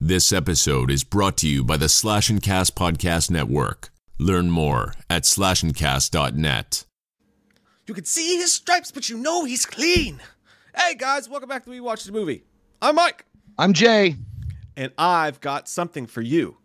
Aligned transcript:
This 0.00 0.32
episode 0.32 0.92
is 0.92 1.02
brought 1.02 1.36
to 1.38 1.48
you 1.48 1.64
by 1.64 1.76
the 1.76 1.88
Slash 1.88 2.30
and 2.30 2.40
Cast 2.40 2.76
Podcast 2.76 3.32
Network. 3.32 3.90
Learn 4.18 4.48
more 4.48 4.94
at 5.10 5.24
slashandcast.net. 5.24 6.84
You 7.88 7.94
can 7.94 8.04
see 8.04 8.36
his 8.36 8.52
stripes, 8.54 8.92
but 8.92 9.08
you 9.08 9.16
know 9.18 9.44
he's 9.44 9.66
clean. 9.66 10.20
Hey 10.76 10.94
guys, 10.94 11.28
welcome 11.28 11.48
back 11.48 11.64
to 11.64 11.70
We 11.70 11.80
Watched 11.80 12.06
the 12.06 12.12
Movie. 12.12 12.44
I'm 12.80 12.94
Mike, 12.94 13.24
I'm 13.58 13.72
Jay. 13.72 14.14
and 14.76 14.92
I've 14.98 15.40
got 15.40 15.68
something 15.68 16.06
for 16.06 16.20
you. 16.22 16.56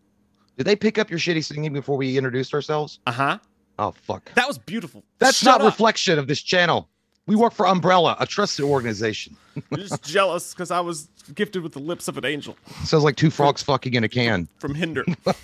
Did 0.56 0.64
they 0.68 0.76
pick 0.76 0.96
up 0.98 1.10
your 1.10 1.18
shitty 1.18 1.44
singing 1.44 1.72
before 1.72 1.96
we 1.96 2.16
introduced 2.16 2.54
ourselves? 2.54 3.00
Uh 3.04 3.10
huh. 3.12 3.38
Oh 3.80 3.90
fuck. 3.90 4.32
That 4.34 4.46
was 4.46 4.58
beautiful. 4.58 5.02
That's 5.18 5.38
Shut 5.38 5.58
not 5.58 5.60
up. 5.62 5.66
reflection 5.72 6.20
of 6.20 6.28
this 6.28 6.40
channel. 6.40 6.88
We 7.26 7.36
work 7.36 7.54
for 7.54 7.66
Umbrella, 7.66 8.16
a 8.20 8.26
trusted 8.26 8.64
organization. 8.66 9.36
You're 9.70 9.80
just 9.80 10.02
jealous 10.02 10.52
because 10.52 10.70
I 10.70 10.80
was 10.80 11.08
gifted 11.34 11.62
with 11.62 11.72
the 11.72 11.78
lips 11.78 12.06
of 12.08 12.18
an 12.18 12.24
angel 12.26 12.56
Sounds 12.84 13.02
like 13.04 13.16
two 13.16 13.30
frogs 13.30 13.62
fucking 13.62 13.94
in 13.94 14.04
a 14.04 14.08
can. 14.08 14.46
from 14.58 14.74
Hinder. 14.74 15.04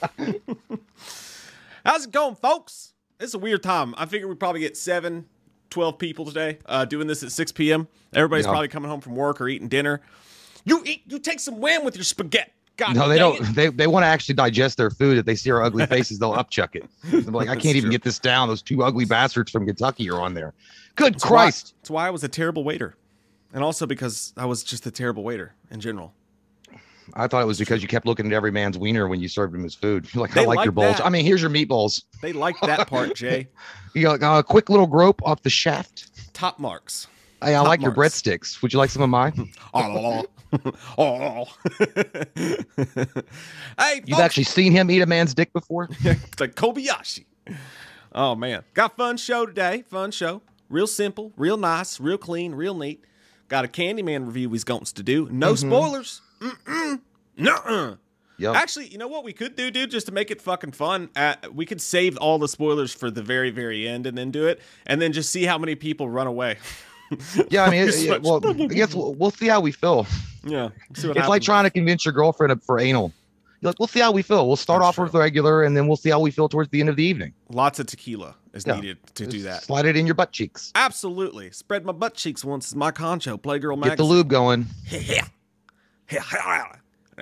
How's 1.85 2.05
it 2.05 2.13
going, 2.13 2.35
folks? 2.35 2.93
It's 3.19 3.35
a 3.35 3.39
weird 3.39 3.63
time. 3.63 3.95
I 3.97 4.07
figure 4.07 4.29
we 4.29 4.35
probably 4.35 4.61
get 4.61 4.77
seven, 4.77 5.27
12 5.71 5.99
people 5.99 6.25
today 6.27 6.59
uh, 6.67 6.85
doing 6.85 7.07
this 7.07 7.23
at 7.23 7.33
6 7.33 7.53
p.m. 7.53 7.89
Everybody's 8.13 8.45
Yeah. 8.45 8.51
probably 8.51 8.69
coming 8.69 8.91
home 8.91 9.01
from 9.01 9.15
work 9.17 9.41
or 9.41 9.49
eating 9.49 9.69
dinner. 9.69 10.01
You 10.65 10.83
eat, 10.85 11.03
you 11.07 11.19
take 11.19 11.41
some 11.41 11.61
wham 11.61 11.85
with 11.85 11.97
your 11.97 12.05
spaghetti. 12.05 12.51
God 12.77 12.95
No, 12.97 13.09
they 13.09 13.19
don't. 13.19 13.41
it. 13.41 13.55
They 13.55 13.69
they 13.69 13.87
want 13.87 14.05
to 14.05 14.09
actually 14.09 14.35
digest 14.37 14.79
their 14.79 14.91
food. 14.91 15.19
If 15.19 15.27
they 15.27 15.35
see 15.35 15.51
our 15.51 15.63
ugly 15.63 15.85
faces, 15.87 16.19
they'll 16.19 16.33
upchuck 16.35 16.75
it. 16.75 16.85
They're 17.05 17.21
like, 17.23 17.49
I 17.49 17.55
can't 17.55 17.77
even 17.77 17.83
true. 17.83 17.91
get 17.91 18.03
this 18.03 18.19
down. 18.19 18.49
Those 18.49 18.63
two 18.63 18.83
ugly 18.83 19.05
bastards 19.05 19.51
from 19.51 19.67
Kentucky 19.67 20.09
are 20.11 20.19
on 20.21 20.33
there. 20.33 20.55
Good 21.01 21.15
That's 21.15 21.25
why- 21.25 21.29
Christ. 21.29 21.75
That's 21.81 21.91
why 21.91 22.07
I 22.07 22.11
was 22.11 22.23
a 22.25 22.29
terrible 22.29 22.65
waiter. 22.65 22.95
And 23.53 23.65
also 23.65 23.85
because 23.87 24.33
I 24.37 24.45
was 24.47 24.63
just 24.63 24.87
a 24.87 24.91
terrible 24.93 25.25
waiter 25.25 25.55
in 25.71 25.81
general. 25.81 26.15
I 27.15 27.27
thought 27.27 27.43
it 27.43 27.47
was 27.47 27.59
because 27.59 27.83
you 27.83 27.89
kept 27.89 28.07
looking 28.07 28.27
at 28.27 28.33
every 28.33 28.53
man's 28.53 28.79
wiener 28.79 29.09
when 29.09 29.21
you 29.21 29.27
served 29.27 29.53
him 29.53 29.65
his 29.65 29.75
food. 29.75 30.07
You're 30.15 30.23
like, 30.23 30.33
They 30.33 30.43
I 30.43 30.45
like, 30.45 30.57
like 30.59 30.65
your 30.67 30.73
balls. 30.73 30.99
that. 30.99 31.05
I 31.07 31.09
mean, 31.09 31.25
here's 31.25 31.41
your 31.43 31.51
meatballs. 31.51 32.05
They 32.23 32.33
like 32.33 32.55
that 32.63 32.87
part, 32.87 33.15
Jay. 33.17 33.49
You 33.95 34.03
got 34.03 34.23
uh, 34.23 34.39
a 34.39 34.45
quick 34.45 34.69
little 34.71 34.87
grope 34.87 35.21
off 35.25 35.43
the 35.43 35.51
shaft. 35.51 36.33
Top 36.33 36.61
marks. 36.61 37.09
Hey, 37.43 37.51
I 37.51 37.59
Top 37.59 37.67
like 37.69 37.81
your 37.83 37.91
breadsticks. 37.93 38.63
Would 38.63 38.73
you 38.73 38.79
like 38.79 38.91
some 38.91 39.03
of 39.03 39.11
mine? 39.11 39.51
Oh. 39.75 40.25
oh. 40.99 41.45
hey, 43.79 44.03
You've 44.05 44.09
folks, 44.11 44.21
actually 44.21 44.45
seen 44.45 44.73
him 44.73 44.91
eat 44.91 45.01
a 45.01 45.07
man's 45.07 45.33
dick 45.35 45.53
before? 45.53 45.89
it's 46.01 46.41
like 46.41 46.55
Kobayashi. 46.57 47.25
Oh 48.13 48.35
man, 48.35 48.65
got 48.75 48.97
fun 48.97 49.17
show 49.17 49.47
today. 49.47 49.85
Fun 49.89 50.11
show. 50.11 50.43
Real 50.71 50.87
simple, 50.87 51.33
real 51.37 51.57
nice, 51.59 52.01
real 52.01 52.17
clean, 52.17 52.55
real 52.55 52.75
neat. 52.75 53.05
Got 53.49 53.65
a 53.65 53.69
Candyman 53.69 54.27
review 54.27 54.51
he's 54.53 54.65
going 54.65 54.85
to 54.85 55.03
do. 55.03 55.29
No 55.31 55.53
Mm-hmm. 55.53 55.69
spoilers. 55.69 56.23
Mm-mm. 56.41 57.01
Nuh-uh. 57.37 57.97
Yep. 58.39 58.55
Actually, 58.55 58.87
you 58.89 58.97
know 58.97 59.09
what 59.09 59.23
we 59.25 59.35
could 59.35 59.55
do, 59.57 59.71
dude, 59.71 59.91
just 59.91 60.07
to 60.07 60.13
make 60.13 60.31
it 60.31 60.41
fucking 60.41 60.73
fun? 60.73 61.11
Uh, 61.15 61.35
we 61.53 61.67
could 61.67 61.81
save 61.83 62.17
all 62.17 62.39
the 62.39 62.49
spoilers 62.49 62.95
for 62.95 63.11
the 63.11 63.21
very, 63.23 63.51
very 63.51 63.87
end 63.87 64.07
and 64.07 64.17
then 64.17 64.31
do 64.31 64.47
it, 64.47 64.61
and 64.87 65.03
then 65.03 65.13
just 65.13 65.31
see 65.31 65.45
how 65.45 65.59
many 65.59 65.75
people 65.75 66.09
run 66.09 66.27
away. 66.27 66.57
Yeah, 67.51 67.65
I 67.65 67.71
mean, 67.71 67.81
it, 67.89 67.95
it- 67.97 68.23
well, 68.23 68.41
I 68.47 68.53
guess 68.69 68.95
we'll, 68.95 69.15
we'll 69.15 69.33
see 69.33 69.49
how 69.49 69.61
we 69.61 69.73
feel. 69.73 70.07
yeah. 70.45 70.69
It's 70.91 71.05
like 71.05 71.43
trying 71.43 71.65
to 71.65 71.71
convince 71.71 72.05
your 72.05 72.15
girlfriend 72.15 72.63
for 72.63 72.79
anal. 72.79 73.13
You're 73.61 73.71
like, 73.71 73.79
we'll 73.79 73.89
see 73.89 74.01
how 74.01 74.11
we 74.13 74.23
feel. 74.23 74.47
We'll 74.47 74.57
start 74.57 74.81
That's 74.81 74.89
off 74.89 74.99
with 74.99 75.11
true. 75.13 75.21
regular, 75.21 75.65
and 75.65 75.77
then 75.77 75.87
we'll 75.87 75.97
see 75.99 76.09
how 76.11 76.21
we 76.21 76.31
feel 76.31 76.49
towards 76.49 76.71
the 76.71 76.81
end 76.81 76.89
of 76.89 76.97
the 76.97 77.05
evening. 77.05 77.35
Lots 77.51 77.79
of 77.79 77.87
tequila 77.87 78.35
is 78.55 78.65
Yeah. 78.67 78.77
needed 78.77 78.99
to 79.17 79.27
do 79.27 79.43
that. 79.43 79.63
Slide 79.65 79.85
it 79.85 79.97
in 79.97 80.07
your 80.07 80.15
butt 80.15 80.33
cheeks. 80.33 80.73
Absolutely. 80.75 81.51
Spread 81.51 81.85
my 81.85 81.93
butt 81.93 82.15
cheeks 82.15 82.43
once 82.45 82.69
is 82.69 82.75
my 82.75 82.91
concho. 82.91 83.37
Playgirl 83.37 83.77
magazine. 83.77 83.91
Get 83.91 83.97
the 83.99 84.05
lube 84.05 84.29
going. 84.29 84.67
Yeah. 84.91 85.27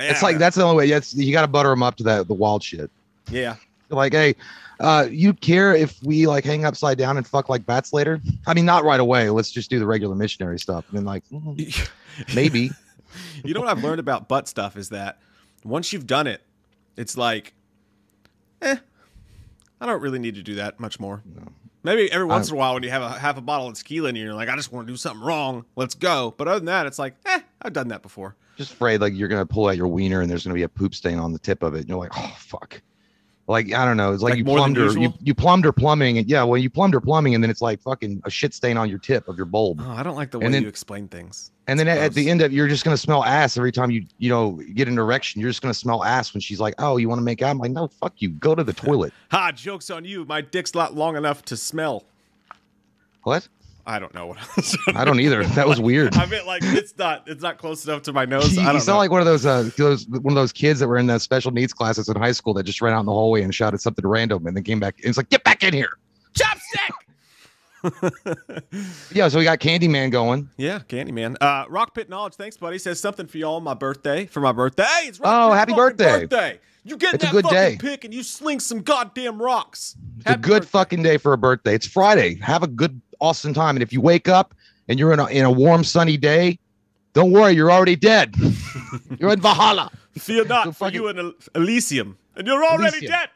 It's 0.00 0.22
like 0.22 0.38
that's 0.38 0.54
the 0.56 0.62
only 0.62 0.76
way. 0.76 0.88
That's 0.90 1.12
you 1.12 1.32
got 1.32 1.42
to 1.42 1.48
butter 1.48 1.70
them 1.70 1.82
up 1.82 1.96
to 1.96 2.04
that 2.04 2.28
the 2.28 2.34
wild 2.34 2.62
shit. 2.62 2.88
Yeah. 3.30 3.56
Like, 3.90 4.12
hey, 4.12 4.36
uh, 4.78 5.08
you 5.10 5.32
care 5.34 5.74
if 5.74 6.00
we 6.04 6.26
like 6.28 6.44
hang 6.44 6.64
upside 6.64 6.98
down 6.98 7.16
and 7.16 7.26
fuck 7.26 7.48
like 7.48 7.66
bats 7.66 7.92
later? 7.92 8.20
I 8.46 8.54
mean, 8.54 8.64
not 8.64 8.84
right 8.84 9.00
away. 9.00 9.28
Let's 9.30 9.50
just 9.50 9.70
do 9.70 9.78
the 9.80 9.86
regular 9.86 10.14
missionary 10.14 10.60
stuff. 10.60 10.84
And 10.88 10.98
then 10.98 11.04
like, 11.04 11.24
mm, 11.32 11.90
maybe. 12.34 12.70
you 13.42 13.54
know 13.54 13.60
what 13.60 13.68
I've 13.70 13.82
learned 13.82 13.98
about 13.98 14.28
butt 14.28 14.46
stuff 14.46 14.76
is 14.76 14.90
that 14.90 15.18
once 15.64 15.92
you've 15.92 16.06
done 16.06 16.26
it, 16.26 16.42
it's 16.96 17.16
like, 17.16 17.54
eh, 18.62 18.76
I 19.80 19.86
don't 19.86 20.00
really 20.02 20.18
need 20.18 20.34
to 20.34 20.42
do 20.42 20.56
that 20.56 20.80
much 20.80 20.98
more. 20.98 21.22
Maybe 21.84 22.10
every 22.10 22.26
once 22.26 22.48
in 22.48 22.54
a 22.54 22.58
while 22.58 22.74
when 22.74 22.82
you 22.82 22.90
have 22.90 23.02
a 23.02 23.10
half 23.10 23.36
a 23.38 23.40
bottle 23.40 23.68
of 23.68 23.74
tequila 23.74 24.08
and 24.08 24.18
you're 24.18 24.34
like, 24.34 24.48
I 24.48 24.56
just 24.56 24.72
want 24.72 24.86
to 24.86 24.92
do 24.92 24.96
something 24.96 25.24
wrong. 25.24 25.64
Let's 25.76 25.94
go. 25.94 26.34
But 26.36 26.48
other 26.48 26.58
than 26.58 26.66
that, 26.66 26.86
it's 26.86 26.98
like, 26.98 27.14
eh, 27.24 27.40
I've 27.62 27.72
done 27.72 27.88
that 27.88 28.02
before. 28.02 28.34
just 28.56 28.72
afraid 28.72 29.00
like 29.00 29.14
you're 29.14 29.28
gonna 29.28 29.46
pull 29.46 29.68
out 29.68 29.76
your 29.76 29.86
wiener 29.86 30.20
and 30.20 30.30
there's 30.30 30.44
gonna 30.44 30.54
be 30.54 30.64
a 30.64 30.68
poop 30.68 30.94
stain 30.94 31.18
on 31.18 31.32
the 31.32 31.38
tip 31.38 31.62
of 31.62 31.74
it. 31.74 31.80
And 31.80 31.88
you're 31.88 31.98
like, 31.98 32.12
oh 32.16 32.34
fuck. 32.36 32.82
Like 33.48 33.72
I 33.72 33.84
don't 33.86 33.96
know. 33.96 34.12
It's 34.12 34.22
like, 34.22 34.32
Like 34.32 34.38
you 34.38 34.44
plumbed 34.44 34.76
her, 34.76 34.90
you, 34.98 35.12
you 35.22 35.34
plumbed 35.34 35.64
her 35.64 35.72
plumbing, 35.72 36.18
and 36.18 36.28
yeah, 36.28 36.42
well, 36.44 36.58
you 36.60 36.68
plumbed 36.68 36.92
her 36.92 37.00
plumbing, 37.00 37.34
and 37.34 37.42
then 37.42 37.50
it's 37.50 37.62
like 37.62 37.80
fucking 37.80 38.20
a 38.26 38.30
shit 38.30 38.52
stain 38.52 38.76
on 38.76 38.90
your 38.90 38.98
tip 38.98 39.26
of 39.26 39.36
your 39.38 39.46
bulb. 39.46 39.80
Oh, 39.82 39.90
I 39.90 40.02
don't 40.02 40.16
like 40.16 40.30
the 40.30 40.38
way 40.38 40.48
then- 40.50 40.62
you 40.62 40.68
explain 40.68 41.08
things. 41.08 41.50
and 41.66 41.80
then 41.80 41.88
at, 41.88 41.96
at 41.98 42.12
the 42.12 42.28
end 42.28 42.42
of 42.42 42.52
you're 42.52 42.68
just 42.68 42.84
gonna 42.84 42.96
smell 42.98 43.24
ass 43.24 43.56
every 43.56 43.72
time 43.72 43.90
you 43.90 44.04
you 44.18 44.28
know 44.28 44.60
get 44.74 44.86
an 44.86 44.98
erection. 44.98 45.40
You're 45.40 45.48
just 45.50 45.62
gonna 45.62 45.72
smell 45.72 46.04
ass 46.04 46.34
when 46.34 46.42
she's 46.42 46.60
like, 46.60 46.74
oh, 46.78 46.98
you 46.98 47.08
want 47.08 47.20
to 47.20 47.24
make 47.24 47.40
out? 47.40 47.48
I'm 47.50 47.58
like, 47.58 47.70
no, 47.70 47.88
fuck 47.88 48.12
you. 48.18 48.28
Go 48.28 48.54
to 48.54 48.62
the 48.62 48.72
toilet. 48.84 49.14
Ha, 49.30 49.52
joke's 49.52 49.88
on 49.88 50.04
you. 50.04 50.26
My 50.26 50.42
dick's 50.42 50.74
not 50.74 50.94
long 50.94 51.16
enough 51.16 51.42
to 51.46 51.56
smell. 51.56 52.04
what? 53.22 53.48
I 53.88 53.98
don't 53.98 54.12
know 54.14 54.26
what 54.26 54.36
I 54.38 54.46
was 54.54 54.76
I 54.94 55.04
don't 55.04 55.18
either. 55.18 55.42
That 55.44 55.66
was 55.66 55.80
weird. 55.90 56.14
I 56.14 56.26
mean, 56.26 56.44
like 56.46 56.62
it's 56.62 56.96
not 56.98 57.26
it's 57.26 57.42
not 57.42 57.56
close 57.58 57.84
enough 57.86 58.02
to 58.02 58.12
my 58.12 58.24
nose. 58.26 58.54
you 58.54 58.62
I 58.62 58.70
don't 58.72 58.80
sound 58.82 58.98
like 58.98 59.10
one 59.10 59.20
of 59.20 59.26
those 59.26 59.46
uh 59.46 59.70
those 59.78 60.06
one 60.08 60.26
of 60.32 60.34
those 60.36 60.52
kids 60.52 60.78
that 60.80 60.88
were 60.88 60.98
in 60.98 61.06
the 61.06 61.18
special 61.18 61.50
needs 61.50 61.72
classes 61.72 62.08
in 62.08 62.14
high 62.16 62.32
school 62.32 62.52
that 62.54 62.64
just 62.64 62.80
ran 62.82 62.92
out 62.92 63.00
in 63.00 63.06
the 63.06 63.12
hallway 63.12 63.42
and 63.42 63.54
shouted 63.54 63.80
something 63.80 64.06
random 64.06 64.46
and 64.46 64.54
then 64.56 64.62
came 64.62 64.78
back. 64.78 64.96
And 64.98 65.06
It's 65.08 65.16
like, 65.18 65.30
get 65.30 65.42
back 65.42 65.62
in 65.64 65.72
here. 65.72 65.96
chopstick. 66.34 66.90
Yeah, 69.12 69.28
so 69.28 69.38
we 69.38 69.44
got 69.44 69.58
Candyman 69.60 70.10
going. 70.10 70.50
Yeah, 70.56 70.80
Candyman. 70.80 71.36
Uh, 71.40 71.64
Rock 71.68 71.94
Pit 71.94 72.08
Knowledge, 72.08 72.34
thanks, 72.34 72.56
buddy. 72.56 72.76
Says 72.78 73.00
something 73.00 73.26
for 73.26 73.38
y'all 73.38 73.56
on 73.56 73.62
my 73.62 73.74
birthday. 73.74 74.26
For 74.26 74.40
my 74.40 74.52
birthday. 74.52 74.84
It's 75.04 75.18
Rock 75.20 75.32
Oh, 75.32 75.52
happy 75.52 75.72
birthday. 75.74 76.20
birthday. 76.26 76.60
You 76.84 76.96
get 76.96 77.14
It's 77.14 77.24
a 77.24 77.28
good 77.30 77.44
fucking 77.44 77.56
day. 77.56 77.76
pick 77.80 78.04
and 78.04 78.12
you 78.14 78.22
sling 78.22 78.60
some 78.60 78.82
goddamn 78.82 79.40
rocks. 79.40 79.96
It's 80.20 80.30
a 80.30 80.36
good 80.36 80.62
birthday. 80.62 80.66
fucking 80.68 81.02
day 81.02 81.16
for 81.18 81.32
a 81.32 81.38
birthday. 81.38 81.74
It's 81.74 81.86
Friday. 81.86 82.36
Have 82.40 82.62
a 82.62 82.66
good, 82.66 83.00
awesome 83.20 83.54
time. 83.54 83.76
And 83.76 83.82
if 83.82 83.92
you 83.92 84.00
wake 84.00 84.28
up 84.28 84.54
and 84.88 84.98
you're 84.98 85.12
in 85.12 85.20
a, 85.20 85.26
in 85.26 85.44
a 85.44 85.50
warm, 85.50 85.84
sunny 85.84 86.16
day, 86.16 86.58
don't 87.12 87.32
worry, 87.32 87.52
you're 87.52 87.70
already 87.70 87.96
dead. 87.96 88.34
you're 89.18 89.32
in 89.32 89.40
Valhalla. 89.40 89.90
Fear 90.18 90.44
not, 90.46 90.64
So 90.64 90.72
for 90.72 90.90
you 90.90 91.08
in 91.08 91.32
Elysium. 91.54 92.16
And 92.36 92.46
you're 92.46 92.64
already 92.64 92.98
Elysium. 92.98 93.12
dead. 93.12 93.28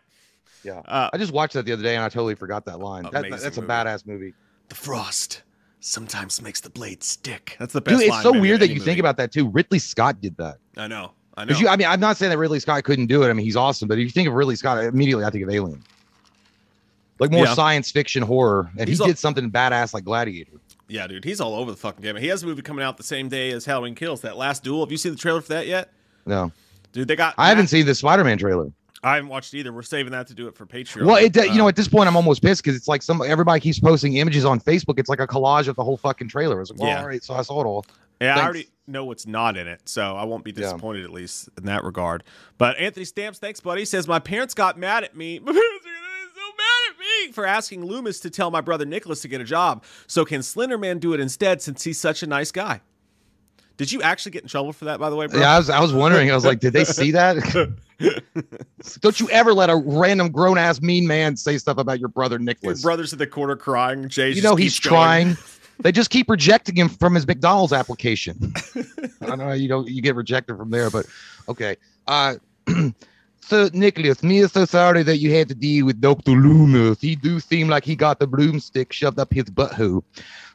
Yeah. 0.65 0.79
Uh, 0.87 1.11
I 1.13 1.19
just 1.19 1.33
watched 1.33 1.55
that 1.55 1.65
the 1.65 1.73
other 1.73 1.83
day 1.83 1.95
and 1.97 2.05
I 2.05 2.09
totally 2.09 2.35
forgot 2.35 2.65
that 2.67 2.79
line. 2.81 3.05
That- 3.13 3.29
that's 3.31 3.59
a 3.59 3.63
badass 3.63 4.07
movie. 4.07 4.35
the 4.69 4.75
frost 4.75 5.43
sometimes 5.81 6.41
makes 6.41 6.61
the 6.61 6.71
blade 6.71 7.03
stick. 7.03 7.57
That's 7.59 7.73
the 7.73 7.81
best 7.81 7.99
Dude, 7.99 8.09
it's 8.09 8.23
so 8.23 8.39
weird 8.39 8.61
that 8.61 8.69
you 8.69 8.75
movie. 8.77 8.85
think 8.85 9.01
about 9.01 9.17
that 9.17 9.33
too. 9.33 9.49
Ridley 9.49 9.81
Scott 9.81 10.21
did 10.21 10.37
that. 10.37 10.59
I 10.77 10.87
know. 10.87 11.13
I 11.37 11.45
know. 11.45 11.57
You, 11.57 11.67
I 11.69 11.77
mean, 11.77 11.89
I'm 11.89 11.99
not 11.99 12.17
saying 12.17 12.31
that 12.31 12.39
Ridley 12.39 12.61
Scott 12.61 12.85
couldn't 12.85 13.07
do 13.07 13.23
it. 13.25 13.31
I 13.31 13.33
mean, 13.33 13.45
he's 13.45 13.57
awesome. 13.57 13.89
But 13.89 13.99
if 13.99 14.05
you 14.05 14.11
think 14.11 14.29
of 14.29 14.35
Ridley 14.35 14.55
Scott, 14.55 14.85
immediately 14.85 15.25
I 15.25 15.31
think 15.31 15.43
of 15.45 15.51
Alien. 15.51 15.83
Like 17.23 17.31
more 17.33 17.45
Yeah. 17.47 17.55
science 17.55 17.91
fiction 17.91 18.23
horror. 18.23 18.71
And 18.79 18.89
He's 18.89 18.99
he 18.99 19.07
did 19.07 19.19
something 19.19 19.51
badass 19.51 19.95
like 19.95 20.05
Gladiator. 20.05 20.53
yeah, 20.89 21.07
dude, 21.07 21.25
he's 21.25 21.41
all 21.41 21.55
over 21.55 21.71
the 21.71 21.77
fucking 21.77 22.03
game. 22.03 22.17
He 22.17 22.27
has 22.29 22.43
a 22.43 22.47
movie 22.47 22.63
coming 22.63 22.85
out 22.85 22.97
the 22.97 23.03
same 23.03 23.29
day 23.29 23.51
as 23.53 23.65
Halloween 23.65 23.95
Kills. 23.95 24.21
That 24.23 24.37
last 24.37 24.63
duel. 24.65 24.85
Have 24.85 24.91
you 24.93 24.99
seen 24.99 25.13
the 25.13 25.19
trailer 25.19 25.41
for 25.41 25.49
that 25.55 25.67
yet? 25.67 25.91
No. 26.27 26.53
Dude, 26.93 27.09
they 27.09 27.17
got. 27.17 27.35
I 27.39 27.49
haven't 27.49 27.69
seen 27.69 27.87
the 27.87 27.95
Spider 27.95 28.25
Man 28.25 28.37
trailer. 28.39 28.71
I 29.05 29.15
haven't 29.17 29.31
watched 29.31 29.53
either. 29.55 29.73
We're 29.73 29.83
saving 29.83 30.13
that 30.13 30.27
to 30.29 30.35
do 30.35 30.47
it 30.47 30.55
for 30.55 30.65
Patreon. 30.67 31.07
Well, 31.07 31.17
it, 31.17 31.35
you 31.35 31.55
know, 31.59 31.65
Uh, 31.65 31.69
at 31.69 31.77
this 31.77 31.89
point, 31.89 32.07
I'm 32.09 32.15
almost 32.17 32.41
pissed 32.43 32.63
because 32.63 32.77
it's 32.77 32.87
like 32.87 33.03
some 33.03 33.21
everybody 33.27 33.59
keeps 33.61 33.81
posting 33.81 34.15
images 34.17 34.45
on 34.45 34.61
Facebook. 34.61 34.99
It's 34.99 35.09
like 35.09 35.19
a 35.21 35.27
collage 35.27 35.67
of 35.69 35.75
the 35.77 35.83
whole 35.83 35.97
fucking 35.97 36.29
trailer. 36.29 36.57
I 36.57 36.61
was 36.61 36.71
like, 36.71 36.79
well, 36.81 36.89
Yeah. 36.91 37.01
all 37.01 37.07
right, 37.09 37.23
so 37.25 37.35
I 37.35 37.43
saw 37.43 37.61
it 37.63 37.65
all. 37.65 37.85
Yeah, 38.21 38.39
I 38.39 38.43
already 38.45 38.69
know 38.87 39.05
what's 39.05 39.27
not 39.27 39.57
in 39.57 39.67
it, 39.67 39.81
so 39.89 40.15
I 40.15 40.23
won't 40.25 40.45
be 40.45 40.53
Yeah. 40.53 40.59
disappointed 40.59 41.03
at 41.05 41.11
least 41.11 41.49
in 41.59 41.65
that 41.65 41.83
regard. 41.83 42.23
But 42.59 42.79
Anthony 42.79 43.05
Stamps, 43.05 43.41
thanks, 43.41 43.59
buddy, 43.59 43.85
says 43.85 44.07
my 44.07 44.21
parents 44.21 44.55
got 44.55 44.79
mad 44.79 45.03
at 45.03 45.17
me. 45.17 45.39
My 45.45 45.51
parents 45.53 45.61
are 45.85 45.89
gonna 45.89 46.29
be 46.29 46.31
so 46.37 46.53
for 47.31 47.47
asking 47.47 47.85
Loomis 47.85 48.19
to 48.21 48.31
tell 48.31 48.51
my 48.51 48.61
brother 48.61 48.85
Nicholas 48.85 49.21
to 49.23 49.29
get 49.29 49.41
a 49.41 49.45
job. 49.45 49.85
So 50.09 50.25
can 50.25 50.41
Slenderman 50.41 50.99
do 50.99 51.13
it 51.13 51.21
instead 51.21 51.63
since 51.63 51.85
he's 51.85 52.01
such 52.01 52.23
a 52.23 52.27
nice 52.27 52.51
guy? 52.51 52.81
Did 53.77 53.91
you 53.91 54.03
actually 54.03 54.33
get 54.33 54.43
in 54.43 54.49
trouble 54.49 54.73
for 54.73 54.85
that, 54.87 55.01
by 55.01 55.11
the 55.11 55.17
way, 55.17 55.27
bro? 55.27 55.41
Yeah, 55.41 55.55
I 55.55 55.59
was 55.59 55.71
I 55.71 55.81
was 55.81 55.93
wondering. 55.93 56.31
I 56.31 56.35
was 56.35 56.45
like, 56.45 56.61
did 56.61 56.73
they 56.73 56.85
see 56.85 57.11
that? 57.13 57.37
Don't 59.01 59.21
you 59.21 59.31
ever 59.31 59.55
let 59.55 59.71
a 59.71 59.77
random 59.77 60.31
grown 60.31 60.59
ass 60.59 60.81
mean 60.81 61.07
man 61.07 61.37
say 61.37 61.57
stuff 61.59 61.79
about 61.79 61.99
your 61.99 62.09
brother 62.09 62.35
Your 62.35 62.41
Nicholas? 62.41 62.83
brother's 62.83 63.13
in 63.13 63.19
the 63.19 63.27
corner 63.27 63.57
crying. 63.57 64.09
Jay, 64.09 64.31
you 64.31 64.43
know 64.43 64.57
he's 64.57 64.79
trying. 64.79 65.37
They 65.81 65.91
just 65.91 66.11
keep 66.11 66.29
rejecting 66.31 66.77
him 66.77 66.89
from 66.89 67.15
his 67.15 67.27
McDonald's 67.27 67.73
application. 67.73 68.53
I 69.21 69.27
don't 69.27 69.39
know. 69.39 69.53
You 69.53 69.69
don't. 69.69 69.89
You 69.89 70.03
get 70.03 70.15
rejected 70.15 70.57
from 70.57 70.71
there, 70.71 70.91
but 70.91 71.07
okay. 71.49 71.77
Uh, 72.07 72.35
so 73.43 73.69
Nicholas, 73.73 74.23
me 74.23 74.39
is 74.39 74.53
so 74.53 74.65
sorry 74.65 75.03
that 75.03 75.19
you 75.19 75.33
had 75.33 75.49
to 75.49 75.55
deal 75.55 75.87
with 75.87 76.01
Doctor 76.01 76.33
Loomis. 76.33 77.01
He 77.01 77.17
do 77.17 77.41
seem 77.41 77.69
like 77.69 77.85
he 77.85 77.97
got 77.97 78.19
the 78.19 78.27
broomstick 78.27 78.93
shoved 78.93 79.19
up 79.19 79.33
his 79.33 79.45
butthole. 79.45 80.05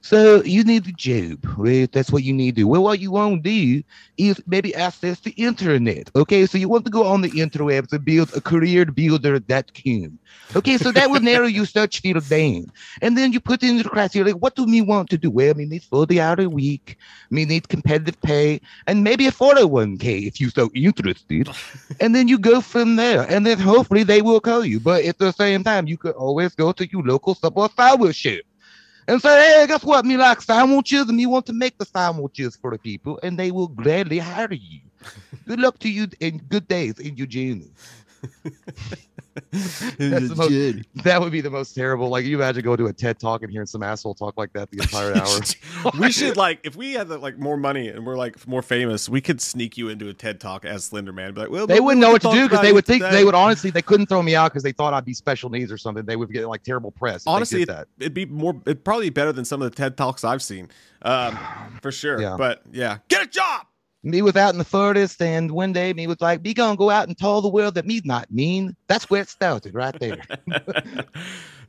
So 0.02 0.44
you 0.44 0.64
need 0.64 0.88
a 0.88 0.92
job, 0.92 1.46
right? 1.58 1.92
That's 1.92 2.12
what 2.12 2.24
you 2.24 2.34
need 2.34 2.56
to 2.56 2.62
do. 2.62 2.68
Well, 2.68 2.84
what 2.84 3.00
you 3.00 3.12
want 3.12 3.44
to 3.44 3.50
do 3.50 3.84
is 4.18 4.42
maybe 4.48 4.74
access 4.76 5.20
the 5.20 5.32
internet. 5.32 6.10
Okay, 6.16 6.46
so 6.46 6.58
you 6.58 6.70
want 6.70 6.86
to 6.86 6.92
go 6.92 7.06
on 7.06 7.22
the 7.22 7.30
interwebs 7.30 7.92
and 7.92 8.06
build 8.06 8.34
a 8.36 8.42
career 8.42 8.86
builder.com. 8.86 10.20
Okay, 10.56 10.78
so 10.78 10.92
that 10.92 11.10
will 11.10 11.20
narrow 11.20 11.48
your 11.48 11.66
search 11.66 12.02
field 12.02 12.28
down. 12.30 12.68
And 13.02 13.18
then 13.18 13.34
you 13.34 13.40
put 13.40 13.64
in 13.64 13.78
the 13.78 13.84
criteria, 13.84 14.34
like, 14.34 14.42
what 14.42 14.56
do 14.56 14.66
we 14.66 14.82
want 14.82 15.10
to 15.10 15.18
do? 15.18 15.30
Well, 15.30 15.54
we 15.54 15.66
need 15.66 15.84
40 15.84 16.22
hours 16.22 16.46
a 16.46 16.50
week. 16.50 16.98
We 17.32 17.46
need 17.46 17.68
competitive 17.68 18.22
pay 18.22 18.62
and 18.86 19.04
maybe 19.04 19.28
a 19.28 19.32
401k 19.32 20.28
if 20.28 20.40
you're 20.40 20.52
so 20.52 20.70
interested. 20.74 21.50
and 22.00 22.16
then 22.16 22.28
you 22.28 22.40
go 22.40 22.62
from 22.62 22.96
there. 22.96 23.26
And 23.30 23.46
then 23.46 23.60
hopefully 23.60 24.04
they 24.04 24.22
will 24.22 24.40
call 24.40 24.64
you. 24.66 24.80
But 24.80 25.06
at 25.06 25.18
the 25.18 25.32
same 25.32 25.64
time, 25.64 25.88
you 25.88 25.98
could 25.98 26.16
always 26.16 26.56
go 26.56 26.72
to 26.72 26.90
your 26.90 27.04
local 27.04 27.36
Subway 27.36 27.68
fellowship 27.76 28.46
and 29.08 29.22
say, 29.22 29.60
hey, 29.60 29.68
guess 29.68 29.84
what? 29.84 30.06
Me 30.06 30.18
like 30.18 30.42
sandwiches 30.42 31.10
and 31.10 31.20
you 31.20 31.30
want 31.30 31.46
to 31.46 31.54
make 31.54 31.78
the 31.78 31.86
sandwiches 31.86 32.56
for 32.56 32.72
the 32.72 32.78
people 32.78 33.20
and 33.24 33.38
they 33.40 33.52
will 33.52 33.70
gladly 33.70 34.20
hire 34.20 34.52
you. 34.52 34.82
Good 35.48 35.60
luck 35.60 35.80
to 35.80 35.90
you 35.90 36.08
and 36.22 36.48
good 36.50 36.68
days 36.68 37.00
in 37.00 37.16
the 37.16 37.26
most- 40.36 41.04
that 41.04 41.18
would 41.20 41.32
be 41.32 41.42
the 41.42 41.50
most 41.50 41.74
terrible. 41.74 42.10
Like 42.10 42.26
you 42.26 42.38
imagine 42.38 42.64
going 42.64 42.78
to 42.78 42.88
a 42.88 42.94
TED 42.94 43.20
talk 43.20 43.44
and 43.44 43.52
hearing 43.52 43.68
some 43.68 43.84
asshole 43.84 44.16
talk 44.16 44.38
like 44.38 44.54
that 44.54 44.72
the 44.72 44.82
entire 44.82 45.16
hour. 45.16 45.92
we 46.00 46.12
should 46.12 46.38
like 46.38 46.60
if 46.64 46.76
we 46.76 46.94
had 46.94 47.10
like 47.10 47.38
more 47.38 47.58
money 47.58 47.88
and 47.88 48.06
we're 48.06 48.18
like 48.18 48.48
more 48.48 48.62
famous, 48.62 49.08
we 49.08 49.22
could 49.22 49.42
sneak 49.42 49.78
you 49.78 49.90
into 49.90 50.10
a 50.10 50.14
TED 50.14 50.40
talk 50.40 50.66
as 50.66 50.86
Slender 50.86 51.14
Man. 51.14 51.34
Be 51.34 51.42
like, 51.42 51.50
well, 51.50 51.68
they 51.68 51.80
wouldn't 51.80 52.02
know 52.02 52.12
what 52.12 52.22
to 52.24 52.32
do 52.32 52.44
because 52.44 52.62
they 52.62 52.74
would 52.74 52.86
think 52.86 53.04
today. 53.04 53.18
they 53.18 53.26
would 53.26 53.36
honestly 53.36 53.70
they 53.70 53.82
couldn't 53.82 54.08
throw 54.08 54.22
me 54.22 54.36
out 54.36 54.52
because 54.52 54.64
they 54.64 54.72
thought 54.72 54.94
I'd 54.94 55.06
be 55.06 55.14
special 55.14 55.50
needs 55.50 55.72
or 55.72 55.78
something. 55.78 56.06
They 56.06 56.16
would 56.16 56.32
get 56.32 56.48
like 56.48 56.64
terrible 56.64 56.92
press. 56.92 57.24
Honestly, 57.28 57.66
that. 57.66 57.88
it'd 58.00 58.14
be 58.14 58.26
more. 58.26 58.60
It'd 58.66 58.84
probably 58.84 59.08
be 59.08 59.14
better 59.14 59.32
than 59.32 59.46
some 59.46 59.62
of 59.62 59.70
the 59.70 59.76
TED 59.76 59.98
talks 59.98 60.24
I've 60.24 60.42
seen, 60.42 60.70
um, 61.04 61.38
for 61.82 61.92
sure. 61.92 62.20
Yeah. 62.22 62.36
But 62.38 62.62
yeah, 62.72 62.98
get 63.08 63.24
a 63.24 63.28
job. 63.28 63.68
Me 64.04 64.22
was 64.22 64.36
out 64.36 64.54
in 64.54 64.58
the 64.58 64.64
forest, 64.66 65.22
and 65.22 65.52
one 65.52 65.74
day 65.74 65.94
me 65.94 66.08
was 66.08 66.22
like, 66.22 66.44
"Me 66.44 66.54
gonna 66.54 66.78
go 66.78 66.90
out 66.90 67.08
and 67.08 67.18
tell 67.18 67.42
the 67.42 67.50
world 67.50 67.76
that 67.76 67.86
me's 67.86 68.06
not 68.06 68.32
mean." 68.32 68.76
That's 68.88 69.10
where 69.10 69.22
it 69.22 69.30
started, 69.30 69.74
right 69.74 69.98
there. 70.00 70.22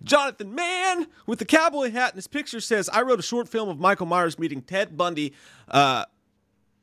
Jonathan 0.03 0.55
Mann 0.55 1.07
with 1.27 1.39
the 1.39 1.45
cowboy 1.45 1.91
hat 1.91 2.13
in 2.13 2.17
his 2.17 2.27
picture 2.29 2.61
says, 2.61 2.89
"I 2.93 3.03
wrote 3.03 3.19
a 3.19 3.23
short 3.23 3.49
film 3.49 3.69
of 3.69 3.79
Michael 3.79 4.07
Myers 4.07 4.39
meeting 4.39 4.63
Ted 4.63 4.97
Bundy." 4.97 5.35
Uh, 5.69 6.05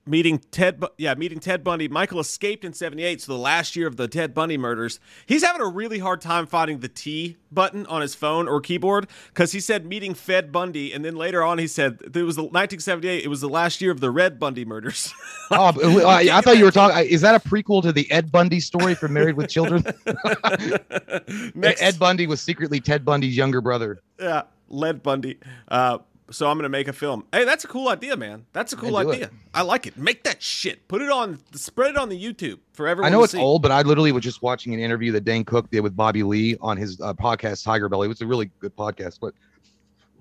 meeting 0.05 0.39
Ted, 0.51 0.83
yeah, 0.97 1.13
meeting 1.15 1.39
Ted 1.39 1.63
Bundy. 1.63 1.87
Michael 1.87 2.19
escaped 2.19 2.63
in 2.63 2.73
'78, 2.73 3.21
so 3.21 3.33
the 3.33 3.39
last 3.39 3.75
year 3.75 3.87
of 3.87 3.97
the 3.97 4.07
Ted 4.07 4.33
Bundy 4.33 4.57
murders. 4.57 4.99
He's 5.25 5.43
having 5.43 5.61
a 5.61 5.67
really 5.67 5.99
hard 5.99 6.21
time 6.21 6.45
finding 6.45 6.79
the 6.79 6.87
T 6.87 7.37
button 7.51 7.85
on 7.87 8.01
his 8.01 8.15
phone 8.15 8.47
or 8.47 8.59
keyboard 8.61 9.07
because 9.27 9.51
he 9.53 9.59
said 9.59 9.85
meeting 9.85 10.13
Fed 10.13 10.51
Bundy, 10.51 10.93
and 10.93 11.03
then 11.03 11.15
later 11.15 11.43
on 11.43 11.57
he 11.57 11.67
said 11.67 11.99
it 12.01 12.23
was 12.23 12.35
the 12.35 12.43
1978. 12.43 13.23
It 13.23 13.27
was 13.27 13.41
the 13.41 13.49
last 13.49 13.81
year 13.81 13.91
of 13.91 13.99
the 13.99 14.11
Red 14.11 14.39
Bundy 14.39 14.65
murders. 14.65 15.13
oh, 15.51 16.05
I, 16.05 16.29
I 16.31 16.41
thought 16.41 16.57
you 16.57 16.65
were 16.65 16.71
talking. 16.71 17.05
Is 17.07 17.21
that 17.21 17.35
a 17.35 17.47
prequel 17.47 17.81
to 17.83 17.91
the 17.91 18.09
Ed 18.11 18.31
Bundy 18.31 18.59
story 18.59 18.95
from 18.95 19.13
Married 19.13 19.35
with 19.35 19.49
Children? 19.49 19.83
Ed 21.63 21.99
Bundy 21.99 22.27
was 22.27 22.41
secretly 22.41 22.79
Ted 22.79 23.05
Bundy's 23.05 23.35
younger 23.35 23.61
brother. 23.61 23.99
yeah, 24.19 24.43
Led 24.69 25.03
Bundy. 25.03 25.39
Uh, 25.67 25.99
so 26.31 26.47
I'm 26.49 26.57
gonna 26.57 26.69
make 26.69 26.87
a 26.87 26.93
film. 26.93 27.25
Hey, 27.31 27.43
that's 27.45 27.63
a 27.63 27.67
cool 27.67 27.87
idea, 27.89 28.17
man. 28.17 28.45
That's 28.53 28.73
a 28.73 28.75
cool 28.75 28.91
Yeah, 28.91 29.09
idea. 29.09 29.25
it. 29.25 29.31
I 29.53 29.61
like 29.61 29.85
it. 29.87 29.97
Make 29.97 30.23
that 30.23 30.41
shit. 30.41 30.87
Put 30.87 31.01
it 31.01 31.09
on. 31.09 31.39
Spread 31.53 31.91
it 31.91 31.97
on 31.97 32.09
the 32.09 32.21
YouTube 32.21 32.59
for 32.73 32.87
everyone. 32.87 33.11
I 33.11 33.15
know 33.15 33.23
it's 33.23 33.33
see. 33.33 33.39
old, 33.39 33.61
but 33.61 33.71
I 33.71 33.81
literally 33.83 34.11
was 34.11 34.23
just 34.23 34.41
watching 34.41 34.73
an 34.73 34.79
interview 34.79 35.11
that 35.13 35.21
Dane 35.25 35.45
Cook 35.45 35.69
did 35.71 35.81
with 35.81 35.95
Bobby 35.95 36.23
Lee 36.23 36.57
on 36.61 36.77
his 36.77 36.99
uh, 37.01 37.13
podcast 37.13 37.63
Tiger 37.63 37.89
Belly. 37.89 38.05
It 38.05 38.09
was 38.09 38.21
a 38.21 38.27
really 38.27 38.49
good 38.59 38.75
podcast, 38.75 39.19
but 39.21 39.33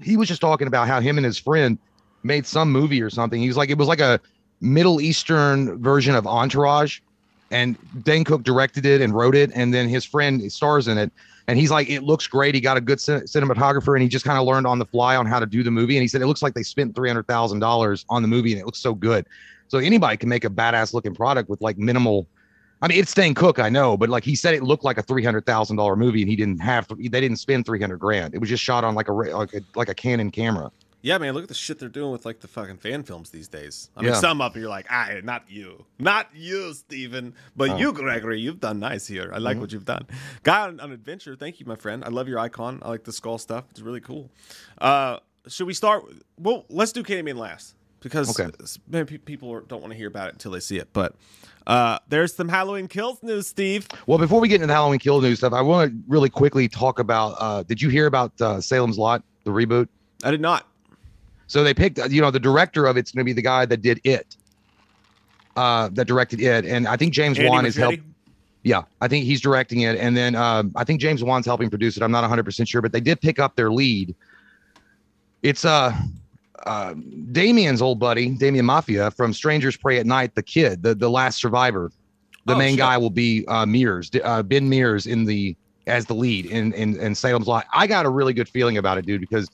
he 0.02 0.16
was 0.16 0.28
just 0.28 0.40
talking 0.40 0.66
about 0.66 0.86
how 0.88 1.00
him 1.00 1.16
and 1.18 1.24
his 1.24 1.38
friend 1.38 1.78
made 2.22 2.46
some 2.46 2.70
movie 2.70 3.02
or 3.02 3.10
something. 3.10 3.40
He 3.40 3.48
was 3.48 3.56
like, 3.56 3.70
it 3.70 3.78
was 3.78 3.88
like 3.88 4.00
a 4.00 4.20
Middle 4.60 5.00
Eastern 5.00 5.80
version 5.82 6.14
of 6.14 6.26
Entourage, 6.26 7.00
and 7.50 7.76
Dane 8.02 8.24
Cook 8.24 8.42
directed 8.42 8.86
it 8.86 9.00
and 9.00 9.14
wrote 9.14 9.34
it, 9.36 9.50
and 9.54 9.72
then 9.72 9.88
his 9.88 10.04
friend 10.04 10.50
stars 10.50 10.88
in 10.88 10.98
it. 10.98 11.12
And 11.46 11.58
he's 11.58 11.70
like, 11.70 11.90
it 11.90 12.02
looks 12.02 12.26
great. 12.26 12.54
He 12.54 12.60
got 12.60 12.76
a 12.76 12.80
good 12.80 13.00
cin- 13.00 13.22
cinematographer, 13.22 13.94
and 13.94 14.02
he 14.02 14.08
just 14.08 14.24
kind 14.24 14.38
of 14.38 14.46
learned 14.46 14.66
on 14.66 14.78
the 14.78 14.86
fly 14.86 15.16
on 15.16 15.26
how 15.26 15.38
to 15.38 15.46
do 15.46 15.62
the 15.62 15.70
movie. 15.70 15.96
And 15.96 16.02
he 16.02 16.08
said 16.08 16.22
it 16.22 16.26
looks 16.26 16.42
like 16.42 16.54
they 16.54 16.62
spent 16.62 16.94
three 16.94 17.08
hundred 17.08 17.26
thousand 17.26 17.58
dollars 17.58 18.04
on 18.08 18.22
the 18.22 18.28
movie, 18.28 18.52
and 18.52 18.60
it 18.60 18.64
looks 18.64 18.78
so 18.78 18.94
good. 18.94 19.26
So 19.68 19.78
anybody 19.78 20.16
can 20.16 20.28
make 20.28 20.44
a 20.44 20.50
badass 20.50 20.94
looking 20.94 21.14
product 21.14 21.48
with 21.48 21.60
like 21.60 21.76
minimal. 21.76 22.26
I 22.82 22.88
mean, 22.88 22.98
it's 22.98 23.14
Dane 23.14 23.34
Cook, 23.34 23.58
I 23.58 23.68
know, 23.68 23.96
but 23.96 24.08
like 24.08 24.24
he 24.24 24.34
said, 24.34 24.54
it 24.54 24.62
looked 24.62 24.84
like 24.84 24.98
a 24.98 25.02
three 25.02 25.24
hundred 25.24 25.46
thousand 25.46 25.76
dollar 25.76 25.96
movie, 25.96 26.22
and 26.22 26.30
he 26.30 26.36
didn't 26.36 26.60
have. 26.60 26.86
They 26.88 27.08
didn't 27.08 27.36
spend 27.36 27.66
three 27.66 27.80
hundred 27.80 27.98
grand. 27.98 28.34
It 28.34 28.38
was 28.38 28.48
just 28.48 28.62
shot 28.62 28.84
on 28.84 28.94
like 28.94 29.08
a 29.08 29.12
like 29.12 29.52
a 29.52 29.60
like 29.74 29.88
a 29.88 29.94
Canon 29.94 30.30
camera. 30.30 30.70
Yeah, 31.04 31.18
man. 31.18 31.34
Look 31.34 31.42
at 31.42 31.48
the 31.48 31.54
shit 31.54 31.78
they're 31.78 31.90
doing 31.90 32.12
with 32.12 32.24
like 32.24 32.40
the 32.40 32.48
fucking 32.48 32.78
fan 32.78 33.02
films 33.02 33.28
these 33.28 33.46
days. 33.46 33.90
I 33.94 34.00
mean, 34.00 34.12
Yeah. 34.12 34.18
some 34.20 34.40
up, 34.40 34.56
you're 34.56 34.70
like, 34.70 34.86
ah, 34.88 35.10
not 35.22 35.44
you, 35.50 35.84
not 35.98 36.28
you, 36.34 36.72
Steven, 36.72 37.34
but 37.54 37.68
Oh. 37.72 37.76
you, 37.76 37.92
Gregory. 37.92 38.40
You've 38.40 38.58
done 38.58 38.78
nice 38.80 39.06
here. 39.06 39.30
I 39.34 39.36
like 39.36 39.58
what 39.58 39.70
you've 39.70 39.84
done. 39.84 40.06
Guy 40.44 40.62
on, 40.62 40.80
on 40.80 40.92
adventure. 40.92 41.36
Thank 41.36 41.60
you, 41.60 41.66
my 41.66 41.76
friend. 41.76 42.02
I 42.04 42.08
love 42.08 42.26
your 42.26 42.38
icon. 42.38 42.78
I 42.80 42.88
like 42.88 43.04
the 43.04 43.12
skull 43.12 43.36
stuff. 43.36 43.64
It's 43.70 43.82
really 43.82 44.00
cool. 44.00 44.30
Uh, 44.78 45.18
should 45.46 45.66
we 45.66 45.74
start? 45.74 46.04
Well, 46.38 46.64
let's 46.70 46.90
do 46.92 47.02
Candyman 47.02 47.36
last 47.36 47.74
because 48.00 48.40
Okay. 48.40 48.50
maybe 48.88 49.18
pe- 49.18 49.24
people 49.24 49.60
don't 49.60 49.82
want 49.82 49.92
to 49.92 49.98
hear 49.98 50.08
about 50.08 50.28
it 50.28 50.32
until 50.32 50.52
they 50.52 50.60
see 50.60 50.78
it. 50.78 50.88
But 50.94 51.14
uh, 51.66 51.98
there's 52.08 52.34
some 52.34 52.48
Halloween 52.48 52.88
kills 52.88 53.22
news, 53.22 53.46
Steve. 53.46 53.88
Well, 54.06 54.16
before 54.16 54.40
we 54.40 54.48
get 54.48 54.54
into 54.56 54.68
the 54.68 54.72
Halloween 54.72 55.00
Kills 55.00 55.22
news 55.22 55.36
stuff, 55.36 55.52
I 55.52 55.60
want 55.60 55.90
to 55.90 55.98
really 56.08 56.30
quickly 56.30 56.66
talk 56.66 56.98
about. 56.98 57.36
Uh, 57.38 57.62
did 57.62 57.82
you 57.82 57.90
hear 57.90 58.06
about 58.06 58.32
uh, 58.40 58.62
Salem's 58.62 58.96
Lot, 58.96 59.22
the 59.44 59.50
reboot? 59.50 59.88
I 60.22 60.30
did 60.30 60.40
not. 60.40 60.66
So 61.46 61.62
they 61.62 61.74
picked, 61.74 61.98
you 62.10 62.20
know, 62.20 62.30
the 62.30 62.40
director 62.40 62.86
of 62.86 62.96
it's 62.96 63.12
going 63.12 63.20
to 63.20 63.24
be 63.24 63.32
the 63.32 63.42
guy 63.42 63.66
that 63.66 63.82
did 63.82 64.00
it, 64.04 64.36
uh, 65.56 65.88
that 65.92 66.06
directed 66.06 66.40
it, 66.40 66.64
and 66.64 66.88
I 66.88 66.96
think 66.96 67.12
James 67.12 67.38
Andy 67.38 67.48
Wan 67.50 67.66
is 67.66 67.76
helping. 67.76 68.14
Yeah, 68.62 68.82
I 69.02 69.08
think 69.08 69.26
he's 69.26 69.42
directing 69.42 69.80
it, 69.82 69.98
and 69.98 70.16
then 70.16 70.34
um, 70.34 70.72
I 70.74 70.84
think 70.84 71.00
James 71.00 71.22
Wan's 71.22 71.44
helping 71.44 71.68
produce 71.68 71.96
it. 71.98 72.02
I'm 72.02 72.10
not 72.10 72.22
100 72.22 72.44
percent 72.44 72.68
sure, 72.68 72.80
but 72.80 72.92
they 72.92 73.00
did 73.00 73.20
pick 73.20 73.38
up 73.38 73.56
their 73.56 73.70
lead. 73.70 74.14
It's 75.42 75.64
uh, 75.66 75.92
uh, 76.64 76.94
Damien's 77.32 77.82
old 77.82 77.98
buddy, 77.98 78.30
Damien 78.30 78.64
Mafia 78.64 79.10
from 79.10 79.34
Strangers 79.34 79.76
Prey 79.76 79.98
at 79.98 80.06
Night, 80.06 80.34
the 80.34 80.42
kid, 80.42 80.82
the 80.82 80.94
the 80.94 81.10
last 81.10 81.38
survivor. 81.40 81.92
The 82.46 82.54
Oh, 82.54 82.58
main 82.58 82.70
shit. 82.72 82.78
guy 82.80 82.98
will 82.98 83.10
be 83.10 83.44
uh, 83.48 83.64
Mears, 83.66 84.10
uh, 84.22 84.42
Ben 84.42 84.68
Mears 84.68 85.06
in 85.06 85.24
the 85.24 85.54
as 85.86 86.06
the 86.06 86.14
lead 86.14 86.46
in 86.46 86.72
in, 86.72 86.98
in 86.98 87.14
Salem's 87.14 87.46
Lot. 87.46 87.66
I 87.72 87.86
got 87.86 88.06
a 88.06 88.10
really 88.10 88.32
good 88.32 88.48
feeling 88.48 88.78
about 88.78 88.96
it, 88.98 89.04
dude, 89.06 89.20
because 89.20 89.50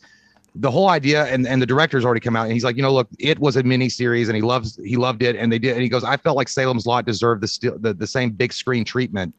the 0.54 0.70
whole 0.70 0.88
idea 0.88 1.24
and 1.26 1.46
and 1.46 1.62
the 1.62 1.66
director's 1.66 2.04
already 2.04 2.20
come 2.20 2.36
out 2.36 2.44
and 2.44 2.52
he's 2.52 2.64
like, 2.64 2.76
you 2.76 2.82
know, 2.82 2.92
look, 2.92 3.08
it 3.18 3.38
was 3.38 3.56
a 3.56 3.62
mini 3.62 3.88
series 3.88 4.28
and 4.28 4.36
he 4.36 4.42
loves 4.42 4.76
he 4.84 4.96
loved 4.96 5.22
it 5.22 5.36
and 5.36 5.52
they 5.52 5.58
did 5.58 5.74
and 5.74 5.82
he 5.82 5.88
goes, 5.88 6.04
I 6.04 6.16
felt 6.16 6.36
like 6.36 6.48
Salem's 6.48 6.86
Lot 6.86 7.06
deserved 7.06 7.42
the 7.42 7.48
still 7.48 7.78
the, 7.78 7.94
the 7.94 8.06
same 8.06 8.30
big 8.30 8.52
screen 8.52 8.84
treatment 8.84 9.34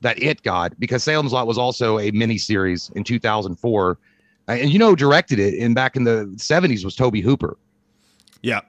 that 0.00 0.20
it 0.22 0.42
got 0.42 0.78
because 0.78 1.02
Salem's 1.02 1.32
Lot 1.32 1.46
was 1.46 1.58
also 1.58 1.98
a 1.98 2.10
mini 2.10 2.38
series 2.38 2.90
in 2.94 3.04
2004. 3.04 3.98
Uh, 4.48 4.52
And 4.52 4.72
you 4.72 4.78
know, 4.78 4.94
directed 4.94 5.38
it 5.38 5.54
in 5.54 5.74
back 5.74 5.96
in 5.96 6.04
the 6.04 6.26
70s 6.36 6.84
was 6.84 6.96
Tobe 6.96 7.16
Hooper. 7.16 7.56
Yeah. 8.42 8.60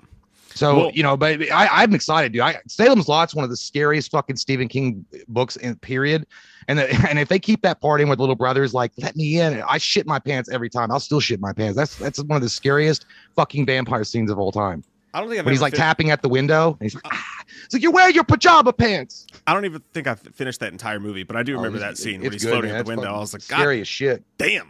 So 0.55 0.75
Well- 0.77 0.91
you 0.93 1.03
know, 1.03 1.15
but 1.17 1.41
I, 1.51 1.67
I'm 1.83 1.93
excited, 1.93 2.31
dude. 2.33 2.41
I, 2.41 2.57
Salem's 2.67 3.07
Lot's 3.07 3.35
one 3.35 3.43
of 3.43 3.49
the 3.49 3.57
scariest 3.57 4.11
fucking 4.11 4.35
Stephen 4.37 4.67
King 4.67 5.05
books 5.27 5.55
in 5.57 5.75
period. 5.77 6.25
And 6.67 6.77
the, 6.79 6.89
and 7.09 7.17
if 7.19 7.29
they 7.29 7.39
keep 7.39 7.61
that 7.63 7.81
part 7.81 8.01
in 8.01 8.09
with 8.09 8.19
little 8.19 8.35
brothers, 8.35 8.73
like 8.73 8.91
let 8.97 9.15
me 9.15 9.39
in, 9.39 9.61
I 9.67 9.77
shit 9.77 10.05
my 10.07 10.19
pants 10.19 10.49
every 10.51 10.69
time. 10.69 10.91
I'll 10.91 10.99
still 10.99 11.19
shit 11.19 11.39
my 11.39 11.53
pants. 11.53 11.75
That's 11.77 11.95
that's 11.95 12.19
one 12.23 12.35
of 12.37 12.41
the 12.41 12.49
scariest 12.49 13.05
fucking 13.35 13.65
vampire 13.65 14.03
scenes 14.03 14.29
of 14.31 14.37
all 14.39 14.51
time. 14.51 14.83
I 15.13 15.19
don't 15.19 15.29
think 15.29 15.39
I've 15.39 15.45
When 15.45 15.53
he's 15.53 15.61
like 15.61 15.73
fin- 15.73 15.79
tapping 15.79 16.11
at 16.11 16.21
the 16.21 16.29
window, 16.29 16.77
and 16.79 16.81
he's 16.81 16.93
like, 16.93 17.03
ah. 17.11 17.25
it's 17.65 17.73
like 17.73 17.81
you're 17.81 17.91
wearing 17.91 18.13
your 18.13 18.23
pajama 18.23 18.71
pants. 18.73 19.25
I 19.47 19.55
don't 19.55 19.65
even 19.65 19.81
think 19.91 20.05
I 20.05 20.13
finished 20.13 20.59
that 20.59 20.71
entire 20.71 20.99
movie, 20.99 21.23
but 21.23 21.35
I 21.35 21.41
do 21.41 21.55
remember 21.55 21.77
Oh, 21.77 21.81
that 21.81 21.97
scene 21.97 22.21
when 22.21 22.27
it's 22.27 22.35
he's 22.35 22.43
good, 22.43 22.51
floating 22.51 22.69
man. 22.71 22.79
at 22.81 22.85
the 22.85 22.95
window. 22.95 23.15
I 23.15 23.17
was 23.17 23.33
like, 23.33 23.47
God 23.47 23.55
scary 23.57 23.81
as 23.81 23.87
shit. 23.87 24.23
damn. 24.37 24.69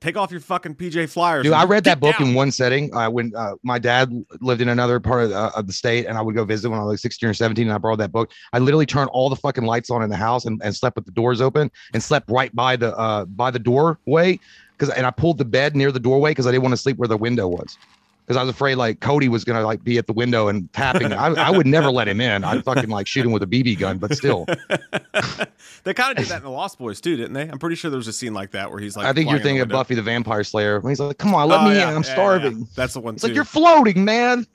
Take 0.00 0.16
off 0.16 0.30
your 0.30 0.40
fucking 0.40 0.74
PJ 0.74 1.08
Flyers. 1.08 1.44
Dude, 1.44 1.54
I 1.54 1.64
read 1.64 1.84
that 1.84 2.00
book 2.00 2.18
down. 2.18 2.28
in 2.28 2.34
one 2.34 2.50
setting. 2.50 2.94
Uh, 2.94 3.08
when 3.08 3.34
uh, 3.34 3.54
my 3.62 3.78
dad 3.78 4.12
lived 4.40 4.60
in 4.60 4.68
another 4.68 5.00
part 5.00 5.24
of 5.24 5.30
the, 5.30 5.36
uh, 5.36 5.50
of 5.56 5.66
the 5.66 5.72
state, 5.72 6.04
and 6.04 6.18
I 6.18 6.22
would 6.22 6.34
go 6.34 6.44
visit 6.44 6.68
when 6.68 6.78
I 6.78 6.82
was 6.82 6.92
like 6.92 6.98
16 6.98 7.30
or 7.30 7.34
17, 7.34 7.66
and 7.66 7.74
I 7.74 7.78
borrowed 7.78 8.00
that 8.00 8.12
book. 8.12 8.30
I 8.52 8.58
literally 8.58 8.84
turned 8.84 9.08
all 9.10 9.30
the 9.30 9.36
fucking 9.36 9.64
lights 9.64 9.88
on 9.88 10.02
in 10.02 10.10
the 10.10 10.16
house 10.16 10.44
and, 10.44 10.60
and 10.62 10.76
slept 10.76 10.96
with 10.96 11.06
the 11.06 11.12
doors 11.12 11.40
open 11.40 11.70
and 11.94 12.02
slept 12.02 12.30
right 12.30 12.54
by 12.54 12.76
the 12.76 12.96
uh, 12.96 13.24
by 13.24 13.50
the 13.50 13.58
doorway 13.58 14.38
because 14.76 14.94
and 14.94 15.06
I 15.06 15.10
pulled 15.10 15.38
the 15.38 15.44
bed 15.44 15.74
near 15.74 15.90
the 15.90 16.00
doorway 16.00 16.32
because 16.32 16.46
I 16.46 16.50
didn't 16.52 16.64
want 16.64 16.74
to 16.74 16.78
sleep 16.80 16.98
where 16.98 17.08
the 17.08 17.16
window 17.16 17.48
was. 17.48 17.78
Because 18.26 18.36
I 18.36 18.42
was 18.42 18.50
afraid 18.50 18.74
like 18.74 18.98
Cody 19.00 19.28
was 19.28 19.44
gonna 19.44 19.62
like 19.62 19.84
be 19.84 19.98
at 19.98 20.06
the 20.08 20.12
window 20.12 20.48
and 20.48 20.72
tapping. 20.72 21.12
I, 21.12 21.26
I 21.28 21.50
would 21.50 21.66
never 21.66 21.90
let 21.90 22.08
him 22.08 22.20
in. 22.20 22.42
I'd 22.42 22.64
fucking 22.64 22.90
like 22.90 23.06
shoot 23.06 23.24
him 23.24 23.30
with 23.32 23.42
a 23.42 23.46
BB 23.46 23.78
gun, 23.78 23.98
but 23.98 24.14
still. 24.16 24.46
they 25.84 25.94
kind 25.94 26.10
of 26.10 26.16
did 26.16 26.26
that 26.26 26.38
in 26.38 26.42
the 26.42 26.50
Lost 26.50 26.78
Boys 26.78 27.00
too, 27.00 27.16
didn't 27.16 27.34
they? 27.34 27.48
I'm 27.48 27.58
pretty 27.58 27.76
sure 27.76 27.90
there 27.90 27.98
was 27.98 28.08
a 28.08 28.12
scene 28.12 28.34
like 28.34 28.50
that 28.52 28.70
where 28.70 28.80
he's 28.80 28.96
like. 28.96 29.06
I 29.06 29.12
think 29.12 29.30
you're 29.30 29.38
thinking 29.38 29.60
of. 29.60 29.68
Buffy 29.68 29.94
the 29.94 30.02
Vampire 30.02 30.42
Slayer. 30.44 30.80
When 30.80 30.90
he's 30.90 31.00
like, 31.00 31.18
"Come 31.18 31.34
on, 31.34 31.48
let 31.48 31.60
Oh, 31.60 31.68
me 31.68 31.76
yeah, 31.76 31.90
in. 31.90 31.96
I'm 31.96 32.02
yeah, 32.02 32.12
starving." 32.12 32.58
yeah. 32.58 32.64
That's 32.74 32.94
the 32.94 33.00
one 33.00 33.14
It's 33.14 33.22
too. 33.22 33.28
like 33.28 33.34
you're 33.34 33.44
floating, 33.44 34.04
man. 34.04 34.46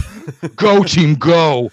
go 0.56 0.82
team, 0.84 1.14
go. 1.14 1.70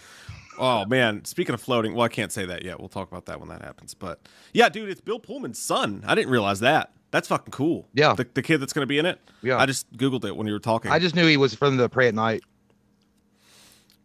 Oh 0.58 0.86
man, 0.86 1.24
speaking 1.26 1.54
of 1.54 1.62
floating, 1.62 1.94
well, 1.96 2.04
I 2.04 2.10
can't 2.10 2.32
say 2.32 2.46
that 2.46 2.64
yet. 2.66 2.80
We'll 2.80 2.90
talk 2.90 3.10
about 3.10 3.26
that 3.28 3.40
when 3.40 3.50
that 3.50 3.62
happens. 3.62 3.94
But 3.94 4.20
yeah, 4.54 4.68
dude, 4.70 4.90
it's 4.90 5.02
Bill 5.02 5.20
Pullman's 5.20 5.60
son. 5.60 6.04
I 6.06 6.16
didn't 6.16 6.32
realize 6.32 6.60
that. 6.60 6.92
That's 7.12 7.28
fucking 7.28 7.52
cool. 7.52 7.88
Yeah. 7.94 8.14
the, 8.14 8.28
the 8.34 8.42
kid 8.42 8.60
that's 8.60 8.74
going 8.74 8.84
to 8.84 8.88
be 8.88 9.00
in 9.00 9.06
it. 9.06 9.20
Yeah. 9.42 9.58
I 9.58 9.66
just 9.66 9.92
googled 9.98 10.26
it 10.26 10.36
when 10.36 10.46
you 10.48 10.54
were 10.54 10.60
talking. 10.60 10.92
I 10.92 11.00
just 11.00 11.16
knew 11.16 11.26
he 11.28 11.38
was 11.38 11.56
from 11.56 11.78
the 11.78 11.90
Prey 11.90 12.08
at 12.08 12.14
Night. 12.16 12.44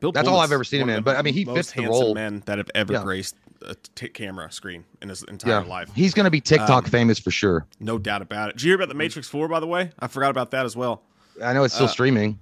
Bill 0.01 0.13
that's 0.13 0.29
all 0.29 0.41
I've 0.41 0.53
ever 0.53 0.65
seen 0.65 0.81
him 0.83 0.91
in, 0.91 1.03
but, 1.03 1.17
I 1.17 1.23
mean, 1.23 1.35
he 1.35 1.45
most 1.45 1.57
fits 1.57 1.73
the 1.73 1.83
handsome 1.83 2.03
role. 2.03 2.15
Men 2.15 2.43
that 2.47 2.59
have 2.59 2.71
ever 2.75 2.95
Yeah. 2.95 3.03
graced 3.03 3.37
a 3.63 3.75
t- 3.95 4.09
camera 4.09 4.51
screen 4.53 4.85
in 5.01 5.09
his 5.09 5.23
entire 5.23 5.61
Yeah, 5.63 5.69
life. 5.69 5.89
he's 5.95 6.13
gonna 6.13 6.31
be 6.31 6.41
TikTok 6.41 6.85
Um, 6.85 6.91
famous 6.91 7.19
for 7.19 7.31
sure. 7.31 7.67
No 7.81 7.97
doubt 7.99 8.21
about 8.21 8.51
it. 8.51 8.57
Did 8.57 8.63
you 8.65 8.69
hear 8.71 8.77
about 8.77 8.89
the 8.89 8.95
Matrix 8.95 9.29
Four? 9.29 9.49
By 9.49 9.61
the 9.61 9.67
way, 9.67 9.91
I 10.01 10.07
forgot 10.09 10.31
about 10.31 10.51
that 10.51 10.67
as 10.67 10.77
well. 10.77 11.03
I 11.43 11.53
know 11.55 11.65
it's 11.65 11.73
still 11.73 11.87
uh, 11.87 11.91
streaming. 11.91 12.39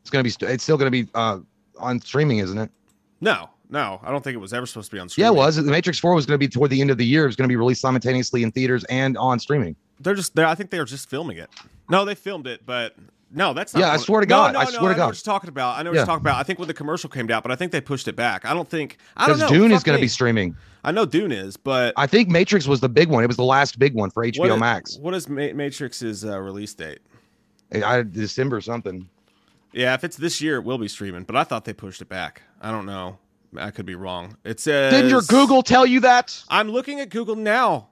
It's 0.00 0.10
gonna 0.10 0.24
be. 0.24 0.30
st- 0.30 0.50
It's 0.50 0.64
still 0.64 0.76
gonna 0.76 0.90
be 0.90 1.06
uh, 1.14 1.38
on 1.78 2.00
streaming, 2.00 2.38
isn't 2.38 2.58
it? 2.58 2.70
No, 3.20 3.50
no, 3.70 4.00
I 4.02 4.10
don't 4.10 4.22
think 4.22 4.34
it 4.34 4.38
was 4.38 4.52
ever 4.52 4.66
supposed 4.66 4.90
to 4.90 4.96
be 4.96 5.00
on. 5.00 5.06
Yeah, 5.06 5.10
Streaming. 5.12 5.32
it 5.34 5.36
was. 5.36 5.56
The 5.56 5.62
Matrix 5.62 5.98
Four 5.98 6.14
was 6.14 6.26
gonna 6.26 6.38
be 6.38 6.48
toward 6.48 6.70
the 6.70 6.80
end 6.80 6.90
of 6.90 6.98
the 6.98 7.06
year. 7.06 7.24
It 7.24 7.28
was 7.28 7.36
gonna 7.36 7.48
be 7.48 7.56
released 7.56 7.80
simultaneously 7.80 8.42
in 8.42 8.50
theaters 8.52 8.84
and 8.84 9.16
on 9.16 9.38
streaming. 9.38 9.76
They're 10.00 10.14
just. 10.14 10.34
They're, 10.34 10.46
I 10.46 10.54
think 10.54 10.70
they 10.70 10.78
were 10.78 10.84
just 10.84 11.08
filming 11.08 11.38
it. 11.38 11.48
No, 11.88 12.04
they 12.04 12.14
filmed 12.14 12.46
it, 12.46 12.64
but 12.66 12.96
no, 13.32 13.52
that's 13.54 13.74
not. 13.74 13.80
Yeah, 13.80 13.92
I 13.92 13.96
swear 13.96 14.20
to 14.20 14.26
God, 14.26 14.54
No, 14.54 14.60
I 14.60 14.64
no, 14.64 14.70
swear 14.70 14.80
to 14.80 14.86
I 14.86 14.90
know 14.92 14.96
God. 14.96 15.06
what 15.06 15.16
you're 15.26 15.32
talking 15.32 15.48
about. 15.48 15.78
I 15.78 15.82
know 15.82 15.90
what 15.90 15.94
Yeah. 15.94 16.00
you're 16.00 16.06
talking 16.06 16.22
about. 16.22 16.38
I 16.38 16.42
think 16.42 16.58
when 16.58 16.68
the 16.68 16.74
commercial 16.74 17.08
came 17.10 17.30
out, 17.30 17.42
but 17.42 17.52
I 17.52 17.56
think 17.56 17.70
they 17.72 17.80
pushed 17.80 18.08
it 18.08 18.16
back. 18.16 18.44
I 18.44 18.54
don't 18.54 18.68
think. 18.68 18.96
I 19.16 19.26
don't 19.26 19.36
Because 19.38 19.50
know. 19.52 19.56
Dune 19.58 19.72
is 19.72 19.82
gonna 19.82 19.98
be 19.98 20.08
streaming. 20.08 20.56
I 20.82 20.92
know 20.92 21.04
Dune 21.04 21.30
is, 21.30 21.56
but 21.58 21.92
I 21.96 22.06
think 22.06 22.28
Matrix 22.30 22.66
was 22.66 22.80
the 22.80 22.88
big 22.88 23.08
one. 23.10 23.22
It 23.22 23.26
was 23.26 23.36
the 23.36 23.44
last 23.44 23.78
big 23.78 23.94
one 23.94 24.10
for 24.10 24.24
HBO 24.24 24.38
what 24.40 24.50
is, 24.50 24.58
Max. 24.60 24.96
What 24.98 25.14
is 25.14 25.28
Ma- 25.28 25.52
Matrix's 25.52 26.24
uh, 26.24 26.40
release 26.40 26.72
date? 26.74 27.00
I, 27.72 28.02
December 28.02 28.60
something. 28.62 29.08
Yeah, 29.72 29.94
if 29.94 30.02
it's 30.02 30.16
this 30.16 30.40
year, 30.40 30.56
it 30.56 30.64
will 30.64 30.78
be 30.78 30.88
streaming. 30.88 31.22
But 31.24 31.36
I 31.36 31.44
thought 31.44 31.64
they 31.64 31.72
pushed 31.72 32.00
it 32.02 32.08
back. 32.08 32.42
I 32.60 32.70
don't 32.72 32.86
know. 32.86 33.18
I 33.56 33.70
could 33.70 33.86
be 33.86 33.94
wrong. 33.94 34.36
It 34.44 34.60
says. 34.60 34.92
Didn't 34.92 35.10
your 35.10 35.22
Google 35.22 35.62
tell 35.62 35.84
you 35.86 36.00
that? 36.00 36.42
I'm 36.48 36.68
looking 36.70 37.00
at 37.00 37.10
Google 37.10 37.36
now. 37.36 37.88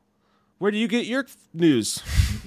Where 0.58 0.70
do 0.70 0.76
you 0.78 0.88
get 0.88 1.06
your 1.06 1.26
news? 1.54 2.02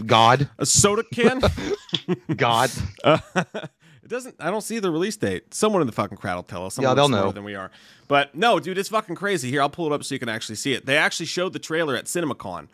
God, 0.05 0.49
A 0.57 0.65
soda 0.65 1.03
can? 1.13 1.41
God. 2.35 2.69
Uh, 3.03 3.19
it 3.35 4.07
doesn't. 4.07 4.35
I 4.39 4.49
don't 4.51 4.61
see 4.61 4.79
the 4.79 4.91
release 4.91 5.15
date. 5.17 5.53
Someone 5.53 5.81
in 5.81 5.87
the 5.87 5.93
fucking 5.93 6.17
crowd 6.17 6.35
will 6.35 6.43
tell 6.43 6.65
us. 6.65 6.77
Yeah, 6.77 6.89
Someone 6.89 6.95
they'll 7.11 7.25
know. 7.25 7.31
than 7.31 7.43
we 7.43 7.55
are. 7.55 7.71
But 8.07 8.35
no, 8.35 8.59
dude, 8.59 8.77
it's 8.77 8.89
fucking 8.89 9.15
crazy. 9.15 9.49
Here, 9.49 9.61
I'll 9.61 9.69
pull 9.69 9.85
it 9.87 9.93
up 9.93 10.03
so 10.03 10.13
you 10.15 10.19
can 10.19 10.29
actually 10.29 10.55
see 10.55 10.73
it. 10.73 10.85
They 10.85 10.97
actually 10.97 11.27
showed 11.27 11.53
the 11.53 11.59
trailer 11.59 11.95
at 11.95 12.05
CinemaCon. 12.05 12.67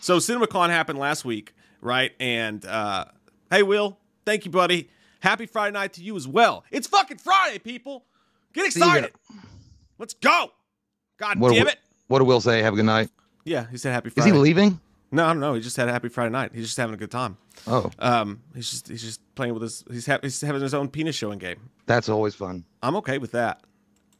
So 0.00 0.16
CinemaCon 0.18 0.70
happened 0.70 0.98
last 0.98 1.24
week, 1.24 1.52
right? 1.80 2.12
And 2.18 2.64
uh, 2.64 3.04
hey, 3.50 3.62
Will, 3.62 3.98
thank 4.24 4.44
you, 4.44 4.50
buddy. 4.50 4.88
Happy 5.20 5.46
Friday 5.46 5.72
night 5.74 5.92
to 5.94 6.02
you 6.02 6.16
as 6.16 6.26
well. 6.26 6.64
It's 6.70 6.86
fucking 6.88 7.18
Friday, 7.18 7.58
people. 7.58 8.04
Get 8.54 8.72
See 8.72 8.80
you 8.80 8.86
excited. 8.86 9.12
Let's 10.00 10.14
go. 10.14 10.48
God 11.18 11.38
What, 11.38 11.54
damn 11.54 11.68
it. 11.68 11.78
what 12.08 12.18
did 12.18 12.24
Will 12.26 12.40
say? 12.40 12.62
Have 12.62 12.72
a 12.72 12.76
good 12.76 12.86
night. 12.86 13.10
Yeah, 13.44 13.66
he 13.70 13.76
said 13.76 13.92
happy 13.92 14.10
Friday. 14.10 14.30
Is 14.30 14.34
he 14.34 14.40
leaving? 14.40 14.80
No, 15.12 15.24
I 15.24 15.28
don't 15.28 15.40
know. 15.40 15.54
He 15.54 15.60
just 15.60 15.76
had 15.76 15.88
a 15.88 15.92
happy 15.92 16.08
Friday 16.08 16.30
night. 16.30 16.52
He's 16.54 16.64
just 16.66 16.76
having 16.76 16.94
a 16.94 16.96
good 16.96 17.10
time. 17.10 17.36
Oh, 17.66 17.90
Um, 17.98 18.40
he's 18.54 18.70
just 18.70 18.88
he's 18.88 19.02
just 19.02 19.20
playing 19.34 19.52
with 19.54 19.62
his 19.62 19.84
he's, 19.90 20.06
ha- 20.06 20.18
he's 20.22 20.40
having 20.40 20.62
his 20.62 20.72
own 20.74 20.88
penis 20.88 21.14
showing 21.16 21.38
game. 21.38 21.68
that's 21.86 22.08
always 22.08 22.34
fun. 22.34 22.64
I'm 22.82 22.96
okay 22.96 23.18
with 23.18 23.32
that. 23.32 23.62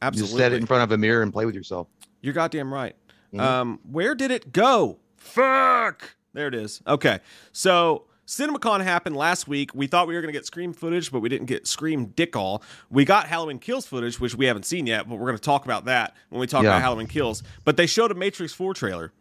Absolutely. 0.01 0.27
just 0.29 0.37
set 0.37 0.51
it 0.53 0.57
in 0.57 0.65
front 0.65 0.83
of 0.83 0.91
a 0.91 0.97
mirror 0.97 1.21
and 1.23 1.31
play 1.33 1.45
with 1.45 1.55
yourself. 1.55 1.87
You're 2.21 2.33
goddamn 2.33 2.73
right. 2.73 2.95
Mhm. 3.33 3.39
Um, 3.39 3.79
where 3.89 4.13
did 4.15 4.29
it 4.31 4.51
go? 4.53 4.99
Fuck. 5.15 6.15
There 6.33 6.47
it 6.47 6.55
is. 6.55 6.81
Okay. 6.85 7.19
So 7.51 8.05
CinemaCon 8.31 8.81
happened 8.81 9.17
last 9.17 9.45
week. 9.47 9.71
We 9.75 9.87
thought 9.87 10.07
we 10.07 10.15
were 10.15 10.21
gonna 10.21 10.31
get 10.31 10.45
Scream 10.45 10.71
footage, 10.71 11.11
but 11.11 11.19
we 11.19 11.27
didn't 11.27 11.47
get 11.47 11.67
Scream 11.67 12.05
dick 12.15 12.37
all. 12.37 12.63
We 12.89 13.03
got 13.03 13.27
Halloween 13.27 13.59
Kills 13.59 13.85
footage, 13.85 14.21
which 14.21 14.35
we 14.35 14.45
haven't 14.45 14.63
seen 14.65 14.87
yet, 14.87 15.09
but 15.09 15.15
we're 15.19 15.25
gonna 15.27 15.37
talk 15.37 15.65
about 15.65 15.83
that 15.85 16.15
when 16.29 16.39
we 16.39 16.47
talk 16.47 16.63
Yeah. 16.63 16.69
about 16.69 16.81
Halloween 16.81 17.07
Kills. 17.07 17.43
But 17.65 17.75
they 17.75 17.85
showed 17.87 18.09
a 18.09 18.13
Matrix 18.15 18.53
4 18.53 18.73
trailer. 18.73 19.11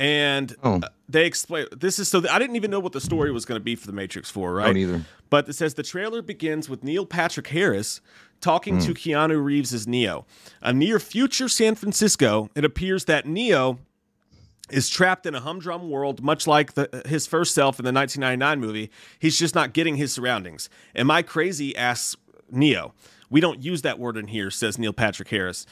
And 0.00 0.54
Oh. 0.64 0.80
uh, 0.82 0.88
they 1.08 1.24
explain 1.26 1.66
this 1.74 1.98
is 2.00 2.08
so 2.08 2.22
I 2.28 2.38
didn't 2.40 2.56
even 2.56 2.70
know 2.70 2.80
what 2.80 2.92
the 2.92 3.00
story 3.00 3.30
was 3.30 3.44
going 3.46 3.58
to 3.58 3.64
be 3.64 3.76
for 3.76 3.86
the 3.86 3.92
Matrix 3.94 4.28
4, 4.30 4.52
right? 4.52 4.66
Don't 4.66 4.76
either. 4.76 5.04
But 5.30 5.48
it 5.48 5.54
says 5.54 5.74
the 5.74 5.82
trailer 5.84 6.20
begins 6.20 6.68
with 6.68 6.82
Neil 6.84 7.06
Patrick 7.06 7.46
Harris 7.46 8.00
talking 8.42 8.78
to 8.80 8.92
Keanu 8.92 9.42
Reeves 9.42 9.72
as 9.72 9.86
Neo. 9.86 10.26
A 10.60 10.72
near 10.72 10.98
future 11.00 11.48
San 11.48 11.76
Francisco, 11.76 12.50
it 12.54 12.64
appears 12.64 13.06
that 13.06 13.26
Neo 13.26 13.78
is 14.70 14.88
trapped 14.88 15.26
in 15.26 15.34
a 15.34 15.40
humdrum 15.40 15.90
world, 15.90 16.22
much 16.22 16.46
like 16.46 16.74
the, 16.74 17.02
his 17.06 17.26
first 17.26 17.54
self 17.54 17.78
in 17.78 17.84
the 17.84 17.92
1999 17.92 18.60
movie. 18.60 18.90
He's 19.18 19.38
just 19.38 19.54
not 19.54 19.72
getting 19.72 19.96
his 19.96 20.12
surroundings. 20.12 20.68
Am 20.94 21.10
I 21.10 21.22
crazy? 21.22 21.76
asks 21.76 22.16
Neo. 22.50 22.94
We 23.30 23.40
don't 23.40 23.62
use 23.62 23.82
that 23.82 23.98
word 23.98 24.16
in 24.16 24.28
here, 24.28 24.50
says 24.50 24.78
Neil 24.78 24.92
Patrick 24.92 25.28
Harris. 25.28 25.66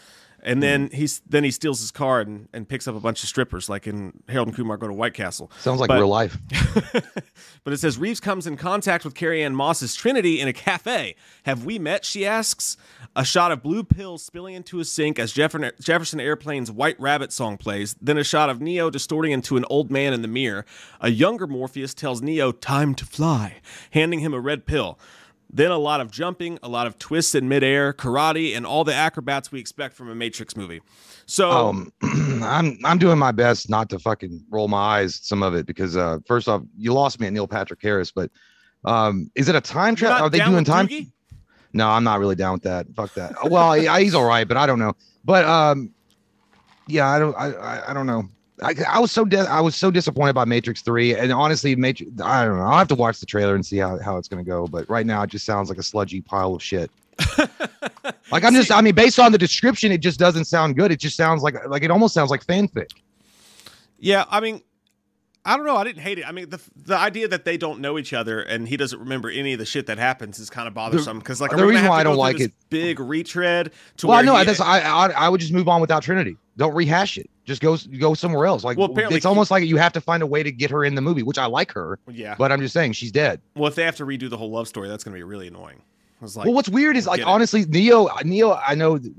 And 0.44 0.62
then 0.62 0.88
mm-hmm. 0.88 0.96
he's 0.96 1.20
then 1.20 1.42
he 1.42 1.50
steals 1.50 1.80
his 1.80 1.90
car 1.90 2.20
and, 2.20 2.48
and 2.52 2.68
picks 2.68 2.86
up 2.86 2.94
a 2.94 3.00
bunch 3.00 3.22
of 3.22 3.28
strippers, 3.28 3.68
like 3.68 3.86
in 3.86 4.22
Harold 4.28 4.48
and 4.48 4.56
Kumar 4.56 4.76
Go 4.76 4.86
to 4.86 4.92
White 4.92 5.14
Castle. 5.14 5.50
Sounds 5.58 5.80
like 5.80 5.88
But- 5.88 5.98
real 5.98 6.08
life. 6.08 6.36
but 7.64 7.72
it 7.72 7.78
says 7.78 7.96
Reeves 7.98 8.20
comes 8.20 8.46
in 8.46 8.56
contact 8.56 9.04
with 9.04 9.14
Carrie-Anne 9.14 9.54
Moss's 9.54 9.94
Trinity 9.94 10.40
in 10.40 10.48
a 10.48 10.52
cafe. 10.52 11.16
Have 11.44 11.64
we 11.64 11.78
met? 11.78 12.04
She 12.04 12.26
asks. 12.26 12.76
A 13.16 13.24
shot 13.24 13.52
of 13.52 13.62
blue 13.62 13.84
pills 13.84 14.24
spilling 14.24 14.54
into 14.54 14.80
a 14.80 14.84
sink 14.84 15.20
as 15.20 15.32
Jefferson, 15.32 15.70
Jefferson 15.80 16.18
Airplane's 16.18 16.70
White 16.70 16.98
Rabbit 16.98 17.32
song 17.32 17.56
plays. 17.56 17.94
Then 18.00 18.18
a 18.18 18.24
shot 18.24 18.50
of 18.50 18.60
Neo 18.60 18.90
distorting 18.90 19.30
into 19.30 19.56
an 19.56 19.64
old 19.70 19.88
man 19.90 20.12
in 20.12 20.22
the 20.22 20.28
mirror. 20.28 20.66
A 21.00 21.10
younger 21.10 21.46
Morpheus 21.46 21.94
tells 21.94 22.20
Neo, 22.22 22.50
Time 22.50 22.94
to 22.96 23.06
fly, 23.06 23.60
handing 23.92 24.18
him 24.18 24.34
a 24.34 24.40
red 24.40 24.66
pill. 24.66 24.98
Then 25.50 25.70
a 25.70 25.78
lot 25.78 26.00
of 26.00 26.10
jumping, 26.10 26.58
a 26.62 26.68
lot 26.68 26.86
of 26.86 26.98
twists 26.98 27.34
in 27.34 27.48
midair, 27.48 27.92
karate, 27.92 28.56
and 28.56 28.66
all 28.66 28.82
the 28.82 28.94
acrobats 28.94 29.52
we 29.52 29.60
expect 29.60 29.94
from 29.94 30.10
a 30.10 30.14
Matrix 30.14 30.56
movie. 30.56 30.80
So, 31.26 31.50
Um, 31.50 31.92
I'm 32.42 32.78
I'm 32.84 32.98
doing 32.98 33.18
my 33.18 33.30
best 33.32 33.70
not 33.70 33.88
to 33.90 33.98
fucking 33.98 34.44
roll 34.50 34.68
my 34.68 34.78
eyes 34.98 35.18
at 35.18 35.24
some 35.24 35.42
of 35.42 35.54
it 35.54 35.64
because 35.66 35.96
uh, 35.96 36.18
first 36.26 36.48
off, 36.48 36.62
you 36.76 36.92
lost 36.92 37.20
me 37.20 37.26
at 37.28 37.32
Neil 37.32 37.46
Patrick 37.46 37.80
Harris, 37.80 38.10
but 38.10 38.30
um, 38.84 39.30
is 39.34 39.48
it 39.48 39.54
a 39.54 39.60
time 39.60 39.94
travel? 39.94 40.26
Are 40.26 40.30
they 40.30 40.40
doing 40.40 40.64
time? 40.64 40.88
Doogie? 40.88 41.10
No, 41.72 41.88
I'm 41.88 42.04
not 42.04 42.20
really 42.20 42.36
down 42.36 42.52
with 42.54 42.62
that. 42.64 42.86
Fuck 42.94 43.14
that. 43.14 43.32
Well, 43.50 43.76
yeah, 43.76 43.98
he's 43.98 44.14
all 44.14 44.24
right, 44.24 44.46
but 44.46 44.56
I 44.56 44.66
don't 44.66 44.78
know. 44.78 44.94
But 45.24 45.44
um, 45.44 45.90
yeah, 46.86 47.08
I 47.08 47.18
don't. 47.18 47.34
I 47.36 47.52
I, 47.52 47.90
I 47.90 47.94
don't 47.94 48.06
know. 48.06 48.24
I, 48.64 48.74
I 48.88 48.98
was 48.98 49.12
so 49.12 49.24
de- 49.24 49.38
I 49.48 49.60
was 49.60 49.76
so 49.76 49.90
disappointed 49.90 50.32
by 50.34 50.44
Matrix 50.44 50.80
Three, 50.82 51.14
and 51.14 51.32
honestly, 51.32 51.76
Matrix. 51.76 52.12
I 52.22 52.44
don't 52.44 52.56
know. 52.58 52.64
I'll 52.64 52.78
have 52.78 52.88
to 52.88 52.94
watch 52.94 53.20
the 53.20 53.26
trailer 53.26 53.54
and 53.54 53.64
see 53.64 53.76
how, 53.76 53.98
how 53.98 54.16
it's 54.16 54.28
gonna 54.28 54.44
go. 54.44 54.66
But 54.66 54.88
right 54.88 55.04
now, 55.06 55.22
it 55.22 55.30
just 55.30 55.44
sounds 55.44 55.68
like 55.68 55.78
a 55.78 55.82
sludgy 55.82 56.20
pile 56.20 56.54
of 56.54 56.62
shit. 56.62 56.90
like 58.30 58.42
I'm 58.44 58.54
just. 58.54 58.72
I 58.72 58.80
mean, 58.80 58.94
based 58.94 59.18
on 59.18 59.32
the 59.32 59.38
description, 59.38 59.92
it 59.92 59.98
just 59.98 60.18
doesn't 60.18 60.46
sound 60.46 60.76
good. 60.76 60.90
It 60.90 60.98
just 60.98 61.16
sounds 61.16 61.42
like 61.42 61.54
like 61.68 61.82
it 61.82 61.90
almost 61.90 62.14
sounds 62.14 62.30
like 62.30 62.44
fanfic. 62.44 62.90
Yeah, 63.98 64.24
I 64.28 64.40
mean, 64.40 64.62
I 65.44 65.56
don't 65.56 65.66
know. 65.66 65.76
I 65.76 65.84
didn't 65.84 66.02
hate 66.02 66.18
it. 66.18 66.26
I 66.28 66.32
mean, 66.32 66.48
the 66.48 66.60
the 66.76 66.96
idea 66.96 67.28
that 67.28 67.44
they 67.44 67.56
don't 67.56 67.80
know 67.80 67.98
each 67.98 68.12
other 68.12 68.40
and 68.40 68.66
he 68.66 68.76
doesn't 68.76 68.98
remember 68.98 69.28
any 69.30 69.52
of 69.52 69.58
the 69.58 69.66
shit 69.66 69.86
that 69.86 69.98
happens 69.98 70.38
is 70.38 70.48
kind 70.48 70.66
of 70.66 70.74
bothersome. 70.74 71.18
Because 71.18 71.40
like, 71.40 71.50
the 71.50 71.56
are 71.56 71.66
we 71.66 71.72
gonna 71.72 71.76
reason 71.76 71.88
why 71.90 72.00
I 72.00 72.04
don't 72.04 72.16
like 72.16 72.40
it- 72.40 72.52
big 72.70 72.98
retread 72.98 73.72
to 73.98 74.06
Well, 74.06 74.16
where 74.18 74.24
no, 74.24 74.36
he- 74.36 74.44
that's 74.44 74.60
I, 74.60 74.80
I 74.80 75.08
I 75.10 75.28
would 75.28 75.40
just 75.40 75.52
move 75.52 75.68
on 75.68 75.80
without 75.80 76.02
Trinity. 76.02 76.36
Don't 76.56 76.74
rehash 76.74 77.18
it. 77.18 77.28
Just 77.44 77.60
go 77.60 77.76
go 77.98 78.14
somewhere 78.14 78.46
else. 78.46 78.64
Like 78.64 78.78
Well, 78.78 78.90
apparently 78.90 79.16
it's 79.18 79.26
almost 79.26 79.50
like 79.50 79.64
you 79.64 79.76
have 79.76 79.92
to 79.92 80.00
find 80.00 80.22
a 80.22 80.26
way 80.26 80.42
to 80.42 80.50
get 80.50 80.70
her 80.70 80.84
in 80.84 80.94
the 80.94 81.02
movie, 81.02 81.22
which 81.22 81.36
I 81.38 81.44
like 81.46 81.70
her, 81.72 81.98
yeah. 82.10 82.34
but 82.38 82.50
I'm 82.50 82.60
just 82.60 82.72
saying 82.72 82.92
she's 82.92 83.12
dead. 83.12 83.40
Well, 83.54 83.66
if 83.68 83.74
they 83.74 83.82
have 83.84 83.96
to 83.96 84.06
redo 84.06 84.30
the 84.30 84.36
whole 84.38 84.50
love 84.50 84.66
story, 84.66 84.88
that's 84.88 85.04
gonna 85.04 85.16
be 85.16 85.22
really 85.22 85.48
annoying. 85.48 85.82
Like, 86.22 86.46
well, 86.46 86.54
what's 86.54 86.70
weird 86.70 86.96
is 86.96 87.06
like 87.06 87.20
it. 87.20 87.26
honestly, 87.26 87.66
Neo, 87.66 88.08
Neo. 88.24 88.54
I 88.66 88.74
know 88.74 88.96
th- 88.96 89.12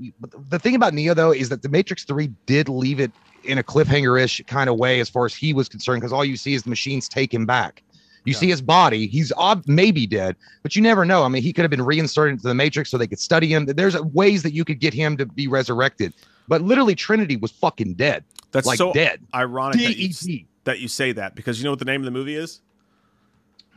the 0.48 0.58
thing 0.58 0.74
about 0.74 0.92
Neo 0.92 1.14
though 1.14 1.30
is 1.32 1.50
that 1.50 1.62
the 1.62 1.68
Matrix 1.68 2.02
Three 2.02 2.32
did 2.46 2.68
leave 2.68 2.98
it 2.98 3.12
in 3.44 3.58
a 3.58 3.62
cliffhanger-ish 3.62 4.42
kind 4.48 4.68
of 4.68 4.76
way 4.76 4.98
as 4.98 5.08
far 5.08 5.24
as 5.24 5.32
he 5.32 5.52
was 5.52 5.68
concerned, 5.68 6.00
because 6.00 6.12
all 6.12 6.24
you 6.24 6.36
see 6.36 6.54
is 6.54 6.64
the 6.64 6.70
machines 6.70 7.08
take 7.08 7.32
him 7.32 7.46
back. 7.46 7.84
You 8.24 8.32
Yeah. 8.32 8.38
see 8.40 8.48
his 8.48 8.60
body; 8.60 9.06
he's 9.06 9.32
ob- 9.34 9.62
maybe 9.68 10.04
dead, 10.08 10.34
but 10.64 10.74
you 10.74 10.82
never 10.82 11.04
know. 11.04 11.22
I 11.22 11.28
mean, 11.28 11.44
he 11.44 11.52
could 11.52 11.62
have 11.62 11.70
been 11.70 11.84
reinserted 11.84 12.32
into 12.32 12.48
the 12.48 12.54
Matrix 12.54 12.90
so 12.90 12.98
they 12.98 13.06
could 13.06 13.20
study 13.20 13.46
him. 13.54 13.66
There's 13.66 13.96
ways 14.00 14.42
that 14.42 14.52
you 14.52 14.64
could 14.64 14.80
get 14.80 14.92
him 14.92 15.16
to 15.18 15.26
be 15.26 15.46
resurrected, 15.46 16.12
but 16.48 16.62
literally, 16.62 16.94
Trinity 16.94 17.36
was 17.36 17.50
fucking 17.52 17.94
dead, 17.94 18.24
that's 18.52 18.66
like 18.66 18.78
so 18.78 18.92
dead. 18.92 19.20
ironic 19.34 19.80
that 19.80 19.96
you, 19.96 20.44
that 20.64 20.80
you 20.80 20.88
say 20.88 21.12
that 21.12 21.34
because 21.34 21.58
you 21.58 21.64
know 21.64 21.70
what 21.70 21.78
the 21.78 21.84
name 21.84 22.00
of 22.00 22.04
the 22.04 22.10
movie 22.10 22.34
is? 22.34 22.60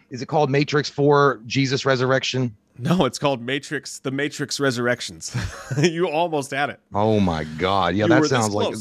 Is 0.09 0.21
it 0.21 0.27
called 0.27 0.49
Matrix 0.49 0.89
Four: 0.89 1.41
Jesus 1.45 1.85
Resurrection? 1.85 2.55
No, 2.77 3.05
it's 3.05 3.19
called 3.19 3.41
Matrix: 3.41 3.99
The 3.99 4.11
Matrix 4.11 4.59
Resurrections. 4.59 5.35
you 5.81 6.09
almost 6.09 6.51
had 6.51 6.69
it. 6.69 6.79
Oh 6.93 7.19
my 7.19 7.43
god! 7.43 7.95
Yeah, 7.95 8.05
You 8.05 8.09
that 8.09 8.25
sounds 8.25 8.53
like 8.53 8.75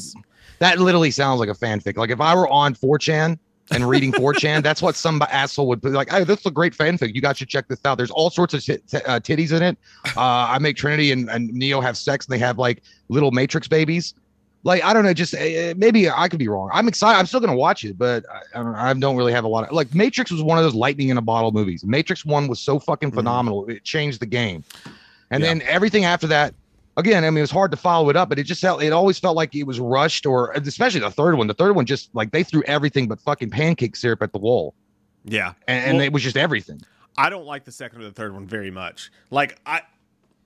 that. 0.60 0.78
Literally 0.78 1.10
sounds 1.10 1.40
like 1.40 1.48
a 1.48 1.54
fanfic. 1.54 1.96
Like 1.96 2.10
if 2.10 2.20
I 2.20 2.34
were 2.34 2.48
on 2.48 2.74
4chan 2.74 3.38
and 3.70 3.88
reading 3.88 4.12
4chan. 4.12 4.62
That's 4.62 4.80
what 4.82 4.94
some 4.96 5.20
asshole 5.30 5.68
would 5.68 5.80
be 5.80 5.90
like. 5.90 6.10
Hey, 6.10 6.24
this 6.24 6.40
is 6.40 6.46
a 6.46 6.50
great 6.50 6.74
fanfic. 6.74 7.14
You 7.14 7.20
guys 7.20 7.36
should 7.38 7.48
check 7.48 7.68
this 7.68 7.80
out. 7.84 7.96
There's 7.98 8.10
all 8.10 8.30
sorts 8.30 8.54
of 8.54 8.64
t- 8.64 8.78
t- 8.88 8.96
uh, 8.98 9.20
titties 9.20 9.52
in 9.56 9.62
it. 9.62 9.78
Uh, 10.16 10.20
I 10.20 10.58
make 10.58 10.76
Trinity 10.76 11.12
and, 11.12 11.28
and 11.30 11.52
Neo 11.52 11.80
have 11.80 11.96
sex 11.96 12.26
and 12.26 12.32
they 12.34 12.38
have 12.38 12.58
like 12.58 12.82
little 13.08 13.30
Matrix 13.30 13.68
babies. 13.68 14.14
Like 14.64 14.82
I 14.82 14.92
don't 14.92 15.04
know, 15.04 15.14
just 15.14 15.34
uh, 15.34 15.74
maybe 15.76 16.10
I 16.10 16.26
could 16.28 16.40
be 16.40 16.48
wrong. 16.48 16.68
I'm 16.72 16.88
excited. 16.88 17.16
I'm 17.16 17.26
still 17.26 17.38
gonna 17.38 17.54
watch 17.54 17.84
it, 17.84 17.96
but 17.96 18.24
I, 18.28 18.58
I, 18.58 18.62
don't, 18.62 18.74
I 18.74 18.92
don't 18.94 19.16
really 19.16 19.32
have 19.32 19.44
a 19.44 19.48
lot 19.48 19.64
of 19.68 19.72
like. 19.72 19.94
Matrix 19.94 20.32
was 20.32 20.42
one 20.42 20.58
of 20.58 20.64
those 20.64 20.74
lightning 20.74 21.10
in 21.10 21.16
a 21.16 21.22
bottle 21.22 21.52
movies. 21.52 21.84
Matrix 21.84 22.24
One 22.24 22.48
was 22.48 22.58
so 22.58 22.80
fucking 22.80 23.12
phenomenal. 23.12 23.66
It 23.68 23.84
changed 23.84 24.18
the 24.20 24.26
game, 24.26 24.64
and 25.30 25.42
Yeah. 25.44 25.50
then 25.50 25.62
everything 25.62 26.04
after 26.04 26.26
that. 26.26 26.54
Again, 26.98 27.24
I 27.24 27.30
mean, 27.30 27.38
it 27.38 27.42
was 27.42 27.50
hard 27.50 27.70
to 27.70 27.76
follow 27.76 28.10
it 28.10 28.16
up, 28.16 28.28
but 28.28 28.38
it 28.38 28.42
just 28.42 28.60
felt 28.60 28.82
it 28.82 28.92
always 28.92 29.18
felt 29.18 29.36
like 29.36 29.54
it 29.54 29.62
was 29.62 29.78
rushed, 29.80 30.26
or 30.26 30.50
especially 30.52 30.98
the 31.00 31.10
third 31.10 31.36
one. 31.36 31.46
The 31.46 31.54
third 31.54 31.74
one 31.76 31.86
just 31.86 32.12
like 32.14 32.32
they 32.32 32.42
threw 32.42 32.62
everything 32.64 33.06
but 33.08 33.20
fucking 33.20 33.50
pancake 33.50 33.94
syrup 33.96 34.20
at 34.20 34.32
the 34.32 34.38
wall, 34.38 34.74
Yeah. 35.24 35.54
and, 35.68 35.84
and 35.86 35.96
Well- 35.98 36.06
it 36.06 36.12
was 36.12 36.22
just 36.24 36.36
everything. 36.36 36.82
I 37.16 37.30
don't 37.30 37.46
like 37.46 37.64
the 37.64 37.72
second 37.72 38.00
or 38.00 38.04
the 38.04 38.12
third 38.12 38.32
one 38.34 38.46
very 38.46 38.70
much. 38.70 39.10
Like 39.30 39.58
I 39.64 39.82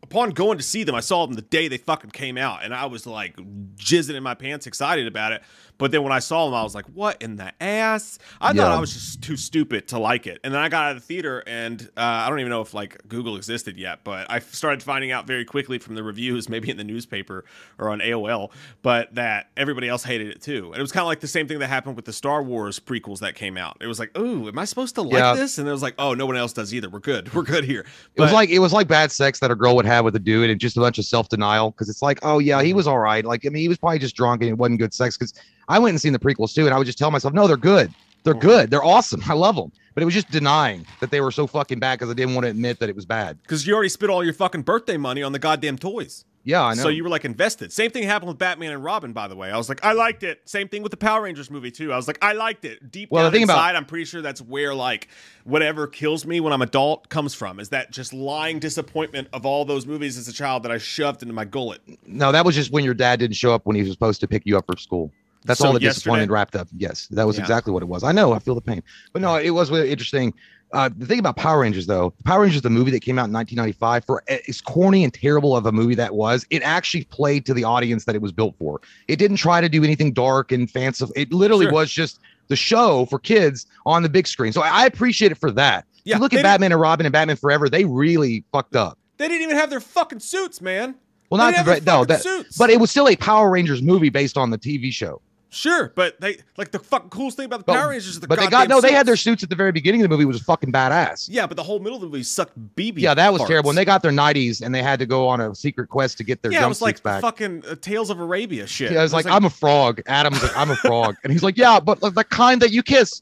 upon 0.02 0.30
going 0.30 0.59
to 0.59 0.64
see 0.64 0.85
them, 0.85 0.94
I 0.94 1.00
saw 1.00 1.25
them 1.26 1.37
the 1.37 1.42
day 1.42 1.68
they 1.68 1.78
fucking 1.78 2.11
came 2.11 2.37
out, 2.37 2.64
and 2.64 2.75
I 2.75 2.87
was 2.87 3.06
like 3.06 3.37
jizzing 3.76 4.14
in 4.14 4.23
my 4.23 4.35
pants, 4.35 4.66
excited 4.66 5.06
about 5.06 5.32
it. 5.32 5.42
But 5.79 5.91
then 5.91 6.02
when 6.02 6.12
I 6.12 6.21
saw 6.21 6.45
them, 6.47 6.55
I 6.55 6.62
was 6.62 6.75
like, 6.75 6.87
"What 6.87 7.21
in 7.21 7.37
the 7.37 7.52
ass?" 7.61 8.19
I 8.41 8.52
thought 8.52 8.71
I 8.73 8.79
was 8.81 8.93
just 8.93 9.23
too 9.23 9.37
stupid 9.37 9.88
to 9.88 9.99
like 9.99 10.26
it. 10.26 10.38
And 10.45 10.55
then 10.55 10.61
I 10.61 10.69
got 10.69 10.85
out 10.85 10.97
of 10.97 11.02
the 11.02 11.07
theater, 11.07 11.43
and 11.47 11.83
uh, 11.97 12.00
I 12.00 12.29
don't 12.29 12.41
even 12.41 12.50
know 12.50 12.61
if 12.61 12.73
like 12.75 12.97
Google 13.09 13.37
existed 13.37 13.76
yet, 13.76 14.00
but 14.05 14.31
I 14.31 14.38
started 14.38 14.83
finding 14.83 15.11
out 15.11 15.26
very 15.26 15.45
quickly 15.45 15.79
from 15.79 15.95
the 15.95 16.02
reviews, 16.02 16.49
maybe 16.52 16.71
in 16.71 16.76
the 16.76 16.85
newspaper 16.85 17.45
or 17.79 17.91
on 17.91 18.00
AOL, 18.00 18.50
but 18.83 19.14
that 19.14 19.50
everybody 19.57 19.88
else 19.88 20.05
hated 20.05 20.29
it 20.29 20.41
too. 20.43 20.67
And 20.73 20.76
it 20.76 20.83
was 20.83 20.93
kind 20.93 21.02
of 21.02 21.09
like 21.09 21.21
the 21.21 21.26
same 21.26 21.49
thing 21.49 21.59
that 21.59 21.69
happened 21.69 21.97
with 21.97 22.05
the 22.05 22.12
Star 22.12 22.43
Wars 22.43 22.79
prequels 22.79 23.19
that 23.21 23.35
came 23.35 23.57
out. 23.57 23.76
It 23.81 23.87
was 23.87 23.99
like, 23.99 24.17
"Ooh, 24.19 24.49
am 24.49 24.59
I 24.59 24.64
supposed 24.64 24.95
to 24.97 25.02
like 25.02 25.14
Yeah. 25.14 25.35
this?" 25.35 25.59
And 25.59 25.67
it 25.69 25.73
was 25.73 25.83
like, 25.83 25.95
"Oh, 25.99 26.14
no 26.14 26.26
one 26.26 26.37
else 26.37 26.52
does 26.52 26.73
either. 26.73 26.88
We're 26.88 27.00
good. 27.00 27.33
We're 27.35 27.43
good 27.43 27.64
here." 27.64 27.85
It 28.14 28.21
was 28.21 28.33
like 28.33 28.50
it 28.50 28.61
was 28.61 28.73
like 28.73 28.88
bad 28.88 29.11
sex 29.11 29.41
that 29.41 29.50
a 29.50 29.55
girl 29.55 29.75
would 29.76 29.87
have 29.87 30.05
with 30.05 30.14
a 30.17 30.21
dude, 30.21 30.50
and 30.50 30.61
just 30.61 30.76
a 30.76 30.81
bunch 30.81 30.99
of 30.99 31.05
self 31.05 31.29
denial 31.29 31.71
because 31.73 31.88
it's 31.88 32.02
like, 32.02 32.19
oh 32.23 32.38
yeah, 32.38 32.62
he 32.62 32.73
was 32.75 32.87
all 32.87 32.99
right. 32.99 33.25
Like 33.25 33.45
I 33.45 33.49
mean, 33.49 33.62
he 33.62 33.69
was 33.69 33.79
probably 33.79 33.99
just 33.99 34.14
drunk 34.14 34.43
and 34.43 34.50
it 34.50 34.59
wasn't 34.59 34.79
good 34.79 34.95
sex. 34.95 35.17
Because 35.17 35.35
I 35.69 35.78
went 35.78 35.90
and 35.90 36.00
seen 36.00 36.12
the 36.12 36.19
prequels 36.19 36.54
too, 36.54 36.66
and 36.66 36.75
I 36.75 36.78
would 36.78 36.87
just 36.87 36.99
tell 36.99 37.11
myself, 37.11 37.35
no, 37.35 37.47
they're 37.47 37.57
good, 37.57 37.92
they're 38.25 38.35
mm-hmm. 38.35 38.47
good, 38.47 38.71
they're 38.71 38.85
awesome, 38.85 39.23
I 39.28 39.35
love 39.35 39.57
them. 39.57 39.73
But 39.95 40.02
it 40.02 40.07
was 40.07 40.14
just 40.14 40.31
denying 40.31 40.87
that 41.00 41.11
they 41.11 41.21
were 41.21 41.31
so 41.31 41.47
fucking 41.47 41.78
bad 41.78 41.99
because 41.99 42.11
I 42.11 42.14
didn't 42.14 42.35
want 42.35 42.47
to 42.47 42.50
admit 42.50 42.78
that 42.78 42.88
it 42.88 42.97
was 42.97 43.04
bad. 43.04 43.40
because 43.42 43.66
you 43.66 43.75
already 43.75 43.90
spent 43.90 44.11
all 44.11 44.25
your 44.25 44.33
fucking 44.33 44.62
birthday 44.62 44.97
money 44.97 45.23
on 45.23 45.33
the 45.33 45.38
goddamn 45.38 45.76
toys. 45.76 46.25
Yeah, 46.45 46.62
I 46.62 46.75
know. 46.75 46.83
So 46.83 46.88
you 46.88 47.04
were 47.04 47.11
like 47.11 47.25
invested. 47.25 47.73
Same 47.73 47.90
thing 47.90 48.02
happened 48.02 48.28
with 48.28 48.38
Batman 48.38 48.73
and 48.73 48.83
Robin, 48.83 49.12
by 49.12 49.28
the 49.28 49.37
way. 49.37 49.50
I 49.50 49.57
was 49.57 49.69
like, 49.69 49.85
I 49.85 49.92
liked 49.92 50.23
it. 50.25 50.40
Same 50.45 50.69
thing 50.69 50.83
with 50.83 50.90
the 50.90 50.97
Power 50.97 51.23
Rangers 51.23 51.50
movie 51.50 51.71
too. 51.71 51.92
I 51.92 51.97
was 51.97 52.09
like, 52.09 52.19
I 52.21 52.33
liked 52.33 52.64
it. 52.64 52.90
Deep 52.90 53.11
Well, 53.11 53.23
the 53.23 53.26
down 53.28 53.33
thing 53.33 53.42
about- 53.45 53.59
inside, 53.59 53.76
I'm 53.76 53.85
pretty 53.85 54.07
sure 54.07 54.23
that's 54.23 54.40
where 54.40 54.75
like 54.75 55.09
whatever 55.45 55.87
kills 55.87 56.26
me 56.26 56.40
when 56.40 56.52
I'm 56.52 56.62
adult 56.62 57.09
comes 57.09 57.35
from. 57.35 57.61
Is 57.61 57.69
that 57.69 57.92
just 57.92 58.12
lying 58.12 58.59
disappointment 58.59 59.28
of 59.33 59.47
all 59.47 59.64
those 59.64 59.87
movies 59.87 60.19
as 60.19 60.26
a 60.26 60.33
child 60.33 60.64
that 60.64 60.73
I 60.73 60.78
shoved 60.78 61.23
into 61.23 61.35
my 61.35 61.45
gullet? 61.45 61.81
no, 62.07 62.33
that 62.33 62.45
was 62.45 62.54
just 62.54 62.73
when 62.73 62.85
your 62.85 62.95
dad 62.95 63.21
didn't 63.21 63.37
show 63.37 63.54
up 63.54 63.64
when 63.64 63.76
he 63.76 63.83
was 63.83 63.92
supposed 63.92 64.21
to 64.21 64.28
pick 64.28 64.42
you 64.45 64.59
up 64.59 64.66
from 64.66 64.78
school. 64.78 65.12
That's 65.44 65.61
all 65.61 65.72
the 65.72 65.80
yesterday? 65.80 65.94
disappointment 65.94 66.30
wrapped 66.30 66.56
up. 66.56 66.68
Yes, 66.76 67.08
that 67.08 67.26
was 67.26 67.37
Yeah. 67.37 67.42
exactly 67.42 67.72
what 67.72 67.82
it 67.82 67.87
was. 67.87 68.04
I 68.04 68.12
know, 68.12 68.32
I 68.32 68.38
feel 68.38 68.54
the 68.54 68.61
pain. 68.61 68.82
But 69.12 69.22
no, 69.22 69.37
it 69.37 69.50
was 69.50 69.70
really 69.70 69.90
interesting. 69.90 70.32
Uh, 70.72 70.88
the 70.96 71.04
thing 71.04 71.18
about 71.18 71.37
Power 71.37 71.61
Rangers, 71.61 71.87
though, 71.87 72.14
Power 72.25 72.40
Rangers, 72.42 72.62
the 72.62 72.70
movie 72.70 72.90
that 72.92 73.00
came 73.00 73.18
out 73.18 73.26
in 73.26 73.32
1995, 73.32 74.04
for 74.06 74.22
as 74.49 74.61
corny 74.62 75.04
and 75.04 75.12
terrible 75.12 75.54
of 75.54 75.66
a 75.66 75.72
movie 75.72 75.94
that 75.96 76.14
was, 76.14 76.46
it 76.49 76.62
actually 76.62 77.04
played 77.04 77.44
to 77.44 77.52
the 77.52 77.62
audience 77.64 78.06
that 78.06 78.14
it 78.14 78.22
was 78.22 78.32
built 78.32 78.54
for. 78.58 78.80
It 79.06 79.16
didn't 79.16 79.37
try 79.37 79.61
to 79.61 79.68
do 79.68 79.84
anything 79.84 80.12
dark 80.14 80.50
and 80.50 80.70
fanciful. 80.70 81.12
It 81.14 81.30
literally 81.32 81.66
Sure. 81.66 81.72
was 81.75 81.90
just 81.92 82.20
the 82.49 82.56
show 82.56 83.04
for 83.06 83.18
kids 83.18 83.66
on 83.84 84.02
the 84.02 84.08
big 84.08 84.26
screen. 84.26 84.52
So 84.52 84.62
I 84.62 84.82
I 84.82 84.87
appreciate 84.87 85.30
it 85.30 85.37
for 85.38 85.50
that. 85.52 85.84
Yeah, 86.04 86.16
you 86.16 86.20
look 86.22 86.32
at 86.32 86.42
Batman 86.42 86.72
and 86.72 86.80
Robin 86.80 87.04
and 87.06 87.12
Batman 87.12 87.37
Forever, 87.37 87.68
they 87.68 87.84
really 87.84 88.42
fucked 88.50 88.75
up. 88.75 88.99
They 89.18 89.28
didn't 89.28 89.42
even 89.42 89.56
have 89.56 89.68
their 89.70 89.78
fucking 89.80 90.20
suits, 90.20 90.61
man. 90.62 90.94
Well, 91.30 91.38
They 91.50 91.56
not 91.56 91.64
the, 91.66 91.80
no, 91.84 92.04
that, 92.06 92.22
suits. 92.22 92.56
but 92.58 92.70
it 92.70 92.80
was 92.80 92.90
still 92.90 93.08
a 93.08 93.14
Power 93.16 93.50
Rangers 93.50 93.80
movie 93.82 94.08
based 94.08 94.37
on 94.38 94.50
the 94.50 94.58
TV 94.58 94.90
show. 94.92 95.20
Sure, 95.54 95.92
but 95.94 96.18
they 96.18 96.38
like 96.56 96.71
the 96.73 96.78
fucking 96.78 97.11
coolest 97.11 97.37
thing 97.37 97.44
about 97.44 97.59
the 97.59 97.64
But- 97.64 97.75
Power 97.76 97.90
Rangers 97.90 98.06
is 98.09 98.21
the 98.21 98.26
but 98.26 98.38
they 98.38 98.47
got 98.49 98.68
no, 98.71 98.80
they 98.80 98.90
had 98.92 99.06
their 99.06 99.16
suits. 99.16 99.23
suits 99.25 99.42
at 99.42 99.50
the 99.50 99.54
very 99.56 99.71
beginning 99.71 100.00
of 100.00 100.04
the 100.04 100.08
movie 100.17 100.25
was 100.25 100.41
fucking 100.41 100.73
badass. 100.73 101.28
Yeah, 101.30 101.47
but 101.47 101.56
the 101.58 101.62
whole 101.62 101.78
middle 101.78 101.97
of 101.97 102.00
the 102.00 102.06
movie 102.08 102.23
sucked 102.23 102.58
BB. 102.75 102.95
Yeah, 103.00 103.12
that 103.15 103.32
was 103.32 103.41
parts. 103.41 103.50
terrible. 103.50 103.69
And 103.71 103.76
they 103.76 103.84
got 103.84 104.00
their 104.02 104.12
90s 104.12 104.62
and 104.62 104.75
they 104.75 104.82
had 104.82 104.99
to 105.00 105.06
go 105.06 105.28
on 105.28 105.41
a 105.43 105.54
secret 105.54 105.88
quest 105.91 106.17
to 106.19 106.25
get 106.25 106.41
their 106.43 106.52
yeah, 106.52 106.65
it 106.65 106.69
was 106.69 106.80
like 106.80 107.02
back. 107.02 107.21
fucking 107.21 107.65
uh, 107.69 107.75
Tales 107.82 108.08
of 108.08 108.19
Arabia 108.19 108.67
shit. 108.67 108.93
Yeah, 108.93 109.00
I 109.00 109.02
was 109.02 109.12
like, 109.12 109.26
I'm 109.26 109.45
a 109.45 109.50
frog. 109.50 110.00
Adam's 110.06 110.43
like, 110.43 110.56
I'm 110.56 110.71
a 110.71 110.76
frog. 110.76 111.17
And 111.23 111.32
he's 111.32 111.43
like, 111.43 111.58
yeah, 111.58 111.78
but 111.80 112.02
like 112.02 112.15
the 112.15 112.25
kind 112.25 112.62
that 112.62 112.71
you 112.73 112.82
kiss. 112.82 113.21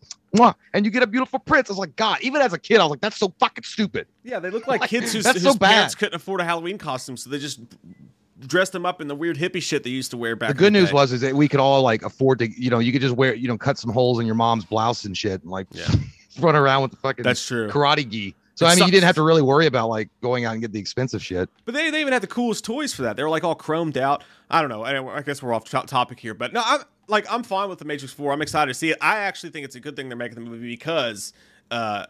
And 0.73 0.85
you 0.85 0.93
get 0.93 1.03
a 1.03 1.09
beautiful 1.09 1.41
prince. 1.41 1.69
I 1.69 1.73
was 1.73 1.79
like, 1.79 1.97
God, 1.97 2.19
even 2.23 2.41
as 2.41 2.53
a 2.53 2.59
kid, 2.59 2.79
I 2.79 2.85
was 2.85 2.91
like, 2.91 3.01
that's 3.01 3.17
so 3.19 3.35
fucking 3.41 3.65
stupid. 3.65 4.07
Yeah, 4.23 4.39
they 4.39 4.51
look 4.51 4.69
like 4.69 4.81
Like, 4.83 4.91
kids 4.91 5.13
whose, 5.13 5.25
that's 5.25 5.43
whose 5.43 5.53
so 5.55 5.59
bad. 5.59 5.71
parents 5.73 5.97
couldn't 5.97 6.15
afford 6.15 6.41
a 6.41 6.45
Halloween 6.45 6.79
costume, 6.79 7.17
so 7.17 7.29
they 7.31 7.41
just 7.41 7.59
dressed 8.41 8.73
them 8.73 8.85
up 8.87 9.01
in 9.01 9.09
the 9.09 9.15
weird 9.15 9.37
hippie 9.37 9.63
shit 9.63 9.83
they 9.85 9.91
used 9.91 10.11
to 10.13 10.17
wear 10.17 10.35
back. 10.37 10.49
the 10.49 10.55
good 10.55 10.73
news 10.73 10.89
day. 10.89 10.95
was 10.95 11.13
is 11.13 11.21
that 11.21 11.35
we 11.35 11.49
could 11.49 11.61
all 11.61 11.83
like 11.83 12.03
afford 12.05 12.39
to, 12.41 12.49
you 12.61 12.71
know, 12.71 12.79
you 12.79 12.93
could 12.93 13.03
just 13.03 13.15
wear, 13.17 13.35
you 13.35 13.49
know, 13.49 13.59
cut 13.59 13.79
some 13.79 13.91
holes 13.93 14.19
in 14.21 14.27
your 14.27 14.35
mom's 14.35 14.65
blouse 14.65 15.05
and 15.05 15.17
shit 15.17 15.43
and 15.43 15.51
like 15.51 15.67
Yeah. 15.73 15.87
run 16.41 16.57
around 16.57 16.83
with 16.83 16.91
the 16.93 16.97
fucking 16.99 17.23
that's 17.23 17.45
true. 17.47 17.69
karate 17.69 18.09
gi. 18.09 18.35
So 18.55 18.67
It 18.67 18.69
I 18.69 18.73
mean, 18.73 18.79
sucks. 18.79 18.87
you 18.89 18.93
didn't 18.93 19.07
have 19.07 19.15
to 19.17 19.23
really 19.23 19.43
worry 19.43 19.67
about 19.67 19.89
like 19.89 20.11
going 20.23 20.45
out 20.45 20.53
and 20.53 20.61
get 20.61 20.73
the 20.73 20.79
expensive 20.81 21.23
shit. 21.23 21.49
But 21.65 21.75
they, 21.75 21.91
they 21.91 22.01
even 22.01 22.13
had 22.13 22.23
the 22.23 22.27
coolest 22.29 22.65
toys 22.65 22.93
for 22.95 23.03
that. 23.03 23.17
They 23.17 23.23
were 23.23 23.31
like 23.31 23.45
all 23.45 23.57
chromed 23.57 23.97
out. 23.97 24.23
I 24.51 24.61
don't 24.61 24.69
know. 24.71 24.83
I, 24.83 25.17
I 25.19 25.23
guess 25.23 25.43
we're 25.43 25.55
off 25.55 25.65
to- 25.71 25.83
topic 25.87 26.21
here, 26.21 26.35
but 26.35 26.53
no, 26.53 26.63
I'm 26.65 26.81
like 27.09 27.27
I'm 27.31 27.43
fine 27.43 27.69
with 27.69 27.79
the 27.79 27.85
Matrix 27.85 28.13
Four. 28.13 28.33
I'm 28.33 28.43
excited 28.43 28.69
to 28.71 28.75
see 28.75 28.91
it. 28.91 28.99
I 29.01 29.19
actually 29.19 29.51
think 29.51 29.65
it's 29.65 29.77
a 29.77 29.81
good 29.81 29.97
thing 29.97 30.09
they're 30.09 30.17
making 30.17 30.37
the 30.37 30.49
movie 30.49 30.69
because 30.69 31.33
uh, 31.71 32.07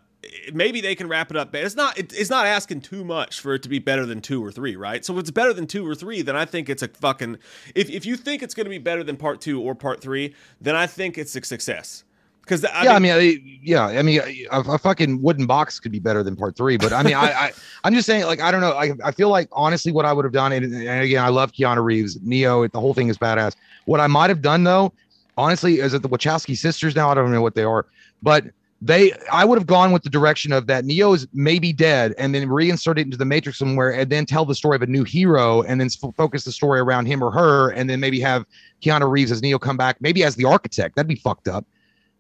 maybe 0.53 0.81
they 0.81 0.95
can 0.95 1.09
wrap 1.09 1.31
it 1.31 1.37
up. 1.37 1.55
It's 1.55 1.77
not 1.77 1.99
it, 1.99 2.13
it's 2.13 2.31
not 2.31 2.47
asking 2.47 2.83
too 2.83 3.05
much 3.05 3.41
for 3.41 3.55
it 3.55 3.63
to 3.63 3.69
be 3.69 3.79
better 3.79 4.07
than 4.07 4.21
two 4.21 4.45
or 4.45 4.53
three, 4.53 4.77
right? 4.77 5.05
So 5.05 5.15
if 5.15 5.21
it's 5.21 5.31
better 5.31 5.53
than 5.53 5.67
two 5.67 5.87
or 5.87 5.95
three, 5.95 6.23
then 6.23 6.37
I 6.37 6.45
think 6.45 6.69
it's 6.69 6.83
a 6.83 6.89
fucking. 6.89 7.39
If 7.75 7.91
if 7.91 8.05
you 8.05 8.17
think 8.17 8.43
it's 8.43 8.55
going 8.55 8.67
to 8.67 8.71
be 8.71 8.79
better 8.79 9.03
than 9.03 9.17
part 9.17 9.41
two 9.41 9.61
or 9.61 9.75
part 9.75 10.01
three, 10.01 10.35
then 10.61 10.77
I 10.77 10.87
think 10.87 11.19
it's 11.19 11.35
a 11.35 11.43
success. 11.43 12.05
Because 12.43 12.63
yeah, 12.83 12.95
I 12.95 12.99
mean, 12.99 13.13
I, 13.13 13.39
yeah, 13.63 13.87
I 13.87 14.03
mean, 14.03 14.21
a, 14.51 14.61
a 14.61 14.79
fucking 14.79 15.23
wooden 15.23 15.47
box 15.47 15.79
could 15.79 15.93
be 15.93 16.01
better 16.01 16.25
than 16.25 16.35
part 16.35 16.57
three, 16.57 16.77
but 16.77 16.93
I 16.93 17.05
mean, 17.05 17.15
I, 17.15 17.31
I, 17.31 17.53
I'm 17.85 17.95
just 17.95 18.07
saying, 18.07 18.25
like, 18.25 18.41
I 18.41 18.51
don't 18.51 18.61
know, 18.61 18.73
I, 18.73 18.93
I 19.05 19.13
feel 19.13 19.29
like 19.29 19.49
honestly, 19.53 19.93
what 19.93 20.05
I 20.05 20.13
would 20.13 20.25
have 20.25 20.33
done, 20.33 20.51
and, 20.51 20.65
and 20.65 21.05
again, 21.05 21.23
I 21.23 21.29
love 21.29 21.53
Keanu 21.53 21.85
Reeves, 21.85 22.19
Neo, 22.23 22.67
the 22.67 22.81
whole 22.81 22.93
thing 22.93 23.09
is 23.09 23.17
badass. 23.17 23.55
What 23.85 24.01
I 24.01 24.09
might 24.09 24.31
have 24.31 24.43
done 24.43 24.65
though, 24.65 24.93
honestly, 25.37 25.79
is 25.79 25.95
it 25.95 26.03
the 26.03 26.09
Wachowski 26.09 26.57
sisters 26.57 26.97
now? 26.97 27.09
I 27.09 27.15
don't 27.15 27.31
know 27.31 27.43
what 27.43 27.55
they 27.55 27.63
are, 27.63 27.87
but 28.21 28.47
they, 28.83 29.13
I 29.31 29.45
would 29.45 29.59
have 29.59 29.67
gone 29.67 29.93
with 29.93 30.03
the 30.03 30.11
direction 30.11 30.53
of 30.53 30.67
that 30.69 30.85
Neo 30.85 31.13
is 31.13 31.27
maybe 31.33 31.73
dead, 31.73 32.15
and 32.17 32.35
then 32.35 32.49
reinsert 32.49 32.99
it 32.99 33.03
into 33.03 33.17
the 33.17 33.25
Matrix 33.25 33.59
somewhere, 33.59 33.93
and 33.93 34.11
then 34.11 34.25
tell 34.25 34.45
the 34.45 34.55
story 34.55 34.77
of 34.77 34.83
a 34.83 34.87
new 34.87 35.05
hero, 35.05 35.63
and 35.63 35.81
then 35.81 35.89
f- 35.89 36.15
focus 36.17 36.45
the 36.45 36.53
story 36.53 36.81
around 36.81 37.07
him 37.07 37.23
or 37.23 37.31
her, 37.31 37.71
and 37.71 37.91
then 37.91 38.01
maybe 38.01 38.21
have 38.21 38.47
Keanu 38.83 39.11
Reeves 39.11 39.31
as 39.31 39.43
Neo 39.43 39.59
come 39.59 39.77
back, 39.77 39.97
maybe 40.01 40.25
as 40.25 40.37
the 40.37 40.47
architect. 40.47 40.97
That'd 40.97 41.09
be 41.09 41.17
fucked 41.17 41.49
up 41.49 41.67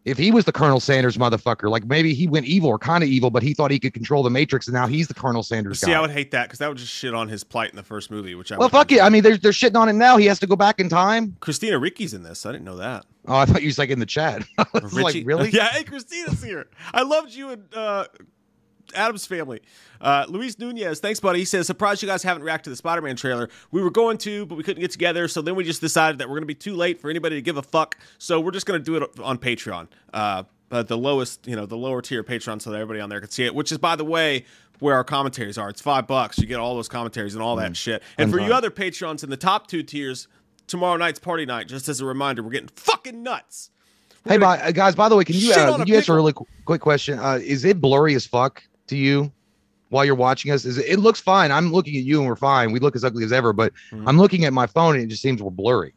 if 0.04 0.16
he 0.16 0.30
was 0.30 0.44
the 0.44 0.52
Colonel 0.52 0.80
Sanders 0.80 1.16
motherfucker, 1.16 1.70
like 1.70 1.84
maybe 1.84 2.14
he 2.14 2.26
went 2.26 2.46
evil 2.46 2.70
or 2.70 2.78
kind 2.78 3.04
of 3.04 3.10
evil, 3.10 3.30
but 3.30 3.42
he 3.42 3.52
thought 3.52 3.70
he 3.70 3.78
could 3.78 3.92
control 3.92 4.22
the 4.22 4.30
Matrix, 4.30 4.66
and 4.66 4.74
now 4.74 4.86
he's 4.86 5.08
the 5.08 5.14
Colonel 5.14 5.42
Sanders 5.42 5.80
see, 5.80 5.88
guy. 5.88 5.98
I 5.98 6.00
would 6.00 6.10
hate 6.10 6.30
that 6.30 6.48
because 6.48 6.58
that 6.60 6.68
would 6.68 6.78
just 6.78 6.92
shit 6.92 7.14
on 7.14 7.28
his 7.28 7.44
plight 7.44 7.70
in 7.70 7.76
the 7.76 7.82
first 7.82 8.10
movie. 8.10 8.34
Which 8.34 8.50
I 8.50 8.56
well, 8.56 8.68
fuck 8.68 8.90
it. 8.92 9.00
I 9.00 9.08
mean, 9.08 9.22
they're 9.22 9.36
they're 9.36 9.52
shitting 9.52 9.78
on 9.78 9.88
him 9.88 9.98
now. 9.98 10.16
He 10.16 10.26
has 10.26 10.38
to 10.40 10.46
go 10.46 10.56
back 10.56 10.80
in 10.80 10.88
time. 10.88 11.36
Christina 11.40 11.78
Ricci's 11.78 12.14
in 12.14 12.22
this. 12.22 12.46
I 12.46 12.52
didn't 12.52 12.64
know 12.64 12.76
that. 12.76 13.04
Oh, 13.26 13.36
I 13.36 13.44
thought 13.44 13.62
you 13.62 13.68
was 13.68 13.78
like 13.78 13.90
in 13.90 13.98
the 13.98 14.06
chat. 14.06 14.42
Like, 14.92 15.24
really? 15.24 15.50
yeah, 15.52 15.68
hey, 15.68 15.84
Christina's 15.84 16.42
here. 16.42 16.68
I 16.92 17.02
loved 17.02 17.32
you 17.32 17.50
and 17.50 17.74
uh, 17.74 18.06
Addams 18.94 19.26
family. 19.26 19.60
Uh, 20.00 20.24
Luis 20.28 20.58
Nunez, 20.58 21.00
thanks, 21.00 21.20
buddy. 21.20 21.40
He 21.40 21.44
says, 21.44 21.66
surprised 21.66 22.02
you 22.02 22.08
guys 22.08 22.22
haven't 22.22 22.42
reacted 22.42 22.64
to 22.64 22.70
the 22.70 22.76
Spider 22.76 23.02
Man 23.02 23.16
trailer. 23.16 23.48
We 23.70 23.82
were 23.82 23.90
going 23.90 24.18
to, 24.18 24.46
but 24.46 24.56
we 24.56 24.64
couldn't 24.64 24.80
get 24.80 24.90
together. 24.90 25.28
So 25.28 25.42
then 25.42 25.54
we 25.54 25.64
just 25.64 25.80
decided 25.80 26.18
that 26.18 26.28
we're 26.28 26.36
going 26.36 26.42
to 26.42 26.46
be 26.46 26.54
too 26.54 26.74
late 26.74 27.00
for 27.00 27.10
anybody 27.10 27.36
to 27.36 27.42
give 27.42 27.56
a 27.56 27.62
fuck. 27.62 27.96
So 28.18 28.40
we're 28.40 28.50
just 28.52 28.66
going 28.66 28.80
to 28.80 28.84
do 28.84 28.96
it 28.96 29.20
on 29.20 29.38
Patreon. 29.38 29.88
Uh, 30.12 30.44
but 30.68 30.88
the 30.88 30.96
lowest, 30.96 31.46
you 31.46 31.56
know, 31.56 31.66
the 31.66 31.76
lower 31.76 32.00
tier 32.00 32.22
Patreon 32.22 32.62
so 32.62 32.70
that 32.70 32.76
everybody 32.76 33.00
on 33.00 33.10
there 33.10 33.20
can 33.20 33.30
see 33.30 33.44
it, 33.44 33.54
which 33.54 33.72
is, 33.72 33.78
by 33.78 33.96
the 33.96 34.04
way, 34.04 34.44
where 34.78 34.94
our 34.94 35.04
commentaries 35.04 35.58
are. 35.58 35.68
It's 35.68 35.80
five 35.80 36.06
bucks. 36.06 36.38
You 36.38 36.46
get 36.46 36.58
all 36.60 36.74
those 36.74 36.88
commentaries 36.88 37.34
and 37.34 37.42
all 37.42 37.56
that 37.56 37.76
shit. 37.76 38.02
And 38.16 38.30
for 38.30 38.40
you 38.40 38.52
other 38.52 38.70
Patreons 38.70 39.22
in 39.22 39.30
the 39.30 39.36
top 39.36 39.66
two 39.66 39.82
tiers, 39.82 40.28
tomorrow 40.66 40.96
night's 40.96 41.18
party 41.18 41.44
night, 41.44 41.68
just 41.68 41.88
as 41.88 42.00
a 42.00 42.06
reminder, 42.06 42.42
we're 42.42 42.50
getting 42.50 42.68
fucking 42.68 43.22
nuts. 43.22 43.70
We're 44.24 44.32
Hey, 44.32 44.38
by, 44.38 44.58
uh, 44.58 44.70
guys. 44.70 44.94
By 44.94 45.08
the 45.08 45.16
way, 45.16 45.24
can 45.24 45.34
you 45.34 45.52
uh, 45.52 45.76
can 45.76 45.82
a 45.82 45.84
you 45.86 45.96
answer 45.96 46.12
a 46.12 46.16
really 46.16 46.32
qu- 46.32 46.46
quick 46.64 46.80
question? 46.80 47.18
Uh, 47.18 47.40
is 47.42 47.64
it 47.64 47.80
blurry 47.80 48.14
as 48.14 48.26
fuck 48.26 48.62
to 48.90 48.96
you 48.96 49.32
while 49.88 50.04
you're 50.04 50.14
watching 50.14 50.52
us? 50.52 50.64
Is 50.64 50.78
it, 50.78 50.86
it 50.86 50.98
looks 51.00 51.20
fine? 51.20 51.50
I'm 51.50 51.72
looking 51.72 51.96
at 51.96 52.02
you 52.04 52.18
and 52.20 52.28
we're 52.28 52.36
fine. 52.36 52.70
We 52.72 52.78
look 52.80 52.94
as 52.94 53.04
ugly 53.04 53.24
as 53.24 53.32
ever, 53.32 53.52
but 53.52 53.72
Mhm. 53.90 54.04
I'm 54.06 54.18
looking 54.18 54.44
at 54.44 54.52
my 54.52 54.66
phone 54.66 54.94
and 54.96 55.04
it 55.04 55.08
just 55.08 55.22
seems 55.22 55.42
we're 55.42 55.50
blurry. 55.50 55.94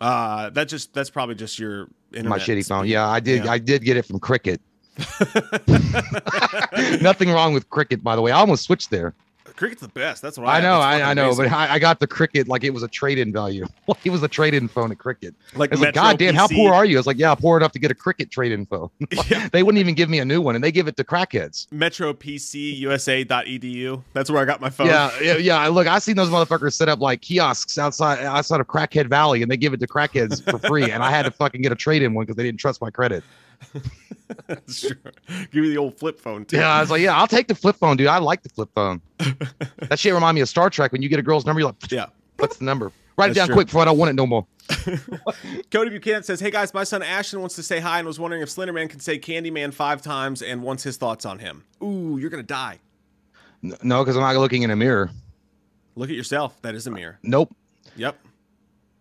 Uh, 0.00 0.50
that 0.50 0.68
just 0.68 0.92
that's 0.92 1.08
probably 1.10 1.34
just 1.34 1.58
your 1.58 1.88
internet 2.12 2.30
my 2.30 2.38
shitty 2.38 2.66
phone. 2.68 2.86
Yeah, 2.86 3.08
I 3.08 3.18
did. 3.20 3.44
Yeah. 3.46 3.50
I 3.52 3.58
did 3.58 3.82
get 3.82 3.96
it 3.96 4.04
from 4.04 4.20
Cricket. 4.20 4.60
Nothing 7.00 7.30
wrong 7.30 7.54
with 7.54 7.68
Cricket, 7.70 8.02
by 8.04 8.14
the 8.16 8.22
way. 8.22 8.32
I 8.32 8.38
almost 8.40 8.64
switched 8.64 8.90
there. 8.90 9.14
Cricket's 9.56 9.82
the 9.82 9.88
best. 9.88 10.22
That's 10.22 10.38
what 10.38 10.46
I. 10.46 10.58
I 10.58 10.60
know, 10.60 10.78
I, 10.78 11.10
I 11.10 11.14
know, 11.14 11.26
amazing. 11.26 11.46
but 11.46 11.52
I, 11.52 11.74
I 11.74 11.78
got 11.78 11.98
the 12.00 12.06
cricket 12.06 12.46
like 12.48 12.62
it 12.64 12.70
was 12.70 12.82
a 12.82 12.88
trade-in 12.88 13.32
value. 13.32 13.66
it 14.04 14.10
was 14.10 14.22
a 14.22 14.28
trade-in 14.28 14.68
phone 14.68 14.92
at 14.92 14.98
Cricket. 14.98 15.34
like 15.54 15.76
like, 15.76 15.94
God 15.94 16.18
damn, 16.18 16.34
how 16.34 16.46
poor 16.48 16.72
are 16.74 16.84
you? 16.84 16.96
I 16.96 17.00
was 17.00 17.06
like, 17.06 17.18
yeah, 17.18 17.34
poor 17.34 17.56
enough 17.56 17.72
to 17.72 17.78
get 17.78 17.90
a 17.90 17.94
Cricket 17.94 18.30
trade-in 18.30 18.66
phone. 18.66 18.90
Yeah. 19.28 19.48
they 19.48 19.62
wouldn't 19.64 19.80
even 19.80 19.94
give 19.94 20.08
me 20.08 20.20
a 20.20 20.24
new 20.24 20.40
one, 20.40 20.54
and 20.54 20.62
they 20.62 20.70
give 20.70 20.86
it 20.86 20.96
to 20.98 21.04
crackheads. 21.04 21.66
Metro 21.72 22.12
PC 22.12 22.76
USA.edu. 22.78 24.02
That's 24.12 24.30
where 24.30 24.40
I 24.40 24.44
got 24.44 24.60
my 24.60 24.70
phone. 24.70 24.86
Yeah, 24.86 25.10
yeah, 25.20 25.36
yeah. 25.36 25.66
Look, 25.68 25.86
I 25.86 25.98
seen 25.98 26.16
those 26.16 26.28
motherfuckers 26.28 26.74
set 26.74 26.88
up 26.88 27.00
like 27.00 27.22
kiosks 27.22 27.78
outside 27.78 28.20
outside 28.20 28.60
of 28.60 28.66
Crackhead 28.68 29.08
Valley, 29.08 29.42
and 29.42 29.50
they 29.50 29.56
give 29.56 29.72
it 29.72 29.80
to 29.80 29.86
crackheads 29.86 30.42
for 30.48 30.58
free. 30.58 30.90
And 30.90 31.02
I 31.02 31.10
had 31.10 31.24
to 31.24 31.30
fucking 31.30 31.62
get 31.62 31.72
a 31.72 31.76
trade-in 31.76 32.14
one 32.14 32.24
because 32.24 32.36
they 32.36 32.44
didn't 32.44 32.60
trust 32.60 32.80
my 32.80 32.90
credit. 32.90 33.24
That's 34.46 34.80
true. 34.80 34.96
Give 35.52 35.62
me 35.62 35.70
the 35.70 35.78
old 35.78 35.98
flip 35.98 36.20
phone 36.20 36.44
too. 36.44 36.56
Yeah, 36.56 36.68
I 36.70 36.80
was 36.80 36.90
like, 36.90 37.00
yeah, 37.00 37.16
I'll 37.16 37.26
take 37.26 37.48
the 37.48 37.54
flip 37.54 37.76
phone, 37.76 37.96
dude. 37.96 38.08
I 38.08 38.18
like 38.18 38.42
the 38.42 38.48
flip 38.48 38.70
phone. 38.74 39.00
that 39.18 39.98
shit 39.98 40.12
remind 40.12 40.34
me 40.34 40.40
of 40.40 40.48
Star 40.48 40.70
Trek 40.70 40.92
when 40.92 41.02
you 41.02 41.08
get 41.08 41.18
a 41.18 41.22
girl's 41.22 41.46
number, 41.46 41.60
you're 41.60 41.68
like, 41.68 41.90
Yeah. 41.90 42.06
what's 42.38 42.56
the 42.58 42.64
number? 42.64 42.92
Write 43.16 43.30
it 43.30 43.34
down 43.34 43.46
true. 43.46 43.54
quick 43.54 43.68
before 43.68 43.82
I 43.82 43.86
don't 43.86 43.98
want 43.98 44.10
it 44.10 44.14
no 44.14 44.26
more. 44.26 44.46
Cody 45.70 45.90
Buchanan 45.90 46.22
says, 46.22 46.40
"Hey 46.40 46.50
guys, 46.50 46.74
my 46.74 46.84
son 46.84 47.02
Ashton 47.02 47.40
wants 47.40 47.54
to 47.54 47.62
say 47.62 47.78
hi 47.80 47.98
and 47.98 48.06
was 48.06 48.18
wondering 48.18 48.42
if 48.42 48.48
Slenderman 48.48 48.90
can 48.90 49.00
say 49.00 49.18
Candyman 49.18 49.72
five 49.72 50.02
times 50.02 50.42
and 50.42 50.62
wants 50.62 50.82
his 50.82 50.96
thoughts 50.96 51.24
on 51.24 51.38
him. 51.38 51.64
Ooh, 51.82 52.18
you're 52.20 52.30
gonna 52.30 52.42
die. 52.42 52.78
No, 53.62 54.02
because 54.02 54.16
I'm 54.16 54.22
not 54.22 54.36
looking 54.36 54.62
in 54.62 54.70
a 54.70 54.76
mirror. 54.76 55.10
Look 55.94 56.10
at 56.10 56.16
yourself. 56.16 56.60
That 56.62 56.74
is 56.74 56.86
a 56.86 56.90
mirror. 56.90 57.14
Uh, 57.14 57.28
nope. 57.28 57.56
Yep. 57.96 58.18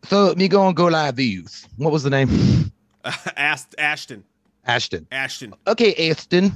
So 0.04 0.34
me 0.36 0.48
going 0.48 0.74
to 0.74 0.78
go 0.78 0.86
live 0.86 1.16
these. 1.16 1.68
What 1.78 1.92
was 1.92 2.04
the 2.04 2.10
name? 2.10 2.72
Ask 3.36 3.74
Ashton. 3.78 4.24
Ashton. 4.66 5.08
Ashton. 5.12 5.54
Okay, 5.68 6.10
Ashton. 6.10 6.52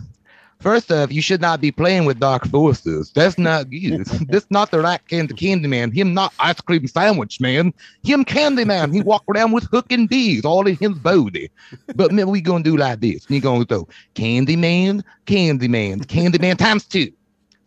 First 0.60 0.92
off, 0.92 1.10
you 1.12 1.22
should 1.22 1.40
not 1.40 1.62
be 1.62 1.72
playing 1.72 2.04
with 2.04 2.20
dark 2.20 2.46
forces. 2.48 3.12
That's 3.16 3.38
not 3.38 3.70
good. 3.70 4.06
That's 4.28 4.48
not 4.50 4.72
the 4.72 4.82
right 4.82 5.00
kind 5.08 5.32
of 5.32 5.38
candy 5.38 5.70
man. 5.70 5.90
Him 5.92 6.14
not 6.14 6.34
ice 6.38 6.60
cream 6.60 6.86
sandwich 6.86 7.40
man. 7.40 7.74
Him 8.04 8.26
candy 8.26 8.66
man. 8.66 8.92
He 8.92 9.02
walk 9.02 9.24
around 9.34 9.54
with 9.54 9.64
hook 9.72 9.90
and 9.90 10.10
bees 10.10 10.44
all 10.44 10.68
in 10.68 10.76
his 10.76 10.98
body. 11.00 11.50
But 11.96 12.12
man, 12.12 12.28
we 12.28 12.42
gonna 12.42 12.64
do 12.64 12.76
like 12.76 13.00
this. 13.00 13.30
Me 13.30 13.40
gonna 13.40 13.64
go 13.64 13.88
candy 14.16 14.58
man, 14.58 15.02
candy 15.26 15.70
man, 15.70 16.02
candy 16.02 16.40
man 16.40 16.58
times 16.58 16.84
two. 16.86 17.14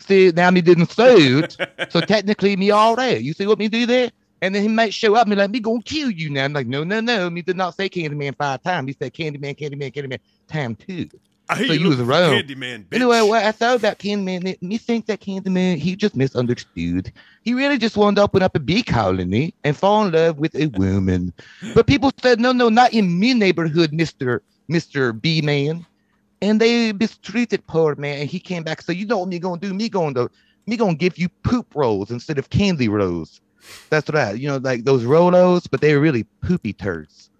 See, 0.01 0.31
now 0.31 0.51
me 0.51 0.61
didn't 0.61 0.91
say 0.91 1.17
it. 1.17 1.57
So 1.89 2.01
technically 2.03 2.57
me 2.57 2.73
all 2.73 2.95
right. 2.95 3.23
You 3.23 3.33
see 3.33 3.47
what 3.47 3.59
me 3.59 3.69
do 3.69 3.87
there? 3.87 4.11
And 4.43 4.53
then 4.53 4.63
he 4.63 4.69
might 4.69 4.93
show 4.93 5.15
up 5.15 5.23
and 5.23 5.31
be 5.31 5.37
like, 5.37 5.51
me 5.51 5.61
gonna 5.61 5.81
kill 5.83 6.11
you 6.11 6.29
now. 6.29 6.45
I'm 6.45 6.53
like, 6.53 6.67
no, 6.67 6.83
no, 6.83 7.01
no. 7.01 7.31
Me 7.31 7.43
did 7.43 7.57
not 7.57 7.77
say 7.77 7.89
Candyman 7.89 8.37
five 8.37 8.61
times. 8.61 8.89
He 8.89 8.97
said 9.01 9.15
Candyman, 9.15 9.57
Candyman, 9.57 9.95
Candyman, 9.95 10.19
time 10.49 10.75
two. 10.75 11.09
I 11.49 11.65
So 11.65 11.73
you 11.75 11.89
was 11.89 11.99
wrong. 11.99 12.33
Candyman, 12.43 12.87
bitch. 12.87 12.97
Anyway, 12.97 13.21
what 13.21 13.45
I 13.45 13.53
thought 13.53 13.77
about 13.77 14.01
Candyman, 14.01 14.61
me 14.61 14.79
think 14.79 15.07
that 15.07 15.21
Candyman, 15.21 15.77
he 15.77 15.95
just 15.95 16.17
misunderstood. 16.17 17.13
He 17.43 17.55
really 17.55 17.79
just 17.79 17.97
wanted 17.97 18.17
to 18.17 18.23
open 18.23 18.43
up 18.43 18.57
a 18.57 18.59
bee 18.59 18.83
colony 18.83 19.55
and 19.63 19.77
fall 19.77 20.07
in 20.07 20.13
love 20.13 20.39
with 20.39 20.57
a 20.57 20.67
woman. 20.67 21.33
But 21.75 21.87
people 21.87 22.11
said, 22.21 22.41
no, 22.41 22.51
no, 22.51 22.69
not 22.69 22.93
in 22.93 23.21
me 23.21 23.35
neighborhood, 23.35 23.93
Mister 23.93 24.43
Mister 24.67 25.13
Bee 25.13 25.41
Man. 25.41 25.87
And 26.41 26.61
they 26.61 26.93
mistreated 26.93 27.65
poor 27.69 27.95
man. 27.95 28.19
And 28.23 28.29
he 28.29 28.41
came 28.41 28.65
back. 28.65 28.83
So 28.83 28.91
you 28.91 29.07
know 29.07 29.19
what 29.19 29.29
me 29.29 29.39
gonna 29.39 29.61
do? 29.61 29.73
Me 29.73 29.89
going 29.89 30.15
to 30.15 30.29
me 30.67 30.77
gonna 30.77 30.95
give 30.95 31.17
you 31.17 31.29
poop 31.45 31.77
rolls 31.77 32.11
instead 32.11 32.39
of 32.39 32.51
candy 32.51 32.89
rolls. 32.89 33.41
That's 33.91 34.09
what 34.09 34.15
right. 34.17 34.39
You 34.39 34.49
know, 34.49 34.57
like 34.59 34.85
those 34.85 35.05
Rolos, 35.05 35.67
but 35.71 35.81
they're 35.81 36.01
really 36.01 36.25
poopy 36.43 36.73
turds. 36.73 37.31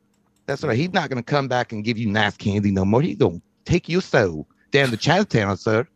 That's 0.47 0.63
right. 0.63 0.77
He's 0.77 0.93
not 0.93 1.09
gonna 1.09 1.23
come 1.23 1.49
back 1.49 1.73
and 1.73 1.85
give 1.85 1.99
you 1.99 2.09
nice 2.09 2.37
candy 2.37 2.71
no 2.71 2.85
more. 2.85 3.03
He's 3.03 3.17
gonna 3.17 3.41
take 3.65 3.89
your 3.89 4.03
soul 4.03 4.47
down 4.71 4.91
to 4.91 4.97
Chinatown, 4.97 5.57
sir. 5.57 5.87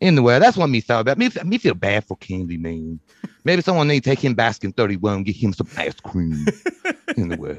Anyway, 0.00 0.38
that's 0.40 0.56
what 0.56 0.66
me 0.68 0.80
thought 0.80 1.00
about. 1.02 1.16
Me, 1.18 1.30
me 1.44 1.58
feel 1.58 1.74
bad 1.74 2.04
for 2.04 2.16
Candy 2.16 2.56
Man. 2.56 2.98
Maybe 3.44 3.62
someone 3.62 3.86
need 3.86 4.02
to 4.02 4.10
take 4.10 4.18
him 4.18 4.34
Baskin 4.34 4.74
31, 4.76 5.22
get 5.22 5.36
him 5.36 5.52
some 5.52 5.68
ice 5.76 5.94
cream. 6.00 6.44
anyway. 7.16 7.58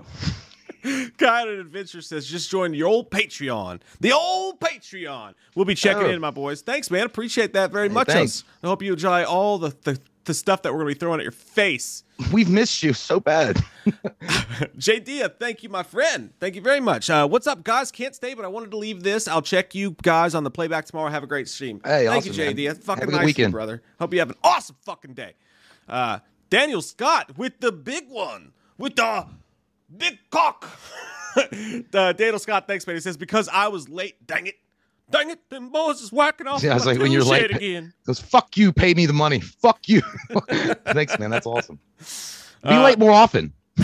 Guide 1.18 1.48
and 1.48 1.60
Adventure 1.62 2.02
says, 2.02 2.28
just 2.28 2.52
join 2.52 2.74
your 2.74 2.90
old 2.90 3.10
Patreon. 3.10 3.80
The 4.02 4.12
old 4.12 4.60
Patreon. 4.60 5.34
We'll 5.56 5.64
be 5.64 5.76
checking 5.76 6.04
Oh. 6.04 6.10
in, 6.10 6.20
my 6.20 6.32
boys. 6.32 6.62
Thanks, 6.62 6.92
man. 6.92 7.06
Appreciate 7.06 7.54
that 7.54 7.72
very 7.72 7.88
Hey, 7.88 7.94
much. 7.94 8.08
thanks. 8.08 8.44
I 8.62 8.68
hope 8.68 8.82
you 8.84 8.92
enjoy 8.92 9.24
all 9.24 9.58
the, 9.58 9.74
the, 9.84 9.98
the 10.26 10.34
stuff 10.34 10.62
that 10.62 10.72
we're 10.72 10.80
going 10.80 10.94
to 10.94 10.96
be 10.96 11.00
throwing 11.00 11.20
at 11.20 11.24
your 11.24 11.32
face. 11.32 12.04
We've 12.32 12.50
missed 12.50 12.84
you 12.84 12.94
so 12.94 13.20
bad. 13.20 13.58
JD, 14.78 15.40
thank 15.40 15.64
you, 15.64 15.70
my 15.70 15.84
friend. 15.84 16.32
Thank 16.40 16.56
you 16.56 16.62
very 16.62 16.80
much. 16.80 17.10
Uh, 17.10 17.28
what's 17.28 17.48
up, 17.48 17.64
guys? 17.64 17.92
Can't 17.92 18.16
stay, 18.16 18.34
but 18.34 18.46
I 18.46 18.48
wanted 18.48 18.72
to 18.72 18.78
leave 18.78 19.04
this. 19.04 19.28
I'll 19.28 19.42
check 19.42 19.76
you 19.76 19.96
guys 20.02 20.36
on 20.36 20.44
the 20.44 20.52
playback 20.52 20.86
tomorrow. 20.86 21.10
Have 21.10 21.24
a 21.24 21.28
great 21.28 21.48
stream. 21.50 21.82
Hey, 21.84 22.06
thank 22.06 22.26
awesome, 22.26 22.34
you, 22.34 22.46
man. 22.46 22.56
JD. 22.56 22.68
That's 22.68 22.86
fucking 22.86 23.02
Have 23.02 23.10
a 23.10 23.12
good 23.12 23.18
nice, 23.18 23.24
of 23.24 23.24
you, 23.24 23.28
weekend. 23.28 23.52
brother. 23.52 23.82
Hope 24.00 24.14
you 24.14 24.20
have 24.20 24.30
an 24.30 24.38
awesome 24.44 24.76
fucking 24.82 25.14
day. 25.14 25.34
Uh, 25.88 26.20
Daniel 26.50 26.82
Scott 26.82 27.38
with 27.38 27.60
the 27.60 27.72
big 27.72 28.10
one, 28.10 28.54
with 28.78 28.96
the 28.96 29.28
big 29.96 30.20
cock. 30.30 30.70
uh, 31.94 32.14
Daniel 32.14 32.40
Scott, 32.40 32.68
thanks, 32.68 32.86
man. 32.88 32.96
He 32.96 33.02
says 33.02 33.18
because 33.18 33.50
I 33.50 33.68
was 33.68 33.90
late. 33.90 34.26
Dang 34.28 34.48
it, 34.48 34.56
dang 35.14 35.30
it. 35.30 35.50
Them 35.50 35.70
boys 35.70 36.02
is 36.02 36.12
whacking 36.12 36.48
off. 36.48 36.62
Yeah, 36.62 36.72
I 36.72 36.74
was 36.74 36.86
like, 36.86 37.00
when 37.00 37.12
you're 37.14 37.24
late, 37.24 37.56
again. 37.56 37.94
Goes, 38.06 38.20
fuck 38.20 38.58
you, 38.58 38.74
pay 38.74 38.94
me 38.94 39.06
the 39.06 39.14
money. 39.14 39.40
Fuck 39.40 39.88
you. 39.88 40.02
Thanks, 40.88 41.18
man. 41.20 41.30
That's 41.30 41.46
awesome. 41.48 41.80
Be 42.64 42.70
Uh, 42.70 42.84
late 42.84 43.00
more 43.00 43.12
often. 43.12 43.54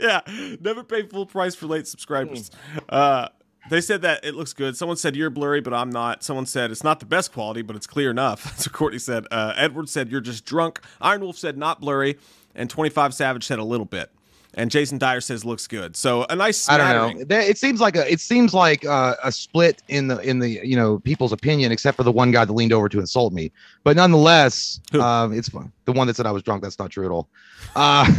yeah, 0.00 0.20
never 0.60 0.82
pay 0.84 1.06
full 1.06 1.26
price 1.26 1.54
for 1.54 1.66
late 1.66 1.86
subscribers. 1.86 2.50
Uh, 2.88 3.28
they 3.70 3.80
said 3.80 4.02
that 4.02 4.24
it 4.24 4.34
looks 4.34 4.52
good. 4.52 4.76
Someone 4.76 4.96
said 4.96 5.14
you're 5.16 5.30
blurry, 5.30 5.60
but 5.60 5.74
I'm 5.74 5.90
not. 5.90 6.22
Someone 6.22 6.46
said 6.46 6.70
it's 6.70 6.84
not 6.84 7.00
the 7.00 7.06
best 7.06 7.32
quality, 7.32 7.62
but 7.62 7.76
it's 7.76 7.86
clear 7.86 8.10
enough. 8.10 8.44
That's 8.50 8.66
what 8.66 8.72
Courtney 8.72 8.98
said. 8.98 9.26
Uh, 9.30 9.52
Edward 9.56 9.88
said 9.88 10.10
you're 10.10 10.20
just 10.20 10.44
drunk. 10.44 10.80
Iron 11.00 11.20
Wolf 11.20 11.36
said 11.36 11.58
not 11.58 11.80
blurry, 11.80 12.18
and 12.54 12.70
25 12.70 13.12
Savage 13.14 13.44
said 13.44 13.58
a 13.58 13.64
little 13.64 13.86
bit. 13.86 14.10
And 14.58 14.72
Jason 14.72 14.98
Dyer 14.98 15.20
says 15.20 15.44
looks 15.44 15.68
good. 15.68 15.94
So 15.96 16.26
a 16.28 16.34
nice. 16.34 16.68
I 16.68 16.76
don't 16.76 17.28
know. 17.28 17.36
It 17.36 17.58
seems 17.58 17.80
like 17.80 17.94
a 17.94 18.10
it 18.10 18.18
seems 18.18 18.52
like 18.52 18.84
uh, 18.84 19.14
a 19.22 19.30
split 19.30 19.84
in 19.86 20.08
the 20.08 20.18
in 20.18 20.40
the 20.40 20.48
you 20.66 20.74
know 20.74 20.98
people's 20.98 21.32
opinion, 21.32 21.70
except 21.70 21.96
for 21.96 22.02
the 22.02 22.10
one 22.10 22.32
guy 22.32 22.44
that 22.44 22.52
leaned 22.52 22.72
over 22.72 22.88
to 22.88 22.98
insult 22.98 23.32
me. 23.32 23.52
But 23.84 23.94
nonetheless, 23.94 24.80
um, 24.94 25.32
it's 25.32 25.48
fine. 25.48 25.70
The 25.84 25.92
one 25.92 26.08
that 26.08 26.16
said 26.16 26.26
I 26.26 26.32
was 26.32 26.42
drunk. 26.42 26.64
That's 26.64 26.80
not 26.80 26.90
true 26.90 27.06
at 27.06 27.12
all. 27.12 27.28
Uh, 27.76 28.12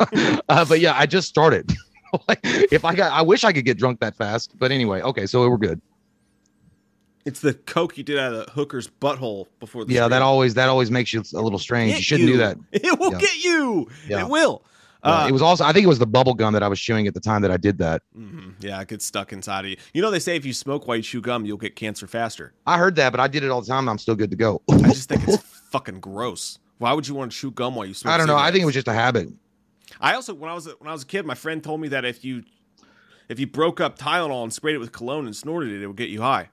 uh, 0.48 0.64
but 0.64 0.80
yeah, 0.80 0.94
I 0.96 1.04
just 1.04 1.28
started. 1.28 1.70
like, 2.28 2.40
if 2.42 2.86
I 2.86 2.94
got, 2.94 3.12
I 3.12 3.20
wish 3.20 3.44
I 3.44 3.52
could 3.52 3.66
get 3.66 3.76
drunk 3.76 4.00
that 4.00 4.16
fast. 4.16 4.58
But 4.58 4.72
anyway, 4.72 5.02
okay, 5.02 5.26
so 5.26 5.46
we're 5.46 5.58
good. 5.58 5.78
It's 7.26 7.40
the 7.40 7.52
coke 7.52 7.98
you 7.98 8.02
did 8.02 8.18
out 8.18 8.32
of 8.32 8.46
the 8.46 8.52
hooker's 8.52 8.88
butthole 8.88 9.46
before 9.60 9.84
the 9.84 9.92
Yeah, 9.92 10.08
that 10.08 10.22
always 10.22 10.54
that 10.54 10.70
always 10.70 10.90
makes 10.90 11.12
you 11.12 11.22
a 11.34 11.40
little 11.40 11.58
strange. 11.58 11.96
You 11.96 12.02
shouldn't 12.02 12.28
do 12.28 12.38
that. 12.38 12.56
It 12.72 12.98
will 12.98 13.12
Yeah. 13.12 13.18
get 13.18 13.44
you. 13.44 13.88
Yeah. 14.08 14.20
It 14.22 14.28
will. 14.28 14.64
Uh, 15.04 15.26
it 15.28 15.32
was 15.32 15.42
also 15.42 15.64
I 15.64 15.72
think 15.72 15.84
it 15.84 15.88
was 15.88 15.98
the 15.98 16.06
bubble 16.06 16.34
gum 16.34 16.52
that 16.52 16.62
I 16.62 16.68
was 16.68 16.78
chewing 16.80 17.06
at 17.08 17.14
the 17.14 17.20
time 17.20 17.42
that 17.42 17.50
I 17.50 17.56
did 17.56 17.78
that. 17.78 18.02
mhm. 18.16 18.54
Yeah, 18.60 18.80
it 18.80 18.88
gets 18.88 19.04
stuck 19.04 19.32
inside 19.32 19.64
of 19.64 19.70
you. 19.72 19.76
You 19.94 20.00
know 20.02 20.10
they 20.12 20.20
say 20.20 20.36
if 20.36 20.44
you 20.44 20.52
smoke 20.52 20.86
while 20.86 20.96
you 20.96 21.02
chew 21.02 21.20
gum, 21.20 21.44
you'll 21.44 21.56
get 21.56 21.74
cancer 21.74 22.06
faster. 22.06 22.52
I 22.66 22.78
heard 22.78 22.94
that, 22.96 23.10
but 23.10 23.18
I 23.20 23.26
did 23.28 23.42
it 23.42 23.50
all 23.50 23.60
the 23.60 23.66
time. 23.66 23.80
and 23.80 23.90
I'm 23.90 23.98
still 23.98 24.14
good 24.14 24.30
to 24.30 24.36
go. 24.36 24.62
I 24.70 24.78
just 24.92 25.08
think 25.08 25.26
it's 25.26 25.42
fucking 25.70 26.00
gross. 26.00 26.58
Why 26.78 26.92
would 26.92 27.08
you 27.08 27.14
want 27.14 27.32
to 27.32 27.38
chew 27.38 27.50
gum 27.50 27.74
while 27.74 27.86
you 27.86 27.94
smoke? 27.94 28.12
I 28.14 28.16
don't 28.16 28.26
know. 28.28 28.36
I 28.36 28.50
think 28.52 28.62
it 28.62 28.66
was 28.66 28.74
just 28.74 28.88
a 28.88 28.92
habit. 28.92 29.28
I 30.00 30.14
also 30.14 30.34
when 30.34 30.50
I 30.50 30.54
was 30.54 30.66
a- 30.68 30.76
when 30.78 30.88
I 30.88 30.92
was 30.92 31.02
a 31.02 31.06
kid, 31.06 31.26
my 31.26 31.34
friend 31.34 31.62
told 31.64 31.80
me 31.80 31.88
that 31.88 32.04
if 32.04 32.24
you 32.24 32.44
if 33.28 33.40
you 33.40 33.46
broke 33.46 33.80
up 33.80 33.98
Tylenol 33.98 34.42
and 34.44 34.52
sprayed 34.52 34.74
it 34.76 34.78
with 34.78 34.92
cologne 34.92 35.26
and 35.26 35.34
snorted 35.34 35.70
it, 35.72 35.82
it 35.82 35.86
would 35.88 35.96
get 35.96 36.10
you 36.10 36.22
high. 36.22 36.48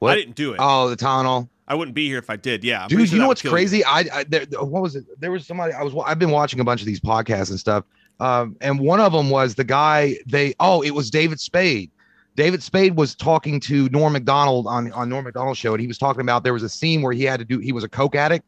What? 0.00 0.12
I 0.12 0.16
didn't 0.16 0.34
do 0.34 0.52
it. 0.54 0.58
Oh, 0.60 0.88
the 0.90 0.96
Tylenol. 0.96 1.48
I 1.66 1.74
wouldn't 1.74 1.94
be 1.94 2.08
here 2.08 2.18
if 2.18 2.28
I 2.28 2.36
did. 2.36 2.62
Yeah, 2.62 2.82
I'm 2.82 2.88
Dude, 2.88 3.08
sure 3.08 3.16
you 3.16 3.22
know 3.22 3.28
what's 3.28 3.42
crazy? 3.42 3.84
I, 3.84 4.04
I 4.12 4.24
there, 4.24 4.44
what 4.60 4.82
was 4.82 4.96
it? 4.96 5.04
There 5.18 5.30
was 5.30 5.46
somebody 5.46 5.72
I 5.72 5.82
was 5.82 5.94
I've 6.06 6.18
been 6.18 6.30
watching 6.30 6.60
a 6.60 6.64
bunch 6.64 6.80
of 6.80 6.86
these 6.86 7.00
podcasts 7.00 7.50
and 7.50 7.58
stuff. 7.58 7.84
Um, 8.20 8.56
and 8.60 8.78
one 8.78 9.00
of 9.00 9.12
them 9.12 9.30
was 9.30 9.54
the 9.54 9.64
guy 9.64 10.16
they 10.26 10.54
oh, 10.60 10.82
it 10.82 10.90
was 10.90 11.10
David 11.10 11.40
Spade. 11.40 11.90
David 12.36 12.62
Spade 12.62 12.96
was 12.96 13.14
talking 13.14 13.60
to 13.60 13.88
Norm 13.88 14.12
Macdonald 14.12 14.66
on 14.66 14.92
on 14.92 15.08
Norm 15.08 15.24
Macdonald's 15.24 15.58
show, 15.58 15.72
and 15.72 15.80
he 15.80 15.86
was 15.86 15.98
talking 15.98 16.20
about 16.20 16.44
there 16.44 16.52
was 16.52 16.62
a 16.62 16.68
scene 16.68 17.00
where 17.00 17.12
he 17.12 17.24
had 17.24 17.38
to 17.38 17.44
do 17.44 17.58
he 17.58 17.72
was 17.72 17.82
a 17.82 17.88
coke 17.88 18.14
addict 18.14 18.44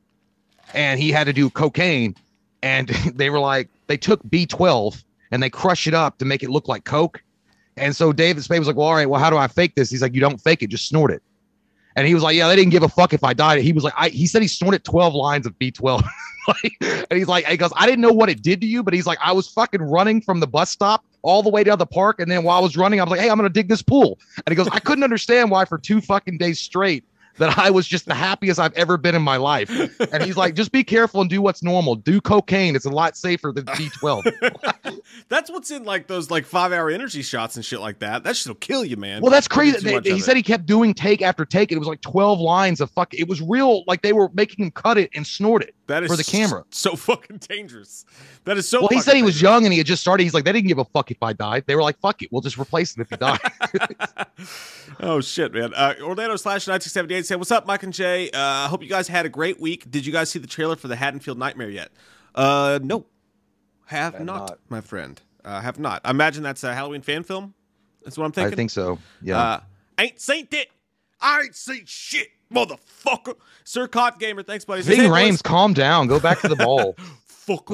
and 0.75 1.01
he 1.01 1.11
had 1.11 1.25
to 1.25 1.33
do 1.33 1.51
cocaine, 1.51 2.15
and 2.63 2.89
they 3.15 3.31
were 3.31 3.39
like 3.39 3.69
they 3.87 3.97
took 3.97 4.23
B12 4.25 5.03
and 5.31 5.43
they 5.43 5.51
crush 5.51 5.87
it 5.87 5.95
up 5.95 6.19
to 6.19 6.25
make 6.25 6.43
it 6.43 6.51
look 6.51 6.69
like 6.69 6.85
coke. 6.85 7.23
And 7.77 7.95
so 7.95 8.13
David 8.13 8.43
Spade 8.43 8.59
was 8.59 8.69
like, 8.69 8.77
Well, 8.77 8.87
all 8.87 8.95
right, 8.95 9.09
well, 9.09 9.21
how 9.21 9.31
do 9.31 9.37
I 9.37 9.49
fake 9.49 9.75
this? 9.75 9.91
He's 9.91 10.03
like, 10.03 10.15
You 10.15 10.21
don't 10.21 10.41
fake 10.41 10.63
it, 10.63 10.69
just 10.69 10.89
snort 10.89 11.11
it. 11.11 11.23
And 11.97 12.07
he 12.07 12.15
was 12.15 12.23
like, 12.23 12.37
"Yeah, 12.37 12.47
they 12.49 12.57
didn't 12.57 12.71
give 12.71 12.83
a 12.83 12.89
fuck 12.89 13.13
if 13.13 13.25
I 13.25 13.33
died." 13.33 13.61
He 13.63 13.73
was 13.73 13.83
like, 13.83 13.95
"I." 13.97 14.11
He 14.11 14.27
said 14.27 14.43
he 14.43 14.49
snorted 14.49 14.85
twelve 14.85 15.15
lines 15.15 15.47
of 15.47 15.59
B12, 15.59 16.05
like, 16.49 16.77
and 16.81 17.19
he's 17.19 17.27
like, 17.27 17.47
"He 17.47 17.57
goes, 17.57 17.73
I 17.75 17.87
didn't 17.87 18.03
know 18.03 18.13
what 18.13 18.29
it 18.29 18.43
did 18.43 18.61
to 18.61 18.67
you, 18.67 18.83
but 18.83 18.95
he's 18.95 19.07
like, 19.07 19.19
I 19.23 19.33
was 19.33 19.49
fucking 19.49 19.83
running 19.83 20.21
from 20.21 20.41
the 20.41 20.47
bus 20.47 20.71
stop 20.71 21.05
all 21.23 21.43
the 21.43 21.51
way 21.51 21.65
down 21.65 21.79
the 21.79 21.87
park, 21.87 22.21
and 22.21 22.31
then 22.31 22.45
while 22.45 22.59
I 22.59 22.61
was 22.61 22.77
running, 22.77 23.01
I 23.01 23.05
was 23.05 23.11
like, 23.11 23.21
hey, 23.21 23.31
I'm 23.31 23.37
gonna 23.37 23.49
dig 23.49 23.69
this 23.69 23.83
pool." 23.83 24.19
And 24.37 24.53
he 24.53 24.55
goes, 24.55 24.69
"I 24.71 24.79
couldn't 24.79 25.05
understand 25.05 25.51
why 25.51 25.65
for 25.65 25.79
two 25.79 26.01
fucking 26.01 26.39
days 26.39 26.61
straight 26.61 27.05
that 27.39 27.59
I 27.59 27.71
was 27.71 27.87
just 27.87 28.07
the 28.07 28.15
happiest 28.15 28.59
I've 28.59 28.73
ever 28.75 28.97
been 28.97 29.15
in 29.15 29.23
my 29.23 29.37
life. 29.37 29.71
And 30.13 30.23
he's 30.23 30.37
like, 30.37 30.55
just 30.55 30.73
be 30.73 30.83
careful 30.83 31.21
and 31.21 31.29
do 31.29 31.43
what's 31.43 31.63
normal. 31.63 31.97
Do 31.97 32.21
cocaine. 32.21 32.77
It's 32.77 32.87
a 32.87 32.91
lot 32.91 33.17
safer 33.17 33.53
than 33.53 33.67
B12. 33.67 34.85
That's 35.29 35.51
what's 35.51 35.71
in 35.71 35.85
like 35.85 36.07
those 36.07 36.31
like 36.31 36.45
five 36.45 36.73
hour 36.73 36.91
energy 36.91 37.23
shots 37.23 37.57
and 37.57 37.65
shit 37.65 37.81
like 37.81 37.99
that. 38.01 38.25
That 38.25 38.37
shit'll 38.37 38.55
kill 38.57 38.85
you, 38.85 38.97
man. 38.97 39.23
well, 39.23 39.31
that's 39.31 39.49
crazy. 39.49 39.79
They- 39.81 40.11
he 40.11 40.21
said 40.21 40.33
it. 40.33 40.39
he 40.39 40.43
kept 40.43 40.67
doing 40.67 40.95
take 40.95 41.23
after 41.23 41.45
take. 41.45 41.71
And 41.71 41.77
it 41.77 41.81
was 41.81 41.89
like 41.89 42.01
12 42.01 42.39
lines 42.41 42.81
of 42.81 42.91
fuck. 42.91 43.13
It 43.15 43.29
was 43.29 43.41
real. 43.41 43.85
Like 43.87 44.03
they 44.03 44.13
were 44.13 44.31
making 44.35 44.65
him 44.65 44.71
cut 44.71 44.99
it 44.99 45.11
and 45.15 45.27
snort 45.27 45.63
it. 45.63 45.75
that 45.87 46.03
is 46.03 46.11
for 46.11 46.17
the 46.17 46.25
camera. 46.25 46.65
so 46.71 46.97
fucking 46.97 47.39
dangerous. 47.39 48.05
That 48.45 48.57
is 48.57 48.69
so. 48.69 48.81
well, 48.81 48.89
he 48.89 49.01
said 49.01 49.17
he 49.17 49.23
was 49.23 49.35
dangerous. 49.35 49.43
young 49.43 49.65
and 49.65 49.73
he 49.73 49.79
had 49.79 49.87
just 49.87 50.03
started. 50.03 50.23
He's 50.25 50.35
like, 50.35 50.45
they 50.45 50.53
didn't 50.53 50.69
give 50.69 50.79
a 50.79 50.85
fuck 50.85 51.11
if 51.11 51.23
I 51.23 51.33
died. 51.33 51.65
They 51.67 51.75
were 51.75 51.83
like, 51.83 51.99
fuck 51.99 52.23
it. 52.23 52.31
We'll 52.31 52.43
just 52.43 52.59
replace 52.59 52.97
him 52.97 53.03
if 53.03 53.11
he 53.11 53.17
died. 53.17 53.41
oh 55.01 55.21
shit, 55.21 55.53
man! 55.53 55.73
Uh, 55.75 55.95
Orlando 56.01 56.37
slash 56.37 56.67
1978 56.69 57.27
said, 57.27 57.39
"What's 57.39 57.51
up, 57.51 57.67
Mike 57.67 57.83
and 57.83 57.93
Jay? 57.93 58.31
Uh, 58.31 58.39
I 58.39 58.67
hope 58.69 58.83
you 58.83 58.89
guys 58.89 59.09
had 59.09 59.27
a 59.27 59.29
great 59.29 59.61
week. 59.61 59.91
Did 59.91 60.07
you 60.07 60.13
guys 60.13 60.31
see 60.31 60.39
the 60.39 60.47
trailer 60.47 60.77
for 60.77 60.89
the 60.89 60.97
Haddonfield 60.97 61.39
Nightmare 61.39 61.71
yet? 61.71 61.91
Uh, 62.35 62.79
no, 62.83 63.07
have 63.87 64.15
Have 64.15 64.25
not, 64.25 64.49
not. 64.51 64.59
my 64.69 64.81
friend. 64.81 65.21
Uh, 65.45 65.61
have 65.61 65.79
not. 65.79 66.01
I 66.05 66.11
imagine 66.11 66.43
that's 66.43 66.65
a 66.65 66.75
Halloween 66.75 67.03
fan 67.03 67.23
film. 67.23 67.55
That's 68.05 68.17
what 68.19 68.25
I'm 68.25 68.33
thinking. 68.33 68.53
I 68.53 68.57
think 68.57 68.71
so. 68.71 68.99
Yeah. 69.23 69.41
Uh, 69.41 69.61
ain't 69.99 70.21
seen 70.21 70.47
it. 70.53 70.69
I 71.21 71.43
ain't 71.43 71.55
seen 71.57 71.83
shit, 71.87 72.29
motherfucker. 72.53 73.37
Sir 73.65 73.89
Cot 73.89 74.19
Gamer, 74.21 74.43
thanks, 74.43 74.65
buddy. 74.65 74.83
Says, 74.83 74.97
Ving 74.97 75.05
"Hey. 75.05 75.09
Rhames, 75.31 75.43
calm 75.43 75.73
down. 75.73 76.07
Go 76.07 76.21
back 76.21 76.41
to 76.41 76.49
the 76.49 76.57
ball. 76.57 76.95
Fuck. 77.27 77.71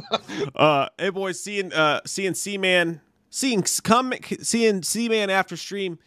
uh, 0.55 0.88
hey 0.98 1.09
boys, 1.11 1.40
seeing 1.42 1.72
uh 1.72 2.01
seeing 2.05 2.35
C 2.35 2.59
Man, 2.59 3.01
seeing 3.31 3.62
come 3.83 4.12
seeing 4.42 4.83
C 4.83 5.09
Man 5.09 5.31
after 5.31 5.57
stream. 5.57 5.98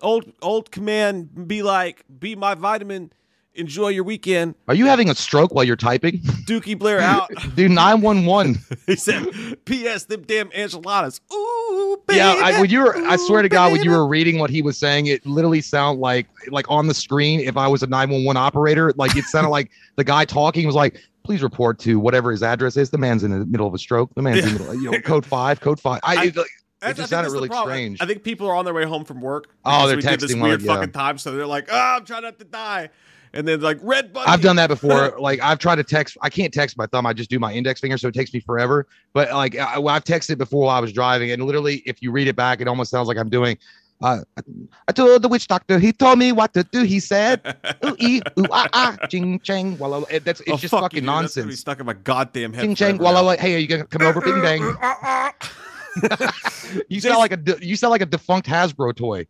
Old 0.00 0.32
old 0.40 0.70
command, 0.70 1.48
be 1.48 1.62
like, 1.64 2.04
be 2.20 2.36
my 2.36 2.54
vitamin. 2.54 3.12
Enjoy 3.58 3.88
your 3.88 4.04
weekend. 4.04 4.54
Are 4.68 4.74
you 4.74 4.86
having 4.86 5.10
a 5.10 5.14
stroke 5.16 5.52
while 5.52 5.64
you're 5.64 5.74
typing? 5.74 6.18
Dookie 6.46 6.78
Blair 6.78 7.00
out. 7.00 7.28
Dude, 7.56 7.72
911. 7.72 8.56
he 8.86 8.94
said, 8.94 9.64
"P.S. 9.64 10.04
Them 10.04 10.22
damn 10.22 10.50
enchiladas. 10.52 11.20
Ooh, 11.32 12.00
baby. 12.06 12.18
Yeah, 12.18 12.40
I, 12.42 12.60
when 12.60 12.70
you 12.70 12.82
were, 12.84 12.96
I 12.96 13.16
swear 13.16 13.42
to 13.42 13.46
Ooh, 13.46 13.48
God, 13.48 13.72
when 13.72 13.82
you 13.82 13.90
were 13.90 14.06
reading 14.06 14.38
what 14.38 14.48
he 14.48 14.62
was 14.62 14.78
saying, 14.78 15.06
it 15.06 15.26
literally 15.26 15.60
sounded 15.60 16.00
like, 16.00 16.28
like 16.50 16.70
on 16.70 16.86
the 16.86 16.94
screen. 16.94 17.40
If 17.40 17.56
I 17.56 17.66
was 17.66 17.82
a 17.82 17.88
911 17.88 18.36
operator, 18.36 18.92
like 18.96 19.16
it 19.16 19.24
sounded 19.24 19.50
like 19.50 19.70
the 19.96 20.04
guy 20.04 20.24
talking 20.24 20.64
was 20.64 20.76
like, 20.76 21.00
"Please 21.24 21.42
report 21.42 21.80
to 21.80 21.98
whatever 21.98 22.30
his 22.30 22.44
address 22.44 22.76
is." 22.76 22.90
The 22.90 22.98
man's 22.98 23.24
in 23.24 23.36
the 23.36 23.44
middle 23.44 23.66
of 23.66 23.74
a 23.74 23.78
stroke. 23.78 24.14
The 24.14 24.22
man's 24.22 24.46
in 24.46 24.54
the 24.54 24.58
middle, 24.60 24.74
you 24.76 24.90
know, 24.92 25.00
code 25.00 25.26
five, 25.26 25.60
code 25.60 25.80
five. 25.80 25.98
I, 26.04 26.16
I- 26.16 26.24
it, 26.26 26.34
That's- 26.80 26.96
just 26.96 27.10
sounded 27.10 27.32
really 27.32 27.48
strange. 27.48 28.00
I 28.00 28.06
think 28.06 28.22
people 28.22 28.46
are 28.46 28.54
on 28.54 28.64
their 28.64 28.72
way 28.72 28.84
home 28.84 29.04
from 29.04 29.20
work. 29.20 29.48
Oh, 29.64 29.88
they're 29.88 29.96
we 29.96 30.02
did 30.02 30.20
this 30.20 30.32
texting 30.32 30.40
weird 30.40 30.62
like, 30.62 30.68
yeah. 30.68 30.74
fucking 30.76 30.92
time, 30.92 31.18
so 31.18 31.32
they're 31.34 31.44
like, 31.44 31.66
"Oh, 31.72 31.96
I'm 31.96 32.04
trying 32.04 32.22
not 32.22 32.38
to 32.38 32.44
die," 32.44 32.90
and 33.34 33.46
then 33.46 33.60
like 33.60 33.78
red 33.82 34.12
bunny. 34.12 34.26
I've 34.26 34.40
done 34.42 34.56
that 34.56 34.68
before. 34.68 35.14
Like 35.18 35.40
I've 35.40 35.58
tried 35.58 35.76
to 35.76 35.84
text. 35.84 36.16
I 36.22 36.30
can't 36.30 36.52
text 36.52 36.76
my 36.78 36.86
thumb. 36.86 37.06
I 37.06 37.12
just 37.12 37.30
do 37.30 37.38
my 37.38 37.52
index 37.52 37.80
finger, 37.80 37.98
so 37.98 38.08
it 38.08 38.14
takes 38.14 38.32
me 38.32 38.40
forever. 38.40 38.86
But 39.12 39.32
like 39.32 39.56
I, 39.56 39.74
I've 39.80 40.04
texted 40.04 40.38
before 40.38 40.66
while 40.66 40.76
I 40.76 40.80
was 40.80 40.92
driving, 40.92 41.30
and 41.30 41.42
literally, 41.44 41.82
if 41.86 42.00
you 42.02 42.10
read 42.12 42.28
it 42.28 42.36
back, 42.36 42.60
it 42.60 42.68
almost 42.68 42.90
sounds 42.90 43.08
like 43.08 43.16
I'm 43.18 43.28
doing. 43.30 43.58
Uh, 44.00 44.20
I 44.86 44.92
told 44.92 45.22
the 45.22 45.28
witch 45.28 45.48
doctor. 45.48 45.80
He 45.80 45.92
told 45.92 46.20
me 46.20 46.30
what 46.30 46.54
to 46.54 46.62
do. 46.62 46.84
He 46.84 47.00
said, 47.00 47.40
"Ooh 47.84 47.96
ee, 47.98 48.20
ooh 48.38 48.44
ah 48.52 48.68
ah, 48.72 48.96
ching 49.08 49.40
chang." 49.40 49.76
Well, 49.76 50.06
it- 50.08 50.24
that's 50.24 50.40
it's 50.42 50.50
Oh, 50.52 50.56
just 50.56 50.70
fuck 50.70 50.82
fucking 50.82 50.98
you, 50.98 51.00
dude. 51.00 51.08
That's 51.08 51.34
gonna 51.34 51.44
be 51.46 51.50
nonsense. 51.50 51.60
stuck 51.60 51.80
in 51.80 51.86
my 51.86 51.94
goddamn 51.94 52.52
head. 52.52 52.62
Ching 52.62 52.74
chang. 52.76 52.96
forever 52.98 53.04
Well, 53.14 53.22
now. 53.22 53.26
like, 53.26 53.40
hey, 53.40 53.56
are 53.56 53.58
you 53.58 53.66
gonna 53.66 53.86
come 53.86 54.02
over? 54.02 54.20
Bing 54.20 54.40
bang. 54.40 55.32
You 56.88 57.00
sound 57.00 57.18
like 57.18 57.32
a 57.32 57.64
you 57.64 57.74
sound 57.74 57.90
like 57.90 58.02
a 58.02 58.06
defunct 58.06 58.46
Hasbro 58.46 58.94
toy. 58.94 59.26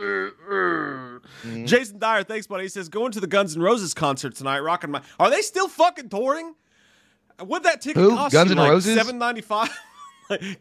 Mhm. 0.00 1.66
Jason 1.66 1.98
Dyer, 1.98 2.22
thanks, 2.24 2.46
buddy. 2.46 2.64
He 2.64 2.68
says 2.68 2.88
going 2.88 3.12
to 3.12 3.20
the 3.20 3.26
Guns 3.26 3.56
N' 3.56 3.62
Roses 3.62 3.94
concert 3.94 4.34
tonight. 4.34 4.60
Rocking 4.60 4.90
my. 4.90 5.02
Are 5.18 5.30
they 5.30 5.42
still 5.42 5.68
fucking 5.68 6.08
touring? 6.08 6.54
What 7.40 7.62
that 7.62 7.80
ticket 7.80 8.02
Who? 8.02 8.10
cost? 8.16 8.32
Guns 8.32 8.50
you, 8.50 8.56
N' 8.56 8.58
like 8.62 8.70
Roses? 8.70 8.96
Seven 8.96 9.18
ninety 9.18 9.40
five. 9.40 9.68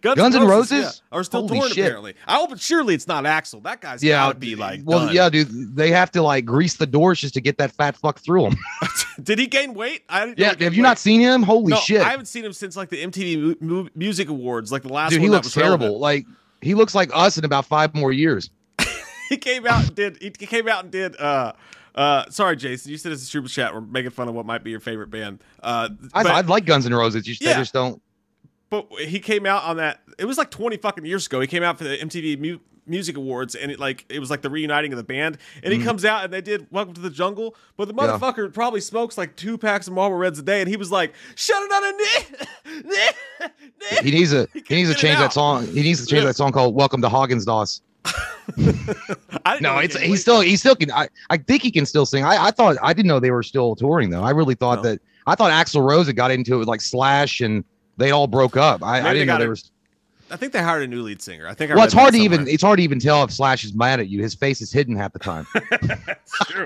Guns, 0.01 0.15
Guns 0.17 0.35
N' 0.35 0.47
Roses? 0.47 1.01
yeah, 1.11 1.17
are 1.17 1.23
still 1.23 1.41
Holy 1.47 1.59
touring 1.59 1.73
shit. 1.73 1.85
apparently. 1.85 2.15
I 2.25 2.35
hope, 2.37 2.57
surely 2.59 2.95
it's 2.95 3.07
not 3.07 3.23
Axl. 3.25 3.61
That 3.61 3.81
guy's 3.81 4.03
Yeah, 4.03 4.27
gotta 4.27 4.39
be 4.39 4.55
like. 4.55 4.81
well, 4.83 5.05
done. 5.05 5.15
yeah, 5.15 5.29
dude. 5.29 5.75
They 5.75 5.91
have 5.91 6.09
to 6.13 6.23
like 6.23 6.43
grease 6.45 6.77
the 6.77 6.87
doors 6.87 7.21
just 7.21 7.35
to 7.35 7.41
get 7.41 7.59
that 7.59 7.71
fat 7.73 7.95
fuck 7.95 8.19
through 8.19 8.43
them. 8.49 8.57
Did 9.23 9.37
he 9.37 9.45
gain 9.47 9.73
weight? 9.75 10.05
I 10.09 10.33
Yeah, 10.37 10.55
have 10.59 10.73
you 10.73 10.81
not 10.81 10.97
seen 10.97 11.21
him? 11.21 11.43
Holy 11.43 11.71
No, 11.71 11.77
shit, 11.77 12.01
I 12.01 12.09
haven't 12.09 12.25
seen 12.25 12.43
him 12.45 12.53
since 12.53 12.75
like 12.75 12.89
the 12.89 13.03
MTV 13.03 13.37
mu- 13.39 13.55
mu- 13.83 13.89
Music 13.93 14.29
Awards, 14.29 14.71
like 14.71 14.81
the 14.83 14.91
last 14.93 15.11
dude, 15.11 15.19
one. 15.19 15.23
he 15.23 15.27
that 15.29 15.33
looks 15.33 15.47
was 15.47 15.53
terrible. 15.53 15.85
relevant. 15.85 16.01
Like 16.01 16.25
he 16.61 16.73
looks 16.73 16.95
like 16.95 17.11
us 17.13 17.37
in 17.37 17.45
about 17.45 17.65
five 17.65 17.93
more 17.93 18.11
years. 18.11 18.49
He 19.29 19.37
came 19.37 19.65
out 19.65 19.83
and 19.85 19.95
did 19.95 20.21
he 20.21 20.29
came 20.31 20.67
out 20.67 20.83
and 20.83 20.91
did 20.91 21.19
uh 21.19 21.53
uh 21.95 22.29
sorry 22.29 22.55
jason 22.55 22.91
you 22.91 22.97
said 22.97 23.11
it's 23.11 23.23
a 23.23 23.25
super 23.25 23.47
chat 23.47 23.73
we're 23.73 23.81
making 23.81 24.11
fun 24.11 24.27
of 24.27 24.35
what 24.35 24.45
might 24.45 24.63
be 24.63 24.71
your 24.71 24.79
favorite 24.79 25.09
band 25.09 25.41
uh 25.63 25.89
I, 26.13 26.23
but, 26.23 26.31
I 26.31 26.41
like 26.41 26.65
Guns 26.65 26.85
N' 26.85 26.93
Roses. 26.93 27.27
You, 27.27 27.35
Yeah. 27.39 27.53
They 27.53 27.59
just 27.61 27.73
don't. 27.73 28.01
but 28.69 28.87
he 28.99 29.19
came 29.19 29.45
out 29.45 29.63
on 29.63 29.77
that 29.77 30.01
it 30.17 30.25
was 30.25 30.37
like 30.37 30.51
20 30.51 30.77
fucking 30.77 31.05
years 31.05 31.25
ago 31.27 31.39
he 31.39 31.47
came 31.47 31.63
out 31.63 31.77
for 31.77 31.83
the 31.85 31.97
mtv 31.97 32.39
Mu- 32.39 32.59
music 32.85 33.17
awards 33.17 33.53
and 33.53 33.71
it 33.71 33.79
like 33.79 34.03
it 34.09 34.19
was 34.19 34.31
like 34.31 34.41
the 34.41 34.49
reuniting 34.49 34.91
of 34.93 34.97
the 34.97 35.03
band 35.03 35.37
and 35.61 35.71
he 35.71 35.83
comes 35.83 36.03
out 36.05 36.23
and 36.23 36.33
they 36.33 36.41
did 36.41 36.65
welcome 36.71 36.93
to 36.95 37.01
the 37.01 37.09
jungle 37.11 37.55
but 37.77 37.87
the 37.87 37.93
Mm-hmm. 37.93 38.23
Yeah. 38.23 38.31
motherfucker 38.33 38.51
probably 38.53 38.81
smokes 38.81 39.15
like 39.17 39.35
two 39.35 39.57
packs 39.59 39.87
of 39.87 39.93
marlboro 39.93 40.17
reds 40.17 40.39
a 40.39 40.43
day 40.43 40.61
and 40.61 40.69
he 40.69 40.75
was 40.77 40.91
like 40.91 41.13
shut 41.35 41.61
it 41.61 41.71
on 41.71 41.83
a 41.83 41.93
He 44.03 44.11
needs 44.11 44.33
a 44.33 44.47
he, 44.53 44.61
can't 44.61 44.71
needs 44.71 44.89
to 44.89 44.95
change 44.95 45.17
that 45.19 45.33
song. 45.33 45.65
He 45.67 45.81
needs 45.81 45.99
to 46.01 46.05
change 46.07 46.21
Yeah. 46.23 46.27
that 46.29 46.35
song 46.35 46.51
called 46.51 46.75
"Welcome 46.75 47.01
to 47.01 47.09
Haagen's 47.09 47.45
Dazs." 47.45 47.81
No, 49.61 49.77
it's 49.77 49.97
he 49.99 50.15
still 50.15 50.41
he 50.41 50.55
still 50.55 50.75
can. 50.75 50.91
I, 50.91 51.09
I 51.29 51.37
think 51.37 51.61
he 51.63 51.71
can 51.71 51.85
still 51.85 52.05
sing. 52.05 52.23
I, 52.23 52.45
I 52.45 52.51
thought 52.51 52.77
I 52.81 52.93
didn't 52.93 53.07
know 53.07 53.19
they 53.19 53.31
were 53.31 53.43
still 53.43 53.75
touring 53.75 54.09
though. 54.09 54.23
I 54.23 54.29
really 54.31 54.55
thought 54.55 54.83
No. 54.83 54.89
that 54.91 55.01
I 55.27 55.35
thought 55.35 55.51
Axl 55.51 55.87
Rose 55.87 56.07
had 56.07 56.15
got 56.15 56.31
into 56.31 56.55
it 56.55 56.57
with 56.57 56.67
like 56.67 56.81
Slash 56.81 57.41
and 57.41 57.63
they 57.97 58.11
all 58.11 58.27
broke 58.27 58.55
up. 58.57 58.81
I, 58.83 59.01
I 59.09 59.13
didn't 59.13 59.27
know 59.27 59.37
they 59.37 59.47
were. 59.47 59.57
i 60.31 60.35
think 60.37 60.53
they 60.53 60.61
hired 60.61 60.83
a 60.83 60.87
new 60.87 61.01
lead 61.01 61.21
singer 61.21 61.47
i 61.47 61.53
think 61.53 61.71
I 61.71 61.75
Well, 61.75 61.83
it's 61.85 61.93
hard 61.93 62.13
to 62.13 62.19
even 62.19 62.47
it's 62.47 62.63
hard 62.63 62.77
to 62.77 62.83
even 62.83 62.99
tell 62.99 63.23
if 63.23 63.31
Slash 63.31 63.63
is 63.65 63.73
mad 63.73 63.99
at 63.99 64.07
you. 64.09 64.21
His 64.21 64.33
face 64.35 64.61
is 64.61 64.71
hidden 64.71 64.95
half 64.95 65.13
the 65.13 65.19
time. 65.19 65.45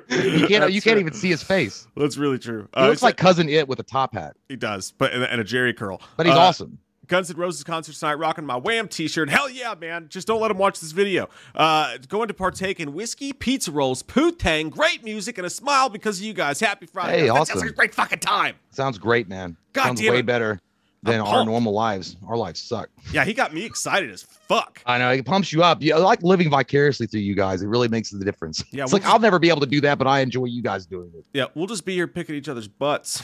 You 0.09 0.47
can't 0.47 0.61
That's 0.61 0.73
you 0.73 0.81
can't 0.81 0.95
true. 0.95 0.99
even 0.99 1.13
see 1.13 1.29
his 1.29 1.41
face. 1.41 1.87
That's 1.97 2.17
really 2.17 2.37
true. 2.37 2.67
He 2.75 2.81
Uh, 2.81 2.87
looks 2.87 3.01
like 3.01 3.17
cousin 3.17 3.49
it 3.49 3.67
with 3.67 3.79
a 3.79 3.83
top 3.83 4.13
hat, 4.13 4.35
he 4.49 4.55
does, 4.55 4.91
but 4.91 5.13
and, 5.13 5.23
and 5.23 5.41
a 5.41 5.43
Jheri 5.43 5.75
curl. 5.75 6.01
but 6.17 6.25
he's 6.25 6.35
Uh, 6.35 6.39
awesome. 6.39 6.77
Guns 7.07 7.29
N' 7.29 7.37
Roses 7.37 7.63
concert 7.63 7.95
tonight, 7.95 8.13
rocking 8.15 8.45
my 8.45 8.55
Wham 8.55 8.87
T-shirt. 8.87 9.29
Hell 9.29 9.49
yeah, 9.49 9.75
man! 9.79 10.07
Just 10.09 10.27
don't 10.27 10.41
let 10.41 10.47
them 10.47 10.57
watch 10.57 10.79
this 10.79 10.91
video. 10.91 11.29
Uh, 11.53 11.97
going 12.07 12.27
to 12.29 12.33
partake 12.33 12.79
in 12.79 12.93
whiskey, 12.93 13.33
pizza 13.33 13.71
rolls, 13.71 14.03
poo-tang, 14.03 14.69
great 14.69 15.03
music, 15.03 15.37
and 15.37 15.45
a 15.45 15.49
smile 15.49 15.89
because 15.89 16.19
of 16.19 16.25
you 16.25 16.33
guys. 16.33 16.59
Happy 16.59 16.85
Friday! 16.85 17.11
Hey, 17.11 17.27
guys. 17.27 17.27
That 17.27 17.39
awesome. 17.41 17.53
sounds 17.53 17.61
like 17.63 17.71
a 17.71 17.75
great 17.75 17.93
fucking 17.93 18.19
time. 18.19 18.55
Sounds 18.71 18.97
great, 18.97 19.27
man. 19.27 19.57
God 19.73 19.83
Sounds 19.83 20.01
damn 20.01 20.13
way 20.13 20.19
it. 20.19 20.25
better 20.25 20.59
than 21.03 21.19
our 21.19 21.45
normal 21.45 21.73
lives. 21.73 22.15
Our 22.27 22.37
lives 22.37 22.61
suck. 22.61 22.89
Yeah, 23.11 23.25
he 23.25 23.33
got 23.33 23.53
me 23.53 23.65
excited 23.65 24.09
as 24.09 24.23
fuck. 24.23 24.81
I 24.85 24.97
know 24.97 25.11
it 25.11 25.25
pumps 25.25 25.51
you 25.51 25.61
up. 25.63 25.81
You 25.81 25.93
I 25.95 25.97
like 25.97 26.23
living 26.23 26.49
vicariously 26.49 27.07
through 27.07 27.19
you 27.21 27.35
guys. 27.35 27.61
It 27.61 27.67
really 27.67 27.89
makes 27.89 28.09
the 28.09 28.23
difference. 28.23 28.63
Yeah, 28.71 28.83
it's 28.83 28.93
we'll 28.93 29.01
like 29.01 29.09
I'll 29.11 29.19
never 29.19 29.37
be 29.39 29.49
able 29.49 29.59
to 29.59 29.65
do 29.67 29.81
that, 29.81 29.97
but 29.97 30.07
I 30.07 30.21
enjoy 30.21 30.45
you 30.45 30.61
guys 30.61 30.85
doing 30.85 31.11
it. 31.15 31.25
Yeah, 31.33 31.45
we'll 31.55 31.67
just 31.67 31.85
be 31.85 31.93
here 31.93 32.07
picking 32.07 32.35
each 32.35 32.49
other's 32.49 32.67
butts. 32.67 33.21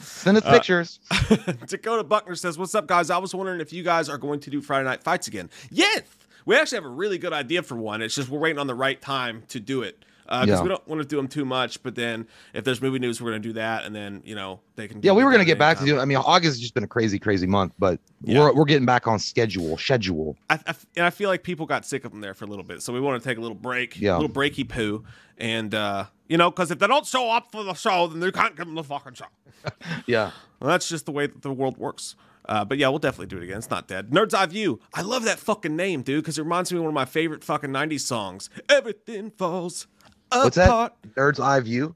Send 0.00 0.36
us 0.36 0.44
Uh, 0.44 0.52
pictures. 0.52 1.00
Dakota 1.66 2.04
Buckner 2.04 2.34
says, 2.34 2.58
"What's 2.58 2.74
up, 2.74 2.86
guys? 2.86 3.10
I 3.10 3.18
was 3.18 3.34
wondering 3.34 3.60
if 3.60 3.72
you 3.72 3.82
guys 3.82 4.08
are 4.08 4.18
going 4.18 4.40
to 4.40 4.50
do 4.50 4.60
Friday 4.60 4.84
Night 4.84 5.02
Fights 5.02 5.28
again. 5.28 5.50
Yes, 5.70 6.02
we 6.46 6.56
actually 6.56 6.76
have 6.76 6.84
a 6.84 6.88
really 6.88 7.18
good 7.18 7.32
idea 7.32 7.62
for 7.62 7.76
one. 7.76 8.02
It's 8.02 8.14
just 8.14 8.28
we're 8.28 8.38
waiting 8.40 8.58
on 8.58 8.66
the 8.66 8.74
right 8.74 9.00
time 9.00 9.44
to 9.48 9.60
do 9.60 9.82
it 9.82 10.04
because 10.30 10.48
Yeah. 10.48 10.62
we 10.62 10.68
don't 10.68 10.86
want 10.88 11.02
to 11.02 11.06
do 11.08 11.16
them 11.16 11.26
too 11.28 11.44
much. 11.44 11.82
But 11.82 11.96
then 11.96 12.26
if 12.54 12.64
there's 12.64 12.80
movie 12.80 12.98
news, 13.00 13.20
we're 13.20 13.30
going 13.32 13.42
to 13.42 13.48
do 13.48 13.52
that, 13.54 13.84
and 13.84 13.94
then 13.94 14.22
you 14.24 14.34
know 14.34 14.60
they 14.76 14.86
can. 14.88 15.02
Yeah, 15.02 15.12
we 15.12 15.24
were 15.24 15.30
gonna 15.30 15.38
gonna 15.38 15.44
get 15.46 15.58
back 15.58 15.78
to 15.78 15.84
do. 15.84 15.98
I 15.98 16.04
mean, 16.04 16.18
August 16.18 16.52
has 16.54 16.60
just 16.60 16.74
been 16.74 16.84
a 16.84 16.88
crazy, 16.88 17.18
crazy 17.18 17.46
month, 17.46 17.72
but 17.78 17.98
Yeah. 18.22 18.38
we're 18.40 18.54
we're 18.54 18.64
getting 18.64 18.86
back 18.86 19.06
on 19.08 19.18
schedule. 19.18 19.76
Schedule. 19.76 20.36
I, 20.48 20.54
I, 20.66 20.74
and 20.96 21.04
I 21.06 21.10
feel 21.10 21.28
like 21.28 21.42
people 21.42 21.66
got 21.66 21.84
sick 21.84 22.04
of 22.04 22.12
them 22.12 22.20
there 22.20 22.34
for 22.34 22.44
a 22.44 22.48
little 22.48 22.64
bit, 22.64 22.80
so 22.82 22.92
we 22.92 23.00
want 23.00 23.22
to 23.22 23.28
take 23.28 23.38
a 23.38 23.40
little 23.40 23.56
break, 23.56 24.00
Yeah. 24.00 24.16
a 24.16 24.18
little 24.20 24.28
breaky 24.34 24.68
poo, 24.68 25.04
and 25.38 25.74
uh, 25.74 26.04
you 26.28 26.36
know, 26.36 26.50
because 26.50 26.70
if 26.70 26.78
they 26.78 26.86
don't 26.86 27.06
show 27.06 27.30
up 27.30 27.50
for 27.50 27.64
the 27.64 27.74
show, 27.74 28.06
then 28.06 28.20
they 28.20 28.30
can't 28.30 28.56
give 28.56 28.66
them 28.66 28.76
the 28.76 28.84
fucking 28.84 29.14
show. 29.14 29.24
Yeah. 30.06 30.30
Well, 30.60 30.70
that's 30.70 30.88
just 30.88 31.06
the 31.06 31.12
way 31.12 31.26
that 31.26 31.42
the 31.42 31.52
world 31.52 31.76
works. 31.76 32.14
Uh, 32.46 32.64
but 32.64 32.78
yeah, 32.78 32.88
we'll 32.88 32.98
definitely 32.98 33.26
do 33.26 33.36
it 33.36 33.44
again. 33.44 33.58
It's 33.58 33.70
not 33.70 33.86
dead. 33.86 34.10
Nerd's 34.10 34.34
Eye 34.34 34.46
View. 34.46 34.80
I 34.94 35.02
love 35.02 35.24
that 35.24 35.38
fucking 35.38 35.76
name, 35.76 36.02
dude, 36.02 36.22
because 36.22 36.38
it 36.38 36.42
reminds 36.42 36.72
me 36.72 36.78
of 36.78 36.84
one 36.84 36.88
of 36.88 36.94
my 36.94 37.04
favorite 37.04 37.44
fucking 37.44 37.70
90s 37.70 38.00
songs. 38.00 38.48
Everything 38.68 39.30
falls 39.30 39.86
What's 40.32 40.56
apart. 40.56 40.94
that? 41.02 41.14
Nerd's 41.14 41.40
eye 41.40 41.60
view. 41.60 41.94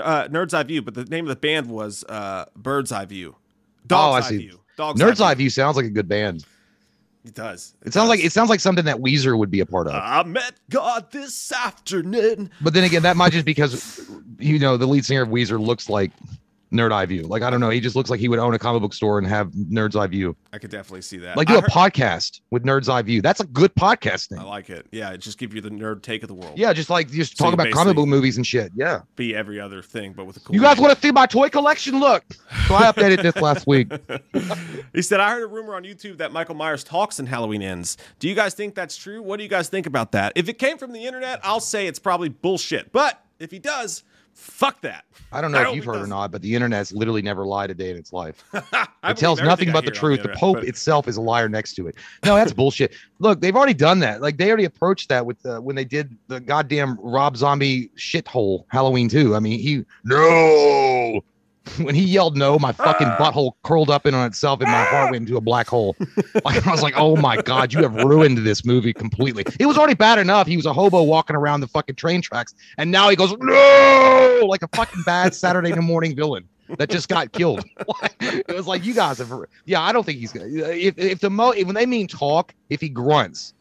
Uh, 0.00 0.28
Nerd's 0.28 0.54
Eye 0.54 0.62
View, 0.62 0.80
but 0.82 0.94
the 0.94 1.04
name 1.04 1.26
of 1.26 1.28
the 1.28 1.36
band 1.36 1.68
was 1.68 2.04
uh, 2.08 2.46
Bird's 2.56 2.90
Eye 2.90 3.04
View. 3.04 3.36
Oh, 3.36 3.40
Dog's 3.86 4.24
I 4.24 4.26
Eye 4.26 4.30
see. 4.30 4.38
View. 4.38 4.60
Dog's 4.76 5.00
Nerd's 5.00 5.20
Eye 5.20 5.34
View 5.34 5.50
sounds 5.50 5.76
like 5.76 5.84
a 5.84 5.90
good 5.90 6.08
band. 6.08 6.44
It 7.24 7.34
does. 7.34 7.74
It 7.84 7.92
sounds 7.94 8.08
like 8.08 8.22
it 8.22 8.32
sounds 8.32 8.50
like 8.50 8.60
something 8.60 8.84
that 8.84 8.96
Weezer 8.96 9.38
would 9.38 9.50
be 9.50 9.60
a 9.60 9.66
part 9.66 9.86
of. 9.86 9.94
I 9.94 10.22
met 10.24 10.54
God 10.68 11.10
this 11.10 11.52
afternoon. 11.52 12.50
But 12.60 12.74
then 12.74 12.84
again, 12.84 13.02
that 13.02 13.16
might 13.16 13.32
just 13.32 13.46
because 13.46 14.10
you 14.38 14.58
know 14.58 14.76
the 14.76 14.86
lead 14.86 15.04
singer 15.04 15.22
of 15.22 15.28
Weezer 15.30 15.58
looks 15.58 15.88
like 15.88 16.10
Nerd 16.74 16.92
Eye 16.92 17.06
View. 17.06 17.22
Like 17.22 17.42
I 17.42 17.50
don't 17.50 17.60
know, 17.60 17.70
he 17.70 17.80
just 17.80 17.96
looks 17.96 18.10
like 18.10 18.20
he 18.20 18.28
would 18.28 18.38
own 18.38 18.52
a 18.52 18.58
comic 18.58 18.82
book 18.82 18.92
store 18.92 19.16
and 19.18 19.26
have 19.26 19.48
Nerd's 19.52 19.96
Eye 19.96 20.06
View. 20.08 20.36
I 20.52 20.58
could 20.58 20.70
definitely 20.70 21.02
see 21.02 21.18
that. 21.18 21.36
Like 21.36 21.48
do 21.48 21.54
I 21.54 21.58
a 21.58 21.60
heard- 21.62 21.70
podcast 21.70 22.40
with 22.50 22.64
Nerd's 22.64 22.88
Eye 22.88 23.02
View. 23.02 23.22
That's 23.22 23.40
a 23.40 23.46
good 23.46 23.74
podcast 23.74 24.30
name. 24.32 24.40
I 24.40 24.44
like 24.44 24.68
it. 24.70 24.86
Yeah, 24.92 25.10
it 25.12 25.18
just 25.18 25.38
give 25.38 25.54
you 25.54 25.60
the 25.60 25.70
nerd 25.70 26.02
take 26.02 26.22
of 26.22 26.28
the 26.28 26.34
world. 26.34 26.58
Yeah, 26.58 26.72
just 26.72 26.90
like 26.90 27.10
just 27.10 27.38
So 27.38 27.44
talk 27.44 27.50
you 27.52 27.54
about 27.54 27.64
comic 27.72 27.74
basically- 27.74 27.94
book 27.94 28.08
movies 28.08 28.36
and 28.36 28.46
shit. 28.46 28.72
Yeah. 28.74 29.02
Be 29.16 29.34
every 29.34 29.60
other 29.60 29.80
thing, 29.80 30.12
but 30.12 30.26
with 30.26 30.36
a 30.36 30.40
cool. 30.40 30.54
You 30.56 30.60
guys 30.62 30.78
want 30.78 30.94
to 30.94 31.00
see 31.00 31.12
my 31.12 31.26
toy 31.26 31.48
collection? 31.48 32.00
Look. 32.00 32.24
So 32.66 32.74
I 32.74 32.82
updated 32.92 33.22
this 33.22 33.36
last 33.36 33.66
week. 33.68 33.88
he 34.92 35.02
said, 35.02 35.20
I 35.20 35.30
heard 35.32 35.42
a 35.42 35.46
rumor 35.46 35.74
on 35.74 35.84
YouTube 35.84 36.18
that 36.18 36.32
Michael 36.32 36.54
Myers 36.54 36.82
talks 36.84 37.18
in 37.18 37.26
Halloween 37.26 37.62
ends. 37.62 37.96
Do 38.18 38.28
you 38.28 38.34
guys 38.34 38.54
think 38.54 38.74
that's 38.74 38.96
true? 38.96 39.22
What 39.22 39.36
do 39.36 39.42
you 39.42 39.48
guys 39.48 39.68
think 39.68 39.86
about 39.86 40.12
that? 40.12 40.32
If 40.34 40.48
it 40.48 40.58
came 40.58 40.78
from 40.78 40.92
the 40.92 41.04
internet, 41.04 41.40
I'll 41.44 41.60
say 41.60 41.86
it's 41.86 41.98
probably 41.98 42.28
bullshit. 42.28 42.90
But 42.92 43.22
if 43.38 43.50
he 43.50 43.58
does, 43.58 44.02
fuck 44.34 44.80
that. 44.82 45.04
I 45.32 45.40
don't 45.40 45.50
know 45.52 45.58
I 45.58 45.62
if 45.62 45.66
hope 45.68 45.76
you've 45.76 45.84
heard 45.84 45.96
or 45.96 46.06
doesn't. 46.06 46.30
but 46.30 46.42
the 46.42 46.54
internet's 46.54 46.92
literally 46.92 47.22
never 47.22 47.44
lied 47.46 47.70
a 47.70 47.74
day 47.74 47.90
in 47.90 47.96
its 47.96 48.12
life. 48.12 48.44
It 49.06 49.18
tells 49.18 49.38
nothing 49.42 49.70
but 49.70 49.84
the 49.84 49.90
truth. 49.90 50.18
The, 50.22 50.30
internet, 50.30 50.38
Pope 50.40 50.56
but- 50.56 50.64
itself 50.64 51.08
is 51.08 51.18
a 51.18 51.20
liar 51.20 51.46
next 51.46 51.74
to 51.74 51.88
it. 51.88 51.96
No, 52.24 52.36
that's 52.36 52.52
bullshit. 52.60 52.94
Look, 53.18 53.42
they've 53.42 53.54
already 53.54 53.74
done 53.74 53.98
that. 53.98 54.22
Like 54.22 54.38
they 54.38 54.48
already 54.48 54.64
approached 54.64 55.10
that 55.10 55.26
with 55.26 55.44
uh, 55.44 55.58
when 55.60 55.76
they 55.76 55.84
did 55.84 56.16
the 56.28 56.40
goddamn 56.40 56.98
Rob 57.02 57.36
Zombie 57.36 57.90
shithole 57.98 58.64
Halloween 58.68 59.10
2. 59.10 59.34
I 59.36 59.40
mean, 59.40 59.60
he 59.60 59.84
no. 60.04 61.20
When 61.78 61.94
he 61.94 62.04
yelled 62.04 62.36
no, 62.36 62.58
my 62.58 62.72
fucking 62.72 63.06
ah. 63.06 63.16
butthole 63.18 63.52
curled 63.62 63.90
up 63.90 64.06
in 64.06 64.14
on 64.14 64.26
itself 64.26 64.60
and 64.60 64.70
my 64.70 64.82
ah. 64.82 64.84
heart 64.84 65.10
went 65.10 65.26
into 65.28 65.36
a 65.36 65.40
black 65.40 65.66
hole. 65.66 65.96
Like 66.44 66.66
I 66.66 66.70
was 66.70 66.82
like, 66.82 66.94
"Oh 66.96 67.16
my 67.16 67.40
god, 67.40 67.72
you 67.72 67.80
have 67.82 67.94
ruined 67.94 68.38
this 68.38 68.64
movie 68.64 68.92
completely." 68.92 69.44
It 69.58 69.66
was 69.66 69.78
already 69.78 69.94
bad 69.94 70.18
enough. 70.18 70.46
He 70.46 70.56
was 70.56 70.66
a 70.66 70.72
hobo 70.72 71.02
walking 71.02 71.36
around 71.36 71.60
the 71.60 71.68
fucking 71.68 71.94
train 71.94 72.20
tracks, 72.20 72.54
and 72.76 72.90
now 72.90 73.08
he 73.08 73.16
goes, 73.16 73.34
"No!" 73.38 74.46
like 74.46 74.62
a 74.62 74.68
fucking 74.68 75.02
bad 75.04 75.32
Saturday 75.32 75.72
morning 75.80 76.16
villain 76.16 76.46
that 76.76 76.90
just 76.90 77.08
got 77.08 77.32
killed. 77.32 77.64
it 78.20 78.54
was 78.54 78.66
like 78.66 78.84
you 78.84 78.94
guys 78.94 79.18
have. 79.18 79.32
Yeah, 79.64 79.80
I 79.80 79.92
don't 79.92 80.04
think 80.04 80.18
he's 80.18 80.32
gonna. 80.32 80.46
If 80.46 80.98
if 80.98 81.20
the 81.20 81.30
mo 81.30 81.54
when 81.54 81.74
they 81.74 81.86
mean 81.86 82.08
talk, 82.08 82.52
if 82.68 82.80
he 82.80 82.88
grunts, 82.88 83.54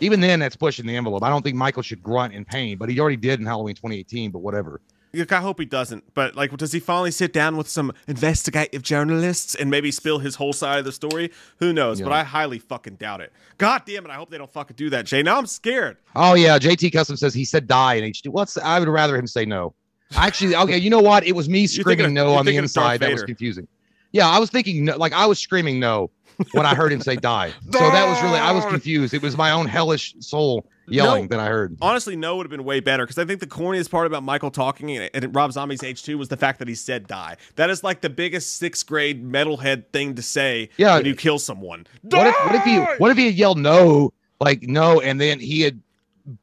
even 0.00 0.20
then 0.20 0.38
that's 0.40 0.56
pushing 0.56 0.86
the 0.86 0.96
envelope. 0.96 1.22
I 1.22 1.28
don't 1.28 1.42
think 1.42 1.56
Michael 1.56 1.82
should 1.82 2.02
grunt 2.02 2.32
in 2.32 2.44
pain, 2.44 2.78
but 2.78 2.88
he 2.88 2.98
already 3.00 3.16
did 3.16 3.40
in 3.40 3.46
Halloween 3.46 3.74
2018. 3.74 4.30
But 4.30 4.38
whatever. 4.40 4.80
Look, 5.14 5.30
I 5.30 5.40
hope 5.40 5.60
he 5.60 5.66
doesn't. 5.66 6.14
But 6.14 6.34
like, 6.34 6.56
does 6.56 6.72
he 6.72 6.80
finally 6.80 7.10
sit 7.10 7.32
down 7.32 7.56
with 7.56 7.68
some 7.68 7.92
investigative 8.08 8.82
journalists 8.82 9.54
and 9.54 9.70
maybe 9.70 9.90
spill 9.90 10.18
his 10.20 10.36
whole 10.36 10.54
side 10.54 10.78
of 10.78 10.84
the 10.86 10.92
story? 10.92 11.30
Who 11.58 11.72
knows? 11.72 12.00
But 12.00 12.12
I 12.12 12.24
highly 12.24 12.58
fucking 12.58 12.96
doubt 12.96 13.20
it. 13.20 13.32
God 13.58 13.82
damn 13.84 14.06
it! 14.06 14.10
I 14.10 14.14
hope 14.14 14.30
they 14.30 14.38
don't 14.38 14.50
fucking 14.50 14.76
do 14.76 14.88
that, 14.90 15.04
Jay. 15.04 15.22
Now 15.22 15.38
I'm 15.38 15.46
scared. 15.46 15.98
Oh 16.16 16.34
yeah, 16.34 16.58
JT 16.58 16.92
Custom 16.92 17.16
says 17.16 17.34
he 17.34 17.44
said 17.44 17.66
die 17.66 17.94
in 17.94 18.04
HD. 18.10 18.28
What's 18.28 18.56
I 18.56 18.78
would 18.78 18.88
rather 18.88 19.16
him 19.16 19.26
say 19.26 19.44
no. 19.44 19.74
Actually, 20.14 20.54
okay, 20.56 20.78
you 20.78 20.90
know 20.90 21.00
what? 21.00 21.24
It 21.26 21.32
was 21.32 21.48
me 21.48 21.66
screaming 21.68 22.06
of- 22.06 22.12
no 22.12 22.34
on 22.34 22.44
the 22.44 22.52
thinking 22.52 22.64
of 22.64 22.72
Darth 22.72 22.94
inside. 22.94 23.00
That 23.00 23.12
was 23.12 23.22
confusing. 23.24 23.68
Yeah, 24.12 24.28
I 24.28 24.38
was 24.38 24.50
thinking 24.50 24.84
no, 24.84 24.96
like 24.96 25.12
I 25.12 25.26
was 25.26 25.38
screaming 25.38 25.80
no 25.80 26.10
when 26.52 26.66
I 26.66 26.74
heard 26.74 26.92
him 26.92 27.00
say 27.00 27.16
die. 27.16 27.52
So 27.72 27.78
that 27.78 28.08
was 28.08 28.22
really 28.22 28.38
I 28.38 28.52
was 28.52 28.64
confused. 28.66 29.14
It 29.14 29.22
was 29.22 29.36
my 29.36 29.50
own 29.52 29.66
hellish 29.66 30.14
soul 30.20 30.66
yelling 30.88 31.24
No. 31.24 31.28
that 31.28 31.40
I 31.40 31.46
heard. 31.46 31.76
Honestly, 31.80 32.16
no 32.16 32.36
would 32.36 32.44
have 32.46 32.50
been 32.50 32.64
way 32.64 32.80
better 32.80 33.04
because 33.04 33.18
I 33.18 33.24
think 33.24 33.40
the 33.40 33.46
corniest 33.46 33.90
part 33.90 34.06
about 34.06 34.22
Michael 34.24 34.50
talking 34.50 34.96
and, 34.96 35.34
Rob 35.34 35.52
Zombie's 35.52 35.80
H2 35.80 36.16
was 36.16 36.28
the 36.28 36.36
fact 36.36 36.58
that 36.58 36.68
he 36.68 36.74
said 36.74 37.06
die. 37.06 37.36
That 37.56 37.70
is 37.70 37.84
like 37.84 38.00
the 38.00 38.10
biggest 38.10 38.56
sixth 38.56 38.86
grade 38.86 39.24
metalhead 39.24 39.84
thing 39.92 40.14
to 40.16 40.22
say 40.22 40.70
Yeah. 40.76 40.96
when 40.96 41.06
you 41.06 41.14
kill 41.14 41.38
someone. 41.38 41.86
What 42.02 42.26
if 42.26 42.34
what 42.44 42.54
if 42.54 42.64
he 42.64 42.78
what 42.78 43.10
if 43.10 43.16
he 43.16 43.26
had 43.26 43.34
yelled 43.34 43.58
no 43.58 44.12
like 44.40 44.62
no 44.64 45.00
and 45.00 45.20
then 45.20 45.38
he 45.40 45.60
had 45.62 45.80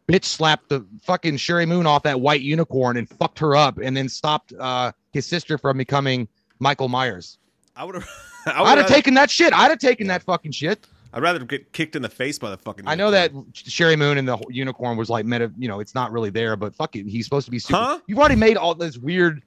bitch 0.09 0.25
slapped 0.25 0.69
the 0.69 0.85
fucking 1.03 1.35
Sheri 1.37 1.67
Moon 1.67 1.85
off 1.85 2.03
that 2.03 2.19
white 2.21 2.41
unicorn 2.41 2.97
and 2.97 3.07
fucked 3.07 3.39
her 3.39 3.55
up 3.55 3.77
and 3.77 3.95
then 3.95 4.09
stopped 4.09 4.53
uh 4.59 4.91
his 5.11 5.25
sister 5.25 5.57
from 5.57 5.77
becoming 5.77 6.27
Michael 6.59 6.87
Myers. 6.89 7.37
I 7.79 7.85
would 7.85 7.95
have. 7.95 8.07
I'd 8.45 8.77
have 8.77 8.87
taken 8.87 9.13
that 9.15 9.31
shit. 9.31 9.53
I'd 9.53 9.69
have 9.69 9.79
taken 9.79 10.07
that 10.07 10.21
fucking 10.23 10.51
shit. 10.51 10.85
I'd 11.13 11.23
rather 11.23 11.39
get 11.43 11.71
kicked 11.71 11.95
in 11.95 12.01
the 12.01 12.09
face 12.09 12.37
by 12.37 12.49
the 12.51 12.57
fucking. 12.57 12.87
I 12.87 12.93
know 12.93 13.09
that. 13.09 13.31
Sheri 13.53 13.97
Moon 13.97 14.17
and 14.17 14.27
the 14.27 14.37
unicorn 14.49 14.97
was 14.97 15.09
like 15.09 15.25
meta, 15.25 15.51
you 15.57 15.67
know, 15.67 15.79
it's 15.79 15.95
not 15.95 16.11
really 16.11 16.29
there, 16.29 16.55
but 16.55 16.75
fuck 16.75 16.95
it. 16.95 17.07
He's 17.07 17.25
supposed 17.25 17.45
to 17.45 17.51
be 17.51 17.57
super. 17.57 17.77
Huh? 17.79 17.99
You've 18.05 18.19
already 18.19 18.35
made 18.35 18.57
all 18.57 18.75
this 18.75 18.97
weird. 18.97 19.41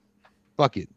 Fuck 0.57 0.77
it. 0.79 0.88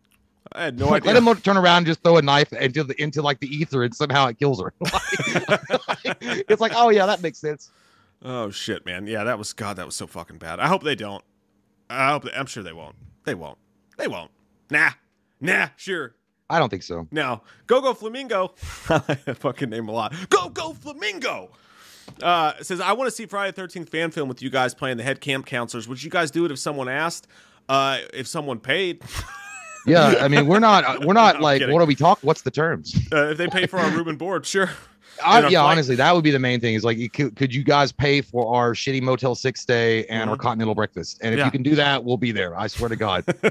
I 0.53 0.63
had 0.63 0.79
no 0.79 0.85
Like, 0.89 1.03
idea. 1.03 1.19
let 1.19 1.35
him 1.37 1.41
turn 1.43 1.57
around 1.57 1.77
and 1.79 1.85
just 1.87 2.01
throw 2.03 2.17
a 2.17 2.21
knife 2.21 2.51
into 2.53 2.83
the 2.83 2.99
into 3.01 3.21
like 3.21 3.39
the 3.41 3.47
ether 3.47 3.83
and 3.83 3.93
somehow 3.93 4.27
it 4.27 4.39
kills 4.39 4.59
her. 4.61 4.73
it's 6.49 6.61
like, 6.61 6.71
oh 6.75 6.89
yeah, 6.89 7.05
that 7.05 7.21
makes 7.21 7.37
sense. 7.37 7.69
Oh 8.23 8.49
shit, 8.49 8.85
man. 8.85 9.05
Yeah, 9.07 9.23
that 9.25 9.37
was 9.37 9.53
God. 9.53 9.75
That 9.75 9.85
was 9.85 9.95
so 9.95 10.07
fucking 10.07 10.37
bad. 10.37 10.59
I 10.59 10.67
hope 10.67 10.83
they 10.83 10.95
don't. 10.95 11.23
I 11.89 12.09
hope. 12.11 12.23
They, 12.23 12.31
I'm 12.31 12.45
sure 12.47 12.63
they 12.63 12.73
won't. 12.73 12.95
They 13.25 13.35
won't. 13.35 13.57
They 13.97 14.07
won't. 14.07 14.31
Nah. 14.71 14.91
Nah. 15.39 15.67
Sure. 15.75 16.14
I 16.49 16.59
don't 16.59 16.69
think 16.69 16.83
so. 16.83 17.07
No. 17.11 17.41
Go 17.67 17.81
go 17.81 17.93
flamingo. 17.93 18.53
I 18.89 19.33
fucking 19.33 19.69
name 19.69 19.87
a 19.87 19.91
lot. 19.91 20.13
Go 20.29 20.49
go 20.49 20.73
flamingo. 20.73 21.49
Uh, 22.21 22.53
says 22.61 22.79
I 22.79 22.93
want 22.93 23.07
to 23.07 23.11
see 23.15 23.25
Friday 23.25 23.51
the 23.51 23.55
Thirteenth 23.55 23.89
fan 23.89 24.11
film 24.11 24.29
with 24.29 24.41
you 24.41 24.49
guys 24.49 24.75
playing 24.75 24.97
the 24.97 25.03
head 25.03 25.21
camp 25.21 25.45
counselors. 25.45 25.87
Would 25.87 26.03
you 26.03 26.11
guys 26.11 26.31
do 26.31 26.45
it 26.45 26.51
if 26.51 26.59
someone 26.59 26.87
asked? 26.87 27.27
Uh, 27.67 27.99
if 28.13 28.27
someone 28.27 28.59
paid? 28.59 29.01
Yeah, 29.87 30.15
I 30.19 30.27
mean, 30.27 30.47
we're 30.47 30.59
not 30.59 31.05
we're 31.05 31.13
not 31.13 31.35
I'm 31.37 31.41
like 31.41 31.61
what 31.63 31.81
are 31.81 31.85
we 31.85 31.95
talking? 31.95 32.25
What's 32.25 32.43
the 32.43 32.51
terms? 32.51 32.95
Uh, 33.11 33.29
if 33.29 33.37
they 33.37 33.47
pay 33.47 33.65
for 33.65 33.79
our 33.79 33.89
room 33.91 34.07
and 34.07 34.17
board, 34.17 34.45
sure. 34.45 34.69
I, 35.23 35.47
yeah, 35.49 35.63
honestly, 35.63 35.95
that 35.95 36.13
would 36.13 36.23
be 36.23 36.31
the 36.31 36.39
main 36.39 36.59
thing. 36.59 36.73
Is 36.75 36.83
like, 36.83 36.97
you 36.97 37.09
could, 37.09 37.35
could 37.35 37.53
you 37.53 37.63
guys 37.63 37.91
pay 37.91 38.21
for 38.21 38.55
our 38.55 38.73
shitty 38.73 39.01
Motel 39.01 39.35
Six 39.35 39.61
stay 39.61 40.05
and 40.07 40.29
our 40.29 40.35
Mhm. 40.35 40.39
continental 40.39 40.75
breakfast? 40.75 41.19
And 41.21 41.33
if 41.33 41.37
Yeah. 41.39 41.45
you 41.45 41.51
can 41.51 41.63
do 41.63 41.75
that, 41.75 42.03
we'll 42.03 42.17
be 42.17 42.31
there. 42.31 42.57
I 42.57 42.67
swear 42.67 42.89
to 42.89 42.95
God. 42.95 43.23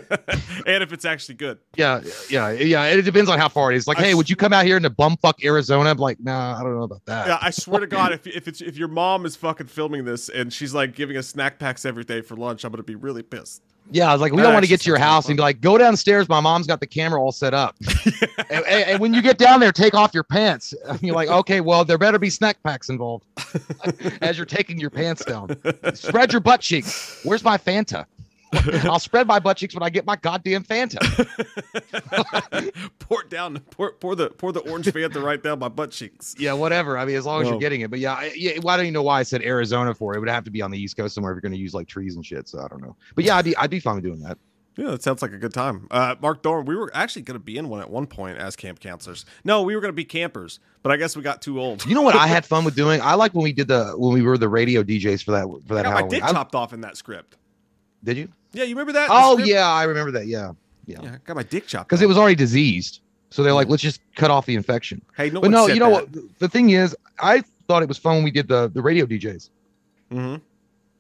and 0.66 0.82
if 0.82 0.92
it's 0.92 1.04
actually 1.04 1.36
good. 1.36 1.58
Yeah, 1.76 2.00
yeah, 2.28 2.50
yeah. 2.50 2.84
It 2.86 3.02
depends 3.02 3.30
on 3.30 3.38
how 3.38 3.48
far 3.48 3.72
it 3.72 3.76
is. 3.76 3.86
Like, 3.86 3.98
I 3.98 4.02
hey, 4.02 4.10
s- 4.10 4.16
would 4.16 4.28
you 4.30 4.36
come 4.36 4.52
out 4.52 4.64
here 4.66 4.76
into 4.76 4.90
bumfuck 4.90 5.44
Arizona? 5.44 5.90
I'm 5.90 5.96
like, 5.98 6.18
nah, 6.20 6.58
I 6.58 6.62
don't 6.62 6.74
know 6.76 6.82
about 6.84 7.04
that. 7.06 7.26
Yeah, 7.28 7.38
I 7.40 7.50
swear 7.50 7.80
to 7.80 7.86
God, 7.86 8.12
if 8.14 8.26
if 8.26 8.46
it's 8.48 8.60
if 8.60 8.76
your 8.76 8.88
mom 8.88 9.24
is 9.26 9.36
fucking 9.36 9.66
filming 9.68 10.04
this 10.04 10.28
and 10.28 10.52
she's 10.52 10.74
like 10.74 10.94
giving 10.94 11.16
us 11.16 11.26
snack 11.28 11.58
packs 11.58 11.84
every 11.84 12.04
day 12.04 12.20
for 12.20 12.36
lunch, 12.36 12.64
I'm 12.64 12.72
gonna 12.72 12.82
be 12.82 12.94
really 12.94 13.22
pissed. 13.22 13.62
Yeah, 13.90 14.08
I 14.08 14.12
was 14.12 14.20
like, 14.20 14.32
we 14.32 14.38
That 14.38 14.44
don't 14.44 14.54
want 14.54 14.64
to 14.64 14.68
get 14.68 14.80
to 14.80 14.88
your 14.88 14.98
house 14.98 15.24
fun. 15.24 15.32
and 15.32 15.36
be 15.36 15.42
like, 15.42 15.60
go 15.60 15.76
downstairs. 15.78 16.28
My 16.28 16.40
mom's 16.40 16.66
got 16.66 16.80
the 16.80 16.86
camera 16.86 17.20
all 17.20 17.32
set 17.32 17.54
up. 17.54 17.76
and, 18.50 18.64
and- 18.66 19.00
when 19.00 19.12
you 19.14 19.20
get 19.22 19.38
down 19.38 19.60
there, 19.60 19.72
take 19.72 19.94
off 19.94 20.14
your 20.14 20.24
pants. 20.24 20.72
And 20.88 21.00
you're 21.02 21.14
like, 21.14 21.28
okay, 21.28 21.60
well, 21.60 21.84
there 21.84 21.98
better 21.98 22.18
be 22.18 22.30
snack 22.30 22.62
packs 22.62 22.88
involved 22.88 23.26
as 24.22 24.36
you're 24.36 24.46
taking 24.46 24.78
your 24.80 24.90
pants 24.90 25.24
down. 25.24 25.56
Spread 25.94 26.32
your 26.32 26.40
butt 26.40 26.60
cheeks. 26.60 27.20
Where's 27.24 27.44
my 27.44 27.58
Fanta? 27.58 28.06
I'll 28.84 28.98
spread 28.98 29.26
my 29.26 29.38
butt 29.38 29.56
cheeks 29.56 29.74
when 29.74 29.82
I 29.82 29.90
get 29.90 30.04
my 30.06 30.16
goddamn 30.16 30.64
Fanta. 30.64 30.98
pour 32.98 33.22
it 33.22 33.30
down, 33.30 33.58
pour 33.70 33.92
pour 33.92 34.14
the 34.16 34.30
pour 34.30 34.52
the 34.52 34.60
orange 34.60 34.86
Fanta 34.86 35.22
right 35.22 35.42
down 35.42 35.58
my 35.58 35.68
butt 35.68 35.90
cheeks. 35.90 36.34
Yeah, 36.44 36.52
whatever. 36.52 36.98
I 36.98 37.04
mean, 37.04 37.16
as 37.16 37.24
long 37.26 37.40
as 37.40 37.44
Well- 37.44 37.54
you're 37.54 37.60
getting 37.60 37.80
it. 37.82 37.90
But 37.90 37.98
yeah, 38.00 38.14
I, 38.14 38.32
yeah. 38.36 38.58
Why 38.60 38.76
don't 38.76 38.86
you 38.86 38.92
know 38.92 39.02
why 39.02 39.20
I 39.20 39.22
said 39.22 39.42
Arizona 39.42 39.94
for? 39.94 40.14
It 40.14 40.20
would 40.20 40.28
have 40.28 40.44
to 40.44 40.50
be 40.50 40.62
on 40.62 40.70
the 40.70 40.78
East 40.78 40.96
Coast 40.96 41.14
somewhere 41.14 41.32
if 41.32 41.36
you're 41.36 41.40
going 41.42 41.52
to 41.52 41.58
use 41.58 41.74
like 41.74 41.86
trees 41.88 42.16
and 42.16 42.24
shit. 42.24 42.48
So 42.48 42.60
I 42.60 42.68
don't 42.68 42.82
know. 42.82 42.96
But 43.14 43.24
yeah, 43.24 43.36
I'd 43.36 43.44
be 43.44 43.56
I'd 43.56 43.70
be 43.70 43.80
fine 43.80 43.94
with 43.96 44.04
doing 44.04 44.20
that. 44.20 44.38
Yeah, 44.76 44.90
that 44.90 45.04
sounds 45.04 45.22
like 45.22 45.32
a 45.32 45.38
good 45.38 45.54
time. 45.54 45.86
Uh, 45.88 46.16
Mark 46.20 46.42
Dorn, 46.42 46.64
we 46.66 46.74
were 46.74 46.90
actually 46.92 47.22
going 47.22 47.38
to 47.38 47.44
be 47.44 47.56
in 47.56 47.68
one 47.68 47.80
at 47.80 47.88
one 47.88 48.08
point 48.08 48.38
as 48.38 48.56
camp 48.56 48.80
counselors. 48.80 49.24
No, 49.44 49.62
we 49.62 49.76
were 49.76 49.80
going 49.80 49.92
to 49.92 49.96
be 49.96 50.04
campers, 50.04 50.58
but 50.82 50.90
I 50.90 50.96
guess 50.96 51.16
we 51.16 51.22
got 51.22 51.40
too 51.40 51.60
old. 51.60 51.86
You 51.86 51.94
know 51.94 52.02
what 52.02 52.16
I 52.16 52.26
had 52.26 52.44
fun 52.44 52.64
with 52.64 52.74
doing? 52.74 53.00
I 53.00 53.14
like 53.14 53.34
when 53.34 53.44
we 53.44 53.52
did 53.52 53.68
the 53.68 53.92
when 53.96 54.12
we 54.12 54.22
were 54.22 54.36
the 54.36 54.48
radio 54.48 54.82
DJs 54.82 55.22
for 55.22 55.30
that 55.30 55.44
for 55.68 55.74
I 55.74 55.82
that 55.82 55.84
my 55.84 55.90
Halloween. 55.90 56.10
dick 56.10 56.24
I- 56.24 56.32
chopped 56.32 56.56
off 56.56 56.72
in 56.72 56.80
that 56.80 56.96
script. 56.96 57.36
did 58.02 58.16
you? 58.16 58.28
Yeah, 58.54 58.64
you 58.64 58.74
remember 58.74 58.92
that? 58.92 59.08
Oh 59.10 59.38
yeah, 59.38 59.68
I 59.68 59.84
remember 59.84 60.12
that. 60.12 60.26
Yeah, 60.26 60.52
yeah, 60.86 61.00
I 61.02 61.18
got 61.24 61.36
my 61.36 61.42
dick 61.42 61.66
chopped. 61.66 61.88
because 61.88 62.02
it 62.02 62.06
was 62.06 62.16
already 62.16 62.36
diseased. 62.36 63.00
So 63.30 63.42
they're 63.42 63.52
like, 63.52 63.68
let's 63.68 63.82
just 63.82 64.00
cut 64.14 64.30
off 64.30 64.46
the 64.46 64.54
infection. 64.54 65.02
Hey, 65.16 65.28
no 65.28 65.40
but 65.40 65.50
no, 65.50 65.66
you 65.66 65.80
know 65.80 65.90
that. 65.90 66.14
what? 66.14 66.38
The 66.38 66.48
thing 66.48 66.70
is, 66.70 66.96
I 67.18 67.42
thought 67.66 67.82
it 67.82 67.88
was 67.88 67.98
fun 67.98 68.16
when 68.16 68.24
we 68.24 68.30
did 68.30 68.48
the 68.48 68.68
the 68.68 68.80
radio 68.80 69.06
DJs. 69.06 69.50
Mm-hmm. 70.12 70.36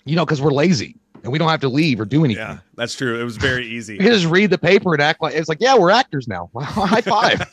You 0.04 0.16
know, 0.16 0.24
because 0.24 0.42
we're 0.42 0.52
lazy 0.52 0.96
and 1.24 1.32
we 1.32 1.38
don't 1.38 1.48
have 1.48 1.62
to 1.62 1.68
leave 1.68 1.98
or 1.98 2.04
do 2.04 2.24
anything. 2.24 2.46
Yeah, 2.46 2.58
that's 2.76 2.94
true. 2.94 3.18
It 3.18 3.24
was 3.24 3.38
very 3.38 3.66
easy. 3.76 3.94
you 3.94 4.02
just 4.02 4.26
read 4.26 4.50
the 4.50 4.58
paper 4.58 4.92
and 4.92 5.02
act 5.02 5.20
like 5.22 5.34
it's 5.34 5.48
like, 5.48 5.58
yeah, 5.60 5.76
we're 5.76 5.90
actors 5.90 6.28
now. 6.28 6.50
High 6.56 7.00
five. 7.00 7.50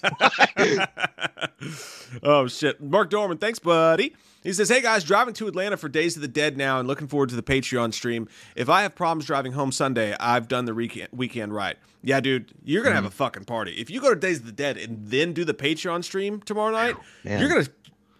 oh 2.23 2.47
shit. 2.47 2.81
Mark 2.81 3.09
Dorman, 3.09 3.37
thanks, 3.37 3.59
buddy. 3.59 4.15
He 4.43 4.53
says, 4.53 4.69
Hey 4.69 4.81
guys, 4.81 5.03
driving 5.03 5.33
to 5.35 5.47
Atlanta 5.47 5.77
for 5.77 5.87
Days 5.87 6.15
of 6.15 6.21
the 6.21 6.27
Dead 6.27 6.57
now 6.57 6.79
and 6.79 6.87
looking 6.87 7.07
forward 7.07 7.29
to 7.29 7.35
the 7.35 7.43
Patreon 7.43 7.93
stream. 7.93 8.27
If 8.55 8.69
I 8.69 8.81
have 8.81 8.93
problems 8.93 9.25
driving 9.25 9.53
home 9.53 9.71
Sunday, 9.71 10.15
I've 10.19 10.47
done 10.47 10.65
the 10.65 10.73
weekend 10.73 11.09
weekend 11.13 11.53
right. 11.53 11.77
Yeah, 12.03 12.19
dude, 12.19 12.51
you're 12.63 12.83
gonna 12.83 12.95
have 12.95 13.05
a 13.05 13.07
mm-hmm. 13.07 13.15
fucking 13.15 13.45
party. 13.45 13.73
If 13.73 13.89
you 13.89 14.01
go 14.01 14.13
to 14.13 14.19
Days 14.19 14.39
of 14.39 14.45
the 14.45 14.51
Dead 14.51 14.77
and 14.77 15.07
then 15.07 15.33
do 15.33 15.45
the 15.45 15.53
Patreon 15.53 16.03
stream 16.03 16.41
tomorrow 16.41 16.71
night, 16.71 16.97
Man. 17.23 17.39
you're 17.39 17.49
gonna 17.49 17.67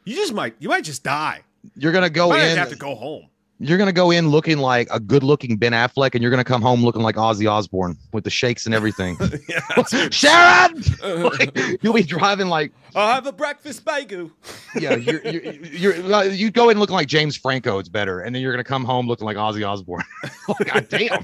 you 0.06 0.16
just 0.16 0.34
might 0.34 0.56
you 0.60 0.70
might 0.70 0.86
just 0.86 1.04
die. 1.04 1.42
You're 1.76 1.92
gonna 1.92 2.10
go 2.10 2.28
You 2.28 2.40
might 2.40 2.52
in. 2.52 2.58
have 2.58 2.70
to 2.70 2.76
go 2.76 2.96
home. 2.96 3.28
You're 3.64 3.78
gonna 3.78 3.94
go 3.94 4.10
in 4.10 4.30
looking 4.30 4.58
like 4.58 4.88
a 4.90 5.00
good-looking 5.00 5.58
Ben 5.58 5.72
Affleck, 5.72 6.16
and 6.16 6.22
you're 6.24 6.32
gonna 6.32 6.44
come 6.44 6.64
home 6.64 6.84
looking 6.84 7.04
like 7.04 7.16
Ozzy 7.16 7.50
Osbourne 7.50 7.96
with 8.12 8.24
the 8.24 8.32
shakes 8.32 8.66
and 8.66 8.74
everything. 8.74 9.18
yeah, 9.48 9.84
Sharon, 10.10 10.82
Like, 11.24 11.56
you'll 11.84 11.94
be 11.94 12.02
driving 12.02 12.48
like 12.48 12.72
I'll 12.96 13.14
have 13.14 13.28
a 13.28 13.32
breakfast 13.32 13.86
bagel. 13.86 14.32
yeah. 14.80 14.96
You're 14.96 15.22
you're, 15.28 15.94
you're 15.94 16.24
you 16.26 16.50
go 16.50 16.70
in 16.70 16.80
looking 16.80 16.96
like 16.96 17.08
James 17.08 17.38
Franco. 17.38 17.78
It's 17.78 17.88
better, 17.88 18.22
and 18.22 18.34
then 18.34 18.42
you're 18.42 18.52
gonna 18.52 18.64
come 18.64 18.84
home 18.84 19.08
looking 19.08 19.26
like 19.26 19.38
Ozzy 19.38 19.68
Osbourne. 19.68 20.04
oh, 20.50 20.56
God 20.66 20.88
damn, 20.90 21.24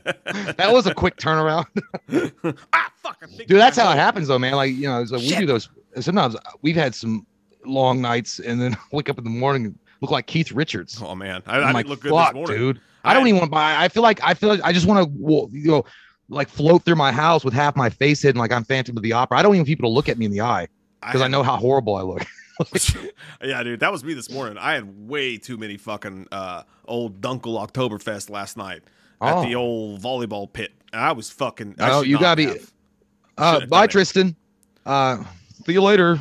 that 0.58 0.70
was 0.72 0.86
a 0.86 0.94
quick 0.94 1.18
turnaround, 1.18 1.66
ah, 2.74 2.92
fuck! 3.02 3.20
Dude. 3.36 3.50
That's 3.50 3.78
how 3.78 3.92
it 3.92 3.96
happens, 3.96 4.28
though, 4.28 4.38
man. 4.40 4.54
Like 4.54 4.74
you 4.74 4.88
know, 4.88 5.04
so 5.06 5.18
we 5.18 5.36
do 5.36 5.48
those. 5.48 5.70
Sometimes 6.00 6.36
we've 6.62 6.76
had 6.76 6.94
some 6.94 7.26
long 7.66 8.00
nights, 8.00 8.38
and 8.40 8.62
then 8.62 8.78
wake 8.92 9.10
up 9.10 9.18
in 9.18 9.24
the 9.24 9.30
morning 9.32 9.66
and 9.66 9.80
look 10.02 10.12
like 10.12 10.28
Keith 10.28 10.52
Richards. 10.52 11.02
Oh 11.02 11.16
man, 11.16 11.42
I, 11.48 11.58
I 11.58 11.72
like, 11.72 11.86
look 11.88 12.02
good 12.02 12.12
fuck, 12.12 12.30
this 12.30 12.36
morning. 12.36 12.58
dude. 12.58 12.82
I 13.04 13.14
don't 13.14 13.28
even 13.28 13.40
want 13.40 13.48
to 13.50 13.52
buy. 13.52 13.76
I 13.82 13.88
feel 13.88 14.04
like 14.04 14.20
I 14.24 14.34
feel 14.34 14.50
like 14.50 14.62
I 14.64 14.74
just 14.74 14.86
want 14.86 15.08
to, 15.08 15.50
you 15.52 15.68
know, 15.72 15.86
like 16.30 16.50
float 16.50 16.84
through 16.84 16.96
my 16.96 17.12
house 17.12 17.46
with 17.46 17.54
half 17.54 17.76
my 17.76 17.90
face 17.90 18.22
hidden, 18.22 18.38
like 18.40 18.52
I'm 18.52 18.64
Phantom 18.66 18.98
of 18.98 19.04
the 19.04 19.14
Opera. 19.14 19.38
I 19.38 19.42
don't 19.42 19.52
even 19.54 19.60
want 19.62 19.68
people 19.68 19.90
to 19.90 19.94
look 19.94 20.10
at 20.10 20.18
me 20.18 20.26
in 20.26 20.32
the 20.32 20.42
eye 20.42 20.68
because 21.02 21.22
I, 21.22 21.26
had- 21.26 21.32
know 21.32 21.42
how 21.44 21.56
horrible 21.56 21.96
I 21.96 22.02
look. 22.02 22.26
yeah, 23.44 23.62
dude, 23.64 23.80
that 23.82 23.92
was 23.92 24.04
me 24.04 24.14
this 24.14 24.30
morning. 24.32 24.58
I 24.58 24.74
had 24.74 25.08
way 25.08 25.38
too 25.38 25.58
many 25.58 25.78
fucking 25.78 26.28
uh, 26.32 26.64
old 26.86 27.22
Dunkel 27.22 27.66
Oktoberfest 27.66 28.30
last 28.30 28.58
night 28.58 28.82
at 29.22 29.36
Oh. 29.38 29.44
the 29.46 29.56
old 29.56 30.02
volleyball 30.02 30.52
pit. 30.52 30.74
I 30.92 31.12
was 31.14 31.30
fucking. 31.30 31.76
Oh, 31.80 32.02
you 32.02 32.20
gotta 32.20 32.36
be- 32.36 32.60
Uh, 33.38 33.66
bye. 33.68 33.88
Tristan. 33.88 34.36
Uh, 34.86 35.24
see 35.66 35.74
you 35.74 35.82
later. 35.82 36.20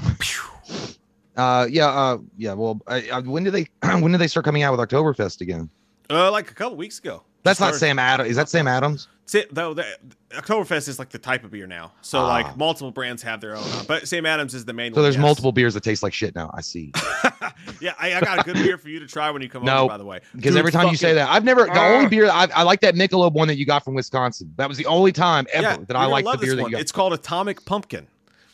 Uh, 1.37 1.66
yeah, 1.70 1.87
uh, 1.89 2.18
yeah. 2.37 2.53
Well, 2.55 2.80
I, 2.87 3.09
I, 3.11 3.20
when 3.20 3.45
did 3.45 3.53
they 3.53 3.66
when 4.01 4.12
did 4.12 4.18
they 4.18 4.28
start 4.28 4.45
coming 4.45 4.62
out 4.62 4.76
with 4.76 4.89
Oktoberfest 4.89 5.41
again? 5.41 5.68
Uh, 6.09 6.30
like 6.30 6.51
a 6.51 6.55
couple 6.55 6.76
weeks 6.76 6.99
ago. 6.99 7.22
That's 7.43 7.61
not 7.61 7.74
Sam 7.76 7.99
Adams. 7.99 8.30
Is 8.30 8.37
that 8.37 8.49
Sam 8.49 8.66
Adams? 8.66 9.07
Though 9.51 9.74
the, 9.74 9.84
Oktoberfest 10.30 10.89
is 10.89 10.99
like 10.99 11.11
the 11.11 11.18
type 11.18 11.45
of 11.45 11.51
beer 11.53 11.66
now. 11.66 11.93
So 12.01 12.18
Ah. 12.20 12.26
like 12.26 12.57
multiple 12.57 12.91
brands 12.91 13.22
have 13.22 13.41
their 13.41 13.57
own. 13.57 13.62
uh, 13.64 13.84
but 13.87 14.09
Sam 14.09 14.26
Adams 14.26 14.55
is 14.55 14.64
the 14.64 14.72
main 14.72 14.93
one. 14.93 14.95
So 14.95 15.01
one. 15.01 15.05
there's 15.05 15.14
yes. 15.16 15.22
multiple 15.22 15.53
beers 15.53 15.74
that 15.74 15.82
taste 15.82 16.03
like 16.03 16.12
shit 16.12 16.34
now. 16.34 16.51
I 16.55 16.61
see. 16.61 16.93
yeah, 17.80 17.95
I, 17.99 18.14
I 18.14 18.20
got 18.20 18.41
a 18.41 18.43
good 18.43 18.55
beer 18.55 18.78
for 18.78 18.89
you 18.89 18.99
to 19.01 19.07
try 19.07 19.30
when 19.30 19.43
you 19.43 19.49
come 19.49 19.64
No, 19.64 19.78
over. 19.84 19.89
By 19.89 19.97
the 19.97 20.05
way, 20.05 20.20
Because 20.34 20.57
every 20.57 20.72
time 20.72 20.89
you 20.89 20.97
say 20.97 21.14
that, 21.14 21.28
I've 21.28 21.45
never 21.45 21.64
the 21.66 21.80
only 21.80 22.09
beer 22.09 22.28
I, 22.30 22.49
I 22.55 22.62
like 22.62 22.80
that 22.80 22.95
Michelob 22.95 23.32
one 23.32 23.49
that 23.49 23.57
you 23.59 23.66
got 23.66 23.84
from 23.84 23.95
Wisconsin. 23.95 24.53
That 24.57 24.68
was 24.68 24.78
the 24.78 24.87
only 24.87 25.12
time 25.12 25.47
ever 25.53 25.62
yeah, 25.62 25.76
that 25.87 25.97
I 25.97 26.07
liked 26.07 26.30
the 26.30 26.39
beer 26.39 26.57
that 26.57 26.62
one. 26.62 26.70
you 26.70 26.76
got. 26.76 26.80
It's 26.80 26.93
called 26.93 27.12
Atomic 27.12 27.64
Pumpkin. 27.64 28.07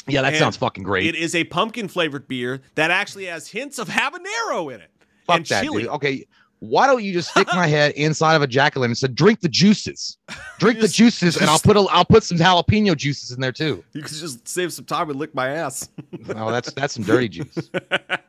Yeah, 0.09 0.22
that 0.22 0.28
and 0.28 0.36
sounds 0.36 0.57
fucking 0.57 0.84
great. 0.84 1.07
It 1.07 1.14
is 1.14 1.34
a 1.34 1.44
pumpkin 1.44 1.88
flavored 1.88 2.26
beer 2.28 2.61
that 2.74 2.90
actually 2.90 3.26
has 3.26 3.48
hints 3.48 3.78
of 3.78 3.88
habanero 3.88 4.72
in 4.74 4.80
it 4.80 4.90
Fuck 5.26 5.36
and 5.38 5.46
that, 5.46 5.62
chili. 5.64 5.82
dude. 5.82 5.90
Okay, 5.92 6.26
why 6.59 6.86
don't 6.86 7.03
you 7.03 7.12
just 7.12 7.30
stick 7.30 7.48
my 7.55 7.66
head 7.66 7.90
inside 7.96 8.36
of 8.36 8.42
a 8.42 8.46
jack 8.46 8.76
o' 8.76 8.80
lantern 8.80 8.92
and 8.92 8.98
say, 8.98 9.09
drink 9.09 9.40
the 9.40 9.48
juices, 9.48 10.16
drink 10.61 10.78
the 10.78 10.82
Just- 10.86 10.94
juices, 10.94 11.36
and 11.36 11.50
I'll 11.50 11.59
put 11.59 11.76
a, 11.76 11.80
I'll 11.90 12.05
put 12.05 12.22
some 12.22 12.38
jalapeno 12.38 12.96
juices 12.96 13.32
in 13.32 13.40
there 13.40 13.50
too. 13.50 13.82
You 13.94 14.03
could 14.03 14.12
just 14.12 14.46
save 14.46 14.72
some 14.72 14.84
time 14.84 15.11
and 15.11 15.18
lick 15.18 15.34
my 15.34 15.48
ass. 15.48 15.88
Oh, 16.36 16.53
that's 16.53 16.72
that's 16.74 16.94
some 16.94 17.03
dirty 17.03 17.28
juice. 17.28 17.68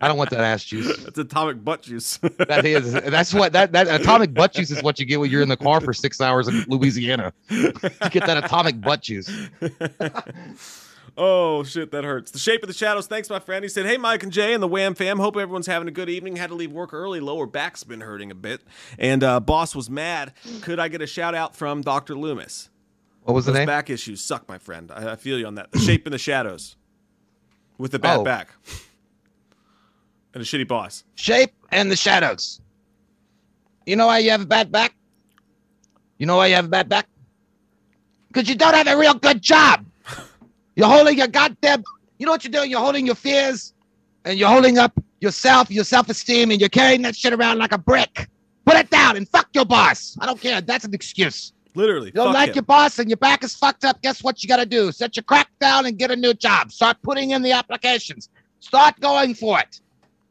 I 0.01 0.07
don't 0.07 0.17
want 0.17 0.31
that 0.31 0.39
ass 0.39 0.63
juice. 0.63 0.97
That's 1.03 1.17
atomic 1.19 1.63
butt 1.63 1.83
juice. 1.83 2.17
That 2.17 2.65
is 2.65 2.91
that's 2.93 3.33
what 3.33 3.53
that 3.53 3.71
that 3.71 3.87
atomic 3.87 4.33
butt 4.33 4.53
juice 4.53 4.71
is 4.71 4.81
what 4.81 4.99
you 4.99 5.05
get 5.05 5.19
when 5.19 5.29
you're 5.29 5.43
in 5.43 5.47
the 5.47 5.55
car 5.55 5.79
for 5.79 5.93
six 5.93 6.19
hours 6.19 6.47
in 6.47 6.65
Louisiana. 6.67 7.31
You 7.49 7.71
get 8.09 8.25
that 8.25 8.43
atomic 8.43 8.81
butt 8.81 9.01
juice. 9.03 9.29
Oh 11.17 11.63
shit, 11.63 11.91
that 11.91 12.03
hurts. 12.03 12.31
The 12.31 12.39
shape 12.39 12.63
of 12.63 12.67
the 12.67 12.73
shadows. 12.73 13.07
Thanks, 13.07 13.29
my 13.29 13.39
friend. 13.39 13.63
He 13.63 13.69
said, 13.69 13.85
"Hey, 13.85 13.97
Mike 13.97 14.23
and 14.23 14.31
Jay 14.31 14.53
and 14.53 14.61
the 14.63 14.67
Wham 14.67 14.95
fam. 14.95 15.19
Hope 15.19 15.35
everyone's 15.37 15.67
having 15.67 15.87
a 15.87 15.91
good 15.91 16.09
evening. 16.09 16.35
Had 16.37 16.49
to 16.49 16.55
leave 16.55 16.71
work 16.71 16.93
early. 16.93 17.19
Lower 17.19 17.45
back's 17.45 17.83
been 17.83 18.01
hurting 18.01 18.31
a 18.31 18.35
bit, 18.35 18.61
and 18.97 19.23
uh, 19.23 19.39
boss 19.39 19.75
was 19.75 19.89
mad. 19.89 20.33
Could 20.61 20.79
I 20.79 20.87
get 20.87 21.01
a 21.01 21.07
shout 21.07 21.35
out 21.35 21.55
from 21.55 21.81
Doctor 21.81 22.15
Loomis? 22.15 22.69
What 23.23 23.33
was 23.33 23.45
the 23.45 23.53
name? 23.53 23.65
back 23.67 23.89
issues 23.89 24.21
suck, 24.21 24.47
my 24.49 24.57
friend. 24.57 24.91
I, 24.93 25.13
I 25.13 25.15
feel 25.15 25.39
you 25.39 25.45
on 25.47 25.55
that. 25.55 25.71
The 25.71 25.79
shape 25.79 26.05
in 26.05 26.11
the 26.11 26.17
shadows, 26.17 26.75
with 27.77 27.91
the 27.91 27.99
bad 27.99 28.19
Oh. 28.19 28.23
back, 28.23 28.49
and 30.33 30.41
a 30.41 30.45
shitty 30.45 30.67
boss. 30.67 31.03
Shape 31.15 31.53
and 31.71 31.89
the 31.91 31.95
shadows. 31.95 32.59
You 33.85 33.95
know 33.95 34.07
why 34.07 34.19
you 34.19 34.31
have 34.31 34.41
a 34.41 34.45
bad 34.45 34.71
back? 34.71 34.93
You 36.17 36.25
know 36.25 36.37
why 36.37 36.47
you 36.47 36.55
have 36.55 36.65
a 36.65 36.69
bad 36.69 36.89
back? 36.89 37.07
Because 38.27 38.47
you 38.49 38.55
don't 38.55 38.73
have 38.73 38.87
a 38.87 38.97
real 38.97 39.13
good 39.13 39.41
job. 39.41 39.85
You're 40.75 40.87
holding 40.87 41.17
your 41.17 41.27
goddamn. 41.27 41.83
You 42.17 42.25
know 42.25 42.31
what 42.31 42.43
you're 42.43 42.51
doing? 42.51 42.71
You're 42.71 42.79
holding 42.79 43.05
your 43.05 43.15
fears, 43.15 43.73
and 44.25 44.37
you're 44.37 44.49
holding 44.49 44.77
up 44.77 44.93
yourself, 45.19 45.69
your 45.71 45.83
self-esteem, 45.83 46.51
and 46.51 46.59
you're 46.59 46.69
carrying 46.69 47.01
that 47.03 47.15
shit 47.15 47.33
around 47.33 47.57
like 47.59 47.71
a 47.71 47.77
brick. 47.77 48.29
Put 48.65 48.75
it 48.75 48.89
down 48.89 49.17
and 49.17 49.27
fuck 49.27 49.49
your 49.53 49.65
boss. 49.65 50.17
I 50.21 50.25
don't 50.25 50.39
care. 50.39 50.61
That's 50.61 50.85
an 50.85 50.93
excuse. 50.93 51.53
Literally, 51.75 52.07
You 52.07 52.13
don't 52.13 52.33
like 52.33 52.49
him. 52.49 52.55
your 52.55 52.63
boss 52.63 52.99
and 52.99 53.09
your 53.09 53.17
back 53.17 53.43
is 53.43 53.55
fucked 53.55 53.83
up. 53.83 53.99
Guess 54.03 54.23
what 54.23 54.43
you 54.43 54.47
got 54.47 54.57
to 54.57 54.65
do? 54.65 54.91
Set 54.91 55.15
your 55.15 55.23
crack 55.23 55.49
down 55.59 55.85
and 55.87 55.97
get 55.97 56.11
a 56.11 56.15
new 56.15 56.33
job. 56.33 56.71
Start 56.71 56.97
putting 57.01 57.31
in 57.31 57.41
the 57.41 57.51
applications. 57.51 58.29
Start 58.59 58.99
going 58.99 59.33
for 59.33 59.59
it. 59.59 59.81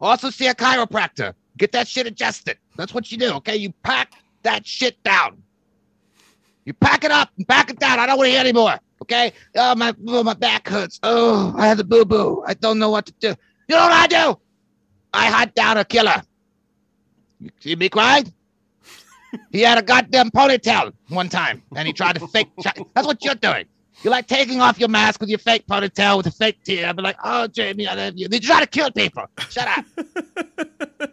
Also, 0.00 0.30
see 0.30 0.46
a 0.46 0.54
chiropractor. 0.54 1.34
Get 1.58 1.72
that 1.72 1.88
shit 1.88 2.06
adjusted. 2.06 2.58
That's 2.76 2.94
what 2.94 3.10
you 3.10 3.18
do, 3.18 3.32
okay? 3.34 3.56
You 3.56 3.72
pack 3.82 4.12
that 4.44 4.64
shit 4.66 5.02
down. 5.02 5.42
You 6.64 6.74
pack 6.74 7.02
it 7.04 7.10
up 7.10 7.30
and 7.36 7.46
pack 7.46 7.70
it 7.70 7.78
down. 7.80 7.98
I 7.98 8.06
don't 8.06 8.18
want 8.18 8.28
to 8.28 8.30
hear 8.30 8.40
anymore, 8.40 8.78
okay? 9.02 9.32
Oh, 9.56 9.74
my, 9.74 9.94
oh, 10.08 10.22
my 10.22 10.34
back 10.34 10.68
hurts. 10.68 10.98
Oh, 11.02 11.54
I 11.56 11.66
have 11.66 11.78
the 11.78 11.84
boo 11.84 12.04
boo. 12.04 12.42
I 12.46 12.54
don't 12.54 12.78
know 12.78 12.90
what 12.90 13.06
to 13.06 13.12
do. 13.20 13.28
You 13.68 13.76
know 13.76 13.82
what 13.82 13.92
I 13.92 14.06
do? 14.06 14.38
I 15.12 15.26
hunt 15.26 15.54
down 15.54 15.78
a 15.78 15.84
killer. 15.84 16.22
You 17.40 17.50
see 17.60 17.76
me 17.76 17.88
crying? 17.88 18.32
He 19.50 19.60
had 19.60 19.78
a 19.78 19.82
goddamn 19.82 20.30
ponytail 20.30 20.92
one 21.08 21.28
time, 21.28 21.62
and 21.74 21.86
he 21.86 21.92
tried 21.92 22.16
to 22.16 22.26
fake. 22.28 22.48
That's 22.94 23.06
what 23.06 23.24
you're 23.24 23.34
doing. 23.34 23.64
You're 24.02 24.10
like 24.10 24.26
taking 24.26 24.60
off 24.60 24.78
your 24.78 24.88
mask 24.88 25.20
with 25.20 25.28
your 25.30 25.38
fake 25.38 25.66
ponytail 25.66 26.16
with 26.16 26.26
a 26.26 26.30
fake 26.30 26.62
tear. 26.64 26.86
I'm 26.86 26.96
like, 26.96 27.16
"Oh, 27.24 27.46
Jamie, 27.46 27.86
I 27.86 27.94
love 27.94 28.14
you." 28.16 28.28
They 28.28 28.38
try 28.38 28.60
to 28.60 28.66
kill 28.66 28.90
people. 28.90 29.24
Shut 29.48 29.68
up. 29.68 31.10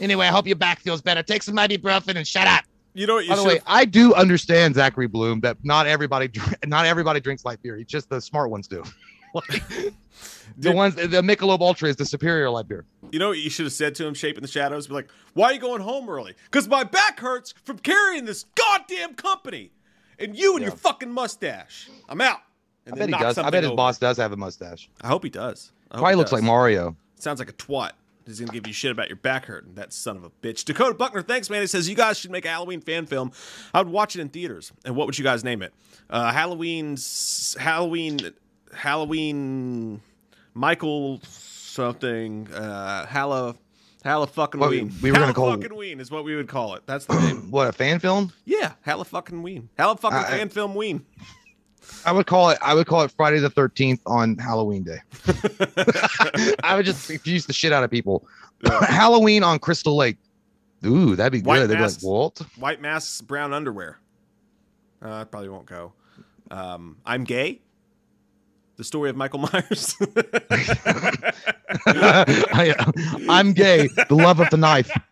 anyway, 0.00 0.26
I 0.26 0.30
hope 0.30 0.46
your 0.46 0.56
back 0.56 0.80
feels 0.80 1.02
better. 1.02 1.22
Take 1.22 1.42
some 1.42 1.56
ibuprofen 1.56 2.16
and 2.16 2.26
shut 2.26 2.46
up. 2.48 2.64
You 2.94 3.06
know 3.06 3.14
what? 3.14 3.24
You 3.24 3.30
By 3.30 3.36
the 3.36 3.44
way. 3.44 3.60
I 3.66 3.84
do 3.84 4.14
understand 4.14 4.74
Zachary 4.74 5.06
Bloom 5.06 5.40
that 5.40 5.56
not 5.62 5.86
everybody, 5.86 6.30
not 6.66 6.86
everybody 6.86 7.20
drinks 7.20 7.44
light 7.44 7.62
beer. 7.62 7.76
It's 7.78 7.90
just 7.90 8.08
the 8.08 8.20
smart 8.20 8.50
ones 8.50 8.68
do. 8.68 8.82
Like, 9.32 9.62
the 10.58 10.72
ones, 10.72 10.96
the 10.96 11.22
Michelob 11.22 11.60
Ultra 11.60 11.88
is 11.88 11.94
the 11.94 12.04
superior 12.04 12.50
light 12.50 12.66
beer. 12.66 12.84
You 13.12 13.20
know 13.20 13.28
what 13.28 13.38
you 13.38 13.48
should 13.48 13.64
have 13.66 13.72
said 13.72 13.94
to 13.94 14.04
him, 14.04 14.12
shaping 14.12 14.42
the 14.42 14.48
Shadows? 14.48 14.88
Be 14.88 14.94
like, 14.94 15.08
why 15.34 15.46
are 15.46 15.52
you 15.52 15.60
going 15.60 15.82
home 15.82 16.08
early? 16.08 16.34
Because 16.46 16.66
my 16.66 16.82
back 16.82 17.20
hurts 17.20 17.54
from 17.62 17.78
carrying 17.78 18.24
this 18.24 18.44
goddamn 18.56 19.14
company. 19.14 19.70
And 20.18 20.36
you 20.36 20.56
and 20.56 20.62
your 20.62 20.72
fucking 20.72 21.12
mustache. 21.12 21.88
I'm 22.08 22.20
out. 22.20 22.40
And 22.86 22.96
I 22.96 22.98
bet 22.98 23.08
he 23.08 23.14
does. 23.14 23.38
I 23.38 23.50
bet 23.50 23.62
his 23.62 23.68
over. 23.68 23.76
boss 23.76 23.98
does 23.98 24.16
have 24.16 24.32
a 24.32 24.36
mustache. 24.36 24.90
I 25.00 25.06
hope 25.06 25.22
he 25.22 25.30
does. 25.30 25.70
I 25.92 25.98
Probably 25.98 26.12
he 26.12 26.16
looks 26.16 26.30
does. 26.30 26.40
like 26.40 26.44
Mario. 26.46 26.96
Sounds 27.14 27.38
like 27.38 27.50
a 27.50 27.54
twat. 27.54 27.92
He's 28.26 28.40
gonna 28.40 28.52
give 28.52 28.66
you 28.66 28.72
shit 28.72 28.90
about 28.92 29.08
your 29.08 29.16
back 29.16 29.46
hurting. 29.46 29.74
That 29.74 29.92
son 29.92 30.16
of 30.16 30.24
a 30.24 30.30
bitch. 30.30 30.64
Dakota 30.64 30.94
Buckner, 30.94 31.22
thanks, 31.22 31.50
man. 31.50 31.60
He 31.62 31.66
says 31.66 31.88
you 31.88 31.94
guys 31.96 32.18
should 32.18 32.30
make 32.30 32.44
a 32.44 32.48
Halloween 32.48 32.80
fan 32.80 33.06
film. 33.06 33.32
I 33.74 33.80
would 33.82 33.90
watch 33.92 34.14
it 34.16 34.20
in 34.20 34.28
theaters. 34.28 34.72
And 34.84 34.94
what 34.96 35.06
would 35.06 35.18
you 35.18 35.24
guys 35.24 35.42
name 35.44 35.62
it? 35.62 35.72
Uh, 36.08 36.32
Halloween's 36.32 37.56
Halloween 37.58 38.18
Halloween 38.72 40.00
Michael 40.54 41.20
something. 41.22 42.48
Uh, 42.52 43.06
Halla 43.06 43.56
Halla 44.04 44.26
fucking 44.26 44.60
Ween. 44.60 44.92
we 45.02 45.10
were 45.10 45.14
gonna 45.14 45.26
Halla 45.26 45.34
call- 45.34 45.50
fucking 45.52 45.76
Ween 45.76 46.00
is 46.00 46.10
what 46.10 46.24
we 46.24 46.34
would 46.36 46.48
call 46.48 46.74
it. 46.74 46.82
That's 46.86 47.06
the 47.06 47.18
name. 47.20 47.50
What 47.50 47.68
a 47.68 47.72
fan 47.72 47.98
film? 48.00 48.32
yeah, 48.44 48.72
Halla 48.82 49.04
fucking 49.04 49.42
Ween. 49.42 49.68
Halla 49.78 49.96
fucking 49.96 50.18
I- 50.18 50.24
fan 50.38 50.48
film 50.48 50.74
Ween. 50.74 51.04
I 52.04 52.12
would 52.12 52.26
call 52.26 52.50
it. 52.50 52.58
I 52.62 52.74
would 52.74 52.86
call 52.86 53.02
it 53.02 53.10
Friday 53.10 53.38
the 53.38 53.50
Thirteenth 53.50 54.00
on 54.06 54.36
Halloween 54.38 54.82
Day. 54.82 54.98
I 56.62 56.76
would 56.76 56.86
just 56.86 57.06
confuse 57.06 57.46
the 57.46 57.52
shit 57.52 57.72
out 57.72 57.84
of 57.84 57.90
people. 57.90 58.26
Halloween 58.64 59.42
on 59.42 59.58
Crystal 59.58 59.96
Lake. 59.96 60.16
Ooh, 60.84 61.16
that'd 61.16 61.32
be 61.32 61.40
White 61.42 61.58
good. 61.60 61.70
They'd 61.70 61.76
be 61.76 61.82
like. 61.82 62.02
Walt. 62.02 62.42
White 62.58 62.80
masks, 62.80 63.20
brown 63.20 63.52
underwear. 63.52 63.98
Uh, 65.02 65.12
I 65.12 65.24
probably 65.24 65.48
won't 65.48 65.66
go. 65.66 65.92
Um, 66.50 66.96
I'm 67.06 67.24
gay. 67.24 67.60
The 68.76 68.84
story 68.84 69.10
of 69.10 69.16
Michael 69.16 69.40
Myers. 69.40 69.94
I, 71.86 72.74
I'm 73.28 73.52
gay. 73.52 73.88
The 74.08 74.14
love 74.14 74.40
of 74.40 74.48
the 74.48 74.56
knife. 74.56 74.90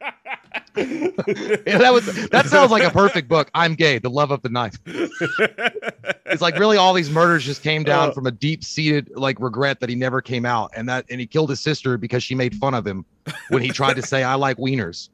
Yeah, 0.76 1.78
that 1.78 1.90
was. 1.92 2.28
That 2.30 2.46
sounds 2.46 2.70
like 2.70 2.82
a 2.84 2.90
perfect 2.90 3.28
book. 3.28 3.50
I'm 3.54 3.74
gay. 3.74 3.98
The 3.98 4.10
love 4.10 4.30
of 4.30 4.42
the 4.42 4.48
knife. 4.48 4.78
It's 4.86 6.40
like 6.42 6.58
really 6.58 6.76
all 6.76 6.94
these 6.94 7.10
murders 7.10 7.44
just 7.44 7.62
came 7.62 7.82
down 7.84 8.10
Uh. 8.10 8.12
from 8.12 8.26
a 8.26 8.30
deep-seated 8.30 9.10
like 9.16 9.40
regret 9.40 9.80
that 9.80 9.88
he 9.88 9.94
never 9.94 10.20
came 10.20 10.44
out, 10.46 10.70
and 10.76 10.88
that 10.88 11.04
and 11.10 11.20
he 11.20 11.26
killed 11.26 11.50
his 11.50 11.60
sister 11.60 11.96
because 11.98 12.22
she 12.22 12.34
made 12.34 12.54
fun 12.56 12.74
of 12.74 12.86
him 12.86 13.04
when 13.48 13.62
he 13.62 13.70
tried 13.70 13.94
to 13.96 14.02
say 14.02 14.22
I 14.22 14.34
like 14.34 14.56
wieners. 14.58 15.08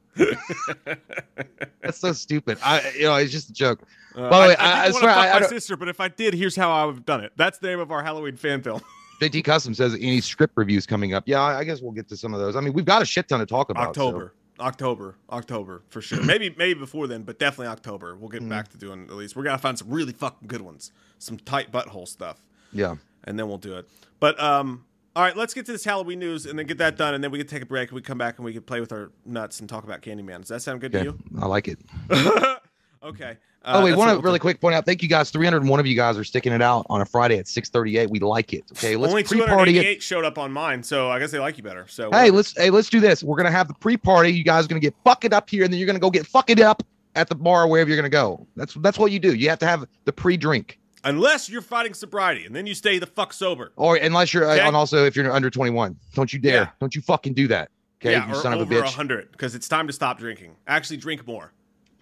That's 1.81 1.97
so 1.99 2.13
stupid. 2.13 2.57
I 2.63 2.91
you 2.97 3.03
know 3.03 3.15
it's 3.15 3.31
just 3.31 3.49
a 3.49 3.53
joke. 3.53 3.81
Uh, 4.15 4.29
By 4.29 4.41
the 4.43 4.47
way, 4.49 4.55
I, 4.57 4.71
I- 4.71 4.85
I 4.85 4.91
swear, 4.91 5.09
I- 5.11 5.29
I 5.31 5.39
my 5.41 5.47
sister, 5.47 5.75
but 5.75 5.87
if 5.89 5.99
I 5.99 6.07
did, 6.07 6.33
here's 6.33 6.55
how 6.55 6.71
I 6.71 6.85
would 6.85 6.95
have 6.95 7.05
done 7.05 7.23
it. 7.23 7.33
That's 7.35 7.57
the 7.57 7.67
name 7.67 7.79
of 7.79 7.91
our 7.91 8.01
Halloween 8.03 8.37
fan 8.37 8.61
film. 8.61 8.81
JT 9.21 9.43
Custom 9.43 9.73
says 9.73 9.93
any 9.95 10.21
script 10.21 10.53
reviews 10.57 10.85
coming 10.85 11.13
up. 11.13 11.23
Yeah, 11.25 11.41
I 11.41 11.59
I 11.59 11.63
guess 11.63 11.81
we'll 11.81 11.91
get 11.93 12.07
to 12.09 12.17
some 12.17 12.33
of 12.33 12.39
those. 12.39 12.55
I 12.55 12.61
mean, 12.61 12.73
we've 12.73 12.85
got 12.85 13.01
a 13.01 13.05
shit 13.05 13.27
ton 13.27 13.39
to 13.39 13.45
talk 13.45 13.69
about. 13.69 13.95
so- 13.95 14.29
October. 14.59 15.15
October, 15.29 15.83
for 15.89 16.01
sure. 16.01 16.23
maybe 16.25 16.53
maybe 16.57 16.79
before 16.79 17.07
then, 17.07 17.23
but 17.23 17.39
definitely 17.39 17.67
October. 17.67 18.15
We'll 18.15 18.29
get 18.29 18.41
Mm. 18.41 18.49
back 18.49 18.69
to 18.69 18.77
doing 18.77 19.03
at 19.05 19.11
least. 19.15 19.35
We're 19.35 19.43
gonna 19.43 19.57
find 19.57 19.77
some 19.77 19.89
really 19.89 20.13
fucking 20.13 20.47
good 20.47 20.61
ones, 20.61 20.91
some 21.19 21.37
tight 21.37 21.71
butthole 21.71 22.07
stuff, 22.07 22.45
Yeah. 22.71 22.95
and 23.23 23.37
then 23.39 23.47
we'll 23.47 23.57
do 23.57 23.75
it. 23.77 23.89
But 24.19 24.39
um, 24.41 24.85
all 25.15 25.23
right, 25.23 25.35
let's 25.35 25.53
get 25.53 25.65
to 25.67 25.71
this 25.71 25.83
Halloween 25.85 26.19
news 26.19 26.45
and 26.45 26.57
then 26.59 26.65
get 26.67 26.77
that 26.79 26.97
done, 26.97 27.13
and 27.13 27.23
then 27.23 27.31
we 27.31 27.37
can 27.37 27.47
take 27.47 27.61
a 27.63 27.65
break. 27.65 27.89
and 27.89 27.95
We 27.95 28.01
come 28.01 28.17
back 28.17 28.37
and 28.37 28.45
we 28.45 28.53
can 28.53 28.61
play 28.63 28.79
with 28.79 28.91
our 28.91 29.11
nuts 29.25 29.59
and 29.59 29.69
talk 29.69 29.83
about 29.83 30.01
Candyman. 30.01 30.39
Does 30.41 30.49
that 30.49 30.61
sound 30.61 30.81
good 30.81 30.93
Okay. 30.95 31.05
to 31.05 31.11
you? 31.11 31.19
I 31.41 31.45
like 31.45 31.67
it. 31.67 31.79
Okay. 33.05 33.37
Oh 33.67 33.79
Uh, 33.79 33.83
wait, 33.83 33.91
that's 33.91 33.97
want 33.99 34.11
to 34.19 34.23
really 34.23 34.37
quick 34.39 34.61
point 34.61 34.75
out. 34.75 34.85
Thank 34.85 35.01
you 35.01 35.09
guys. 35.09 35.31
301 35.31 35.79
of 35.79 35.87
you 35.87 35.95
guys 35.95 36.17
are 36.17 36.23
sticking 36.23 36.53
it 36.53 36.61
out 36.61 36.85
on 36.89 37.01
a 37.01 37.05
Friday 37.05 37.37
at 37.39 37.45
6:38. 37.47 38.09
We 38.09 38.19
like 38.19 38.53
it. 38.53 38.63
Okay, 38.73 38.95
let's 38.95 39.11
Only 39.11 39.23
pre-party 39.23 39.71
it. 39.71 39.81
288 39.81 40.03
showed 40.03 40.23
up 40.25 40.37
on 40.37 40.51
mine, 40.51 40.83
so 40.83 41.09
I 41.09 41.17
guess 41.19 41.31
they 41.31 41.39
like 41.39 41.57
you 41.57 41.63
better. 41.63 41.85
So 41.87 42.11
Hey, 42.11 42.29
let's 42.31 42.55
hey, 42.57 42.69
let's 42.69 42.89
do 42.89 42.99
this. 42.99 43.23
We're 43.23 43.37
gonna 43.37 43.51
have 43.51 43.67
the 43.67 43.73
pre-party. 43.75 44.31
You 44.33 44.43
guys 44.43 44.65
are 44.65 44.67
gonna 44.67 44.79
get 44.81 44.93
fucked 45.03 45.31
up 45.33 45.49
here, 45.49 45.63
and 45.63 45.71
then 45.73 45.79
you're 45.79 45.87
gonna 45.87 45.99
go 45.99 46.09
get 46.11 46.27
fucked 46.27 46.59
up 46.59 46.83
at 47.15 47.27
the 47.29 47.35
bar 47.35 47.67
wherever 47.67 47.89
you're 47.89 47.97
gonna 47.97 48.09
go. 48.09 48.45
That's 48.55 48.73
that's 48.75 48.99
what 48.99 49.11
you 49.11 49.19
do. 49.19 49.33
You 49.33 49.49
have 49.49 49.59
to 49.59 49.65
have 49.67 49.85
the 50.05 50.13
pre-drink, 50.13 50.79
unless 51.03 51.49
you're 51.49 51.61
fighting 51.63 51.93
sobriety, 51.95 52.45
and 52.45 52.55
then 52.55 52.67
you 52.67 52.75
stay 52.75 52.99
the 52.99 53.07
fuck 53.07 53.33
sober. 53.33 53.71
or 53.77 53.95
unless 53.95 54.31
you're 54.33 54.45
Okay. 54.49 54.61
uh, 54.61 54.67
and 54.67 54.75
also 54.75 55.05
if 55.05 55.15
you're 55.15 55.31
under 55.31 55.49
21, 55.49 55.95
don't 56.13 56.31
you 56.31 56.37
dare, 56.39 56.53
Yeah. 56.55 56.67
don't 56.79 56.93
you 56.93 57.01
fucking 57.01 57.33
do 57.33 57.47
that. 57.47 57.69
Okay, 58.01 58.11
yeah, 58.11 58.27
you 58.27 58.33
or 58.33 58.41
son 58.41 58.53
of 58.53 58.61
a 58.61 58.65
bitch. 58.67 58.93
hundred, 58.93 59.31
because 59.31 59.55
it's 59.55 59.67
time 59.67 59.87
to 59.87 59.93
stop 59.93 60.19
drinking. 60.19 60.51
Actually, 60.67 60.97
drink 60.97 61.25
more. 61.25 61.51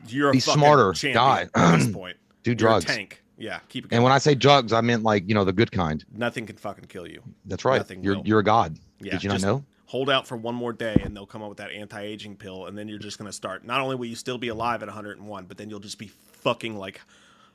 You're 0.08 0.30
a 0.30 0.34
Be 0.34 0.40
smarter. 0.40 0.94
Die. 0.94 1.48
at 1.56 1.78
this 1.78 1.92
point. 1.94 2.18
Do 2.44 2.54
drugs. 2.56 2.86
a 2.86 2.88
tank. 2.88 3.24
Yeah, 3.38 3.60
keep 3.70 3.86
it 3.86 3.90
going. 3.90 3.98
And 3.98 4.04
when 4.04 4.14
I 4.14 4.20
say 4.20 4.36
drugs, 4.36 4.74
I 4.74 4.82
meant 4.82 5.04
like 5.04 5.28
you 5.28 5.34
know 5.34 5.44
the 5.44 5.54
good 5.54 5.72
kind. 5.72 6.04
Nothing 6.14 6.46
can 6.46 6.56
fucking 6.58 6.86
kill 6.86 7.08
you. 7.08 7.22
That's 7.46 7.66
right. 7.66 7.78
Nothing 7.78 8.04
you're 8.04 8.16
will. 8.16 8.28
you're 8.28 8.40
a 8.40 8.44
god. 8.44 8.78
Yeah, 9.00 9.14
Did 9.14 9.24
you 9.24 9.30
not 9.30 9.42
know? 9.42 9.66
Hold 9.88 10.10
out 10.10 10.26
for 10.26 10.38
one 10.38 10.56
more 10.56 10.74
day, 10.74 10.96
and 11.04 11.16
they'll 11.16 11.26
come 11.26 11.44
up 11.44 11.50
with 11.50 11.58
that 11.60 11.72
anti-aging 11.72 12.38
pill, 12.38 12.66
and 12.68 12.78
then 12.78 12.88
you're 12.88 13.00
just 13.00 13.18
gonna 13.18 13.34
start. 13.34 13.66
Not 13.66 13.82
only 13.82 13.96
will 13.96 14.06
you 14.06 14.16
still 14.16 14.38
be 14.38 14.48
alive 14.48 14.82
at 14.82 14.88
101, 14.88 15.46
but 15.46 15.58
then 15.58 15.70
you'll 15.70 15.80
just 15.80 15.98
be 16.00 16.08
fucking 16.08 16.78
like 16.78 17.02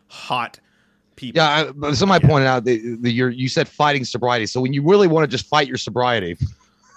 hot 0.09 0.59
people. 1.17 1.41
Yeah, 1.41 1.71
I, 1.83 1.93
somebody 1.93 2.27
pointed 2.27 2.47
out 2.47 2.65
that, 2.65 2.99
that 3.03 3.13
you 3.13 3.49
said 3.49 3.69
fighting 3.69 4.05
sobriety. 4.05 4.47
So 4.47 4.61
when 4.61 4.73
you 4.73 4.83
really 4.83 5.09
want 5.09 5.25
to 5.25 5.29
just 5.29 5.47
fight 5.47 5.69
your 5.69 5.77
sobriety, 5.77 6.37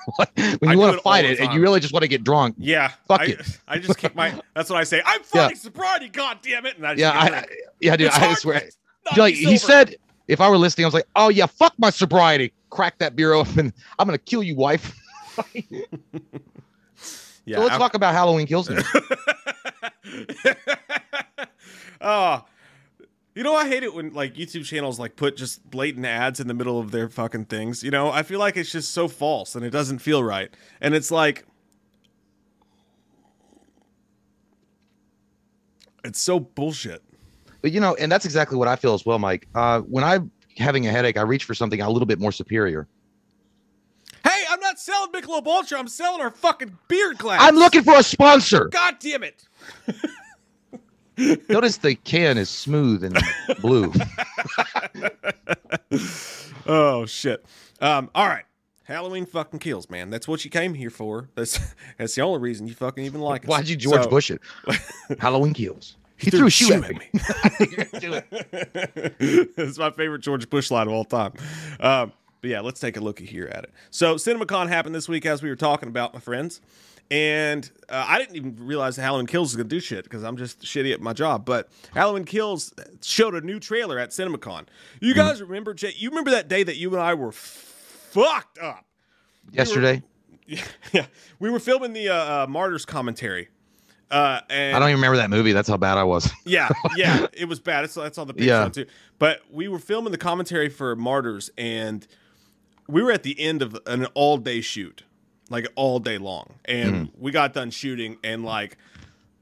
when 0.59 0.71
you 0.71 0.77
want 0.77 0.95
to 0.95 1.01
fight 1.01 1.25
it 1.25 1.39
and 1.39 1.53
you 1.53 1.61
really 1.61 1.79
just 1.79 1.93
want 1.93 2.03
to 2.03 2.07
get 2.07 2.23
drunk, 2.23 2.55
Yeah, 2.57 2.89
Fuck 3.07 3.21
I, 3.21 3.25
it. 3.25 3.59
I 3.67 3.77
just 3.79 3.97
kick 3.97 4.15
my. 4.15 4.33
That's 4.55 4.69
what 4.69 4.79
I 4.79 4.83
say. 4.83 5.01
I'm 5.05 5.21
Yeah. 5.33 5.43
fighting 5.43 5.57
sobriety. 5.57 6.09
God 6.09 6.39
damn 6.41 6.65
it! 6.65 6.77
And 6.77 6.85
I 6.87 6.93
just 6.95 6.99
yeah, 7.01 7.11
I, 7.11 7.39
I 7.39 7.45
yeah, 7.79 7.95
dude, 7.95 8.07
It's 8.07 8.15
I 8.15 8.25
hard 8.25 8.37
swear. 8.37 8.61
Like 9.17 9.35
he 9.35 9.57
said, 9.57 9.95
if 10.27 10.39
I 10.41 10.49
were 10.49 10.57
listening, 10.57 10.85
I 10.85 10.87
was 10.87 10.93
like, 10.93 11.07
oh 11.15 11.29
yeah, 11.29 11.45
fuck 11.45 11.73
my 11.77 11.89
sobriety. 11.89 12.53
Crack 12.69 12.97
that 12.99 13.15
beer 13.15 13.33
open. 13.33 13.59
And 13.59 13.73
I'm 13.99 14.07
gonna 14.07 14.17
kill 14.17 14.43
you, 14.43 14.55
wife. 14.55 14.95
Yeah, 17.43 17.57
so 17.57 17.61
let's 17.63 17.71
al- 17.73 17.79
talk 17.79 17.95
about 17.95 18.13
Halloween 18.13 18.45
kills. 18.47 18.69
Oh, 22.03 22.43
you 23.35 23.43
know 23.43 23.55
I 23.55 23.67
hate 23.67 23.83
it 23.83 23.93
when 23.93 24.13
like 24.13 24.35
YouTube 24.35 24.65
channels 24.65 24.99
like 24.99 25.15
put 25.15 25.37
just 25.37 25.69
blatant 25.69 26.05
ads 26.05 26.39
in 26.39 26.47
the 26.47 26.53
middle 26.53 26.79
of 26.79 26.91
their 26.91 27.09
fucking 27.09 27.45
things. 27.45 27.83
You 27.83 27.91
know 27.91 28.09
I 28.11 28.23
feel 28.23 28.39
like 28.39 28.57
it's 28.57 28.71
just 28.71 28.91
so 28.91 29.07
false 29.07 29.55
and 29.55 29.65
it 29.65 29.69
doesn't 29.69 29.99
feel 29.99 30.23
right. 30.23 30.49
And 30.79 30.93
it's 30.93 31.11
like 31.11 31.45
it's 36.03 36.19
so 36.19 36.39
bullshit. 36.39 37.01
but 37.61 37.71
you 37.71 37.79
know, 37.79 37.95
and 37.95 38.11
that's 38.11 38.25
exactly 38.25 38.57
what 38.57 38.67
I 38.67 38.75
feel 38.75 38.93
as 38.93 39.05
well, 39.05 39.19
Mike. 39.19 39.47
Uh, 39.53 39.81
when 39.81 40.03
I'm 40.03 40.31
having 40.57 40.87
a 40.87 40.91
headache, 40.91 41.17
I 41.17 41.21
reach 41.21 41.43
for 41.45 41.53
something 41.53 41.81
a 41.81 41.89
little 41.89 42.05
bit 42.05 42.19
more 42.19 42.31
superior. 42.31 42.87
Hey, 44.23 44.43
I'm 44.49 44.59
not 44.59 44.79
selling 44.79 45.11
Michelob 45.11 45.47
Ultra. 45.47 45.79
I'm 45.79 45.87
selling 45.87 46.21
our 46.21 46.31
fucking 46.31 46.77
beer 46.87 47.13
glass. 47.13 47.41
I'm 47.41 47.55
looking 47.55 47.83
for 47.83 47.95
a 47.95 48.03
sponsor. 48.03 48.65
God 48.65 48.97
damn 48.99 49.23
it! 49.23 49.47
Notice 51.49 51.77
the 51.77 51.95
can 51.95 52.37
is 52.37 52.49
smooth 52.49 53.03
and 53.03 53.17
blue. 53.61 53.91
Oh 56.67 57.05
shit. 57.05 57.43
Um. 57.81 58.09
All 58.13 58.27
right. 58.27 58.43
Halloween 58.83 59.25
fucking 59.25 59.59
kills, 59.59 59.89
man. 59.89 60.09
That's 60.09 60.27
what 60.27 60.45
you 60.45 60.51
came 60.51 60.73
here 60.73 60.89
for. 60.91 61.27
That's 61.35 61.59
that's 61.97 62.15
the 62.15 62.21
only 62.21 62.39
reason 62.39 62.67
you 62.67 62.73
fucking 62.75 63.03
even 63.03 63.19
like 63.21 63.43
it. 63.43 63.49
Why'd 63.49 63.67
you 63.67 63.75
George 63.75 64.03
So- 64.03 64.09
Bush 64.09 64.31
it? 64.31 64.41
Halloween 65.19 65.53
kills. 65.53 65.97
He 66.17 66.29
threw 66.29 66.45
a 66.45 66.49
shoe 66.51 66.71
at 66.71 66.81
me. 66.91 67.09
it's 69.19 69.79
my 69.79 69.89
favorite 69.89 70.19
George 70.21 70.47
Bush 70.51 70.69
line 70.69 70.85
of 70.85 70.93
all 70.93 71.03
time. 71.03 71.33
Um, 71.79 72.13
but 72.41 72.49
yeah, 72.51 72.59
let's 72.61 72.79
take 72.79 72.95
a 72.95 72.99
look 73.01 73.17
here 73.17 73.47
at 73.47 73.63
it. 73.63 73.71
So 73.89 74.15
CinemaCon 74.15 74.67
happened 74.67 74.93
this 74.93 75.09
week, 75.09 75.25
as 75.25 75.41
we 75.41 75.49
were 75.49 75.55
talking 75.55 75.89
about, 75.89 76.13
my 76.13 76.19
friends. 76.19 76.61
And 77.09 77.69
uh, 77.89 78.05
I 78.07 78.17
didn't 78.19 78.35
even 78.37 78.55
realize 78.65 78.95
that 78.95 79.01
Halloween 79.01 79.27
Kills 79.27 79.49
was 79.49 79.55
going 79.57 79.67
to 79.67 79.75
do 79.75 79.81
shit 79.81 80.05
because 80.05 80.23
I'm 80.23 80.37
just 80.37 80.61
shitty 80.61 80.93
at 80.93 81.01
my 81.01 81.11
job. 81.13 81.43
But 81.45 81.69
Halloween 81.93 82.23
Kills 82.23 82.73
showed 83.01 83.35
a 83.35 83.41
new 83.41 83.59
trailer 83.59 83.99
at 83.99 84.11
CinemaCon. 84.11 84.67
You 85.01 85.13
guys 85.13 85.41
remember, 85.41 85.73
Jay? 85.73 85.93
You 85.97 86.09
remember 86.09 86.31
that 86.31 86.47
day 86.47 86.63
that 86.63 86.77
you 86.77 86.91
and 86.93 87.01
I 87.01 87.13
were 87.15 87.31
fucked 87.31 88.59
up? 88.59 88.85
Yesterday, 89.51 90.03
yeah, 90.93 91.05
we 91.39 91.49
were 91.49 91.59
filming 91.59 91.93
the 91.93 92.09
uh, 92.09 92.43
uh, 92.43 92.47
Martyrs 92.47 92.85
commentary. 92.85 93.49
Uh, 94.09 94.41
and 94.49 94.75
I 94.75 94.79
don't 94.79 94.89
even 94.89 94.99
remember 94.99 95.17
that 95.17 95.29
movie. 95.29 95.51
That's 95.53 95.67
how 95.69 95.77
bad 95.77 95.97
I 95.97 96.03
was. 96.03 96.29
yeah, 96.45 96.69
yeah, 96.95 97.27
it 97.33 97.45
was 97.45 97.59
bad. 97.59 97.83
It's 97.85 97.95
that's 97.95 98.17
all 98.17 98.25
the 98.25 98.33
Patreon 98.33 98.45
Yeah. 98.45 98.69
too. 98.69 98.85
But 99.19 99.41
we 99.49 99.67
were 99.67 99.79
filming 99.79 100.11
the 100.11 100.17
commentary 100.17 100.69
for 100.69 100.95
Martyrs, 100.95 101.49
and 101.57 102.05
we 102.87 103.01
were 103.01 103.11
at 103.11 103.23
the 103.23 103.39
end 103.39 103.61
of 103.61 103.77
an 103.85 104.05
all 104.13 104.37
day 104.37 104.61
shoot, 104.61 105.03
like 105.51 105.67
all 105.75 105.99
day 105.99 106.17
long, 106.17 106.55
and 106.65 106.93
mm. 106.93 107.11
we 107.19 107.31
got 107.31 107.53
done 107.53 107.69
shooting, 107.69 108.17
and 108.23 108.43
like 108.43 108.77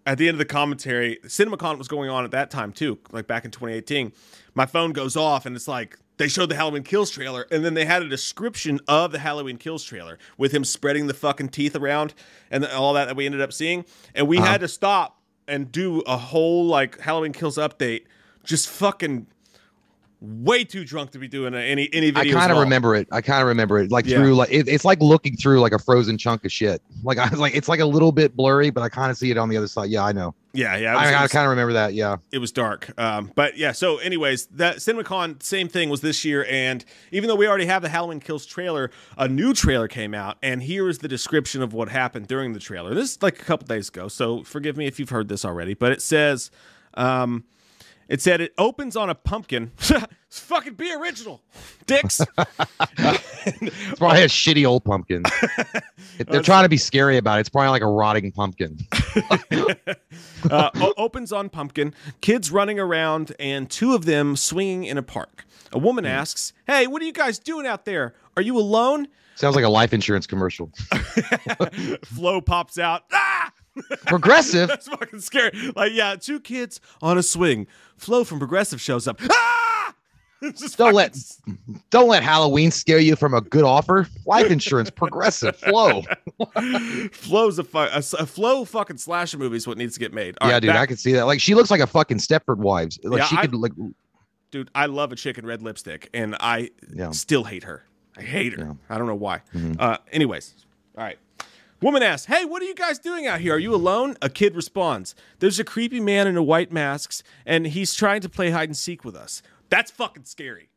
at 0.06 0.18
the 0.18 0.28
end 0.28 0.36
of 0.36 0.40
the 0.40 0.46
commentary, 0.46 1.20
CinemaCon 1.24 1.78
was 1.78 1.88
going 1.88 2.10
on 2.10 2.26
at 2.26 2.32
that 2.32 2.50
time 2.50 2.72
too, 2.74 2.98
like 3.12 3.28
back 3.28 3.46
in 3.46 3.52
2018. 3.52 4.12
My 4.56 4.66
phone 4.66 4.92
goes 4.92 5.16
off, 5.16 5.46
and 5.46 5.56
it's 5.56 5.68
like 5.68 5.98
they 6.18 6.28
showed 6.28 6.50
the 6.50 6.56
Halloween 6.56 6.84
Kills 6.84 7.12
trailer, 7.12 7.46
and 7.52 7.64
then 7.64 7.76
they 7.76 7.86
had 7.86 8.02
a 8.02 8.10
description 8.10 8.80
of 8.88 9.12
the 9.12 9.20
Halloween 9.20 9.58
Kills 9.58 9.84
trailer 9.84 10.18
with 10.38 10.52
him 10.52 10.66
spreading 10.66 11.08
the 11.08 11.14
fucking 11.14 11.50
teeth 11.50 11.76
around 11.76 12.16
and 12.50 12.66
all 12.66 12.94
that 12.94 13.06
that 13.06 13.16
we 13.16 13.28
ended 13.28 13.42
up 13.42 13.54
seeing, 13.54 13.86
and 14.16 14.28
we 14.28 14.40
uh-huh. 14.40 14.48
had 14.48 14.62
to 14.62 14.68
stop 14.68 15.22
and 15.48 15.72
do 15.72 16.02
a 16.02 16.18
whole 16.18 16.66
like 16.66 17.00
Halloween 17.00 17.34
Kills 17.34 17.58
update, 17.58 18.06
just 18.44 18.68
fucking 18.68 19.28
way 20.22 20.66
too 20.66 20.84
drunk 20.84 21.12
to 21.12 21.18
be 21.20 21.28
doing 21.30 21.54
any 21.56 21.90
any 21.94 22.12
I 22.14 22.30
kind 22.30 22.52
of 22.52 22.58
remember 22.58 22.94
it. 22.96 23.08
I 23.12 23.22
kind 23.22 23.42
of 23.42 23.48
remember 23.48 23.80
it, 23.80 23.90
like 23.90 24.06
Yeah. 24.06 24.18
through 24.18 24.36
like 24.36 24.52
it, 24.52 24.68
it's 24.68 24.84
like 24.84 25.00
looking 25.02 25.38
through 25.38 25.62
like 25.62 25.72
a 25.72 25.80
frozen 25.80 26.18
chunk 26.18 26.44
of 26.44 26.52
shit. 26.52 26.82
Like 27.04 27.18
I 27.20 27.30
was 27.30 27.40
like, 27.40 27.56
it's 27.56 27.70
like 27.70 27.80
a 27.80 27.86
little 27.86 28.12
bit 28.12 28.36
blurry, 28.36 28.70
but 28.70 28.82
I 28.82 28.90
kind 28.90 29.12
of 29.12 29.18
see 29.18 29.32
it 29.32 29.38
on 29.38 29.48
the 29.50 29.56
other 29.56 29.68
side. 29.68 29.90
Yeah, 29.90 30.04
I 30.04 30.12
know. 30.12 30.36
Yeah, 30.52 30.76
yeah. 30.76 30.94
was- 30.96 31.14
I, 31.14 31.24
I 31.24 31.28
kind 31.28 31.46
of 31.46 31.52
remember 31.52 31.74
that. 31.74 31.94
Yeah. 31.94 32.18
it 32.32 32.40
was 32.40 32.52
dark. 32.52 32.92
Um, 33.00 33.32
but 33.36 33.58
yeah, 33.58 33.72
so 33.72 33.98
anyways, 34.00 34.48
that 34.48 34.78
CinemaCon 34.78 35.42
same 35.42 35.70
thing 35.70 35.90
was 35.90 36.02
this 36.02 36.26
year, 36.26 36.46
and 36.50 36.84
even 37.12 37.30
though 37.30 37.36
we 37.36 37.48
already 37.48 37.68
have 37.68 37.82
the 37.82 37.90
Halloween 37.90 38.20
Kills 38.20 38.46
trailer, 38.46 38.90
a 39.18 39.28
new 39.28 39.54
trailer 39.54 39.88
came 39.88 40.14
out, 40.14 40.38
and 40.44 40.64
here 40.64 40.90
is 40.90 40.98
the 40.98 41.08
description 41.08 41.62
of 41.62 41.72
what 41.74 41.88
happened 41.90 42.28
during 42.28 42.52
the 42.54 42.60
trailer. 42.60 42.94
This 42.94 43.12
is 43.12 43.22
like 43.22 43.40
a 43.40 43.46
couple 43.46 43.68
days 43.68 43.88
ago, 43.90 44.08
so 44.10 44.44
forgive 44.44 44.76
me 44.76 44.86
if 44.88 45.00
you've 45.00 45.12
heard 45.12 45.30
this 45.30 45.46
already, 45.46 45.76
but 45.76 45.92
it 45.92 46.02
says, 46.02 46.50
um, 46.96 47.44
it 48.10 48.22
said 48.22 48.42
it 48.42 48.54
opens 48.58 48.96
on 48.98 49.10
a 49.10 49.16
pumpkin. 49.16 49.72
It's 50.30 50.42
fucking 50.42 50.76
be 50.76 50.94
original, 50.94 51.42
dicks. 51.88 52.22
It's 52.38 53.98
probably 53.98 54.22
a 54.22 54.28
shitty 54.28 54.64
old 54.64 54.84
pumpkin. 54.84 55.24
They're 56.28 56.44
trying 56.44 56.66
to 56.66 56.70
be 56.70 56.78
scary 56.78 57.18
about 57.18 57.38
it. 57.38 57.42
It's 57.42 57.50
probably 57.50 57.70
like 57.70 57.82
a 57.82 57.88
rotting 57.88 58.32
pumpkin. 58.32 58.78
uh, 60.52 60.70
opens 60.98 61.34
on 61.34 61.50
pumpkin, 61.50 61.96
kids 62.22 62.52
running 62.52 62.80
around, 62.80 63.34
and 63.40 63.72
two 63.72 63.96
of 63.96 64.06
them 64.06 64.36
swinging 64.36 64.84
in 64.84 65.00
a 65.00 65.04
park. 65.04 65.46
A 65.72 65.80
woman 65.80 66.06
asks, 66.06 66.54
"Hey, 66.68 66.86
what 66.86 67.02
are 67.02 67.06
you 67.06 67.14
guys 67.14 67.40
doing 67.40 67.66
out 67.66 67.86
there? 67.86 68.14
Are 68.38 68.44
you 68.44 68.56
alone?" 68.56 69.08
Sounds 69.34 69.56
like 69.56 69.66
a 69.66 69.70
life 69.70 69.94
insurance 69.94 70.28
commercial. 70.28 70.70
Flo 72.04 72.40
pops 72.42 72.78
out. 72.78 73.06
Ah! 73.12 73.29
Progressive. 74.06 74.68
That's 74.70 74.88
fucking 74.88 75.22
scary. 75.22 75.52
Like, 75.76 75.92
yeah, 75.94 76.16
two 76.16 76.40
kids 76.40 76.80
on 77.02 77.18
a 77.18 77.24
swing. 77.24 77.68
Flo 77.98 78.24
from 78.24 78.40
Progressive 78.40 78.80
shows 78.82 79.08
up. 79.08 79.20
Ah! 79.30 79.94
Just 80.42 80.78
Don't 80.78 80.94
fucking 80.94 80.96
let 80.96 81.18
don't 81.90 82.08
let 82.08 82.24
Halloween 82.24 82.72
scare 82.72 83.00
you 83.00 83.18
from 83.18 83.34
a 83.34 83.42
good 83.42 83.66
offer. 83.66 84.08
Life 84.26 84.50
insurance, 84.50 84.90
progressive, 84.90 85.58
Flo. 85.58 86.04
Flo's 87.12 87.60
a, 87.60 87.64
fu- 87.66 87.78
a, 87.78 87.98
a 87.98 88.26
Flo 88.26 88.64
fucking 88.64 88.98
slasher 88.98 89.38
movie 89.38 89.58
is 89.58 89.68
what 89.68 89.78
needs 89.78 89.96
to 89.96 90.00
get 90.00 90.14
made. 90.14 90.38
All 90.40 90.48
yeah, 90.48 90.54
right, 90.56 90.60
dude, 90.62 90.70
I 90.72 90.86
can 90.86 90.96
see 90.96 91.12
that. 91.14 91.24
Like 91.26 91.42
she 91.42 91.56
looks 91.56 91.70
like 91.70 91.82
a 91.82 91.88
fucking 91.88 92.18
Stepford 92.20 92.58
Wives. 92.58 92.98
Like 93.04 93.20
Yeah, 93.20 93.26
she 93.26 93.36
I- 93.38 93.42
could 93.48 93.56
like 93.56 93.74
dude, 94.52 94.70
I 94.74 94.86
love 94.86 95.12
a 95.12 95.16
chick 95.18 95.38
in 95.38 95.46
red 95.46 95.62
lipstick, 95.62 96.10
and 96.14 96.38
I 96.40 96.70
Yeah. 96.94 97.12
still 97.12 97.44
hate 97.44 97.64
her. 97.66 97.84
I 98.18 98.22
hate 98.22 98.54
her. 98.58 98.64
Yeah. 98.66 98.74
I 98.90 98.98
don't 98.98 99.08
know 99.08 99.16
why. 99.16 99.42
Mhm. 99.54 99.76
Uh, 99.80 99.98
anyways, 100.12 100.54
all 100.98 101.04
right. 101.04 101.18
Woman 101.82 102.04
asks, 102.04 102.28
"Hey, 102.28 102.46
what 102.46 102.62
are 102.62 102.66
you 102.66 102.76
guys 102.76 103.00
doing 103.00 103.26
out 103.26 103.40
here? 103.40 103.56
Are 103.56 103.60
you 103.60 103.74
alone?" 103.74 104.18
A 104.22 104.30
kid 104.30 104.56
responds, 104.56 105.16
"There's 105.40 105.60
a 105.60 105.64
creepy 105.64 106.00
man 106.00 106.28
in 106.28 106.36
a 106.36 106.44
white 106.44 106.72
mask, 106.72 107.24
and 107.46 107.68
he's 107.68 107.94
trying 107.96 108.22
to 108.22 108.30
play 108.30 108.50
hide 108.52 108.70
and 108.70 108.78
seek 108.78 109.06
with 109.06 109.16
us. 109.16 109.42
That's 109.70 109.92
fucking 109.92 110.26
scary. 110.26 110.70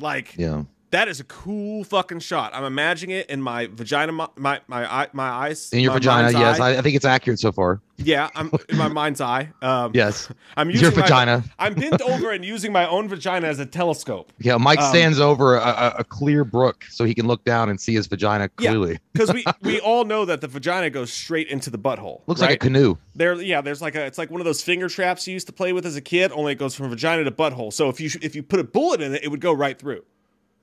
Like, 0.00 0.36
yeah. 0.36 0.64
That 0.90 1.08
is 1.08 1.20
a 1.20 1.24
cool 1.24 1.84
fucking 1.84 2.20
shot. 2.20 2.52
I'm 2.54 2.64
imagining 2.64 3.16
it 3.16 3.28
in 3.28 3.42
my 3.42 3.66
vagina, 3.66 4.10
my 4.12 4.28
my 4.36 4.60
my, 4.68 4.90
eye- 4.90 5.08
my 5.12 5.28
eyes, 5.28 5.70
In 5.72 5.80
your 5.80 5.92
vagina, 5.92 6.30
yes. 6.32 6.60
I, 6.60 6.78
I 6.78 6.80
think 6.82 6.96
it's 6.96 7.04
accurate 7.04 7.38
so 7.38 7.52
far. 7.52 7.82
yeah, 7.98 8.30
I'm 8.34 8.50
in 8.70 8.78
my 8.78 8.88
mind's 8.88 9.20
eye. 9.20 9.50
Um, 9.60 9.90
Yes. 9.92 10.30
I'm 10.56 10.70
Your 10.70 10.80
using 10.80 10.96
my- 10.96 11.02
vagina. 11.02 11.44
I'm 11.58 11.74
bent 11.74 12.00
over 12.00 12.30
and 12.30 12.42
using 12.44 12.72
my 12.72 12.88
own 12.88 13.06
vagina 13.08 13.48
as 13.48 13.58
a 13.58 13.66
telescope 13.66 14.32
Yeah, 14.38 14.56
Mike 14.56 14.78
Um, 14.80 14.88
stands 14.88 15.20
over 15.20 15.56
a, 15.56 15.94
a, 15.98 16.04
clear 16.04 16.44
brook 16.44 16.84
so 16.88 17.04
he 17.04 17.14
can 17.14 17.26
look 17.26 17.44
down 17.44 17.68
and 17.68 17.78
see 17.80 17.92
his 17.94 18.06
vagina 18.06 18.44
Yeah. 18.58 18.70
clearly. 18.70 18.98
because 19.12 19.32
we 19.32 19.44
we 19.62 19.80
all 19.80 20.04
know 20.04 20.24
that 20.24 20.40
the 20.40 20.48
vagina 20.48 20.88
goes 20.90 21.12
straight 21.12 21.48
into 21.48 21.68
the 21.68 21.78
butthole. 21.78 22.22
Looks 22.26 22.40
right? 22.40 22.50
like 22.50 22.62
a 22.62 22.66
canoe. 22.66 22.96
There, 23.14 23.34
yeah. 23.42 23.60
There's 23.60 23.82
like 23.82 23.94
a. 23.94 24.06
It's 24.06 24.16
like 24.16 24.30
one 24.30 24.40
of 24.40 24.44
those 24.46 24.62
finger 24.62 24.88
traps 24.88 25.26
you 25.26 25.34
used 25.34 25.48
to 25.48 25.52
play 25.52 25.72
with 25.74 25.84
as 25.84 25.96
a 25.96 26.00
kid. 26.00 26.30
Only 26.32 26.52
it 26.52 26.58
goes 26.58 26.74
from 26.74 26.88
vagina 26.88 27.24
to 27.24 27.30
butthole. 27.32 27.72
So 27.72 27.88
if 27.90 28.00
you 28.00 28.08
if 28.22 28.34
you 28.36 28.42
put 28.42 28.60
a 28.60 28.64
bullet 28.64 29.02
in 29.02 29.14
it, 29.14 29.22
it 29.24 29.28
would 29.28 29.40
go 29.42 29.52
right 29.52 29.78
through. 29.78 30.02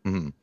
Mhm. 0.06 0.34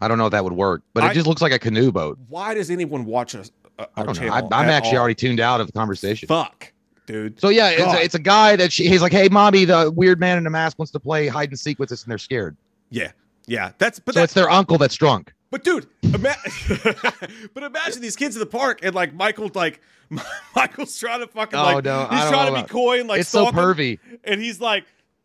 I 0.00 0.08
don't 0.08 0.18
know 0.18 0.26
if 0.26 0.32
that 0.32 0.44
would 0.44 0.52
work, 0.52 0.82
but 0.92 1.04
it 1.04 1.14
just 1.14 1.26
looks 1.26 1.40
like 1.40 1.52
a 1.52 1.58
canoe 1.58 1.92
boat. 1.92 2.18
Why 2.28 2.52
does 2.54 2.70
anyone 2.70 3.04
watch 3.04 3.34
us? 3.34 3.50
I 3.96 4.02
don't 4.02 4.20
know. 4.20 4.28
I, 4.32 4.38
I'm 4.40 4.68
actually 4.68 4.96
all? 4.96 4.98
already 5.00 5.14
tuned 5.14 5.40
out 5.40 5.60
of 5.60 5.66
the 5.66 5.72
conversation. 5.72 6.26
Fuck, 6.28 6.72
dude. 7.06 7.40
So 7.40 7.48
yeah, 7.48 7.70
it's 7.70 7.92
a, 7.92 8.02
it's 8.04 8.14
a 8.14 8.18
guy 8.20 8.56
that 8.56 8.72
she, 8.72 8.88
he's 8.88 9.02
like, 9.02 9.12
hey, 9.12 9.28
mommy, 9.28 9.64
the 9.64 9.90
weird 9.94 10.20
man 10.20 10.36
in 10.38 10.44
the 10.44 10.50
mask 10.50 10.78
wants 10.78 10.92
to 10.92 11.00
play 11.00 11.26
hide 11.28 11.48
and 11.48 11.58
seek 11.58 11.78
with 11.78 11.90
us, 11.90 12.02
and 12.04 12.10
they're 12.10 12.18
scared. 12.18 12.56
Yeah, 12.90 13.12
yeah. 13.46 13.72
That's 13.78 13.98
but 13.98 14.14
So 14.14 14.20
that's 14.20 14.30
it's 14.30 14.34
their 14.34 14.50
uncle 14.50 14.78
that's 14.78 14.94
drunk. 14.96 15.32
But 15.50 15.62
dude, 15.64 15.86
ima- 16.02 16.34
but 17.54 17.62
imagine 17.62 18.02
these 18.02 18.16
kids 18.16 18.34
in 18.36 18.40
the 18.40 18.46
park 18.46 18.80
and 18.82 18.94
like 18.94 19.14
Michael, 19.14 19.50
like 19.54 19.80
Michael's 20.56 20.96
trying 20.98 21.20
to 21.20 21.26
fucking 21.28 21.58
Oh, 21.58 21.62
like 21.62 21.84
no, 21.84 22.06
I 22.10 22.20
he's 22.20 22.30
trying 22.30 22.54
to 22.54 22.62
be 22.62 22.68
coy 22.68 23.00
and 23.00 23.08
like 23.08 23.20
it's 23.20 23.28
so 23.28 23.42
stalk 23.42 23.54
him, 23.54 23.60
pervy. 23.60 23.98
and 24.24 24.40
he's 24.40 24.60
like, 24.60 24.84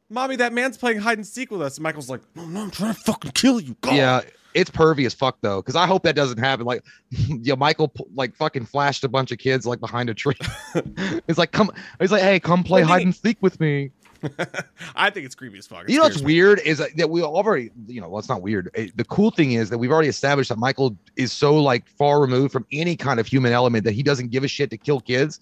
"Mommy, 0.09 0.35
that 0.37 0.53
man's 0.53 0.77
playing 0.77 0.99
hide 0.99 1.17
and 1.17 1.25
seek 1.27 1.51
with 1.51 1.61
us." 1.61 1.77
And 1.77 1.83
Michael's 1.83 2.09
like, 2.09 2.21
"No, 2.35 2.45
no, 2.45 2.61
I'm 2.63 2.71
trying 2.71 2.93
to 2.93 2.99
fucking 3.01 3.31
kill 3.31 3.59
you." 3.59 3.75
God. 3.81 3.95
Yeah, 3.95 4.21
it's 4.53 4.69
pervy 4.69 5.05
as 5.05 5.13
fuck 5.13 5.37
though, 5.41 5.61
because 5.61 5.75
I 5.75 5.85
hope 5.85 6.03
that 6.03 6.15
doesn't 6.15 6.37
happen. 6.39 6.65
Like, 6.65 6.83
yeah, 7.11 7.55
Michael 7.55 7.91
like 8.15 8.35
fucking 8.35 8.65
flashed 8.65 9.03
a 9.03 9.09
bunch 9.09 9.31
of 9.31 9.37
kids 9.37 9.65
like 9.65 9.79
behind 9.79 10.09
a 10.09 10.13
tree. 10.13 10.35
he's 11.27 11.37
like, 11.37 11.51
come. 11.51 11.71
He's 11.99 12.11
like, 12.11 12.21
hey, 12.23 12.39
come 12.39 12.63
play 12.63 12.81
hide 12.81 13.03
and 13.03 13.15
seek 13.15 13.37
with 13.41 13.59
me. 13.59 13.91
I 14.95 15.09
think 15.09 15.25
it's 15.25 15.35
creepy 15.35 15.57
as 15.59 15.67
fuck. 15.67 15.83
It 15.83 15.91
You 15.91 15.97
know 15.97 16.03
what's 16.03 16.19
me. 16.19 16.25
weird 16.25 16.59
is 16.65 16.79
that- 16.79 17.09
we 17.09 17.21
already, 17.23 17.71
you 17.87 18.01
know, 18.01 18.09
well, 18.09 18.19
it's 18.19 18.27
not 18.27 18.41
weird. 18.41 18.69
It- 18.73 18.97
the 18.97 19.05
cool 19.05 19.31
thing 19.31 19.53
is 19.53 19.69
that 19.69 19.77
we've 19.77 19.91
already 19.91 20.09
established 20.09 20.49
that 20.49 20.57
Michael 20.57 20.97
is 21.15 21.31
so 21.31 21.55
like 21.55 21.87
far 21.87 22.19
removed 22.19 22.51
from 22.51 22.65
any 22.73 22.97
kind 22.97 23.21
of 23.21 23.27
human 23.27 23.53
element 23.53 23.85
that 23.85 23.93
he 23.93 24.03
doesn't 24.03 24.29
give 24.31 24.43
a 24.43 24.47
shit 24.49 24.71
to 24.71 24.77
kill 24.77 24.99
kids 24.99 25.39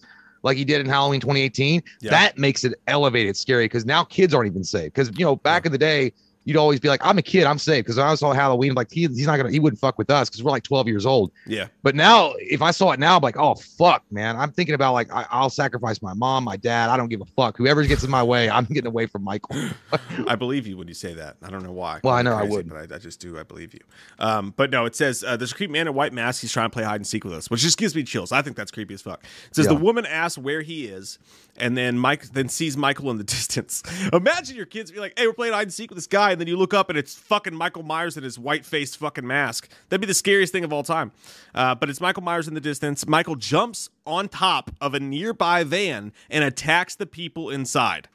like 0.48 0.58
he 0.58 0.66
did 0.66 0.80
in 0.80 0.88
Halloween 0.88 1.20
2018. 1.20 1.84
Yeah. 2.02 2.10
That 2.10 2.38
makes 2.38 2.64
it 2.64 2.74
elevated 2.88 3.36
scary 3.36 3.66
because 3.66 3.86
now 3.86 4.04
kids 4.06 4.34
aren't 4.34 4.48
even 4.48 4.64
safe. 4.64 4.86
Because 4.86 5.12
you 5.18 5.26
know, 5.26 5.36
back 5.36 5.66
in 5.66 5.72
the 5.72 5.78
day, 5.78 6.14
you'd 6.48 6.56
always 6.56 6.80
be 6.80 6.88
like, 6.88 7.02
I'm 7.06 7.18
a 7.18 7.22
kid, 7.22 7.44
I'm 7.44 7.60
safe. 7.60 7.84
Because 7.84 7.98
I 7.98 8.16
saw 8.16 8.32
Halloween, 8.32 8.74
like 8.74 8.90
he, 8.90 9.02
he's 9.02 9.28
not 9.28 9.36
gonna, 9.36 9.52
he 9.52 9.60
wouldn't 9.60 9.80
fuck 9.82 9.98
with 9.98 10.10
us 10.10 10.30
because 10.30 10.42
we're 10.42 10.52
like 10.52 10.64
12 10.64 10.88
years 10.88 11.06
old. 11.06 11.32
Yeah, 11.46 11.68
But 11.84 11.94
now, 11.94 12.34
if 12.38 12.62
I 12.62 12.72
saw 12.72 12.92
it 12.94 13.00
now, 13.00 13.18
I'm 13.18 13.22
like, 13.22 13.36
oh 13.38 13.56
fuck, 13.56 14.04
man. 14.12 14.38
I'm 14.38 14.52
thinking 14.54 14.74
about 14.74 14.94
like 14.94 15.12
I, 15.14 15.26
I'll 15.30 15.50
sacrifice 15.50 16.02
my 16.02 16.14
mom, 16.14 16.46
my 16.46 16.56
dad. 16.56 16.90
I 16.90 16.96
don't 16.96 17.10
give 17.10 17.20
a 17.20 17.26
fuck. 17.26 17.58
Whoever 17.58 17.84
gets 17.84 18.04
in 18.06 18.10
my 18.10 18.24
way, 18.24 18.50
I'm 18.50 18.64
getting 18.70 18.88
away 18.88 19.08
from 19.08 19.24
Michael. 19.26 19.70
I 20.28 20.36
believe 20.36 20.66
you 20.68 20.78
when 20.78 20.88
you 20.88 20.94
say 20.94 21.14
that. 21.16 21.36
I 21.44 21.50
don't 21.50 21.64
know 21.64 21.74
why. 21.74 22.00
Well, 22.02 22.14
I 22.14 22.22
know 22.22 22.34
I 22.34 22.44
wouldn't. 22.44 22.70
but 22.70 22.92
I, 22.92 22.96
I 22.96 22.98
just 23.00 23.20
do. 23.20 23.38
I 23.38 23.44
believe 23.44 23.74
you. 23.74 23.82
Um, 24.20 24.54
but 24.56 24.72
no, 24.72 24.86
it 24.86 24.96
says 24.96 25.26
uh, 25.28 25.36
there's 25.36 25.52
a 25.52 25.56
creepy 25.56 25.74
man 25.74 25.82
in 25.82 25.88
a 25.88 25.92
white 25.92 26.14
mask. 26.14 26.42
He's 26.42 26.52
trying 26.54 26.70
to 26.70 26.74
play 26.74 26.84
hide 26.84 26.96
and 26.96 27.06
seek 27.06 27.26
with 27.26 27.34
us, 27.34 27.50
which 27.50 27.60
just 27.62 27.78
gives 27.78 27.94
me 27.94 28.04
chills. 28.04 28.32
I 28.32 28.42
think 28.42 28.56
that's 28.56 28.72
creepy 28.72 28.94
as 28.94 29.02
fuck. 29.02 29.24
It 29.50 29.56
says 29.56 29.66
Yeah. 29.66 29.74
the 29.74 29.80
woman 29.84 30.06
asks 30.06 30.38
where 30.38 30.62
he 30.62 30.86
is, 30.86 31.20
and 31.58 31.76
then 31.78 31.98
Mike 31.98 32.24
then 32.30 32.50
sees 32.50 32.76
Michael 32.78 33.10
in 33.12 33.18
the 33.18 33.24
distance. 33.38 33.84
Imagine 34.14 34.56
your 34.56 34.66
kids 34.66 34.92
be 34.92 35.00
like, 35.00 35.14
"Hey, 35.18 35.28
we're 35.28 35.34
playing 35.34 35.54
hide 35.54 35.64
and 35.64 35.74
seek 35.74 35.90
with 35.90 35.98
this 35.98 36.08
guy," 36.08 36.32
and 36.32 36.40
then 36.42 36.48
you 36.48 36.58
look 36.58 36.74
up 36.74 36.90
and 36.90 36.98
it's 36.98 37.16
fucking 37.16 37.54
Michael 37.56 37.84
Myers 37.84 38.18
in 38.18 38.24
his 38.24 38.38
white 38.40 38.66
faced 38.66 38.98
fucking 38.98 39.26
mask. 39.26 39.70
That'd 39.90 40.02
be 40.02 40.08
the 40.08 40.14
scariest 40.14 40.52
thing 40.54 40.64
of 40.64 40.72
all 40.74 40.84
time. 40.84 41.12
Uh, 41.56 41.76
but 41.76 41.90
it's 41.90 42.02
Michael 42.02 42.24
Myers 42.24 42.48
in 42.48 42.54
the 42.54 42.62
distance. 42.62 43.08
Michael 43.08 43.36
jumps 43.36 43.90
on 44.06 44.30
top 44.30 44.72
of 44.82 44.94
a 44.94 45.00
nearby 45.00 45.64
van 45.64 46.14
and 46.30 46.44
attacks 46.44 46.96
the 46.96 47.06
people 47.06 47.50
inside. 47.50 48.08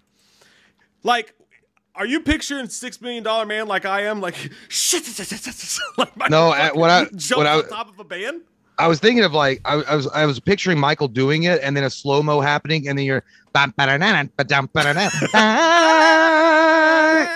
Like, 1.02 1.34
are 1.94 2.06
you 2.06 2.20
picturing 2.20 2.68
Six 2.68 3.00
Million 3.00 3.22
Dollar 3.24 3.44
Man 3.44 3.66
like 3.66 3.84
I 3.84 4.02
am? 4.02 4.20
Like, 4.20 4.36
shit, 4.68 5.04
like 5.98 6.30
No, 6.30 6.52
fucking 6.52 6.80
what 6.80 6.90
I- 6.90 7.34
what 7.36 7.46
I- 7.46 7.58
on 7.58 7.68
top 7.68 7.88
of 7.88 7.98
a 8.00 8.04
van. 8.04 8.42
I 8.78 8.88
was 8.88 9.00
thinking 9.00 9.24
of 9.24 9.32
like 9.32 9.60
I, 9.64 9.74
I 9.82 9.94
was 9.96 10.06
I 10.08 10.26
was 10.26 10.40
picturing 10.40 10.78
Michael 10.78 11.08
doing 11.08 11.44
it 11.44 11.60
and 11.62 11.76
then 11.76 11.84
a 11.84 11.90
slow 11.90 12.22
mo 12.22 12.40
happening 12.40 12.88
and 12.88 12.98
then 12.98 13.04
you're 13.04 13.22
bam, 13.52 13.74
ba-da-na-na, 13.76 14.24
ba-dum, 14.36 14.68
ba-da-na, 14.72 15.10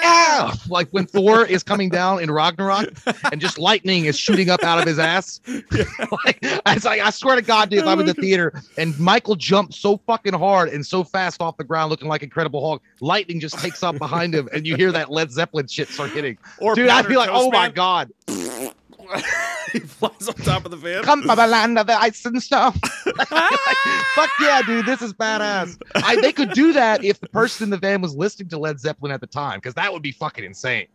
ah, 0.08 0.58
like 0.68 0.88
when 0.90 1.06
Thor 1.06 1.44
is 1.44 1.62
coming 1.62 1.88
down 1.88 2.22
in 2.22 2.30
Ragnarok 2.30 2.88
and 3.30 3.40
just 3.40 3.58
lightning 3.58 4.06
is 4.06 4.18
shooting 4.18 4.48
up 4.50 4.62
out 4.62 4.78
of 4.78 4.86
his 4.86 4.98
ass. 4.98 5.40
like, 5.46 6.38
it's 6.42 6.84
like 6.84 7.00
I 7.00 7.10
swear 7.10 7.36
to 7.36 7.42
God, 7.42 7.70
dude, 7.70 7.80
if 7.80 7.86
I'm 7.86 8.00
in 8.00 8.06
the 8.06 8.14
theater 8.14 8.62
and 8.78 8.98
Michael 8.98 9.36
jumps 9.36 9.78
so 9.78 9.98
fucking 10.06 10.34
hard 10.34 10.70
and 10.70 10.84
so 10.84 11.04
fast 11.04 11.40
off 11.40 11.56
the 11.56 11.64
ground, 11.64 11.90
looking 11.90 12.08
like 12.08 12.22
Incredible 12.22 12.66
Hulk, 12.66 12.82
lightning 13.00 13.40
just 13.40 13.58
takes 13.58 13.82
up 13.82 13.98
behind 13.98 14.34
him 14.34 14.48
and 14.52 14.66
you 14.66 14.76
hear 14.76 14.92
that 14.92 15.10
Led 15.10 15.30
Zeppelin 15.30 15.66
shit 15.66 15.88
start 15.88 16.10
hitting. 16.10 16.38
Or 16.58 16.74
Dude, 16.74 16.88
I'd 16.88 17.08
be 17.08 17.16
like, 17.16 17.30
oh 17.32 17.50
my 17.50 17.68
god. 17.68 18.10
he 19.72 19.80
flies 19.80 20.28
on 20.28 20.34
top 20.34 20.64
of 20.64 20.70
the 20.70 20.76
van. 20.76 21.02
come 21.02 21.22
from 21.22 21.36
the 21.36 21.46
land 21.46 21.78
of 21.78 21.86
the 21.86 21.98
ice 22.00 22.24
and 22.24 22.42
stuff. 22.42 22.74
Fuck 24.14 24.30
yeah, 24.40 24.62
dude, 24.66 24.86
this 24.86 25.02
is 25.02 25.12
badass. 25.12 25.80
I, 25.96 26.20
they 26.20 26.32
could 26.32 26.50
do 26.52 26.72
that 26.72 27.04
if 27.04 27.20
the 27.20 27.28
person 27.28 27.64
in 27.64 27.70
the 27.70 27.76
van 27.76 28.00
was 28.00 28.14
listening 28.16 28.48
to 28.50 28.58
Led 28.58 28.80
Zeppelin 28.80 29.12
at 29.12 29.20
the 29.20 29.26
time, 29.26 29.58
because 29.58 29.74
that 29.74 29.92
would 29.92 30.02
be 30.02 30.12
fucking 30.12 30.44
insane. 30.44 30.86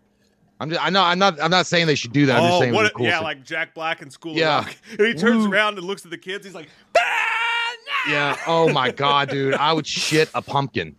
I'm 0.59 0.69
just, 0.69 0.83
I 0.83 0.89
know, 0.91 1.01
I'm 1.01 1.17
not, 1.17 1.41
I'm 1.41 1.49
not 1.49 1.65
saying 1.65 1.87
they 1.87 1.95
should 1.95 2.13
do 2.13 2.27
that. 2.27 2.37
I'm 2.37 2.43
just 2.43 2.53
oh, 2.53 2.59
saying, 2.61 2.73
what? 2.73 2.93
cool 2.93 3.07
yeah, 3.07 3.17
to- 3.17 3.23
like 3.23 3.43
Jack 3.43 3.73
Black 3.73 4.01
in 4.01 4.11
School 4.11 4.35
Yeah. 4.35 4.59
of 4.59 4.65
Rock. 4.67 4.75
And 4.99 5.07
he 5.07 5.13
turns 5.15 5.47
Woo. 5.47 5.51
around 5.51 5.77
and 5.79 5.87
looks 5.87 6.05
at 6.05 6.11
the 6.11 6.17
kids. 6.19 6.45
He's 6.45 6.53
like, 6.53 6.69
"Ah, 6.97 7.71
no!" 8.07 8.13
yeah. 8.13 8.37
Oh 8.45 8.69
my 8.71 8.91
god, 8.91 9.29
dude, 9.29 9.55
I 9.55 9.73
would 9.73 9.87
shit 9.87 10.29
a 10.35 10.41
pumpkin. 10.41 10.95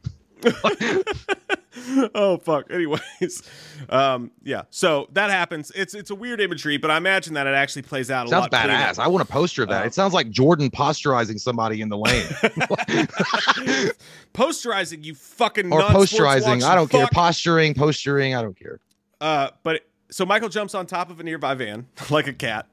oh 2.15 2.39
fuck. 2.39 2.71
Anyways, 2.71 3.43
um, 3.89 4.31
yeah. 4.43 4.63
So 4.71 5.09
that 5.13 5.31
happens. 5.31 5.73
It's 5.75 5.95
it's 5.95 6.11
a 6.11 6.15
weird 6.15 6.41
imagery, 6.41 6.77
but 6.77 6.91
I 6.91 6.97
imagine 6.97 7.35
that 7.35 7.47
it 7.47 7.55
actually 7.55 7.83
plays 7.83 8.11
out 8.11 8.27
a 8.27 8.29
Sounds 8.29 8.43
lot. 8.43 8.51
cleaner. 8.51 8.75
badass. 8.79 8.99
I 8.99 9.09
want 9.09 9.23
a 9.29 9.31
poster 9.31 9.63
of 9.63 9.69
that. 9.71 9.83
Uh, 9.83 9.87
it 9.87 9.95
sounds 9.95 10.13
like 10.15 10.31
Jordan 10.31 10.71
posturizing 10.71 11.41
somebody 11.41 11.81
in 11.81 11.89
the 11.89 11.97
lane, 11.99 12.27
Posterizing, 14.35 15.05
you 15.05 15.15
fucking 15.15 15.73
or 15.73 15.79
non-sports 15.81 16.13
posturizing. 16.13 16.63
I 16.63 16.75
don't 16.75 16.91
care. 16.91 17.07
Posturing, 17.13 17.75
posturing. 17.75 18.35
I 18.35 18.43
don't 18.43 18.59
care. 18.59 18.81
Uh, 19.21 19.51
but 19.63 19.83
so 20.13 20.27
Michael 20.27 20.49
jumps 20.49 20.75
on 20.75 20.87
top 20.87 21.11
of 21.11 21.19
a 21.19 21.23
nearby 21.23 21.55
van 21.55 21.87
like 22.11 22.27
a 22.27 22.33
cat, 22.33 22.67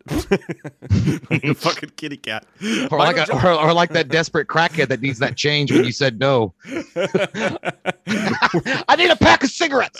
like 1.30 1.44
a 1.44 1.56
fucking 1.56 1.92
kitty 1.96 2.18
cat, 2.18 2.46
Or 2.92 3.00
like, 3.00 3.18
a, 3.18 3.34
or, 3.34 3.54
or 3.54 3.74
like 3.74 3.92
that 3.92 4.10
desperate 4.10 4.48
crackhead 4.48 4.90
that 4.90 5.02
needs 5.02 5.20
that 5.20 5.36
change 5.36 5.72
when 5.72 5.86
you 5.86 5.92
said 5.92 6.20
no. 6.20 6.54
I 8.88 8.96
need 8.98 9.10
a 9.10 9.16
pack 9.16 9.44
of 9.44 9.50
cigarettes. 9.50 10.00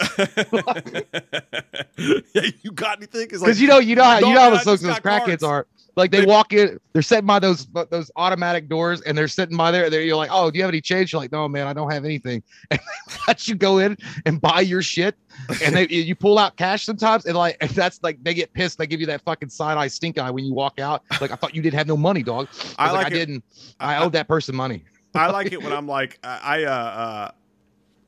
yeah, 2.34 2.50
you 2.62 2.72
got 2.74 2.98
anything? 2.98 3.28
Because 3.30 3.62
you 3.62 3.68
know, 3.68 3.80
you 3.80 3.96
know 3.96 4.04
how 4.04 4.20
you 4.20 4.34
know 4.34 4.40
how 4.40 4.50
man, 4.50 4.54
the 4.54 4.60
I 4.60 4.64
those, 4.66 4.82
just 4.82 4.84
those 4.84 5.00
got 5.00 5.04
crackheads 5.04 5.40
cards." 5.40 5.44
are. 5.44 5.68
Like 6.00 6.12
they 6.12 6.26
walk 6.26 6.54
in, 6.54 6.80
they're 6.94 7.02
sitting 7.02 7.26
by 7.26 7.40
those 7.40 7.68
those 7.92 8.10
automatic 8.16 8.70
doors, 8.70 9.02
and 9.02 9.18
they're 9.18 9.28
sitting 9.28 9.58
by 9.58 9.70
there. 9.72 9.90
There, 9.90 10.02
you're 10.02 10.16
like, 10.16 10.30
oh, 10.32 10.50
do 10.50 10.58
you 10.58 10.64
have 10.64 10.70
any 10.70 10.82
change? 10.82 11.12
You're 11.12 11.22
like, 11.22 11.32
no, 11.32 11.48
man, 11.48 11.68
I 11.68 11.74
don't 11.74 11.92
have 11.92 12.06
anything. 12.06 12.42
And 12.72 12.80
they 12.80 13.16
let 13.28 13.48
you 13.48 13.56
go 13.56 13.80
in 13.80 13.98
and 14.26 14.40
buy 14.40 14.62
your 14.62 14.82
shit, 14.82 15.16
and 15.64 15.76
they 15.76 15.88
you 15.90 16.16
pull 16.16 16.38
out 16.40 16.56
cash 16.56 16.86
sometimes, 16.86 17.26
and 17.26 17.36
like 17.36 17.58
and 17.62 17.70
that's 17.72 18.00
like 18.02 18.24
they 18.24 18.34
get 18.34 18.54
pissed. 18.54 18.78
They 18.78 18.88
give 18.88 19.00
you 19.00 19.06
that 19.08 19.22
fucking 19.24 19.50
side 19.50 19.78
eye 19.78 19.88
stink 19.88 20.18
eye 20.18 20.32
when 20.32 20.46
you 20.46 20.54
walk 20.54 20.80
out. 20.80 21.04
Like 21.22 21.32
I 21.32 21.36
thought 21.36 21.54
you 21.54 21.62
didn't 21.62 21.78
have 21.78 21.88
no 21.88 21.98
money, 21.98 22.24
dog. 22.24 22.48
I, 22.78 22.88
I 22.88 22.92
like, 22.92 22.98
like 23.04 23.06
I 23.08 23.10
didn't. 23.10 23.44
I, 23.80 23.96
I- 23.96 24.04
owed 24.04 24.14
that 24.14 24.28
person 24.28 24.56
money. 24.56 24.86
I 25.16 25.32
like 25.32 25.52
it 25.52 25.62
when 25.62 25.74
I'm 25.74 25.88
like, 25.88 26.20
I, 26.24 26.40
I 26.44 26.64
uh, 26.66 26.72
uh, 26.72 27.32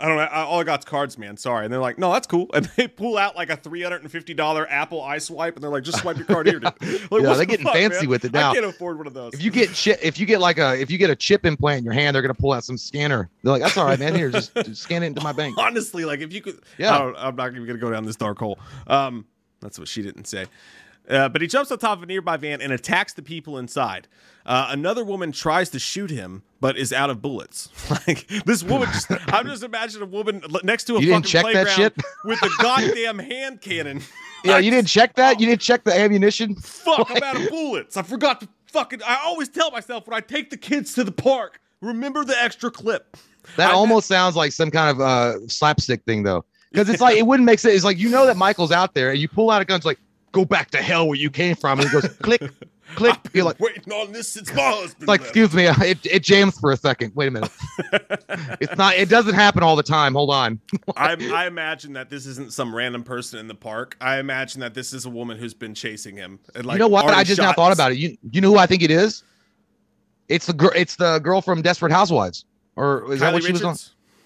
I 0.02 0.08
don't 0.08 0.18
know. 0.18 0.24
I, 0.24 0.42
all 0.44 0.60
I 0.60 0.64
got's 0.64 0.84
cards, 0.86 1.18
man. 1.18 1.38
Sorry. 1.38 1.64
And 1.64 1.72
they're 1.74 1.80
like, 1.80 2.00
no, 2.00 2.12
that's 2.12 2.26
cool. 2.28 2.50
And 2.54 2.66
they 2.76 2.88
pull 2.88 3.18
out 3.18 3.36
like 3.36 3.50
a 3.50 3.56
three 3.56 3.82
hundred 3.82 4.02
and 4.02 4.12
fifty 4.12 4.34
dollar 4.34 4.68
Apple 4.70 5.00
iSwipe, 5.02 5.54
and 5.56 5.64
they're 5.64 5.70
like, 5.70 5.84
just 5.84 6.00
swipe 6.00 6.18
your 6.18 6.26
card 6.26 6.48
here, 6.48 6.60
dude. 6.60 6.64
Like, 7.12 7.22
Yeah, 7.22 7.28
they're 7.30 7.36
the 7.36 7.46
getting 7.46 7.66
fuck, 7.66 7.74
fancy 7.76 8.02
man? 8.02 8.10
with 8.10 8.26
it 8.26 8.34
now. 8.34 8.52
I 8.52 8.54
can't 8.56 8.66
afford 8.66 8.98
one 8.98 9.08
of 9.08 9.14
those. 9.14 9.34
If 9.34 9.44
you 9.44 9.52
get 9.52 9.74
chip, 9.74 10.00
if 10.02 10.20
you 10.20 10.26
get 10.26 10.40
like 10.42 10.58
a, 10.58 10.80
if 10.80 10.90
you 10.90 10.98
get 10.98 11.10
a 11.10 11.16
chip 11.16 11.46
implant 11.46 11.80
in 11.80 11.84
your 11.86 11.94
hand, 11.94 12.16
they're 12.16 12.22
gonna 12.24 12.34
pull 12.34 12.54
out 12.54 12.64
some 12.64 12.78
scanner. 12.78 13.30
They're 13.44 13.54
like, 13.54 13.62
that's 13.62 13.78
all 13.78 13.86
right, 13.86 14.00
man. 14.00 14.16
Here, 14.16 14.30
just, 14.32 14.54
just 14.56 14.82
scan 14.82 15.04
it 15.04 15.08
into 15.08 15.22
my 15.22 15.32
bank. 15.34 15.58
honestly, 15.60 16.04
like 16.06 16.20
if 16.22 16.34
you 16.34 16.42
could, 16.42 16.60
Yeah. 16.78 16.96
I 16.96 16.98
don't, 17.00 17.16
I'm 17.18 17.36
not 17.36 17.52
even 17.52 17.66
gonna 17.68 17.78
go 17.80 17.92
down 17.92 18.06
this 18.06 18.16
dark 18.16 18.40
hole. 18.40 18.60
Um, 18.88 19.26
that's 19.62 19.78
what 19.78 19.88
she 19.88 20.02
didn't 20.02 20.26
say. 20.26 20.46
Uh, 21.12 21.28
but 21.28 21.42
he 21.42 21.48
jumps 21.48 21.70
on 21.72 21.78
top 21.78 21.98
of 21.98 22.04
a 22.04 22.06
nearby 22.06 22.38
van 22.38 22.62
and 22.62 22.72
attacks 22.72 23.14
the 23.14 23.22
people 23.22 23.58
inside. 23.58 24.08
Uh, 24.46 24.68
another 24.70 25.04
woman 25.04 25.32
tries 25.32 25.70
to 25.70 25.78
shoot 25.78 26.10
him, 26.10 26.42
but 26.62 26.78
is 26.78 26.94
out 26.94 27.10
of 27.10 27.22
bullets. 27.22 27.70
like 28.08 28.28
this 28.46 28.64
woman, 28.64 28.88
just, 28.94 29.12
I'm 29.28 29.46
just 29.46 29.62
imagining 29.62 30.08
a 30.08 30.10
woman 30.10 30.42
next 30.64 30.86
to 30.86 30.96
a 30.96 31.00
You 31.02 31.08
didn't 31.08 31.26
fucking 31.26 31.30
check 31.30 31.44
that 31.54 31.68
playground 31.68 31.76
shit? 31.76 31.96
with 32.24 32.42
a 32.42 32.50
goddamn 32.62 33.20
hand 33.20 33.62
cannon. 33.62 34.02
Yeah, 34.46 34.58
you 34.58 34.72
didn't 34.72 34.88
check 34.88 35.16
that. 35.16 35.40
You 35.40 35.48
didn't 35.48 35.62
check 35.62 35.84
the 35.84 35.94
ammunition. 35.94 36.56
Fuck, 36.56 37.12
I'm 37.12 37.22
out 37.22 37.40
of 37.40 37.50
bullets. 37.50 37.98
I 37.98 38.04
forgot 38.04 38.40
to 38.42 38.48
fucking. 38.68 39.02
I 39.06 39.22
always 39.26 39.50
tell 39.50 39.70
myself 39.70 40.08
when 40.08 40.16
I 40.16 40.22
take 40.22 40.50
the 40.50 40.58
kids 40.58 40.94
to 40.96 41.04
the 41.04 41.12
park, 41.12 41.60
remember 41.82 42.24
the 42.24 42.42
extra 42.42 42.72
clip. 42.72 43.18
That 43.58 43.72
I- 43.72 43.74
almost 43.74 44.08
sounds 44.08 44.36
like 44.36 44.52
some 44.52 44.72
kind 44.72 44.90
of 44.90 45.02
uh 45.02 45.48
slapstick 45.48 46.04
thing 46.06 46.24
though, 46.24 46.46
because 46.72 46.90
it's 46.90 47.02
like 47.02 47.18
it 47.18 47.28
wouldn't 47.28 47.46
make 47.46 47.60
sense. 47.60 47.76
It's 47.76 47.84
like 47.84 47.98
you 47.98 48.10
know 48.10 48.26
that 48.26 48.38
Michael's 48.38 48.72
out 48.72 48.94
there, 48.94 49.12
and 49.12 49.20
you 49.20 49.28
pull 49.28 49.52
out 49.52 49.62
a 49.62 49.66
gun. 49.66 49.78
It's 49.78 49.86
like 49.86 50.00
go 50.32 50.46
back 50.46 50.72
to 50.72 50.78
hell 50.78 51.08
where 51.08 51.18
you 51.18 51.30
came 51.30 51.56
from. 51.56 51.80
And 51.80 51.90
he 51.90 51.94
goes, 51.94 52.08
click, 52.22 52.42
click. 52.96 53.18
You're 53.34 53.46
like, 53.46 53.60
waiting 53.60 53.92
on 53.94 54.12
this 54.12 54.28
since 54.28 54.54
my 54.54 54.62
husband. 54.62 55.08
like, 55.08 55.22
left. 55.22 55.30
excuse 55.30 55.54
me, 55.54 55.68
uh, 55.68 55.76
it, 55.84 56.06
it 56.06 56.24
jams 56.24 56.60
for 56.60 56.72
a 56.72 56.78
second. 56.78 57.14
Wait 57.16 57.28
a 57.28 57.32
minute. 57.32 57.52
it's 58.60 58.76
not. 58.78 58.96
It 58.96 59.10
doesn't 59.10 59.36
happen 59.36 59.64
all 59.64 59.76
the 59.76 59.84
time. 59.84 60.14
Hold 60.14 60.32
on. 60.32 60.60
I, 60.96 61.14
I 61.34 61.48
imagine 61.48 61.94
that 61.94 62.10
this 62.10 62.26
isn't 62.26 62.54
some 62.54 62.76
random 62.76 63.04
person 63.04 63.40
in 63.40 63.48
the 63.48 63.56
park. 63.56 63.98
I 64.02 64.20
imagine 64.20 64.62
that 64.62 64.74
this 64.74 64.94
is 64.94 65.06
a 65.06 65.10
woman 65.10 65.38
who's 65.38 65.54
been 65.54 65.74
chasing 65.74 66.16
him. 66.16 66.40
And 66.56 66.66
like, 66.66 66.76
you 66.76 66.80
know 66.80 66.88
what? 66.88 67.06
I 67.06 67.24
just 67.24 67.42
now 67.42 67.54
thought 67.54 67.74
about 67.74 67.92
it. 67.92 67.98
You 67.98 68.18
you 68.32 68.42
know 68.42 68.52
who 68.52 68.58
I 68.58 68.66
think 68.66 68.84
it 68.84 68.92
is? 68.92 69.24
It's 70.30 70.46
the 70.46 70.54
girl. 70.54 70.72
It's 70.76 70.96
the 70.96 71.20
girl 71.20 71.42
from 71.42 71.62
Desperate 71.62 71.92
Housewives. 71.92 72.46
Or 72.78 73.12
is 73.12 73.20
that 73.20 73.34
what 73.34 73.44
she 73.44 73.52
was 73.52 73.64
on? 73.64 73.76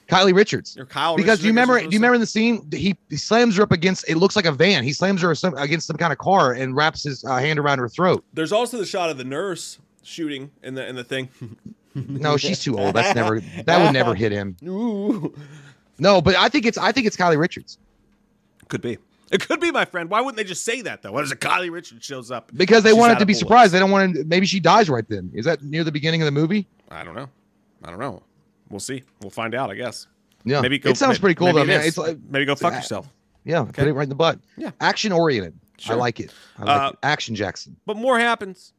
Richards? 0.09 0.23
Kylie 0.23 0.35
Richards. 0.35 0.77
Or 0.77 0.85
Kyle 0.85 1.15
because 1.15 1.39
Richards, 1.39 1.41
do 1.41 1.47
you 1.47 1.51
remember? 1.51 1.79
Do 1.79 1.85
you 1.85 1.89
remember 1.91 2.15
in 2.15 2.21
the 2.21 2.27
scene? 2.27 2.67
He, 2.71 2.95
he 3.09 3.17
slams 3.17 3.55
her 3.57 3.63
up 3.63 3.71
against. 3.71 4.07
It 4.09 4.17
looks 4.17 4.35
like 4.35 4.45
a 4.45 4.51
van. 4.51 4.83
He 4.83 4.93
slams 4.93 5.21
her 5.21 5.33
some, 5.35 5.55
against 5.57 5.87
some 5.87 5.97
kind 5.97 6.11
of 6.13 6.19
car 6.19 6.53
and 6.53 6.75
wraps 6.75 7.03
his 7.03 7.23
uh, 7.25 7.37
hand 7.37 7.59
around 7.59 7.79
her 7.79 7.89
throat. 7.89 8.23
There's 8.33 8.51
also 8.51 8.77
the 8.77 8.85
shot 8.85 9.09
of 9.09 9.17
the 9.17 9.23
nurse 9.23 9.79
shooting 10.03 10.51
in 10.63 10.75
the 10.75 10.87
in 10.87 10.95
the 10.95 11.03
thing. 11.03 11.29
No, 11.95 12.35
she's 12.35 12.59
too 12.59 12.77
old. 12.77 12.93
That's 12.93 13.15
never. 13.15 13.39
That 13.39 13.81
would 13.81 13.93
never 13.93 14.13
hit 14.15 14.33
him. 14.33 14.57
Ooh. 14.67 15.33
No, 15.97 16.21
but 16.21 16.35
I 16.35 16.49
think 16.49 16.65
it's. 16.65 16.77
I 16.77 16.91
think 16.91 17.07
it's 17.07 17.15
Kylie 17.15 17.37
Richards 17.39 17.77
Could 18.67 18.81
be. 18.81 18.97
It 19.31 19.47
could 19.47 19.61
be 19.61 19.71
my 19.71 19.85
friend. 19.85 20.09
Why 20.09 20.19
wouldn't 20.19 20.35
they 20.35 20.43
just 20.43 20.65
say 20.65 20.81
that 20.81 21.01
though? 21.01 21.13
What 21.13 21.23
is 21.23 21.31
it? 21.31 21.39
Kylie 21.39 21.71
Richards 21.71 22.05
shows 22.05 22.31
up. 22.31 22.51
because 22.53 22.83
they 22.83 22.89
She's 22.89 22.99
wanted 22.99 23.13
out 23.13 23.19
to 23.19 23.25
be 23.25 23.31
bullets. 23.31 23.39
surprised. 23.39 23.73
They 23.73 23.79
don't 23.79 23.91
want 23.91 24.13
to. 24.13 24.25
Maybe 24.25 24.45
she 24.45 24.59
dies 24.59 24.89
right 24.89 25.07
then. 25.07 25.31
Is 25.33 25.45
that 25.45 25.63
near 25.63 25.85
the 25.85 25.91
beginning 25.91 26.21
of 26.21 26.25
the 26.25 26.31
movie? 26.33 26.67
I 26.91 27.05
don't 27.05 27.15
know. 27.15 27.29
I 27.85 27.89
don't 27.91 27.99
know. 27.99 28.21
We'll 28.69 28.79
see. 28.79 29.03
We'll 29.21 29.29
find 29.29 29.53
out. 29.55 29.69
I 29.71 29.75
guess. 29.75 30.07
Yeah, 30.43 30.61
Maybe 30.61 30.77
go, 30.77 30.89
it 30.91 30.97
sounds 30.97 31.17
pretty 31.19 31.35
cool 31.35 31.51
though. 31.53 31.61
it 31.63 31.67
Man. 31.67 31.81
It's 31.81 31.97
like 31.97 32.17
maybe 32.29 32.45
go 32.45 32.53
fuck 32.55 32.73
uh, 32.73 32.77
yourself. 32.77 33.07
yeah, 33.45 33.63
put 33.63 33.87
it 33.87 33.93
right 33.93 34.03
in 34.03 34.09
the 34.09 34.15
butt. 34.15 34.39
Yeah. 34.57 34.71
action 34.79 35.11
oriented. 35.11 35.53
Sure. 35.79 35.95
I 35.95 35.99
like 35.99 36.19
it. 36.19 36.31
I 36.59 36.63
like 36.63 36.81
Uh, 36.81 36.89
it. 36.93 36.99
Action 37.03 37.35
Jackson. 37.35 37.75
But 37.85 37.97
more 37.97 38.19
happens. 38.19 38.73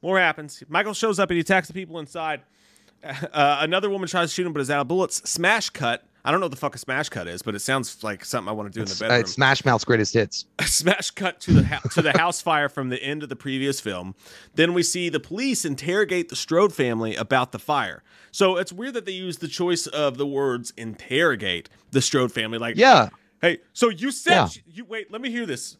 More 0.00 0.18
happens. 0.18 0.62
Michael 0.68 0.94
shows 0.94 1.18
up 1.20 1.28
and 1.30 1.36
he 1.36 1.40
attacks 1.40 1.68
the 1.68 1.74
people 1.74 1.98
inside. 1.98 2.42
Uh, 3.04 3.58
another 3.62 3.90
woman 3.90 4.06
tries 4.08 4.28
to 4.28 4.34
shoot 4.34 4.46
him, 4.46 4.52
but 4.52 4.60
is 4.60 4.70
out 4.70 4.82
of 4.82 4.86
bullets. 4.88 5.28
Smash 5.28 5.70
cut. 5.70 6.04
I 6.24 6.30
don't 6.30 6.38
know 6.38 6.46
what 6.46 6.52
the 6.52 6.56
fuck 6.56 6.74
a 6.76 6.78
smash 6.78 7.08
cut 7.08 7.26
is, 7.26 7.42
but 7.42 7.56
it 7.56 7.58
sounds 7.60 8.04
like 8.04 8.24
something 8.24 8.48
I 8.48 8.52
want 8.52 8.72
to 8.72 8.78
do 8.78 8.82
in 8.82 8.86
the 8.86 8.94
Uh, 8.94 9.08
bedroom. 9.08 9.20
it's 9.20 9.32
Smash 9.32 9.64
Mouth's 9.64 9.84
greatest 9.84 10.14
hits. 10.14 10.46
a 10.60 10.66
smash 10.66 11.10
cut 11.10 11.40
to 11.40 11.52
the 11.52 11.64
hou- 11.64 11.88
to 11.90 12.00
the 12.02 12.12
house 12.16 12.40
fire 12.40 12.68
from 12.68 12.90
the 12.90 13.02
end 13.02 13.24
of 13.24 13.28
the 13.28 13.34
previous 13.34 13.80
film. 13.80 14.14
Then 14.54 14.72
we 14.72 14.84
see 14.84 15.08
the 15.08 15.18
police 15.18 15.64
interrogate 15.64 16.28
the 16.28 16.36
Strode 16.36 16.72
family 16.72 17.16
about 17.16 17.50
the 17.50 17.58
fire. 17.58 18.04
So 18.30 18.56
it's 18.56 18.72
weird 18.72 18.94
that 18.94 19.04
they 19.04 19.12
use 19.12 19.38
the 19.38 19.48
choice 19.48 19.86
of 19.88 20.16
the 20.16 20.26
words 20.26 20.72
interrogate 20.76 21.68
the 21.90 22.00
Strode 22.00 22.30
family. 22.32 22.58
Like, 22.58 22.76
Yeah, 22.76 23.08
hey, 23.40 23.58
so 23.72 23.88
you 23.88 24.12
said 24.12 24.32
Yeah. 24.34 24.48
you 24.66 24.84
wait. 24.84 25.10
Let 25.10 25.20
me 25.20 25.30
hear 25.30 25.44
this. 25.44 25.76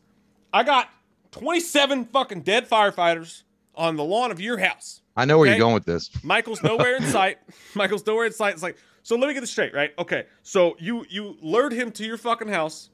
I 0.52 0.64
got 0.64 0.88
twenty 1.30 1.60
seven 1.60 2.04
fucking 2.06 2.40
dead 2.42 2.68
firefighters 2.68 3.44
on 3.76 3.94
the 3.96 4.04
lawn 4.04 4.30
of 4.32 4.40
your 4.40 4.58
house. 4.58 5.00
I 5.16 5.24
know 5.24 5.38
where 5.38 5.46
Okay. 5.48 5.56
you're 5.56 5.64
going 5.64 5.74
with 5.74 5.84
this. 5.86 6.10
Michael's 6.24 6.62
nowhere 6.62 6.96
in 6.96 7.04
sight. 7.10 7.38
Michael's 7.74 8.04
nowhere 8.04 8.26
in 8.26 8.32
sight. 8.32 8.54
It's 8.54 8.62
like, 8.62 8.76
so 9.02 9.16
let 9.16 9.28
me 9.28 9.34
get 9.34 9.40
this 9.40 9.50
straight, 9.50 9.74
right? 9.74 9.92
Okay, 9.98 10.26
so 10.42 10.76
you 10.78 11.04
you 11.08 11.36
lured 11.40 11.72
him 11.72 11.90
to 11.92 12.04
your 12.04 12.16
fucking 12.16 12.48
house, 12.48 12.90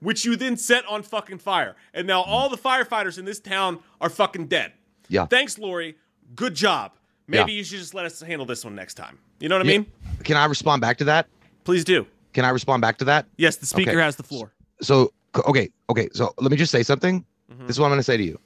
which 0.00 0.24
you 0.24 0.36
then 0.36 0.56
set 0.56 0.84
on 0.86 1.02
fucking 1.02 1.38
fire, 1.38 1.76
and 1.92 2.06
now 2.06 2.22
all 2.22 2.48
the 2.48 2.56
firefighters 2.58 3.18
in 3.18 3.24
this 3.24 3.40
town 3.40 3.78
are 4.00 4.10
fucking 4.10 4.46
dead. 4.48 4.72
Yeah. 5.08 5.26
Thanks, 5.26 5.58
Lori. 5.58 5.96
Good 6.34 6.54
job. 6.54 6.92
Maybe 7.26 7.52
Yeah. 7.52 7.58
you 7.58 7.64
should 7.64 7.78
just 7.78 7.94
let 7.94 8.04
us 8.06 8.20
handle 8.20 8.46
this 8.46 8.64
one 8.64 8.74
next 8.74 8.94
time. 8.94 9.18
You 9.40 9.48
know 9.48 9.56
what 9.56 9.66
I 9.66 9.68
mean? 9.68 9.86
Can 10.24 10.36
I 10.36 10.44
respond 10.46 10.80
back 10.80 10.98
to 10.98 11.04
that? 11.04 11.26
Please 11.64 11.84
do. 11.84 12.06
Can 12.32 12.44
I 12.44 12.50
respond 12.50 12.80
back 12.82 12.98
to 12.98 13.04
that? 13.06 13.26
Yes, 13.36 13.56
the 13.56 13.66
speaker 13.66 13.90
Okay. 13.92 14.00
has 14.00 14.16
the 14.16 14.22
floor. 14.22 14.52
So 14.80 15.12
okay, 15.34 15.70
okay. 15.90 16.08
So 16.12 16.34
let 16.38 16.50
me 16.50 16.56
just 16.56 16.72
say 16.72 16.82
something. 16.82 17.24
Mm-hmm. 17.50 17.66
This 17.66 17.76
is 17.76 17.80
what 17.80 17.86
I'm 17.86 17.90
going 17.92 17.98
to 18.00 18.02
say 18.04 18.16
to 18.16 18.22
you. 18.22 18.38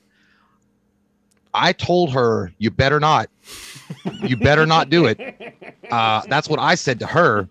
I 1.58 1.72
told 1.72 2.12
her 2.12 2.52
you 2.58 2.70
better 2.70 3.00
not, 3.00 3.28
you 4.22 4.36
better 4.36 4.66
not 4.66 4.90
do 4.90 5.06
it. 5.06 5.18
Uh, 5.90 6.22
that's 6.28 6.48
what 6.48 6.58
I 6.58 6.74
said 6.74 6.98
to 7.00 7.06
her, 7.06 7.48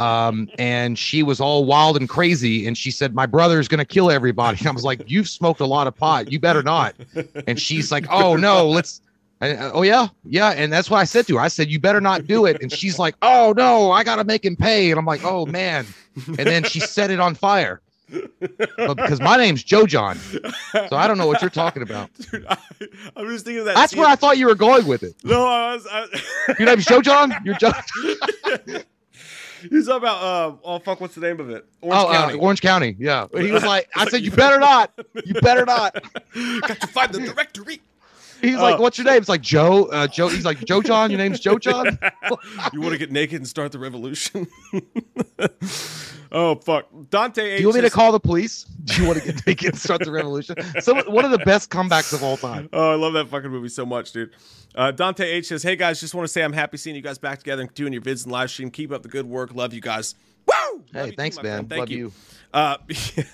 um, 0.00 0.48
and 0.58 0.98
she 0.98 1.22
was 1.22 1.40
all 1.40 1.64
wild 1.64 1.96
and 1.96 2.08
crazy. 2.08 2.66
And 2.66 2.76
she 2.76 2.90
said, 2.90 3.14
"My 3.14 3.26
brother's 3.26 3.68
going 3.68 3.78
to 3.78 3.84
kill 3.84 4.10
everybody." 4.10 4.58
And 4.58 4.66
I 4.68 4.72
was 4.72 4.84
like, 4.84 5.02
"You've 5.06 5.28
smoked 5.28 5.60
a 5.60 5.66
lot 5.66 5.86
of 5.86 5.96
pot. 5.96 6.30
You 6.32 6.40
better 6.40 6.62
not." 6.62 6.94
And 7.46 7.60
she's 7.60 7.92
like, 7.92 8.06
"Oh 8.10 8.36
no, 8.36 8.68
let's." 8.68 9.00
And, 9.40 9.58
uh, 9.60 9.70
oh 9.72 9.82
yeah, 9.82 10.08
yeah, 10.24 10.50
and 10.50 10.72
that's 10.72 10.90
what 10.90 10.98
I 10.98 11.04
said 11.04 11.28
to 11.28 11.36
her. 11.36 11.40
I 11.40 11.48
said, 11.48 11.70
"You 11.70 11.78
better 11.78 12.00
not 12.00 12.26
do 12.26 12.46
it." 12.46 12.60
And 12.60 12.72
she's 12.72 12.98
like, 12.98 13.14
"Oh 13.22 13.54
no, 13.56 13.92
I 13.92 14.02
gotta 14.02 14.24
make 14.24 14.44
him 14.44 14.56
pay." 14.56 14.90
And 14.90 14.98
I'm 14.98 15.06
like, 15.06 15.24
"Oh 15.24 15.46
man!" 15.46 15.86
And 16.26 16.38
then 16.38 16.64
she 16.64 16.80
set 16.80 17.10
it 17.12 17.20
on 17.20 17.36
fire. 17.36 17.80
But 18.10 18.94
because 18.96 19.20
my 19.20 19.36
name's 19.36 19.62
Joe 19.62 19.86
John, 19.86 20.18
so 20.18 20.88
I 20.92 21.06
don't 21.06 21.18
know 21.18 21.26
what 21.26 21.40
you're 21.40 21.50
talking 21.50 21.82
about. 21.82 22.10
Dude, 22.30 22.46
I, 22.48 22.56
I'm 23.16 23.28
just 23.28 23.44
thinking 23.44 23.60
of 23.60 23.64
that. 23.66 23.74
That's 23.74 23.92
scene- 23.92 24.00
where 24.00 24.08
I 24.08 24.16
thought 24.16 24.38
you 24.38 24.46
were 24.46 24.54
going 24.54 24.86
with 24.86 25.02
it. 25.02 25.14
No, 25.24 25.44
I 25.44 25.74
was. 25.74 25.86
I, 25.90 26.06
Your 26.58 26.66
name's 26.66 26.86
Joe 26.86 27.02
John. 27.02 27.34
You're 27.44 27.56
Joe. 27.56 27.72
He's 29.70 29.86
talking 29.86 30.02
about. 30.02 30.22
Uh, 30.22 30.56
oh 30.64 30.78
fuck, 30.78 31.00
what's 31.00 31.14
the 31.14 31.20
name 31.20 31.40
of 31.40 31.50
it? 31.50 31.66
Orange 31.82 32.04
oh, 32.06 32.12
County. 32.12 32.34
Uh, 32.34 32.38
Orange 32.38 32.60
County. 32.60 32.96
Yeah. 32.98 33.26
He 33.36 33.50
was 33.50 33.64
like, 33.64 33.88
I 33.96 34.08
said, 34.08 34.22
you 34.22 34.30
better 34.30 34.58
not. 34.58 34.92
You 35.24 35.34
better 35.34 35.66
not. 35.66 35.94
Got 36.34 36.80
to 36.80 36.86
find 36.86 37.12
the 37.12 37.20
directory. 37.20 37.80
He's 38.40 38.56
like, 38.56 38.76
Oh. 38.76 38.82
what's 38.82 38.98
your 38.98 39.04
name? 39.04 39.16
It's 39.16 39.28
like 39.28 39.40
Joe. 39.42 39.84
Uh, 39.86 40.06
Joe. 40.06 40.28
He's 40.28 40.44
like 40.44 40.64
Joe 40.64 40.80
John. 40.82 41.10
Your 41.10 41.18
name's 41.18 41.40
Joe 41.40 41.58
John. 41.58 41.98
you 42.72 42.80
want 42.80 42.92
to 42.92 42.98
get 42.98 43.10
naked 43.12 43.36
and 43.36 43.48
start 43.48 43.72
the 43.72 43.78
revolution? 43.78 44.46
oh 46.32 46.56
fuck, 46.56 46.86
Dante. 47.10 47.56
Do 47.56 47.62
you 47.62 47.68
want 47.68 47.76
me 47.76 47.82
to 47.82 47.90
call 47.90 48.12
the 48.12 48.20
police? 48.20 48.64
Do 48.84 49.00
you 49.02 49.08
want 49.08 49.20
to 49.20 49.32
get 49.32 49.46
naked 49.46 49.70
and 49.70 49.78
start 49.78 50.04
the 50.04 50.10
revolution? 50.10 50.56
So 50.80 50.94
one 51.10 51.24
of 51.24 51.30
the 51.30 51.38
best 51.38 51.70
comebacks 51.70 52.12
of 52.12 52.22
all 52.22 52.36
time. 52.36 52.68
Oh, 52.72 52.92
I 52.92 52.94
love 52.94 53.12
that 53.14 53.28
fucking 53.28 53.50
movie 53.50 53.68
so 53.68 53.84
much, 53.86 54.12
dude. 54.12 54.30
Uh, 54.74 54.90
Dante 54.90 55.24
H 55.26 55.46
says, 55.46 55.62
"Hey 55.62 55.76
guys, 55.76 56.00
just 56.00 56.14
want 56.14 56.26
to 56.26 56.32
say 56.32 56.42
I'm 56.42 56.52
happy 56.52 56.76
seeing 56.76 56.94
you 56.96 57.02
guys 57.02 57.18
back 57.18 57.38
together 57.38 57.62
and 57.62 57.74
doing 57.74 57.92
your 57.92 58.02
vids 58.02 58.24
and 58.24 58.32
live 58.32 58.50
stream. 58.50 58.70
Keep 58.70 58.92
up 58.92 59.02
the 59.02 59.08
good 59.08 59.26
work. 59.26 59.54
Love 59.54 59.72
you 59.74 59.80
guys. 59.80 60.14
Woo! 60.46 60.84
Hey, 60.92 61.06
you 61.06 61.10
too, 61.10 61.16
thanks, 61.16 61.36
man. 61.36 61.44
friend. 61.44 61.68
Thank 61.70 61.80
Love 61.80 61.90
you. 61.90 61.98
you. 61.98 62.12
Uh, 62.52 62.76
yeah, 63.16 63.24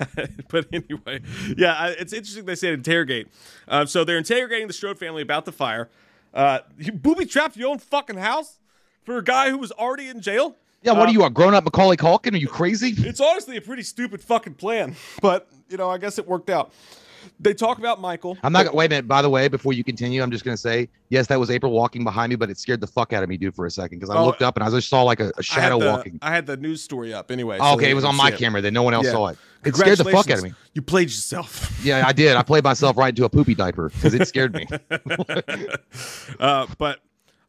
but 0.49 0.67
anyway, 0.73 1.21
yeah, 1.57 1.89
it's 1.99 2.12
interesting 2.12 2.45
they 2.47 2.55
said 2.57 2.75
interrogate. 2.75 3.29
Um, 3.69 3.87
so 3.87 4.05
they're 4.05 4.19
interrogating 4.19 4.67
the 4.67 4.73
Strode 4.73 4.99
family 4.99 5.23
about 5.23 5.45
the 5.45 5.53
fire. 5.53 5.89
Uh, 6.33 6.59
you 6.79 6.91
booby 6.93 7.25
trapped 7.27 7.57
your 7.57 7.71
own 7.71 7.79
fucking 7.79 8.17
house 8.17 8.59
for 9.05 9.17
a 9.19 9.23
guy 9.23 9.51
who 9.51 9.59
was 9.59 9.71
already 9.73 10.09
in 10.09 10.21
jail. 10.21 10.57
Yeah. 10.83 10.93
What 10.93 11.03
Uh, 11.03 11.05
are 11.05 11.12
you, 11.12 11.25
a 11.25 11.31
grown 11.31 11.55
up 11.55 11.65
Macaulay 11.65 11.97
Culkin? 11.97 12.35
Are 12.35 12.39
you 12.39 12.49
crazy? 12.49 12.93
It's 12.99 13.21
honestly 13.21 13.57
a 13.57 13.61
pretty 13.61 13.83
stupid 13.83 14.21
fucking 14.21 14.55
plan, 14.55 14.97
but 15.23 15.49
you 15.69 15.77
know, 15.77 15.89
I 15.89 15.99
guess 15.99 16.19
it 16.19 16.27
worked 16.27 16.51
out. 16.51 16.73
They 17.41 17.55
talk 17.55 17.79
about 17.79 18.01
Michael. 18.01 18.37
I'm 18.43 18.53
not. 18.53 18.64
gonna 18.66 18.77
Wait 18.77 18.87
a 18.87 18.89
minute. 18.91 19.09
By 19.09 19.22
the 19.22 19.31
way, 19.31 19.49
before 19.49 19.72
you 19.72 19.85
continue, 19.85 20.22
I'm 20.22 20.31
just 20.31 20.45
gonna 20.45 20.57
say, 20.57 20.89
yes, 21.09 21.27
that 21.29 21.39
was 21.41 21.51
April 21.51 21.72
walking 21.72 22.05
behind 22.05 22.31
me, 22.31 22.37
but 22.37 22.51
it 22.51 22.59
scared 22.59 22.81
the 22.81 22.87
fuck 22.87 23.12
out 23.12 23.22
of 23.22 23.29
me, 23.29 23.37
dude, 23.37 23.55
for 23.55 23.66
a 23.66 23.70
second 23.70 23.99
because 23.99 24.11
I 24.11 24.18
Oh, 24.18 24.27
looked 24.27 24.43
up 24.43 24.57
and 24.57 24.64
I 24.64 24.70
just 24.70 24.89
saw 24.89 25.03
like 25.03 25.20
a, 25.20 25.27
had 25.37 25.45
shadow 25.45 25.79
the- 25.79 25.87
walking. 25.91 26.18
I 26.22 26.31
had 26.31 26.47
the 26.47 26.57
news 26.57 26.83
story 26.83 27.12
up 27.14 27.31
anyway. 27.31 27.59
Oh, 27.61 27.72
so 27.72 27.77
okay, 27.77 27.91
it 27.91 27.95
was 27.95 28.05
on 28.05 28.16
my 28.16 28.31
camera. 28.31 28.61
Then 28.61 28.75
no 28.75 28.83
one 28.83 28.95
else 28.95 29.07
Yeah. 29.07 29.12
saw 29.12 29.27
it. 29.29 29.39
It 29.64 29.75
scared 29.77 29.99
the 29.99 30.05
fuck 30.05 30.29
out 30.31 30.39
of 30.39 30.45
me. 30.45 30.53
You 30.75 30.83
played 30.83 31.09
yourself. 31.09 31.70
Yeah, 31.85 32.05
I 32.07 32.12
did. 32.12 32.35
I 32.37 32.43
played 32.43 32.64
myself 32.64 32.97
right 32.97 33.11
into 33.11 33.25
a 33.25 33.29
poopy 33.29 33.55
diaper 33.55 33.91
because 33.91 34.14
it 34.14 34.27
scared 34.27 34.55
me. 34.55 34.66
uh, 36.41 36.66
but 36.79 37.01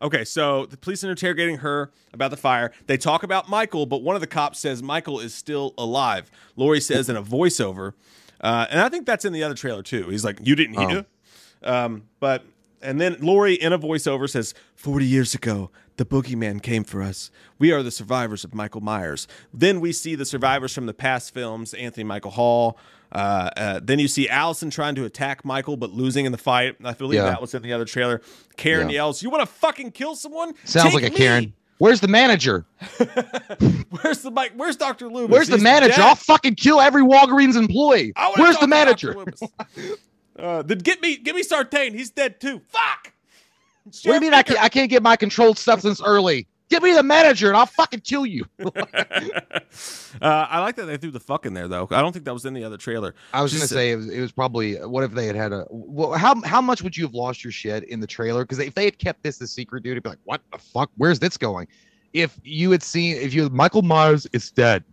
okay, 0.01 0.23
so 0.25 0.65
the 0.65 0.77
police 0.77 1.03
are 1.03 1.09
interrogating 1.11 1.57
her 1.59 1.91
about 2.13 2.31
the 2.31 2.37
fire. 2.37 2.71
They 2.87 2.97
talk 2.97 3.23
about 3.23 3.49
Michael, 3.49 3.85
but 3.85 4.01
one 4.03 4.15
of 4.15 4.21
the 4.21 4.27
cops 4.27 4.59
says 4.59 4.83
Michael 4.83 5.19
is 5.19 5.33
still 5.33 5.73
alive. 5.77 6.31
Lori 6.55 6.81
says 6.81 7.09
in 7.09 7.15
a 7.15 7.23
voiceover, 7.23 7.93
uh, 8.41 8.67
and 8.69 8.79
I 8.81 8.89
think 8.89 9.05
that's 9.05 9.25
in 9.25 9.33
the 9.33 9.43
other 9.43 9.55
trailer 9.55 9.83
too. 9.83 10.09
He's 10.09 10.25
like, 10.25 10.39
"You 10.43 10.55
didn't 10.55 10.79
hear," 10.89 11.05
um, 11.63 12.03
but 12.19 12.43
and 12.81 13.01
then 13.01 13.17
Lori 13.19 13.55
in 13.55 13.73
a 13.73 13.79
voiceover 13.79 14.29
says, 14.29 14.53
40 14.75 15.05
years 15.05 15.33
ago, 15.33 15.71
the 15.97 16.05
boogeyman 16.05 16.61
came 16.61 16.83
for 16.83 17.01
us. 17.01 17.31
We 17.57 17.71
are 17.71 17.81
the 17.81 17.89
survivors 17.89 18.43
of 18.43 18.53
Michael 18.53 18.81
Myers. 18.81 19.27
Then 19.51 19.79
we 19.81 19.91
see 19.91 20.13
the 20.13 20.25
survivors 20.25 20.71
from 20.73 20.85
the 20.85 20.93
past 20.93 21.33
films, 21.33 21.73
Anthony 21.73 22.03
Michael 22.03 22.31
Hall. 22.31 22.77
Uh, 23.11 23.49
uh, 23.57 23.79
then 23.81 23.97
you 23.97 24.07
see 24.07 24.29
Allyson 24.29 24.69
trying 24.69 24.93
to 24.95 25.05
attack 25.05 25.43
Michael, 25.43 25.77
but 25.77 25.91
losing 25.93 26.25
in 26.25 26.31
the 26.31 26.37
fight. 26.37 26.75
I 26.83 26.93
believe 26.93 27.17
Yeah. 27.19 27.25
that 27.29 27.41
was 27.41 27.55
in 27.55 27.63
the 27.63 27.73
other 27.73 27.85
trailer. 27.85 28.21
Karen 28.57 28.89
Yeah. 28.89 28.95
yells, 28.95 29.23
You 29.23 29.31
want 29.31 29.41
to 29.41 29.47
fucking 29.55 29.91
kill 29.91 30.15
someone? 30.15 30.53
Sounds 30.65 30.85
Take 30.93 30.93
like 30.95 31.03
a 31.07 31.09
me!" 31.11 31.15
Karen. 31.17 31.53
Where's 31.77 31.99
the 31.99 32.07
manager? 32.07 32.65
Where's 33.89 34.21
the 34.21 34.31
Mike? 34.31 34.53
Where's 34.55 34.77
Dr. 34.77 35.09
Loomis? 35.09 35.29
Where's 35.31 35.47
the 35.47 35.55
He's 35.57 35.63
manager? 35.63 35.97
dead. 35.97 36.01
I'll 36.05 36.15
fucking 36.15 36.55
kill 36.55 36.79
every 36.79 37.03
Walgreens 37.03 37.55
employee. 37.57 38.13
Where's 38.37 38.57
the 38.59 38.67
manager? 38.67 39.15
Uh, 40.37 40.61
then 40.63 40.79
get 40.79 41.01
me, 41.01 41.15
get 41.15 41.33
me 41.33 41.41
Sartain. 41.41 41.93
He's 41.93 42.09
dead 42.09 42.41
too. 42.41 42.59
Fuck. 42.67 43.13
What 43.85 43.93
do 44.03 44.13
you 44.15 44.19
mean 44.19 44.33
I 44.33 44.43
can't, 44.43 44.61
I 44.61 44.67
can't 44.67 44.89
get 44.89 45.01
my 45.01 45.15
controlled 45.15 45.57
substance 45.57 46.01
early? 46.03 46.45
Give 46.69 46.81
me 46.81 46.93
the 46.93 47.03
manager 47.03 47.47
and 47.47 47.55
I'll 47.55 47.67
fucking 47.67 47.99
kill 47.99 48.25
you. 48.25 48.43
uh, 48.59 48.69
I 50.21 50.59
like 50.59 50.75
that 50.77 50.85
they 50.85 50.97
threw 50.97 51.11
the 51.11 51.19
fuck 51.19 51.45
in 51.45 51.53
there 51.53 51.67
though. 51.67 51.87
I 51.91 52.01
don't 52.01 52.11
think 52.11 52.25
that 52.25 52.33
was 52.33 52.45
in 52.45 52.55
the 52.55 52.63
other 52.63 52.77
trailer. 52.77 53.13
I 53.33 53.43
was 53.43 53.53
gonna 53.53 53.67
say 53.67 53.91
it 53.91 53.97
was, 53.97 54.09
it 54.09 54.19
was 54.19 54.31
probably 54.31 54.75
what 54.75 55.03
if 55.03 55.11
they 55.11 55.27
had 55.27 55.35
had 55.35 55.53
a 55.53 55.67
well, 55.69 56.13
how 56.13 56.41
how 56.41 56.61
much 56.61 56.81
would 56.81 56.97
you 56.97 57.05
have 57.05 57.13
lost 57.13 57.43
your 57.43 57.51
shit 57.51 57.83
in 57.83 57.99
the 57.99 58.07
trailer? 58.07 58.43
Because 58.43 58.57
if 58.59 58.73
they 58.73 58.85
had 58.85 58.97
kept 58.97 59.21
this 59.21 59.39
a 59.41 59.47
secret, 59.47 59.83
dude, 59.83 59.91
it'd 59.91 60.03
be 60.03 60.09
like, 60.09 60.19
what 60.23 60.41
the 60.51 60.57
fuck? 60.57 60.89
Where's 60.97 61.19
this 61.19 61.37
going? 61.37 61.67
If 62.13 62.39
you 62.43 62.71
had 62.71 62.81
seen 62.81 63.17
if 63.17 63.33
you 63.33 63.47
Michael 63.49 63.83
Myers 63.83 64.25
is 64.33 64.49
dead, 64.49 64.83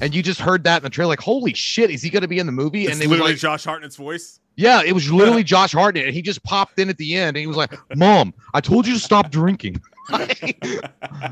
and 0.00 0.14
you 0.14 0.22
just 0.22 0.40
heard 0.40 0.64
that 0.64 0.78
in 0.78 0.82
the 0.84 0.90
trailer, 0.90 1.10
like, 1.10 1.20
holy 1.20 1.52
shit, 1.52 1.90
is 1.90 2.02
he 2.02 2.08
gonna 2.08 2.28
be 2.28 2.38
in 2.38 2.46
the 2.46 2.52
movie? 2.52 2.84
It's 2.84 2.92
and 2.92 3.02
they 3.02 3.06
were 3.06 3.12
literally 3.12 3.32
like, 3.32 3.40
Josh 3.40 3.64
Hartnett's 3.64 3.96
voice. 3.96 4.40
Yeah, 4.56 4.82
it 4.82 4.92
was 4.92 5.10
literally 5.12 5.44
Josh 5.44 5.72
Hartnett, 5.72 6.06
and 6.06 6.14
he 6.14 6.22
just 6.22 6.42
popped 6.42 6.78
in 6.78 6.88
at 6.88 6.96
the 6.96 7.16
end, 7.16 7.36
and 7.36 7.38
he 7.38 7.46
was 7.46 7.56
like, 7.56 7.74
"Mom, 7.96 8.32
I 8.54 8.60
told 8.60 8.86
you 8.86 8.94
to 8.94 9.00
stop 9.00 9.30
drinking." 9.30 9.80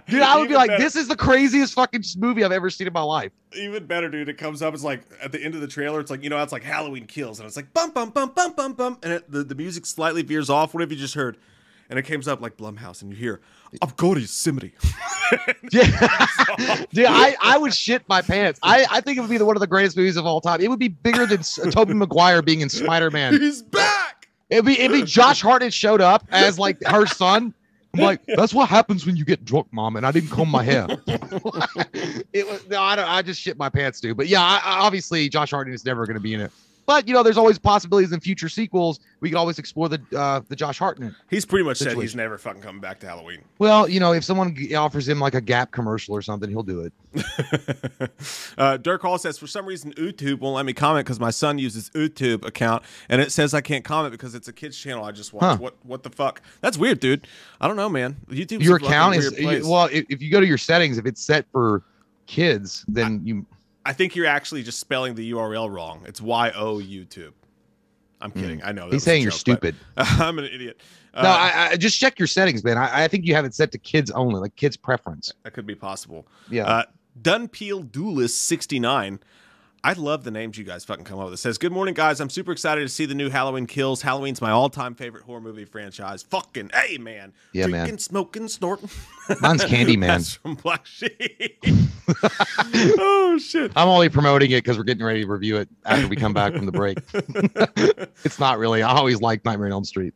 dude, 0.08 0.22
I 0.22 0.36
would 0.38 0.48
be 0.48 0.54
like, 0.54 0.68
better. 0.68 0.82
"This 0.82 0.96
is 0.96 1.08
the 1.08 1.16
craziest 1.16 1.74
fucking 1.74 2.04
movie 2.18 2.44
I've 2.44 2.52
ever 2.52 2.70
seen 2.70 2.86
in 2.86 2.92
my 2.92 3.02
life." 3.02 3.32
Even 3.54 3.86
better, 3.86 4.08
dude. 4.08 4.28
It 4.28 4.38
comes 4.38 4.62
up. 4.62 4.74
It's 4.74 4.84
like 4.84 5.02
at 5.22 5.32
the 5.32 5.42
end 5.42 5.54
of 5.54 5.60
the 5.60 5.66
trailer. 5.66 6.00
It's 6.00 6.10
like 6.10 6.22
you 6.22 6.30
know, 6.30 6.40
it's 6.42 6.52
like 6.52 6.62
Halloween 6.62 7.06
Kills, 7.06 7.40
and 7.40 7.46
it's 7.46 7.56
like 7.56 7.72
bum 7.72 7.90
bum 7.90 8.10
bum 8.10 8.32
bum 8.34 8.52
bum 8.54 8.72
bum, 8.74 8.98
and 9.02 9.12
it, 9.14 9.30
the 9.30 9.42
the 9.42 9.54
music 9.54 9.86
slightly 9.86 10.22
veers 10.22 10.48
off. 10.50 10.72
What 10.74 10.80
have 10.82 10.92
you 10.92 10.98
just 10.98 11.14
heard? 11.14 11.36
And 11.88 11.98
it 11.98 12.02
comes 12.02 12.28
up 12.28 12.40
like 12.40 12.56
Blumhouse, 12.56 13.02
and 13.02 13.10
you 13.10 13.16
hear, 13.16 13.40
"I've 13.82 13.96
got 13.96 14.16
Yosemite." 14.18 14.72
Yeah, 15.72 16.84
dude, 16.92 17.06
I, 17.06 17.36
I 17.40 17.56
would 17.56 17.72
shit 17.72 18.02
my 18.08 18.20
pants. 18.20 18.58
I, 18.64 18.84
I 18.90 19.00
think 19.00 19.16
it 19.16 19.20
would 19.20 19.30
be 19.30 19.38
the, 19.38 19.44
one 19.44 19.54
of 19.54 19.60
the 19.60 19.66
greatest 19.68 19.96
movies 19.96 20.16
of 20.16 20.26
all 20.26 20.40
time. 20.40 20.60
It 20.60 20.68
would 20.68 20.80
be 20.80 20.88
bigger 20.88 21.24
than 21.24 21.38
S- 21.40 21.58
uh, 21.58 21.70
Tobey 21.70 21.94
Maguire 21.94 22.42
being 22.42 22.60
in 22.62 22.68
Spider 22.68 23.10
Man. 23.12 23.34
He's 23.40 23.62
back. 23.62 24.28
It'd 24.48 24.64
be 24.64 24.80
it'd 24.80 24.90
be 24.90 25.04
Josh 25.04 25.40
Hartnett 25.40 25.72
showed 25.72 26.00
up 26.00 26.26
as 26.32 26.58
like 26.58 26.82
her 26.84 27.06
son. 27.06 27.54
I'm 27.95 28.01
like, 28.01 28.20
that's 28.26 28.55
what 28.55 28.68
happens 28.68 29.05
when 29.05 29.16
you 29.16 29.24
get 29.24 29.45
drunk, 29.45 29.66
mom. 29.72 29.97
And 29.97 30.07
I 30.07 30.12
didn't 30.12 30.30
comb 30.30 30.49
my 30.49 30.62
hair. 30.62 30.86
it 32.32 32.47
was 32.47 32.68
no, 32.68 32.80
I 32.80 32.95
don't. 32.97 33.09
I 33.09 33.22
just 33.22 33.41
shit 33.41 33.59
my 33.59 33.68
pants, 33.68 34.01
dude. 34.01 34.16
But 34.16 34.28
yeah, 34.28 34.43
I, 34.43 34.61
I- 34.64 34.78
obviously 34.80 35.28
Josh 35.28 35.51
Hartnett 35.51 35.74
is 35.74 35.84
never 35.84 36.07
going 36.07 36.14
to 36.14 36.20
be 36.20 36.34
in 36.34 36.41
it. 36.41 36.53
But 36.87 37.07
you 37.07 37.14
know, 37.14 37.22
there's 37.22 37.39
always 37.39 37.59
possibilities 37.59 38.12
in 38.12 38.20
future 38.20 38.49
sequels. 38.49 39.01
We 39.20 39.31
could 39.31 39.39
always 39.39 39.59
explore 39.59 39.89
the 39.89 40.01
uh, 40.16 40.41
the 40.49 40.57
Josh 40.57 40.78
Hartnett. 40.78 41.12
He's 41.28 41.45
pretty 41.45 41.64
much 41.64 41.78
said 41.78 41.97
he's 41.97 42.16
never 42.16 42.39
fucking 42.39 42.62
coming 42.62 42.81
back 42.81 43.01
to 43.01 43.07
Halloween. 43.07 43.43
Well, 43.59 43.89
you 43.89 44.01
know, 44.01 44.12
if 44.12 44.24
someone 44.24 44.57
offers 44.76 45.09
him 45.09 45.20
like 45.20 45.35
a 45.35 45.41
Gap 45.41 45.70
commercial 45.70 46.14
or 46.14 46.22
something, 46.22 46.51
he'll 46.51 46.62
do 46.62 46.81
it. 46.81 46.93
uh, 48.59 48.76
Dirk 48.76 49.03
Hall 49.03 49.18
says, 49.18 49.39
for 49.39 49.47
some 49.47 49.66
reason, 49.66 49.93
YouTube 49.95 50.41
won't 50.41 50.57
let 50.57 50.66
me 50.66 50.72
comment 50.72 51.07
because 51.07 51.20
my 51.20 51.31
son 51.31 51.59
uses 51.59 51.91
YouTube 51.91 52.45
account 52.45 52.83
and 53.09 53.20
it 53.20 53.33
says 53.33 53.55
I 53.55 53.61
can't 53.61 53.85
comment 53.85 54.12
because 54.12 54.35
it's 54.35 54.49
a 54.49 54.53
kids 54.53 54.76
channel 54.76 55.05
I 55.05 55.12
just 55.12 55.33
watch. 55.33 55.43
Huh. 55.43 55.57
What 55.57 55.74
what 55.83 56.03
the 56.03 56.11
fuck? 56.11 56.43
That's 56.61 56.78
weird, 56.78 57.01
dude. 57.01 57.26
I 57.61 57.66
don't 57.66 57.76
know, 57.76 57.89
man. 57.89 58.16
YouTube. 58.28 58.62
your 58.62 58.76
account 58.76 59.16
is 59.16 59.66
well. 59.66 59.89
If, 59.93 60.07
if 60.09 60.22
you 60.22 60.31
go 60.31 60.41
to 60.41 60.47
your 60.47 60.59
settings, 60.59 60.99
if 60.99 61.07
it's 61.07 61.22
set 61.22 61.47
for 61.53 61.83
kids, 62.26 62.85
then 62.89 63.20
you. 63.24 63.47
I 63.85 63.93
think 63.93 64.14
you're 64.14 64.26
actually 64.26 64.62
just 64.62 64.78
spelling 64.78 65.14
the 65.14 65.33
URL 65.33 65.70
wrong. 65.70 66.05
It's 66.07 66.20
Y 66.20 66.53
O 66.55 66.76
YouTube. 66.76 67.33
I'm 68.20 68.31
kidding. 68.33 68.62
I 68.62 68.72
know. 68.72 68.87
that. 68.87 68.93
He's 68.93 69.03
saying 69.03 69.22
you're 69.22 69.31
stupid. 69.31 69.74
I'm 69.97 70.39
an 70.39 70.45
idiot. 70.45 70.81
Uh, 71.14 71.22
no, 71.22 71.28
I, 71.31 71.68
I 71.72 71.76
just 71.76 71.99
check 71.99 72.18
your 72.18 72.28
settings, 72.28 72.62
man. 72.62 72.76
I, 72.76 73.05
I 73.05 73.09
think 73.09 73.24
you 73.24 73.35
have 73.35 73.45
it 73.47 73.55
set 73.55 73.72
to 73.72 73.78
kids 73.78 74.11
only, 74.11 74.41
like 74.41 74.55
kids 74.57 74.76
preference. 74.76 75.33
that 75.43 75.53
could 75.55 75.66
be 75.66 75.74
possible. 75.74 76.26
Yeah. 76.51 76.66
Uh, 76.66 76.83
Dunpeel 77.22 77.91
Duelist 77.91 78.45
69. 78.45 79.20
I 79.83 79.95
love 79.95 80.24
the 80.24 80.31
names 80.31 80.59
you 80.59 80.64
guys 80.64 80.85
fucking 80.85 81.05
come 81.07 81.18
up 81.18 81.26
with. 81.26 81.35
It 81.35 81.39
says, 81.39 81.57
Good 81.57 81.72
morning, 81.72 81.95
guys. 81.95 82.20
I'm 82.20 82.28
super 82.28 82.53
excited 82.53 82.83
to 82.83 82.89
see 82.89 83.07
the 83.07 83.14
new 83.14 83.31
Halloween 83.31 83.66
Kills. 83.66 84.03
Halloween's 84.03 84.41
my 84.43 84.51
all 84.51 84.68
time 84.68 84.95
favorite 84.95 85.24
horror 85.24 85.41
movie 85.41 85.64
franchise. 85.64 86.22
Fucking 86.24 86.70
hey, 86.74 86.99
man. 86.99 87.33
Yeah, 87.53 87.66
man. 87.66 87.85
Drinking, 87.85 87.99
smoking, 87.99 88.49
snorting. 88.49 88.91
Mine's 89.41 89.64
Candyman. 89.64 90.01
That's 90.07 90.35
from 90.35 90.57
Black 90.57 90.85
Sheep. 90.85 91.64
oh, 92.74 93.39
shit. 93.43 93.72
I'm 93.74 93.89
only 93.89 94.11
promoting 94.11 94.51
it 94.51 94.64
because 94.64 94.76
we're 94.76 94.85
getting 94.85 95.05
ready 95.05 95.22
to 95.24 95.31
review 95.31 95.57
it 95.57 95.68
after 95.87 96.09
we 96.09 96.16
come 96.16 96.35
back 96.35 96.53
from 96.53 96.66
the 96.66 96.72
break. 96.72 96.99
it's 98.24 98.39
not 98.39 98.59
really. 98.59 98.83
I 98.83 98.93
always 98.93 99.22
like 99.22 99.47
Nightmare 99.47 99.68
on 99.68 99.72
Elm 99.72 99.85
Street. 99.85 100.12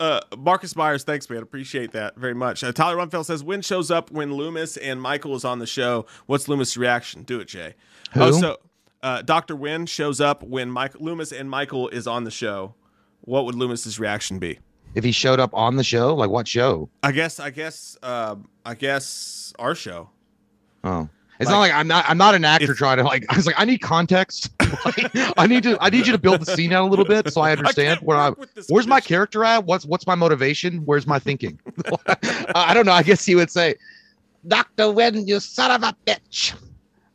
Uh, 0.00 0.20
Marcus 0.38 0.74
Myers, 0.74 1.04
thanks, 1.04 1.28
man. 1.28 1.42
Appreciate 1.42 1.92
that 1.92 2.16
very 2.16 2.34
much. 2.34 2.64
Uh, 2.64 2.72
Tyler 2.72 2.96
Rumfeld 2.96 3.26
says, 3.26 3.44
Wynn 3.44 3.60
shows 3.60 3.90
up 3.90 4.10
when 4.10 4.32
Loomis 4.32 4.76
and 4.78 5.00
Michael 5.00 5.36
is 5.36 5.44
on 5.44 5.58
the 5.58 5.66
show? 5.66 6.06
What's 6.26 6.48
Loomis' 6.48 6.76
reaction? 6.78 7.22
Do 7.24 7.40
it, 7.40 7.48
Jay. 7.48 7.74
Who? 8.14 8.22
Oh, 8.22 8.30
so 8.32 8.58
uh, 9.02 9.22
Dr. 9.22 9.56
Wynn 9.56 9.86
shows 9.86 10.20
up 10.20 10.42
when 10.42 10.70
Mike 10.70 11.00
Loomis 11.00 11.32
and 11.32 11.48
Michael 11.50 11.88
is 11.88 12.06
on 12.06 12.24
the 12.24 12.30
show. 12.30 12.74
What 13.22 13.44
would 13.44 13.54
Loomis's 13.54 13.98
reaction 14.00 14.38
be? 14.38 14.58
If 14.94 15.04
he 15.04 15.12
showed 15.12 15.40
up 15.40 15.50
on 15.54 15.76
the 15.76 15.84
show, 15.84 16.14
like 16.14 16.30
what 16.30 16.46
show? 16.46 16.88
I 17.02 17.12
guess, 17.12 17.40
I 17.40 17.50
guess, 17.50 17.96
uh, 18.02 18.36
I 18.66 18.74
guess 18.74 19.52
our 19.58 19.74
show. 19.74 20.10
Oh. 20.84 21.08
It's 21.40 21.48
Like- 21.50 21.54
not 21.54 21.60
like 21.60 21.72
I'm 21.72 21.88
not 21.88 22.04
I'm 22.08 22.18
not 22.18 22.34
an 22.36 22.44
actor 22.44 22.70
If- 22.72 22.78
trying 22.78 22.98
to 22.98 23.04
like 23.04 23.24
I 23.28 23.36
was 23.36 23.46
like 23.46 23.54
I 23.58 23.64
need 23.64 23.78
context. 23.80 24.50
Like, 24.86 25.10
I 25.38 25.46
need 25.46 25.62
to 25.64 25.76
I 25.82 25.90
need 25.90 26.06
you 26.06 26.12
to 26.12 26.18
build 26.18 26.40
the 26.40 26.46
scene 26.56 26.72
out 26.72 26.86
a 26.86 26.90
little 26.90 27.04
bit 27.04 27.30
so 27.32 27.40
I 27.42 27.52
understand 27.56 28.00
where 28.00 28.16
I 28.16 28.30
with 28.30 28.54
this 28.54 28.68
where's 28.68 28.86
my 28.86 29.00
character 29.00 29.44
at? 29.44 29.64
What's 29.64 29.84
what's 29.84 30.06
my 30.06 30.14
motivation? 30.14 30.78
Where's 30.86 31.06
my 31.06 31.18
thinking? 31.18 31.58
I 32.08 32.16
I 32.54 32.74
don't 32.74 32.86
know. 32.86 32.92
I 32.92 33.02
guess 33.02 33.24
he 33.24 33.34
would 33.34 33.50
say, 33.50 33.74
Dr. 34.48 34.90
Wynn, 34.90 35.26
you 35.26 35.40
son 35.40 35.70
of 35.70 35.82
a 35.82 35.94
bitch. 36.06 36.54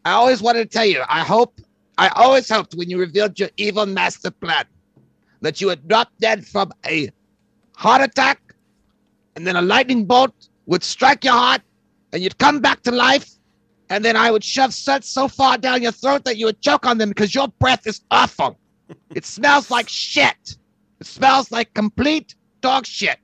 I 0.06 0.12
always 0.12 0.42
wanted 0.42 0.70
to 0.70 0.78
tell 0.78 0.86
you, 0.86 1.04
I 1.10 1.22
hope 1.24 1.60
I 1.98 2.10
always 2.10 2.50
hoped 2.50 2.76
when 2.76 2.90
you 2.90 3.00
revealed 3.00 3.40
your 3.40 3.50
evil 3.58 3.86
master 3.86 4.32
plan 4.32 4.66
that 5.42 5.60
you 5.62 5.68
would 5.68 5.88
drop 5.88 6.12
dead 6.20 6.46
from 6.46 6.72
a 6.86 7.10
heart 7.76 8.02
attack 8.02 8.40
and 9.36 9.46
then 9.46 9.56
a 9.56 9.62
lightning 9.62 10.06
bolt 10.06 10.50
would 10.66 10.84
strike 10.84 11.24
your 11.24 11.34
heart 11.34 11.62
and 12.14 12.22
you'd 12.22 12.38
come 12.38 12.60
back 12.60 12.84
to 12.84 12.92
life 12.92 13.38
and 13.90 14.04
then 14.04 14.16
I 14.16 14.32
would 14.32 14.44
shove 14.44 14.74
suds 14.74 15.08
so 15.08 15.28
far 15.28 15.58
down 15.58 15.82
your 15.82 15.92
throat 15.92 16.26
that 16.26 16.38
you 16.38 16.46
would 16.46 16.62
choke 16.62 16.86
on 16.86 16.98
them 16.98 17.10
because 17.10 17.34
your 17.34 17.48
breath 17.48 17.88
is 17.88 18.02
awful. 18.12 18.60
it 19.16 19.26
smells 19.26 19.72
like 19.72 19.88
shit. 19.88 20.58
It 21.00 21.08
smells 21.08 21.52
like 21.52 21.74
complete 21.74 22.36
dog 22.62 22.86
shit. 22.86 23.18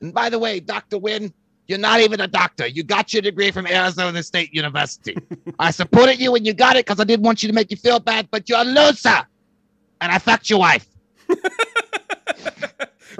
And 0.00 0.12
by 0.12 0.30
the 0.30 0.38
way, 0.38 0.60
Dr. 0.60 0.98
Wynn, 0.98 1.32
you're 1.66 1.78
not 1.78 2.00
even 2.00 2.20
a 2.20 2.28
doctor. 2.28 2.66
You 2.66 2.82
got 2.82 3.12
your 3.12 3.22
degree 3.22 3.50
from 3.50 3.66
Arizona 3.66 4.22
State 4.22 4.54
University. 4.54 5.16
I 5.58 5.70
supported 5.70 6.20
you 6.20 6.32
when 6.32 6.44
you 6.44 6.52
got 6.52 6.76
it 6.76 6.84
because 6.84 7.00
I 7.00 7.04
didn't 7.04 7.24
want 7.24 7.42
you 7.42 7.48
to 7.48 7.54
make 7.54 7.70
you 7.70 7.76
feel 7.76 8.00
bad, 8.00 8.28
but 8.30 8.48
you're 8.48 8.60
a 8.60 8.64
loser. 8.64 9.26
And 10.00 10.12
I 10.12 10.18
fucked 10.18 10.50
your 10.50 10.58
wife. 10.58 10.86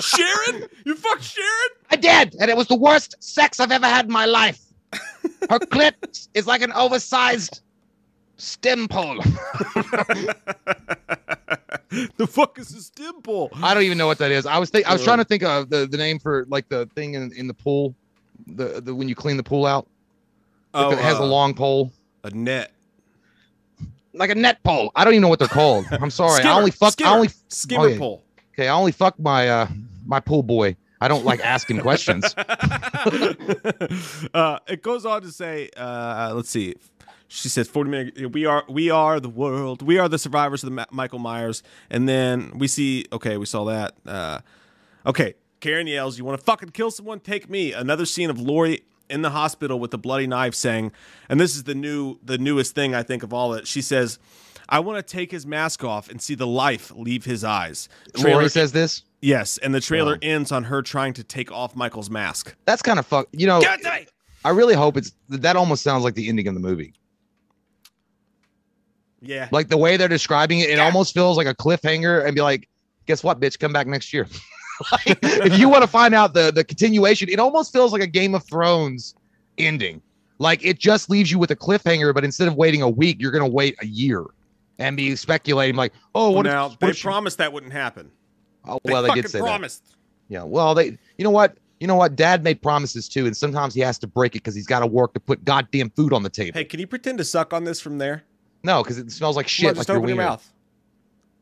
Sharon? 0.01 0.69
You 0.85 0.95
fucked 0.97 1.23
Sharon? 1.23 1.71
I 1.91 1.97
did, 1.97 2.37
and 2.41 2.51
it 2.51 2.57
was 2.57 2.67
the 2.67 2.75
worst 2.75 3.15
sex 3.21 3.61
I've 3.61 3.71
ever 3.73 3.87
had 3.87 4.07
in 4.07 4.13
my 4.13 4.27
life. 4.27 4.61
Her 5.49 5.59
clit 5.59 6.29
is 6.35 6.47
like 6.47 6.63
an 6.63 6.73
oversized 6.73 7.63
stem 8.37 8.89
pole. 8.89 9.17
the 12.17 12.27
fuck 12.29 12.59
is 12.59 12.71
this 12.71 12.91
dimple? 12.91 13.51
I 13.55 13.75
don't 13.75 13.85
even 13.85 13.99
know 13.99 14.07
what 14.07 14.19
that 14.19 14.31
is. 14.31 14.47
I 14.47 14.59
was 14.59 14.71
think 14.71 14.87
I 14.89 14.93
was 14.93 15.05
trying 15.05 15.19
to 15.19 15.25
think 15.25 15.43
of 15.43 15.71
the, 15.71 15.87
the 15.87 15.97
name 15.97 16.19
for 16.19 16.47
like 16.49 16.69
the 16.69 16.87
thing 16.95 17.15
in, 17.15 17.33
in 17.33 17.47
the 17.47 17.55
pool, 17.55 17.95
the, 18.47 18.81
the 18.81 18.95
when 18.95 19.09
you 19.09 19.15
clean 19.15 19.37
the 19.37 19.43
pool 19.43 19.67
out. 19.67 19.87
Oh, 20.73 20.91
it 20.91 20.99
has 20.99 21.19
a 21.19 21.23
uh, 21.23 21.27
long 21.27 21.55
pole, 21.55 21.93
a 22.25 22.31
net. 22.31 22.73
like 24.13 24.31
a 24.31 24.35
net 24.35 24.63
pole. 24.65 24.91
I 24.97 25.05
don't 25.05 25.15
even 25.15 25.23
know 25.23 25.29
what 25.29 25.39
they're 25.39 25.49
called. 25.49 25.87
I'm 25.91 26.11
sorry. 26.23 26.41
Skimmer, 26.41 26.53
I 26.53 26.57
only 26.57 26.73
fuck. 26.73 26.93
skimmer, 26.93 27.11
I 27.11 27.15
only 27.15 27.31
skimmer 27.49 27.85
oh, 27.85 27.87
yeah. 27.87 27.99
pole. 27.99 28.23
okay. 28.55 28.69
I 28.69 28.75
only 28.75 28.93
fuck 28.93 29.19
my 29.19 29.49
uh 29.49 29.69
my 30.05 30.21
pool 30.21 30.43
boy. 30.43 30.77
I 31.01 31.09
don't 31.09 31.25
like 31.25 31.41
asking 31.41 31.81
questions. 31.81 32.35
uh, 32.39 32.45
it 34.67 34.83
goes 34.83 35.05
on 35.05 35.23
to 35.23 35.31
say, 35.31 35.69
uh, 35.77 36.33
let's 36.35 36.49
see. 36.49 36.75
She 37.29 37.49
says, 37.49 37.69
"40 37.69 37.91
minute. 37.91 38.33
We 38.33 38.47
are, 38.47 38.65
we 38.69 38.91
are 38.91 39.21
the 39.21 39.29
world. 39.29 39.83
We 39.83 39.99
are 39.99 40.09
the 40.09 40.19
survivors 40.19 40.63
of 40.63 40.71
the 40.71 40.77
Ma- 40.77 40.87
Michael 40.91 41.19
Myers." 41.19 41.63
And 41.91 42.09
then 42.09 42.59
we 42.59 42.69
see, 42.69 43.05
okay, 43.13 43.37
we 43.37 43.45
saw 43.45 43.65
that. 43.65 43.95
Uh, 44.07 44.39
okay, 45.05 45.35
Karen 45.65 45.87
yells, 45.87 46.19
"You 46.19 46.27
want 46.27 46.39
to 46.39 46.45
fucking 46.45 46.69
kill 46.71 46.91
someone? 46.91 47.21
Take 47.21 47.49
me!" 47.49 47.73
Another 47.73 48.05
scene 48.05 48.29
of 48.29 48.39
Lori 48.39 48.83
in 49.09 49.23
the 49.23 49.31
hospital 49.31 49.81
with 49.81 49.93
the 49.93 49.97
bloody 49.99 50.27
knife, 50.27 50.55
saying, 50.55 50.93
and 51.27 51.41
this 51.41 51.57
is 51.57 51.63
the 51.65 51.75
new, 51.75 52.19
the 52.23 52.37
newest 52.37 52.75
thing 52.75 52.95
I 52.95 53.03
think 53.03 53.23
of 53.23 53.33
all 53.33 53.55
it. 53.55 53.67
She 53.67 53.81
says, 53.81 54.19
"I 54.69 54.81
want 54.81 54.99
to 54.99 55.03
take 55.17 55.31
his 55.31 55.47
mask 55.47 55.83
off 55.83 56.11
and 56.11 56.21
see 56.21 56.35
the 56.35 56.47
life 56.47 56.93
leave 56.95 57.25
his 57.25 57.45
eyes." 57.45 57.89
Lori 58.19 58.51
says 58.51 58.73
this. 58.73 59.05
yes, 59.23 59.57
and 59.57 59.75
the 59.75 59.81
trailer 59.81 60.17
Oh. 60.17 60.27
ends 60.27 60.53
on 60.53 60.65
her 60.65 60.83
trying 60.83 61.15
to 61.15 61.25
take 61.25 61.51
off 61.51 61.75
Michael's 61.75 62.11
mask. 62.11 62.55
That's 62.67 62.83
kind 62.83 62.99
of 62.99 63.07
fuck. 63.07 63.29
You 63.33 63.47
know, 63.47 63.63
Give 63.63 63.73
it 63.73 63.83
to 63.85 63.91
me! 63.91 64.07
I 64.45 64.51
really 64.51 64.75
hope 64.75 64.99
it's 64.99 65.13
that. 65.31 65.57
Almost 65.57 65.83
sounds 65.83 66.05
like 66.05 66.15
the 66.15 66.29
ending 66.29 66.47
of 66.47 66.53
the 66.53 66.61
movie. 66.61 66.93
Yeah. 69.23 69.49
Like 69.51 69.69
the 69.69 69.79
way 69.79 69.97
they're 69.97 70.09
describing 70.09 70.61
it, 70.61 70.69
it 70.69 70.79
almost 70.79 71.15
feels 71.15 71.39
like 71.39 71.47
a 71.47 71.55
cliffhanger 71.55 72.23
and 72.27 72.35
be 72.35 72.43
like, 72.43 72.69
guess 73.07 73.25
what, 73.25 73.41
bitch, 73.41 73.59
come 73.59 73.73
back 73.73 73.87
next 73.87 74.13
year. 74.13 74.29
Like, 74.91 75.19
if 75.23 75.59
you 75.59 75.69
want 75.69 75.83
to 75.83 75.89
find 75.89 76.15
out 76.15 76.35
the 76.35 76.51
the 76.51 76.65
continuation, 76.65 77.29
it 77.29 77.39
almost 77.39 77.73
feels 77.73 77.93
like 77.93 78.03
a 78.03 78.07
Game 78.07 78.35
of 78.35 78.45
Thrones 78.45 79.15
ending. 79.59 80.03
Like 80.39 80.65
it 80.65 80.79
just 80.79 81.09
leaves 81.09 81.31
you 81.31 81.39
with 81.39 81.51
a 81.51 81.57
cliffhanger, 81.57 82.13
but 82.13 82.25
instead 82.25 82.49
of 82.49 82.57
waiting 82.57 82.83
a 82.83 82.89
week, 82.89 83.19
you're 83.21 83.31
gonna 83.31 83.47
wait 83.49 83.77
a 83.81 83.87
year 83.87 84.25
and 84.79 84.97
be 84.97 85.15
speculating 85.17 85.77
like, 85.77 85.93
oh, 86.15 86.31
what 86.31 86.47
if- 86.47 86.53
now 86.53 86.69
what 86.69 86.81
they 86.81 86.93
promised 86.93 87.39
that 87.39 87.53
wouldn't 87.53 87.73
happen. 87.73 88.11
oh, 88.67 88.81
well, 88.85 89.03
they 89.03 89.09
fucking 89.09 89.23
did 89.23 89.31
say 89.31 89.39
that. 89.39 89.45
promised. 89.45 89.97
Yeah. 90.29 90.43
Well, 90.43 90.75
they. 90.75 90.99
You 91.19 91.25
know 91.25 91.31
what? 91.31 91.57
You 91.81 91.87
know 91.87 91.97
what? 91.97 92.17
Dad 92.17 92.43
made 92.43 92.63
promises 92.63 93.09
too, 93.09 93.27
and 93.27 93.37
sometimes 93.37 93.75
he 93.75 93.81
has 93.81 93.99
to 93.99 94.07
break 94.07 94.35
it 94.35 94.39
because 94.43 94.55
he's 94.55 94.67
got 94.67 94.81
to 94.81 94.87
work 94.87 95.13
to 95.15 95.21
put 95.21 95.45
goddamn 95.45 95.91
food 95.91 96.13
on 96.13 96.23
the 96.23 96.31
table. 96.31 96.59
Hey, 96.59 96.65
can 96.65 96.81
you 96.81 96.87
pretend 96.87 97.19
to 97.19 97.25
suck 97.25 97.53
on 97.53 97.65
this 97.65 97.81
from 97.81 97.99
there? 97.99 98.25
No, 98.63 98.83
because 98.83 98.99
it 98.99 99.13
smells 99.13 99.37
like 99.37 99.47
shit. 99.47 99.75
just 99.77 99.89
like 99.89 99.97
open 99.97 100.09
your 100.09 100.17
mouth. 100.17 100.51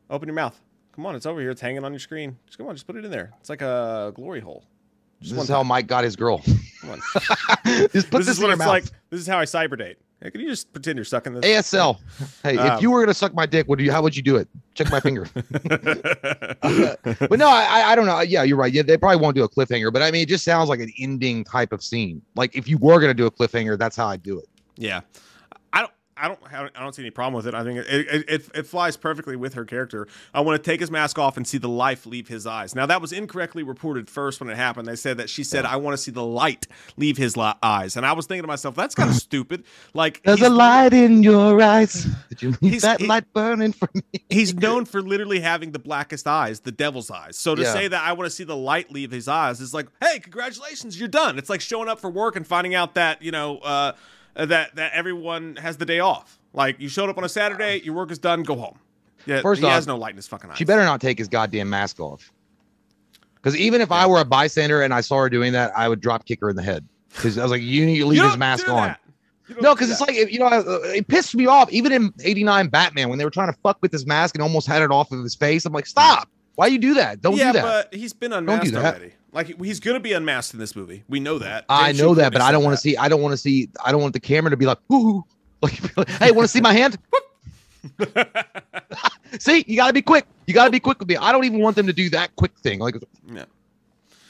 Open 0.09 0.27
your 0.27 0.35
mouth. 0.35 0.59
Come 0.95 1.05
on, 1.07 1.15
it's 1.15 1.25
over 1.25 1.41
here. 1.41 1.49
It's 1.49 1.61
hanging 1.61 1.83
on 1.83 1.91
your 1.91 1.99
screen. 1.99 2.37
Just 2.45 2.57
come 2.57 2.67
on, 2.67 2.75
just 2.75 2.85
put 2.85 2.95
it 2.95 3.03
in 3.05 3.11
there. 3.11 3.31
It's 3.39 3.49
like 3.49 3.61
a 3.61 4.11
glory 4.15 4.41
hole. 4.41 4.63
This 5.19 5.29
Just 5.29 5.37
one 5.37 5.43
is 5.45 5.49
how 5.49 5.63
Mike 5.63 5.87
got 5.87 6.03
his 6.03 6.15
girl. 6.15 6.41
Come 6.81 6.91
on. 6.91 7.01
just 7.65 8.11
put 8.11 8.19
this 8.19 8.25
this, 8.25 8.27
is 8.27 8.37
in 8.39 8.43
what 8.43 8.47
your 8.47 8.51
it's 8.51 8.59
mouth. 8.59 8.67
like. 8.67 8.83
This 9.09 9.21
is 9.21 9.27
how 9.27 9.39
I 9.39 9.45
cyber 9.45 9.77
date. 9.77 9.97
Hey, 10.21 10.31
can 10.31 10.41
you 10.41 10.49
just 10.49 10.71
pretend 10.71 10.97
you're 10.97 11.05
sucking 11.05 11.33
this? 11.33 11.43
ASL. 11.45 11.97
Hey, 12.43 12.57
Um, 12.57 12.75
if 12.77 12.81
you 12.81 12.91
were 12.91 13.01
gonna 13.01 13.13
suck 13.13 13.33
my 13.33 13.45
dick, 13.45 13.67
would 13.67 13.79
you? 13.79 13.91
How 13.91 14.01
would 14.01 14.15
you 14.15 14.21
do 14.21 14.35
it? 14.35 14.47
Check 14.75 14.91
my 14.91 14.99
finger. 14.99 15.27
but 15.63 17.39
no, 17.39 17.47
I, 17.47 17.65
I- 17.69 17.91
I 17.91 17.95
don't 17.95 18.05
know. 18.05 18.21
Yeah, 18.21 18.43
you're 18.43 18.57
right. 18.57 18.71
Yeah, 18.71 18.83
they 18.83 18.97
probably 18.97 19.17
won't 19.17 19.35
do 19.35 19.43
a 19.43 19.49
cliffhanger, 19.49 19.91
but 19.91 20.01
I 20.01 20.11
mean, 20.11 20.21
it 20.23 20.29
just 20.29 20.45
sounds 20.45 20.69
like 20.69 20.79
an 20.79 20.91
ending 20.99 21.43
type 21.43 21.71
of 21.73 21.83
scene. 21.83 22.21
Like 22.35 22.55
if 22.55 22.67
you 22.67 22.77
were 22.77 22.99
gonna 22.99 23.13
do 23.13 23.25
a 23.25 23.31
cliffhanger, 23.31 23.77
that's 23.77 23.95
how 23.95 24.07
I'd 24.07 24.23
do 24.23 24.39
it. 24.39 24.45
Yeah, 24.75 25.01
I 26.17 26.27
don't. 26.27 26.39
I 26.45 26.51
don't. 26.51 26.51
have- 26.51 26.71
I 26.75 26.79
don't 26.81 26.93
see 26.95 27.01
any 27.03 27.09
problem 27.11 27.33
with 27.35 27.47
it. 27.47 27.53
I 27.53 27.63
think 27.63 27.79
it 27.79 27.87
it, 27.87 28.25
it, 28.29 28.49
it 28.55 28.67
flies 28.67 28.97
perfectly 28.97 29.35
with 29.35 29.53
her 29.55 29.65
character. 29.65 30.07
I 30.33 30.41
want 30.41 30.61
to 30.63 30.69
take 30.71 30.79
his 30.79 30.89
mask 30.91 31.17
off 31.19 31.37
and 31.37 31.47
see 31.47 31.57
the 31.57 31.69
life 31.69 32.05
leave 32.05 32.27
his 32.27 32.45
eyes. 32.47 32.75
Now 32.75 32.85
that 32.85 33.01
was 33.01 33.11
incorrectly 33.11 33.63
reported 33.63 34.09
first 34.09 34.39
when 34.39 34.49
it 34.49 34.55
happened. 34.57 34.87
They 34.87 34.95
said 34.95 35.17
that 35.17 35.29
she 35.29 35.43
said, 35.43 35.65
"I 35.65 35.75
want 35.77 35.93
to 35.97 36.01
see 36.01 36.11
the 36.11 36.23
light 36.23 36.67
leave 36.97 37.17
his 37.17 37.35
li- 37.37 37.53
eyes," 37.61 37.95
and 37.97 38.05
I 38.05 38.13
was 38.13 38.25
thinking 38.27 38.43
to 38.43 38.47
myself, 38.47 38.75
"That's 38.75 38.95
kind 38.95 39.09
of 39.09 39.15
stupid." 39.29 39.63
Like 39.93 40.21
There's 40.23 40.41
a 40.41 40.49
light 40.49 40.93
in 40.93 41.23
your 41.23 41.61
eyes. 41.61 42.05
Did 42.29 42.41
you 42.41 42.55
leave 42.61 42.81
that 42.81 42.99
he- 43.01 43.07
light 43.07 43.31
burning 43.33 43.73
for 43.73 43.89
me? 43.93 44.01
he's 44.29 44.53
known 44.53 44.85
for 44.85 45.01
literally 45.01 45.39
having 45.39 45.71
the 45.71 45.79
blackest 45.79 46.27
eyes, 46.27 46.61
the 46.61 46.71
devil's 46.71 47.09
eyes. 47.11 47.37
So 47.37 47.55
to 47.55 47.61
Yeah. 47.63 47.73
say 47.73 47.87
that 47.87 48.01
I 48.01 48.13
want 48.13 48.25
to 48.29 48.35
see 48.35 48.43
the 48.43 48.55
light 48.55 48.91
leave 48.91 49.11
his 49.11 49.27
eyes 49.27 49.59
is 49.61 49.73
like, 49.73 49.87
hey, 50.01 50.19
congratulations, 50.19 50.99
you're 50.99 51.07
done. 51.07 51.37
It's 51.37 51.49
like 51.49 51.61
showing 51.61 51.87
up 51.89 51.99
for 51.99 52.09
work 52.09 52.35
and 52.35 52.45
finding 52.45 52.75
out 52.75 52.93
that 52.95 53.21
you 53.21 53.31
know 53.31 53.57
uh, 53.59 53.93
that 54.35 54.75
that 54.75 54.93
everyone 54.93 55.55
has 55.57 55.77
the 55.77 55.85
day 55.85 55.99
off. 55.99 56.39
Like 56.53 56.79
you 56.79 56.89
showed 56.89 57.09
up 57.09 57.17
on 57.17 57.23
a 57.23 57.29
Saturday, 57.29 57.81
your 57.83 57.95
work 57.95 58.11
is 58.11 58.19
done, 58.19 58.43
go 58.43 58.55
home. 58.55 58.79
Yeah, 59.25 59.41
First 59.41 59.61
he 59.61 59.67
off, 59.67 59.73
has 59.73 59.87
no 59.87 59.97
light 59.97 60.11
in 60.11 60.17
his 60.17 60.27
fucking 60.27 60.49
eyes. 60.49 60.57
She 60.57 60.65
better 60.65 60.83
not 60.83 61.01
take 61.01 61.17
his 61.17 61.27
goddamn 61.27 61.69
mask 61.69 61.99
off. 61.99 62.31
Because 63.35 63.57
even 63.57 63.81
if 63.81 63.91
I 63.91 64.05
were 64.05 64.19
a 64.19 64.25
bystander 64.25 64.81
and 64.81 64.93
I 64.93 65.01
saw 65.01 65.17
her 65.19 65.29
doing 65.29 65.53
that, 65.53 65.71
I 65.77 65.89
would 65.89 66.01
drop 66.01 66.25
kick 66.25 66.39
her 66.41 66.49
in 66.49 66.55
the 66.55 66.63
head. 66.63 66.87
Because 67.09 67.37
I 67.37 67.43
was 67.43 67.51
like, 67.51 67.61
you 67.61 67.85
need 67.85 67.99
to 67.99 68.05
leave 68.05 68.23
his 68.23 68.37
mask 68.37 68.67
on. 68.69 68.87
that. 68.87 68.99
You 69.47 69.55
don't 69.55 69.63
No, 69.63 69.75
because 69.75 69.91
it's 69.91 70.01
like 70.01 70.15
you 70.15 70.39
know, 70.39 70.47
uh, 70.47 70.79
it 70.85 71.07
pissed 71.07 71.35
me 71.35 71.45
off. 71.45 71.71
Even 71.71 71.91
in 71.91 72.13
'89 72.23 72.67
Batman, 72.69 73.09
when 73.09 73.17
they 73.17 73.25
were 73.25 73.31
trying 73.31 73.51
to 73.51 73.59
fuck 73.61 73.77
with 73.81 73.91
his 73.91 74.05
mask 74.05 74.35
and 74.35 74.41
almost 74.41 74.67
had 74.67 74.81
it 74.81 74.91
off 74.91 75.11
of 75.11 75.21
his 75.21 75.35
face, 75.35 75.65
I'm 75.65 75.73
like, 75.73 75.85
stop! 75.85 76.29
Why 76.55 76.67
you 76.67 76.79
do 76.79 76.93
that? 76.93 77.21
Don't 77.21 77.35
yeah, 77.35 77.51
do 77.51 77.59
that. 77.59 77.91
but 77.91 77.93
he's 77.93 78.13
been 78.13 78.31
unmasked 78.31 78.73
that. 78.73 78.95
already. 78.95 79.13
Like 79.33 79.59
he's 79.59 79.79
gonna 79.79 79.99
be 79.99 80.13
unmasked 80.13 80.53
in 80.53 80.59
this 80.59 80.75
movie. 80.75 81.03
We 81.09 81.19
know 81.19 81.39
that. 81.39 81.65
I 81.67 81.87
James 81.87 82.01
know 82.01 82.15
that, 82.15 82.31
but 82.31 82.41
I 82.41 82.51
don't 82.51 82.63
want 82.63 82.75
to 82.75 82.81
see. 82.81 82.95
I 82.97 83.09
don't 83.09 83.21
want 83.21 83.33
to 83.33 83.37
see. 83.37 83.69
I 83.83 83.91
don't 83.91 84.01
want 84.01 84.13
the 84.13 84.19
camera 84.19 84.51
to 84.51 84.57
be 84.57 84.65
like, 84.65 84.77
ooh, 84.91 85.23
like, 85.61 85.73
hey, 86.19 86.31
want 86.31 86.43
to 86.45 86.47
see 86.47 86.61
my 86.61 86.73
hand? 86.73 86.97
see, 89.39 89.63
you 89.67 89.75
got 89.75 89.87
to 89.87 89.93
be 89.93 90.01
quick. 90.01 90.25
You 90.45 90.53
got 90.53 90.65
to 90.65 90.71
be 90.71 90.79
quick 90.79 90.99
with 90.99 91.07
me. 91.07 91.17
I 91.17 91.31
don't 91.31 91.43
even 91.45 91.59
want 91.59 91.75
them 91.75 91.87
to 91.87 91.93
do 91.93 92.09
that 92.11 92.35
quick 92.35 92.57
thing. 92.59 92.79
Like, 92.79 92.95
Yeah. 93.31 93.45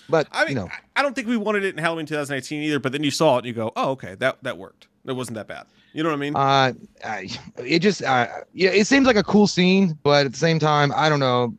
but 0.10 0.28
I 0.32 0.42
mean, 0.46 0.50
you 0.50 0.56
know, 0.56 0.68
I- 0.68 0.80
I 1.00 1.02
don't 1.02 1.16
think 1.16 1.28
we 1.28 1.38
wanted 1.38 1.64
it 1.66 1.76
in 1.76 1.78
Halloween 1.80 2.06
2018 2.06 2.62
either. 2.64 2.80
But 2.80 2.92
then 2.92 3.04
you 3.04 3.12
saw 3.12 3.36
it 3.36 3.40
and 3.40 3.48
you 3.48 3.54
go, 3.54 3.72
"Oh, 3.76 3.92
okay, 3.92 4.16
that 4.16 4.38
that 4.44 4.58
worked. 4.58 4.88
It 5.06 5.14
wasn't 5.14 5.36
that 5.36 5.48
bad." 5.48 5.66
You 5.94 6.02
know 6.04 6.10
what 6.10 6.16
I 6.16 6.20
mean? 6.20 6.36
Uh, 6.36 6.74
I, 7.06 7.30
it 7.58 7.80
just, 7.80 8.02
uh, 8.02 8.28
yeah, 8.54 8.72
it 8.72 8.88
seems 8.88 9.06
like 9.06 9.16
a 9.16 9.24
cool 9.24 9.46
scene, 9.46 9.96
but 10.02 10.26
at 10.26 10.32
the 10.32 10.38
same 10.40 10.58
time, 10.58 10.92
I 10.96 11.08
don't 11.10 11.20
know. 11.20 11.56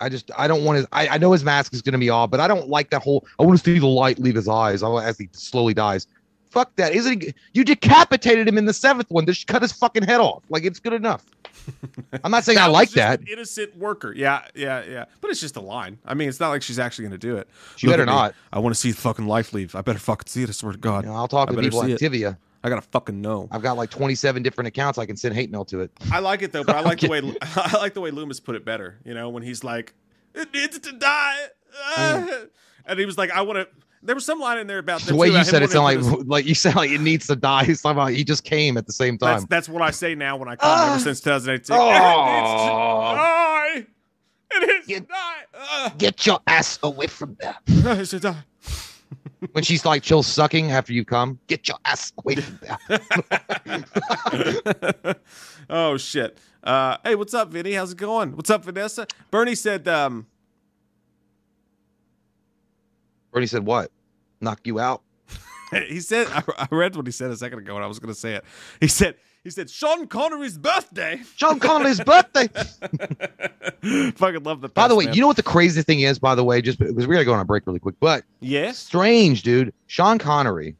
I 0.00 0.08
just, 0.08 0.30
I 0.36 0.48
don't 0.48 0.64
want 0.64 0.76
his. 0.78 0.86
I, 0.92 1.08
I 1.08 1.18
know 1.18 1.32
his 1.32 1.44
mask 1.44 1.72
is 1.72 1.82
gonna 1.82 1.98
be 1.98 2.10
off, 2.10 2.30
but 2.30 2.40
I 2.40 2.48
don't 2.48 2.68
like 2.68 2.90
that 2.90 3.02
whole. 3.02 3.26
I 3.38 3.44
want 3.44 3.58
to 3.58 3.64
see 3.64 3.78
the 3.78 3.86
light 3.86 4.18
leave 4.18 4.34
his 4.34 4.48
eyes 4.48 4.82
I 4.82 4.88
want- 4.88 5.06
as 5.06 5.18
he 5.18 5.28
slowly 5.32 5.74
dies. 5.74 6.06
Fuck 6.50 6.74
that! 6.76 6.92
Isn't 6.94 7.22
he, 7.22 7.34
you 7.52 7.64
decapitated 7.64 8.46
him 8.46 8.56
in 8.58 8.64
the 8.66 8.72
seventh 8.72 9.10
one? 9.10 9.26
Just 9.26 9.46
cut 9.48 9.62
his 9.62 9.72
fucking 9.72 10.04
head 10.04 10.20
off. 10.20 10.42
Like 10.50 10.64
it's 10.64 10.78
good 10.78 10.92
enough. 10.92 11.24
I'm 12.22 12.30
not 12.30 12.44
saying 12.44 12.58
I 12.58 12.66
like 12.66 12.90
that. 12.90 13.20
innocent 13.28 13.76
worker. 13.76 14.12
Yeah, 14.14 14.42
yeah, 14.54 14.84
yeah. 14.88 15.04
But 15.20 15.30
it's 15.30 15.40
just 15.40 15.56
a 15.56 15.60
line. 15.60 15.98
I 16.04 16.14
mean, 16.14 16.28
it's 16.28 16.38
not 16.40 16.50
like 16.50 16.62
she's 16.62 16.78
actually 16.78 17.04
going 17.08 17.18
to 17.18 17.26
do 17.26 17.36
it. 17.36 17.48
She 17.76 17.86
Look 17.86 17.94
better 17.94 18.02
at 18.02 18.08
me. 18.08 18.14
not. 18.14 18.34
I 18.52 18.58
want 18.58 18.74
to 18.74 18.80
see 18.80 18.90
the 18.90 19.00
fucking 19.00 19.26
life 19.26 19.52
leave. 19.52 19.74
I 19.74 19.80
better 19.80 19.98
fucking 19.98 20.26
see 20.26 20.42
it. 20.42 20.48
I 20.48 20.52
swear 20.52 20.72
to 20.72 20.78
God. 20.78 21.04
You 21.04 21.10
know, 21.10 21.16
I'll 21.16 21.28
talk 21.28 21.48
I 21.50 21.54
to 21.54 21.60
people 21.60 21.80
on. 21.80 21.88
Tivia. 21.90 22.36
I 22.64 22.68
gotta 22.70 22.80
fucking 22.80 23.20
know. 23.20 23.46
I've 23.52 23.62
got 23.62 23.76
like 23.76 23.90
27 23.90 24.42
different 24.42 24.68
accounts 24.68 24.98
I 24.98 25.04
can 25.06 25.16
send 25.16 25.34
hate 25.34 25.50
mail 25.50 25.64
to 25.66 25.80
it. 25.80 25.90
I 26.10 26.18
like 26.20 26.40
it 26.42 26.50
though, 26.50 26.64
but 26.64 26.74
I 26.74 26.80
like 26.80 26.98
the 27.00 27.08
way 27.10 27.20
I 27.42 27.76
like 27.78 27.92
the 27.94 28.00
way 28.00 28.10
Loomis 28.10 28.40
put 28.40 28.56
it 28.56 28.64
better. 28.64 28.98
You 29.04 29.12
know, 29.14 29.28
when 29.28 29.42
he's 29.42 29.62
like, 29.62 29.92
"It 30.34 30.52
needs 30.52 30.78
to 30.78 30.92
die," 30.92 31.36
ah," 31.96 32.26
and 32.86 32.98
he 32.98 33.04
was 33.06 33.18
like, 33.18 33.30
"I 33.30 33.42
want 33.42 33.58
to." 33.58 33.68
There 34.02 34.14
was 34.14 34.24
some 34.26 34.38
line 34.40 34.58
in 34.58 34.66
there 34.66 34.78
about 34.78 35.00
The 35.02 35.14
way 35.16 35.28
too, 35.30 35.36
you 35.38 35.44
said 35.44 35.62
it 35.62 35.70
sounded 35.70 36.02
like 36.02 36.10
put 36.18 36.28
like 36.34 36.44
you 36.46 36.54
sound 36.54 36.76
like 36.76 36.90
it 36.90 37.00
needs 37.00 37.26
to 37.28 37.36
die. 37.36 37.64
It's 37.68 37.84
like 37.84 38.14
he 38.14 38.22
just 38.24 38.44
came 38.44 38.76
at 38.76 38.86
the 38.86 38.92
same 38.92 39.14
his- 39.14 39.20
That's, 39.20 39.42
time. 39.42 39.46
that's 39.48 39.68
what 39.68 39.80
I 39.82 39.90
say 39.92 40.14
now 40.14 40.36
when 40.36 40.48
I 40.48 40.56
come 40.56 40.70
Ah. 40.70 40.90
ever 40.94 41.02
since 41.02 41.20
2018. 41.20 41.76
Oh. 41.78 41.84
It 43.76 43.80
needs 43.80 43.86
to 43.86 43.86
die. 43.86 43.86
It 44.50 44.86
needs 44.86 45.00
to 45.00 45.06
die. 45.06 45.44
Ah. 45.54 45.94
Get 45.98 46.26
your 46.26 46.38
ass 46.46 46.78
away 46.82 47.06
from 47.06 47.36
there. 47.40 47.56
It 47.66 47.98
needs 47.98 48.10
to 48.10 48.20
die. 48.20 48.44
When 49.52 49.64
she's 49.64 49.84
like 49.84 50.02
chill 50.02 50.22
sucking 50.22 50.70
after 50.70 50.92
you 50.92 51.04
come, 51.04 51.38
get 51.46 51.68
your 51.68 51.78
ass 51.84 52.12
away 52.18 52.36
from 52.36 52.58
there. 52.62 52.78
oh 55.70 55.96
shit. 55.96 56.38
Uh, 56.62 56.96
hey, 57.04 57.14
what's 57.14 57.34
up, 57.34 57.50
Vinny? 57.50 57.72
How's 57.72 57.92
it 57.92 57.98
going? 57.98 58.36
What's 58.36 58.50
up, 58.50 58.64
Vanessa? 58.64 59.06
Bernie 59.30 59.54
said, 59.54 59.86
um, 59.86 60.26
Bernie 63.32 63.46
said, 63.46 63.66
"What? 63.66 63.90
Knock 64.40 64.60
you 64.64 64.80
out?" 64.80 65.02
he 65.88 66.00
said, 66.00 66.26
I, 66.28 66.42
I 66.56 66.68
read 66.70 66.96
what 66.96 67.06
he 67.06 67.12
said 67.12 67.30
a 67.30 67.36
second 67.36 67.58
ago, 67.58 67.74
and 67.74 67.84
I 67.84 67.88
was 67.88 67.98
going 67.98 68.12
to 68.12 68.18
say 68.18 68.34
it. 68.34 68.44
He 68.80 68.88
said, 68.88 69.16
he 69.44 69.50
said, 69.50 69.68
Sean 69.70 70.06
Connery's 70.06 70.58
birthday. 70.58 71.20
Sean 71.36 71.60
Connery's 71.60 72.00
birthday. 72.00 72.48
Fucking 74.16 74.42
love 74.42 74.60
the. 74.62 74.68
By 74.68 74.88
the 74.88 74.94
way, 74.94 75.04
man. 75.06 75.14
you 75.14 75.20
know 75.20 75.26
what 75.26 75.36
the 75.36 75.42
crazy 75.42 75.82
thing 75.82 76.00
is? 76.00 76.18
By 76.18 76.34
the 76.34 76.44
way, 76.44 76.60
just 76.62 76.78
because 76.78 77.06
we're 77.06 77.14
gonna 77.14 77.24
go 77.24 77.34
on 77.34 77.40
a 77.40 77.44
break 77.44 77.66
really 77.66 77.78
quick, 77.78 77.94
but 78.00 78.24
yes, 78.40 78.78
strange, 78.78 79.42
dude. 79.42 79.72
Sean 79.86 80.18
Connery, 80.18 80.74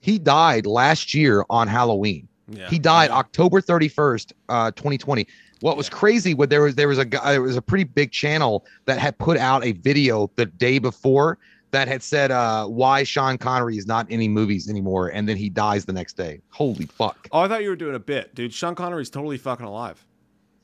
he 0.00 0.18
died 0.18 0.66
last 0.66 1.14
year 1.14 1.44
on 1.50 1.68
Halloween. 1.68 2.28
yeah. 2.48 2.68
He 2.68 2.78
died 2.78 3.10
Yeah. 3.10 3.16
October 3.16 3.60
31st, 3.60 4.32
uh, 4.48 4.70
2020. 4.72 5.26
What 5.60 5.76
was 5.76 5.86
Yeah. 5.88 5.94
crazy 5.96 6.34
was 6.34 6.48
there 6.48 6.62
was 6.62 6.74
there 6.74 6.88
was 6.88 6.98
a 6.98 7.04
guy 7.04 7.32
there 7.32 7.42
was 7.42 7.56
a 7.56 7.62
pretty 7.62 7.84
big 7.84 8.10
channel 8.12 8.64
that 8.86 8.98
had 8.98 9.16
put 9.18 9.38
out 9.38 9.64
a 9.64 9.72
video 9.72 10.30
the 10.36 10.46
day 10.46 10.78
before 10.78 11.38
that 11.72 11.88
had 11.88 12.02
said 12.02 12.30
uh, 12.30 12.66
why 12.66 13.02
Sean 13.02 13.36
Connery 13.36 13.76
is 13.76 13.86
not 13.86 14.06
in 14.08 14.14
any 14.14 14.28
movies 14.28 14.68
anymore, 14.70 15.08
and 15.08 15.28
then 15.28 15.36
he 15.36 15.48
dies 15.48 15.84
the 15.84 15.92
next 15.92 16.16
day. 16.16 16.40
Holy 16.50 16.86
fuck! 16.86 17.28
Oh, 17.32 17.40
I 17.40 17.48
thought 17.48 17.62
you 17.62 17.70
were 17.70 17.76
doing 17.76 17.96
a 17.96 18.00
bit, 18.00 18.34
dude. 18.34 18.54
Sean 18.54 18.74
Connery's 18.74 19.10
totally 19.10 19.38
fucking 19.38 19.66
alive. 19.66 20.04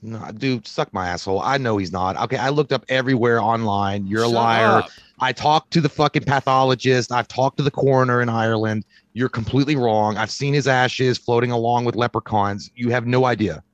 No, 0.00 0.30
dude, 0.30 0.66
suck 0.66 0.92
my 0.92 1.08
asshole. 1.08 1.40
I 1.40 1.58
know 1.58 1.76
he's 1.76 1.90
not. 1.90 2.16
Okay, 2.16 2.36
I 2.36 2.50
looked 2.50 2.72
up 2.72 2.84
everywhere 2.88 3.40
online. 3.40 4.06
You're 4.06 4.22
a 4.22 4.28
liar. 4.28 4.82
up. 4.82 4.90
I 5.18 5.32
talked 5.32 5.72
to 5.72 5.80
the 5.80 5.88
fucking 5.88 6.22
pathologist. 6.22 7.10
I've 7.10 7.26
talked 7.26 7.56
to 7.56 7.64
the 7.64 7.70
coroner 7.72 8.22
in 8.22 8.28
Ireland. 8.28 8.84
You're 9.14 9.28
completely 9.28 9.74
wrong. 9.74 10.16
I've 10.16 10.30
seen 10.30 10.54
his 10.54 10.68
ashes 10.68 11.18
floating 11.18 11.50
along 11.50 11.84
with 11.84 11.96
leprechauns. 11.96 12.70
You 12.76 12.90
have 12.90 13.08
no 13.08 13.24
idea. 13.24 13.64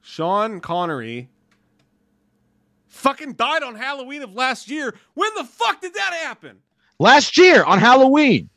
Sean 0.00 0.58
Connery 0.60 1.28
fucking 2.88 3.34
died 3.34 3.62
on 3.62 3.76
Halloween 3.76 4.22
of 4.22 4.32
last 4.34 4.68
year. 4.68 4.96
When 5.14 5.30
the 5.36 5.44
fuck 5.44 5.80
did 5.80 5.94
that 5.94 6.12
happen? 6.24 6.58
Last 6.98 7.36
year 7.36 7.64
on 7.64 7.78
Halloween. 7.78 8.48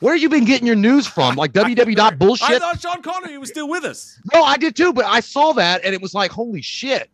Where 0.00 0.14
have 0.14 0.22
you 0.22 0.30
been 0.30 0.46
getting 0.46 0.66
your 0.66 0.76
news 0.76 1.06
from? 1.06 1.36
Like 1.36 1.52
www 1.52 1.94
dot 1.94 2.14
I 2.42 2.58
thought 2.58 2.80
Sean 2.80 3.02
Connery 3.02 3.36
was 3.36 3.50
still 3.50 3.68
with 3.68 3.84
us. 3.84 4.18
No, 4.32 4.42
I 4.42 4.56
did 4.56 4.74
too, 4.74 4.94
but 4.94 5.04
I 5.04 5.20
saw 5.20 5.52
that 5.52 5.84
and 5.84 5.94
it 5.94 6.00
was 6.00 6.14
like, 6.14 6.30
holy 6.30 6.62
shit. 6.62 7.10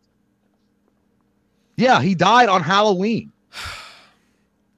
Yeah, 1.75 2.01
he 2.01 2.15
died 2.15 2.49
on 2.49 2.61
Halloween. 2.63 3.31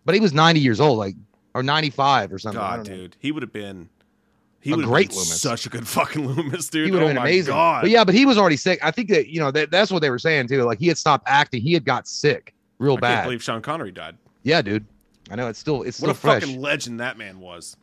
But 0.06 0.16
he 0.16 0.22
was 0.22 0.34
90 0.34 0.60
years 0.60 0.80
old, 0.80 0.98
like 0.98 1.16
or 1.54 1.62
95 1.62 2.34
or 2.34 2.40
something. 2.40 2.60
God, 2.60 2.78
don't 2.78 2.88
know. 2.88 3.02
dude, 3.04 3.16
he 3.20 3.32
would 3.32 3.44
have 3.44 3.54
been. 3.54 3.90
He 4.62 4.74
would 4.74 4.86
great 4.86 5.10
been 5.10 5.20
Loomis. 5.20 5.40
such 5.40 5.66
a 5.68 5.70
good 5.70 5.88
fucking 5.88 6.28
Loomis, 6.36 6.68
dude. 6.70 6.88
He 6.88 6.92
would 6.92 7.02
have 7.02 7.10
oh 7.12 7.14
been 7.14 7.22
amazing. 7.22 7.54
God. 7.54 7.82
But 7.82 7.92
yeah, 7.92 8.04
but 8.04 8.16
he 8.16 8.26
was 8.26 8.38
already 8.38 8.58
sick. 8.58 8.80
I 8.84 8.92
think 8.92 9.10
that 9.10 9.28
you 9.28 9.40
know 9.40 9.52
that, 9.52 9.70
that's 9.70 9.92
what 9.92 10.02
they 10.02 10.10
were 10.10 10.20
saying 10.20 10.48
too. 10.48 10.64
Like 10.64 10.80
he 10.80 10.88
had 10.88 10.98
stopped 10.98 11.26
acting. 11.28 11.62
He 11.62 11.74
had 11.74 11.86
got 11.86 12.08
sick 12.08 12.56
real 12.80 12.98
I 12.98 13.00
bad. 13.00 13.14
can't 13.14 13.26
believe 13.26 13.44
Sean 13.44 13.62
Connery 13.62 13.92
died. 13.92 14.18
yeah, 14.44 14.62
dude. 14.62 14.86
I 15.30 15.36
know 15.36 15.48
it's 15.48 15.60
still 15.60 15.84
it's 15.84 15.98
still 15.98 16.08
What 16.10 16.16
a 16.18 16.20
fresh. 16.20 16.42
fucking 16.44 16.60
legend 16.62 17.00
that 17.00 17.18
man 17.18 17.40
was. 17.40 17.78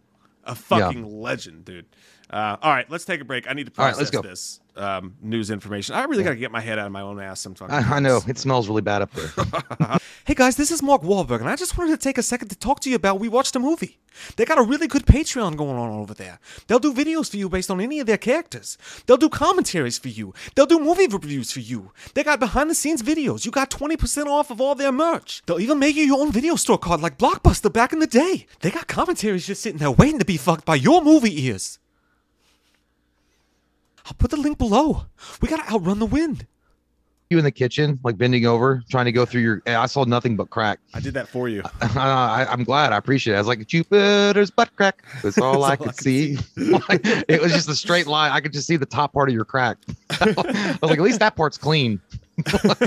A 0.44 0.54
fucking 0.54 1.04
legend, 1.20 1.64
dude. 1.64 1.86
Uh, 2.28 2.56
all 2.60 2.72
right, 2.72 2.90
let's 2.90 3.04
take 3.04 3.20
a 3.20 3.24
break. 3.24 3.48
I 3.48 3.52
need 3.52 3.66
to 3.66 3.72
right, 3.80 3.94
process 3.94 4.10
go. 4.10 4.22
this 4.22 4.60
um, 4.76 5.14
news 5.22 5.50
information. 5.50 5.94
I 5.94 6.04
really 6.04 6.24
got 6.24 6.30
to 6.30 6.36
get 6.36 6.50
my 6.50 6.60
head 6.60 6.78
out 6.78 6.86
of 6.86 6.92
my 6.92 7.02
own 7.02 7.20
ass 7.20 7.40
sometimes. 7.40 7.72
I, 7.72 7.96
I 7.96 8.00
know 8.00 8.20
it 8.26 8.38
smells 8.38 8.68
really 8.68 8.82
bad 8.82 9.02
up 9.02 9.12
there. 9.12 9.98
Hey 10.26 10.34
guys, 10.34 10.56
this 10.56 10.72
is 10.72 10.82
Mark 10.82 11.02
Wahlberg, 11.02 11.38
and 11.38 11.48
I 11.48 11.54
just 11.54 11.78
wanted 11.78 11.92
to 11.92 12.02
take 12.02 12.18
a 12.18 12.22
second 12.22 12.48
to 12.48 12.58
talk 12.58 12.80
to 12.80 12.90
you 12.90 12.96
about 12.96 13.20
We 13.20 13.28
Watched 13.28 13.54
a 13.54 13.60
Movie. 13.60 14.00
They 14.34 14.44
got 14.44 14.58
a 14.58 14.62
really 14.62 14.88
good 14.88 15.06
Patreon 15.06 15.56
going 15.56 15.76
on 15.76 15.88
over 16.00 16.14
there. 16.14 16.40
They'll 16.66 16.80
do 16.80 16.92
videos 16.92 17.30
for 17.30 17.36
you 17.36 17.48
based 17.48 17.70
on 17.70 17.80
any 17.80 18.00
of 18.00 18.08
their 18.08 18.18
characters. 18.18 18.76
They'll 19.06 19.18
do 19.18 19.28
commentaries 19.28 19.98
for 19.98 20.08
you. 20.08 20.34
They'll 20.56 20.66
do 20.66 20.80
movie 20.80 21.06
reviews 21.06 21.52
for 21.52 21.60
you. 21.60 21.92
They 22.14 22.24
got 22.24 22.40
behind 22.40 22.68
the 22.68 22.74
scenes 22.74 23.04
videos. 23.04 23.44
You 23.44 23.52
got 23.52 23.70
20% 23.70 24.26
off 24.26 24.50
of 24.50 24.60
all 24.60 24.74
their 24.74 24.90
merch. 24.90 25.44
They'll 25.46 25.60
even 25.60 25.78
make 25.78 25.94
you 25.94 26.02
your 26.02 26.20
own 26.20 26.32
video 26.32 26.56
store 26.56 26.76
card 26.76 27.00
like 27.00 27.18
Blockbuster 27.18 27.72
back 27.72 27.92
in 27.92 28.00
the 28.00 28.08
day. 28.08 28.46
They 28.62 28.72
got 28.72 28.88
commentaries 28.88 29.46
just 29.46 29.62
sitting 29.62 29.78
there 29.78 29.92
waiting 29.92 30.18
to 30.18 30.24
be 30.24 30.38
fucked 30.38 30.64
by 30.64 30.74
your 30.74 31.04
movie 31.04 31.44
ears. 31.46 31.78
I'll 34.06 34.14
put 34.14 34.30
the 34.30 34.36
link 34.36 34.58
below. 34.58 35.06
We 35.40 35.48
gotta 35.48 35.70
outrun 35.72 35.98
the 35.98 36.06
wind. 36.06 36.46
you 37.28 37.38
in 37.38 37.44
the 37.44 37.50
kitchen, 37.50 37.98
like 38.04 38.16
bending 38.16 38.46
over, 38.46 38.84
trying 38.88 39.06
to 39.06 39.12
go 39.12 39.24
through 39.26 39.40
your. 39.40 39.62
I 39.66 39.86
saw 39.86 40.04
nothing 40.04 40.36
but 40.36 40.50
crack. 40.50 40.78
I 40.94 41.00
did 41.00 41.12
that 41.14 41.26
for 41.28 41.48
you. 41.48 41.62
Uh, 41.96 42.00
I, 42.00 42.46
I'm 42.50 42.62
glad. 42.62 42.92
I 42.92 42.98
appreciate 42.98 43.34
it. 43.34 43.36
I 43.36 43.40
was 43.40 43.46
like 43.48 43.66
Jupiter's 43.66 44.50
butt 44.50 44.74
crack. 44.76 45.02
That's 45.22 45.38
all 45.38 45.64
I 45.72 45.76
could 45.76 45.96
see. 45.96 46.36
it 46.56 47.40
was 47.40 47.52
just 47.52 47.68
a 47.68 47.74
straight 47.74 48.06
line. 48.06 48.30
I 48.32 48.40
could 48.40 48.52
just 48.52 48.66
see 48.66 48.76
the 48.76 48.84
top 48.86 49.12
part 49.14 49.28
of 49.28 49.34
your 49.34 49.46
crack. 49.46 49.78
I 50.20 50.26
was 50.26 50.36
like, 50.82 50.98
at 50.98 51.00
least 51.00 51.20
that 51.20 51.34
part's 51.36 51.56
clean. 51.58 52.00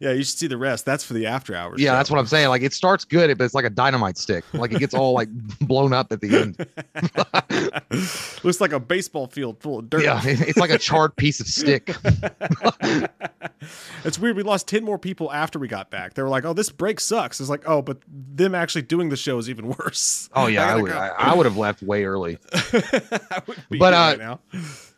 yeah, 0.00 0.12
you 0.12 0.24
should 0.24 0.38
see 0.38 0.46
the 0.46 0.56
rest. 0.56 0.84
That's 0.84 1.04
for 1.04 1.14
the 1.14 1.26
after 1.26 1.54
hours. 1.54 1.80
yeah, 1.80 1.90
show. 1.90 1.96
that's 1.96 2.10
what 2.10 2.18
I'm 2.18 2.26
saying. 2.26 2.48
Like 2.48 2.62
it 2.62 2.72
starts 2.72 3.04
good, 3.04 3.36
but 3.38 3.44
it's 3.44 3.54
like 3.54 3.64
a 3.64 3.70
dynamite 3.70 4.18
stick. 4.18 4.44
Like 4.52 4.72
it 4.72 4.80
gets 4.80 4.94
all 4.94 5.12
like 5.12 5.28
blown 5.60 5.92
up 5.92 6.10
at 6.12 6.20
the 6.20 6.36
end. 6.36 6.56
Looks 8.44 8.60
like 8.60 8.72
a 8.72 8.80
baseball 8.80 9.26
field 9.28 9.60
full 9.60 9.78
of 9.78 9.90
dirt. 9.90 10.02
Yeah, 10.02 10.20
it's 10.24 10.58
like 10.58 10.70
a 10.70 10.78
charred 10.78 11.16
piece 11.16 11.40
of 11.40 11.46
stick. 11.46 11.94
It's 14.04 14.18
weird. 14.18 14.36
We 14.36 14.42
lost 14.42 14.68
10 14.68 14.84
more 14.84 14.98
people 14.98 15.32
after 15.32 15.58
we 15.58 15.68
got 15.68 15.90
back. 15.90 16.14
They 16.14 16.22
were 16.22 16.28
like, 16.28 16.44
oh, 16.44 16.52
this 16.52 16.70
break 16.70 17.00
sucks. 17.00 17.40
It's 17.40 17.48
like, 17.48 17.62
oh, 17.66 17.82
but 17.82 17.98
them 18.08 18.54
actually 18.54 18.82
doing 18.82 19.08
the 19.08 19.16
show 19.16 19.38
is 19.38 19.48
even 19.48 19.68
worse. 19.78 20.28
Oh 20.34 20.46
yeah, 20.46 20.64
I 20.64 20.66
gotta 20.68 20.82
would. 20.82 20.92
I, 20.92 21.08
I 21.08 21.34
would 21.34 21.46
have 21.46 21.56
left 21.56 21.82
way 21.82 22.04
early. 22.04 22.38
I 22.52 23.42
But, 23.70 23.94
uh, 23.94 23.96
right 23.96 24.18
now. 24.18 24.40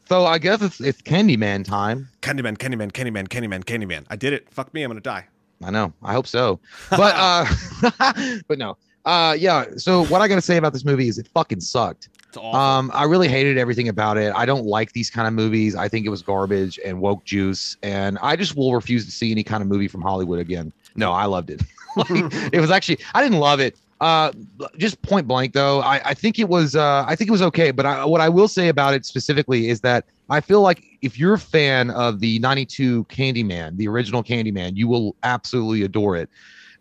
So 0.09 0.25
I 0.25 0.39
guess 0.39 0.63
it's 0.63 0.81
it's 0.81 1.03
Candyman 1.03 1.65
time. 1.65 2.09
Candyman, 2.23 2.57
Candyman, 2.57 2.93
Candyman, 2.93 3.27
Candyman, 3.27 3.65
Candyman. 3.65 4.05
I 4.09 4.17
did 4.17 4.33
it. 4.33 4.49
Fuck 4.51 4.73
me. 4.73 4.83
I'm 4.83 4.91
going 4.91 4.99
to 4.99 5.03
die. 5.03 5.27
I 5.65 5.71
know. 5.71 5.93
I 6.03 6.13
hope 6.13 6.27
so. 6.27 6.61
But 6.91 7.15
uh 7.17 7.45
but 8.49 8.59
no. 8.59 8.77
Uh 9.05 9.37
yeah, 9.39 9.65
so 9.77 10.05
what 10.07 10.21
I 10.21 10.29
got 10.29 10.37
to 10.37 10.43
say 10.43 10.57
about 10.57 10.73
this 10.73 10.85
movie 10.85 11.09
is 11.09 11.19
it 11.19 11.29
fucking 11.29 11.61
sucked. 11.61 12.09
Um 12.41 12.91
I 12.95 13.05
really 13.05 13.29
hated 13.29 13.59
everything 13.59 13.89
about 13.89 14.17
it. 14.17 14.33
I 14.37 14.47
don't 14.47 14.67
like 14.67 14.93
these 14.93 15.11
kind 15.11 15.27
of 15.27 15.35
movies. 15.35 15.75
I 15.75 15.89
think 15.89 16.07
it 16.07 16.11
was 16.11 16.23
garbage 16.23 16.79
and 16.85 17.01
woke 17.01 17.25
juice 17.25 17.77
and 17.83 18.19
I 18.23 18.37
just 18.37 18.57
will 18.57 18.75
refuse 18.75 19.07
to 19.07 19.11
see 19.11 19.33
any 19.33 19.43
kind 19.43 19.63
of 19.63 19.69
movie 19.69 19.89
from 19.89 20.03
Hollywood 20.03 20.39
again. 20.39 20.73
No, 20.95 21.13
I 21.13 21.25
loved 21.25 21.51
it. 21.51 21.63
like, 21.97 22.11
it 22.53 22.61
was 22.61 22.71
actually 22.71 22.99
I 23.15 23.23
didn't 23.23 23.39
love 23.39 23.59
it. 23.59 23.77
Uh 24.01 24.33
just 24.77 25.01
point 25.03 25.27
blank 25.27 25.53
though. 25.53 25.81
I 25.81 26.01
I 26.11 26.15
think 26.15 26.39
it 26.39 26.49
was 26.49 26.77
uh 26.77 27.05
I 27.07 27.17
think 27.17 27.29
it 27.29 27.33
was 27.33 27.43
okay, 27.43 27.71
but 27.71 27.87
I, 27.87 28.05
what 28.05 28.21
I 28.21 28.29
will 28.29 28.49
say 28.49 28.69
about 28.69 28.95
it 28.95 29.07
specifically 29.07 29.69
is 29.69 29.81
that 29.81 30.05
I 30.29 30.41
feel 30.41 30.61
like 30.61 30.85
if 31.03 31.19
you're 31.19 31.35
a 31.35 31.39
fan 31.39 31.91
of 31.91 32.21
the 32.21 32.39
92 32.41 33.05
Candyman, 33.05 33.77
the 33.77 33.89
original 33.89 34.23
Candyman, 34.23 34.77
you 34.77 34.89
will 34.89 35.15
absolutely 35.23 35.83
adore 35.83 36.17
it. 36.17 36.29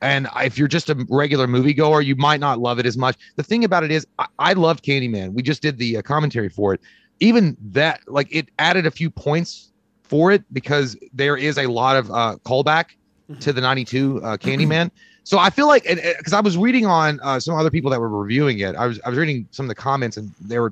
And 0.01 0.27
if 0.37 0.57
you're 0.57 0.67
just 0.67 0.89
a 0.89 1.05
regular 1.09 1.47
moviegoer, 1.47 2.03
you 2.03 2.15
might 2.15 2.39
not 2.39 2.59
love 2.59 2.79
it 2.79 2.85
as 2.85 2.97
much. 2.97 3.17
The 3.37 3.43
thing 3.43 3.63
about 3.63 3.83
it 3.83 3.91
is, 3.91 4.05
I, 4.19 4.25
I 4.39 4.53
love 4.53 4.81
Candyman. 4.81 5.33
We 5.33 5.41
just 5.41 5.61
did 5.61 5.77
the 5.77 5.97
uh, 5.97 6.01
commentary 6.01 6.49
for 6.49 6.73
it. 6.73 6.81
Even 7.19 7.55
that, 7.71 8.01
like, 8.07 8.27
it 8.29 8.49
added 8.59 8.85
a 8.85 8.91
few 8.91 9.09
points 9.09 9.71
for 10.03 10.31
it 10.31 10.43
because 10.53 10.97
there 11.13 11.37
is 11.37 11.57
a 11.57 11.67
lot 11.67 11.95
of 11.95 12.11
uh, 12.11 12.35
callback 12.45 12.91
to 13.39 13.53
the 13.53 13.61
92 13.61 14.21
uh, 14.23 14.37
Candyman. 14.37 14.91
So 15.25 15.39
I 15.39 15.49
feel 15.49 15.67
like, 15.67 15.83
because 15.83 16.33
I 16.33 16.39
was 16.39 16.55
reading 16.55 16.85
on 16.85 17.19
uh, 17.21 17.39
some 17.39 17.55
other 17.55 17.71
people 17.71 17.89
that 17.89 17.99
were 17.99 18.09
reviewing 18.09 18.59
it, 18.59 18.75
I 18.75 18.85
was 18.85 18.99
I 19.03 19.09
was 19.09 19.17
reading 19.17 19.47
some 19.49 19.65
of 19.65 19.69
the 19.69 19.75
comments, 19.75 20.17
and 20.17 20.31
they 20.39 20.59
were 20.59 20.71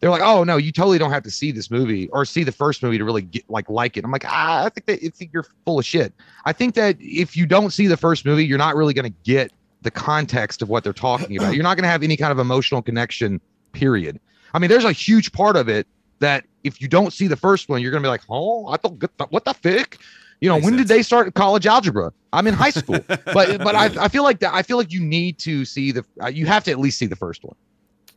they're 0.00 0.10
like, 0.10 0.22
oh 0.22 0.44
no, 0.44 0.56
you 0.56 0.72
totally 0.72 0.98
don't 0.98 1.12
have 1.12 1.22
to 1.24 1.30
see 1.30 1.52
this 1.52 1.70
movie 1.70 2.08
or 2.08 2.24
see 2.24 2.42
the 2.42 2.52
first 2.52 2.82
movie 2.82 2.96
to 2.96 3.04
really 3.04 3.20
get 3.20 3.48
like 3.50 3.68
like 3.68 3.98
it. 3.98 4.04
I'm 4.04 4.10
like, 4.10 4.24
ah, 4.24 4.64
I 4.64 4.68
think 4.70 4.86
that 4.86 5.28
you're 5.32 5.44
full 5.66 5.78
of 5.78 5.84
shit. 5.84 6.14
I 6.46 6.52
think 6.52 6.74
that 6.74 6.96
if 7.00 7.36
you 7.36 7.46
don't 7.46 7.70
see 7.70 7.86
the 7.86 7.98
first 7.98 8.24
movie, 8.24 8.46
you're 8.46 8.58
not 8.58 8.76
really 8.76 8.94
going 8.94 9.12
to 9.12 9.18
get 9.24 9.52
the 9.82 9.90
context 9.90 10.62
of 10.62 10.70
what 10.70 10.84
they're 10.84 10.94
talking 10.94 11.36
about. 11.36 11.54
You're 11.54 11.62
not 11.62 11.76
going 11.76 11.84
to 11.84 11.90
have 11.90 12.02
any 12.02 12.16
kind 12.16 12.32
of 12.32 12.38
emotional 12.38 12.82
connection. 12.82 13.40
Period. 13.72 14.18
I 14.54 14.58
mean, 14.58 14.70
there's 14.70 14.84
a 14.84 14.92
huge 14.92 15.32
part 15.32 15.56
of 15.56 15.68
it 15.68 15.86
that 16.18 16.44
if 16.64 16.80
you 16.80 16.88
don't 16.88 17.12
see 17.12 17.26
the 17.26 17.36
first 17.36 17.68
one, 17.68 17.80
you're 17.82 17.90
going 17.90 18.02
to 18.02 18.06
be 18.06 18.10
like, 18.10 18.22
oh, 18.28 18.68
I 18.68 18.76
the, 18.76 19.26
what 19.30 19.44
the 19.44 19.54
fuck. 19.54 19.98
You 20.42 20.48
know, 20.48 20.56
Makes 20.56 20.64
when 20.64 20.72
sense. 20.74 20.88
did 20.88 20.96
they 20.96 21.02
start 21.02 21.34
college 21.34 21.66
algebra? 21.66 22.12
I'm 22.32 22.46
in 22.48 22.54
high 22.54 22.70
school, 22.70 22.98
but 23.08 23.24
but 23.62 23.74
I, 23.76 23.84
I 24.04 24.08
feel 24.08 24.24
like 24.24 24.40
that. 24.40 24.52
I 24.52 24.62
feel 24.62 24.76
like 24.76 24.90
you 24.92 25.00
need 25.00 25.38
to 25.38 25.64
see 25.64 25.92
the. 25.92 26.04
Uh, 26.20 26.26
you 26.26 26.46
have 26.46 26.64
to 26.64 26.72
at 26.72 26.80
least 26.80 26.98
see 26.98 27.06
the 27.06 27.14
first 27.16 27.44
one. 27.44 27.54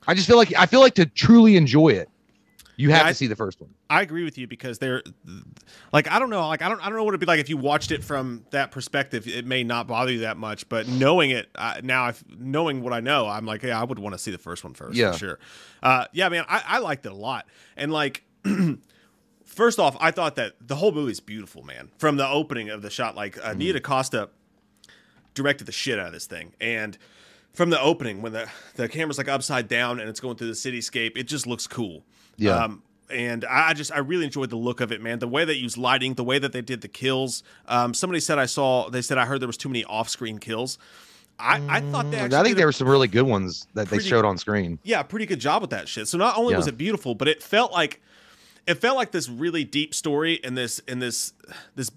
I 0.07 0.15
just 0.15 0.25
feel 0.27 0.37
like 0.37 0.51
I 0.57 0.65
feel 0.65 0.79
like 0.79 0.95
to 0.95 1.05
truly 1.05 1.55
enjoy 1.55 1.89
it, 1.89 2.09
you 2.77 2.89
have 2.89 3.01
Yeah, 3.01 3.05
I- 3.05 3.09
to 3.11 3.15
see 3.15 3.27
the 3.27 3.35
first 3.35 3.61
one. 3.61 3.69
I 3.91 4.01
agree 4.01 4.23
with 4.23 4.39
you 4.39 4.47
because 4.47 4.79
they're 4.79 5.03
like 5.93 6.09
I 6.11 6.17
don't 6.17 6.31
know 6.31 6.47
like 6.47 6.63
I 6.63 6.69
don't 6.69 6.81
I 6.81 6.89
don't 6.89 6.95
know 6.97 7.03
what 7.03 7.11
it'd 7.11 7.19
be 7.19 7.27
like 7.27 7.39
if 7.39 7.47
you 7.49 7.57
watched 7.57 7.91
it 7.91 8.03
from 8.03 8.43
that 8.49 8.71
perspective 8.71 9.27
it 9.27 9.45
may 9.45 9.63
not 9.63 9.85
bother 9.85 10.11
you 10.11 10.19
that 10.21 10.37
much 10.37 10.67
but 10.67 10.87
knowing 10.87 11.29
it 11.29 11.47
uh, 11.53 11.81
now 11.83 12.07
if 12.07 12.23
knowing 12.35 12.81
what 12.81 12.91
I 12.93 12.99
know 13.01 13.27
I'm 13.27 13.45
like 13.45 13.61
yeah 13.61 13.79
I 13.79 13.83
would 13.83 13.99
want 13.99 14.13
to 14.15 14.19
see 14.19 14.31
the 14.31 14.39
first 14.39 14.63
one 14.63 14.73
first 14.73 14.97
Yeah. 14.97 15.11
for 15.11 15.17
sure 15.19 15.39
uh, 15.83 16.05
yeah 16.13 16.29
man 16.29 16.45
I, 16.49 16.63
I 16.65 16.77
liked 16.79 17.05
it 17.05 17.11
a 17.11 17.15
lot 17.15 17.45
and 17.77 17.91
like 17.93 18.23
first 19.55 19.79
off 19.79 19.95
I 19.99 20.11
thought 20.11 20.35
that 20.35 20.53
the 20.61 20.75
whole 20.75 20.91
movie 20.91 21.11
is 21.11 21.19
beautiful 21.19 21.63
man 21.63 21.89
from 21.97 22.17
the 22.17 22.27
opening 22.27 22.69
of 22.69 22.81
the 22.81 22.89
shot 22.89 23.15
like 23.15 23.37
uh, 23.43 23.53
Nia 23.53 23.73
DaCosta 23.73 24.29
directed 25.33 25.65
the 25.65 25.71
shit 25.71 25.99
out 25.99 26.07
of 26.07 26.13
this 26.13 26.25
thing 26.25 26.53
and 26.61 26.97
from 27.53 27.69
the 27.69 27.79
opening 27.81 28.21
when 28.21 28.31
the 28.33 28.47
the 28.75 28.87
camera's 28.87 29.17
like 29.17 29.27
upside 29.27 29.67
down 29.67 29.99
and 29.99 30.09
it's 30.09 30.19
going 30.19 30.35
through 30.35 30.47
the 30.47 30.53
cityscape 30.53 31.17
it 31.17 31.23
just 31.23 31.45
looks 31.47 31.67
cool 31.67 32.03
Yeah. 32.37 32.63
um, 32.63 32.83
and 33.09 33.45
I 33.45 33.73
just 33.73 33.91
I 33.91 33.99
really 33.99 34.25
enjoyed 34.25 34.49
the 34.49 34.55
look 34.55 34.81
of 34.81 34.91
it, 34.91 34.99
man. 34.99 35.19
The 35.19 35.27
way 35.27 35.45
they 35.45 35.53
used 35.53 35.77
lighting, 35.77 36.15
the 36.15 36.23
way 36.23 36.39
that 36.39 36.53
they 36.53 36.61
did 36.63 36.81
the 36.81 36.87
kills. 36.87 37.43
Um, 37.67 37.93
somebody 37.93 38.19
said 38.19 38.39
I 38.39 38.47
saw. 38.47 38.89
They 38.89 39.03
said 39.03 39.19
I 39.19 39.25
heard 39.27 39.39
there 39.41 39.47
was 39.47 39.57
too 39.57 39.69
many 39.69 39.83
off-screen 39.85 40.39
kills. 40.39 40.79
I, 41.37 41.61
I 41.69 41.81
thought 41.81 42.09
they. 42.09 42.17
Mm, 42.17 42.33
I 42.33 42.41
think 42.41 42.57
there 42.57 42.65
were 42.65 42.71
some 42.71 42.87
really 42.87 43.07
good 43.07 43.27
ones 43.27 43.67
that 43.75 43.89
they 43.89 43.99
showed 43.99 44.25
on 44.25 44.39
screen. 44.39 44.79
yeah, 44.81 45.03
pretty 45.03 45.27
good 45.27 45.39
job 45.39 45.61
with 45.61 45.69
that 45.69 45.87
shit. 45.87 46.07
So 46.07 46.17
not 46.17 46.35
only 46.35 46.55
was 46.55 46.65
it 46.65 46.79
beautiful, 46.79 47.13
but 47.13 47.27
it 47.27 47.43
felt 47.43 47.71
like 47.71 48.01
it 48.67 48.75
felt 48.75 48.95
like 48.97 49.11
this 49.11 49.29
really 49.29 49.63
deep 49.63 49.93
story 49.93 50.33
in 50.35 50.55
this 50.55 50.79
in 50.79 50.99
this 50.99 51.33
this 51.75 51.91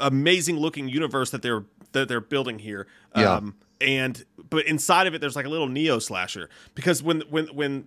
amazing 0.00 0.56
looking 0.58 0.88
universe 0.88 1.30
that 1.30 1.42
they're 1.42 1.64
that 1.92 2.08
they're 2.08 2.20
building 2.20 2.58
here. 2.58 2.86
Yeah. 3.16 3.34
Um 3.36 3.54
and 3.80 4.24
but 4.50 4.66
inside 4.66 5.06
of 5.06 5.14
it 5.14 5.20
there's 5.20 5.36
like 5.36 5.46
a 5.46 5.48
little 5.48 5.68
neo 5.68 5.98
slasher 5.98 6.48
because 6.74 7.02
when 7.02 7.22
when 7.30 7.46
when 7.48 7.84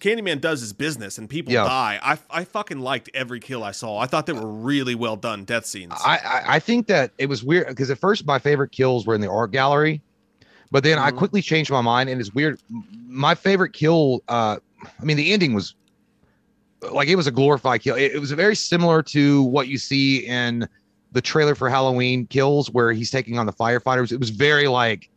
Candyman 0.00 0.40
does 0.40 0.60
his 0.60 0.72
business 0.72 1.18
and 1.18 1.28
people 1.28 1.52
Yeah. 1.52 1.64
die. 1.64 1.98
I, 2.00 2.18
I 2.30 2.44
fucking 2.44 2.78
liked 2.78 3.10
every 3.14 3.40
kill 3.40 3.64
I 3.64 3.72
saw. 3.72 3.98
I 3.98 4.06
thought 4.06 4.26
they 4.26 4.32
were 4.32 4.46
really 4.46 4.94
well 4.94 5.16
done 5.16 5.44
death 5.44 5.66
scenes. 5.66 5.92
I, 6.04 6.18
I 6.18 6.42
I 6.56 6.58
think 6.60 6.86
that 6.86 7.10
it 7.18 7.26
was 7.28 7.42
weird 7.42 7.66
because 7.66 7.90
at 7.90 7.98
first 7.98 8.24
my 8.24 8.38
favorite 8.38 8.70
kills 8.70 9.06
were 9.06 9.16
in 9.16 9.20
the 9.20 9.28
art 9.28 9.50
gallery, 9.50 10.00
but 10.70 10.84
then 10.84 10.98
I 11.00 11.10
Mhm. 11.10 11.16
quickly 11.16 11.42
changed 11.42 11.72
my 11.72 11.80
mind 11.80 12.08
and 12.10 12.20
it's 12.20 12.32
weird. 12.32 12.60
My 13.08 13.34
favorite 13.34 13.72
kill, 13.72 14.22
uh, 14.28 14.58
I 15.00 15.04
mean, 15.04 15.16
the 15.16 15.32
ending 15.32 15.52
was 15.52 15.74
like 16.92 17.08
it 17.08 17.16
was 17.16 17.26
a 17.26 17.30
glorified 17.32 17.82
kill. 17.82 17.96
It, 17.96 18.12
it 18.14 18.18
was 18.20 18.30
very 18.32 18.56
similar 18.56 19.02
to 19.04 19.42
what 19.42 19.68
you 19.68 19.78
see 19.78 20.18
in 20.26 20.68
the 21.12 21.20
trailer 21.20 21.54
for 21.54 21.68
Halloween 21.70 22.26
Kills, 22.26 22.70
where 22.70 22.92
he's 22.92 23.10
taking 23.10 23.38
on 23.38 23.46
the 23.46 23.52
firefighters. 23.52 24.12
It 24.12 24.20
was 24.20 24.30
very 24.30 24.68
like 24.68 25.08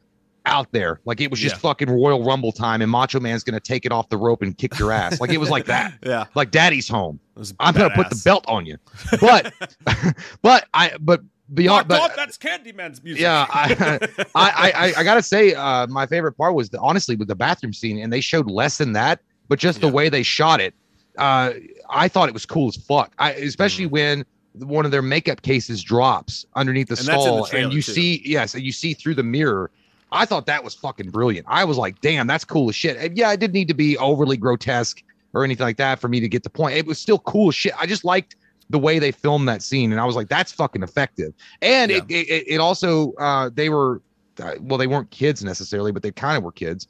out 0.47 0.71
there, 0.71 0.99
like 1.05 1.21
it 1.21 1.29
was 1.29 1.39
just 1.39 1.55
Yeah. 1.55 1.59
fucking 1.59 1.89
Royal 1.89 2.23
Rumble 2.23 2.51
time, 2.51 2.81
and 2.81 2.89
Macho 2.89 3.19
Man's 3.19 3.43
gonna 3.43 3.59
take 3.59 3.85
it 3.85 3.91
off 3.91 4.09
the 4.09 4.17
rope 4.17 4.41
and 4.41 4.57
kick 4.57 4.79
your 4.79 4.91
ass. 4.91 5.19
Like 5.21 5.29
it 5.29 5.37
was 5.37 5.49
like 5.51 5.65
that, 5.65 5.93
yeah, 6.03 6.25
like 6.33 6.49
Daddy's 6.51 6.87
home. 6.89 7.19
I'm 7.59 7.73
gonna 7.75 7.91
put 7.91 8.09
the 8.09 8.19
belt 8.25 8.43
on 8.47 8.65
you. 8.65 8.77
But 9.19 9.53
but 10.41 10.67
I 10.73 10.93
but 10.99 11.21
Oh, 11.51 11.53
beyond 11.53 11.89
God, 11.89 12.07
but 12.07 12.15
that's 12.15 12.37
Candyman's 12.37 13.03
music. 13.03 13.21
yeah, 13.23 13.45
I, 13.51 14.07
I 14.35 14.71
I 14.73 14.93
I 14.99 15.03
gotta 15.03 15.21
say, 15.21 15.53
uh, 15.53 15.85
my 15.87 16.05
favorite 16.07 16.31
part 16.31 16.55
was 16.55 16.69
the, 16.69 16.79
honestly 16.79 17.17
with 17.17 17.27
the 17.27 17.35
bathroom 17.35 17.73
scene, 17.73 17.99
and 17.99 18.11
they 18.11 18.21
showed 18.21 18.49
less 18.49 18.77
than 18.77 18.93
that, 18.93 19.19
but 19.49 19.59
just 19.59 19.81
the 19.81 19.89
way 19.89 20.07
they 20.07 20.23
shot 20.23 20.61
it, 20.61 20.73
uh, 21.17 21.53
I 21.89 22.07
thought 22.07 22.29
it 22.29 22.33
was 22.33 22.45
cool 22.45 22.69
as 22.69 22.75
fuck. 22.75 23.13
I 23.19 23.33
especially 23.33 23.85
when 23.85 24.25
one 24.53 24.85
of 24.85 24.91
their 24.91 25.01
makeup 25.01 25.41
cases 25.41 25.83
drops 25.83 26.45
underneath 26.55 26.87
the. 26.87 26.99
And 26.99 27.07
in 27.09 27.15
the 27.15 27.49
and 27.53 27.73
you 27.73 27.81
too. 27.81 27.91
see, 27.93 28.21
yes, 28.25 28.53
and 28.53 28.63
you 28.63 28.71
see 28.71 28.93
through 28.93 29.15
the 29.15 29.23
mirror. 29.23 29.71
I 30.13 30.25
thought 30.25 30.45
that 30.47 30.61
was 30.61 30.75
fucking 30.75 31.09
brilliant. 31.09 31.47
I 31.49 31.63
was 31.63 31.77
like, 31.77 32.01
damn, 32.01 32.27
that's 32.27 32.43
cool 32.43 32.67
as 32.67 32.75
shit. 32.75 32.97
And 32.97 33.17
yeah, 33.17 33.31
it 33.31 33.39
didn't 33.39 33.53
need 33.53 33.69
to 33.69 33.73
be 33.73 33.97
overly 33.97 34.35
grotesque 34.35 35.01
or 35.33 35.45
anything 35.45 35.63
like 35.63 35.77
that 35.77 35.99
for 35.99 36.09
me 36.09 36.19
to 36.19 36.27
get 36.27 36.43
the 36.43 36.49
point. 36.49 36.75
It 36.75 36.85
was 36.85 36.99
still 36.99 37.19
cool 37.19 37.47
as 37.47 37.55
shit. 37.55 37.73
I 37.79 37.85
just 37.85 38.03
liked 38.03 38.35
the 38.69 38.79
way 38.79 38.99
they 38.99 39.11
filmed 39.11 39.47
that 39.47 39.63
scene, 39.63 39.91
and 39.91 40.01
I 40.01 40.05
was 40.05 40.15
like, 40.17 40.27
that's 40.27 40.51
fucking 40.51 40.83
effective. 40.83 41.33
And 41.61 41.91
it, 41.91 42.03
it 42.09 42.45
it 42.47 42.57
also 42.59 43.13
uh 43.13 43.49
they 43.53 43.69
were 43.69 44.01
uh, 44.41 44.55
well, 44.61 44.77
they 44.77 44.87
weren't 44.87 45.11
kids 45.11 45.43
necessarily, 45.43 45.91
but 45.91 46.03
they 46.03 46.11
kind 46.11 46.37
of 46.37 46.43
were 46.43 46.51
kids. 46.51 46.87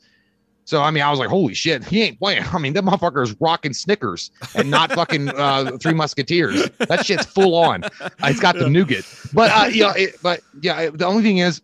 So 0.65 0.81
I 0.81 0.91
mean, 0.91 1.03
I 1.03 1.09
was 1.09 1.19
like, 1.19 1.29
holy 1.29 1.53
shit, 1.53 1.83
he 1.83 2.01
ain't 2.03 2.19
playing. 2.19 2.43
I 2.53 2.57
mean, 2.59 2.73
that 2.73 2.83
motherfucker 2.83 3.23
is 3.23 3.35
rocking 3.41 3.73
Snickers 3.73 4.31
and 4.55 4.69
not 4.69 4.91
fucking 4.91 5.29
uh, 5.29 5.77
Three 5.77 5.93
Musketeers. 5.93 6.69
That 6.77 7.05
shit's 7.05 7.25
full 7.25 7.55
on. 7.55 7.83
Uh, 7.83 8.09
It's 8.23 8.39
got 8.39 8.55
the 8.57 8.69
nougat. 8.69 9.03
But 9.33 9.51
uh, 9.51 9.67
yeah, 9.71 9.93
it, 9.97 10.15
but 10.21 10.41
yeah, 10.61 10.79
it- 10.81 10.97
the 10.97 11.05
only 11.05 11.23
thing 11.23 11.39
is, 11.39 11.61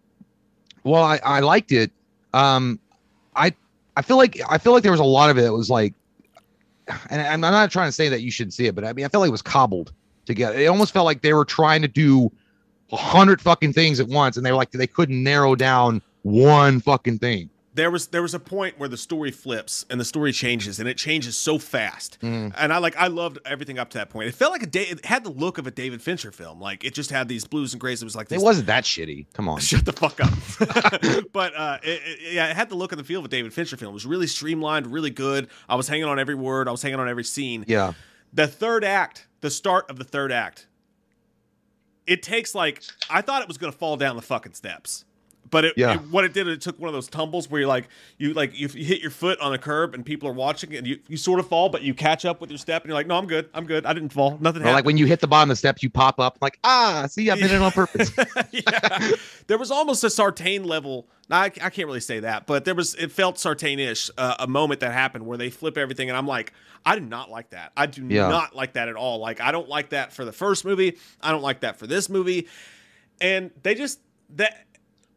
well, 0.83 1.03
I, 1.03 1.19
I 1.23 1.39
liked 1.41 1.71
it. 1.71 1.91
Um, 2.33 2.79
I 3.35 3.53
I 3.95 4.01
feel 4.01 4.17
like 4.17 4.39
I 4.49 4.57
feel 4.57 4.73
like 4.73 4.83
there 4.83 4.91
was 4.91 4.99
a 5.01 5.05
lot 5.05 5.29
of 5.29 5.37
it 5.37 5.41
that 5.41 5.53
was 5.53 5.69
like, 5.69 5.93
and 7.09 7.21
I'm 7.21 7.41
not 7.41 7.71
trying 7.71 7.87
to 7.87 7.91
say 7.93 8.09
that 8.09 8.21
you 8.21 8.31
shouldn't 8.31 8.53
see 8.53 8.65
it, 8.67 8.75
but 8.75 8.83
I 8.83 8.93
mean, 8.93 9.05
I 9.05 9.09
felt 9.09 9.21
like 9.21 9.29
it 9.29 9.31
was 9.31 9.41
cobbled 9.41 9.93
together. 10.25 10.57
It 10.57 10.65
almost 10.67 10.93
felt 10.93 11.05
like 11.05 11.21
they 11.21 11.33
were 11.33 11.45
trying 11.45 11.81
to 11.81 11.87
do 11.87 12.31
a 12.91 12.97
hundred 12.97 13.41
fucking 13.41 13.73
things 13.73 13.99
at 13.99 14.07
once, 14.07 14.37
and 14.37 14.45
they 14.45 14.51
were 14.51 14.57
like 14.57 14.71
they 14.71 14.87
couldn't 14.87 15.21
narrow 15.21 15.55
down 15.55 16.01
one 16.23 16.79
fucking 16.79 17.19
thing. 17.19 17.49
There 17.77 17.89
was 17.89 18.07
there 18.07 18.21
was 18.21 18.33
a 18.33 18.39
point 18.39 18.77
where 18.77 18.89
the 18.89 18.97
story 18.97 19.31
flips 19.31 19.85
and 19.89 19.97
the 19.99 20.03
story 20.03 20.33
changes 20.33 20.79
and 20.79 20.89
it 20.89 20.97
changes 20.97 21.37
so 21.37 21.57
fast. 21.57 22.17
And 22.21 22.53
i 22.57 22.77
like 22.79 22.97
i 22.97 23.07
loved 23.07 23.37
everything 23.45 23.79
up 23.79 23.89
to 23.91 23.97
that 23.99 24.09
point. 24.09 24.27
It 24.27 24.33
felt 24.35 24.51
like 24.51 24.63
a 24.63 24.67
day 24.67 24.83
it 24.83 25.05
had 25.05 25.23
the 25.23 25.29
look 25.29 25.57
of 25.57 25.65
a 25.67 25.71
david 25.71 26.01
fincher 26.01 26.31
film. 26.31 26.59
Like 26.59 26.83
it 26.83 26.93
just 26.93 27.09
had 27.11 27.27
these 27.29 27.45
blues 27.45 27.73
and 27.73 27.79
grays. 27.79 28.01
It 28.01 28.05
was 28.05 28.15
like 28.15 28.29
it 28.31 28.41
wasn't 28.41 28.67
that 28.67 28.83
shitty. 28.83 29.27
Come 29.33 29.47
on. 29.47 29.59
shut 29.71 29.85
the 29.85 29.93
fuck 29.93 30.19
up. 30.19 30.33
But 31.31 31.55
uh 31.55 31.77
it, 31.83 32.01
it- 32.03 32.33
yeah 32.33 32.49
it 32.49 32.55
had 32.55 32.67
the 32.69 32.75
look 32.75 32.91
and 32.91 32.99
the 32.99 33.05
feel 33.05 33.19
of 33.19 33.25
a 33.25 33.29
david 33.29 33.53
fincher 33.53 33.77
film. 33.77 33.91
It 33.91 33.93
was 33.93 34.05
really 34.05 34.27
streamlined 34.27 34.87
really 34.87 35.11
good. 35.11 35.47
I 35.69 35.75
was 35.75 35.87
hanging 35.87 36.05
on 36.05 36.19
every 36.19 36.35
word. 36.35 36.67
I 36.67 36.71
was 36.71 36.81
hanging 36.81 36.99
on 36.99 37.07
every 37.07 37.23
scene. 37.23 37.63
Yeah. 37.67 37.93
the 38.33 38.47
third 38.47 38.83
act 38.83 39.27
the 39.41 39.49
start 39.51 39.89
of 39.89 39.97
the 39.97 40.03
third 40.03 40.31
act 40.31 40.67
it 42.07 42.23
takes 42.23 42.55
like 42.55 42.81
I 43.09 43.21
thought 43.21 43.41
it 43.41 43.47
was 43.47 43.57
gonna 43.57 43.71
fall 43.71 43.97
down 43.97 44.15
the 44.15 44.21
fucking 44.21 44.53
steps. 44.53 45.05
But 45.49 45.65
it, 45.65 45.73
Yeah. 45.77 45.93
it- 45.95 46.01
what 46.11 46.25
it 46.25 46.33
did, 46.33 46.47
it 46.47 46.61
took 46.61 46.79
one 46.79 46.87
of 46.89 46.93
those 46.93 47.07
tumbles 47.07 47.49
where 47.49 47.61
you're 47.61 47.67
like, 47.69 47.87
you 48.17 48.33
like 48.33 48.57
you, 48.59 48.67
you 48.73 48.83
hit 48.85 49.01
your 49.01 49.11
foot 49.11 49.39
on 49.39 49.53
a 49.53 49.57
curb 49.57 49.93
and 49.93 50.05
people 50.05 50.27
are 50.27 50.33
watching 50.33 50.75
and 50.75 50.85
you, 50.85 50.99
you 51.07 51.15
sort 51.17 51.39
of 51.39 51.47
fall, 51.47 51.69
but 51.69 51.83
you 51.83 51.93
catch 51.93 52.25
up 52.25 52.41
with 52.41 52.49
your 52.49 52.57
step 52.57 52.83
and 52.83 52.89
you're 52.89 52.95
like, 52.95 53.07
no, 53.07 53.15
I'm 53.17 53.27
good, 53.27 53.49
I'm 53.53 53.65
good, 53.65 53.85
I 53.85 53.93
didn't 53.93 54.09
fall, 54.13 54.31
nothing 54.41 54.61
happened. 54.61 54.73
like 54.75 54.85
when 54.85 54.97
you 54.97 55.05
hit 55.05 55.19
the 55.21 55.27
bottom 55.27 55.49
of 55.49 55.53
the 55.55 55.57
steps, 55.59 55.83
you 55.83 55.89
pop 55.89 56.19
up 56.19 56.37
like, 56.41 56.59
ah, 56.63 57.05
see, 57.09 57.29
I 57.29 57.35
did 57.35 57.51
it 57.51 57.61
on 57.61 57.71
purpose. 57.73 58.11
yeah. 58.51 59.11
There 59.47 59.57
was 59.57 59.71
almost 59.71 60.03
a 60.03 60.09
Sartain 60.09 60.63
level. 60.65 61.07
I, 61.29 61.45
I 61.45 61.49
can't 61.49 61.87
really 61.87 61.99
say 61.99 62.21
that, 62.21 62.47
but 62.47 62.63
there 62.63 62.73
was. 62.75 62.95
It 62.95 63.11
felt 63.11 63.37
Sartain-ish. 63.37 64.09
Uh, 64.17 64.35
a 64.39 64.47
moment 64.47 64.79
that 64.79 64.93
happened 64.93 65.25
where 65.25 65.37
they 65.37 65.49
flip 65.49 65.77
everything, 65.77 66.09
and 66.09 66.17
I'm 66.17 66.25
like, 66.27 66.53
I 66.85 66.95
do 66.97 67.01
not 67.05 67.29
like 67.29 67.49
that. 67.49 67.73
I 67.75 67.85
do 67.85 68.05
Yeah. 68.07 68.29
not 68.29 68.55
like 68.55 68.73
that 68.73 68.87
at 68.87 68.95
all. 68.95 69.19
Like, 69.19 69.41
I 69.41 69.51
don't 69.51 69.67
like 69.67 69.89
that 69.89 70.13
for 70.13 70.23
the 70.23 70.31
first 70.31 70.63
movie. 70.63 70.97
I 71.21 71.31
don't 71.31 71.41
like 71.41 71.61
that 71.61 71.77
for 71.79 71.85
this 71.85 72.07
movie. 72.09 72.47
And 73.19 73.51
they 73.63 73.75
just 73.75 73.99
that. 74.35 74.65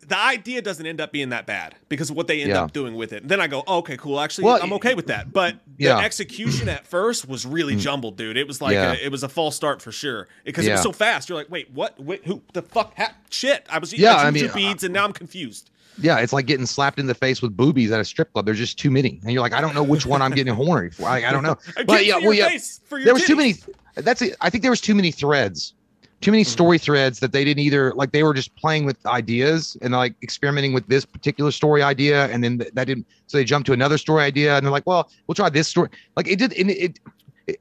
The 0.06 0.18
idea 0.18 0.60
doesn't 0.62 0.85
end 0.86 1.01
up 1.01 1.12
being 1.12 1.28
that 1.28 1.47
bad 1.47 1.74
because 1.89 2.10
of 2.10 2.16
what 2.16 2.27
they 2.27 2.40
end 2.40 2.51
Yeah. 2.51 2.62
up 2.62 2.72
doing 2.72 2.94
with 2.97 3.12
it. 3.12 3.28
Then 3.28 3.40
I 3.40 3.47
go, 3.47 3.62
oh, 3.66 3.78
okay, 3.78 3.97
cool. 3.97 4.18
Actually, 4.18 4.44
Well, 4.44 4.59
I'm 4.62 4.72
okay 4.74 4.94
with 4.94 5.06
that. 5.09 5.32
But 5.32 5.56
the 5.77 5.85
Yeah. 5.85 6.01
Mm. 6.01 6.05
execution 6.05 6.68
at 6.68 6.86
first 6.86 7.28
was 7.28 7.44
really 7.47 7.77
jumbled, 7.77 8.16
dude. 8.16 8.36
It 8.36 8.48
was 8.48 8.60
like 8.60 8.72
Yeah. 8.74 8.93
a, 8.93 8.94
it 8.94 9.12
was 9.12 9.22
a 9.22 9.28
false 9.28 9.55
start 9.56 9.81
for 9.82 9.93
sure 9.93 10.27
because 10.44 10.66
it 10.66 10.72
was 10.72 10.82
so 10.82 10.93
fast. 10.93 11.28
You're 11.28 11.39
like, 11.39 11.51
wait, 11.51 11.70
what? 11.72 11.98
Wait, 12.02 12.24
who 12.27 12.43
the 12.55 12.62
fuck? 12.62 12.97
Ha- 12.97 13.14
shit! 13.31 13.64
I 13.70 13.78
was 13.78 13.93
Yeah, 13.93 14.12
yeah, 14.14 14.16
I 14.27 14.31
mean, 14.31 14.48
uh, 14.48 14.55
beads, 14.55 14.82
and 14.85 14.93
now 14.94 15.05
I'm 15.05 15.12
confused. 15.12 15.70
yeah, 16.01 16.18
it's 16.18 16.32
like 16.32 16.47
getting 16.47 16.66
slapped 16.66 16.98
in 16.98 17.06
the 17.06 17.14
face 17.14 17.43
with 17.43 17.56
boobies 17.56 17.93
at 17.93 18.01
a 18.01 18.05
strip 18.05 18.32
club. 18.32 18.47
There's 18.47 18.59
just 18.59 18.78
too 18.78 18.90
many, 18.90 19.20
and 19.22 19.32
you're 19.32 19.43
like, 19.43 19.52
I 19.52 19.60
don't 19.60 19.74
know 19.74 19.82
which 19.82 20.06
one 20.06 20.22
I'm 20.22 20.32
getting 20.32 20.55
horny 20.55 20.90
for. 20.90 21.05
I, 21.05 21.28
I 21.28 21.31
don't 21.32 21.43
know. 21.43 21.56
I 21.77 21.85
But 21.85 22.06
yeah, 22.06 22.18
well, 22.18 22.32
yeah, 22.32 22.48
face 22.48 22.81
for 22.86 22.98
your 22.98 23.05
there 23.05 23.14
was 23.14 23.24
too 23.24 23.36
many. 23.36 23.56
That's 23.97 24.22
it. 24.22 24.36
I 24.40 24.48
think 24.51 24.62
there 24.62 24.70
was 24.70 24.81
too 24.81 24.94
many 24.94 25.10
threads, 25.10 25.74
too 26.20 26.30
many 26.30 26.44
story 26.44 26.78
threads 26.78 27.20
that 27.20 27.32
they 27.32 27.44
didn't 27.44 27.60
either 27.60 27.92
like. 27.94 28.12
They 28.12 28.22
were 28.22 28.34
just 28.34 28.55
playing 28.56 28.84
with 28.84 29.05
ideas 29.06 29.76
and 29.80 29.92
like 29.92 30.14
experimenting 30.22 30.72
with 30.72 30.86
this 30.86 31.05
particular 31.05 31.51
story 31.51 31.82
idea, 31.82 32.26
and 32.26 32.44
then 32.44 32.59
th- 32.59 32.72
that 32.74 32.84
didn't. 32.86 33.06
So 33.26 33.38
they 33.38 33.44
jumped 33.44 33.66
to 33.66 33.72
another 33.72 33.98
story 33.98 34.22
idea, 34.24 34.56
and 34.56 34.64
they're 34.64 34.72
like, 34.72 34.86
well, 34.86 35.10
we'll 35.26 35.34
try 35.34 35.48
this 35.48 35.68
story. 35.68 35.88
Like 36.16 36.28
it 36.28 36.38
did, 36.38 36.52
and 36.55 36.70
it. 36.70 36.98
it 37.47 37.59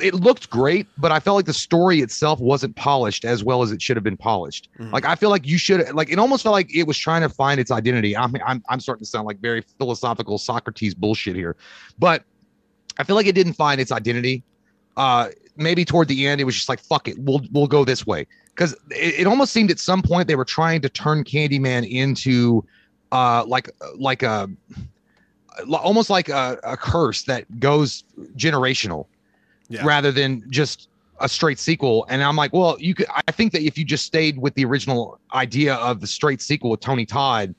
it 0.00 0.14
looked 0.14 0.48
great, 0.48 0.86
but 0.96 1.10
I 1.10 1.18
felt 1.18 1.34
like 1.34 1.46
the 1.46 1.52
story 1.52 2.02
itself 2.02 2.38
wasn't 2.38 2.76
polished 2.76 3.24
as 3.24 3.42
well 3.42 3.62
as 3.62 3.72
it 3.72 3.82
should 3.82 3.96
have 3.96 4.04
been 4.04 4.16
polished. 4.16 4.68
Mhm. 4.78 4.92
Like 4.92 5.04
I 5.04 5.16
feel 5.16 5.28
like 5.28 5.44
you 5.44 5.58
should 5.58 5.92
like 5.92 6.08
it 6.08 6.20
almost 6.20 6.44
felt 6.44 6.52
like 6.52 6.72
it 6.72 6.86
was 6.86 6.96
trying 6.96 7.22
to 7.22 7.28
find 7.28 7.58
its 7.58 7.72
identity. 7.72 8.16
I'm 8.16 8.32
I'm 8.46 8.62
I'm 8.68 8.78
starting 8.78 9.02
to 9.02 9.10
sound 9.10 9.26
like 9.26 9.40
very 9.40 9.60
philosophical 9.78 10.38
Socrates 10.38 10.94
bullshit 10.94 11.34
here, 11.34 11.56
but 11.98 12.22
I 12.96 13.02
feel 13.02 13.16
like 13.16 13.26
it 13.26 13.34
didn't 13.34 13.54
find 13.54 13.80
its 13.80 13.90
identity. 13.90 14.44
Uh, 14.96 15.30
maybe 15.56 15.84
toward 15.84 16.08
the 16.08 16.26
end, 16.26 16.40
it 16.40 16.44
was 16.44 16.54
just 16.54 16.68
like 16.68 16.80
fuck 16.80 17.08
it, 17.08 17.18
we'll 17.18 17.42
we'll 17.52 17.66
go 17.66 17.84
this 17.84 18.06
way 18.06 18.26
because 18.54 18.72
it, 18.90 19.20
it 19.20 19.26
almost 19.26 19.52
seemed 19.52 19.70
at 19.70 19.78
some 19.78 20.02
point 20.02 20.28
they 20.28 20.36
were 20.36 20.44
trying 20.44 20.80
to 20.82 20.88
turn 20.88 21.24
Candyman 21.24 21.88
into 21.90 22.64
uh 23.12 23.44
like 23.46 23.70
like 23.96 24.22
a 24.22 24.48
almost 25.70 26.10
like 26.10 26.28
a, 26.28 26.58
a 26.64 26.76
curse 26.76 27.24
that 27.24 27.60
goes 27.60 28.04
generational 28.36 29.06
Yeah. 29.68 29.84
rather 29.84 30.10
than 30.10 30.42
just 30.50 30.88
a 31.20 31.28
straight 31.28 31.58
sequel. 31.58 32.06
And 32.08 32.22
I'm 32.22 32.36
like, 32.36 32.52
well, 32.52 32.76
you 32.80 32.94
could. 32.94 33.06
I 33.28 33.30
think 33.32 33.52
that 33.52 33.62
if 33.62 33.76
you 33.78 33.84
just 33.84 34.06
stayed 34.06 34.38
with 34.38 34.54
the 34.54 34.64
original 34.64 35.20
idea 35.34 35.74
of 35.74 36.00
the 36.00 36.06
straight 36.06 36.40
sequel 36.40 36.70
with 36.70 36.80
Tony 36.80 37.06
Todd, 37.06 37.54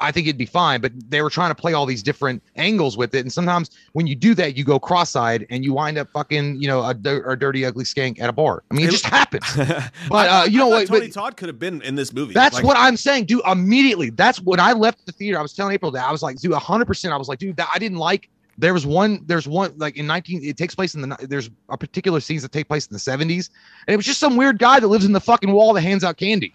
I 0.00 0.10
think 0.10 0.26
it'd 0.26 0.36
be 0.38 0.46
fine. 0.46 0.80
But 0.80 0.92
they 1.08 1.22
were 1.22 1.30
trying 1.30 1.50
to 1.50 1.54
play 1.54 1.72
all 1.72 1.86
these 1.86 2.02
different 2.02 2.42
angles 2.56 2.96
with 2.96 3.14
it, 3.14 3.20
and 3.20 3.32
sometimes 3.32 3.70
when 3.92 4.06
you 4.06 4.14
do 4.16 4.34
that, 4.34 4.56
you 4.56 4.64
go 4.64 4.78
cross-eyed 4.80 5.46
and 5.50 5.64
you 5.64 5.72
wind 5.72 5.98
up 5.98 6.10
fucking, 6.12 6.60
you 6.60 6.66
know, 6.68 6.80
a, 6.80 6.90
a 6.90 7.36
dirty, 7.36 7.64
ugly 7.64 7.84
skank 7.84 8.20
at 8.20 8.28
a 8.28 8.32
bar. 8.32 8.64
I 8.70 8.74
mean, 8.74 8.86
it 8.86 8.88
It- 8.88 8.92
just 8.92 9.06
happens. 9.06 9.44
but 10.08 10.28
uh, 10.28 10.46
you 10.48 10.58
know 10.58 10.68
what, 10.68 10.86
Tony 10.88 11.00
but- 11.06 11.12
Todd 11.12 11.36
could 11.36 11.48
have 11.48 11.58
been 11.58 11.80
in 11.82 11.94
this 11.94 12.12
movie. 12.12 12.34
That's 12.34 12.56
Like, 12.56 12.64
what 12.64 12.76
I'm 12.76 12.96
saying, 12.96 13.26
dude. 13.26 13.40
Immediately, 13.46 14.10
that's 14.10 14.40
when 14.40 14.60
I 14.60 14.72
left 14.72 15.06
the 15.06 15.12
theater. 15.12 15.38
I 15.38 15.42
was 15.42 15.52
telling 15.52 15.74
April 15.74 15.90
that 15.92 16.04
I 16.06 16.12
was 16.12 16.22
like, 16.22 16.38
dude, 16.40 16.52
100. 16.52 16.84
percent 16.86 17.14
I 17.14 17.16
was 17.16 17.28
like, 17.28 17.38
dude, 17.38 17.56
that 17.56 17.68
I 17.74 17.78
didn't 17.78 17.98
like. 17.98 18.28
There 18.56 18.72
was 18.72 18.86
one. 18.86 19.20
There's 19.26 19.48
one 19.48 19.72
like 19.78 19.96
in 19.96 20.06
19. 20.06 20.44
It 20.44 20.56
takes 20.56 20.74
place 20.76 20.94
in 20.94 21.00
the. 21.00 21.16
There's 21.28 21.50
a 21.70 21.76
particular 21.76 22.20
scenes 22.20 22.42
that 22.42 22.52
take 22.52 22.68
place 22.68 22.86
in 22.86 22.92
the 22.92 23.00
70s, 23.00 23.50
and 23.88 23.94
it 23.94 23.96
was 23.96 24.06
just 24.06 24.20
some 24.20 24.36
weird 24.36 24.58
guy 24.60 24.78
that 24.78 24.86
lives 24.86 25.04
in 25.04 25.12
the 25.12 25.20
fucking 25.20 25.50
wall 25.50 25.72
that 25.72 25.80
hands 25.80 26.04
out 26.04 26.16
candy. 26.16 26.54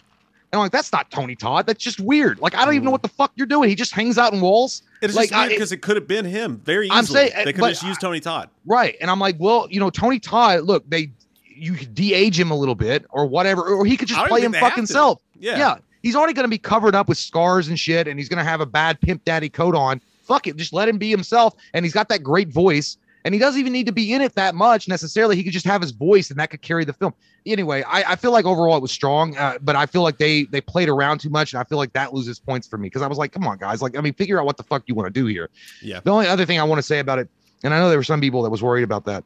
And 0.52 0.58
I'm 0.60 0.66
like, 0.66 0.72
that's 0.72 0.92
not 0.92 1.12
Tony 1.12 1.36
Todd. 1.36 1.68
That's 1.68 1.84
just 1.84 2.00
weird. 2.00 2.40
Like, 2.40 2.56
I 2.56 2.66
don't 2.66 2.74
even 2.74 2.86
know 2.86 2.92
what 2.92 3.04
the 3.04 3.08
fuck 3.08 3.32
you're 3.36 3.46
doing. 3.46 3.70
He 3.70 3.76
just 3.76 3.92
hangs 3.94 4.18
out 4.18 4.34
in 4.34 4.42
walls. 4.42 4.82
It's 5.02 5.14
like, 5.16 5.30
just 5.30 5.40
weird 5.40 5.50
because 5.52 5.72
it 5.72 5.78
could 5.84 5.96
have 5.96 6.08
been 6.08 6.26
him 6.26 6.58
very 6.66 6.88
easily. 6.88 6.98
I'm 6.98 7.06
saying- 7.06 7.32
they 7.46 7.54
could 7.54 7.60
but 7.62 7.68
have 7.68 7.74
just 7.76 7.86
used 7.86 8.02
Tony 8.02 8.20
Todd. 8.20 8.50
Right. 8.66 8.96
And 9.00 9.12
I'm 9.12 9.20
like, 9.20 9.36
well, 9.38 9.68
you 9.70 9.80
know, 9.80 9.92
Tony 9.92 10.20
Todd, 10.20 10.64
look, 10.64 10.90
they 10.90 11.12
you 11.46 11.74
could 11.74 11.94
de-age 11.94 12.40
him 12.40 12.52
a 12.52 12.56
little 12.56 12.74
bit 12.76 13.06
or 13.10 13.26
whatever, 13.28 13.62
or 13.64 13.86
he 13.86 13.98
could 13.98 14.08
just 14.08 14.26
play 14.28 14.40
him 14.40 14.52
think 14.52 14.54
they 14.54 14.60
have 14.60 14.70
fucking 14.72 14.86
self. 14.86 15.22
Yeah. 15.40 15.58
Yeah. 15.58 15.78
He's 16.02 16.16
already 16.16 16.34
gonna 16.34 16.48
be 16.48 16.58
covered 16.58 16.96
up 16.96 17.10
with 17.10 17.18
scars 17.18 17.68
and 17.68 17.78
shit, 17.78 18.08
and 18.08 18.18
he's 18.18 18.30
gonna 18.30 18.44
have 18.46 18.62
a 18.62 18.66
bad 18.66 19.00
pimp 19.02 19.26
daddy 19.26 19.50
coat 19.50 19.76
on. 19.76 20.02
Fuck 20.24 20.48
it, 20.48 20.56
just 20.56 20.72
let 20.74 20.88
him 20.88 20.98
be 20.98 21.10
himself. 21.10 21.56
And 21.74 21.84
he's 21.86 21.94
got 21.94 22.08
that 22.10 22.24
great 22.24 22.48
voice. 22.50 22.98
And 23.26 23.34
he 23.34 23.40
doesn't 23.40 23.60
even 23.60 23.74
need 23.74 23.86
to 23.86 23.92
be 23.92 24.14
in 24.14 24.22
it 24.22 24.36
that 24.36 24.56
much 24.56 24.88
necessarily. 24.88 25.36
He 25.36 25.44
could 25.44 25.54
just 25.54 25.66
have 25.66 25.82
his 25.82 25.92
voice, 25.92 26.30
and 26.30 26.40
that 26.40 26.50
could 26.50 26.62
carry 26.62 26.86
the 26.86 26.94
film. 26.94 27.14
Anyway, 27.46 27.84
I, 27.84 28.14
I 28.14 28.16
feel 28.16 28.32
like 28.32 28.46
overall 28.46 28.78
it 28.78 28.82
was 28.82 28.92
strong, 28.92 29.36
uh, 29.38 29.58
but 29.62 29.76
I 29.76 29.86
feel 29.86 30.04
like 30.04 30.18
they 30.18 30.44
they 30.46 30.62
played 30.62 30.90
around 30.90 31.20
too 31.20 31.30
much, 31.30 31.54
and 31.54 31.60
I 31.60 31.64
feel 31.66 31.78
like 31.78 31.94
that 31.94 32.14
loses 32.14 32.40
points 32.40 32.68
for 32.68 32.78
me 32.78 32.88
because 32.88 33.02
I 33.02 33.08
was 33.08 33.18
like, 33.18 33.32
come 33.32 33.46
on, 33.48 33.58
guys, 33.58 33.82
like 33.82 33.98
I 33.98 34.02
mean, 34.02 34.14
figure 34.14 34.40
out 34.40 34.46
what 34.46 34.58
the 34.58 34.64
fuck 34.64 34.84
you 34.88 34.96
want 34.96 35.14
to 35.14 35.20
do 35.20 35.26
here. 35.26 35.50
Yeah. 35.82 36.00
The 36.04 36.12
only 36.12 36.28
other 36.28 36.46
thing 36.46 36.60
I 36.60 36.64
want 36.64 36.80
to 36.80 36.84
say 36.84 37.00
about 37.00 37.20
it, 37.20 37.30
and 37.64 37.74
I 37.74 37.80
know 37.80 37.90
there 37.90 38.00
were 38.00 38.04
some 38.04 38.22
people 38.22 38.42
that 38.44 38.50
was 38.50 38.64
worried 38.64 38.84
about 38.84 39.06
that. 39.06 39.24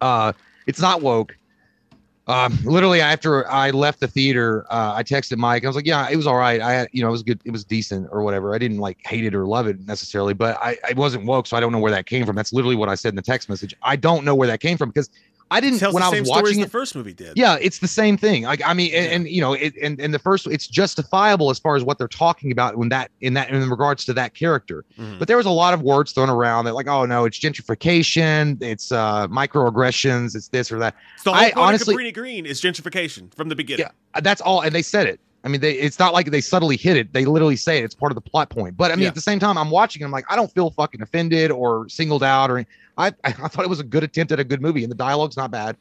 Uh, 0.00 0.32
it's 0.66 0.80
not 0.80 1.02
woke. 1.02 1.36
Um, 2.30 2.56
literally 2.62 3.00
after 3.00 3.50
I 3.50 3.70
left 3.70 3.98
the 3.98 4.06
theater, 4.06 4.64
uh, 4.70 4.94
I 4.94 5.02
texted 5.02 5.36
Mike. 5.36 5.64
I 5.64 5.66
was 5.66 5.74
like, 5.74 5.86
"Yeah, 5.86 6.08
it 6.08 6.14
was 6.14 6.28
all 6.28 6.36
right. 6.36 6.60
I, 6.60 6.86
you 6.92 7.02
know, 7.02 7.08
it 7.08 7.12
was 7.12 7.24
good. 7.24 7.40
It 7.44 7.50
was 7.50 7.64
decent 7.64 8.08
or 8.12 8.22
whatever. 8.22 8.54
I 8.54 8.58
didn't 8.58 8.78
like 8.78 8.98
hate 9.04 9.24
it 9.24 9.34
or 9.34 9.46
love 9.46 9.66
it 9.66 9.84
necessarily, 9.84 10.32
but 10.32 10.56
I, 10.62 10.76
I 10.88 10.92
wasn't 10.92 11.24
woke, 11.24 11.48
so 11.48 11.56
I 11.56 11.60
don't 11.60 11.72
know 11.72 11.80
where 11.80 11.90
that 11.90 12.06
came 12.06 12.24
from. 12.24 12.36
That's 12.36 12.52
literally 12.52 12.76
what 12.76 12.88
I 12.88 12.94
said 12.94 13.08
in 13.08 13.16
the 13.16 13.22
text 13.22 13.48
message. 13.48 13.74
I 13.82 13.96
don't 13.96 14.24
know 14.24 14.36
where 14.36 14.46
that 14.46 14.60
came 14.60 14.78
from 14.78 14.90
because 14.90 15.10
I 15.52 15.60
didn't 15.60 15.80
when 15.82 15.94
the 15.94 15.98
I 15.98 15.98
was 15.98 16.04
story 16.08 16.20
as 16.20 16.28
watching 16.28 16.60
the 16.60 16.66
it. 16.66 16.70
first 16.70 16.94
movie 16.94 17.12
did. 17.12 17.32
Yeah, 17.36 17.56
it's 17.60 17.80
the 17.80 17.88
same 17.88 18.16
thing. 18.16 18.44
Like 18.44 18.62
I 18.64 18.72
mean, 18.72 18.94
and, 18.94 19.04
Yeah. 19.06 19.10
and 19.16 19.28
you 19.28 19.40
know, 19.40 19.52
it, 19.54 19.74
and 19.82 20.00
and 20.00 20.14
the 20.14 20.18
first, 20.18 20.46
it's 20.46 20.66
justifiable 20.68 21.50
as 21.50 21.58
far 21.58 21.74
as 21.76 21.82
what 21.82 21.98
they're 21.98 22.06
talking 22.08 22.52
about 22.52 22.76
when 22.76 22.88
that 22.90 23.10
in 23.20 23.34
that 23.34 23.50
in 23.50 23.68
regards 23.68 24.04
to 24.04 24.12
that 24.14 24.34
character. 24.34 24.84
Mhm. 24.98 25.18
But 25.18 25.26
there 25.28 25.36
was 25.36 25.46
a 25.46 25.50
lot 25.50 25.74
of 25.74 25.82
words 25.82 26.12
thrown 26.12 26.30
around 26.30 26.66
that 26.66 26.74
like, 26.74 26.86
oh 26.86 27.04
no, 27.04 27.24
it's 27.24 27.38
gentrification, 27.38 28.62
it's 28.62 28.92
uh 28.92 29.26
microaggressions, 29.28 30.34
it's 30.36 30.48
this 30.48 30.70
or 30.72 30.78
that. 30.78 30.94
It's 31.14 31.24
the 31.24 31.32
whole 31.32 31.40
I 31.40 31.50
point 31.52 31.56
honestly- 31.66 31.94
of 31.94 32.00
Cabrini 32.00 32.14
Green 32.14 32.46
is 32.46 32.60
gentrification 32.60 33.34
from 33.34 33.48
the 33.48 33.56
beginning. 33.56 33.86
Yeah, 34.14 34.20
that's 34.20 34.40
all, 34.40 34.60
and 34.62 34.74
they 34.74 34.82
said 34.82 35.06
it. 35.06 35.20
I 35.42 35.48
mean, 35.48 35.62
they 35.62 35.72
it's 35.72 35.98
not 35.98 36.12
like 36.12 36.30
they 36.30 36.42
subtly 36.42 36.76
hit 36.76 36.96
it. 36.98 37.12
They 37.14 37.24
literally 37.24 37.56
say 37.56 37.78
it. 37.78 37.84
It's 37.84 37.94
part 37.94 38.12
of 38.12 38.14
the 38.14 38.20
plot 38.20 38.50
point. 38.50 38.76
But 38.76 38.90
I 38.90 38.94
mean, 38.94 39.02
Yeah. 39.04 39.08
at 39.08 39.14
the 39.14 39.22
same 39.22 39.38
time, 39.38 39.56
I'm 39.56 39.70
watching. 39.70 40.02
and 40.02 40.08
I'm 40.08 40.12
like, 40.12 40.26
I 40.28 40.36
don't 40.36 40.52
feel 40.52 40.70
fucking 40.70 41.00
offended 41.00 41.50
or 41.50 41.88
singled 41.88 42.22
out, 42.22 42.50
or 42.50 42.66
I 43.08 43.12
I 43.24 43.32
thought 43.48 43.64
it 43.64 43.68
was 43.70 43.80
a 43.80 43.84
good 43.84 44.04
attempt 44.04 44.32
at 44.32 44.40
a 44.40 44.44
good 44.44 44.60
movie, 44.62 44.82
and 44.82 44.90
the 44.90 44.96
dialogue's 44.96 45.36
not 45.36 45.50
bad. 45.50 45.76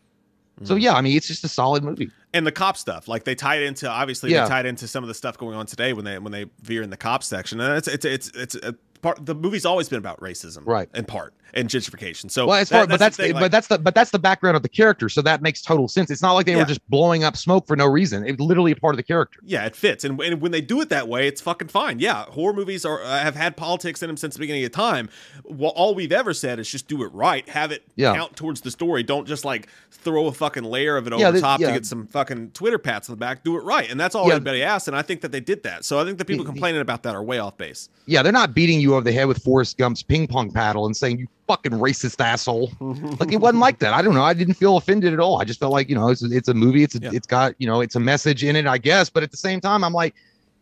So 0.64 0.76
Mhm. 0.76 0.82
yeah, 0.82 0.94
I 0.94 1.02
mean, 1.02 1.16
it's 1.16 1.28
just 1.28 1.44
a 1.46 1.48
solid 1.48 1.84
movie. 1.84 2.12
and 2.34 2.46
the 2.46 2.52
cop 2.52 2.76
stuff 2.78 3.08
like 3.08 3.24
they 3.24 3.34
tie 3.34 3.56
it 3.56 3.64
into 3.64 3.90
obviously 3.90 4.32
Yeah. 4.32 4.44
they 4.44 4.50
tied 4.50 4.66
into 4.66 4.88
some 4.88 5.04
of 5.04 5.08
the 5.08 5.14
stuff 5.14 5.38
going 5.38 5.56
on 5.56 5.66
today 5.66 5.94
when 5.94 6.04
they 6.06 6.20
when 6.20 6.32
they 6.34 6.46
veer 6.62 6.82
in 6.84 6.90
the 6.90 6.98
cop 6.98 7.24
section 7.24 7.60
and 7.62 7.76
it's 7.78 7.88
it's 7.88 8.06
it's 8.06 8.28
it's 8.36 8.56
a 8.56 8.76
part 9.02 9.26
the 9.26 9.34
movie's 9.34 9.66
always 9.66 9.88
been 9.90 9.98
about 10.00 10.20
racism 10.20 10.66
Right. 10.66 10.90
in 10.94 11.06
part 11.06 11.34
and 11.54 11.70
gentrification 11.70 12.30
so 12.32 12.48
well, 12.48 12.58
as 12.58 12.70
that- 12.70 12.76
far, 12.80 12.88
but 12.88 13.00
that's 13.00 13.18
the 13.18 13.24
the, 13.24 13.30
thing, 13.34 13.40
but 13.42 13.52
that's 13.52 13.68
the 13.68 13.78
but 13.80 13.96
that's 13.96 14.12
the 14.12 14.20
background 14.20 14.56
of 14.56 14.64
the 14.64 14.70
character, 14.70 15.10
so 15.10 15.22
that 15.22 15.42
makes 15.42 15.62
total 15.62 15.88
sense. 15.88 16.10
It's 16.12 16.22
not 16.22 16.34
like 16.34 16.46
they 16.46 16.54
Yeah. 16.54 16.60
were 16.60 16.66
just 16.66 16.88
blowing 16.90 17.24
up 17.24 17.36
smoke 17.38 17.68
for 17.68 17.76
no 17.76 17.86
reason. 17.88 18.26
It's 18.28 18.40
literally 18.40 18.72
a 18.72 18.76
part 18.76 18.94
of 18.94 18.98
the 18.98 19.04
character. 19.04 19.40
yeah 19.44 19.66
it 19.66 19.76
fits 19.76 20.04
and, 20.04 20.20
and 20.22 20.42
when 20.42 20.52
they 20.52 20.62
do 20.62 20.82
it 20.82 20.90
that 20.90 21.08
way 21.08 21.28
it's 21.28 21.42
fucking 21.42 21.68
fine 21.68 22.00
yeah 22.00 22.26
horror 22.26 22.54
movies 22.54 22.86
are 22.86 23.02
uh, 23.04 23.20
have 23.20 23.36
had 23.36 23.56
politics 23.58 24.02
in 24.04 24.08
them 24.08 24.18
since 24.18 24.36
the 24.36 24.40
beginning 24.40 24.64
of 24.66 24.72
time 24.72 25.10
well 25.44 25.72
all 25.72 25.96
we've 25.96 26.12
ever 26.12 26.34
said 26.34 26.60
is 26.60 26.70
just 26.70 26.88
do 26.88 27.04
it 27.04 27.08
right 27.14 27.48
have 27.50 27.72
it 27.72 27.84
Yeah. 27.96 28.14
count 28.16 28.36
towards 28.36 28.62
the 28.62 28.72
story 28.72 29.04
don't 29.04 29.28
just 29.28 29.46
like 29.46 29.68
throw 29.92 30.28
a 30.28 30.32
fucking 30.32 30.64
layer 30.64 30.98
of 30.98 31.08
it 31.08 31.14
over 31.14 31.22
Yeah, 31.22 31.32
th- 31.32 31.42
top 31.42 31.60
to 31.62 31.68
get 31.68 31.86
some 31.86 32.06
fucking 32.08 32.52
twitter 32.52 32.78
pats 32.80 33.10
on 33.10 33.14
the 33.14 33.18
back 33.18 33.44
do 33.44 33.56
it 33.58 33.64
right 33.64 33.90
and 33.90 34.00
that's 34.00 34.16
all 34.16 34.30
everybody 34.32 34.62
asks 34.64 34.88
and 34.88 34.96
i 34.98 35.02
think 35.02 35.22
that 35.22 35.32
they 35.32 35.40
did 35.42 35.64
that 35.64 35.86
so 35.86 36.00
i 36.00 36.04
think 36.06 36.18
the 36.18 36.26
people 36.26 36.46
complaining 36.46 36.82
about 36.82 37.04
that 37.04 37.16
are 37.16 37.24
way 37.24 37.40
off 37.40 37.58
base 37.58 37.90
Yeah, 38.06 38.22
they're 38.24 38.32
not 38.32 38.54
beating 38.54 38.80
you 38.82 38.94
over 38.96 39.04
the 39.04 39.12
head 39.12 39.26
with 39.28 39.42
Forrest 39.44 39.78
Gump's 39.78 40.04
ping 40.04 40.28
pong 40.28 40.52
paddle 40.52 40.86
and 40.86 40.96
saying 40.96 41.20
you 41.20 41.28
fucking 41.50 41.72
racist 41.74 42.22
asshole. 42.24 42.72
like 43.20 43.32
it 43.34 43.38
wasn't 43.42 43.60
like 43.60 43.80
that. 43.80 43.94
I 43.94 44.02
don't 44.04 44.14
know. 44.14 44.24
I 44.24 44.34
didn't 44.36 44.54
feel 44.54 44.78
offended 44.78 45.12
at 45.14 45.20
all. 45.20 45.42
I 45.42 45.44
just 45.46 45.60
felt 45.60 45.74
like 45.74 45.90
you 45.90 45.96
know 45.96 46.10
it's 46.10 46.22
it's 46.22 46.48
a 46.48 46.54
movie. 46.54 46.84
It's 46.84 46.96
a, 46.96 47.00
Yeah. 47.00 47.10
it's 47.14 47.26
got 47.28 47.56
you 47.58 47.66
know 47.68 47.82
it's 47.82 47.96
a 47.96 48.00
message 48.00 48.44
in 48.44 48.56
it, 48.56 48.68
I 48.68 48.78
guess. 48.78 49.10
But 49.10 49.24
at 49.24 49.32
the 49.32 49.38
same 49.38 49.60
time, 49.60 49.84
I'm 49.84 49.94
like. 49.94 50.16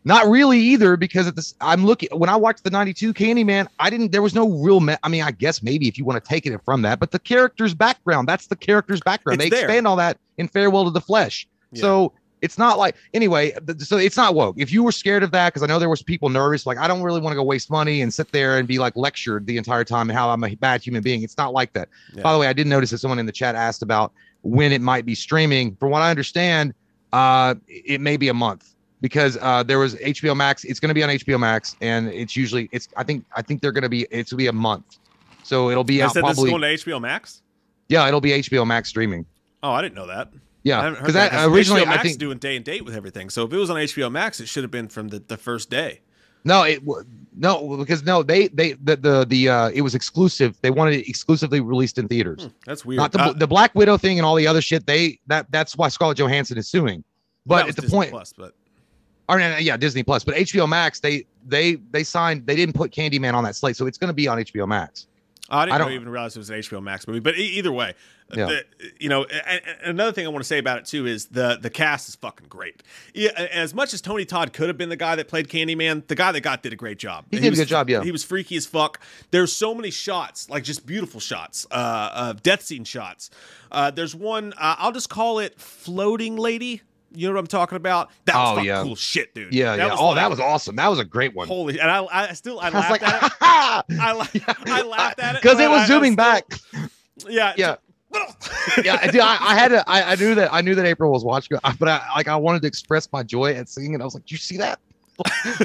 Not 0.06 0.26
really 0.30 0.58
either, 0.60 0.96
because 0.96 1.28
at 1.28 1.36
this, 1.36 1.54
I'm 1.60 1.86
looking 1.86 2.08
when 2.18 2.30
I 2.30 2.38
watched 2.38 2.64
the 2.64 2.70
'92 2.70 3.14
Candyman, 3.14 3.68
I 3.78 3.90
didn't. 3.90 4.14
There 4.14 4.22
was 4.22 4.34
no 4.34 4.50
real. 4.50 4.80
Me- 4.80 4.96
I 5.04 5.10
mean, 5.10 5.22
I 5.22 5.32
guess 5.32 5.62
maybe 5.62 5.90
if 5.90 5.98
you 5.98 6.06
want 6.06 6.24
to 6.24 6.30
take 6.30 6.46
it 6.46 6.58
from 6.64 6.82
that, 6.84 7.00
but 7.02 7.12
the 7.12 7.20
character's 7.20 7.74
background, 7.74 8.26
that's 8.26 8.48
the 8.48 8.56
character's 8.56 9.02
background. 9.02 9.42
It's 9.42 9.50
they 9.50 9.58
there. 9.58 9.66
expand 9.66 9.86
all 9.86 9.98
that 9.98 10.18
in 10.38 10.48
Farewell 10.48 10.86
to 10.86 10.92
the 10.92 11.02
Flesh. 11.02 11.46
Yeah. 11.74 11.82
So 11.82 12.14
it's 12.42 12.58
not 12.58 12.78
like 12.78 12.96
anyway. 13.14 13.54
So 13.80 13.98
it's 13.98 14.18
not 14.18 14.36
woke. 14.36 14.56
If 14.60 14.72
you 14.72 14.84
were 14.84 14.92
scared 14.92 15.24
of 15.24 15.32
that, 15.32 15.54
because 15.54 15.64
I 15.64 15.68
know 15.68 15.80
there 15.80 15.90
was 15.90 16.04
people 16.04 16.30
nervous, 16.30 16.66
like 16.66 16.78
I 16.78 16.88
don't 16.88 17.02
really 17.02 17.20
want 17.22 17.32
to 17.34 17.36
go 17.36 17.44
waste 17.44 17.70
money 17.72 18.02
and 18.02 18.14
sit 18.14 18.32
there 18.32 18.58
and 18.58 18.68
be 18.68 18.78
like 18.80 18.96
lectured 18.96 19.48
the 19.48 19.58
entire 19.58 19.84
time 19.84 20.10
and 20.10 20.18
how 20.18 20.30
I'm 20.30 20.44
a 20.44 20.54
bad 20.56 20.84
human 20.84 21.02
being. 21.02 21.24
It's 21.24 21.38
not 21.38 21.54
like 21.54 21.74
that. 21.74 21.90
Yeah. 22.14 22.24
By 22.24 22.34
the 22.34 22.40
way, 22.40 22.48
I 22.48 22.54
did 22.54 22.68
notice 22.68 22.92
that 22.92 23.00
someone 23.00 23.20
in 23.20 23.26
the 23.26 23.32
chat 23.32 23.56
asked 23.56 23.82
about 23.82 24.12
when 24.44 24.72
it 24.72 24.82
might 24.82 25.06
be 25.06 25.16
streaming. 25.16 25.76
From 25.78 25.90
what 25.92 26.02
I 26.02 26.10
understand, 26.10 26.74
Uh, 27.14 27.56
it 27.68 28.02
may 28.02 28.18
be 28.18 28.28
a 28.28 28.34
month 28.34 28.76
because 29.02 29.38
uh, 29.42 29.64
there 29.64 29.80
was 29.80 29.96
HBO 29.96 30.36
Max. 30.36 30.64
It's 30.66 30.80
going 30.80 30.90
to 30.90 30.94
be 30.94 31.04
on 31.04 31.10
HBO 31.10 31.40
Max, 31.40 31.76
and 31.82 32.10
it's 32.10 32.36
usually 32.36 32.68
it's. 32.74 32.90
I 32.98 33.04
think 33.04 33.24
I 33.36 33.42
think 33.42 33.62
they're 33.62 33.72
going 33.72 33.84
to 33.84 33.90
be. 33.90 34.02
It's 34.12 34.32
going 34.32 34.38
to 34.40 34.44
be 34.44 34.48
a 34.48 34.54
month, 34.54 34.98
so 35.44 35.70
it'll 35.72 35.84
be 35.86 36.02
I 36.02 36.06
out 36.06 36.14
said 36.14 36.24
this 36.26 36.32
is 36.32 36.36
probably. 36.44 36.52
going 36.52 36.78
to 36.78 36.84
HBO 36.86 37.00
Max. 37.02 37.42
yeah, 37.88 38.08
it'll 38.08 38.22
be 38.22 38.32
HBO 38.32 38.68
Max 38.68 38.90
streaming. 38.90 39.26
Oh, 39.64 39.72
I 39.72 39.82
didn't 39.82 39.96
know 39.96 40.08
that. 40.08 40.30
Yeah, 40.64 40.90
because 40.90 41.14
that, 41.14 41.32
that 41.32 41.50
originally 41.50 41.82
HBO 41.82 41.88
Max 41.88 42.00
I 42.00 42.02
think 42.04 42.12
is 42.12 42.18
doing 42.18 42.38
day 42.40 42.56
and 42.56 42.66
date 42.66 42.84
with 42.84 42.96
everything. 42.96 43.30
So 43.30 43.46
if 43.46 43.54
it 43.54 43.58
was 43.58 43.70
on 43.70 43.78
HBO 43.78 44.12
Max, 44.12 44.40
it 44.40 44.48
should 44.48 44.64
have 44.64 44.72
been 44.72 44.88
from 44.88 45.10
the, 45.10 45.20
the 45.20 45.38
first 45.38 45.70
day. 45.70 46.02
no, 46.44 46.64
it 46.64 46.82
no 47.36 47.78
because 47.78 48.04
no 48.04 48.24
they 48.24 48.48
they 48.50 48.74
the 48.74 48.96
the 48.96 49.26
the 49.26 49.50
uh 49.50 49.70
it 49.74 49.82
was 49.82 49.96
exclusive. 49.96 50.58
They 50.62 50.72
wanted 50.72 50.96
it 50.96 51.10
exclusively 51.10 51.60
released 51.62 51.98
in 51.98 52.08
theaters. 52.08 52.50
That's 52.66 52.84
weird. 52.86 52.98
Not 52.98 53.12
the 53.12 53.22
Uh, 53.22 53.34
the 53.34 53.48
Black 53.48 53.74
Widow 53.76 53.98
thing 53.98 54.20
and 54.20 54.26
all 54.26 54.36
the 54.36 54.48
other 54.48 54.62
shit. 54.62 54.86
They 54.86 55.20
that 55.28 55.50
that's 55.52 55.78
why 55.78 55.88
Scarlett 55.90 56.18
Johansson 56.18 56.58
is 56.58 56.68
suing. 56.68 57.04
But 57.46 57.70
at 57.70 57.76
the 57.76 57.84
Disney 57.84 57.98
point, 57.98 58.12
Plus, 58.12 58.34
but 58.34 58.54
or 59.30 59.40
no, 59.40 59.52
no, 59.52 59.58
yeah, 59.58 59.78
Disney 59.78 60.04
Plus. 60.04 60.24
But 60.24 60.36
HBO 60.36 60.68
Max, 60.68 61.00
they 61.00 61.26
they 61.46 61.76
they 61.92 62.04
signed. 62.04 62.46
They 62.46 62.56
didn't 62.56 62.76
put 62.76 62.92
Candyman 62.92 63.34
on 63.34 63.44
that 63.44 63.56
slate, 63.56 63.76
so 63.76 63.86
it's 63.86 63.98
going 63.98 64.10
to 64.10 64.14
be 64.14 64.28
on 64.28 64.38
HBO 64.38 64.68
Max. 64.68 65.08
I 65.49 65.65
didn't 65.65 65.82
I 65.82 65.94
even 65.94 66.10
realize 66.10 66.36
it 66.36 66.40
was 66.40 66.49
an 66.49 66.60
HBO 66.60 66.82
Max 66.84 67.07
movie. 67.07 67.19
But 67.19 67.38
either 67.38 67.72
way, 67.72 67.94
Yeah. 68.36 68.45
the, 68.48 68.65
you 68.99 69.07
know, 69.07 69.24
and, 69.24 69.61
and 69.65 69.91
another 69.91 70.11
thing 70.11 70.26
I 70.26 70.30
want 70.30 70.44
to 70.44 70.48
say 70.48 70.57
about 70.57 70.80
it 70.80 70.86
too 70.86 71.06
is 71.06 71.28
the 71.28 71.57
the 71.61 71.69
cast 71.69 72.10
is 72.10 72.15
fucking 72.15 72.48
great. 72.49 72.84
Yeah, 73.14 73.30
as 73.32 73.74
much 73.74 73.94
as 73.94 74.02
Tony 74.02 74.26
Todd 74.26 74.52
could 74.52 74.68
have 74.68 74.78
been 74.78 74.90
the 74.90 74.98
guy 74.98 75.15
that 75.15 75.30
played 75.30 75.48
Candyman, 75.48 76.06
the 76.07 76.15
guy 76.15 76.32
that 76.34 76.41
got 76.41 76.64
did 76.64 76.74
a 76.74 76.76
great 76.76 76.99
job. 76.99 77.26
He 77.32 77.40
did 77.40 77.53
a 77.53 77.56
good 77.56 77.68
job, 77.68 77.90
yeah. 77.90 78.03
He 78.03 78.11
was 78.11 78.24
freaky 78.24 78.57
as 78.57 78.65
fuck. 78.65 78.99
There's 79.32 79.53
so 79.53 79.74
many 79.74 79.91
shots, 79.91 80.49
like 80.49 80.64
just 80.64 80.86
beautiful 80.86 81.19
shots, 81.19 81.65
uh, 81.72 81.74
uh 81.74 82.34
death 82.44 82.64
scene 82.64 82.84
shots. 82.84 83.30
Uh, 83.72 83.91
there's 83.91 84.15
one, 84.15 84.53
uh, 84.57 84.76
I'll 84.78 84.91
just 84.91 85.10
call 85.10 85.40
it 85.40 85.60
floating 85.60 86.36
lady. 86.38 86.82
You 87.14 87.28
know 87.28 87.34
what 87.34 87.40
I'm 87.40 87.48
talking 87.48 87.76
about? 87.76 88.10
That 88.26 88.36
was 88.36 88.58
Oh, 88.60 88.62
yeah. 88.62 88.84
cool 88.84 88.96
shit, 88.96 89.34
dude. 89.34 89.54
Yeah, 89.54 89.76
That 89.76 89.86
yeah. 89.86 89.92
was 89.92 90.00
oh, 90.00 90.08
like- 90.08 90.16
that 90.18 90.30
was 90.30 90.40
awesome. 90.40 90.76
That 90.76 90.88
was 90.90 91.00
a 91.00 91.06
great 91.06 91.34
one. 91.36 91.48
holy. 91.48 91.80
And 91.80 91.90
I, 91.90 92.06
I 92.12 92.34
still, 92.34 92.60
I 92.60 92.64
I 92.64 92.70
was 92.70 92.74
laughed 92.76 92.92
like, 92.92 93.04
at 93.04 93.24
it. 93.24 93.34
I, 94.00 94.12
la- 94.14 94.28
I 94.76 94.82
laughed 94.84 95.20
at 95.20 95.36
it 95.36 95.42
because 95.42 95.60
it 95.60 95.70
was 95.70 95.82
I- 95.82 95.86
zooming 95.88 96.14
still- 96.14 96.26
back. 96.26 96.46
Yeah, 97.28 97.54
Yeah. 97.58 97.76
yeah, 98.84 99.12
dude, 99.12 99.22
I, 99.22 99.38
I 99.42 99.56
had 99.56 99.68
to. 99.70 99.84
I, 99.88 100.12
I 100.12 100.16
knew 100.16 100.34
that. 100.36 100.54
I 100.54 100.62
knew 100.62 100.76
that 100.76 100.86
April 100.86 101.12
was 101.12 101.26
watching, 101.26 101.58
uh, 101.64 101.74
but 101.78 101.90
I 101.90 102.02
like 102.16 102.28
I 102.30 102.36
wanted 102.38 102.62
to 102.62 102.68
express 102.68 103.12
my 103.12 103.22
joy 103.22 103.54
at 103.54 103.68
seeing 103.68 103.94
it. 103.94 104.02
I 104.02 104.06
was 104.06 104.14
like, 104.14 104.26
"Do 104.26 104.34
you 104.34 104.40
see 104.40 104.56
that? 104.58 104.80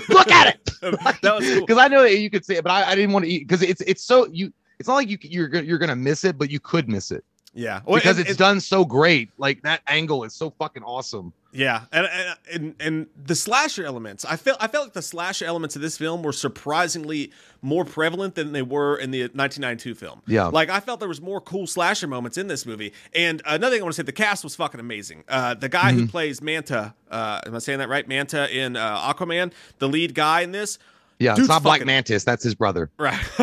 Look 0.08 0.28
at 0.30 0.48
it!" 0.56 0.70
was 0.82 1.22
cool. 1.22 1.60
Because 1.60 1.78
I 1.78 1.86
know 1.88 2.02
that 2.02 2.18
you 2.18 2.30
could 2.30 2.44
see 2.44 2.54
it, 2.56 2.64
but 2.64 2.72
I, 2.72 2.90
I 2.90 2.94
didn't 2.96 3.12
want 3.12 3.24
to 3.26 3.30
eat 3.30 3.46
because 3.46 3.62
it's 3.62 3.80
it's 3.82 4.02
so 4.02 4.26
you. 4.26 4.52
It's 4.80 4.88
not 4.88 4.96
like 4.96 5.08
you 5.08 5.18
you're 5.22 5.54
you're 5.62 5.78
gonna 5.78 5.94
miss 5.96 6.24
it, 6.24 6.36
but 6.36 6.50
you 6.50 6.58
could 6.58 6.88
miss 6.88 7.12
it 7.12 7.24
Yeah, 7.54 7.80
Well, 7.84 7.96
because 8.00 8.18
and- 8.18 8.26
it's 8.26 8.36
done 8.38 8.60
so 8.60 8.84
great. 8.84 9.28
Like 9.36 9.62
that 9.62 9.82
angle 9.86 10.24
is 10.24 10.34
so 10.34 10.50
fucking 10.50 10.82
awesome. 10.82 11.32
Yeah, 11.54 11.82
and, 11.92 12.06
and 12.06 12.38
and 12.50 12.74
and 12.80 13.06
the 13.26 13.34
slasher 13.34 13.84
elements. 13.84 14.24
I 14.24 14.36
felt 14.36 14.56
I 14.58 14.68
felt 14.68 14.86
like 14.86 14.92
the 14.94 15.02
slasher 15.02 15.44
elements 15.44 15.76
of 15.76 15.82
this 15.82 15.98
film 15.98 16.22
were 16.22 16.32
surprisingly 16.32 17.30
more 17.60 17.84
prevalent 17.84 18.34
than 18.36 18.52
they 18.52 18.62
were 18.62 18.96
in 18.96 19.10
the 19.10 19.20
1992 19.24 19.94
film. 19.94 20.22
Yeah. 20.26 20.46
like 20.46 20.70
I 20.70 20.80
felt 20.80 20.98
there 21.00 21.10
was 21.10 21.20
more 21.20 21.42
cool 21.42 21.66
slasher 21.66 22.06
moments 22.06 22.38
in 22.38 22.46
this 22.46 22.64
movie. 22.64 22.94
And 23.14 23.42
another 23.44 23.74
thing 23.74 23.82
I 23.82 23.84
want 23.84 23.94
to 23.94 23.96
say, 24.00 24.02
the 24.04 24.12
cast 24.12 24.42
was 24.44 24.56
fucking 24.56 24.80
amazing. 24.80 25.24
Uh, 25.28 25.52
the 25.52 25.68
guy 25.68 25.90
Mm-hmm. 25.92 26.00
who 26.00 26.06
plays 26.08 26.40
Manta, 26.40 26.94
uh, 27.10 27.40
am 27.44 27.54
I 27.54 27.58
saying 27.58 27.80
that 27.80 27.88
right? 27.90 28.08
Manta 28.08 28.48
in 28.56 28.74
uh, 28.76 29.12
Aquaman, 29.12 29.52
the 29.78 29.88
lead 29.88 30.14
guy 30.14 30.40
in 30.40 30.52
this. 30.52 30.78
Yeah, 31.22 31.34
Dude's 31.34 31.40
it's 31.46 31.48
not 31.48 31.62
Black 31.62 31.76
fucking- 31.80 31.86
Mantis. 31.86 32.24
That's 32.24 32.42
his 32.44 32.54
brother. 32.54 32.90
Right. 32.98 33.20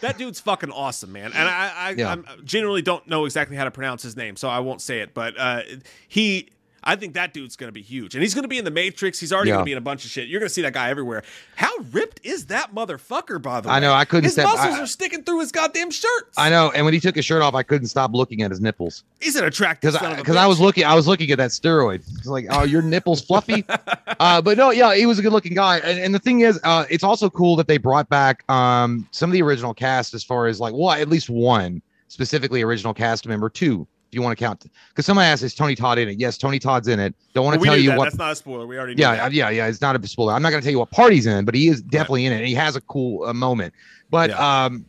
that 0.00 0.16
dude's 0.18 0.40
fucking 0.40 0.70
awesome, 0.70 1.12
man. 1.12 1.32
And 1.34 1.48
I, 1.48 1.72
I, 1.76 1.90
Yeah. 1.96 2.10
I'm 2.10 2.26
generally 2.44 2.82
don't 2.82 3.06
know 3.06 3.24
exactly 3.24 3.56
how 3.56 3.64
to 3.64 3.70
pronounce 3.70 4.02
his 4.02 4.16
name, 4.16 4.36
so 4.36 4.48
I 4.48 4.58
won't 4.60 4.80
say 4.80 5.00
it. 5.00 5.14
But 5.14 5.38
uh, 5.38 5.60
he, 6.08 6.48
I 6.84 6.96
think 6.96 7.14
that 7.14 7.32
dude's 7.32 7.56
going 7.56 7.68
to 7.68 7.72
be 7.72 7.82
huge. 7.82 8.14
And 8.14 8.22
he's 8.22 8.34
going 8.34 8.42
to 8.42 8.48
be 8.48 8.58
in 8.58 8.64
the 8.64 8.70
Matrix. 8.70 9.18
He's 9.18 9.32
already 9.32 9.48
Yeah. 9.48 9.54
going 9.56 9.64
to 9.64 9.68
be 9.68 9.72
in 9.72 9.78
a 9.78 9.80
bunch 9.80 10.04
of 10.04 10.10
shit. 10.10 10.28
You're 10.28 10.38
going 10.40 10.48
to 10.48 10.54
see 10.54 10.62
that 10.62 10.74
guy 10.74 10.90
everywhere. 10.90 11.22
How 11.56 11.70
ripped 11.92 12.20
is 12.24 12.46
that 12.46 12.74
motherfucker, 12.74 13.40
by 13.40 13.60
the 13.62 13.68
way? 13.68 13.74
I 13.74 13.80
know, 13.80 13.92
I 13.92 14.04
couldn't 14.04 14.24
His 14.24 14.34
step- 14.34 14.46
muscles 14.46 14.74
I- 14.74 14.80
are 14.82 14.86
sticking 14.86 15.22
through 15.24 15.40
his 15.40 15.50
goddamn 15.50 15.90
shirt. 15.90 16.28
I 16.36 16.50
know. 16.50 16.70
And 16.74 16.84
when 16.84 16.94
he 16.94 17.00
took 17.00 17.16
his 17.16 17.24
shirt 17.24 17.42
off, 17.42 17.54
I 17.54 17.62
couldn't 17.62 17.88
stop 17.88 18.12
looking 18.12 18.42
at 18.42 18.50
his 18.50 18.60
nipples 18.60 19.02
He's 19.20 19.36
an 19.36 19.44
attractive 19.44 19.92
because 19.92 20.00
son 20.02 20.12
of 20.12 20.18
a 20.18 20.22
because 20.22 20.36
I 20.36 20.46
was 20.46 20.60
looking. 20.60 20.84
I 20.84 20.94
was 20.94 21.06
looking 21.06 21.30
at 21.30 21.38
that 21.38 21.50
steroid. 21.50 21.96
It's 22.18 22.26
like, 22.26 22.46
oh, 22.50 22.64
your 22.64 22.82
nipples 22.82 23.22
fluffy. 23.22 23.64
uh, 24.20 24.42
but 24.42 24.58
no, 24.58 24.70
yeah, 24.70 24.94
he 24.94 25.06
was 25.06 25.18
a 25.18 25.22
good 25.22 25.32
looking 25.32 25.54
guy. 25.54 25.78
And, 25.78 25.98
and 25.98 26.14
the 26.14 26.18
thing 26.18 26.40
is, 26.40 26.60
uh, 26.64 26.84
it's 26.90 27.02
also 27.04 27.30
cool 27.30 27.56
that 27.56 27.66
they 27.66 27.78
brought 27.78 28.08
back 28.10 28.44
um 28.50 29.08
some 29.12 29.30
of 29.30 29.32
the 29.32 29.40
original 29.42 29.72
cast 29.72 30.12
as 30.12 30.22
far 30.22 30.46
as 30.46 30.60
like, 30.60 30.74
well, 30.74 30.90
at 30.90 31.08
least 31.08 31.30
one 31.30 31.80
specifically 32.08 32.60
original 32.62 32.92
cast 32.92 33.26
member, 33.26 33.48
two. 33.48 33.86
You 34.14 34.22
want 34.22 34.38
to 34.38 34.44
count, 34.44 34.64
because 34.88 35.04
somebody 35.06 35.26
asked, 35.26 35.42
is 35.42 35.54
Tony 35.54 35.74
Todd 35.74 35.98
in 35.98 36.08
it? 36.08 36.18
Yes, 36.18 36.38
Tony 36.38 36.58
Todd's 36.58 36.88
in 36.88 37.00
it. 37.00 37.14
Don't 37.34 37.44
want 37.44 37.58
to 37.60 37.64
tell 37.66 37.76
you 37.76 37.90
that. 37.90 37.98
what 37.98 38.04
That's 38.04 38.16
not 38.16 38.32
a 38.32 38.36
spoiler. 38.36 38.66
We 38.66 38.76
already 38.78 38.94
knew 38.94 39.02
yeah, 39.02 39.16
that. 39.16 39.32
yeah, 39.32 39.50
yeah. 39.50 39.66
It's 39.66 39.80
not 39.80 39.96
a 40.02 40.06
spoiler. 40.06 40.32
I'm 40.32 40.42
not 40.42 40.50
going 40.50 40.60
to 40.60 40.64
tell 40.64 40.72
you 40.72 40.78
what 40.78 40.90
part 40.90 41.12
he's 41.12 41.26
in, 41.26 41.44
but 41.44 41.54
he 41.54 41.68
is 41.68 41.82
definitely 41.82 42.26
in 42.26 42.32
it. 42.32 42.36
And 42.36 42.46
he 42.46 42.54
has 42.54 42.76
a 42.76 42.80
cool 42.82 43.24
uh, 43.24 43.32
moment. 43.32 43.74
But 44.10 44.30
Yeah. 44.30 44.64
um, 44.64 44.84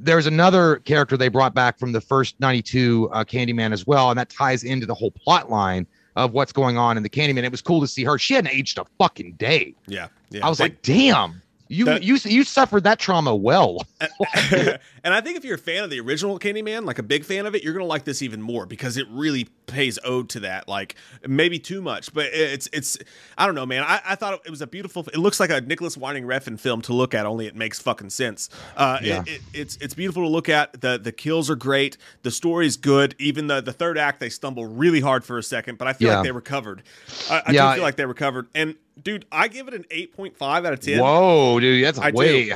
there's 0.00 0.26
another 0.26 0.76
character 0.84 1.16
they 1.16 1.28
brought 1.28 1.54
back 1.54 1.78
from 1.78 1.92
the 1.92 2.00
first 2.00 2.38
92 2.40 3.08
uh, 3.12 3.24
Candyman 3.24 3.72
as 3.72 3.86
well, 3.86 4.10
and 4.10 4.18
that 4.18 4.28
ties 4.30 4.64
into 4.64 4.86
the 4.86 4.94
whole 4.94 5.10
plot 5.12 5.50
line 5.50 5.86
of 6.16 6.32
what's 6.32 6.52
going 6.52 6.76
on 6.76 6.96
in 6.96 7.02
the 7.02 7.08
Candyman. 7.08 7.42
It 7.44 7.50
was 7.50 7.62
cool 7.62 7.80
to 7.80 7.86
see 7.88 8.04
her. 8.04 8.18
She 8.18 8.34
hadn't 8.34 8.50
aged 8.52 8.78
a 8.78 8.84
fucking 8.98 9.32
day. 9.32 9.74
Yeah, 9.86 10.08
yeah. 10.30 10.44
I 10.46 10.48
was 10.48 10.58
They- 10.58 10.64
like, 10.66 10.82
damn. 10.82 11.40
You, 11.68 11.86
That- 11.86 12.02
you 12.02 12.18
you 12.24 12.44
suffered 12.44 12.84
that 12.84 12.98
trauma 12.98 13.34
well. 13.34 13.86
and 14.52 15.14
I 15.14 15.20
think 15.20 15.36
if 15.38 15.44
you're 15.44 15.54
a 15.54 15.58
fan 15.58 15.82
of 15.84 15.90
the 15.90 15.98
original 16.00 16.38
Candyman, 16.38 16.84
like 16.84 16.98
a 16.98 17.02
big 17.02 17.24
fan 17.24 17.46
of 17.46 17.54
it, 17.54 17.62
you're 17.62 17.72
gonna 17.72 17.84
like 17.86 18.04
this 18.04 18.20
even 18.22 18.42
more 18.42 18.66
because 18.66 18.96
it 18.96 19.06
really 19.10 19.48
pays 19.66 19.98
ode 20.04 20.28
to 20.30 20.40
that. 20.40 20.68
Like 20.68 20.94
maybe 21.26 21.58
too 21.58 21.80
much, 21.80 22.12
but 22.12 22.26
it's 22.26 22.68
it's 22.72 22.98
I 23.38 23.46
don't 23.46 23.54
know, 23.54 23.64
man. 23.66 23.82
I, 23.82 24.00
I 24.04 24.14
thought 24.14 24.40
it 24.44 24.50
was 24.50 24.60
a 24.60 24.66
beautiful. 24.66 25.06
It 25.12 25.16
looks 25.18 25.40
like 25.40 25.50
a 25.50 25.60
Nicolas 25.62 25.96
Winding 25.96 26.24
Refn 26.24 26.60
film 26.60 26.82
to 26.82 26.92
look 26.92 27.14
at. 27.14 27.24
Only 27.26 27.46
it 27.46 27.56
makes 27.56 27.80
fucking 27.80 28.10
sense. 28.10 28.50
Uh, 28.76 28.98
Yeah. 29.02 29.22
it, 29.22 29.28
it, 29.28 29.40
it's 29.54 29.76
it's 29.78 29.94
beautiful 29.94 30.22
to 30.22 30.28
look 30.28 30.48
at. 30.50 30.80
the 30.80 30.98
The 30.98 31.12
kills 31.12 31.48
are 31.48 31.56
great. 31.56 31.96
The 32.22 32.30
story's 32.30 32.76
good. 32.76 33.14
Even 33.18 33.46
the 33.46 33.60
the 33.62 33.72
third 33.72 33.96
act, 33.96 34.20
they 34.20 34.28
stumble 34.28 34.66
really 34.66 35.00
hard 35.00 35.24
for 35.24 35.38
a 35.38 35.42
second, 35.42 35.78
but 35.78 35.88
I 35.88 35.94
feel 35.94 36.08
Yeah. 36.08 36.16
like 36.16 36.24
they 36.24 36.32
recovered. 36.32 36.82
I, 37.30 37.42
I 37.46 37.52
Yeah. 37.52 37.70
do 37.70 37.76
feel 37.76 37.82
like 37.84 37.96
they 37.96 38.04
recovered. 38.06 38.48
And 38.54 38.74
dude, 39.02 39.26
I 39.32 39.48
give 39.48 39.68
it 39.68 39.74
an 39.74 39.84
eight 39.90 40.14
point 40.16 40.36
five 40.36 40.64
out 40.64 40.72
of 40.72 40.80
ten. 40.80 41.00
Whoa, 41.00 41.60
dude, 41.60 41.84
that's 41.84 41.98
I 41.98 42.10
do. 42.10 42.16
way. 42.16 42.50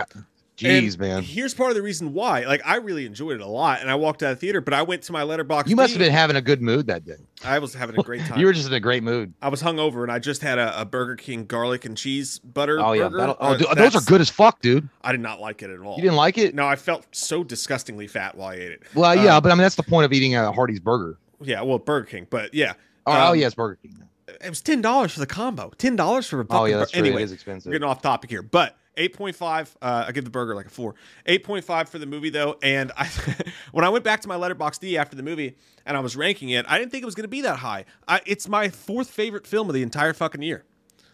And 0.60 0.84
Jeez, 0.84 0.98
man. 0.98 1.22
Here's 1.22 1.54
part 1.54 1.70
of 1.70 1.76
the 1.76 1.82
reason 1.82 2.14
why. 2.14 2.44
Like, 2.44 2.62
I 2.64 2.76
really 2.76 3.06
enjoyed 3.06 3.36
it 3.36 3.40
a 3.40 3.46
lot, 3.46 3.80
and 3.80 3.88
I 3.88 3.94
walked 3.94 4.24
out 4.24 4.32
of 4.32 4.38
the 4.38 4.40
theater. 4.40 4.60
But 4.60 4.74
I 4.74 4.82
went 4.82 5.02
to 5.04 5.12
my 5.12 5.22
Letterboxd. 5.22 5.68
You 5.68 5.76
must 5.76 5.92
have 5.92 6.00
been 6.00 6.10
having 6.10 6.34
a 6.34 6.40
good 6.40 6.60
mood 6.60 6.88
that 6.88 7.04
day. 7.04 7.14
I 7.44 7.60
was 7.60 7.74
having 7.74 7.96
a 7.96 8.02
great 8.02 8.22
time. 8.26 8.40
You 8.40 8.46
were 8.46 8.52
just 8.52 8.66
in 8.66 8.74
a 8.74 8.80
great 8.80 9.04
mood. 9.04 9.34
I 9.40 9.50
was 9.50 9.62
hungover, 9.62 10.02
and 10.02 10.10
I 10.10 10.18
just 10.18 10.42
had 10.42 10.58
a, 10.58 10.80
a 10.80 10.84
Burger 10.84 11.14
King 11.14 11.46
garlic 11.46 11.84
and 11.84 11.96
cheese 11.96 12.40
butter. 12.40 12.80
Oh 12.80 12.92
yeah, 12.92 13.08
burger. 13.08 13.28
Uh, 13.30 13.34
oh, 13.38 13.56
dude, 13.56 13.68
those 13.76 13.94
are 13.94 14.00
good 14.00 14.20
as 14.20 14.30
fuck, 14.30 14.60
dude. 14.60 14.88
I 15.00 15.12
did 15.12 15.20
not 15.20 15.40
like 15.40 15.62
it 15.62 15.70
at 15.70 15.78
all. 15.78 15.94
You 15.94 16.02
didn't 16.02 16.16
like 16.16 16.38
it? 16.38 16.56
No, 16.56 16.66
I 16.66 16.74
felt 16.74 17.06
so 17.12 17.44
disgustingly 17.44 18.08
fat 18.08 18.36
while 18.36 18.48
I 18.48 18.54
ate 18.54 18.72
it. 18.72 18.82
Well, 18.96 19.14
yeah, 19.14 19.36
Um, 19.36 19.42
but 19.44 19.52
I 19.52 19.54
mean 19.54 19.62
that's 19.62 19.76
the 19.76 19.84
point 19.84 20.06
of 20.06 20.12
eating 20.12 20.34
a 20.34 20.50
Hardee's 20.50 20.80
burger. 20.80 21.18
Yeah, 21.40 21.62
well, 21.62 21.78
Burger 21.78 22.06
King, 22.06 22.26
but 22.28 22.52
yeah. 22.52 22.72
Oh, 23.06 23.12
oh 23.12 23.30
Um, 23.32 23.38
yes, 23.38 23.54
Burger 23.54 23.78
King. 23.80 24.07
It 24.40 24.48
was 24.48 24.60
ten 24.60 24.80
dollars 24.82 25.12
for 25.14 25.20
the 25.20 25.26
combo. 25.26 25.70
Ten 25.78 25.96
dollars 25.96 26.26
for 26.28 26.40
a 26.40 26.44
fucking 26.44 26.60
Oh 26.60 26.64
yeah, 26.66 26.76
that's 26.78 26.92
bur- 26.92 26.98
anyway. 26.98 27.22
it 27.22 27.26
is 27.26 27.32
expensive. 27.32 27.70
We're 27.70 27.74
getting 27.78 27.88
off 27.88 28.02
topic 28.02 28.30
here, 28.30 28.42
but 28.42 28.76
8.5. 28.96 29.76
Uh, 29.80 30.04
I 30.08 30.12
give 30.12 30.24
the 30.24 30.30
burger 30.30 30.54
like 30.56 30.66
a 30.66 30.70
four. 30.70 30.94
8.5 31.26 31.88
for 31.88 31.98
the 31.98 32.06
movie 32.06 32.30
though, 32.30 32.56
and 32.62 32.90
I 32.96 33.06
when 33.72 33.84
I 33.84 33.88
went 33.90 34.04
back 34.04 34.20
to 34.22 34.28
my 34.28 34.36
letterbox 34.36 34.78
D 34.78 34.98
after 34.98 35.16
the 35.16 35.22
movie 35.22 35.56
and 35.86 35.96
I 35.96 36.00
was 36.00 36.16
ranking 36.16 36.50
it, 36.50 36.66
I 36.68 36.78
didn't 36.78 36.90
think 36.90 37.02
it 37.02 37.06
was 37.06 37.14
going 37.14 37.24
to 37.24 37.28
be 37.28 37.42
that 37.42 37.56
high. 37.58 37.84
I, 38.06 38.20
it's 38.26 38.48
my 38.48 38.68
fourth 38.68 39.08
favorite 39.10 39.46
film 39.46 39.68
of 39.68 39.74
the 39.74 39.82
entire 39.82 40.12
fucking 40.12 40.42
year. 40.42 40.64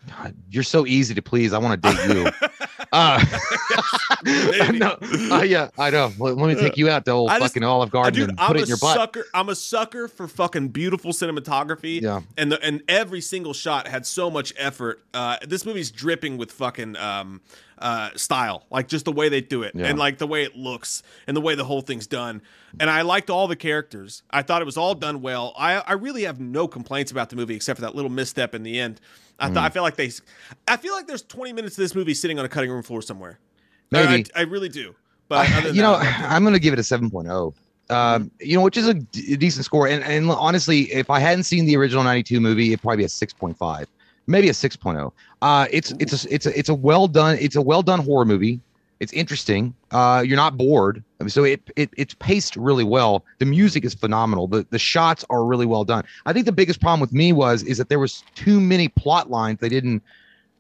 God, 0.09 0.35
you're 0.51 0.63
so 0.63 0.87
easy 0.87 1.15
to 1.15 1.23
please. 1.23 1.53
I 1.53 1.59
want 1.59 1.83
to 1.83 1.91
date 1.91 2.15
you. 2.15 2.31
uh, 2.93 3.25
no, 4.73 4.97
uh, 5.31 5.43
yeah, 5.43 5.71
I 5.79 5.91
know. 5.91 6.13
Let, 6.19 6.37
let 6.37 6.49
me 6.49 6.55
take 6.55 6.77
you 6.77 6.89
out 6.89 7.05
to 7.07 7.13
old 7.13 7.31
just- 7.31 7.41
fucking 7.41 7.63
Olive 7.63 7.91
Garden 7.91 8.13
dude, 8.15 8.31
and 8.31 8.41
I'm 8.41 8.53
a 8.53 8.59
it 8.59 8.63
in 8.63 8.69
your 8.69 8.77
butt. 8.79 8.97
sucker. 8.97 9.27
I'm 9.35 9.49
a 9.49 9.55
sucker 9.55 10.09
for 10.09 10.29
fucking 10.29 10.69
beautiful 10.69 11.13
cinematography. 11.13 12.01
Yeah. 12.01 12.21
and 12.37 12.53
the 12.53 12.63
and 12.63 12.83
every 12.89 13.21
single 13.21 13.53
shot 13.53 13.89
had 13.89 14.07
so 14.07 14.31
much 14.31 14.53
effort. 14.57 15.03
Uh, 15.13 15.39
this 15.47 15.65
movie's 15.65 15.91
dripping 15.91 16.37
with 16.37 16.53
fucking 16.53 16.97
um, 16.97 17.41
uh, 17.85 18.11
style, 18.17 18.65
like 18.71 18.89
just 18.89 19.05
the 19.05 19.13
way 19.13 19.29
they 19.29 19.41
do 19.41 19.63
it, 19.63 19.73
Yeah. 19.75 19.87
and 19.87 19.99
like 19.99 20.19
the 20.19 20.27
way 20.27 20.43
it 20.43 20.57
looks, 20.57 21.03
and 21.27 21.37
the 21.37 21.41
way 21.41 21.55
the 21.55 21.65
whole 21.65 21.83
thing's 21.83 22.07
done. 22.07 22.43
And 22.81 22.89
I 22.91 23.03
liked 23.03 23.31
all 23.31 23.47
the 23.47 23.55
characters. 23.57 24.23
I 24.31 24.43
thought 24.43 24.63
it 24.63 24.65
was 24.65 24.77
all 24.77 24.95
done 24.95 25.21
well. 25.23 25.53
I 25.57 25.75
I 25.77 25.93
really 25.93 26.25
have 26.25 26.41
no 26.41 26.67
complaints 26.67 27.13
about 27.13 27.31
the 27.31 27.37
movie 27.37 27.55
except 27.55 27.77
for 27.77 27.83
that 27.83 27.95
little 27.95 28.11
misstep 28.11 28.55
in 28.55 28.63
the 28.65 28.81
end. 28.81 29.01
I 29.39 29.49
Mm. 29.51 29.55
thought 29.55 29.65
I 29.65 29.69
feel 29.71 29.83
like 29.83 29.97
they, 29.97 30.11
I 30.67 30.77
feel 30.77 30.95
like 30.95 31.07
there's 31.07 31.23
20 31.23 31.53
minutes 31.53 31.77
of 31.77 31.83
this 31.83 31.95
movie 31.95 32.15
sitting 32.15 32.39
on 32.39 32.45
a 32.45 32.49
cutting 32.49 32.71
room 32.71 32.83
floor 32.83 33.03
somewhere. 33.03 33.39
Maybe. 33.91 34.25
I, 34.35 34.41
I 34.41 34.43
really 34.45 34.69
do. 34.69 34.95
But 35.29 35.49
I- 35.49 35.59
other 35.59 35.67
than 35.69 35.77
you 35.77 35.83
know, 35.83 35.99
that, 35.99 36.27
I'm 36.31 36.43
going 36.43 36.55
to 36.55 36.61
give 36.61 36.73
it 36.73 36.79
a 36.79 36.83
7.0. 36.83 37.53
Um, 37.91 38.31
you 38.41 38.57
know, 38.57 38.63
which 38.63 38.77
is 38.79 38.89
a, 38.89 38.95
d- 38.95 39.37
decent 39.37 39.65
score. 39.67 39.87
And, 39.89 40.03
and 40.05 40.31
honestly, 40.31 40.83
if 40.93 41.11
I 41.11 41.19
hadn't 41.19 41.45
seen 41.45 41.67
the 41.67 41.77
original 41.77 42.03
92 42.03 42.41
movie, 42.41 42.69
it'd 42.69 42.81
probably 42.81 42.99
be 42.99 43.05
a 43.05 43.09
6.5, 43.09 43.87
maybe 44.27 44.49
a 44.49 44.53
6.0. 44.53 45.13
Uh, 45.43 45.67
it's, 45.71 45.93
it's 45.99 46.25
a, 46.25 46.35
it's 46.35 46.47
a, 46.47 46.59
it's 46.59 46.69
a 46.69 46.75
well 46.75 47.09
done, 47.09 47.37
it's 47.41 47.57
a 47.57 47.63
well 47.63 47.83
done 47.83 48.01
horror 48.01 48.25
movie. 48.25 48.61
It's 49.01 49.13
interesting. 49.13 49.75
Uh, 49.91 50.23
you're 50.25 50.37
not 50.37 50.57
bored. 50.57 51.03
I 51.21 51.25
mean, 51.25 51.31
so 51.31 51.45
it, 51.45 51.61
it 51.77 51.91
it's 51.97 52.15
paced 52.15 52.57
really 52.57 52.85
well. 52.85 53.25
The 53.39 53.45
music 53.45 53.85
is 53.85 53.93
phenomenal. 53.93 54.47
The 54.47 54.67
the 54.71 54.79
shots 54.79 55.25
are 55.31 55.45
really 55.45 55.67
well 55.67 55.85
done. 55.85 56.05
I 56.27 56.33
think 56.33 56.47
the 56.47 56.53
biggest 56.53 56.81
problem 56.81 57.01
with 57.01 57.13
me 57.13 57.33
was 57.33 57.65
is 57.65 57.77
that 57.79 57.89
there 57.89 57.99
was 57.99 58.23
too 58.35 58.61
many 58.61 58.89
plot 58.89 59.31
lines 59.31 59.59
they 59.61 59.69
didn't 59.69 60.03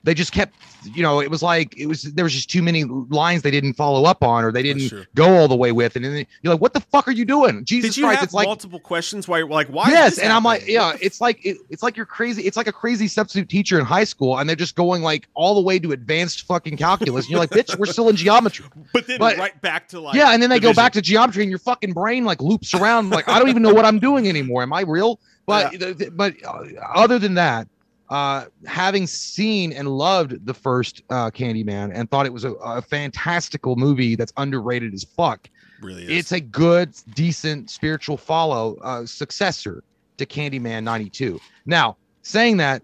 they 0.04 0.14
just 0.14 0.32
kept 0.32 0.54
you 0.84 1.02
know 1.02 1.20
it 1.20 1.30
was 1.30 1.42
like 1.42 1.76
it 1.76 1.86
was 1.86 2.02
there 2.02 2.24
was 2.24 2.32
just 2.32 2.50
too 2.50 2.62
many 2.62 2.84
lines 2.84 3.42
they 3.42 3.50
didn't 3.50 3.72
follow 3.72 4.04
up 4.04 4.22
on 4.22 4.44
or 4.44 4.52
they 4.52 4.62
didn't 4.62 4.92
go 5.14 5.34
all 5.34 5.48
the 5.48 5.56
way 5.56 5.72
with. 5.72 5.96
And 5.96 6.04
then 6.04 6.26
you're 6.42 6.52
like 6.52 6.60
what 6.60 6.74
the 6.74 6.80
fuck 6.80 7.08
are 7.08 7.12
you 7.12 7.24
doing? 7.24 7.64
Jesus 7.64 7.90
Did 7.90 7.96
you 7.98 8.04
christ 8.04 8.20
have 8.20 8.24
it's 8.26 8.34
like 8.34 8.46
multiple 8.46 8.78
questions 8.78 9.26
why 9.26 9.38
you're 9.38 9.48
like 9.48 9.68
why? 9.68 9.88
yes 9.88 10.18
and 10.18 10.32
i'm 10.32 10.44
like 10.44 10.66
yeah 10.68 10.96
it's 11.00 11.20
like 11.20 11.44
it, 11.44 11.56
it's 11.70 11.82
like 11.82 11.96
you're 11.96 12.06
crazy 12.06 12.42
it's 12.42 12.56
like 12.56 12.66
a 12.66 12.72
crazy 12.72 13.08
substitute 13.08 13.48
teacher 13.48 13.78
in 13.78 13.84
high 13.84 14.04
school 14.04 14.38
and 14.38 14.48
they're 14.48 14.56
just 14.56 14.76
going 14.76 15.02
like 15.02 15.26
all 15.34 15.54
the 15.54 15.62
way 15.62 15.78
to 15.78 15.92
advanced 15.92 16.46
fucking 16.46 16.76
calculus. 16.76 17.24
And 17.24 17.30
you're 17.30 17.40
like 17.40 17.50
bitch 17.50 17.76
we're 17.78 17.86
still 17.86 18.08
in 18.08 18.16
geometry. 18.16 18.66
But 18.92 19.06
then 19.06 19.18
but- 19.18 19.38
right 19.38 19.60
back 19.60 19.88
to 19.88 20.00
like 20.00 20.14
yeah 20.14 20.32
and 20.32 20.42
then 20.42 20.50
they 20.50 20.60
go 20.60 20.74
back 20.74 20.92
to 20.92 21.02
geometry 21.02 21.42
and 21.42 21.50
your 21.50 21.58
fucking 21.58 21.92
brain 21.92 22.24
like 22.24 22.40
loops 22.42 22.74
around 22.74 23.10
like 23.10 23.28
i 23.28 23.38
don't 23.38 23.48
even 23.48 23.62
know 23.62 23.72
what 23.72 23.84
i'm 23.84 23.98
doing 23.98 24.28
anymore. 24.28 24.62
Am 24.62 24.72
i 24.72 24.82
real? 24.82 25.18
But 25.46 25.72
th- 25.72 26.10
but 26.12 26.34
uh, 26.44 26.64
other 26.94 27.18
than 27.18 27.34
that 27.34 27.68
uh 28.10 28.44
having 28.66 29.06
seen 29.06 29.72
and 29.72 29.88
loved 29.88 30.44
the 30.46 30.54
first 30.54 31.02
uh 31.10 31.30
candyman 31.30 31.90
and 31.94 32.10
thought 32.10 32.26
it 32.26 32.32
was 32.32 32.44
a, 32.44 32.52
a 32.54 32.82
fantastical 32.82 33.76
movie 33.76 34.14
that's 34.14 34.32
underrated 34.36 34.92
as 34.92 35.04
fuck 35.04 35.48
really 35.80 36.02
is. 36.04 36.10
it's 36.10 36.32
a 36.32 36.40
good 36.40 36.94
decent 37.14 37.70
spiritual 37.70 38.16
follow 38.16 38.76
uh 38.82 39.06
successor 39.06 39.82
to 40.18 40.26
candyman 40.26 40.84
92 40.84 41.40
now 41.66 41.96
saying 42.22 42.56
that 42.58 42.82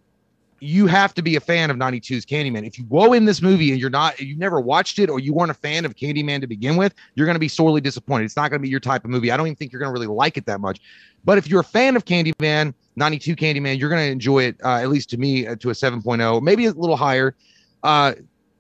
you 0.61 0.87
have 0.87 1.15
to 1.15 1.23
be 1.23 1.37
a 1.37 1.41
fan 1.41 1.71
of 1.71 1.77
92's 1.79 2.27
candyman. 2.27 2.67
If 2.67 2.79
you 2.79 2.85
go 2.85 3.15
in 3.15 3.25
this 3.25 3.41
movie 3.41 3.71
and 3.73 3.81
you're 3.81 3.91
not 3.91 4.21
you've 4.21 4.39
never 4.39 4.61
watched 4.61 4.99
it 4.99 5.09
or 5.09 5.19
you 5.19 5.33
weren't 5.33 5.51
a 5.51 5.55
fan 5.55 5.87
of 5.87 5.97
candyman 5.97 6.41
to 6.43 6.47
begin 6.47 6.77
with 6.77 6.95
you're 7.15 7.27
going 7.27 7.35
to 7.35 7.41
be 7.41 7.49
sorely 7.49 7.81
disappointed. 7.81 8.25
It's 8.25 8.37
not 8.37 8.51
going 8.51 8.61
to 8.61 8.63
be 8.63 8.69
your 8.69 8.81
type 8.81 9.05
of 9.05 9.11
movie. 9.11 9.33
I 9.33 9.37
don't 9.37 9.47
even 9.47 9.57
think 9.57 9.73
you're 9.73 9.81
going 9.81 9.89
to 9.89 9.93
really 9.93 10.15
like 10.15 10.37
it 10.37 10.47
that 10.47 10.61
much. 10.61 10.81
But 11.25 11.39
if 11.39 11.49
you're 11.49 11.61
a 11.61 11.65
fan 11.65 11.97
of 11.97 12.05
candyman 12.05 12.75
92 12.97 13.37
candyman 13.37 13.79
you're 13.79 13.89
going 13.89 14.07
to 14.07 14.13
enjoy 14.13 14.45
it 14.45 14.57
uh, 14.63 14.77
at 14.77 14.91
least 14.91 15.09
to 15.11 15.17
me 15.17 15.47
uh, 15.47 15.57
to 15.57 15.71
a 15.71 15.73
7.0 15.73 16.43
maybe 16.43 16.67
a 16.67 16.73
little 16.73 16.97
higher. 16.97 17.35
Uh 17.83 18.13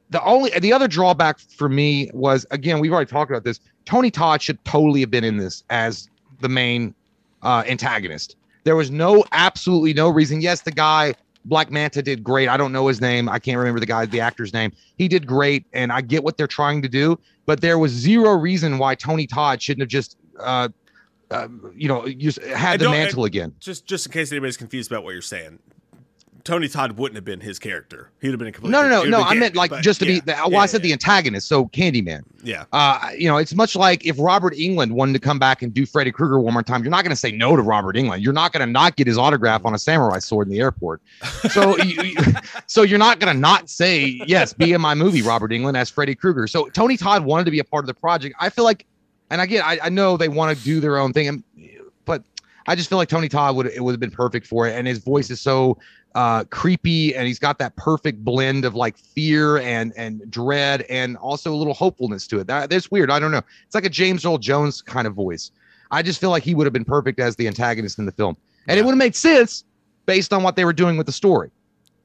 the 0.09 0.23
only 0.25 0.51
the 0.59 0.73
other 0.73 0.89
drawback 0.89 1.39
for 1.39 1.69
me 1.69 2.11
was 2.15 2.47
again 2.51 2.81
we've 2.81 2.93
already 2.93 3.11
talked 3.11 3.31
about 3.31 3.45
this 3.45 3.61
tony 3.85 4.11
todd 4.11 4.41
should 4.41 4.63
totally 4.65 5.01
have 5.01 5.11
been 5.11 5.25
in 5.25 5.37
this 5.37 5.65
as 5.69 6.09
the 6.41 6.49
main 6.49 6.95
uh 7.43 7.63
antagonist. 7.67 8.37
There 8.65 8.77
was 8.77 8.91
no 8.91 9.25
absolutely 9.33 9.93
no 9.93 10.09
reason. 10.09 10.41
Yes 10.41 10.63
the 10.63 10.71
guy 10.71 11.15
black 11.45 11.71
manta 11.71 12.03
did 12.03 12.23
great. 12.23 12.49
I 12.49 12.57
don't 12.57 12.73
know 12.73 12.87
his 12.87 13.01
name. 13.01 13.29
I 13.29 13.39
can't 13.39 13.59
remember 13.59 13.81
the 13.81 13.87
guy 13.87 14.05
the 14.07 14.21
actor's 14.21 14.53
name. 14.53 14.73
He 14.97 15.09
did 15.09 15.27
great 15.27 15.67
and 15.73 15.93
i 15.93 16.01
get 16.01 16.23
what 16.25 16.37
they're 16.37 16.47
trying 16.47 16.83
to 16.83 16.89
do 16.89 17.19
but 17.47 17.61
there 17.61 17.79
was 17.79 17.93
zero 17.93 18.33
reason 18.33 18.79
why 18.79 18.95
tony 18.95 19.27
todd 19.27 19.61
shouldn't 19.61 19.83
have 19.83 19.89
just 19.89 20.17
uh, 20.39 20.69
uh 21.31 21.49
you 21.75 21.89
know 21.89 22.09
just 22.09 22.43
had 22.43 22.81
the 22.81 22.89
mantle 22.89 23.25
again. 23.25 23.55
Just 23.61 23.87
just 23.87 24.07
in 24.07 24.13
case 24.13 24.33
anybody's 24.33 24.57
confused 24.57 24.91
about 24.91 25.05
what 25.05 25.13
you're 25.13 25.23
saying. 25.23 25.59
Tony 26.45 26.69
Todd 26.69 26.93
wouldn't 26.93 27.17
have 27.17 27.25
been 27.25 27.41
his 27.41 27.59
character. 27.59 28.11
He'd 28.21 28.29
have 28.31 28.39
been 28.39 28.49
a 28.49 28.53
complete. 28.53 28.71
no 28.71 28.83
no 28.83 29.03
no 29.03 29.19
no 29.19 29.23
i 29.23 29.35
meant 29.35 29.57
like 29.57 29.71
but 29.71 29.83
just 29.83 30.01
to 30.01 30.07
yeah, 30.07 30.15
be 30.15 30.21
the, 30.21 30.33
well 30.33 30.53
yeah, 30.53 30.59
i 30.59 30.67
said 30.67 30.83
the 30.83 30.93
antagonist 30.93 31.49
so 31.49 31.67
candyman 31.69 32.23
yeah. 32.43 32.65
uh, 32.73 33.11
you 33.17 33.29
know, 33.29 33.37
it's 33.37 33.55
much 33.55 33.77
like 33.77 34.07
if 34.07 34.17
Robert 34.19 34.55
Englund 34.55 34.93
wanted 34.93 35.13
to 35.15 35.19
come 35.19 35.39
back 35.39 35.63
and 35.63 35.73
do 35.73 35.87
Freddy 35.87 36.13
Krueger 36.13 36.41
one 36.41 36.53
more 36.53 36.63
time, 36.63 36.83
you're 36.83 36.91
not 36.91 37.03
going 37.03 37.11
to 37.11 37.17
say 37.17 37.31
no 37.31 37.57
to 37.57 37.63
Robert 37.63 37.97
Englund. 37.97 38.23
You're 38.23 38.33
not 38.33 38.53
going 38.53 38.67
to 38.67 38.71
not 38.71 38.97
get 38.97 39.07
his 39.07 39.19
autograph 39.19 39.65
on 39.65 39.75
a 39.75 39.79
samurai 39.79 40.19
sword 40.19 40.47
in 40.49 40.53
the 40.53 40.61
airport. 40.61 41.03
So, 41.51 41.77
you- 41.83 42.15
so 42.67 42.83
you're 42.83 42.99
not 42.99 43.21
going 43.21 43.33
to 43.35 43.39
not 43.39 43.69
say 43.69 44.21
yes, 44.27 44.53
be 44.53 44.73
in 44.73 44.81
my 44.81 44.95
movie, 44.95 45.23
Robert 45.23 45.51
Englund 45.51 45.77
as 45.77 45.91
Freddy 45.91 46.15
Krueger. 46.15 46.47
So 46.47 46.69
Tony 46.69 46.97
Todd 46.97 47.25
wanted 47.25 47.45
to 47.45 47.51
be 47.51 47.59
a 47.59 47.65
part 47.65 47.85
of 47.85 47.87
the 47.87 47.95
project. 47.95 48.35
I 48.41 48.51
feel 48.51 48.65
like, 48.65 48.87
and 49.31 49.41
again, 49.41 49.63
I, 49.65 49.79
I 49.85 49.89
know 49.89 50.17
they 50.17 50.29
want 50.29 50.57
to 50.57 50.65
do 50.65 50.81
their 50.81 50.99
own 50.99 51.13
thing, 51.13 51.45
but 52.05 52.23
I 52.67 52.75
just 52.75 52.89
feel 52.89 52.99
like 52.99 53.09
Tony 53.09 53.29
Todd 53.29 53.57
would 53.57 53.67
it 53.67 53.83
would 53.83 53.93
have 53.93 54.01
been 54.01 54.11
perfect 54.11 54.47
for 54.47 54.67
it, 54.67 54.75
and 54.77 54.87
his 54.87 54.99
voice 54.99 55.31
is 55.31 55.41
so 55.41 55.79
uh 56.17 56.43
creepy 56.51 57.15
and 57.15 57.27
he's 57.29 57.39
got 57.39 57.59
that 57.59 57.75
perfect 57.77 58.25
blend 58.25 58.65
of 58.65 58.75
like 58.75 58.97
fear 58.99 59.59
and 59.59 59.93
and 59.97 60.29
dread 60.31 60.83
and 60.91 61.17
also 61.19 61.53
a 61.53 61.55
little 61.55 61.75
hopefulness 61.75 62.27
to 62.27 62.41
it 62.41 62.47
that 62.49 62.69
that's 62.69 62.91
weird 62.91 63.11
i 63.11 63.19
don't 63.21 63.31
know 63.31 63.43
it's 63.65 63.75
like 63.77 63.85
a 63.85 63.89
james 63.89 64.25
earl 64.27 64.37
jones 64.39 64.83
kind 64.83 65.07
of 65.07 65.15
voice 65.15 65.53
i 65.93 66.03
just 66.03 66.21
feel 66.21 66.31
like 66.31 66.43
he 66.43 66.53
would 66.55 66.67
have 66.67 66.73
been 66.73 66.85
perfect 66.85 67.21
as 67.21 67.37
the 67.37 67.47
antagonist 67.47 67.99
in 67.99 68.07
the 68.07 68.13
film 68.13 68.37
and 68.67 68.79
it 68.79 68.83
would 68.85 68.91
have 68.91 68.99
made 68.99 69.15
sense 69.15 69.65
based 70.07 70.33
on 70.33 70.43
what 70.43 70.57
they 70.57 70.65
were 70.65 70.73
doing 70.73 70.97
with 70.97 71.07
the 71.07 71.13
story 71.13 71.49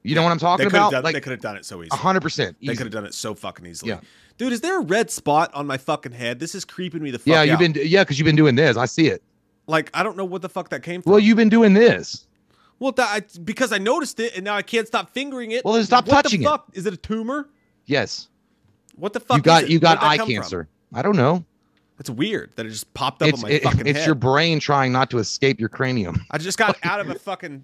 you 0.03 0.13
know 0.13 0.21
what 0.21 0.31
i'm 0.31 0.37
talking 0.37 0.65
have 0.65 0.73
about 0.73 0.91
done. 0.91 1.03
they 1.03 1.19
could 1.19 1.31
have 1.31 1.41
done 1.41 1.55
it 1.55 1.65
so 1.65 1.81
easy. 1.81 1.89
100% 1.89 2.35
They 2.37 2.43
easy. 2.61 2.75
could 2.75 2.85
have 2.85 2.93
done 2.93 3.05
it 3.05 3.13
so 3.15 3.33
fucking 3.33 3.65
easily. 3.65 3.89
Yeah. 3.89 4.01
Dude, 4.37 4.51
is 4.53 4.61
there 4.61 4.77
a 4.79 4.83
red 4.83 5.09
spot 5.09 5.49
on 5.53 5.65
my 5.65 5.77
fucking 5.77 6.11
head? 6.11 6.39
This 6.39 6.53
is 6.55 6.63
creeping 6.65 7.01
me 7.01 7.09
the 7.09 7.17
fuck 7.17 7.25
yeah 7.27 7.39
out. 7.39 7.47
you've 7.47 7.57
been 7.59 7.73
yeah 7.87 8.03
because 8.03 8.19
you've 8.19 8.25
been 8.25 8.35
doing 8.35 8.53
this 8.53 8.77
i 8.77 8.85
see 8.85 9.07
it 9.07 9.23
like 9.65 9.89
I 9.95 10.03
don't 10.03 10.15
know 10.15 10.25
what 10.25 10.43
the 10.43 10.49
fuck 10.49 10.69
that 10.69 10.83
came 10.83 11.01
from. 11.01 11.09
well 11.13 11.19
you've 11.19 11.37
been 11.37 11.49
doing 11.49 11.73
this 11.73 12.27
Well, 12.79 12.91
that, 12.93 13.09
I, 13.35 13.39
because 13.39 13.71
I 13.71 13.77
noticed 13.77 14.19
it 14.19 14.35
and 14.35 14.43
now 14.43 14.55
I 14.55 14.61
can't 14.61 14.85
stop 14.87 15.11
fingering 15.13 15.51
it. 15.51 15.63
Well, 15.63 15.73
then 15.75 15.85
stop 15.85 16.07
what 16.07 16.23
touching 16.23 16.41
it. 16.41 16.43
the 16.45 16.49
fuck? 16.49 16.67
Is 16.73 16.85
it 16.85 16.93
a 16.93 16.97
tumor? 16.97 17.49
yes 17.85 18.27
What 18.95 19.13
the 19.13 19.19
fuck? 19.19 19.37
you 19.37 19.43
got 19.43 19.63
is 19.63 19.69
it? 19.69 19.73
you 19.73 19.79
got 19.79 20.01
eye 20.01 20.17
come 20.17 20.25
from? 20.27 20.33
cancer 20.35 20.67
i 20.93 21.01
don't 21.03 21.15
know 21.15 21.45
It's 21.99 22.09
weird 22.09 22.51
that 22.55 22.65
it 22.65 22.69
just 22.69 22.91
popped 22.95 23.21
up 23.21 23.29
it's 23.29 23.43
on 23.43 23.49
my 23.49 23.55
it- 23.55 23.63
fucking 23.63 23.85
it's 23.85 23.99
head. 23.99 24.05
your 24.07 24.15
brain 24.15 24.59
trying 24.59 24.91
not 24.91 25.09
to 25.11 25.19
escape 25.19 25.59
your 25.59 25.69
cranium 25.69 26.25
I 26.31 26.37
just 26.39 26.57
got 26.57 26.77
out 26.83 26.99
of 26.99 27.09
a 27.09 27.15
fucking. 27.19 27.63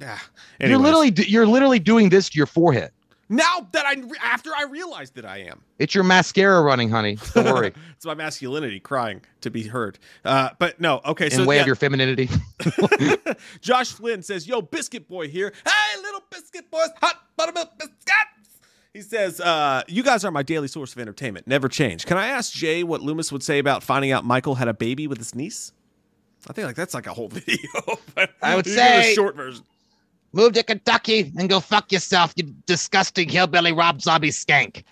Yeah. 0.00 0.18
You're 0.60 0.78
literally 0.78 1.12
you're 1.28 1.46
literally 1.46 1.78
doing 1.78 2.08
this 2.08 2.28
to 2.30 2.36
your 2.36 2.46
forehead. 2.46 2.90
Now 3.28 3.68
that 3.72 3.86
I 3.86 4.02
after 4.22 4.50
I 4.56 4.64
realized 4.64 5.14
that 5.16 5.24
I 5.24 5.38
am. 5.38 5.62
It's 5.78 5.94
your 5.94 6.04
mascara 6.04 6.62
running, 6.62 6.90
honey. 6.90 7.18
Don't 7.34 7.44
worry. 7.46 7.72
it's 7.96 8.04
my 8.06 8.14
masculinity 8.14 8.80
crying 8.80 9.22
to 9.40 9.50
be 9.50 9.64
heard. 9.64 9.98
Uh, 10.24 10.50
but 10.58 10.80
no, 10.80 11.00
okay. 11.04 11.26
In 11.26 11.30
So 11.32 11.44
way 11.44 11.56
yeah, 11.56 11.62
of 11.62 11.66
your 11.66 11.76
femininity. 11.76 12.28
Josh 13.60 13.92
Flynn 13.92 14.22
says, 14.22 14.46
"Yo, 14.46 14.62
Biscuit 14.62 15.08
Boy 15.08 15.28
here. 15.28 15.52
Hey, 15.64 16.00
little 16.02 16.22
Biscuit 16.30 16.70
Boys, 16.70 16.88
hot 17.00 17.20
buttermilk 17.36 17.78
biscuits." 17.78 18.00
He 18.92 19.00
says, 19.02 19.40
uh, 19.40 19.82
"You 19.88 20.02
guys 20.02 20.24
are 20.24 20.30
my 20.30 20.42
daily 20.42 20.68
source 20.68 20.92
of 20.92 20.98
entertainment. 21.00 21.46
Never 21.46 21.68
change." 21.68 22.06
Can 22.06 22.16
I 22.16 22.26
ask 22.26 22.52
Jay 22.52 22.84
what 22.84 23.00
Loomis 23.02 23.32
would 23.32 23.42
say 23.42 23.58
about 23.58 23.82
finding 23.82 24.12
out 24.12 24.24
Michael 24.24 24.54
had 24.56 24.68
a 24.68 24.74
baby 24.74 25.06
with 25.06 25.18
his 25.18 25.34
niece? 25.34 25.72
I 26.48 26.52
think 26.52 26.66
like 26.66 26.76
that's 26.76 26.94
like 26.94 27.06
a 27.06 27.14
whole 27.14 27.28
video. 27.32 27.58
but 28.14 28.30
I 28.42 28.54
would 28.54 28.66
you 28.66 28.74
give 28.74 28.84
a 28.84 29.02
say- 29.02 29.14
short 29.14 29.34
version. 29.36 29.64
Move 30.34 30.52
to 30.54 30.64
Kentucky 30.64 31.32
and 31.38 31.48
go 31.48 31.60
fuck 31.60 31.92
yourself, 31.92 32.32
you 32.34 32.42
disgusting 32.66 33.28
hillbilly 33.28 33.70
Rob 33.70 34.02
Zombie 34.02 34.30
skank. 34.30 34.82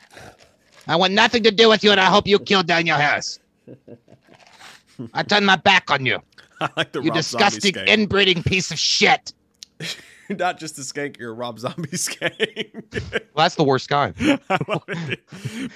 I 0.87 0.95
want 0.95 1.15
nothing 1.15 1.43
to 1.43 1.51
do 1.51 1.69
with 1.69 1.83
you, 1.83 1.91
and 1.91 2.01
I 2.01 2.05
hope 2.05 2.29
you 2.29 2.39
kill 2.39 2.63
Danielle 2.63 2.99
Harris. 2.99 3.41
I 5.15 5.25
turn 5.25 5.45
my 5.45 5.57
back 5.57 5.91
on 5.91 6.07
you, 6.07 6.21
I 6.61 6.69
like 6.77 6.93
the 6.93 7.01
you 7.01 7.09
Rob 7.09 7.17
disgusting 7.17 7.73
skank. 7.75 7.89
inbreeding 7.89 8.45
piece 8.45 8.71
of 8.71 8.79
shit. 8.79 9.33
Not 10.29 10.61
just 10.61 10.79
a 10.79 10.83
skank, 10.83 11.19
you're 11.19 11.33
a 11.33 11.35
Rob 11.35 11.59
Zombie 11.59 11.89
skank. 11.89 12.93
Well, 13.35 13.45
that's 13.45 13.57
the 13.57 13.65
worst 13.65 13.89
kind. 13.89 14.15
I 14.49 14.59
love 14.69 14.85
it. 14.89 15.21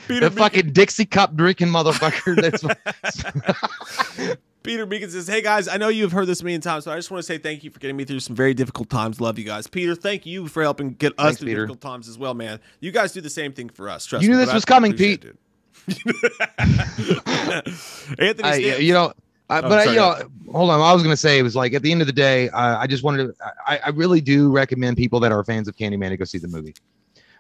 Peter 0.07 0.29
The 0.29 0.31
fucking 0.31 0.73
Dixie 0.75 1.07
cup 1.07 1.35
drinking 1.35 1.69
motherfucker. 1.69 2.41
That's 2.41 2.63
Peter 4.67 4.87
Meekin 4.87 5.11
says, 5.11 5.27
Hey 5.29 5.41
guys, 5.43 5.69
I 5.69 5.77
know 5.77 5.89
you've 5.89 6.13
heard 6.13 6.27
this 6.27 6.41
a 6.41 6.45
million 6.45 6.61
times, 6.61 6.85
but 6.85 6.93
I 6.93 6.97
just 6.97 7.11
want 7.11 7.21
to 7.21 7.27
say 7.27 7.39
thank 7.39 7.65
you 7.65 7.71
for 7.71 7.79
getting 7.79 7.97
me 7.97 8.05
through 8.05 8.21
some 8.21 8.37
very 8.37 8.53
difficult 8.53 8.91
times. 8.91 9.21
Love 9.21 9.39
you 9.39 9.45
guys. 9.45 9.67
Peter, 9.67 9.95
thank 9.95 10.27
you 10.27 10.49
for 10.49 10.63
helping 10.63 10.91
get 10.91 11.13
us 11.13 11.25
Thanks, 11.25 11.39
through 11.39 11.49
Peter. 11.49 11.67
difficult 11.67 11.81
times 11.81 12.09
as 12.09 12.19
well, 12.19 12.35
man. 12.35 12.61
You 12.81 12.91
guys 12.91 13.13
do 13.13 13.21
the 13.21 13.31
same 13.31 13.53
thing 13.53 13.69
for 13.69 13.89
us. 13.89 14.05
Trust 14.05 14.25
You 14.25 14.31
knew 14.31 14.37
this 14.37 14.53
was 14.53 14.65
coming, 14.65 14.93
Pete. 14.93 15.25
Anthony 18.19 18.43
I, 18.43 18.57
you 18.79 18.93
know, 18.93 19.13
I, 19.49 19.59
Oh, 19.59 19.63
but 19.63 19.79
I, 19.79 19.85
you 19.85 19.97
know, 19.97 20.17
hold 20.51 20.71
on. 20.71 20.81
I 20.81 20.93
was 20.93 21.05
gonna 21.05 21.17
say 21.17 21.39
it 21.39 21.43
was 21.43 21.55
like 21.55 21.73
at 21.73 21.83
the 21.83 21.93
end 21.93 22.01
of 22.01 22.09
the 22.09 22.13
day, 22.13 22.49
I, 22.51 22.83
I 22.83 22.87
just 22.89 23.05
wanted 23.05 23.29
to. 23.29 23.35
I, 23.65 23.79
I 23.85 23.89
really 23.91 24.21
do 24.21 24.51
recommend 24.51 24.97
people 24.97 25.21
that 25.21 25.31
are 25.31 25.45
fans 25.45 25.69
of 25.69 25.77
Candyman 25.77 26.09
to 26.09 26.17
go 26.17 26.25
see 26.25 26.39
the 26.39 26.49
movie. 26.49 26.75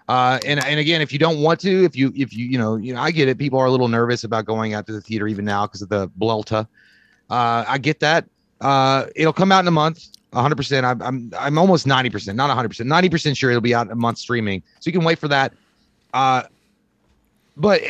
Uh, 0.08 0.38
and 0.46 0.64
and 0.64 0.78
again, 0.78 1.02
if 1.02 1.12
you 1.12 1.18
don't 1.18 1.40
want 1.40 1.58
to, 1.60 1.84
if 1.84 1.96
you 1.96 2.12
if 2.14 2.32
you 2.32 2.46
you 2.46 2.58
know 2.58 2.76
you 2.76 2.94
know, 2.94 3.00
I 3.00 3.10
get 3.10 3.26
it. 3.26 3.38
People 3.38 3.58
are 3.58 3.66
a 3.66 3.70
little 3.72 3.88
nervous 3.88 4.22
about 4.22 4.44
going 4.44 4.72
out 4.72 4.86
to 4.86 4.92
the 4.92 5.00
theater 5.00 5.26
even 5.26 5.44
now 5.44 5.66
because 5.66 5.82
of 5.82 5.88
the 5.88 6.08
Blelta. 6.10 6.68
Uh, 7.30 7.64
I 7.66 7.78
get 7.78 8.00
that. 8.00 8.26
Uh, 8.60 9.06
it'll 9.14 9.32
come 9.32 9.52
out 9.52 9.60
in 9.60 9.68
a 9.68 9.72
month. 9.72 10.06
100%. 10.32 10.84
I'm 10.84 11.02
I'm 11.02 11.32
I'm 11.38 11.58
almost 11.58 11.86
90%, 11.86 12.34
not 12.34 12.50
100%. 12.50 12.84
90% 12.84 13.36
sure 13.36 13.50
it'll 13.50 13.60
be 13.62 13.74
out 13.74 13.86
in 13.86 13.92
a 13.92 13.96
month 13.96 14.18
streaming. 14.18 14.62
So 14.80 14.88
you 14.88 14.92
can 14.92 15.04
wait 15.04 15.18
for 15.18 15.28
that. 15.28 15.52
Uh, 16.12 16.42
but 17.56 17.80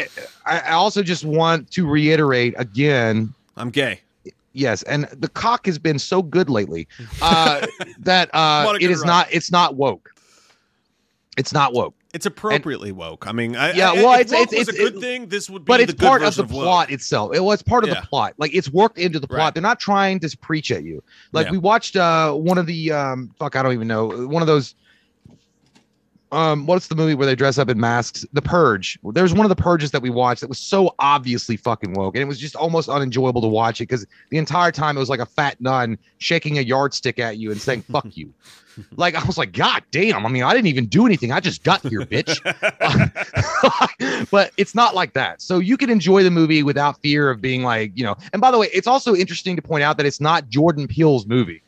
I, 0.45 0.61
I 0.61 0.73
also 0.73 1.03
just 1.03 1.25
want 1.25 1.71
to 1.73 1.89
reiterate 1.89 2.55
again 2.57 3.35
I'm 3.57 3.71
gay. 3.71 4.01
Yes, 4.53 4.83
and 4.85 5.05
the 5.05 5.29
cock 5.29 5.67
has 5.67 5.79
been 5.79 5.99
so 5.99 6.23
good 6.23 6.49
lately 6.49 6.89
uh, 7.21 7.67
that 7.99 8.31
uh, 8.33 8.77
it 8.81 8.91
is 8.91 9.01
run. 9.01 9.07
not. 9.07 9.29
It's 9.31 9.53
not 9.53 9.75
woke. 9.75 10.15
It's 11.37 11.53
not 11.53 11.75
woke, 11.75 11.95
It's 12.17 12.25
appropriately 12.27 12.93
woke. 12.93 13.27
I 13.29 13.33
mean, 13.33 13.55
I, 13.57 13.73
Yeah, 13.75 13.91
I- 13.91 13.95
well, 13.95 14.15
if 14.15 14.21
it's- 14.23 14.33
it's- 14.43 14.59
was 14.59 14.69
a 14.69 14.73
it's- 14.73 14.91
good 14.91 15.01
thing. 15.01 15.29
This 15.29 15.51
would 15.51 15.65
be 15.65 15.69
but 15.69 15.77
the 15.77 15.83
it's 15.85 15.93
good 15.93 16.01
part 16.07 16.23
of 16.23 16.35
the 16.35 16.43
woke. 16.45 16.51
plot 16.65 16.91
itself. 16.91 17.33
It 17.35 17.41
was 17.45 17.63
part 17.63 17.85
of 17.85 17.91
Yeah. 17.91 18.01
the 18.01 18.07
plot. 18.07 18.33
Like 18.39 18.55
it's 18.55 18.71
worked 18.71 18.99
into 18.99 19.21
the 19.21 19.29
plot. 19.29 19.39
Right. 19.39 19.55
They're 19.55 19.63
not 19.63 19.79
trying 19.79 20.19
to 20.21 20.37
preach 20.39 20.71
at 20.73 20.83
you. 20.83 21.03
Like 21.33 21.47
Yeah. 21.47 21.53
we 21.53 21.59
watched 21.59 21.95
uh, 21.95 22.33
one 22.33 22.59
of 22.59 22.67
the 22.67 22.91
um, 22.93 23.31
fuck, 23.39 23.55
I 23.55 23.63
don't 23.63 23.73
even 23.75 23.87
know 23.89 24.27
one 24.27 24.43
of 24.43 24.47
those 24.49 24.75
um, 26.37 26.67
what's 26.67 26.89
the 26.89 26.95
movie 26.95 27.15
where 27.15 27.27
they 27.27 27.35
dress 27.35 27.57
up 27.57 27.71
in 27.71 27.81
masks? 27.81 28.27
The 28.35 28.43
Purge. 28.43 28.99
There's 29.13 29.33
one 29.33 29.47
of 29.47 29.49
the 29.49 29.57
purges 29.57 29.91
that 29.93 30.03
we 30.03 30.11
watched 30.11 30.43
that 30.43 30.49
was 30.51 30.59
so 30.59 30.95
obviously 30.99 31.57
fucking 31.57 31.95
woke, 31.95 32.15
and 32.15 32.21
it 32.21 32.27
was 32.27 32.39
just 32.39 32.55
almost 32.55 32.91
unenjoyable 32.91 33.41
to 33.41 33.49
watch 33.49 33.81
it 33.81 33.85
because 33.85 34.07
the 34.29 34.37
entire 34.37 34.71
time 34.71 34.99
it 34.99 35.01
was 35.01 35.09
like 35.09 35.19
a 35.19 35.25
fat 35.25 35.59
nun 35.63 35.97
shaking 36.19 36.59
a 36.59 36.61
yardstick 36.61 37.19
at 37.19 37.39
you 37.39 37.51
and 37.51 37.59
saying 37.59 37.83
"fuck 37.91 38.15
you." 38.15 38.35
Like 38.97 39.15
I 39.15 39.25
was 39.25 39.39
like, 39.39 39.53
God 39.53 39.83
damn! 39.91 40.27
I 40.27 40.29
mean, 40.29 40.43
I 40.43 40.53
didn't 40.53 40.67
even 40.67 40.85
do 40.85 41.07
anything. 41.07 41.33
I 41.33 41.41
just 41.41 41.65
got 41.65 41.81
here, 41.81 42.03
bitch. 42.03 42.37
but 44.31 44.53
it's 44.59 44.75
not 44.75 44.95
like 44.95 45.15
that. 45.15 45.41
So 45.41 45.59
you 45.59 45.79
can 45.79 45.89
enjoy 45.89 46.23
the 46.23 46.31
movie 46.31 46.63
without 46.63 47.01
fear 47.01 47.31
of 47.31 47.41
being 47.41 47.63
like, 47.63 47.93
you 47.95 48.05
know. 48.05 48.15
And 48.35 48.43
by 48.43 48.51
the 48.51 48.59
way, 48.59 48.69
it's 48.75 48.87
also 48.87 49.15
interesting 49.15 49.57
to 49.57 49.63
point 49.63 49.85
out 49.85 49.97
that 49.97 50.05
it's 50.05 50.21
not 50.21 50.51
Jordan 50.51 50.87
Peele's 50.87 51.27
movie. 51.27 51.63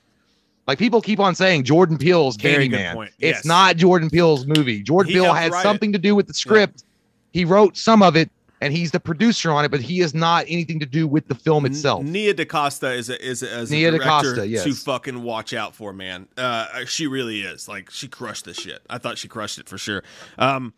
Like 0.68 0.78
people 0.78 1.00
keep 1.00 1.18
on 1.18 1.34
saying 1.34 1.64
Jordan 1.64 1.96
Peele's 1.96 2.36
good 2.36 2.70
Candyman. 2.70 2.92
point. 2.92 3.12
It's 3.18 3.46
not 3.46 3.78
Jordan 3.78 4.10
Peele's 4.10 4.46
movie. 4.46 4.82
Jordan 4.82 5.10
He 5.10 5.18
Peele 5.18 5.32
had 5.32 5.50
write 5.50 5.62
something 5.62 5.92
to 5.94 5.98
do 5.98 6.14
with 6.14 6.26
the 6.26 6.34
script. 6.34 6.84
He 7.32 7.46
wrote 7.46 7.78
some 7.78 8.02
of 8.02 8.16
it, 8.16 8.30
and 8.60 8.70
he's 8.70 8.90
the 8.90 9.00
producer 9.00 9.50
on 9.50 9.64
it, 9.64 9.70
but 9.70 9.80
he 9.80 10.00
has 10.00 10.14
not 10.14 10.44
anything 10.46 10.78
to 10.80 10.86
do 10.86 11.06
with 11.08 11.26
the 11.26 11.34
film 11.34 11.64
itself. 11.64 12.04
Nia 12.04 12.34
DaCosta 12.34 12.92
is 12.92 13.08
a, 13.08 13.24
is 13.24 13.42
a, 13.42 13.60
is 13.60 13.70
a 13.70 13.74
Nia 13.74 13.92
director 13.92 14.34
DaCosta, 14.34 14.46
yes. 14.46 14.64
to 14.64 14.74
fucking 14.74 15.22
watch 15.22 15.54
out 15.54 15.74
for, 15.74 15.94
man. 15.94 16.28
Uh, 16.36 16.84
she 16.84 17.06
really 17.06 17.40
is. 17.40 17.66
Like 17.66 17.90
she 17.90 18.06
crushed 18.06 18.44
this 18.44 18.58
shit. 18.58 18.82
I 18.90 18.98
thought 18.98 19.16
she 19.16 19.26
crushed 19.26 19.58
it 19.58 19.70
for 19.70 19.78
sure. 19.78 20.04
Um, 20.36 20.74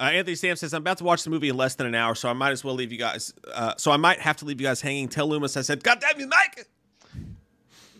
uh, 0.00 0.10
Anthony 0.14 0.34
Sam 0.34 0.56
says 0.56 0.74
I'm 0.74 0.82
about 0.82 0.98
to 0.98 1.04
watch 1.04 1.22
the 1.22 1.30
movie 1.30 1.48
in 1.48 1.56
less 1.56 1.76
than 1.76 1.86
an 1.86 1.94
hour, 1.94 2.16
so 2.16 2.28
I 2.28 2.32
might 2.32 2.50
as 2.50 2.64
well 2.64 2.74
leave 2.74 2.90
you 2.90 2.98
guys. 2.98 3.32
Uh, 3.54 3.74
so 3.76 3.92
I 3.92 3.98
might 3.98 4.18
have 4.18 4.36
to 4.38 4.44
leave 4.44 4.60
you 4.60 4.66
guys 4.66 4.80
hanging. 4.80 5.08
Tell 5.08 5.28
Loomis 5.28 5.56
I 5.56 5.62
said, 5.62 5.84
"God 5.84 6.00
damn 6.00 6.18
you, 6.18 6.26
Mike." 6.26 6.66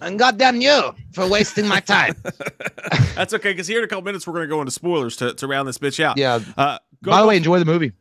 And 0.01 0.19
goddamn 0.19 0.61
you 0.61 0.95
for 1.13 1.29
wasting 1.29 1.67
my 1.67 1.81
time. 1.81 2.15
That's 3.15 3.35
okay, 3.35 3.53
because 3.53 3.67
here 3.67 3.79
in 3.79 3.85
a 3.85 3.89
couple 3.89 4.03
minutes 4.05 4.27
we're 4.27 4.35
gonna 4.35 4.47
go 4.47 4.61
into 4.61 4.73
spoilers 4.73 5.17
to, 5.17 5.35
to 5.35 5.47
round 5.47 5.69
this 5.69 5.79
bitch 5.79 6.03
out. 6.03 6.17
yeah. 6.19 6.41
Uh, 6.57 6.79
go, 7.03 7.11
By 7.11 7.21
the 7.23 7.27
way, 7.29 7.37
enjoy 7.37 7.59
the 7.59 7.65
movie. 7.65 7.93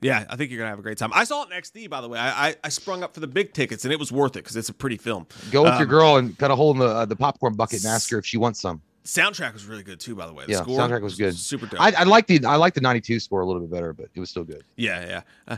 yeah, 0.00 0.24
I 0.28 0.36
think 0.36 0.50
you're 0.50 0.58
gonna 0.58 0.70
have 0.70 0.78
a 0.78 0.82
great 0.82 0.98
time. 0.98 1.10
I 1.14 1.24
saw 1.24 1.44
it 1.44 1.52
in 1.52 1.60
XD, 1.60 1.88
by 1.90 2.00
the 2.00 2.08
way. 2.08 2.18
I 2.18 2.48
I, 2.48 2.54
I 2.64 2.68
sprung 2.68 3.02
up 3.02 3.14
for 3.14 3.20
the 3.20 3.26
big 3.26 3.52
tickets, 3.52 3.84
and 3.84 3.92
it 3.92 3.98
was 3.98 4.12
worth 4.12 4.32
it 4.36 4.44
because 4.44 4.56
it's 4.56 4.68
a 4.68 4.74
pretty 4.74 4.96
film. 4.98 5.26
Go 5.50 5.62
with 5.62 5.72
your 5.74 5.82
Um, 5.82 5.88
girl 5.88 6.16
and 6.16 6.36
cut 6.38 6.50
a 6.50 6.56
hole 6.56 6.72
in 6.72 6.78
the 6.78 6.86
uh, 6.86 7.04
the 7.06 7.16
popcorn 7.16 7.54
bucket 7.54 7.84
and 7.84 7.92
ask 7.92 8.10
her 8.10 8.18
if 8.18 8.26
she 8.26 8.36
wants 8.36 8.60
some. 8.60 8.82
Soundtrack 9.04 9.52
was 9.52 9.64
really 9.66 9.84
good 9.84 10.00
too, 10.00 10.16
by 10.16 10.26
the 10.26 10.32
way. 10.32 10.44
The 10.46 10.52
Yeah, 10.52 10.62
score 10.62 10.80
soundtrack 10.80 11.00
was 11.02 11.14
good. 11.14 11.36
super 11.38 11.66
dope. 11.66 11.80
I, 11.80 11.92
I 11.92 12.02
like 12.02 12.26
the 12.26 12.44
I 12.44 12.56
like 12.56 12.74
the 12.74 12.80
'92 12.80 13.20
score 13.20 13.40
a 13.40 13.46
little 13.46 13.60
bit 13.62 13.70
better, 13.70 13.92
but 13.92 14.08
it 14.14 14.18
was 14.20 14.30
still 14.30 14.42
good. 14.44 14.64
Yeah, 14.76 15.06
yeah. 15.06 15.20
Uh. 15.46 15.56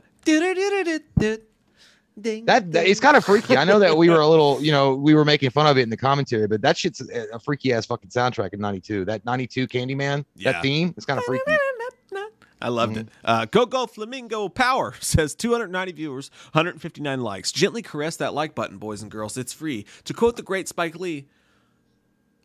Ding, 2.23 2.45
That, 2.47 2.73
that 2.73 2.86
it's 2.86 3.01
kind 3.01 3.16
of 3.16 3.24
freaky. 3.24 3.57
I 3.57 3.65
know 3.65 3.78
that 3.78 3.97
we 3.97 4.09
were 4.11 4.20
a 4.20 4.28
little, 4.35 4.61
you 4.62 4.73
know, 4.73 4.95
we 4.95 5.15
were 5.15 5.24
making 5.24 5.51
fun 5.51 5.66
of 5.66 5.78
it 5.78 5.82
in 5.82 5.90
the 5.90 5.97
commentary, 5.97 6.47
but 6.47 6.61
that 6.62 6.77
shit's 6.77 7.01
a, 7.01 7.27
a 7.35 7.39
freaky 7.39 7.73
ass 7.73 7.86
fucking 7.86 8.11
soundtrack 8.11 8.53
in 8.53 8.61
'92. 8.61 9.05
That 9.07 9.24
'92 9.24 9.66
Candyman, 9.69 10.24
Yeah. 10.36 10.53
that 10.53 10.62
theme, 10.62 10.95
it's 10.97 11.07
kind 11.07 11.19
of 11.19 11.24
freaky. 11.24 11.43
I 12.61 12.70
loved 12.70 12.95
Mm-hmm. 12.97 13.01
it. 13.03 13.09
Uh, 13.24 13.45
go 13.45 13.66
go 13.66 13.86
flamingo 13.86 14.49
power 14.49 14.93
says 15.01 15.36
290 15.36 15.93
viewers, 15.93 16.31
159 16.53 17.20
likes. 17.20 17.53
Gently 17.53 17.82
caress 17.82 18.16
that 18.16 18.35
like 18.35 18.57
button, 18.57 18.78
boys 18.78 19.01
and 19.01 19.11
girls. 19.11 19.36
It's 19.39 19.53
free. 19.53 19.86
To 20.05 20.12
quote 20.12 20.35
the 20.35 20.43
great 20.43 20.66
Spike 20.66 20.97
Lee, 20.97 21.27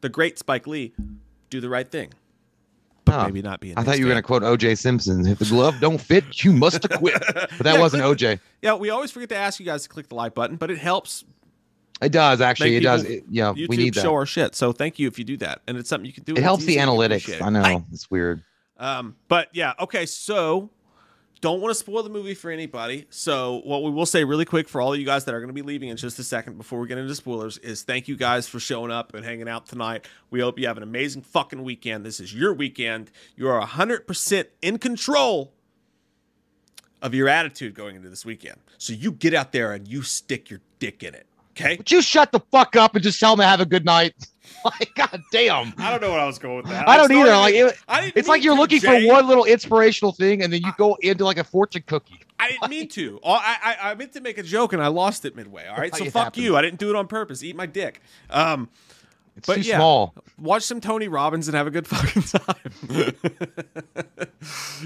the 0.01 0.09
great 0.09 0.37
Spike 0.37 0.67
Lee, 0.67 0.93
do 1.49 1.59
the 1.59 1.69
right 1.69 1.89
thing, 1.89 2.13
but 3.05 3.25
maybe 3.25 3.41
not 3.41 3.59
be. 3.59 3.73
I 3.77 3.83
thought 3.83 3.97
you 3.99 4.05
were 4.05 4.11
gonna 4.11 4.21
quote 4.21 4.43
O.J. 4.43 4.75
Simpson. 4.75 5.25
If 5.27 5.39
the 5.39 5.45
glove 5.45 5.75
don't 5.79 5.99
fit, 5.99 6.43
you 6.43 6.53
must 6.53 6.83
acquit. 6.85 7.21
But 7.33 7.49
that 7.59 7.73
Yeah, 7.75 7.79
wasn't 7.79 8.03
click- 8.03 8.11
O.J. 8.11 8.39
Yeah, 8.61 8.75
we 8.75 8.89
always 8.89 9.11
forget 9.11 9.29
to 9.29 9.35
ask 9.37 9.59
you 9.59 9.65
guys 9.65 9.83
to 9.83 9.89
click 9.89 10.09
the 10.09 10.15
like 10.15 10.33
button, 10.33 10.55
but 10.55 10.71
it 10.71 10.77
helps 10.77 11.23
It 12.01 12.11
does 12.11 12.41
actually. 12.41 12.75
It 12.75 12.81
does. 12.81 13.03
It, 13.03 13.23
yeah, 13.29 13.53
YouTube 13.53 13.67
we 13.69 13.77
need 13.77 13.93
that. 13.95 14.01
show 14.01 14.13
our 14.13 14.25
shit. 14.25 14.55
So 14.55 14.71
thank 14.71 14.99
you 14.99 15.07
if 15.07 15.17
you 15.19 15.25
do 15.25 15.37
that, 15.37 15.61
and 15.67 15.77
it's 15.77 15.89
something 15.89 16.05
you 16.05 16.13
can 16.13 16.23
do. 16.23 16.33
It 16.33 16.43
helps 16.43 16.65
the 16.65 16.77
analytics. 16.77 17.41
I 17.41 17.49
know 17.49 17.61
Hi. 17.61 17.83
it's 17.91 18.09
weird. 18.09 18.41
Um, 18.77 19.15
but 19.27 19.49
yeah, 19.53 19.73
okay, 19.79 20.05
so 20.05 20.69
don't 21.43 21.59
want 21.59 21.71
to 21.71 21.75
spoil 21.75 22.01
the 22.03 22.09
movie 22.09 22.35
for 22.35 22.49
anybody. 22.49 23.05
So 23.09 23.59
what 23.65 23.83
we 23.83 23.91
will 23.91 24.05
say 24.05 24.23
really 24.23 24.45
quick 24.45 24.69
for 24.69 24.79
all 24.79 24.93
of 24.93 24.99
you 24.99 25.05
guys 25.05 25.25
that 25.25 25.35
are 25.35 25.41
going 25.41 25.49
to 25.49 25.53
be 25.53 25.61
leaving 25.61 25.89
in 25.89 25.97
just 25.97 26.17
a 26.17 26.23
second 26.23 26.57
before 26.57 26.79
we 26.79 26.87
get 26.87 26.97
into 26.97 27.13
spoilers 27.15 27.57
is 27.57 27.83
thank 27.83 28.07
you 28.07 28.15
guys 28.15 28.47
for 28.47 28.61
showing 28.61 28.91
up 28.91 29.13
and 29.13 29.25
hanging 29.25 29.49
out 29.49 29.67
tonight. 29.67 30.07
We 30.29 30.39
hope 30.39 30.57
you 30.57 30.67
have 30.67 30.77
an 30.77 30.83
amazing 30.83 31.23
fucking 31.23 31.61
weekend. 31.61 32.05
This 32.05 32.21
is 32.21 32.33
your 32.33 32.53
weekend. 32.53 33.11
You 33.35 33.49
are 33.49 33.61
100% 33.61 34.45
in 34.61 34.77
control 34.77 35.51
of 37.01 37.13
your 37.13 37.27
attitude 37.27 37.75
going 37.75 37.97
into 37.97 38.07
this 38.07 38.25
weekend. 38.25 38.61
So 38.77 38.93
you 38.93 39.11
get 39.11 39.33
out 39.33 39.51
there 39.51 39.73
and 39.73 39.85
you 39.85 40.01
stick 40.01 40.49
your 40.49 40.61
dick 40.79 41.03
in 41.03 41.13
it. 41.13 41.27
Okay? 41.55 41.77
Would 41.77 41.91
you 41.91 42.01
shut 42.01 42.31
the 42.31 42.39
fuck 42.51 42.75
up 42.75 42.95
and 42.95 43.03
just 43.03 43.19
tell 43.19 43.35
me 43.37 43.43
have 43.45 43.59
a 43.61 43.65
good 43.65 43.85
night? 43.85 44.13
like, 44.65 44.93
god 44.95 45.21
damn. 45.31 45.73
I 45.77 45.91
don't 45.91 46.01
know 46.01 46.09
what 46.09 46.19
I 46.19 46.25
was 46.25 46.39
going 46.39 46.57
with 46.57 46.67
that. 46.67 46.87
I 46.87 46.97
don't 46.97 47.11
either. 47.11 47.31
Like, 47.31 47.53
it, 47.53 47.77
I 47.87 48.01
didn't 48.01 48.17
it's 48.17 48.27
like 48.27 48.43
you're 48.43 48.55
to, 48.55 48.61
looking 48.61 48.79
Jay. 48.79 49.05
for 49.07 49.13
one 49.13 49.27
little 49.27 49.45
inspirational 49.45 50.11
thing, 50.13 50.41
and 50.41 50.51
then 50.53 50.61
you 50.63 50.71
go 50.77 50.95
into 51.01 51.25
like 51.25 51.37
a 51.37 51.43
fortune 51.43 51.83
cookie. 51.85 52.19
I 52.39 52.49
didn't 52.51 52.69
mean 52.69 52.87
to. 52.89 53.19
All- 53.23 53.35
I, 53.37 53.57
I 53.81 53.91
I 53.91 53.93
meant 53.95 54.13
to 54.13 54.21
make 54.21 54.37
a 54.37 54.43
joke 54.43 54.73
and 54.73 54.81
I 54.81 54.87
lost 54.87 55.25
it 55.25 55.35
midway. 55.35 55.67
All 55.67 55.77
right, 55.77 55.93
so 55.95 56.05
fuck 56.05 56.23
happens. 56.25 56.43
you. 56.43 56.57
I 56.57 56.61
didn't 56.61 56.79
do 56.79 56.89
it 56.89 56.95
on 56.95 57.07
purpose. 57.07 57.43
Eat 57.43 57.55
my 57.55 57.65
dick. 57.65 58.01
Um, 58.29 58.69
It's 59.37 59.47
But 59.47 59.55
too 59.55 59.61
yeah. 59.61 59.77
small. 59.77 60.13
watch 60.39 60.63
some 60.63 60.81
Tony 60.81 61.07
Robbins 61.07 61.47
and 61.47 61.55
have 61.55 61.67
a 61.67 61.71
good 61.71 61.87
fucking 61.93 62.23
time. 62.23 63.13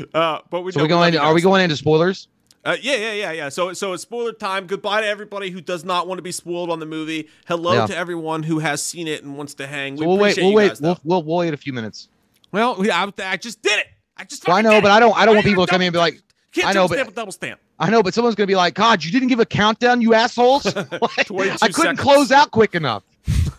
uh, 0.14 0.40
but 0.50 0.62
we 0.62 0.72
So 0.72 0.82
we 0.82 0.88
going? 0.88 1.18
Are 1.18 1.34
we 1.34 1.42
going 1.42 1.64
into 1.64 1.76
spoilers? 1.78 2.28
Uh, 2.68 2.76
yeah, 2.82 2.96
yeah, 2.98 3.14
yeah, 3.14 3.32
yeah. 3.32 3.50
So, 3.50 3.72
so 3.72 3.94
it's 3.94 4.04
spoiler 4.04 4.34
time. 4.34 4.68
Goodbye 4.68 5.00
to 5.02 5.08
everybody 5.08 5.52
who 5.52 5.62
does 5.62 5.86
not 5.86 6.06
want 6.06 6.18
to 6.18 6.22
be 6.22 6.34
spoiled 6.34 6.70
on 6.70 6.80
the 6.82 6.86
movie. 6.86 7.30
Hello 7.48 7.74
Yeah. 7.74 7.86
to 7.88 7.96
everyone 7.96 8.44
who 8.44 8.60
has 8.60 8.84
seen 8.84 9.08
it 9.08 9.24
and 9.24 9.38
wants 9.38 9.54
to 9.56 9.68
hang. 9.68 9.94
We 9.96 10.00
So 10.02 10.08
we'll 10.08 10.18
wait. 10.18 10.36
We'll 10.38 10.54
wait. 10.54 10.68
guys. 10.70 10.82
We'll, 10.82 11.00
we'll 11.06 11.24
we'll 11.24 11.38
wait 11.38 11.54
a 11.54 11.58
few 11.58 11.72
minutes. 11.72 12.10
Well, 12.52 12.76
we- 12.76 12.92
I, 12.92 13.10
I 13.24 13.38
just 13.38 13.62
did 13.62 13.80
it. 13.80 13.88
I 14.18 14.26
just. 14.26 14.46
Well, 14.46 14.58
I 14.58 14.62
know, 14.62 14.82
but. 14.82 14.92
I 14.92 15.00
don't. 15.00 15.16
I 15.18 15.26
don't 15.26 15.36
Why 15.36 15.38
want 15.38 15.46
people 15.48 15.66
to 15.66 15.70
come 15.72 15.82
in 15.82 15.88
and 15.88 15.94
be 15.94 16.00
like, 16.00 16.22
Can't 16.52 16.68
I 16.68 16.74
know, 16.74 16.90
but- 16.90 17.16
double 17.16 17.32
stamp. 17.32 17.62
I 17.80 17.90
know, 17.90 18.04
but 18.04 18.14
someone's 18.14 18.36
gonna 18.36 18.48
be 18.48 18.56
like, 18.56 18.74
God, 18.74 19.04
you 19.04 19.12
didn't 19.12 19.28
give 19.30 19.40
a 19.40 19.46
countdown, 19.46 20.02
you 20.02 20.14
assholes. 20.16 20.66
Like, 20.76 20.92
I 20.92 21.24
couldn't 21.24 21.58
seconds. 21.60 22.00
close 22.02 22.32
out 22.32 22.52
quick 22.52 22.74
enough. 22.76 23.04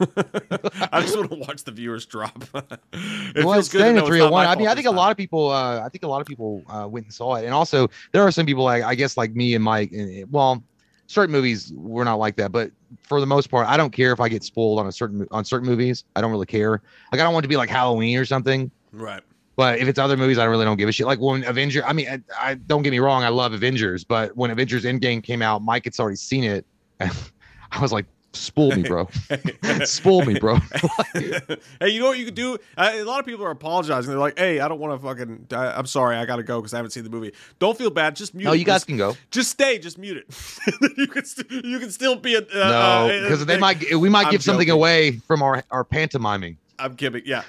I 0.92 1.00
just 1.00 1.16
want 1.16 1.30
to 1.30 1.36
watch 1.36 1.64
the 1.64 1.72
viewers 1.72 2.06
drop. 2.06 2.42
it 2.92 3.44
well, 3.44 3.58
it's 3.58 3.68
good 3.68 3.80
staying 3.80 3.96
at 3.96 4.00
it's 4.00 4.08
three 4.08 4.18
not 4.18 4.26
hundred 4.26 4.32
one. 4.32 4.46
I 4.46 4.56
mean, 4.56 4.68
I 4.68 4.74
think 4.74 4.86
a 4.86 4.90
lot 4.90 5.10
of 5.10 5.16
people. 5.16 5.50
Uh, 5.50 5.80
I 5.80 5.88
think 5.88 6.04
a 6.04 6.08
lot 6.08 6.20
of 6.20 6.26
people 6.26 6.62
uh, 6.68 6.86
went 6.88 7.06
and 7.06 7.14
saw 7.14 7.34
it, 7.36 7.44
and 7.44 7.54
also 7.54 7.88
there 8.12 8.22
are 8.22 8.30
some 8.30 8.46
people 8.46 8.64
like 8.64 8.82
I 8.82 8.94
guess 8.94 9.16
like 9.16 9.34
me 9.34 9.54
and 9.54 9.64
Mike. 9.64 9.92
And, 9.92 10.30
well, 10.30 10.62
certain 11.06 11.32
movies 11.32 11.72
we're 11.74 12.04
not 12.04 12.16
like 12.16 12.36
that, 12.36 12.52
but 12.52 12.70
for 13.02 13.20
the 13.20 13.26
most 13.26 13.50
part, 13.50 13.66
I 13.66 13.76
don't 13.76 13.90
care 13.90 14.12
if 14.12 14.20
I 14.20 14.28
get 14.28 14.44
spoiled 14.44 14.78
on 14.78 14.86
a 14.86 14.92
certain 14.92 15.26
on 15.30 15.44
certain 15.44 15.68
movies. 15.68 16.04
I 16.14 16.20
don't 16.20 16.30
really 16.30 16.46
care. 16.46 16.82
Like 17.12 17.20
I 17.20 17.24
don't 17.24 17.32
want 17.32 17.44
it 17.44 17.48
to 17.48 17.50
be 17.50 17.56
like 17.56 17.70
Halloween 17.70 18.16
or 18.18 18.24
something. 18.24 18.70
Right. 18.92 19.22
But 19.56 19.80
if 19.80 19.88
it's 19.88 19.98
other 19.98 20.16
movies, 20.16 20.38
I 20.38 20.44
really 20.44 20.64
don't 20.64 20.76
give 20.76 20.88
a 20.88 20.92
shit. 20.92 21.06
Like 21.06 21.18
when 21.18 21.42
Avenger, 21.42 21.84
I 21.84 21.92
mean, 21.92 22.08
I, 22.08 22.50
I 22.50 22.54
don't 22.54 22.82
get 22.82 22.92
me 22.92 23.00
wrong, 23.00 23.24
I 23.24 23.28
love 23.28 23.52
Avengers, 23.52 24.04
but 24.04 24.36
when 24.36 24.52
Avengers 24.52 24.84
Endgame 24.84 25.20
came 25.20 25.42
out, 25.42 25.62
Mike 25.62 25.84
had 25.84 25.98
already 25.98 26.14
seen 26.14 26.44
it. 26.44 26.64
I 27.00 27.80
was 27.80 27.92
like, 27.92 28.06
spool 28.32 28.70
me, 28.74 28.82
bro. 28.82 29.09
spool 29.84 30.24
me, 30.24 30.38
bro. 30.38 30.56
hey, 31.14 31.88
you 31.88 32.00
know 32.00 32.06
what 32.06 32.18
you 32.18 32.24
could 32.24 32.34
do? 32.34 32.59
Uh, 32.76 32.90
a 32.94 33.02
lot 33.02 33.20
of 33.20 33.26
people 33.26 33.44
are 33.44 33.50
apologizing. 33.50 34.10
They're 34.10 34.18
like, 34.18 34.38
"Hey, 34.38 34.60
I 34.60 34.68
don't 34.68 34.78
want 34.78 35.00
to 35.00 35.06
fucking. 35.06 35.46
I, 35.52 35.78
I'm 35.78 35.86
sorry, 35.86 36.16
I 36.16 36.24
gotta 36.26 36.42
go 36.42 36.60
because 36.60 36.74
I 36.74 36.78
haven't 36.78 36.90
seen 36.92 37.05
the 37.05 37.10
movie." 37.10 37.32
Don't 37.59 37.76
feel 37.76 37.90
bad. 37.90 38.16
Just 38.16 38.34
mute. 38.34 38.44
no, 38.44 38.52
it. 38.52 38.59
you 38.59 38.64
guys 38.64 38.76
Just- 38.80 38.86
can 38.86 38.96
go. 38.96 39.16
just 39.30 39.50
stay. 39.50 39.78
Just 39.78 39.98
mute 39.98 40.16
it. 40.18 40.92
you 40.98 41.06
can. 41.06 41.24
St- 41.24 41.64
you 41.64 41.78
can 41.78 41.90
still 41.90 42.16
be 42.16 42.34
a. 42.34 42.40
Uh, 42.40 42.44
No, 42.52 42.60
uh, 42.70 43.22
because 43.22 43.46
they 43.46 43.56
uh, 43.56 43.60
might 43.60 43.94
we 43.94 44.09
might 44.09 44.26
I'm 44.26 44.32
give 44.32 44.42
something 44.42 44.70
away 44.70 45.12
from 45.26 45.42
our 45.42 45.62
our 45.70 45.84
pantomiming. 45.84 46.56
I'm 46.78 46.96
kidding. 46.96 47.22
Yeah. 47.24 47.42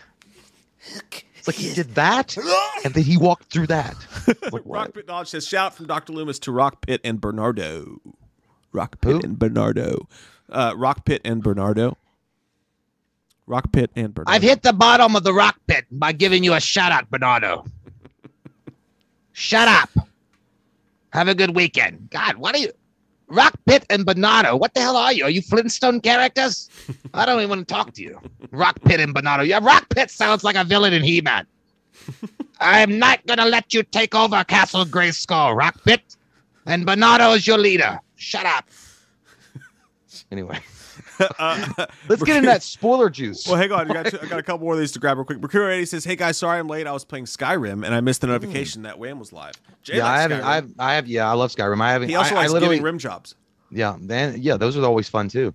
It's 1.37 1.47
like 1.47 1.55
he 1.55 1.73
did 1.73 1.95
that, 1.95 2.35
and 2.83 2.93
then 2.93 3.03
he 3.03 3.17
walked 3.17 3.51
through 3.51 3.67
that. 3.67 3.95
Like, 4.51 4.61
Rock? 4.65 4.93
Pit 4.93 5.07
Knowledge 5.07 5.29
says, 5.29 5.47
"Shout 5.47 5.73
from 5.73 5.87
Dr. 5.87 6.13
Loomis 6.13 6.39
to 6.39 6.51
Rock 6.51 6.81
Pit 6.85 7.01
and 7.03 7.19
Bernardo." 7.21 8.01
Rock 8.71 8.99
Pit 9.01 9.11
Who? 9.13 9.19
and 9.23 9.39
Bernardo. 9.39 10.07
Uh, 10.51 10.73
Rock 10.75 11.05
Pit 11.05 11.21
and 11.23 11.43
Bernardo. 11.43 11.97
Rock 13.47 13.71
Pit 13.71 13.91
and 13.95 14.13
Bernardo. 14.13 14.35
I've 14.35 14.43
hit 14.43 14.61
the 14.61 14.73
bottom 14.73 15.15
of 15.15 15.23
the 15.23 15.33
rock 15.33 15.57
pit 15.67 15.85
by 15.91 16.11
giving 16.11 16.43
you 16.43 16.53
a 16.53 16.59
shout 16.59 16.91
out, 16.91 17.09
Bernardo. 17.09 17.65
Shut 19.33 19.67
up. 19.67 19.89
Have 21.11 21.27
a 21.27 21.35
good 21.35 21.55
weekend. 21.55 22.09
God, 22.11 22.37
what 22.37 22.53
are 22.55 22.59
you? 22.59 22.71
Rock 23.27 23.53
Pit 23.65 23.85
and 23.89 24.05
Bernardo. 24.05 24.55
What 24.55 24.73
the 24.73 24.81
hell 24.81 24.97
are 24.97 25.13
you? 25.13 25.23
Are 25.23 25.29
you 25.29 25.41
Flintstone 25.41 26.01
characters? 26.01 26.69
I 27.13 27.25
don't 27.25 27.37
even 27.39 27.49
want 27.49 27.67
to 27.67 27.73
talk 27.73 27.93
to 27.93 28.01
you. 28.01 28.19
Rock 28.51 28.79
Pit 28.83 28.99
and 28.99 29.13
Bernardo. 29.13 29.43
Yeah, 29.43 29.59
Rock 29.61 29.87
Pit 29.89 30.11
sounds 30.11 30.43
like 30.43 30.55
a 30.55 30.63
villain 30.63 30.93
in 30.93 31.03
He 31.03 31.21
Man. 31.21 31.45
I'm 32.59 32.99
not 32.99 33.25
going 33.27 33.37
to 33.37 33.45
let 33.45 33.73
you 33.73 33.83
take 33.83 34.13
over 34.15 34.43
Castle 34.43 34.85
Grayskull, 34.85 35.55
Rock 35.55 35.83
Pit. 35.83 36.01
And 36.65 36.85
Bernardo 36.85 37.31
is 37.31 37.47
your 37.47 37.57
leader. 37.57 37.99
Shut 38.15 38.45
up. 38.45 38.65
Anyway, 40.31 40.59
Uh, 41.39 41.85
let's 42.07 42.21
get 42.23 42.37
in 42.37 42.45
that 42.45 42.61
spoiler 42.61 43.09
juice. 43.09 43.47
Well, 43.47 43.55
hang 43.57 43.71
on. 43.71 43.89
I 43.89 43.93
got, 43.93 44.23
I 44.23 44.27
got 44.27 44.39
a 44.39 44.43
couple 44.43 44.65
more 44.65 44.73
of 44.73 44.79
these 44.79 44.91
to 44.93 44.99
grab 44.99 45.17
real 45.17 45.25
quick. 45.25 45.41
Mercury 45.41 45.75
80 45.75 45.85
says, 45.85 46.05
Hey 46.05 46.15
guys, 46.15 46.37
sorry 46.37 46.59
I'm 46.59 46.67
late. 46.67 46.87
I 46.87 46.91
was 46.91 47.03
playing 47.05 47.25
Skyrim 47.25 47.85
and 47.85 47.95
I 47.95 48.01
missed 48.01 48.21
the 48.21 48.27
notification 48.27 48.83
that 48.83 48.99
Wham 48.99 49.17
was 49.19 49.31
live. 49.33 49.53
Jay 49.83 49.93
Hmm. 49.93 49.97
yeah, 49.99 50.07
I 50.07 50.21
haven't. 50.21 50.41
I 50.41 50.55
have, 50.55 50.69
I 50.77 50.93
have. 50.95 51.07
Yeah, 51.07 51.29
I 51.29 51.33
love 51.33 51.51
Skyrim. 51.51 51.81
I 51.81 51.91
haven't. 51.93 52.09
he 52.09 52.15
also 52.15 52.35
I, 52.35 52.39
I 52.39 52.41
likes 52.41 52.53
literally. 52.53 52.75
giving 52.75 52.83
rim 52.85 52.97
jobs. 52.99 53.35
Yeah, 53.71 53.97
then 53.99 54.41
yeah, 54.41 54.57
those 54.57 54.77
are 54.77 54.83
always 54.85 55.07
fun 55.09 55.29
too. 55.29 55.53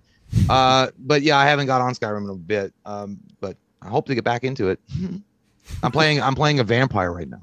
Uh, 0.49 0.89
but 0.99 1.23
yeah, 1.23 1.37
I 1.39 1.47
haven't 1.47 1.67
got 1.67 1.81
on 1.81 1.95
Skyrim 1.95 2.25
in 2.25 2.31
a 2.31 2.35
bit. 2.35 2.73
Um, 2.85 3.19
but 3.41 3.57
I 3.83 3.89
hope 3.89 4.07
to 4.07 4.15
get 4.15 4.25
back 4.25 4.45
into 4.45 4.69
it. 4.69 4.81
I'm 5.83 5.93
playing. 5.93 6.21
I'm 6.23 6.35
playing 6.35 6.61
a 6.61 6.65
vampire 6.65 7.13
right 7.13 7.29
now. 7.29 7.43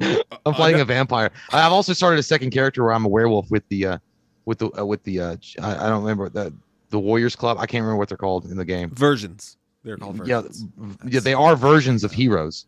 I'm 0.46 0.54
playing 0.54 0.80
a 0.80 0.84
vampire. 0.84 1.30
I've 1.52 1.72
also 1.72 1.92
started 1.92 2.18
a 2.18 2.22
second 2.22 2.50
character 2.50 2.82
where 2.84 2.92
I'm 2.92 3.04
a 3.04 3.08
werewolf 3.08 3.50
with 3.50 3.66
the, 3.68 3.86
uh, 3.86 3.98
with 4.46 4.58
the 4.58 4.70
uh, 4.80 4.84
with 4.84 5.02
the 5.04 5.20
uh, 5.20 5.36
I, 5.60 5.86
I 5.86 5.88
don't 5.88 6.02
remember 6.02 6.28
the 6.28 6.52
the 6.90 6.98
Warriors 6.98 7.34
Club. 7.36 7.58
I 7.58 7.66
can't 7.66 7.82
remember 7.82 7.98
what 7.98 8.08
they're 8.08 8.18
called 8.18 8.44
in 8.46 8.56
the 8.56 8.64
game. 8.64 8.90
Versions. 8.90 9.56
They're 9.82 9.96
called 9.98 10.26
Yeah, 10.26 10.42
versions. 10.42 10.64
yeah, 11.08 11.20
they 11.20 11.34
are 11.34 11.56
versions 11.56 12.04
of 12.04 12.12
heroes. 12.12 12.66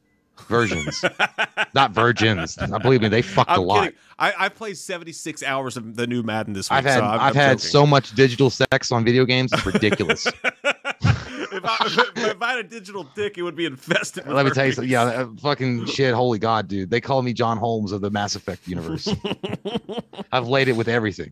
Versions, 0.49 1.03
not 1.75 1.93
virgins. 1.93 2.59
I 2.59 2.77
believe 2.77 3.01
me, 3.01 3.09
they 3.09 3.23
fucked 3.23 3.49
a 3.53 3.55
I'm 3.55 3.63
lot. 3.63 3.85
kidding. 3.85 3.99
I, 4.19 4.35
I 4.39 4.49
played 4.51 4.77
76 4.77 5.43
hours 5.43 5.79
of 5.79 5.97
the 5.97 6.07
new 6.07 6.23
Madden 6.23 6.53
this 6.53 6.69
week. 6.69 6.77
I've 6.77 6.85
had 6.85 6.99
so 6.99 7.05
I've 7.07 7.21
I'm 7.21 7.35
had 7.35 7.59
joking. 7.59 7.71
so 7.71 7.87
much 7.87 8.13
digital 8.15 8.51
sex 8.51 8.93
on 8.93 9.03
video 9.03 9.25
games. 9.25 9.51
It's 9.55 9.65
ridiculous. 9.65 10.27
if, 10.45 10.45
I, 11.65 12.05
if 12.17 12.43
I 12.43 12.51
had 12.51 12.59
a 12.59 12.63
digital 12.69 13.05
dick, 13.15 13.39
it 13.39 13.43
would 13.43 13.57
be 13.57 13.65
infested. 13.65 14.27
Let 14.27 14.45
me 14.45 14.53
tell 14.53 14.67
you 14.67 14.73
something. 14.73 14.91
Yeah, 14.91 15.05
uh, 15.05 15.29
fucking 15.41 15.87
shit. 15.87 16.13
Holy 16.15 16.39
God, 16.39 16.69
dude. 16.69 16.91
They 16.91 17.01
call 17.01 17.23
me 17.23 17.33
John 17.33 17.57
Holmes 17.57 17.93
of 17.93 18.03
the 18.03 18.11
Mass 18.11 18.37
Effect 18.37 18.69
universe. 18.69 19.09
I've 20.33 20.49
laid 20.49 20.69
it 20.69 20.77
with 20.77 20.89
everything, 20.89 21.31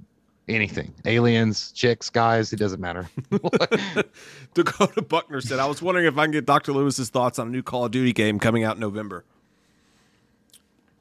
anything, 0.48 0.94
aliens, 1.04 1.72
chicks, 1.72 2.10
guys. 2.10 2.52
It 2.52 2.58
doesn't 2.58 2.80
matter. 2.80 3.08
Dakota 4.54 5.02
Buckner 5.02 5.40
said, 5.40 5.58
"I 5.58 5.66
was 5.66 5.82
wondering 5.82 6.06
if 6.06 6.16
I 6.18 6.24
can 6.24 6.32
get 6.32 6.46
Dr. 6.46 6.72
Lewis's 6.72 7.10
thoughts 7.10 7.38
on 7.38 7.48
a 7.48 7.50
new 7.50 7.62
Call 7.62 7.84
of 7.84 7.90
Duty 7.90 8.12
game 8.12 8.38
coming 8.38 8.64
out 8.64 8.76
in 8.76 8.80
November." 8.80 9.24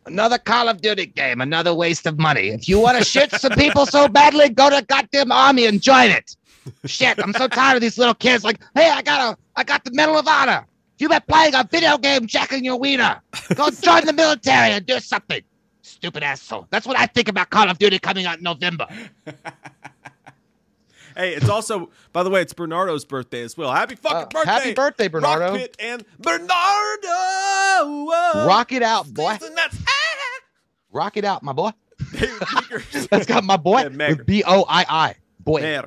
another 0.06 0.38
Call 0.38 0.70
of 0.70 0.82
Duty 0.82 1.08
game, 1.08 1.42
another 1.42 1.74
waste 1.74 2.06
of 2.06 2.20
money. 2.20 2.50
If 2.50 2.68
you 2.68 2.80
want 2.80 2.98
to 2.98 3.04
shit 3.04 3.32
some 3.32 3.54
people 3.54 3.86
so 3.86 4.08
badly, 4.08 4.50
go 4.50 4.70
to 4.70 4.84
goddamn 4.86 5.32
army 5.32 5.66
and 5.66 5.82
join 5.82 6.10
it. 6.10 6.36
Shit, 6.86 7.20
I'm 7.20 7.34
so 7.34 7.48
tired 7.48 7.76
of 7.76 7.82
these 7.82 7.98
little 7.98 8.14
kids. 8.14 8.44
Like, 8.44 8.62
hey, 8.76 8.90
I 8.90 9.02
got 9.02 9.34
a, 9.34 9.38
I 9.56 9.64
got 9.64 9.84
the 9.84 9.92
Medal 9.92 10.18
of 10.18 10.28
Honor. 10.28 10.66
You've 10.98 11.12
been 11.12 11.22
playing 11.28 11.56
a 11.56 11.68
video 11.70 11.98
game, 11.98 12.28
jacking 12.28 12.64
your 12.64 12.80
wiener. 12.80 13.20
Go 13.56 13.70
join 13.70 14.06
the 14.06 14.14
military 14.14 14.72
and 14.72 14.86
do 14.86 15.00
something. 15.00 15.42
Stupid 15.84 16.24
asshole. 16.24 16.66
That's 16.72 16.88
what 16.88 16.98
I 16.98 17.06
think 17.06 17.28
about 17.28 17.50
Call 17.50 17.70
of 17.70 17.78
Duty 17.78 18.00
coming 18.00 18.26
out 18.26 18.38
in 18.40 18.44
November. 18.44 18.88
Hey, 21.16 21.36
it's 21.36 21.48
also, 21.48 21.92
by 22.12 22.24
the 22.24 22.32
way, 22.32 22.42
it's 22.42 22.54
Bernardo's 22.54 23.06
birthday 23.06 23.44
as 23.44 23.56
well. 23.56 23.72
Happy 23.72 23.94
fucking 23.94 24.18
Uh, 24.18 24.26
birthday! 24.26 24.50
happy 24.52 24.74
birthday, 24.74 25.08
Bernardo. 25.08 25.50
Rock 25.52 25.58
Pit 25.60 25.76
and 25.78 26.04
Bernardo. 26.18 26.48
Rock 28.48 28.72
it 28.72 28.82
out, 28.82 29.14
boy. 29.14 29.38
Rock 30.92 31.16
it 31.16 31.24
out, 31.24 31.44
my 31.44 31.54
boy. 31.54 31.70
David 32.14 32.42
That's 33.12 33.28
got 33.28 33.44
my 33.44 33.58
boy 33.58 33.88
B 34.26 34.44
O 34.48 34.66
I 34.68 34.86
I. 34.90 35.16
Boy. 35.40 35.84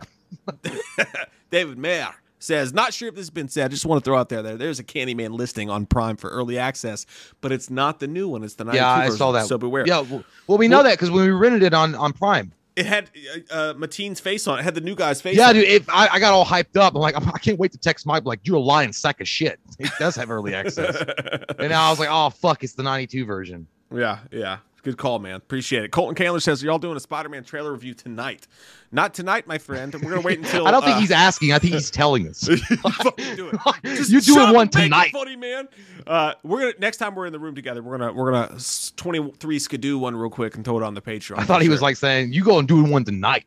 David 1.50 1.76
Mayer 1.76 2.14
says, 2.38 2.72
not 2.72 2.92
sure 2.92 3.08
if 3.08 3.14
this 3.14 3.22
has 3.22 3.30
been 3.30 3.48
said. 3.48 3.66
I 3.66 3.68
just 3.68 3.86
want 3.86 4.02
to 4.02 4.08
throw 4.08 4.18
out 4.18 4.28
there, 4.28 4.42
there 4.42 4.56
there's 4.56 4.78
a 4.78 4.84
Candyman 4.84 5.30
listing 5.30 5.70
on 5.70 5.86
Prime 5.86 6.16
for 6.16 6.30
early 6.30 6.58
access, 6.58 7.06
but 7.40 7.52
it's 7.52 7.70
not 7.70 8.00
the 8.00 8.06
new 8.06 8.28
one. 8.28 8.44
It's 8.44 8.54
the 8.54 8.64
92 8.64 8.82
Yeah, 8.82 8.90
I 8.90 9.04
version, 9.04 9.18
saw 9.18 9.32
that. 9.32 9.46
So 9.46 9.58
beware. 9.58 9.84
Yeah, 9.86 10.00
well, 10.00 10.24
well 10.46 10.58
we 10.58 10.68
know 10.68 10.82
that 10.82 10.92
because 10.92 11.10
when 11.10 11.24
we 11.24 11.30
rented 11.30 11.62
it 11.62 11.74
on 11.74 11.94
on 11.94 12.12
Prime. 12.12 12.52
It 12.76 12.84
had 12.84 13.10
uh, 13.50 13.54
uh, 13.54 13.74
Mateen's 13.74 14.20
face 14.20 14.46
on 14.46 14.58
it. 14.58 14.60
It 14.60 14.64
had 14.64 14.74
the 14.74 14.82
new 14.82 14.94
guy's 14.94 15.22
face 15.22 15.34
Yeah, 15.34 15.48
on 15.48 15.54
dude, 15.54 15.64
it. 15.64 15.84
I, 15.88 16.08
I 16.08 16.18
got 16.20 16.34
all 16.34 16.44
hyped 16.44 16.76
up. 16.76 16.94
I'm 16.94 17.00
like, 17.00 17.16
I 17.34 17.38
can't 17.38 17.58
wait 17.58 17.72
to 17.72 17.78
text 17.78 18.04
Mike. 18.04 18.26
Like, 18.26 18.40
you're 18.46 18.56
a 18.56 18.60
lying 18.60 18.92
sack 18.92 19.22
of 19.22 19.26
shit. 19.26 19.58
It 19.78 19.90
does 19.98 20.14
have 20.16 20.30
early 20.30 20.54
access. 20.54 20.94
and 21.58 21.70
now 21.70 21.86
I 21.86 21.90
was 21.90 21.98
like, 21.98 22.10
oh 22.10 22.28
fuck, 22.28 22.62
it's 22.62 22.74
the 22.74 22.82
'92 22.82 23.24
version. 23.24 23.66
Yeah, 23.94 24.18
yeah. 24.30 24.58
Good 24.86 24.98
call, 24.98 25.18
man. 25.18 25.34
Appreciate 25.34 25.82
it. 25.82 25.90
Colton 25.90 26.14
Kaler 26.14 26.38
says, 26.38 26.62
Are 26.62 26.66
y'all 26.66 26.78
doing 26.78 26.96
a 26.96 27.00
Spider 27.00 27.28
Man 27.28 27.42
trailer 27.42 27.72
review 27.72 27.92
tonight? 27.92 28.46
Not 28.92 29.14
tonight, 29.14 29.48
my 29.48 29.58
friend. 29.58 29.92
We're 29.92 30.10
going 30.10 30.22
to 30.22 30.24
wait 30.24 30.38
until. 30.38 30.64
I 30.68 30.70
don't 30.70 30.84
think 30.84 30.98
uh, 30.98 31.00
he's 31.00 31.10
asking. 31.10 31.52
I 31.52 31.58
think 31.58 31.74
he's 31.74 31.90
telling 31.90 32.28
us. 32.28 32.46
fucking 32.82 33.34
do 33.34 33.48
it. 33.48 33.58
Just 33.84 34.12
You're 34.12 34.20
doing 34.20 34.54
one 34.54 34.68
tonight. 34.68 35.10
funny 35.10 35.34
man. 35.34 35.66
Uh, 36.06 36.34
we're 36.44 36.60
gonna 36.60 36.74
next 36.78 36.98
time 36.98 37.16
we're 37.16 37.26
in 37.26 37.32
the 37.32 37.40
room 37.40 37.56
together. 37.56 37.82
We're 37.82 37.98
gonna 37.98 38.12
we're 38.12 38.30
gonna 38.30 38.60
twenty 38.94 39.28
three 39.40 39.58
skidoo 39.58 39.98
one 39.98 40.14
real 40.14 40.30
quick 40.30 40.54
and 40.54 40.64
throw 40.64 40.76
it 40.76 40.84
on 40.84 40.94
the 40.94 41.02
Patreon. 41.02 41.40
I 41.40 41.42
thought 41.42 41.62
he 41.62 41.68
was 41.68 41.82
like 41.82 41.96
saying, 41.96 42.32
"You 42.32 42.44
go 42.44 42.60
and 42.60 42.68
do 42.68 42.84
one 42.84 43.04
tonight." 43.04 43.44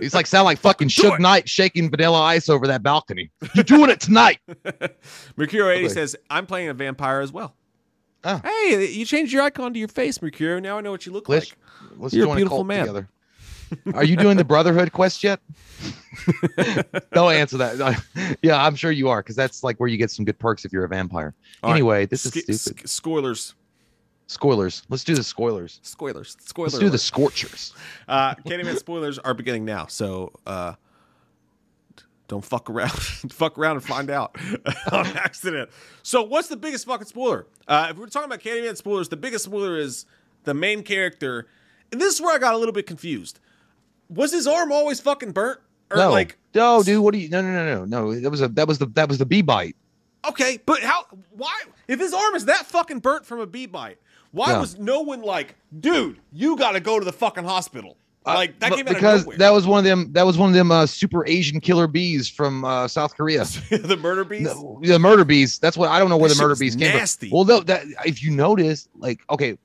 He's 0.00 0.14
like 0.14 0.26
sound 0.26 0.46
like 0.46 0.58
fucking 0.58 0.88
Suge. 0.88 1.20
Knight 1.20 1.46
shaking 1.46 1.90
Vanilla 1.90 2.22
Ice 2.22 2.48
over 2.48 2.66
that 2.68 2.82
balcony. 2.82 3.30
You're 3.54 3.64
doing 3.64 3.90
it 3.90 4.00
tonight. 4.00 4.38
Mercurio 5.36 5.74
eighty 5.74 5.84
Okay. 5.84 5.88
says 5.88 6.16
I'm 6.30 6.46
playing 6.46 6.70
a 6.70 6.74
vampire 6.74 7.20
as 7.20 7.32
well. 7.32 7.54
Oh. 8.28 8.40
Hey, 8.44 8.90
you 8.90 9.04
changed 9.04 9.32
your 9.32 9.42
icon 9.42 9.72
to 9.72 9.78
your 9.78 9.88
face, 9.88 10.18
Mercurio. 10.18 10.60
Now 10.60 10.78
I 10.78 10.80
know 10.80 10.90
what 10.90 11.06
you 11.06 11.12
look 11.12 11.28
Let's 11.28 11.50
like. 11.50 11.58
let's 11.98 12.14
You're 12.14 12.30
a 12.30 12.34
beautiful 12.34 12.58
cult 12.58 12.66
man. 12.66 12.80
together. 12.80 13.08
Are 13.94 14.04
you 14.04 14.16
doing 14.16 14.36
the 14.36 14.44
Brotherhood 14.44 14.92
quest 14.92 15.22
yet? 15.24 15.40
Don't 17.12 17.32
answer 17.32 17.56
that. 17.58 18.36
yeah, 18.42 18.64
I'm 18.64 18.74
sure 18.76 18.90
you 18.90 19.08
are, 19.08 19.22
because 19.22 19.36
that's 19.36 19.62
like 19.64 19.78
where 19.78 19.88
you 19.88 19.96
get 19.96 20.10
some 20.10 20.24
good 20.24 20.38
perks 20.38 20.64
if 20.64 20.72
you're 20.72 20.84
a 20.84 20.88
vampire. 20.88 21.34
All 21.62 21.70
right. 21.70 21.76
anyway, 21.76 22.06
this 22.06 22.26
is 22.26 22.32
Sk- 22.32 22.60
stupid. 22.60 22.88
spoilers. 22.88 23.54
Spoilers. 24.28 24.82
Let's 24.88 25.04
do 25.04 25.14
the 25.14 25.22
spoilers. 25.22 25.78
Spoilers. 25.82 26.36
Spoilers. 26.40 26.72
Let's 26.74 26.80
do 26.84 26.90
the 26.90 26.98
scorchers. 26.98 27.74
Uh, 28.08 28.34
Candyman 28.36 28.76
spoilers 28.76 29.18
are 29.20 29.34
beginning 29.34 29.64
now, 29.64 29.86
so 29.86 30.32
uh, 30.46 30.74
don't 32.28 32.44
fuck 32.44 32.68
around. 32.70 32.90
fuck 33.30 33.58
around 33.58 33.76
and 33.76 33.84
find 33.84 34.10
out 34.10 34.36
on 34.92 35.06
accident. 35.16 35.70
So, 36.02 36.22
what's 36.22 36.48
the 36.48 36.56
biggest 36.56 36.86
fucking 36.86 37.06
spoiler? 37.06 37.46
Uh, 37.68 37.88
if 37.90 37.96
we're 37.96 38.06
talking 38.06 38.26
about 38.30 38.40
Candyman 38.40 38.76
spoilers, 38.76 39.08
the 39.08 39.16
biggest 39.16 39.44
spoiler 39.44 39.78
is 39.78 40.06
the 40.44 40.54
main 40.54 40.82
character. 40.82 41.46
And 41.92 42.00
this 42.00 42.14
is 42.14 42.20
where 42.20 42.34
I 42.34 42.38
got 42.38 42.54
a 42.54 42.56
little 42.56 42.72
bit 42.72 42.86
confused. 42.86 43.38
Was 44.08 44.32
his 44.32 44.46
arm 44.46 44.72
always 44.72 45.00
fucking 45.00 45.32
burnt? 45.32 45.60
Or 45.90 45.96
no, 45.98 46.10
like, 46.10 46.36
no, 46.54 46.82
dude. 46.82 47.00
What 47.02 47.12
do 47.14 47.18
you? 47.18 47.28
No, 47.28 47.40
no, 47.42 47.52
no, 47.52 47.84
no, 47.84 47.84
no. 47.84 48.20
That 48.20 48.30
was 48.30 48.40
a 48.42 48.48
that 48.48 48.66
was 48.66 48.78
the 48.78 48.86
that 48.86 49.08
was 49.08 49.18
the 49.18 49.26
bee 49.26 49.42
bite. 49.42 49.76
okay, 50.28 50.58
but 50.66 50.80
how? 50.82 51.04
Why? 51.30 51.54
If 51.86 52.00
his 52.00 52.12
arm 52.12 52.34
is 52.34 52.46
that 52.46 52.66
fucking 52.66 52.98
burnt 52.98 53.24
from 53.24 53.38
a 53.38 53.46
bee 53.46 53.66
bite, 53.66 53.98
why 54.32 54.50
Yeah. 54.50 54.60
was 54.60 54.78
no 54.78 55.02
one 55.02 55.22
like, 55.22 55.54
dude, 55.78 56.18
you 56.32 56.56
got 56.56 56.72
to 56.72 56.80
go 56.80 56.98
to 56.98 57.04
the 57.04 57.12
fucking 57.12 57.44
hospital? 57.44 57.96
Like 58.34 58.58
that 58.58 58.72
came 58.72 58.88
out 58.88 58.94
because 58.94 59.24
that 59.36 59.50
was 59.50 59.66
one 59.66 59.78
of 59.78 59.84
them. 59.84 60.12
That 60.12 60.26
was 60.26 60.36
one 60.36 60.48
of 60.48 60.54
them 60.54 60.72
uh, 60.72 60.86
super 60.86 61.26
Asian 61.26 61.60
killer 61.60 61.86
bees 61.86 62.28
from 62.28 62.64
uh, 62.64 62.88
South 62.88 63.16
Korea. 63.16 63.44
the 63.70 63.96
murder 64.00 64.24
bees. 64.24 64.42
No, 64.42 64.80
the 64.82 64.98
murder 64.98 65.24
bees. 65.24 65.58
That's 65.58 65.76
what 65.76 65.90
I 65.90 65.98
don't 66.00 66.08
know 66.08 66.16
where 66.16 66.28
That 66.28 66.36
the 66.36 66.42
murder 66.42 66.56
bees 66.56 66.74
came 66.74 66.88
nasty. 66.96 67.28
from. 67.28 67.36
Well, 67.36 67.44
though, 67.44 67.60
that 67.60 67.84
if 68.04 68.22
you 68.22 68.32
notice, 68.32 68.88
like, 68.96 69.20
okay, 69.30 69.56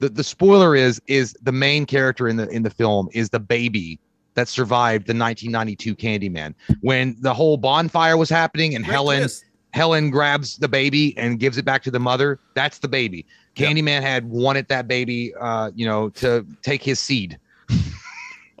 the 0.00 0.08
the 0.08 0.24
spoiler 0.24 0.74
is 0.74 1.00
is 1.06 1.34
the 1.42 1.52
main 1.52 1.86
character 1.86 2.28
in 2.28 2.36
the 2.36 2.48
in 2.48 2.62
the 2.64 2.70
film 2.70 3.08
is 3.12 3.30
the 3.30 3.40
baby 3.40 4.00
that 4.34 4.48
survived 4.48 5.06
the 5.06 5.14
1992 5.14 5.96
Candyman 5.96 6.54
when 6.80 7.16
the 7.20 7.34
whole 7.34 7.56
bonfire 7.56 8.16
was 8.16 8.30
happening 8.30 8.74
and 8.74 8.84
Great 8.84 8.94
Helen 8.94 9.18
twist. 9.20 9.44
Helen 9.72 10.10
grabs 10.10 10.56
the 10.58 10.68
baby 10.68 11.16
and 11.18 11.38
gives 11.38 11.58
it 11.58 11.64
back 11.64 11.82
to 11.82 11.90
the 11.90 11.98
mother. 11.98 12.40
That's 12.54 12.78
the 12.78 12.88
baby. 12.88 13.26
Candyman 13.58 14.02
had 14.02 14.28
wanted 14.28 14.68
that 14.68 14.86
baby, 14.88 15.34
uh, 15.40 15.70
you 15.74 15.86
know, 15.86 16.08
to 16.10 16.46
take 16.62 16.82
his 16.82 16.98
seed. 17.00 17.38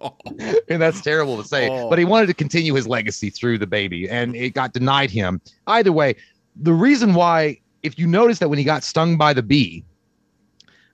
and 0.68 0.80
that's 0.80 1.00
terrible 1.00 1.40
to 1.40 1.46
say, 1.46 1.68
Oh. 1.68 1.88
but 1.90 1.98
he 1.98 2.04
wanted 2.04 2.26
to 2.26 2.34
continue 2.34 2.74
his 2.74 2.86
legacy 2.86 3.30
through 3.30 3.58
the 3.58 3.66
baby, 3.66 4.08
and 4.08 4.36
it 4.36 4.54
got 4.54 4.72
denied 4.72 5.10
him. 5.10 5.40
Either 5.66 5.92
way, 5.92 6.14
the 6.56 6.72
reason 6.72 7.14
why, 7.14 7.58
if 7.82 7.98
you 7.98 8.06
notice 8.06 8.38
that 8.38 8.48
when 8.48 8.58
he 8.58 8.64
got 8.64 8.84
stung 8.84 9.16
by 9.16 9.32
the 9.32 9.42
bee, 9.42 9.84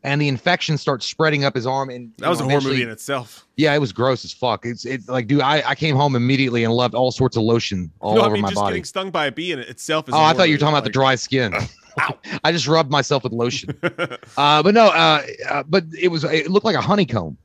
and 0.03 0.21
the 0.21 0.29
infection 0.29 0.77
starts 0.77 1.07
spreading 1.07 1.45
up 1.45 1.55
his 1.55 1.67
arm, 1.67 1.89
and 1.89 2.13
That 2.19 2.29
was 2.29 2.39
you 2.39 2.45
a 2.45 2.49
know, 2.49 2.61
horror 2.61 2.71
movie 2.73 2.83
in 2.83 2.91
itself. 2.91 3.47
Yeah, 3.57 3.75
it 3.75 3.79
was 3.79 3.91
gross 3.93 4.23
as 4.25 4.33
fuck. 4.33 4.67
It's 4.67 4.85
it 4.85 5.09
like, 5.09 5.27
dude, 5.27 5.41
I, 5.41 5.63
I 5.67 5.75
came 5.75 5.97
home 5.97 6.15
immediately 6.15 6.63
and 6.65 6.75
loved 6.75 6.95
all 6.95 7.11
sorts 7.11 7.39
of 7.39 7.43
lotion 7.43 7.91
all 8.01 8.17
no, 8.17 8.21
over 8.21 8.31
I 8.31 8.33
mean 8.35 8.43
my 8.43 8.49
just 8.51 8.61
body. 8.61 8.73
getting 8.75 8.85
stung 8.85 9.11
by 9.11 9.27
a 9.27 9.33
bee 9.33 9.53
in 9.53 9.61
itself 9.61 10.07
is. 10.09 10.15
Oh, 10.15 10.19
I 10.21 10.35
thought 10.35 10.49
you 10.51 10.55
were 10.55 10.59
talking 10.59 10.75
about 10.75 10.85
the 10.85 10.91
dry 10.91 11.15
skin. 11.15 11.55
I 12.45 12.53
just 12.53 12.67
rubbed 12.67 12.91
myself 12.91 13.25
with 13.25 13.33
lotion. 13.33 13.79
Uh, 14.37 14.63
but 14.63 14.75
no, 14.75 14.87
uh, 14.87 15.23
uh, 15.49 15.63
but 15.63 15.85
it 16.01 16.09
was 16.09 16.25
it 16.25 16.51
looked 16.51 16.65
like 16.65 16.77
a 16.77 16.81
honeycomb. 16.81 17.37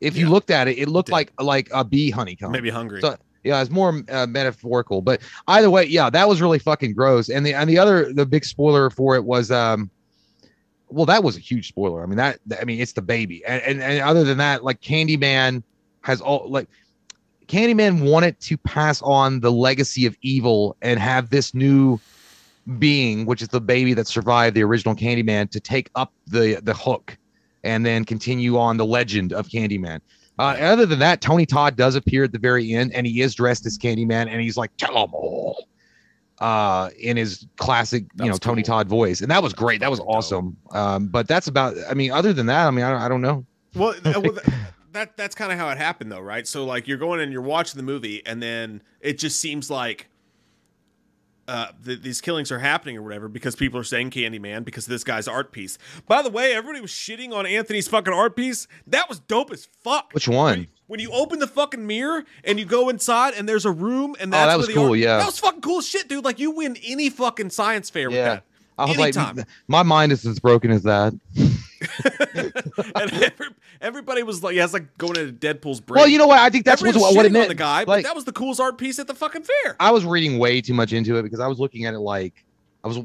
If 0.00 0.16
you 0.16 0.28
looked 0.28 0.50
at 0.50 0.68
it, 0.68 0.78
it 0.78 0.88
looked 0.88 1.06
did. 1.06 1.12
like 1.12 1.32
like 1.40 1.68
a 1.72 1.84
bee 1.84 2.10
honeycomb. 2.10 2.52
Maybe 2.52 2.70
hungry. 2.70 3.00
So 3.00 3.16
yeah, 3.44 3.60
it's 3.60 3.70
more 3.70 4.02
uh, 4.10 4.26
metaphorical. 4.26 5.00
But 5.00 5.22
either 5.48 5.70
way, 5.70 5.84
yeah, 5.84 6.10
that 6.10 6.28
was 6.28 6.42
really 6.42 6.58
fucking 6.58 6.94
gross. 6.94 7.28
And 7.28 7.46
the 7.46 7.54
and 7.54 7.68
the 7.68 7.78
other 7.78 8.12
the 8.12 8.26
big 8.26 8.44
spoiler 8.44 8.90
for 8.90 9.16
it 9.16 9.24
was 9.24 9.50
um, 9.50 9.90
well, 10.88 11.06
that 11.06 11.22
was 11.22 11.36
a 11.36 11.40
huge 11.40 11.68
spoiler. 11.68 12.02
I 12.02 12.06
mean 12.06 12.16
that 12.16 12.40
I 12.60 12.64
mean 12.64 12.80
it's 12.80 12.92
the 12.92 13.02
baby. 13.02 13.44
And 13.46 13.62
and, 13.62 13.82
and 13.82 14.02
other 14.02 14.24
than 14.24 14.38
that, 14.38 14.64
like 14.64 14.80
Candyman 14.80 15.62
has 16.02 16.20
all 16.20 16.48
like 16.48 16.68
Candyman 17.46 18.10
wanted 18.10 18.38
to 18.40 18.56
pass 18.58 19.00
on 19.02 19.40
the 19.40 19.50
legacy 19.50 20.04
of 20.06 20.16
evil 20.20 20.76
and 20.82 21.00
have 21.00 21.30
this 21.30 21.54
new 21.54 21.98
being, 22.78 23.24
which 23.24 23.42
is 23.42 23.48
the 23.48 23.60
baby 23.60 23.94
that 23.94 24.06
survived 24.06 24.54
the 24.56 24.62
original 24.62 24.94
Candyman, 24.94 25.50
to 25.50 25.60
take 25.60 25.90
up 25.94 26.12
the 26.26 26.60
the 26.62 26.74
hook 26.74 27.16
and 27.64 27.84
then 27.84 28.04
continue 28.04 28.58
on 28.58 28.76
the 28.76 28.84
legend 28.84 29.32
of 29.32 29.48
Candyman. 29.48 30.00
Uh, 30.38 30.56
other 30.60 30.86
than 30.86 31.00
that, 31.00 31.20
Tony 31.20 31.46
Todd 31.46 31.76
does 31.76 31.96
appear 31.96 32.24
at 32.24 32.32
the 32.32 32.38
very 32.38 32.72
end, 32.72 32.92
and 32.94 33.06
he 33.06 33.20
is 33.20 33.34
dressed 33.34 33.66
as 33.66 33.76
Candyman, 33.76 34.28
and 34.28 34.40
he's 34.40 34.56
like, 34.56 34.70
"Tell 34.76 34.96
'em 34.96 35.12
all," 35.12 35.66
uh, 36.40 36.90
in 36.98 37.16
his 37.16 37.46
classic, 37.56 38.04
you 38.18 38.26
know, 38.26 38.30
was 38.32 38.38
Tony 38.38 38.62
cool. 38.62 38.76
Todd 38.76 38.88
voice, 38.88 39.20
and 39.20 39.30
that 39.30 39.42
was 39.42 39.52
great. 39.52 39.80
That 39.80 39.90
was 39.90 40.00
awesome. 40.00 40.56
Um, 40.72 41.08
but 41.08 41.26
that's 41.26 41.48
about. 41.48 41.76
I 41.90 41.94
mean, 41.94 42.12
other 42.12 42.32
than 42.32 42.46
that, 42.46 42.66
I 42.66 42.70
mean, 42.70 42.84
I 42.84 42.90
don't, 42.90 43.00
I 43.02 43.08
don't 43.08 43.22
know. 43.22 43.46
well, 43.74 43.94
well 44.04 44.38
that 44.92 45.16
that's 45.16 45.34
kind 45.34 45.50
of 45.50 45.58
how 45.58 45.68
it 45.70 45.78
happened, 45.78 46.12
though, 46.12 46.20
right? 46.20 46.46
So 46.46 46.64
like 46.64 46.86
you're 46.86 46.98
going 46.98 47.20
and 47.20 47.32
you're 47.32 47.42
watching 47.42 47.78
the 47.78 47.84
movie, 47.84 48.24
and 48.24 48.40
then 48.42 48.82
it 49.00 49.18
just 49.18 49.40
seems 49.40 49.70
like 49.70 50.08
uh, 51.48 51.68
th- 51.84 52.02
these 52.02 52.20
killings 52.20 52.52
are 52.52 52.58
happening 52.58 52.96
or 52.96 53.02
whatever 53.02 53.26
because 53.28 53.56
people 53.56 53.80
are 53.80 53.84
saying 53.84 54.10
Candyman 54.10 54.64
because 54.64 54.86
this 54.86 55.02
guy's 55.02 55.26
art 55.26 55.50
piece. 55.50 55.78
By 56.06 56.22
the 56.22 56.30
way, 56.30 56.54
everybody 56.54 56.80
was 56.80 56.90
shitting 56.92 57.32
on 57.32 57.46
Anthony's 57.46 57.88
fucking 57.88 58.12
art 58.12 58.36
piece. 58.36 58.68
That 58.86 59.08
was 59.08 59.18
dope 59.18 59.50
as 59.52 59.66
fuck. 59.82 60.12
Which 60.12 60.28
one? 60.28 60.68
When, 60.86 61.00
you 61.00 61.10
open 61.10 61.38
the 61.38 61.46
fucking 61.46 61.86
mirror 61.86 62.24
and 62.44 62.58
you 62.58 62.64
go 62.64 62.88
inside 62.88 63.34
and 63.34 63.48
there's 63.48 63.64
a 63.64 63.70
room 63.72 64.14
and 64.20 64.32
Oh, 64.32 64.36
that's 64.36 64.46
that 64.46 64.46
where 64.48 64.58
was 64.58 64.66
the 64.68 64.74
cool, 64.74 64.90
art- 64.90 64.98
yeah. 64.98 65.16
that 65.18 65.26
was 65.26 65.38
fucking 65.38 65.60
cool 65.62 65.80
shit, 65.80 66.08
dude. 66.08 66.24
Like 66.24 66.38
you 66.38 66.50
win 66.50 66.76
any 66.84 67.10
fucking 67.10 67.50
science 67.50 67.90
fair 67.90 68.08
with 68.08 68.16
Yeah. 68.18 68.28
that. 68.28 68.44
I 68.78 68.84
was 68.86 68.96
Anytime. 68.98 69.36
like, 69.36 69.46
my 69.66 69.82
mind 69.82 70.12
is 70.12 70.24
as 70.24 70.38
broken 70.38 70.70
as 70.70 70.84
that. 70.84 71.12
and 72.04 73.12
every, 73.12 73.46
everybody 73.80 74.22
was 74.22 74.42
like, 74.42 74.54
yeah, 74.54 74.64
it's 74.64 74.72
like 74.72 74.96
going 74.98 75.16
into 75.16 75.32
Deadpool's 75.32 75.80
brain. 75.80 76.00
Well, 76.00 76.08
you 76.08 76.18
know 76.18 76.26
what? 76.26 76.38
I 76.38 76.50
think 76.50 76.64
that's 76.64 76.82
what, 76.82 76.94
what 76.94 77.26
it 77.26 77.32
meant. 77.32 77.44
on 77.44 77.48
the 77.48 77.54
guy, 77.54 77.84
but 77.84 77.98
like, 77.98 78.04
that 78.04 78.14
was 78.14 78.24
the 78.24 78.32
coolest 78.32 78.60
art 78.60 78.78
piece 78.78 78.98
at 78.98 79.06
the 79.06 79.14
fucking 79.14 79.42
fair. 79.42 79.76
I 79.78 79.90
was 79.90 80.04
reading 80.04 80.38
way 80.38 80.60
too 80.60 80.74
much 80.74 80.92
into 80.92 81.16
it 81.16 81.22
because 81.22 81.40
I 81.40 81.46
was 81.46 81.58
looking 81.58 81.84
at 81.84 81.94
it 81.94 82.00
like 82.00 82.44
I 82.84 82.88
was 82.88 82.98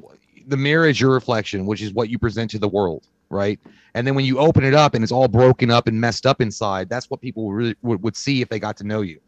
the 0.47 0.57
mirror 0.57 0.87
is 0.87 0.99
your 0.99 1.11
reflection, 1.11 1.65
which 1.65 1.81
is 1.81 1.93
what 1.93 2.09
you 2.09 2.19
present 2.19 2.51
to 2.51 2.59
the 2.59 2.67
world, 2.67 3.07
right? 3.29 3.59
And 3.93 4.05
then 4.05 4.15
when 4.15 4.25
you 4.25 4.39
open 4.39 4.63
it 4.63 4.73
up 4.73 4.93
and 4.93 5.03
it's 5.03 5.11
all 5.11 5.27
broken 5.27 5.69
up 5.69 5.87
and 5.87 5.99
messed 5.99 6.25
up 6.25 6.41
inside, 6.41 6.89
that's 6.89 7.09
what 7.09 7.21
people 7.21 7.51
really 7.51 7.75
would, 7.81 8.01
would 8.03 8.15
see 8.15 8.41
if 8.41 8.49
they 8.49 8.59
got 8.59 8.77
to 8.77 8.83
know 8.83 9.01
you. 9.01 9.19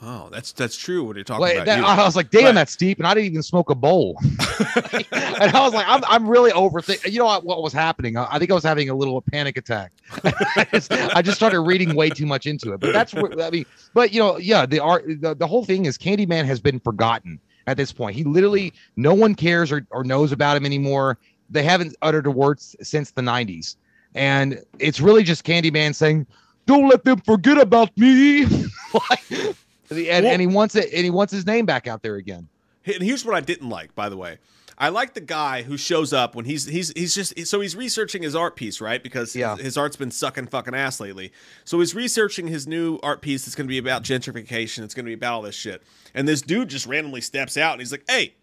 Oh, 0.00 0.28
that's 0.30 0.52
that's 0.52 0.76
true. 0.76 1.02
What 1.02 1.16
are 1.16 1.18
you're 1.18 1.24
talking 1.24 1.40
Like, 1.40 1.54
about. 1.54 1.66
that, 1.66 1.78
you. 1.80 1.84
I 1.84 2.04
was 2.04 2.14
like, 2.14 2.30
damn, 2.30 2.44
Right. 2.44 2.54
that's 2.54 2.76
deep, 2.76 2.98
and 2.98 3.06
I 3.06 3.14
didn't 3.14 3.26
even 3.26 3.42
smoke 3.42 3.68
a 3.70 3.74
bowl. 3.74 4.16
and 4.22 5.06
I 5.12 5.60
was 5.64 5.74
like, 5.74 5.86
I'm, 5.88 6.02
I'm 6.06 6.28
really 6.28 6.52
overthinking. 6.52 7.10
You 7.10 7.18
know 7.18 7.24
what, 7.24 7.44
what 7.44 7.62
was 7.62 7.72
happening? 7.72 8.16
I, 8.16 8.28
I 8.30 8.38
think 8.38 8.50
I 8.52 8.54
was 8.54 8.62
having 8.62 8.90
a 8.90 8.94
little 8.94 9.20
panic 9.20 9.56
attack. 9.56 9.90
I, 10.24 10.66
just, 10.72 10.92
I 10.92 11.20
just 11.22 11.36
started 11.36 11.60
reading 11.62 11.96
way 11.96 12.10
too 12.10 12.26
much 12.26 12.46
into 12.46 12.72
it. 12.72 12.80
But 12.80 12.92
that's 12.92 13.12
what 13.12 13.40
I 13.42 13.50
mean. 13.50 13.66
But 13.92 14.12
you 14.12 14.20
know, 14.20 14.36
yeah, 14.38 14.66
the 14.66 14.78
art, 14.78 15.04
the, 15.20 15.34
the 15.34 15.46
whole 15.48 15.64
thing 15.64 15.86
is 15.86 15.98
Candyman 15.98 16.44
has 16.44 16.60
been 16.60 16.78
forgotten 16.78 17.40
at 17.66 17.76
this 17.76 17.92
point. 17.92 18.14
He 18.14 18.22
literally, 18.22 18.72
no 18.96 19.14
one 19.14 19.34
cares 19.34 19.72
or, 19.72 19.84
or 19.90 20.04
knows 20.04 20.30
about 20.30 20.56
him 20.56 20.64
anymore. 20.64 21.18
They 21.50 21.64
haven't 21.64 21.96
uttered 22.02 22.26
a 22.26 22.30
word 22.30 22.60
since 22.60 23.10
the 23.10 23.22
90s. 23.22 23.74
And 24.14 24.62
it's 24.78 25.00
really 25.00 25.24
just 25.24 25.44
Candyman 25.44 25.94
saying, 25.94 26.26
don't 26.66 26.88
let 26.88 27.02
them 27.04 27.18
forget 27.20 27.58
about 27.58 27.90
me. 27.98 28.44
like, 29.10 29.56
and, 29.90 30.26
and 30.26 30.40
he 30.40 30.46
wants 30.46 30.74
it, 30.74 30.92
and 30.92 31.04
he 31.04 31.10
wants 31.10 31.32
his 31.32 31.46
name 31.46 31.66
back 31.66 31.86
out 31.86 32.02
there 32.02 32.16
again. 32.16 32.48
And 32.86 33.02
here's 33.02 33.24
what 33.24 33.34
I 33.34 33.40
didn't 33.40 33.68
like, 33.68 33.94
by 33.94 34.08
the 34.08 34.16
way. 34.16 34.38
I 34.80 34.90
like 34.90 35.14
the 35.14 35.20
guy 35.20 35.62
who 35.62 35.76
shows 35.76 36.12
up 36.12 36.36
when 36.36 36.44
he's 36.44 36.64
he's 36.64 36.92
he's 36.94 37.12
just 37.12 37.46
so 37.48 37.60
he's 37.60 37.74
researching 37.74 38.22
his 38.22 38.36
art 38.36 38.54
piece, 38.54 38.80
right? 38.80 39.02
Because 39.02 39.34
Yeah. 39.34 39.56
his, 39.56 39.64
his 39.64 39.76
art's 39.76 39.96
been 39.96 40.12
sucking 40.12 40.46
fucking 40.46 40.72
ass 40.74 41.00
lately. 41.00 41.32
So 41.64 41.80
he's 41.80 41.96
researching 41.96 42.46
his 42.46 42.68
new 42.68 42.98
art 43.02 43.20
piece 43.20 43.44
that's 43.44 43.56
going 43.56 43.66
to 43.66 43.68
be 43.68 43.78
about 43.78 44.04
gentrification. 44.04 44.84
It's 44.84 44.94
going 44.94 45.04
to 45.04 45.10
be 45.10 45.14
about 45.14 45.34
all 45.34 45.42
this 45.42 45.56
shit. 45.56 45.82
And 46.14 46.28
this 46.28 46.42
dude 46.42 46.68
just 46.68 46.86
randomly 46.86 47.20
steps 47.20 47.56
out 47.56 47.72
and 47.72 47.80
he's 47.80 47.90
like, 47.90 48.04
"Hey, 48.08 48.34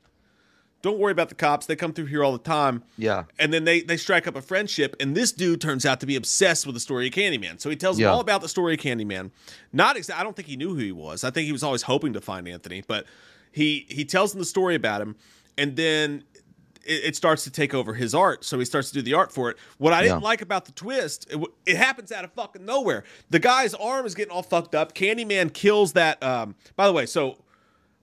don't 0.85 0.99
worry 0.99 1.11
about 1.11 1.29
the 1.29 1.35
cops. 1.35 1.65
They 1.65 1.75
come 1.75 1.91
through 1.91 2.05
here 2.05 2.23
all 2.23 2.31
the 2.31 2.37
time." 2.37 2.83
Yeah. 2.97 3.23
And 3.39 3.51
then 3.51 3.63
they 3.65 3.81
they 3.81 3.97
strike 3.97 4.27
up 4.27 4.35
a 4.35 4.41
friendship, 4.41 4.95
and 4.99 5.15
this 5.17 5.31
dude 5.31 5.59
turns 5.59 5.85
out 5.85 5.99
to 5.99 6.05
be 6.05 6.15
obsessed 6.15 6.65
with 6.65 6.75
the 6.75 6.79
story 6.79 7.07
of 7.07 7.13
Candyman. 7.13 7.59
So 7.59 7.69
he 7.69 7.75
tells 7.75 7.99
Yeah. 7.99 8.07
him 8.07 8.13
all 8.13 8.19
about 8.21 8.41
the 8.41 8.47
story 8.49 8.75
of 8.75 8.79
Candyman. 8.79 9.31
Not 9.73 9.95
exa- 9.97 10.13
I 10.15 10.23
don't 10.23 10.35
think 10.35 10.47
he 10.47 10.55
knew 10.55 10.69
who 10.69 10.81
he 10.81 10.91
was. 10.91 11.23
I 11.23 11.31
think 11.31 11.45
he 11.47 11.51
was 11.51 11.63
always 11.63 11.81
hoping 11.81 12.13
to 12.13 12.21
find 12.21 12.47
Anthony, 12.47 12.83
but 12.87 13.05
he 13.51 13.85
he 13.89 14.05
tells 14.05 14.33
him 14.33 14.39
the 14.39 14.45
story 14.45 14.75
about 14.75 15.01
him, 15.01 15.15
and 15.57 15.75
then 15.75 16.23
it, 16.85 17.03
it 17.05 17.15
starts 17.15 17.43
to 17.45 17.49
take 17.49 17.73
over 17.73 17.95
his 17.95 18.13
art. 18.13 18.45
So 18.45 18.59
he 18.59 18.65
starts 18.65 18.89
to 18.89 18.93
do 18.93 19.01
the 19.01 19.15
art 19.15 19.31
for 19.33 19.49
it. 19.49 19.57
What 19.79 19.91
I 19.91 20.03
didn't 20.03 20.21
like 20.21 20.41
about 20.41 20.65
the 20.65 20.71
twist, 20.71 21.25
it, 21.31 21.39
it 21.65 21.77
happens 21.77 22.11
out 22.11 22.23
of 22.23 22.31
fucking 22.33 22.63
nowhere. 22.63 23.03
The 23.31 23.39
guy's 23.39 23.73
arm 23.73 24.05
is 24.05 24.13
getting 24.13 24.31
all 24.31 24.43
fucked 24.43 24.75
up. 24.75 24.93
Candyman 24.93 25.51
kills 25.51 25.93
that. 25.93 26.21
Um, 26.21 26.55
by 26.75 26.85
the 26.87 26.93
way, 26.93 27.05
so. 27.07 27.37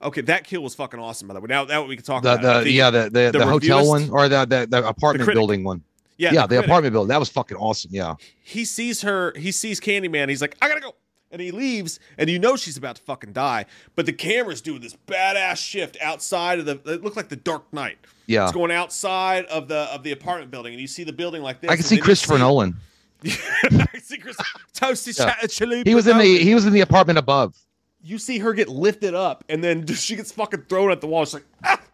Okay, 0.02 0.20
that 0.22 0.44
kill 0.44 0.62
was 0.62 0.74
fucking 0.74 0.98
awesome. 1.00 1.28
By 1.28 1.34
the 1.34 1.40
way, 1.40 1.46
now 1.48 1.64
that 1.64 1.86
we 1.86 1.96
can 1.96 2.04
talk 2.04 2.22
The, 2.22 2.34
about. 2.34 2.64
the, 2.64 2.68
it. 2.70 2.72
yeah, 2.72 2.90
the, 2.90 3.10
the, 3.10 3.30
the, 3.38 3.46
hotel 3.46 3.86
one 3.88 4.10
or 4.10 4.28
the, 4.28 4.44
the, 4.44 4.66
the 4.68 4.86
apartment 4.88 5.32
building 5.32 5.64
one. 5.64 5.82
Yeah, 6.18 6.32
Yeah, 6.32 6.46
the 6.46 6.56
the, 6.56 6.64
apartment 6.64 6.92
building. 6.92 7.08
That 7.08 7.20
was 7.20 7.28
fucking 7.28 7.56
awesome. 7.56 7.90
Yeah. 7.94 8.14
he 8.42 8.64
sees 8.64 9.02
her, 9.02 9.32
he 9.36 9.52
sees 9.52 9.80
Candyman, 9.80 10.28
he's 10.28 10.40
like, 10.40 10.56
I 10.60 10.68
gotta 10.68 10.80
go. 10.80 10.94
And 11.30 11.40
he 11.40 11.50
leaves, 11.50 11.98
and 12.18 12.28
you 12.28 12.38
know 12.38 12.56
she's 12.56 12.76
about 12.76 12.96
to 12.96 13.02
fucking 13.02 13.32
die. 13.32 13.64
But 13.96 14.04
the 14.04 14.12
camera's 14.12 14.60
doing 14.60 14.82
this 14.82 14.94
badass 15.06 15.56
shift 15.56 15.96
outside 16.02 16.58
of 16.58 16.66
the 16.66 16.72
it 16.92 17.02
looked 17.02 17.16
like 17.16 17.30
the 17.30 17.36
Dark 17.36 17.72
Knight. 17.72 17.96
Yeah. 18.26 18.42
It's 18.44 18.52
going 18.52 18.70
outside 18.70 19.46
of 19.46 19.66
the 19.66 19.88
of 19.94 20.02
the 20.02 20.12
apartment 20.12 20.50
building, 20.50 20.74
and 20.74 20.80
you 20.82 20.86
see 20.86 21.04
the 21.04 21.12
building 21.14 21.40
like 21.40 21.62
this. 21.62 21.70
I 21.70 21.76
can 21.76 21.84
see 21.86 21.96
Christopher 21.96 22.34
see- 22.34 22.40
Nolan. 22.40 22.76
I 23.24 23.86
can 23.90 24.02
see 24.02 24.18
Chris 24.18 24.36
Yeah. 24.82 24.92
Cha- 24.92 25.36
Chalupa 25.46 25.86
He 25.86 25.94
was 25.94 26.06
in 26.06 26.18
the 26.18 26.38
he 26.38 26.54
was 26.54 26.66
in 26.66 26.74
the 26.74 26.80
apartment 26.82 27.18
above. 27.18 27.56
You 28.02 28.18
see 28.18 28.38
her 28.38 28.52
get 28.52 28.68
lifted 28.68 29.14
up, 29.14 29.44
and 29.48 29.62
then 29.62 29.86
she 29.94 30.16
gets 30.16 30.32
fucking 30.32 30.62
thrown 30.68 30.90
at 30.90 31.00
the 31.00 31.06
wall. 31.06 31.24
She's 31.24 31.34
like, 31.34 31.46
ah! 31.64 31.80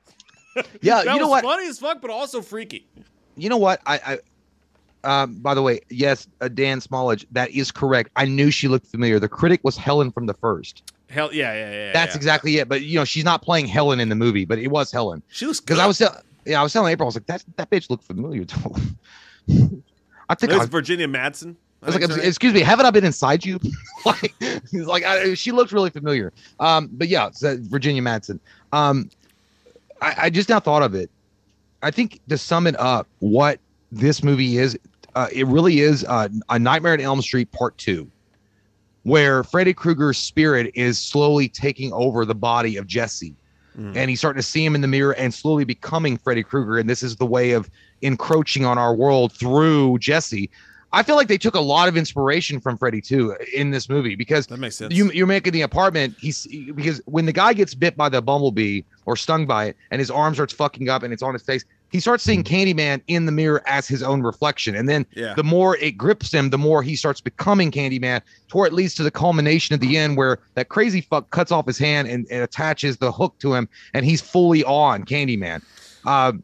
Yeah, 0.83 1.03
you 1.03 1.21
know 1.21 1.29
what? 1.29 1.45
funny 1.45 1.69
as 1.69 1.79
fuck, 1.79 2.01
but 2.01 2.11
also 2.11 2.43
freaky. 2.43 2.87
You 3.37 3.49
know 3.49 3.59
what? 3.59 3.81
I, 3.87 4.19
I 5.05 5.23
um 5.23 5.35
by 5.35 5.55
the 5.55 5.63
way, 5.63 5.81
yes, 5.89 6.27
uh, 6.41 6.49
Dan 6.49 6.81
Smallage, 6.81 7.25
that 7.31 7.51
is 7.51 7.71
correct. 7.71 8.11
I 8.17 8.25
knew 8.25 8.51
she 8.51 8.67
looked 8.67 8.87
familiar. 8.87 9.21
The 9.21 9.29
critic 9.29 9.61
was 9.63 9.77
Helen 9.77 10.11
from 10.11 10.27
the 10.27 10.35
first. 10.35 10.93
Hell 11.11 11.33
yeah, 11.33 11.55
yeah, 11.55 11.71
yeah. 11.71 11.93
That's 11.93 12.15
yeah. 12.15 12.17
exactly 12.17 12.57
it. 12.57 12.69
But 12.69 12.83
you 12.83 12.99
know, 12.99 13.05
she's 13.05 13.25
not 13.25 13.43
playing 13.43 13.67
Helen 13.67 14.01
in 14.01 14.09
the 14.09 14.17
movie, 14.17 14.45
but 14.45 14.59
it 14.59 14.69
was 14.69 14.91
Helen. 14.91 15.23
She 15.29 15.47
looks 15.47 15.61
Because. 15.61 15.79
I 15.79 15.87
was 15.87 15.99
tell- 15.99 16.21
yeah, 16.45 16.59
I 16.59 16.63
was 16.63 16.73
telling 16.73 16.91
April, 16.93 17.07
I 17.07 17.09
was 17.09 17.17
like, 17.17 17.27
that 17.27 17.45
that 17.57 17.71
bitch 17.71 17.91
looked 17.91 18.05
familiar 18.05 18.45
to 18.45 18.81
I 20.29 20.35
think 20.35 20.53
It's 20.53 20.67
Virginia 20.67 21.07
Madsen. 21.07 21.57
I 21.83 21.87
was 21.87 21.95
like, 21.95 22.25
excuse 22.25 22.53
me, 22.53 22.61
haven't 22.61 22.87
I 22.87 22.91
been 22.91 23.05
inside 23.05 23.45
you? 23.45 23.61
like, 24.05 24.35
like, 24.73 25.05
I, 25.05 25.35
she 25.35 25.53
looks 25.53 25.73
really 25.73 25.91
familiar. 25.91 26.33
Um, 26.59 26.89
but 26.93 27.09
yeah, 27.09 27.31
so 27.31 27.57
Virginia 27.61 28.03
Madsen. 28.03 28.41
Um, 28.73 29.11
I, 30.03 30.15
I 30.23 30.31
just 30.31 30.49
now 30.49 30.59
thought 30.61 30.83
of 30.83 30.95
it. 30.95 31.11
I 31.83 31.93
think 31.93 32.21
to 32.29 32.37
sum 32.37 32.67
it 32.67 32.79
up, 32.81 33.07
what 33.21 33.61
this 33.93 34.25
movie 34.25 34.59
is, 34.59 34.77
uh, 35.15 35.29
it 35.33 35.47
really 35.47 35.81
is 35.81 36.05
uh, 36.05 36.29
a 36.49 36.59
Nightmare 36.59 36.95
on 36.95 37.01
Elm 37.01 37.23
Street 37.23 37.51
Part 37.53 37.79
Two, 37.79 38.11
where 39.05 39.45
Freddy 39.45 39.73
Krueger's 39.73 40.19
spirit 40.19 40.73
is 40.75 40.99
slowly 40.99 41.49
taking 41.49 41.93
over 41.93 42.25
the 42.25 42.35
body 42.35 42.77
of 42.77 42.87
Jesse, 42.89 43.35
and 43.97 44.11
he's 44.11 44.19
starting 44.19 44.41
to 44.43 44.47
see 44.47 44.65
him 44.65 44.75
in 44.75 44.81
the 44.81 44.89
mirror 44.89 45.13
and 45.15 45.33
slowly 45.33 45.65
becoming 45.65 46.17
Freddy 46.17 46.43
Krueger. 46.43 46.79
And 46.79 46.91
this 46.91 47.05
is 47.05 47.15
the 47.15 47.27
way 47.27 47.53
of 47.53 47.71
encroaching 48.03 48.65
on 48.65 48.77
our 48.77 48.93
world 48.93 49.33
through 49.33 49.99
Jesse. 50.01 50.51
I 50.93 51.03
feel 51.03 51.17
like 51.17 51.29
they 51.29 51.37
took 51.39 51.55
a 51.55 51.61
lot 51.61 51.89
of 51.89 51.97
inspiration 51.99 52.61
from 52.61 52.79
Freddy 52.79 53.01
too 53.03 53.37
in 53.55 53.71
this 53.71 53.89
movie 53.91 54.15
because 54.15 54.47
That 54.47 54.59
makes 54.59 54.77
sense. 54.77 54.95
you, 54.95 55.11
you're 55.13 55.27
making 55.27 55.53
the 55.53 55.61
apartment. 55.63 56.15
He's 56.19 56.47
because 56.75 57.03
when 57.05 57.27
the 57.27 57.33
guy 57.33 57.53
gets 57.53 57.75
bit 57.75 57.97
by 57.97 58.09
the 58.09 58.23
bumblebee 58.23 58.83
or 59.05 59.15
stung 59.17 59.47
by 59.47 59.67
it, 59.67 59.77
and 59.91 59.99
his 59.99 60.11
arm 60.11 60.33
starts 60.35 60.53
fucking 60.55 60.89
up 60.89 61.03
and 61.03 61.13
it's 61.13 61.23
on 61.23 61.35
his 61.35 61.43
face, 61.43 61.65
he 61.91 62.01
starts 62.01 62.25
seeing 62.25 62.43
Candyman 62.43 63.03
in 63.07 63.27
the 63.27 63.33
mirror 63.33 63.63
as 63.67 63.87
his 63.87 64.03
own 64.03 64.23
reflection. 64.23 64.75
And 64.75 64.89
then 64.89 65.05
Yeah. 65.15 65.35
the 65.35 65.45
more 65.45 65.77
it 65.77 65.93
grips 65.99 66.33
him, 66.33 66.51
the 66.51 66.59
more 66.59 66.83
he 66.83 66.97
starts 66.97 67.21
becoming 67.21 67.71
Candyman. 67.71 68.23
To 68.49 68.57
where 68.57 68.67
it 68.67 68.73
leads 68.73 68.95
to 68.95 69.03
the 69.03 69.11
culmination 69.11 69.75
at 69.75 69.81
the 69.81 69.99
end 69.99 70.17
where 70.17 70.39
that 70.55 70.71
crazy 70.71 71.03
fuck 71.03 71.29
cuts 71.31 71.53
off 71.53 71.67
his 71.67 71.77
hand 71.79 72.09
and, 72.09 72.27
and 72.31 72.43
attaches 72.43 72.97
the 72.97 73.13
hook 73.13 73.35
to 73.41 73.53
him, 73.55 73.69
and 73.93 74.07
he's 74.07 74.23
fully 74.23 74.65
on 74.65 75.05
Candyman. 75.05 75.61
Um, 76.07 76.43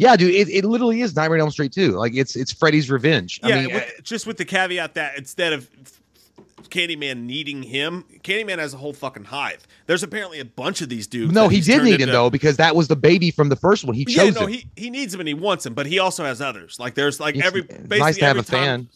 yeah, 0.00 0.16
dude, 0.16 0.34
it, 0.34 0.48
it 0.48 0.64
literally 0.64 1.02
is 1.02 1.14
Nightmare 1.14 1.36
on 1.36 1.40
Elm 1.42 1.50
Street 1.50 1.72
too. 1.72 1.90
Like 1.92 2.14
it's 2.14 2.34
it's 2.34 2.50
Freddy's 2.50 2.90
revenge. 2.90 3.38
Yeah, 3.42 3.56
I 3.56 3.60
mean, 3.66 3.74
with- 3.74 3.82
uh, 3.82 4.02
just 4.02 4.26
with 4.26 4.38
the 4.38 4.46
caveat 4.46 4.94
that 4.94 5.18
instead 5.18 5.52
of 5.52 5.68
Candyman 6.70 7.24
needing 7.24 7.62
him, 7.62 8.04
Candyman 8.22 8.58
has 8.58 8.72
a 8.74 8.76
whole 8.78 8.92
fucking 8.92 9.24
hive. 9.24 9.66
There's 9.86 10.02
apparently 10.02 10.40
a 10.40 10.44
bunch 10.44 10.80
of 10.80 10.88
these 10.88 11.06
dudes. 11.06 11.32
no, 11.32 11.48
he 11.48 11.60
did 11.60 11.82
need 11.82 12.00
him 12.00 12.10
though 12.10 12.30
because 12.30 12.56
that 12.58 12.74
was 12.76 12.88
the 12.88 12.96
baby 12.96 13.30
from 13.30 13.48
the 13.48 13.56
first 13.56 13.84
one. 13.84 13.94
He 13.94 14.04
Yeah, 14.08 14.24
chose 14.24 14.34
no, 14.36 14.46
it. 14.46 14.50
he 14.50 14.66
he 14.76 14.90
needs 14.90 15.12
him 15.12 15.20
and 15.20 15.28
he 15.28 15.34
wants 15.34 15.66
him, 15.66 15.74
but 15.74 15.86
he 15.86 15.98
also 15.98 16.24
has 16.24 16.40
others. 16.40 16.78
Like 16.78 16.94
there's 16.94 17.20
like 17.20 17.34
It's 17.36 17.44
every 17.46 17.62
nice 17.62 17.78
basically 17.88 18.12
to 18.20 18.24
have 18.26 18.36
every 18.36 18.40
a 18.40 18.42
fan. 18.44 18.78
time, 18.78 18.88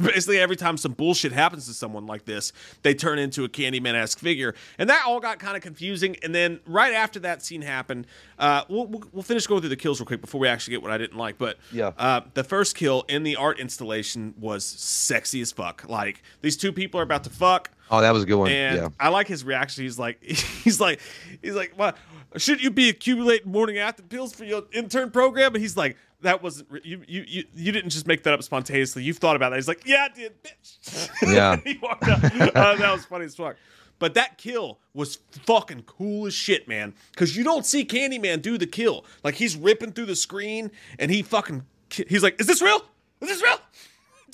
basically 0.06 0.38
every 0.38 0.56
time 0.56 0.76
some 0.76 0.92
bullshit 0.92 1.32
happens 1.32 1.66
to 1.66 1.74
someone 1.74 2.06
like 2.06 2.24
this, 2.24 2.52
they 2.82 2.94
turn 2.94 3.18
into 3.18 3.44
a 3.44 3.48
Candyman 3.48 3.94
esque 3.94 4.18
figure, 4.18 4.54
and 4.78 4.88
that 4.90 5.02
all 5.06 5.20
got 5.20 5.38
kind 5.38 5.56
of 5.56 5.62
confusing. 5.62 6.16
And 6.22 6.34
then 6.34 6.60
right 6.66 6.92
after 6.94 7.18
that 7.20 7.42
scene 7.42 7.62
happened, 7.62 8.06
uh, 8.38 8.62
we'll, 8.68 8.86
we'll 8.86 9.02
we'll 9.12 9.22
finish 9.22 9.46
going 9.46 9.60
through 9.60 9.70
the 9.70 9.76
kills 9.76 10.00
real 10.00 10.06
quick 10.06 10.20
before 10.20 10.40
we 10.40 10.48
actually 10.48 10.72
get 10.72 10.82
what 10.82 10.90
I 10.92 10.98
didn't 10.98 11.16
like. 11.18 11.38
But 11.38 11.58
Yeah. 11.72 11.92
uh, 11.98 12.20
the 12.34 12.44
first 12.44 12.76
kill 12.76 13.04
in 13.08 13.22
the 13.22 13.36
art 13.36 13.58
installation 13.58 14.34
was 14.38 14.64
sexy 14.64 15.40
as 15.40 15.52
fuck. 15.52 15.84
Like 15.88 16.22
these 16.42 16.56
two 16.56 16.72
people 16.72 17.00
are 17.00 17.02
about 17.02 17.15
to 17.24 17.30
fuck. 17.30 17.70
Oh, 17.90 18.00
that 18.00 18.10
was 18.12 18.24
a 18.24 18.26
good 18.26 18.36
one. 18.36 18.50
And 18.50 18.76
yeah. 18.76 18.88
I 18.98 19.08
like 19.08 19.28
his 19.28 19.44
reaction. 19.44 19.84
He's 19.84 19.98
like, 19.98 20.22
he's 20.22 20.80
like, 20.80 21.00
he's 21.42 21.54
like, 21.54 21.72
what? 21.76 21.96
Shouldn't 22.36 22.62
you 22.62 22.70
be 22.70 22.88
accumulating 22.88 23.50
morning 23.50 23.78
after 23.78 24.02
pills 24.02 24.34
for 24.34 24.44
your 24.44 24.64
intern 24.72 25.10
program? 25.10 25.54
And 25.54 25.62
he's 25.62 25.76
like, 25.76 25.96
that 26.22 26.42
wasn't 26.42 26.68
you. 26.84 27.02
You 27.06 27.24
you 27.26 27.44
you 27.54 27.72
didn't 27.72 27.90
just 27.90 28.06
make 28.06 28.22
that 28.24 28.34
up 28.34 28.42
spontaneously. 28.42 29.02
You've 29.02 29.18
thought 29.18 29.36
about 29.36 29.50
that. 29.50 29.56
He's 29.56 29.68
like, 29.68 29.86
yeah, 29.86 30.08
I 30.10 30.14
did, 30.14 30.32
bitch. 30.42 31.10
Yeah. 31.32 31.56
he 31.64 31.78
walked 31.78 32.04
out. 32.08 32.24
Uh, 32.24 32.74
that 32.76 32.92
was 32.92 33.04
funny 33.04 33.26
as 33.26 33.34
fuck. 33.34 33.56
But 33.98 34.14
that 34.14 34.36
kill 34.36 34.78
was 34.92 35.16
fucking 35.46 35.82
cool 35.82 36.26
as 36.26 36.34
shit, 36.34 36.68
man. 36.68 36.94
Because 37.12 37.36
you 37.36 37.44
don't 37.44 37.64
see 37.64 37.84
Candyman 37.84 38.42
do 38.42 38.58
the 38.58 38.66
kill. 38.66 39.04
Like 39.24 39.34
he's 39.36 39.56
ripping 39.56 39.92
through 39.92 40.06
the 40.06 40.16
screen, 40.16 40.70
and 40.98 41.10
he 41.10 41.22
fucking, 41.22 41.64
ki- 41.88 42.06
he's 42.08 42.22
like, 42.22 42.38
is 42.40 42.46
this 42.46 42.60
real? 42.60 42.82
Is 43.20 43.28
this 43.28 43.42
real? 43.42 43.58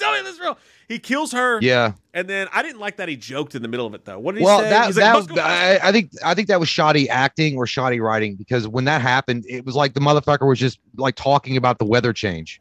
Tell 0.02 0.12
me 0.12 0.22
this 0.22 0.34
is 0.34 0.40
real. 0.40 0.58
He 0.88 0.98
kills 0.98 1.32
her. 1.32 1.58
Yeah. 1.60 1.92
And 2.12 2.28
then 2.28 2.48
I 2.52 2.62
didn't 2.62 2.80
like 2.80 2.96
that 2.96 3.08
he 3.08 3.16
joked 3.16 3.54
in 3.54 3.62
the 3.62 3.68
middle 3.68 3.86
of 3.86 3.94
it 3.94 4.04
though. 4.04 4.18
What 4.18 4.32
did 4.34 4.40
he 4.40 4.44
Well, 4.44 4.60
say? 4.60 4.70
that 4.70 4.86
He's 4.86 4.96
that 4.96 5.14
"Must 5.14 5.28
go 5.28 5.36
faster." 5.36 5.84
I, 5.84 5.88
I 5.88 5.92
think 5.92 6.10
I 6.24 6.34
think 6.34 6.48
that 6.48 6.60
was 6.60 6.68
shoddy 6.68 7.08
acting 7.08 7.56
or 7.56 7.66
shoddy 7.66 8.00
writing 8.00 8.34
because 8.36 8.68
when 8.68 8.84
that 8.84 9.00
happened, 9.00 9.44
it 9.48 9.64
was 9.64 9.74
like 9.74 9.94
the 9.94 10.00
motherfucker 10.00 10.46
was 10.46 10.58
just 10.58 10.78
like 10.96 11.14
talking 11.14 11.56
about 11.56 11.78
the 11.78 11.84
weather 11.86 12.12
change. 12.12 12.60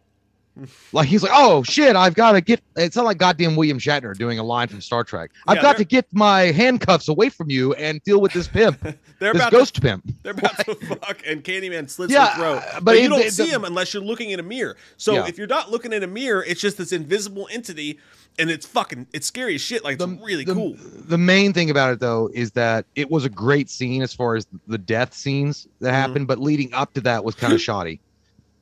Like 0.92 1.08
he's 1.08 1.24
like, 1.24 1.32
oh 1.34 1.64
shit, 1.64 1.96
I've 1.96 2.14
got 2.14 2.34
to 2.34 2.42
get. 2.42 2.62
It's 2.76 2.96
not 2.96 3.06
like 3.06 3.18
goddamn 3.18 3.56
William 3.56 3.80
Shatner 3.80 4.16
doing 4.18 4.38
a 4.38 4.44
line 4.44 4.68
from 4.68 4.82
Star 4.82 5.04
Trek. 5.04 5.32
I've 5.48 5.56
Yeah, 5.58 5.62
got 5.62 5.78
to 5.78 5.86
get 5.86 6.06
my 6.12 6.42
handcuffs 6.52 7.08
away 7.08 7.30
from 7.30 7.50
you 7.50 7.74
and 7.76 8.04
deal 8.04 8.20
with 8.20 8.34
this 8.34 8.48
pimp, 8.48 8.82
They're 9.20 9.34
this 9.34 9.42
about 9.42 9.52
ghost 9.52 9.76
to, 9.76 9.82
pimp. 9.82 10.04
they're 10.24 10.34
about 10.34 10.58
to 10.66 10.76
fuck, 10.76 11.22
and 11.26 11.44
Candyman 11.44 11.90
slits 11.90 12.12
Yeah, 12.12 12.28
her 12.28 12.36
throat. 12.36 12.58
uh, 12.58 12.72
But, 12.76 12.84
but 12.86 12.98
you 13.00 13.06
it- 13.06 13.10
don't 13.10 13.24
the- 13.24 13.32
see 13.32 13.46
the- 13.46 13.52
him 13.52 13.64
unless 13.64 13.94
you're 13.94 14.04
looking 14.04 14.32
in 14.32 14.40
a 14.40 14.44
mirror. 14.44 14.76
So 14.98 15.14
Yeah. 15.14 15.28
if 15.28 15.38
you're 15.38 15.48
not 15.48 15.72
looking 15.72 15.94
in 15.94 16.04
a 16.04 16.08
mirror, 16.08 16.44
it's 16.46 16.60
just 16.62 16.78
this 16.78 16.92
invisible 16.92 17.48
entity, 17.50 17.98
and 18.38 18.50
it's 18.52 18.66
fucking, 18.66 19.08
it's 19.14 19.28
scary 19.28 19.56
as 19.56 19.62
shit. 19.62 19.84
Like 19.86 20.02
it's 20.02 20.22
really 20.22 20.44
the, 20.44 20.54
cool. 20.54 20.76
The 20.78 21.18
main 21.18 21.54
thing 21.54 21.70
about 21.70 21.94
it 21.94 22.00
though 22.02 22.30
is 22.34 22.52
that 22.52 22.86
it 22.96 23.10
was 23.10 23.24
a 23.26 23.30
great 23.30 23.70
scene 23.70 24.02
as 24.02 24.14
far 24.14 24.36
as 24.36 24.48
the 24.68 24.78
death 24.78 25.14
scenes 25.14 25.68
that 25.80 25.88
Mm-hmm. 25.88 25.96
happened, 25.96 26.28
but 26.28 26.40
leading 26.40 26.74
up 26.74 26.94
to 26.96 27.02
that 27.02 27.24
was 27.24 27.36
kind 27.36 27.54
of 27.54 27.62
shoddy 27.68 28.00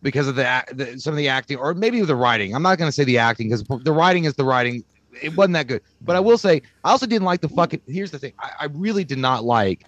because 0.01 0.27
of 0.27 0.35
the, 0.35 0.63
the 0.73 0.99
some 0.99 1.13
of 1.13 1.17
the 1.17 1.27
acting 1.27 1.57
or 1.57 1.73
maybe 1.73 2.01
the 2.01 2.15
writing. 2.15 2.55
I'm 2.55 2.63
not 2.63 2.77
going 2.77 2.87
to 2.87 2.91
say 2.91 3.03
the 3.03 3.17
acting 3.17 3.49
because 3.49 3.63
the 3.83 3.91
writing 3.91 4.25
is 4.25 4.35
the 4.35 4.45
writing. 4.45 4.83
It 5.21 5.35
wasn't 5.35 5.53
that 5.55 5.67
good, 5.67 5.81
but 6.01 6.15
I 6.15 6.19
will 6.19 6.37
say 6.37 6.61
I 6.83 6.91
also 6.91 7.05
didn't 7.05 7.25
like 7.25 7.41
the 7.41 7.49
fucking. 7.49 7.81
Here's 7.87 8.11
the 8.11 8.19
thing: 8.19 8.33
I, 8.39 8.51
I 8.61 8.65
really 8.65 9.03
did 9.03 9.17
not 9.17 9.43
like. 9.43 9.85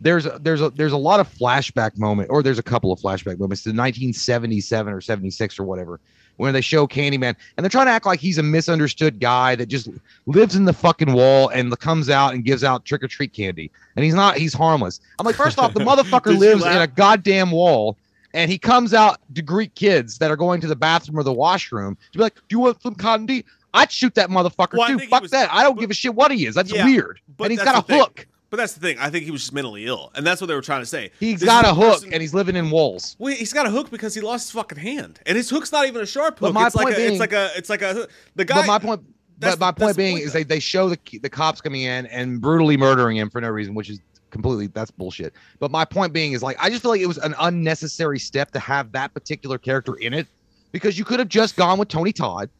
There's 0.00 0.26
a, 0.26 0.38
there's 0.42 0.60
a 0.60 0.70
there's 0.70 0.92
a 0.92 0.98
lot 0.98 1.20
of 1.20 1.32
flashback 1.32 1.96
moment, 1.96 2.30
or 2.30 2.42
there's 2.42 2.58
a 2.58 2.62
couple 2.62 2.92
of 2.92 3.00
flashback 3.00 3.38
moments 3.38 3.62
to 3.62 3.70
1977 3.70 4.92
or 4.92 5.00
76 5.00 5.58
or 5.58 5.64
whatever, 5.64 6.00
where 6.36 6.52
they 6.52 6.60
show 6.60 6.86
Candyman 6.86 7.34
and 7.56 7.64
they're 7.64 7.70
trying 7.70 7.86
to 7.86 7.92
act 7.92 8.06
like 8.06 8.20
he's 8.20 8.38
a 8.38 8.42
misunderstood 8.42 9.20
guy 9.20 9.54
that 9.54 9.66
just 9.66 9.88
lives 10.26 10.56
in 10.56 10.64
the 10.64 10.72
fucking 10.72 11.12
wall 11.12 11.48
and 11.48 11.76
comes 11.78 12.10
out 12.10 12.34
and 12.34 12.44
gives 12.44 12.64
out 12.64 12.84
trick 12.84 13.02
or 13.02 13.08
treat 13.08 13.32
candy. 13.32 13.70
And 13.96 14.04
he's 14.04 14.14
not, 14.14 14.36
he's 14.36 14.52
harmless. 14.52 15.00
I'm 15.18 15.26
like, 15.26 15.36
first 15.36 15.58
off, 15.58 15.74
the 15.74 15.80
motherfucker 15.84 16.36
lives 16.36 16.64
in 16.64 16.76
a 16.76 16.86
goddamn 16.86 17.50
wall 17.50 17.96
and 18.34 18.50
he 18.50 18.58
comes 18.58 18.92
out 18.92 19.18
to 19.34 19.40
greet 19.42 19.74
kids 19.74 20.18
that 20.18 20.30
are 20.30 20.36
going 20.36 20.60
to 20.60 20.66
the 20.66 20.76
bathroom 20.76 21.18
or 21.18 21.22
the 21.22 21.32
washroom 21.32 21.96
to 22.12 22.18
be 22.18 22.22
like, 22.22 22.34
Do 22.34 22.42
you 22.50 22.58
want 22.60 22.82
some 22.82 22.94
candy? 22.94 23.44
I'd 23.72 23.90
shoot 23.90 24.14
that 24.16 24.28
motherfucker 24.28 24.76
Well, 24.76 24.88
too. 24.88 24.98
Fuck 25.08 25.22
was- 25.22 25.30
that. 25.30 25.50
I 25.52 25.62
don't 25.62 25.74
but- 25.76 25.80
give 25.80 25.90
a 25.90 25.94
shit 25.94 26.14
what 26.14 26.30
he 26.30 26.46
is. 26.46 26.54
That's 26.54 26.70
Yeah, 26.72 26.84
weird. 26.84 27.20
but 27.36 27.44
And 27.44 27.52
he's 27.52 27.62
got 27.62 27.76
a 27.82 27.82
thing. 27.86 27.98
hook. 27.98 28.26
But 28.50 28.58
that's 28.58 28.74
the 28.74 28.80
thing. 28.80 28.98
I 29.00 29.10
think 29.10 29.24
he 29.24 29.32
was 29.32 29.40
just 29.40 29.52
mentally 29.52 29.84
ill, 29.86 30.12
and 30.14 30.24
that's 30.24 30.40
what 30.40 30.46
they 30.46 30.54
were 30.54 30.60
trying 30.62 30.82
to 30.82 30.86
say. 30.86 31.10
He's 31.18 31.40
This 31.40 31.48
got 31.48 31.64
a 31.64 31.74
hook 31.74 31.94
person- 31.94 32.12
and 32.12 32.22
he's 32.22 32.32
living 32.34 32.54
in 32.54 32.70
walls. 32.70 33.16
Well, 33.18 33.34
he's 33.34 33.52
got 33.52 33.66
a 33.66 33.70
hook 33.70 33.90
because 33.90 34.14
he 34.14 34.20
lost 34.20 34.46
his 34.46 34.52
fucking 34.52 34.78
hand, 34.78 35.18
and 35.26 35.36
his 35.36 35.50
hook's 35.50 35.72
not 35.72 35.86
even 35.88 36.02
a 36.02 36.06
sharp 36.06 36.38
hook. 36.38 36.52
But 36.52 36.54
my 36.54 36.66
it's 36.66 36.76
like 36.76 36.84
point 36.84 36.96
a, 36.96 37.00
it's 37.00 37.08
being- 37.10 37.18
like 37.20 37.32
a, 37.32 37.50
it's 37.56 37.68
like 37.68 37.82
a. 37.82 38.06
The 38.36 38.44
guy. 38.44 38.54
but 38.60 38.66
my 38.68 38.78
point 38.78 39.00
but 39.40 39.58
my 39.58 39.72
point 39.72 39.96
being 39.96 40.16
point, 40.18 40.26
is 40.26 40.32
though. 40.32 40.38
they, 40.38 40.44
they 40.44 40.60
show 40.60 40.88
the 40.88 40.98
the 41.20 41.28
cops 41.28 41.60
coming 41.60 41.82
in 41.82 42.06
and 42.06 42.40
brutally 42.40 42.76
murdering 42.76 43.16
him 43.16 43.28
for 43.28 43.40
no 43.40 43.48
reason 43.48 43.74
which 43.74 43.90
is 43.90 43.98
completely 44.34 44.66
that's 44.66 44.90
bullshit. 44.90 45.32
But 45.60 45.70
my 45.70 45.86
point 45.86 46.12
being 46.12 46.32
is 46.32 46.42
like 46.42 46.56
i 46.60 46.68
just 46.68 46.82
feel 46.82 46.90
like 46.90 47.00
it 47.00 47.06
was 47.06 47.18
an 47.18 47.34
unnecessary 47.38 48.18
step 48.18 48.50
to 48.50 48.58
have 48.58 48.92
that 48.92 49.14
particular 49.14 49.56
character 49.56 49.94
in 49.94 50.12
it 50.12 50.26
because 50.72 50.98
you 50.98 51.04
could 51.04 51.20
have 51.20 51.28
just 51.28 51.56
gone 51.56 51.78
with 51.78 51.88
tony 51.88 52.12
todd. 52.12 52.50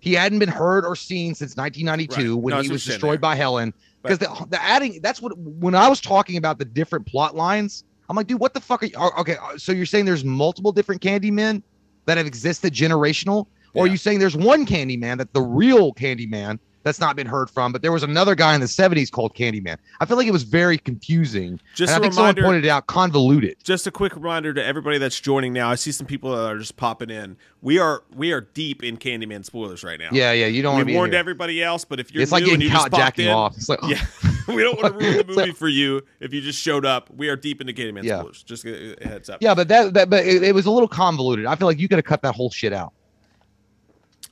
He 0.00 0.14
hadn't 0.14 0.38
been 0.38 0.48
heard 0.48 0.84
or 0.86 0.96
seen 0.96 1.34
since 1.34 1.56
1992 1.56 2.34
Right. 2.34 2.42
when 2.42 2.54
No, 2.54 2.62
he 2.62 2.70
was 2.70 2.84
destroyed 2.84 3.20
by 3.20 3.36
helen. 3.36 3.72
Because 4.02 4.18
the, 4.18 4.46
the 4.48 4.60
adding 4.60 5.00
that's 5.02 5.20
what 5.22 5.36
when 5.38 5.74
i 5.74 5.86
was 5.86 6.00
talking 6.00 6.36
about 6.38 6.58
the 6.58 6.64
different 6.64 7.06
plot 7.06 7.36
lines 7.36 7.84
i'm 8.08 8.16
like 8.16 8.26
dude 8.26 8.40
what 8.40 8.54
the 8.54 8.60
fuck 8.60 8.82
are 8.82 8.86
you 8.86 8.96
okay 9.18 9.36
uh, 9.36 9.58
so 9.58 9.72
you're 9.72 9.84
saying 9.84 10.06
there's 10.06 10.24
multiple 10.24 10.72
different 10.72 11.02
candymen 11.02 11.62
that 12.06 12.16
have 12.16 12.26
existed 12.26 12.72
generational? 12.72 13.46
Or 13.74 13.84
are 13.84 13.88
you 13.88 13.96
saying 13.96 14.18
there's 14.18 14.36
one 14.36 14.66
Candyman 14.66 15.18
that 15.18 15.32
the 15.32 15.42
real 15.42 15.94
Candyman 15.94 16.58
that's 16.82 16.98
not 17.00 17.14
been 17.16 17.26
heard 17.26 17.50
from, 17.50 17.72
but 17.72 17.82
there 17.82 17.92
was 17.92 18.02
another 18.02 18.34
guy 18.34 18.54
in 18.54 18.60
the 18.60 18.66
70s 18.66 19.10
called 19.10 19.34
Candyman? 19.34 19.76
I 20.00 20.06
feel 20.06 20.16
like 20.16 20.26
it 20.26 20.32
was 20.32 20.44
very 20.44 20.78
confusing. 20.78 21.60
Just 21.74 21.90
and 21.92 21.96
I 21.96 21.98
a 21.98 22.00
think 22.02 22.14
someone 22.14 22.34
reminder- 22.34 22.42
pointed 22.48 22.64
it 22.64 22.68
out 22.70 22.86
convoluted. 22.86 23.56
just 23.62 23.86
a 23.86 23.90
quick 23.90 24.14
reminder 24.16 24.54
to 24.54 24.64
everybody 24.64 24.98
that's 24.98 25.20
joining 25.20 25.52
now. 25.52 25.70
I 25.70 25.74
see 25.74 25.92
some 25.92 26.06
people 26.06 26.30
that 26.34 26.50
are 26.52 26.58
just 26.58 26.76
popping 26.76 27.10
in. 27.10 27.36
We 27.62 27.78
are 27.78 28.02
we 28.16 28.32
are 28.32 28.40
deep 28.40 28.82
in 28.82 28.96
Candyman 28.96 29.44
spoilers 29.44 29.84
right 29.84 30.00
now. 30.00 30.08
Yeah, 30.12 30.32
yeah, 30.32 30.46
you 30.46 30.62
don't 30.62 30.74
want 30.76 30.88
to 30.88 30.94
warned 30.94 31.12
everybody 31.14 31.62
else, 31.62 31.84
but 31.84 32.00
if 32.00 32.12
you're 32.14 32.22
It's 32.22 32.32
new 32.32 32.38
like 32.38 32.52
and 32.52 32.62
you 32.62 32.70
just 32.70 32.90
popped 32.90 32.94
jacking 32.94 33.26
in, 33.26 33.32
off. 33.32 33.54
It's 33.56 33.68
like, 33.68 33.80
oh. 33.82 33.88
yeah, 33.88 34.02
we 34.48 34.62
don't 34.62 34.80
want 34.82 34.98
to 34.98 34.98
ruin 35.04 35.18
the 35.18 35.24
movie 35.36 35.52
for 35.52 35.68
you 35.68 36.00
if 36.20 36.32
you 36.32 36.40
just 36.40 36.58
showed 36.58 36.86
up. 36.86 37.10
We 37.14 37.28
are 37.28 37.36
deep 37.36 37.60
into 37.60 37.74
Candyman 37.74 38.04
Yeah. 38.04 38.20
spoilers. 38.20 38.42
Just 38.42 38.64
heads 38.64 39.28
up. 39.28 39.42
Yeah, 39.42 39.54
but 39.54 39.68
that, 39.68 39.92
that 39.92 40.08
but 40.08 40.24
it, 40.24 40.42
it 40.42 40.54
was 40.54 40.64
a 40.64 40.70
little 40.70 40.88
convoluted. 40.88 41.44
I 41.44 41.54
feel 41.56 41.66
like 41.68 41.78
you 41.78 41.88
could 41.88 41.98
have 41.98 42.06
cut 42.06 42.22
that 42.22 42.34
whole 42.34 42.50
shit 42.50 42.72
out. 42.72 42.94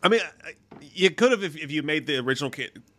I 0.03 0.09
mean, 0.09 0.21
I- 0.45 0.53
you 0.99 1.11
could 1.11 1.31
have 1.31 1.45
if, 1.45 1.57
if 1.57 1.71
you 1.71 1.83
made 1.83 2.07
the 2.07 2.19
original 2.19 2.53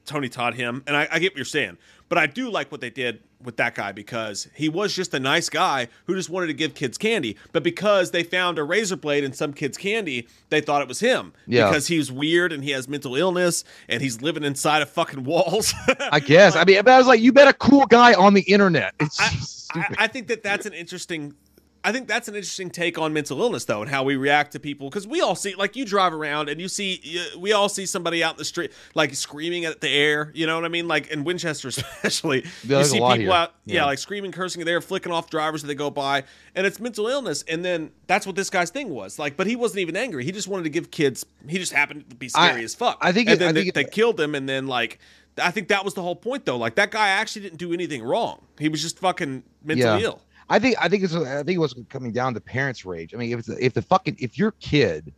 Tony 0.06 0.30
Todd 0.30 0.56
him, 0.56 0.84
and 0.88 0.96
I, 0.96 1.08
I 1.12 1.20
get 1.20 1.34
what 1.34 1.38
you're 1.38 1.46
saying, 1.46 1.78
but 2.08 2.18
I 2.18 2.26
do 2.26 2.50
like 2.50 2.72
what 2.72 2.82
they 2.82 2.90
did 2.90 3.22
with 3.44 3.58
that 3.58 3.76
guy 3.76 3.92
because 3.92 4.50
he 4.54 4.68
was 4.68 4.94
just 4.94 5.14
a 5.14 5.20
nice 5.20 5.50
guy 5.50 5.88
who 6.06 6.16
just 6.16 6.30
wanted 6.30 6.48
to 6.48 6.54
give 6.54 6.74
kids 6.74 6.98
candy. 6.98 7.38
But 7.52 7.64
because 7.64 8.12
they 8.12 8.24
found 8.24 8.58
a 8.58 8.64
razor 8.64 8.96
blade 8.96 9.24
in 9.24 9.32
some 9.32 9.54
kid's 9.54 9.78
candy, 9.78 10.28
they 10.50 10.60
thought 10.60 10.82
it 10.82 10.88
was 10.88 11.00
him. 11.00 11.34
Yeah. 11.46 11.70
Because 11.70 11.88
he's 11.88 12.12
weird 12.12 12.52
and 12.52 12.64
he 12.64 12.72
has 12.72 12.88
mental 12.88 13.16
illness 13.16 13.64
and 13.88 14.02
he's 14.02 14.22
living 14.22 14.44
inside 14.44 14.82
of 14.82 14.90
fucking 14.90 15.24
walls. 15.24 15.74
I 16.12 16.20
guess. 16.20 16.56
I 16.56 16.66
mean, 16.66 16.78
but 16.84 16.90
I 16.90 16.98
was 16.98 17.08
like, 17.08 17.22
you 17.22 17.32
bet 17.32 17.48
a 17.48 17.54
cool 17.54 17.86
guy 17.86 18.14
on 18.14 18.34
the 18.34 18.42
internet. 18.42 18.96
It's 19.00 19.20
I. 19.20 19.60
I, 19.72 19.96
I 20.00 20.08
think 20.08 20.28
that 20.28 20.44
that's 20.44 20.66
an 20.66 20.74
interesting. 20.74 21.36
I 21.84 21.92
think 21.94 22.08
that's 22.08 22.28
an 22.28 22.36
interesting 22.36 22.70
take 22.70 22.98
on 22.98 23.14
mental 23.14 23.40
illness, 23.42 23.64
though, 23.66 23.82
and 23.82 23.90
how 23.90 24.04
we 24.04 24.16
react 24.18 24.52
to 24.52 24.60
people. 24.60 24.90
Because 24.90 25.08
we 25.08 25.22
all 25.22 25.36
see, 25.36 25.56
like, 25.56 25.76
you 25.78 25.86
drive 25.86 26.14
around 26.14 26.50
and 26.50 26.60
you 26.60 26.68
see, 26.68 27.02
we 27.38 27.54
all 27.54 27.70
see 27.70 27.86
somebody 27.86 28.22
out 28.24 28.34
in 28.34 28.38
the 28.38 28.46
street, 28.46 28.72
like, 28.96 29.14
screaming 29.16 29.64
at 29.66 29.80
the 29.80 29.88
air. 29.90 30.32
You 30.36 30.46
know 30.46 30.56
what 30.56 30.66
I 30.66 30.68
mean? 30.68 30.88
Like 30.88 31.08
in 31.08 31.24
Winchester, 31.24 31.68
especially, 32.04 32.46
you 32.64 32.84
see 32.84 32.98
people 32.98 33.12
here. 33.14 33.32
out, 33.32 33.54
yeah. 33.66 33.76
Yeah. 33.76 33.86
like 33.86 33.98
screaming, 34.00 34.32
cursing 34.34 34.62
at 34.62 34.66
the 34.66 34.72
air, 34.72 34.82
flicking 34.82 35.12
off 35.12 35.30
drivers 35.30 35.62
that 35.62 35.68
they 35.68 35.76
go 35.76 35.90
by, 35.90 36.24
and 36.56 36.68
it's 36.68 36.80
mental 36.80 37.08
illness. 37.08 37.44
And 37.48 37.64
then 37.64 37.92
that's 38.08 38.28
what 38.28 38.36
this 38.36 38.50
guy's 38.50 38.70
thing 38.72 38.90
was, 38.90 39.18
like. 39.18 39.38
But 39.38 39.48
he 39.48 39.56
wasn't 39.56 39.80
even 39.80 39.96
angry. 39.96 40.26
He 40.26 40.32
just 40.34 40.48
wanted 40.50 40.64
to 40.64 40.70
give 40.70 40.92
kids. 40.92 41.26
He 41.48 41.58
just 41.58 41.72
happened 41.72 42.10
to 42.10 42.16
be 42.16 42.28
scary 42.30 42.62
I- 42.62 42.64
as 42.64 42.76
fuck. 42.76 42.98
I 43.02 43.12
think 43.14 43.30
And 43.30 43.36
it- 43.36 43.40
then 43.40 43.50
I 43.50 43.52
they, 43.54 43.60
think 43.62 43.70
it- 43.70 43.76
they 43.76 43.84
killed 43.86 44.20
him, 44.20 44.36
and 44.36 44.50
then 44.50 44.68
like. 44.68 45.00
I 45.42 45.52
think 45.52 45.70
that 45.70 45.86
was 45.86 45.94
the 45.94 46.02
whole 46.02 46.18
point, 46.18 46.46
though. 46.46 46.58
Like 46.58 46.76
that 46.76 46.92
guy 46.92 47.08
actually 47.10 47.44
didn't 47.44 47.60
do 47.60 47.72
anything 47.72 48.04
wrong. 48.04 48.46
He 48.60 48.68
was 48.68 48.82
just 48.82 49.00
fucking 49.00 49.44
mentally 49.64 50.02
Yeah. 50.02 50.08
ill. 50.08 50.22
I 50.50 50.60
think 50.60 50.76
I 50.80 50.90
think 50.90 51.04
it's 51.04 51.14
I 51.14 51.44
think 51.44 51.56
it 51.56 51.60
was 51.60 51.76
coming 51.90 52.12
down 52.12 52.34
to 52.34 52.42
parents' 52.42 52.86
rage. 52.86 53.14
I 53.14 53.18
mean, 53.18 53.38
if 53.38 53.48
if 53.50 53.74
the 53.74 53.82
fucking 53.82 54.18
if 54.20 54.38
your 54.38 54.52
kid 54.54 55.14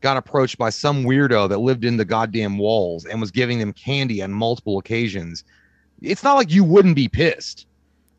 got 0.00 0.16
approached 0.16 0.58
by 0.58 0.70
some 0.70 1.04
weirdo 1.04 1.48
that 1.48 1.58
lived 1.58 1.84
in 1.84 1.96
the 1.96 2.04
goddamn 2.04 2.58
walls 2.58 3.04
and 3.04 3.20
was 3.20 3.30
giving 3.30 3.58
them 3.58 3.72
candy 3.72 4.22
on 4.22 4.32
multiple 4.32 4.78
occasions, 4.78 5.44
it's 6.00 6.22
not 6.22 6.34
like 6.34 6.52
you 6.52 6.64
wouldn't 6.64 6.96
be 6.96 7.08
pissed 7.08 7.66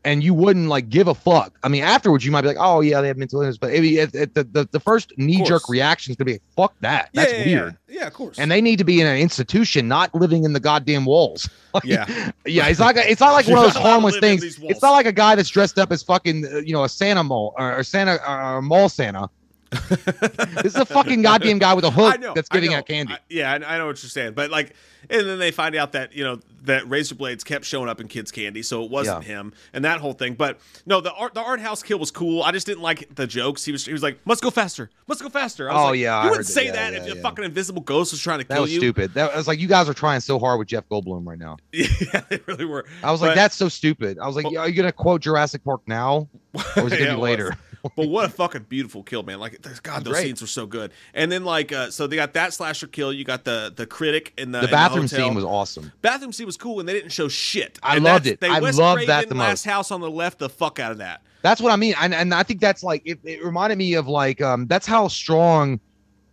and 0.05 0.23
you 0.23 0.33
wouldn't 0.33 0.67
like 0.67 0.89
give 0.89 1.07
a 1.07 1.13
fuck. 1.15 1.57
I 1.63 1.69
mean, 1.69 1.83
afterwards 1.83 2.25
you 2.25 2.31
might 2.31 2.41
be 2.41 2.47
like, 2.47 2.57
oh 2.59 2.81
yeah, 2.81 3.01
they 3.01 3.07
have 3.07 3.17
mental 3.17 3.41
illness, 3.41 3.57
but 3.57 3.71
I 3.71 3.79
mean, 3.79 3.97
it, 3.97 4.15
it, 4.15 4.33
the, 4.33 4.43
the 4.43 4.67
the 4.71 4.79
first 4.79 5.13
knee 5.17 5.43
jerk 5.43 5.69
reaction 5.69 6.11
is 6.11 6.17
gonna 6.17 6.31
be 6.31 6.39
fuck 6.55 6.73
that. 6.81 7.09
That's 7.13 7.31
yeah, 7.31 7.37
yeah, 7.39 7.45
weird. 7.45 7.77
Yeah. 7.87 7.99
yeah, 8.01 8.07
of 8.07 8.13
course. 8.13 8.39
And 8.39 8.51
they 8.51 8.61
need 8.61 8.77
to 8.77 8.83
be 8.83 8.99
in 9.01 9.07
an 9.07 9.17
institution, 9.17 9.87
not 9.87 10.13
living 10.13 10.43
in 10.43 10.53
the 10.53 10.59
goddamn 10.59 11.05
walls. 11.05 11.49
Like, 11.73 11.85
Yeah. 11.85 12.05
yeah. 12.45 12.67
It's 12.67 12.79
like 12.79 12.97
it's 12.97 13.19
not 13.19 13.31
like 13.31 13.47
one 13.47 13.57
of 13.57 13.63
those 13.63 13.75
harmless 13.81 14.19
things. 14.19 14.43
It's 14.61 14.83
not 14.83 14.91
like 14.91 15.07
a 15.07 15.11
guy 15.11 15.33
that's 15.33 15.49
dressed 15.49 15.79
up 15.79 15.91
as 15.91 16.03
fucking, 16.03 16.45
uh, 16.45 16.57
you 16.59 16.71
know, 16.71 16.83
a 16.83 16.89
Santa 16.89 17.23
mall 17.23 17.55
or, 17.57 17.79
or 17.79 17.83
Santa 17.83 18.19
or 18.29 18.61
mall 18.61 18.89
Santa. 18.89 19.27
This 19.73 20.73
is 20.73 20.75
a 20.75 20.85
fucking 20.85 21.21
goddamn 21.21 21.59
guy 21.59 21.73
with 21.73 21.85
a 21.85 21.91
hook 21.91 22.19
know 22.19 22.33
that's 22.33 22.49
giving 22.49 22.73
out 22.73 22.87
candy. 22.87 23.13
I- 23.13 23.19
yeah, 23.29 23.51
I, 23.51 23.55
I 23.75 23.77
know 23.77 23.87
what 23.87 24.01
you're 24.03 24.09
saying, 24.09 24.33
but 24.33 24.49
like, 24.51 24.73
and 25.09 25.27
then 25.27 25.39
they 25.39 25.51
find 25.51 25.75
out 25.75 25.91
that 25.93 26.13
you 26.13 26.23
know 26.23 26.39
that 26.63 26.87
razor 26.89 27.15
blades 27.15 27.43
kept 27.43 27.65
showing 27.65 27.89
up 27.89 27.99
in 27.99 28.07
kids' 28.07 28.31
candy, 28.31 28.61
so 28.63 28.83
it 28.85 28.89
wasn't 28.91 29.23
Yeah. 29.23 29.35
him, 29.35 29.53
and 29.73 29.83
that 29.85 29.99
whole 29.99 30.13
thing. 30.13 30.33
But 30.35 30.59
no, 30.85 31.01
the 31.01 31.11
art 31.13 31.33
the 31.33 31.41
art 31.41 31.59
house 31.59 31.83
kill 31.83 31.99
was 31.99 32.11
cool. 32.11 32.41
I 32.43 32.51
just 32.51 32.65
didn't 32.65 32.83
like 32.83 33.13
the 33.15 33.27
jokes. 33.27 33.65
He 33.65 33.71
was 33.71 33.85
he 33.85 33.91
was 33.93 34.03
like, 34.03 34.19
"Must 34.25 34.41
go 34.41 34.49
faster, 34.49 34.89
must 35.07 35.21
go 35.21 35.29
faster." 35.29 35.69
I 35.69 35.73
was 35.73 35.81
Oh, 35.81 35.85
like, 35.91 35.99
yeah, 35.99 36.15
I 36.17 36.23
you 36.25 36.29
wouldn't 36.29 36.37
heard 36.37 36.45
that. 36.45 36.51
say 36.51 36.65
Yeah, 36.67 36.71
that 36.73 36.93
yeah, 36.93 37.11
if 37.11 37.15
yeah. 37.15 37.21
fucking 37.21 37.43
invisible 37.43 37.81
ghost 37.81 38.11
was 38.13 38.21
trying 38.21 38.39
to 38.39 38.47
that 38.47 38.53
kill 38.53 38.63
was 38.63 38.73
you. 38.73 38.79
stupid. 38.79 39.13
That 39.13 39.35
was 39.35 39.47
like 39.47 39.59
you 39.59 39.67
guys 39.67 39.89
are 39.89 39.93
trying 39.93 40.19
so 40.21 40.39
hard 40.39 40.59
with 40.59 40.67
Jeff 40.69 40.87
Goldblum 40.89 41.27
right 41.27 41.39
now. 41.39 41.57
yeah, 41.73 42.21
they 42.29 42.39
really 42.45 42.65
were. 42.65 42.85
I 43.03 43.11
was 43.11 43.21
like, 43.21 43.35
that's 43.35 43.55
so 43.55 43.67
stupid. 43.69 44.19
I 44.19 44.27
was 44.27 44.35
like, 44.35 44.45
Well- 44.45 44.59
are 44.59 44.69
you 44.69 44.75
gonna 44.75 44.91
quote 44.91 45.21
Jurassic 45.21 45.63
Park 45.65 45.81
now, 45.87 46.29
or 46.77 46.87
is 46.87 46.93
it 46.93 46.99
gonna 46.99 47.11
it 47.11 47.15
be 47.15 47.21
later? 47.21 47.57
But 47.95 48.07
what 48.07 48.25
a 48.25 48.29
fucking 48.29 48.67
beautiful 48.69 49.03
kill, 49.03 49.23
man! 49.23 49.39
Like, 49.39 49.61
God, 49.83 50.03
those 50.05 50.13
Great. 50.13 50.23
scenes 50.23 50.41
were 50.41 50.47
so 50.47 50.65
good. 50.65 50.91
And 51.13 51.31
then 51.31 51.43
like, 51.43 51.71
uh, 51.71 51.91
so 51.91 52.07
they 52.07 52.15
got 52.15 52.33
that 52.33 52.53
slasher 52.53 52.87
kill. 52.87 53.11
You 53.11 53.25
got 53.25 53.43
the 53.43 53.73
the 53.75 53.85
critic 53.85 54.33
in 54.37 54.51
the, 54.51 54.61
The 54.61 54.67
bathroom 54.67 55.03
hotel. 55.03 55.25
scene 55.27 55.35
was 55.35 55.43
awesome. 55.43 55.91
bathroom 56.01 56.31
scene 56.31 56.45
was 56.45 56.57
cool, 56.57 56.79
and 56.79 56.87
they 56.87 56.93
didn't 56.93 57.11
show 57.11 57.27
shit. 57.27 57.79
I 57.83 57.95
And 57.95 58.05
loved 58.05 58.27
it. 58.27 58.39
They 58.39 58.49
I 58.49 58.59
loved 58.59 58.77
Craven 58.77 59.07
that 59.07 59.27
the 59.29 59.35
last 59.35 59.65
most. 59.65 59.71
house 59.73 59.91
on 59.91 60.01
the 60.01 60.09
left 60.09 60.39
the 60.39 60.49
fuck 60.49 60.79
out 60.79 60.91
of 60.93 60.97
that. 60.99 61.21
That's 61.41 61.59
what 61.59 61.71
I 61.73 61.75
mean. 61.75 61.93
And, 61.99 62.13
and 62.13 62.33
I 62.33 62.43
think 62.43 62.61
that's 62.61 62.83
like 62.83 63.01
it, 63.05 63.19
it 63.25 63.43
reminded 63.43 63.77
me 63.77 63.95
of 63.95 64.07
like 64.07 64.41
um 64.41 64.65
that's 64.67 64.87
how 64.87 65.09
strong 65.09 65.79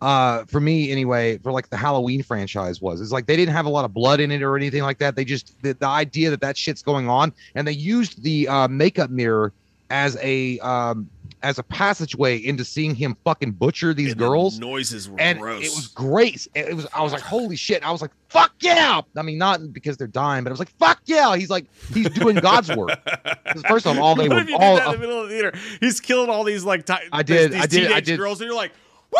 uh 0.01 0.45
for 0.45 0.59
me 0.59 0.89
anyway 0.91 1.37
for 1.39 1.51
like 1.51 1.69
the 1.69 1.77
Halloween 1.77 2.23
franchise 2.23 2.81
was. 2.81 3.01
It's 3.01 3.11
like 3.11 3.27
they 3.27 3.35
didn't 3.35 3.53
have 3.53 3.65
a 3.65 3.69
lot 3.69 3.83
of 3.85 3.93
blood 3.93 4.19
in 4.21 4.31
it 4.31 4.41
or 4.41 4.55
anything 4.55 4.83
like 4.83 4.99
that. 4.99 5.15
They 5.17 5.25
just 5.25 5.61
the, 5.63 5.73
the 5.73 5.85
idea 5.85 6.29
that 6.29 6.39
that 6.41 6.57
shit's 6.57 6.81
going 6.81 7.09
on 7.09 7.33
and 7.55 7.67
they 7.67 7.73
used 7.73 8.23
the 8.23 8.47
uh, 8.47 8.67
makeup 8.69 9.09
mirror 9.11 9.51
as 9.89 10.17
a 10.21 10.57
um 10.59 11.09
as 11.43 11.57
a 11.57 11.63
passageway 11.63 12.37
into 12.37 12.63
seeing 12.63 12.93
him 12.93 13.15
fucking 13.23 13.51
butcher 13.53 13.93
these 13.93 14.11
And 14.11 14.19
the 14.19 14.25
girls. 14.27 14.59
noises 14.59 15.09
were 15.09 15.19
and 15.19 15.39
gross. 15.39 15.63
it 15.65 15.69
was 15.75 15.87
great. 15.87 16.47
It 16.53 16.75
was. 16.75 16.85
I 16.93 17.01
was 17.01 17.11
like, 17.13 17.21
"Holy 17.21 17.55
shit!" 17.55 17.83
I 17.83 17.91
was 17.91 18.01
like, 18.01 18.11
"Fuck 18.29 18.53
yeah!" 18.59 19.01
I 19.17 19.21
mean, 19.23 19.37
not 19.37 19.73
because 19.73 19.97
they're 19.97 20.07
dying, 20.07 20.43
but 20.43 20.51
I 20.51 20.53
was 20.53 20.59
like, 20.59 20.71
"Fuck 20.77 21.01
yeah!" 21.05 21.35
He's 21.35 21.49
like, 21.49 21.65
he's 21.93 22.09
doing 22.09 22.35
God's 22.35 22.75
work. 22.75 22.91
First 23.67 23.85
of 23.87 23.97
all, 23.97 24.03
all 24.03 24.15
they 24.15 24.29
what 24.29 24.45
were 24.47 24.53
all. 24.55 24.75
that 24.75 24.85
in 24.87 24.91
the 24.93 24.97
middle 24.99 25.21
of 25.23 25.29
the 25.29 25.33
theater? 25.35 25.53
He's 25.79 25.99
killing 25.99 26.29
all 26.29 26.43
these 26.43 26.63
like 26.63 26.87
I 27.11 27.23
did, 27.23 27.51
These 27.53 27.61
I 27.61 27.65
did, 27.65 27.91
I 27.91 27.99
did. 27.99 28.17
girls, 28.19 28.39
and 28.41 28.47
you're 28.47 28.55
like, 28.55 28.71
woo! 29.11 29.19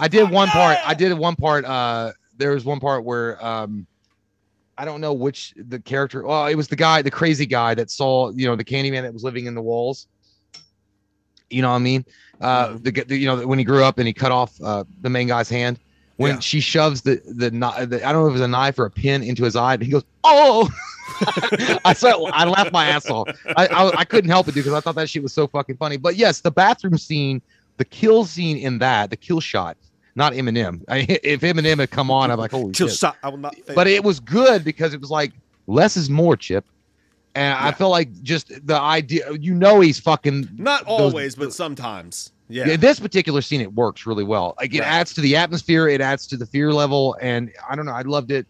I 0.00 0.08
did 0.08 0.30
one 0.30 0.48
part. 0.48 0.78
I 0.86 0.94
did 0.94 1.12
one 1.16 1.36
part. 1.36 1.64
Uh, 1.64 2.12
there 2.38 2.52
was 2.52 2.64
one 2.64 2.80
part 2.80 3.04
where 3.04 3.44
um, 3.44 3.86
I 4.78 4.84
don't 4.86 5.00
know 5.02 5.12
which 5.12 5.52
the 5.56 5.78
character. 5.80 6.22
Well, 6.22 6.46
it 6.46 6.54
was 6.54 6.68
the 6.68 6.76
guy, 6.76 7.02
the 7.02 7.10
crazy 7.10 7.44
guy 7.46 7.74
that 7.74 7.90
saw 7.90 8.30
you 8.30 8.46
know 8.46 8.56
the 8.56 8.64
Candyman 8.64 9.02
that 9.02 9.12
was 9.12 9.22
living 9.22 9.44
in 9.46 9.54
the 9.54 9.62
walls. 9.62 10.06
You 11.52 11.62
know 11.62 11.70
what 11.70 11.76
I 11.76 11.80
mean? 11.80 12.04
Uh, 12.40 12.68
Mhm. 12.68 12.84
the, 12.84 12.90
the 13.04 13.16
you 13.16 13.26
know 13.26 13.46
when 13.46 13.58
he 13.58 13.64
grew 13.64 13.84
up 13.84 13.98
and 13.98 14.06
he 14.06 14.12
cut 14.12 14.32
off 14.32 14.52
uh, 14.62 14.84
the 15.02 15.10
main 15.10 15.28
guy's 15.28 15.48
hand. 15.48 15.78
When 16.16 16.34
Yeah. 16.34 16.40
she 16.40 16.60
shoves 16.60 17.02
the, 17.02 17.20
the 17.26 17.50
the 17.50 18.06
I 18.06 18.12
don't 18.12 18.22
know 18.22 18.26
if 18.26 18.30
it 18.30 18.32
was 18.32 18.40
a 18.42 18.48
knife 18.48 18.78
or 18.78 18.84
a 18.84 18.90
pin 18.90 19.22
into 19.22 19.44
his 19.44 19.56
eye, 19.56 19.74
and 19.74 19.82
he 19.82 19.90
goes, 19.90 20.04
"Oh!" 20.24 20.68
I 21.84 21.92
saw, 21.94 22.24
I 22.30 22.44
laughed 22.44 22.72
my 22.72 22.86
ass 22.86 23.08
off. 23.08 23.28
I, 23.56 23.66
I 23.66 24.00
I 24.00 24.04
couldn't 24.04 24.30
help 24.30 24.48
it 24.48 24.54
dude, 24.54 24.64
because 24.64 24.76
I 24.76 24.80
thought 24.80 24.94
that 24.96 25.08
shit 25.08 25.22
was 25.22 25.32
so 25.32 25.46
fucking 25.46 25.76
funny. 25.76 25.96
But 25.96 26.16
yes, 26.16 26.40
the 26.40 26.50
bathroom 26.50 26.98
scene, 26.98 27.40
the 27.76 27.84
kill 27.84 28.24
scene 28.24 28.56
in 28.58 28.78
that, 28.78 29.10
the 29.10 29.16
kill 29.16 29.40
shot, 29.40 29.76
not 30.14 30.32
Eminem. 30.32 30.82
I, 30.88 31.06
if 31.22 31.40
Eminem 31.40 31.78
had 31.78 31.90
come 31.90 32.10
on, 32.10 32.30
I'm 32.30 32.38
like, 32.38 32.50
holy 32.50 32.72
Kill 32.72 32.88
shit. 32.88 32.98
shot. 32.98 33.16
I 33.22 33.28
will 33.28 33.38
not. 33.38 33.54
Fail. 33.56 33.74
But 33.74 33.86
it 33.86 34.04
was 34.04 34.20
good 34.20 34.64
because 34.64 34.94
it 34.94 35.00
was 35.00 35.10
like 35.10 35.32
less 35.66 35.96
is 35.96 36.10
more, 36.10 36.36
Chip. 36.36 36.64
And 37.34 37.54
I 37.54 37.66
Yeah. 37.66 37.70
felt 37.72 37.90
like 37.90 38.22
just 38.22 38.66
the 38.66 38.78
idea, 38.78 39.32
you 39.32 39.54
know, 39.54 39.80
he's 39.80 39.98
fucking. 39.98 40.48
not 40.56 40.86
those- 40.86 41.00
always, 41.00 41.34
but 41.34 41.52
sometimes. 41.52 42.32
Yeah. 42.48 42.66
Yeah, 42.66 42.76
this 42.76 43.00
particular 43.00 43.40
scene, 43.40 43.62
it 43.62 43.72
works 43.72 44.04
really 44.06 44.24
well. 44.24 44.54
Like 44.60 44.74
it 44.74 44.80
Right. 44.80 44.86
adds 44.88 45.14
to 45.14 45.22
the 45.22 45.36
atmosphere, 45.36 45.88
it 45.88 46.02
adds 46.02 46.26
to 46.26 46.36
the 46.36 46.44
fear 46.44 46.72
level, 46.72 47.16
and 47.22 47.50
I 47.68 47.74
don't 47.76 47.86
know, 47.86 47.92
I 47.92 48.02
loved 48.02 48.30
it. 48.30 48.46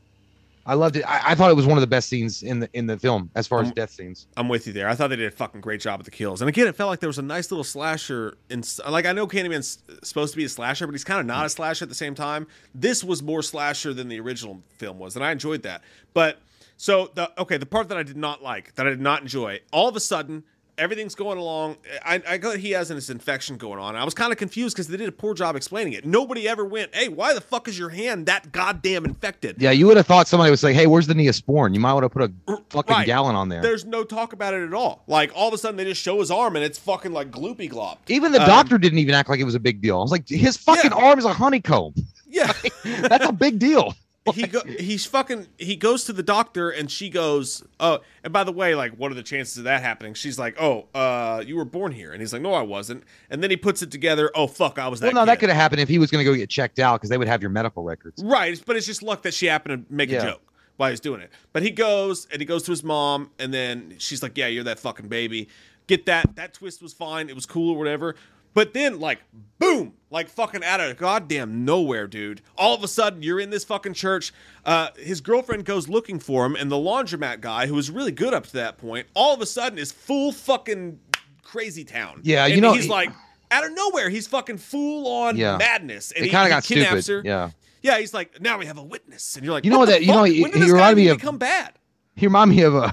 I 0.65 0.75
loved 0.75 0.95
it. 0.97 1.03
I, 1.09 1.33
I 1.33 1.35
thought 1.35 1.51
it 1.51 1.57
was 1.57 1.67
one 1.67 1.77
of 1.77 1.81
the 1.81 1.89
best 1.89 2.09
scenes 2.09 2.45
in 2.45 2.61
the 2.61 2.69
in 2.73 2.87
the 2.87 2.97
film 2.97 3.31
as 3.35 3.49
far 3.49 3.61
as 3.63 3.69
Um, 3.69 3.75
death 3.75 3.91
scenes. 3.91 4.27
I'm 4.37 4.49
with 4.49 4.67
you 4.69 4.73
there. 4.73 4.89
I 4.89 4.95
thought 4.95 5.09
they 5.11 5.17
did 5.17 5.27
a 5.33 5.37
fucking 5.37 5.61
great 5.61 5.81
job 5.81 5.99
with 5.99 6.05
the 6.05 6.13
kills. 6.13 6.41
And 6.41 6.49
again, 6.49 6.69
it 6.69 6.77
felt 6.77 6.89
like 6.89 7.01
there 7.01 7.09
was 7.09 7.19
a 7.19 7.23
nice 7.23 7.51
little 7.51 7.65
slasher. 7.65 8.35
In 8.49 8.63
like 8.89 9.05
I 9.05 9.13
know 9.13 9.27
Candyman's 9.27 9.79
supposed 10.05 10.33
to 10.35 10.37
be 10.37 10.45
a 10.45 10.49
slasher, 10.49 10.87
but 10.87 10.93
he's 10.93 11.03
kind 11.05 11.19
of 11.19 11.27
not 11.27 11.47
a 11.47 11.49
slasher 11.49 11.85
at 11.85 11.89
the 11.89 11.97
same 11.97 12.15
time. 12.15 12.47
This 12.75 13.03
was 13.03 13.23
more 13.25 13.43
slasher 13.43 13.93
than 13.93 14.09
the 14.09 14.21
original 14.21 14.63
film 14.79 15.01
was, 15.01 15.17
and 15.17 15.25
I 15.25 15.33
enjoyed 15.33 15.63
that. 15.65 15.83
But 16.15 16.39
so 16.83 17.13
the 17.15 17.31
okay, 17.41 17.59
the 17.59 17.67
part 17.67 17.89
that 17.91 17.97
I 17.97 18.03
did 18.03 18.17
not 18.17 18.43
like, 18.43 18.75
that 18.75 18.87
I 18.89 18.91
did 18.91 19.01
not 19.01 19.23
enjoy, 19.23 19.61
all 19.73 19.89
of 19.89 19.95
a 19.95 20.01
sudden. 20.01 20.43
Everything's 20.79 21.15
going 21.15 21.37
along. 21.37 21.77
I, 22.03 22.23
I 22.27 22.39
got 22.39 22.57
he 22.57 22.71
has 22.71 22.89
this 22.89 23.11
infection 23.11 23.59
going 23.59 23.79
on. 23.79 23.95
I 23.95 24.05
was 24.05 24.15
kind 24.15 24.33
of 24.33 24.39
confused 24.39 24.75
because 24.75 24.89
they 24.89 24.97
did 24.97 25.07
a 25.07 25.13
poor 25.13 25.35
job 25.35 25.55
explaining 25.55 25.93
it. 25.93 26.07
Nobody 26.07 26.49
ever 26.49 26.65
went, 26.65 26.95
"Hey, 26.95 27.09
why 27.09 27.35
the 27.35 27.43
fuck 27.43 27.69
is 27.69 27.79
your 27.79 27.91
hand 27.91 28.25
that 28.25 28.53
goddamn 28.53 29.05
infected?" 29.05 29.57
Yeah, 29.61 29.71
you 29.73 29.87
would 29.87 29.99
have 29.99 30.07
thought 30.07 30.29
somebody 30.29 30.51
was 30.51 30.63
like, 30.65 30.75
"Hey, 30.75 30.87
where's 30.87 31.07
the 31.07 31.13
Neosporin? 31.13 31.75
You 31.75 31.79
might 31.81 31.93
want 31.93 32.05
to 32.05 32.09
put 32.09 32.23
a 32.23 32.57
fucking 32.71 32.91
Right. 32.97 33.07
gallon 33.07 33.37
on 33.37 33.51
there." 33.51 33.61
There's 33.61 33.85
no 33.85 34.03
talk 34.03 34.33
about 34.33 34.55
it 34.55 34.63
at 34.67 34.73
all. 34.73 35.05
Like 35.07 35.31
all 35.35 35.47
of 35.47 35.53
a 35.55 35.59
sudden 35.59 35.77
they 35.77 35.85
just 35.85 36.01
show 36.01 36.19
his 36.21 36.31
arm 36.31 36.57
and 36.57 36.65
it's 36.65 36.79
fucking 36.79 37.13
like 37.13 37.31
gloopy 37.31 37.71
glop. 37.71 37.99
Even 38.09 38.33
the 38.33 38.41
Um, 38.41 38.49
doctor 38.49 38.79
didn't 38.79 38.99
even 38.99 39.15
act 39.15 39.29
like 39.29 39.41
it 39.41 39.45
was 39.45 39.55
a 39.55 39.61
big 39.61 39.83
deal. 39.83 39.99
I 39.99 40.03
was 40.03 40.11
like, 40.11 40.27
his 40.27 40.57
fucking 40.57 40.91
Yeah. 40.91 40.97
arm 41.07 41.19
is 41.19 41.27
a 41.27 41.35
honeycomb. 41.35 41.93
Yeah. 42.27 42.51
That's 42.85 43.27
a 43.27 43.33
big 43.33 43.59
deal. 43.59 43.95
He 44.35 44.47
go 44.47 44.61
he's 44.79 45.05
fucking 45.05 45.49
he 45.59 45.75
goes 45.75 46.05
to 46.05 46.13
the 46.13 46.23
doctor 46.23 46.71
and 46.71 46.91
she 46.91 47.11
goes 47.11 47.65
oh 47.81 47.99
and 48.23 48.33
by 48.33 48.45
the 48.45 48.53
way 48.53 48.75
like 48.77 48.93
what 48.93 49.11
are 49.11 49.15
the 49.17 49.23
chances 49.23 49.59
of 49.59 49.65
that 49.65 49.83
happening? 49.83 50.15
She's 50.15 50.39
like 50.39 50.61
oh 50.61 50.87
uh 50.95 51.43
you 51.45 51.57
were 51.57 51.65
born 51.65 51.91
here. 51.93 52.13
And 52.13 52.21
he's 52.21 52.33
like 52.33 52.43
no 52.43 52.53
i 52.55 52.63
wasn't. 52.63 53.03
And 53.31 53.43
then 53.43 53.51
he 53.51 53.57
puts 53.57 53.83
it 53.83 53.91
together 53.91 54.31
oh 54.35 54.47
fuck 54.47 54.79
i 54.79 54.87
was 54.87 55.01
that 55.01 55.13
well, 55.13 55.23
no, 55.23 55.27
that 55.27 55.41
could 55.41 55.49
have 55.49 55.57
happened 55.59 55.81
if 55.81 55.89
he 55.89 55.99
was 55.99 56.11
going 56.11 56.25
to 56.25 56.31
go 56.31 56.37
get 56.37 56.49
checked 56.51 56.79
out 56.79 57.01
because 57.01 57.11
they 57.11 57.19
would 57.19 57.27
have 57.29 57.43
your 57.43 57.51
medical 57.51 57.83
records. 57.83 58.23
right 58.23 58.63
but 58.65 58.77
it's 58.77 58.87
just 58.87 59.03
luck 59.03 59.23
that 59.23 59.35
she 59.35 59.47
happened 59.47 59.87
to 59.89 59.93
make 59.95 60.09
Yeah. 60.09 60.19
a 60.19 60.23
joke 60.31 60.43
while 60.77 60.91
he's 60.91 61.01
doing 61.01 61.21
it. 61.21 61.31
But 61.53 61.63
he 61.63 61.71
goes 61.71 62.27
and 62.31 62.41
he 62.41 62.47
goes 62.47 62.63
to 62.65 62.71
his 62.71 62.83
mom 62.85 63.31
and 63.39 63.53
then 63.53 63.95
she's 63.99 64.23
like 64.23 64.39
yeah 64.39 64.47
you're 64.47 64.65
that 64.65 64.79
fucking 64.79 65.09
baby. 65.09 65.49
Get 65.89 66.07
that 66.07 66.37
that 66.37 66.55
twist 66.55 66.81
was 66.81 66.93
fine 66.93 67.29
it 67.29 67.35
was 67.35 67.45
cool 67.45 67.75
or 67.75 67.79
whatever 67.79 68.15
but 68.55 68.73
then 68.75 69.01
like 69.01 69.21
boom 69.59 69.95
like 70.11 70.29
fucking 70.29 70.63
out 70.65 70.81
of 70.81 70.97
goddamn 70.97 71.65
nowhere 71.65 72.07
dude 72.07 72.43
all 72.57 72.75
of 72.75 72.83
a 72.83 72.89
sudden 72.89 73.23
you're 73.23 73.41
in 73.41 73.51
this 73.51 73.65
fucking 73.65 73.95
church 73.95 74.33
uh 74.65 74.89
his 74.99 75.21
girlfriend 75.21 75.65
goes 75.65 75.89
looking 75.89 76.19
for 76.19 76.45
him 76.45 76.55
and 76.57 76.71
the 76.71 76.77
laundromat 76.77 77.41
guy 77.41 77.67
who 77.67 77.75
was 77.75 77.91
really 77.91 78.13
good 78.13 78.35
up 78.35 78.45
to 78.47 78.53
that 78.55 78.77
point 78.79 79.07
all 79.15 79.33
of 79.35 79.41
a 79.41 79.47
sudden 79.47 79.79
is 79.79 79.93
full 79.93 80.33
fucking 80.33 80.99
crazy 81.43 81.85
town 81.85 82.21
Yeah, 82.25 82.47
you 82.47 82.61
know- 82.61 82.73
he's 82.73 82.89
like 82.89 83.11
out 83.51 83.65
of 83.65 83.73
nowhere 83.73 84.09
he's 84.09 84.27
fucking 84.27 84.59
full 84.59 85.07
on 85.07 85.37
Yeah. 85.37 85.57
madness 85.59 86.11
and 86.13 86.23
It 86.25 86.27
he, 86.27 86.31
kind 86.33 86.47
of 86.47 86.51
got 86.51 86.65
kidnaps 86.65 87.05
stupid. 87.05 87.27
her 87.27 87.29
Yeah. 87.31 87.51
yeah, 87.83 87.99
he's 88.01 88.15
like, 88.15 88.41
now 88.41 88.59
we 88.59 88.65
have 88.67 88.79
a 88.79 88.83
witness, 88.83 89.37
and 89.37 89.45
you're 89.45 89.53
like, 89.53 89.65
You 89.65 89.71
know 89.71 89.79
what 89.79 89.89
that- 89.91 90.01
you 90.03 90.07
know, 90.09 90.23
he- 90.25 90.37
he 90.43 90.73
reminded 90.73 90.97
me 90.97 91.09
of- 91.09 91.19
become 91.19 91.37
bad? 91.37 91.75
He 92.17 92.27
reminded 92.27 92.57
me 92.57 92.63
of 92.63 92.75
uh, 92.77 92.93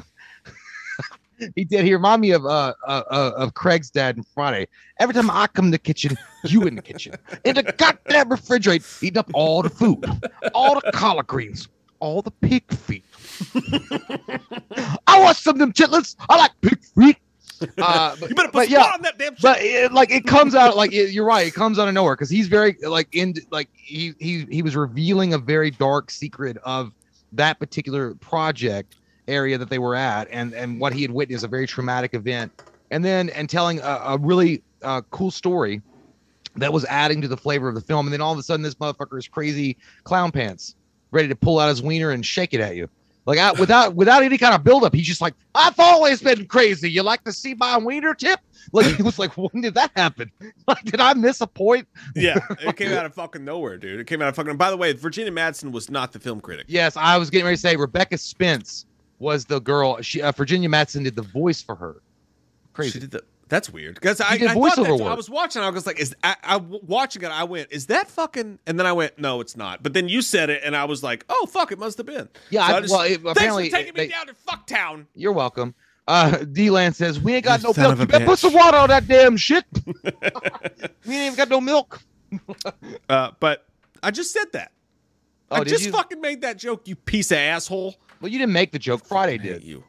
he 1.56 1.66
did. 1.66 1.86
He 1.86 1.94
reminded 1.94 2.22
me 2.22 2.32
of 2.32 2.45
uh, 2.45 2.74
uh, 2.88 3.03
uh 3.10 3.32
of 3.36 3.53
Craig's 3.53 3.90
dad 3.90 4.18
in 4.18 4.24
Friday. 4.24 4.68
Every 4.99 5.14
time 5.14 5.30
I 5.30 5.48
come 5.48 5.66
to 5.66 5.72
the 5.72 5.80
kitchen, 5.80 6.18
you 6.44 6.64
in 6.64 6.76
the 6.76 6.82
kitchen 6.82 7.16
in 7.45 7.56
the 7.56 7.64
goddamn 7.64 8.30
refrigerator, 8.30 8.86
eating 9.02 9.18
up 9.18 9.30
all 9.34 9.61
the 9.61 9.70
food, 9.70 10.06
all 10.53 10.80
the 10.80 10.91
collard 10.91 11.28
greens, 11.28 11.68
all 11.99 12.22
the 12.22 12.32
pig 12.32 12.72
feet. 12.74 13.06
I 15.07 15.20
want 15.20 15.38
some 15.38 15.56
of 15.56 15.60
them 15.60 15.74
chitlins. 15.74 16.16
I 16.30 16.38
like 16.38 16.52
pig 16.61 16.84
feet. 16.84 17.18
Uh, 17.78 18.16
but, 18.20 18.30
You 18.30 18.36
better 18.36 18.52
put 18.52 18.70
yeah, 18.70 18.84
on 18.84 19.02
that 19.02 19.18
damn 19.18 19.36
shit. 19.36 19.41
but 19.41 19.61
it, 19.61 19.91
like 19.91 20.11
it 20.11 20.26
comes 20.26 20.56
out 20.56 20.78
like 20.78 20.94
it, 20.94 21.11
you're 21.11 21.26
right. 21.26 21.45
It 21.45 21.53
comes 21.53 21.78
out 21.78 21.88
of 21.88 21.94
nowhere 21.94 22.16
because 22.16 22.30
he's 22.30 22.48
very 22.48 22.78
like 22.84 23.14
in 23.14 23.34
like 23.52 23.70
he 23.74 24.14
he 24.20 24.45
he 24.49 24.61
was 24.61 24.76
revealing 24.76 25.34
a 25.34 25.38
very 25.38 25.72
dark 25.72 26.10
secret 26.10 26.57
of 26.64 26.94
that 27.34 27.60
particular 27.60 28.16
project 28.16 28.95
area 29.30 29.57
that 29.57 29.69
they 29.69 29.80
were 29.80 29.95
at 29.95 30.27
and 30.31 30.53
and 30.53 30.80
what 30.80 30.93
he 30.93 31.01
had 31.01 31.11
witnessed 31.11 31.43
a 31.43 31.47
very 31.47 31.68
traumatic 31.68 32.14
event 32.14 32.51
and 32.91 33.03
then 33.06 33.30
and 33.30 33.49
telling 33.49 33.80
a, 33.80 34.01
a 34.06 34.18
really 34.18 34.64
uh, 34.81 35.01
cool 35.11 35.31
story 35.31 35.81
that 36.56 36.73
was 36.73 36.85
adding 36.85 37.22
to 37.22 37.27
the 37.27 37.38
flavor 37.38 37.69
of 37.69 37.76
the 37.76 37.81
film 37.81 38.07
and 38.07 38.14
then 38.14 38.22
all 38.22 38.34
of 38.34 38.39
a 38.39 38.43
sudden 38.43 38.64
this 38.64 38.76
motherfucker 38.76 39.18
is 39.18 39.27
crazy 39.27 39.77
clown 40.03 40.31
pants 40.31 40.76
ready 41.11 41.27
to 41.27 41.35
pull 41.35 41.60
out 41.60 41.69
his 41.69 41.81
wiener 41.81 42.11
and 42.11 42.26
shake 42.26 42.53
it 42.53 42.60
at 42.60 42.76
you 42.76 42.89
like 43.26 43.38
I, 43.38 43.51
without 43.53 43.95
without 44.01 44.23
any 44.23 44.38
kind 44.38 44.56
of 44.56 44.64
buildup 44.64 44.93
he's 44.93 45.07
just 45.07 45.22
like 45.22 45.35
i've 45.56 45.80
always 45.80 46.22
been 46.22 46.45
crazy 46.47 46.89
you 46.89 47.03
like 47.03 47.23
to 47.26 47.31
see 47.31 47.53
my 47.53 47.77
wiener 47.77 48.14
tip 48.14 48.39
like 48.73 48.88
he 48.95 49.03
was 49.03 49.19
like 49.19 49.38
when 49.38 49.61
did 49.61 49.76
that 49.76 49.91
happen 49.95 50.31
like 50.68 50.84
did 50.84 50.99
i 50.99 51.14
miss 51.14 51.41
a 51.41 51.47
point 51.47 51.88
yeah, 52.15 52.39
it 52.61 52.76
came 52.77 52.91
out 52.93 53.06
of 53.06 53.14
fucking 53.14 53.43
nowhere, 53.43 53.77
dude. 53.77 53.99
It 53.99 54.07
came 54.07 54.22
out 54.22 54.30
of 54.30 54.35
fucking. 54.35 54.57
By 54.57 54.72
the 54.72 54.77
way, 54.77 54.93
Virginia 54.93 55.31
Madsen 55.31 55.72
was 55.72 55.89
not 55.89 56.11
the 56.11 56.19
film 56.19 56.41
critic. 56.41 56.65
yes 56.68 56.97
i 56.97 57.18
was 57.18 57.30
getting 57.30 57.45
ready 57.45 57.56
to 57.56 57.61
say 57.61 57.76
rebecca 57.76 58.18
spence 58.18 58.85
was 59.20 59.46
the 59.46 59.60
girl 59.60 60.02
she 60.02 60.22
uh, 60.22 60.32
virginia 60.32 60.70
madsen 60.70 61.04
did 61.04 61.16
the 61.16 61.22
voice 61.22 61.62
for 61.62 61.76
her 61.76 62.02
She 62.02 62.70
crazy 62.74 63.00
did 63.00 63.12
the. 63.12 63.24
That's 63.50 63.68
weird 63.68 63.96
because 63.96 64.22
I, 64.22 64.34
I 64.34 64.38
thought 64.38 64.76
that, 64.76 65.02
I 65.02 65.16
was 65.16 65.28
watching. 65.28 65.64
I 65.64 65.70
was 65.72 65.88
like, 65.88 66.00
"Is 66.00 66.16
I, 66.24 66.36
I 66.44 66.58
watching 66.58 67.24
it?" 67.24 67.30
I 67.32 67.46
went, 67.46 67.70
"Is 67.72 67.88
that 67.88 68.08
fucking?" 68.08 68.60
And 68.68 68.78
then 68.80 68.86
I 68.86 68.94
went, 68.94 69.18
"No, 69.18 69.41
it's 69.41 69.58
not." 69.58 69.82
But 69.82 69.94
then 69.94 70.08
you 70.08 70.22
said 70.22 70.52
it, 70.52 70.62
and 70.64 70.76
I 70.76 70.86
was 70.86 71.02
like, 71.02 71.26
"Oh 71.30 71.48
fuck, 71.48 71.72
it 71.72 71.80
must 71.80 71.98
have 71.98 72.06
been." 72.06 72.30
Yeah, 72.52 72.68
So 72.68 72.76
I- 72.76 72.80
just- 72.82 72.94
well, 72.94 73.02
it- 73.02 73.22
thanks 73.24 73.32
apparently 73.32 73.70
for 73.72 73.78
taking 73.78 73.94
me 73.96 74.02
they- 74.02 74.08
down 74.10 74.28
to 74.28 74.36
fucktown. 74.48 75.08
You're 75.16 75.32
welcome. 75.32 75.74
Uh, 76.08 76.38
D-Land 76.44 76.96
says, 76.96 77.20
we 77.20 77.34
ain't 77.36 77.46
got 77.46 77.62
You 77.62 77.72
no 77.76 77.82
milk. 77.84 78.00
You 78.00 78.06
better 78.08 78.26
put 78.26 78.40
some 78.40 78.54
water 78.54 78.78
on 78.78 78.90
that 78.90 79.08
damn 79.08 79.36
shit. 79.38 79.64
we 80.04 81.16
ain't 81.16 81.34
even 81.34 81.36
got 81.36 81.50
no 81.50 81.62
milk. 81.62 82.02
Uh, 83.08 83.32
but 83.40 83.66
I 84.02 84.12
just 84.12 84.32
said 84.32 84.52
that. 84.54 84.72
Oh, 85.52 85.58
I 85.58 85.64
just 85.64 85.86
you? 85.86 85.91
fucking 85.91 86.20
made 86.22 86.41
that 86.41 86.58
joke, 86.58 86.88
you 86.88 86.96
piece 86.96 87.32
of 87.32 87.38
asshole. 87.38 87.96
Well, 88.22 88.32
you 88.32 88.38
didn't 88.40 88.54
make 88.54 88.72
the 88.72 88.80
joke. 88.80 89.06
Friday 89.06 89.38
did. 89.38 89.64
you. 89.64 89.84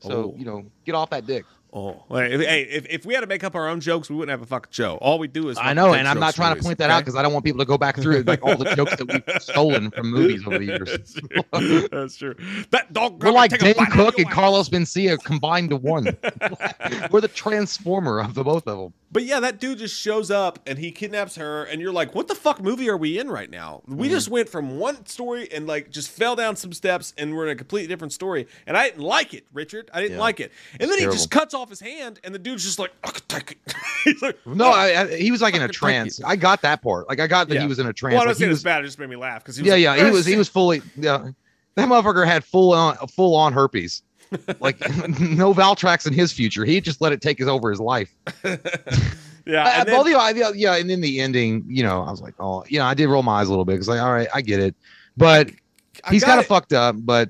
So, 0.00 0.10
Oh. 0.10 0.34
you 0.38 0.44
know, 0.44 0.64
get 0.84 0.94
off 0.94 1.10
that 1.10 1.26
dick. 1.26 1.44
Oh, 1.72 2.04
Hey, 2.10 2.62
if- 2.70 2.86
if, 2.88 3.04
we 3.04 3.12
had 3.12 3.20
to 3.20 3.26
make 3.26 3.44
up 3.44 3.54
our 3.54 3.68
own 3.68 3.80
jokes, 3.80 4.08
we 4.08 4.16
wouldn't 4.16 4.30
have 4.30 4.40
a 4.40 4.46
fucking 4.46 4.70
show. 4.72 4.96
All 4.96 5.18
we 5.18 5.28
do 5.28 5.48
is 5.50 5.58
I 5.60 5.74
know, 5.74 5.92
and 5.92 6.08
I'm 6.08 6.18
not 6.18 6.34
trying 6.34 6.56
to 6.56 6.62
point 6.62 6.78
that 6.78 6.88
out 6.90 7.00
because 7.00 7.16
I 7.16 7.22
don't 7.22 7.34
want 7.34 7.44
people 7.44 7.58
to 7.58 7.66
go 7.66 7.76
back 7.76 7.96
through 7.96 8.22
like 8.22 8.42
all 8.42 8.56
the 8.56 8.64
jokes 8.76 8.96
that 8.96 9.12
we've 9.12 9.42
stolen 9.42 9.90
from 9.90 10.10
movies 10.10 10.46
over 10.46 10.58
the 10.58 10.64
years. 10.66 11.18
That's 11.90 12.16
true. 12.16 12.34
That 12.70 12.92
dog. 12.94 13.22
We're 13.22 13.30
like 13.32 13.50
Dane 13.58 13.74
bite 13.76 13.82
out 13.82 13.88
of 13.88 13.92
Cook 13.94 14.18
and. 14.18 14.30
Carlos 14.30 14.68
Mencia 14.70 15.22
combined 15.22 15.68
to 15.70 15.76
one. 15.76 16.16
We're 17.10 17.20
the 17.20 17.28
transformer 17.34 18.20
of 18.20 18.34
the 18.34 18.44
both 18.44 18.66
of 18.66 18.78
them. 18.78 18.92
But 19.16 19.24
yeah, 19.24 19.40
that 19.40 19.58
dude 19.60 19.78
just 19.78 19.98
shows 19.98 20.30
up 20.30 20.58
and 20.66 20.78
he 20.78 20.92
kidnaps 20.92 21.36
her, 21.36 21.64
and 21.64 21.80
you're 21.80 21.90
like, 21.92 22.14
"What 22.14 22.28
the 22.28 22.34
fuck 22.34 22.60
movie 22.62 22.90
are 22.90 22.98
we 22.98 23.18
in 23.18 23.30
right 23.30 23.48
now?" 23.50 23.80
Mm-hmm. 23.88 23.96
We 23.96 24.10
just 24.10 24.28
went 24.28 24.50
from 24.50 24.78
one 24.78 25.06
story 25.06 25.50
and 25.50 25.66
like 25.66 25.90
just 25.90 26.10
fell 26.10 26.36
down 26.36 26.54
some 26.56 26.74
steps, 26.74 27.14
and 27.16 27.34
we're 27.34 27.46
in 27.46 27.52
a 27.52 27.56
completely 27.56 27.88
different 27.88 28.12
story. 28.12 28.46
And 28.66 28.76
I 28.76 28.90
didn't 28.90 29.02
like 29.04 29.32
it, 29.32 29.46
Richard. 29.54 29.90
I 29.94 30.02
didn't 30.02 30.18
Yeah. 30.18 30.22
like 30.22 30.40
it. 30.40 30.52
And 30.78 30.90
then 30.90 30.98
he 30.98 31.06
just 31.06 31.30
cuts 31.30 31.54
off 31.54 31.70
his 31.70 31.80
hand, 31.80 32.20
and 32.24 32.34
the 32.34 32.38
dude's 32.38 32.62
just 32.62 32.78
like, 32.78 32.92
"I 33.02 33.08
could 33.10 33.26
take 33.26 33.52
it." 33.52 33.74
He's 34.04 34.20
like, 34.20 34.36
No, 34.44 34.66
"Oh." 34.66 34.70
I, 34.72 35.00
I, 35.04 35.16
he 35.16 35.30
was 35.30 35.40
like 35.40 35.54
in 35.54 35.62
a 35.62 35.68
trance. 35.68 36.22
I 36.22 36.36
got 36.36 36.60
that 36.60 36.82
part. 36.82 37.08
Like 37.08 37.18
I 37.18 37.26
got 37.26 37.48
that 37.48 37.54
Yeah. 37.54 37.62
he 37.62 37.66
was 37.68 37.78
in 37.78 37.86
a 37.86 37.94
trance. 37.94 38.12
Well, 38.12 38.20
Like, 38.20 38.26
not 38.26 38.36
he 38.36 38.40
saying 38.40 38.50
was, 38.50 38.62
bad. 38.62 38.82
It 38.82 38.88
just 38.88 38.98
made 38.98 39.08
me 39.08 39.16
laugh 39.16 39.42
because 39.42 39.56
he 39.56 39.62
was 39.62 39.68
yeah, 39.68 39.90
like, 39.92 39.98
yeah. 39.98 40.04
He 40.04 40.10
"Ah, 40.10 40.12
was 40.12 40.26
he 40.26 40.36
was 40.36 40.48
fully 40.50 40.82
yeah. 40.94 41.30
That 41.76 41.88
motherfucker 41.88 42.26
had 42.26 42.44
full 42.44 42.74
on 42.74 42.96
full 43.08 43.34
on 43.34 43.54
herpes. 43.54 44.02
Like 44.60 44.80
no 45.20 45.54
Valtrex 45.54 46.06
in 46.06 46.12
his 46.12 46.32
future. 46.32 46.64
He 46.64 46.80
just 46.80 47.00
let 47.00 47.12
it 47.12 47.20
take 47.20 47.38
his 47.38 47.48
over 47.48 47.70
his 47.70 47.80
life. 47.80 48.14
Yeah, 49.48 49.80
and 49.82 49.88
well, 49.88 50.02
then- 50.02 50.12
the, 50.14 50.18
I- 50.18 50.32
the- 50.32 50.58
yeah, 50.58 50.74
and 50.74 50.90
then 50.90 51.00
the 51.00 51.20
ending, 51.20 51.64
you 51.68 51.84
know, 51.84 52.02
I 52.02 52.10
was 52.10 52.20
like, 52.20 52.34
oh, 52.40 52.64
you 52.66 52.80
know, 52.80 52.84
I 52.84 52.94
did 52.94 53.06
roll 53.06 53.22
my 53.22 53.34
eyes 53.40 53.46
a 53.46 53.50
little 53.50 53.64
bit 53.64 53.74
because 53.74 53.86
like, 53.86 54.00
all 54.00 54.12
right, 54.12 54.26
I 54.34 54.40
get 54.42 54.58
it, 54.58 54.74
but 55.16 55.52
I 56.04 56.10
he's 56.10 56.24
kind 56.24 56.40
of 56.40 56.46
fucked 56.46 56.72
up. 56.72 56.96
But 56.98 57.28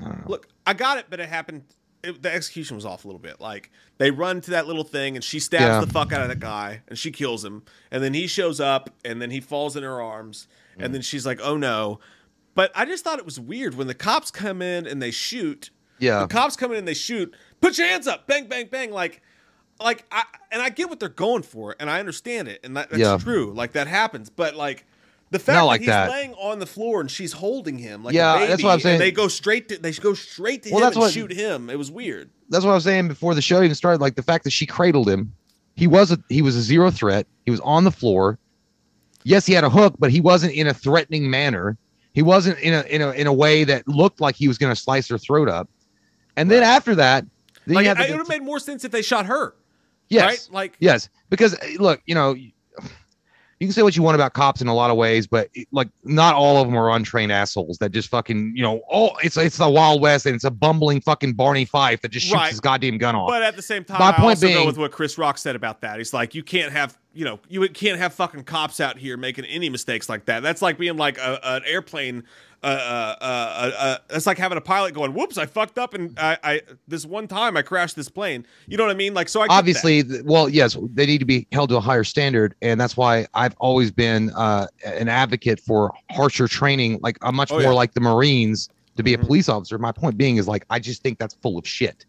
I. 0.00 0.14
Look, 0.26 0.46
I 0.68 0.74
got 0.74 0.98
it, 0.98 1.06
but 1.10 1.18
it 1.18 1.28
happened. 1.28 1.64
It, 2.04 2.22
the 2.22 2.32
execution 2.32 2.76
was 2.76 2.86
off 2.86 3.04
a 3.04 3.08
little 3.08 3.18
bit. 3.18 3.40
Like 3.40 3.72
they 3.96 4.12
run 4.12 4.40
to 4.42 4.52
that 4.52 4.68
little 4.68 4.84
thing, 4.84 5.16
and 5.16 5.24
she 5.24 5.40
stabs 5.40 5.62
Yeah. 5.64 5.80
the 5.80 5.88
fuck 5.88 6.12
out 6.12 6.22
of 6.22 6.28
that 6.28 6.38
guy, 6.38 6.82
and 6.86 6.96
she 6.96 7.10
kills 7.10 7.44
him. 7.44 7.64
And 7.90 8.04
then 8.04 8.14
he 8.14 8.28
shows 8.28 8.60
up, 8.60 8.90
and 9.04 9.20
then 9.20 9.32
he 9.32 9.40
falls 9.40 9.74
in 9.76 9.82
her 9.82 10.00
arms, 10.00 10.46
Mm. 10.78 10.84
and 10.84 10.94
then 10.94 11.02
she's 11.02 11.26
like, 11.26 11.40
"Oh 11.42 11.56
no!" 11.56 11.98
But 12.54 12.70
I 12.76 12.84
just 12.84 13.02
thought 13.02 13.18
it 13.18 13.24
was 13.24 13.40
weird 13.40 13.74
when 13.74 13.88
the 13.88 13.94
cops 13.94 14.30
come 14.30 14.62
in 14.62 14.86
and 14.86 15.02
they 15.02 15.10
shoot. 15.10 15.70
Yeah, 15.98 16.20
The 16.20 16.26
cops 16.28 16.56
come 16.56 16.72
in 16.72 16.78
and 16.78 16.88
they 16.88 16.94
shoot. 16.94 17.34
Put 17.60 17.78
your 17.78 17.86
hands 17.88 18.06
up! 18.06 18.26
Bang, 18.26 18.46
bang, 18.46 18.68
bang! 18.70 18.90
Like, 18.92 19.22
like 19.80 20.04
I 20.12 20.24
and 20.52 20.62
I 20.62 20.70
get 20.70 20.88
what 20.88 21.00
they're 21.00 21.08
going 21.08 21.42
for, 21.42 21.74
and 21.80 21.88
I 21.90 22.00
understand 22.00 22.48
it, 22.48 22.60
and 22.64 22.76
that, 22.76 22.90
that's 22.90 23.00
Yeah. 23.00 23.16
true. 23.18 23.52
Like 23.54 23.72
that 23.72 23.86
happens, 23.86 24.30
but 24.30 24.54
like. 24.56 24.84
The 25.30 25.38
fact 25.38 25.56
Not 25.56 25.60
that 25.60 25.66
like 25.66 25.80
he's 25.82 25.88
that. 25.88 26.08
laying 26.10 26.32
on 26.36 26.58
the 26.58 26.64
floor 26.64 27.02
and 27.02 27.10
she's 27.10 27.34
holding 27.34 27.76
him 27.76 28.02
like 28.02 28.14
Yeah, 28.14 28.32
a 28.34 28.38
baby, 28.38 28.48
that's 28.48 28.62
what 28.62 28.70
I'm 28.70 28.80
saying. 28.80 28.94
and 28.94 29.02
they 29.02 29.10
go 29.12 29.28
straight 29.28 29.68
to 29.68 29.76
they 29.76 29.92
go 29.92 30.14
straight 30.14 30.62
to 30.62 30.70
Well, 30.70 30.78
him 30.78 30.84
that's 30.84 30.96
and 30.96 31.02
what- 31.02 31.12
shoot 31.12 31.30
him. 31.30 31.68
It 31.68 31.76
was 31.76 31.90
weird. 31.90 32.30
that's 32.48 32.64
what 32.64 32.70
I 32.70 32.74
was 32.76 32.84
saying 32.84 33.08
before 33.08 33.34
the 33.34 33.42
show 33.42 33.62
even 33.62 33.74
started. 33.74 34.00
Like 34.00 34.14
the 34.14 34.22
fact 34.22 34.44
that 34.44 34.52
she 34.52 34.64
cradled 34.64 35.06
him, 35.06 35.34
he 35.74 35.86
was 35.86 36.10
a 36.10 36.18
he 36.30 36.40
was 36.40 36.56
a 36.56 36.62
zero 36.62 36.90
threat. 36.90 37.26
He 37.44 37.50
was 37.50 37.60
on 37.60 37.84
the 37.84 37.90
floor. 37.90 38.38
Yes, 39.24 39.44
he 39.44 39.52
had 39.52 39.64
a 39.64 39.68
hook, 39.70 39.96
but 39.98 40.10
he 40.10 40.22
wasn't 40.22 40.54
in 40.54 40.66
a 40.66 40.72
threatening 40.72 41.28
manner. 41.28 41.76
He 42.14 42.22
wasn't 42.22 42.58
in 42.60 42.72
a 42.72 42.80
in 42.84 43.02
a 43.02 43.10
in 43.10 43.26
a 43.26 43.32
way 43.32 43.64
that 43.64 43.86
looked 43.86 44.22
like 44.22 44.34
he 44.34 44.48
was 44.48 44.56
going 44.56 44.74
to 44.74 44.80
slice 44.80 45.08
her 45.08 45.18
throat 45.18 45.50
up. 45.50 45.68
And 46.38 46.50
then 46.50 46.62
after 46.62 46.94
that, 46.94 47.26
then 47.66 47.74
Like 47.74 47.84
you 47.84 47.90
it, 47.90 47.98
would 48.10 48.18
have 48.18 48.28
made 48.28 48.42
more 48.42 48.58
sense 48.58 48.84
if 48.84 48.92
they 48.92 49.02
shot 49.02 49.26
her. 49.26 49.54
yes, 50.08 50.24
Right? 50.24 50.48
Like 50.54 50.76
Yes, 50.78 51.08
because 51.30 51.54
uh, 51.54 51.66
look, 51.78 52.00
you 52.06 52.14
know, 52.14 52.34
you 53.60 53.66
can 53.66 53.72
say 53.72 53.82
what 53.82 53.96
you 53.96 54.04
want 54.04 54.14
about 54.14 54.34
cops 54.34 54.60
in 54.62 54.68
a 54.68 54.74
lot 54.74 54.88
of 54.88 54.96
ways, 54.96 55.26
but 55.26 55.48
like 55.72 55.88
not 56.04 56.36
all 56.36 56.58
of 56.62 56.68
them 56.68 56.76
are 56.76 56.90
untrained 56.92 57.32
assholes 57.32 57.78
that 57.78 57.90
just 57.90 58.08
fucking, 58.08 58.52
you 58.54 58.62
know, 58.62 58.82
oh, 58.88 59.10
it's 59.24 59.36
it's 59.36 59.56
the 59.56 59.68
Wild 59.68 60.00
West 60.00 60.26
and 60.26 60.34
it's 60.36 60.44
a 60.44 60.50
bumbling 60.50 61.00
fucking 61.00 61.32
Barney 61.32 61.64
Fife 61.64 62.00
that 62.02 62.10
just 62.12 62.26
shoots 62.26 62.36
Right. 62.36 62.50
his 62.50 62.60
goddamn 62.60 62.98
gun 62.98 63.16
off. 63.16 63.28
But 63.28 63.42
at 63.42 63.56
the 63.56 63.62
same 63.62 63.82
time, 63.82 63.98
My 63.98 64.10
I 64.10 64.12
point 64.12 64.24
also 64.38 64.46
go 64.48 64.54
being- 64.54 64.66
with 64.68 64.78
what 64.78 64.92
Chris 64.92 65.18
Rock 65.18 65.38
said 65.38 65.56
about 65.56 65.80
that. 65.80 65.98
He's 65.98 66.14
like, 66.14 66.36
you 66.36 66.44
can't 66.44 66.70
have, 66.72 66.96
you 67.14 67.24
know, 67.24 67.40
you 67.48 67.68
can't 67.68 67.98
have 67.98 68.14
fucking 68.14 68.44
cops 68.44 68.78
out 68.78 68.96
here 68.96 69.16
making 69.16 69.44
any 69.46 69.68
mistakes 69.68 70.08
like 70.08 70.26
that. 70.26 70.44
That's 70.44 70.62
like 70.62 70.78
being 70.78 70.96
like 70.96 71.18
a, 71.18 71.40
an 71.42 71.62
airplane. 71.66 72.22
Uh, 72.62 72.66
uh, 72.66 73.16
uh, 73.20 73.24
uh, 73.24 73.70
uh, 73.78 73.98
it's 74.10 74.26
like 74.26 74.36
having 74.36 74.58
a 74.58 74.60
pilot 74.60 74.92
going, 74.92 75.14
"Whoops, 75.14 75.38
I 75.38 75.46
fucked 75.46 75.78
up, 75.78 75.94
and 75.94 76.18
I, 76.18 76.36
I 76.42 76.60
this 76.88 77.06
one 77.06 77.28
time 77.28 77.56
I 77.56 77.62
crashed 77.62 77.94
this 77.94 78.08
plane." 78.08 78.44
You 78.66 78.76
know 78.76 78.84
what 78.84 78.90
I 78.90 78.96
mean? 78.96 79.14
Like, 79.14 79.28
so 79.28 79.42
I. 79.42 79.46
Obviously, 79.48 80.02
th- 80.02 80.22
well, 80.24 80.48
yes, 80.48 80.76
they 80.94 81.06
need 81.06 81.18
to 81.18 81.24
be 81.24 81.46
held 81.52 81.68
to 81.70 81.76
a 81.76 81.80
higher 81.80 82.02
standard, 82.02 82.56
and 82.60 82.80
that's 82.80 82.96
why 82.96 83.26
I've 83.34 83.54
always 83.58 83.92
been 83.92 84.30
uh, 84.30 84.66
an 84.84 85.08
advocate 85.08 85.60
for 85.60 85.92
harsher 86.10 86.48
training, 86.48 86.98
like 87.02 87.16
a 87.22 87.30
much 87.30 87.52
Oh, 87.52 87.56
more 87.56 87.62
yeah. 87.62 87.68
like 87.70 87.94
the 87.94 88.00
Marines 88.00 88.68
to 88.96 89.04
be 89.04 89.12
Mhm. 89.16 89.22
a 89.22 89.26
police 89.26 89.48
officer. 89.48 89.78
My 89.78 89.92
point 89.92 90.16
being 90.18 90.36
is 90.38 90.48
like 90.48 90.64
I 90.68 90.80
just 90.80 91.02
think 91.02 91.18
that's 91.18 91.34
full 91.34 91.58
of 91.58 91.66
shit. 91.66 92.04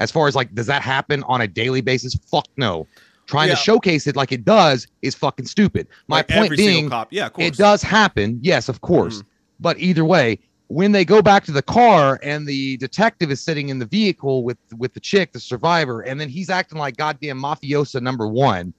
As 0.00 0.10
far 0.10 0.26
as 0.26 0.34
like, 0.34 0.52
does 0.52 0.66
that 0.66 0.82
happen 0.82 1.22
on 1.28 1.40
a 1.42 1.46
daily 1.46 1.80
basis? 1.80 2.14
Fuck 2.28 2.48
no. 2.56 2.88
Trying 3.26 3.50
Yeah. 3.50 3.54
to 3.54 3.60
showcase 3.60 4.08
it 4.08 4.16
like 4.16 4.32
it 4.32 4.44
does 4.44 4.88
is 5.02 5.14
fucking 5.14 5.46
stupid. 5.46 5.86
My 6.08 6.16
Like 6.16 6.28
point 6.28 6.44
every 6.46 6.56
being, 6.56 6.90
cop, 6.90 7.12
yeah, 7.12 7.26
of 7.26 7.34
course, 7.34 7.46
it 7.46 7.56
does 7.56 7.82
happen. 7.82 8.40
Yes, 8.42 8.68
of 8.68 8.80
course. 8.80 9.18
Mhm. 9.18 9.24
But 9.62 9.78
either 9.78 10.04
way, 10.04 10.38
when 10.68 10.92
they 10.92 11.04
go 11.04 11.22
back 11.22 11.44
to 11.44 11.52
the 11.52 11.62
car 11.62 12.18
and 12.22 12.46
the 12.46 12.76
detective 12.78 13.30
is 13.30 13.40
sitting 13.40 13.68
in 13.68 13.78
the 13.78 13.86
vehicle 13.86 14.42
with 14.44 14.58
with 14.76 14.92
the 14.94 15.00
chick, 15.00 15.32
the 15.32 15.40
survivor, 15.40 16.00
and 16.02 16.20
then 16.20 16.28
he's 16.28 16.50
acting 16.50 16.78
like 16.78 16.96
goddamn 16.96 17.40
mafiosa 17.40 18.00
number 18.02 18.26
one. 18.26 18.74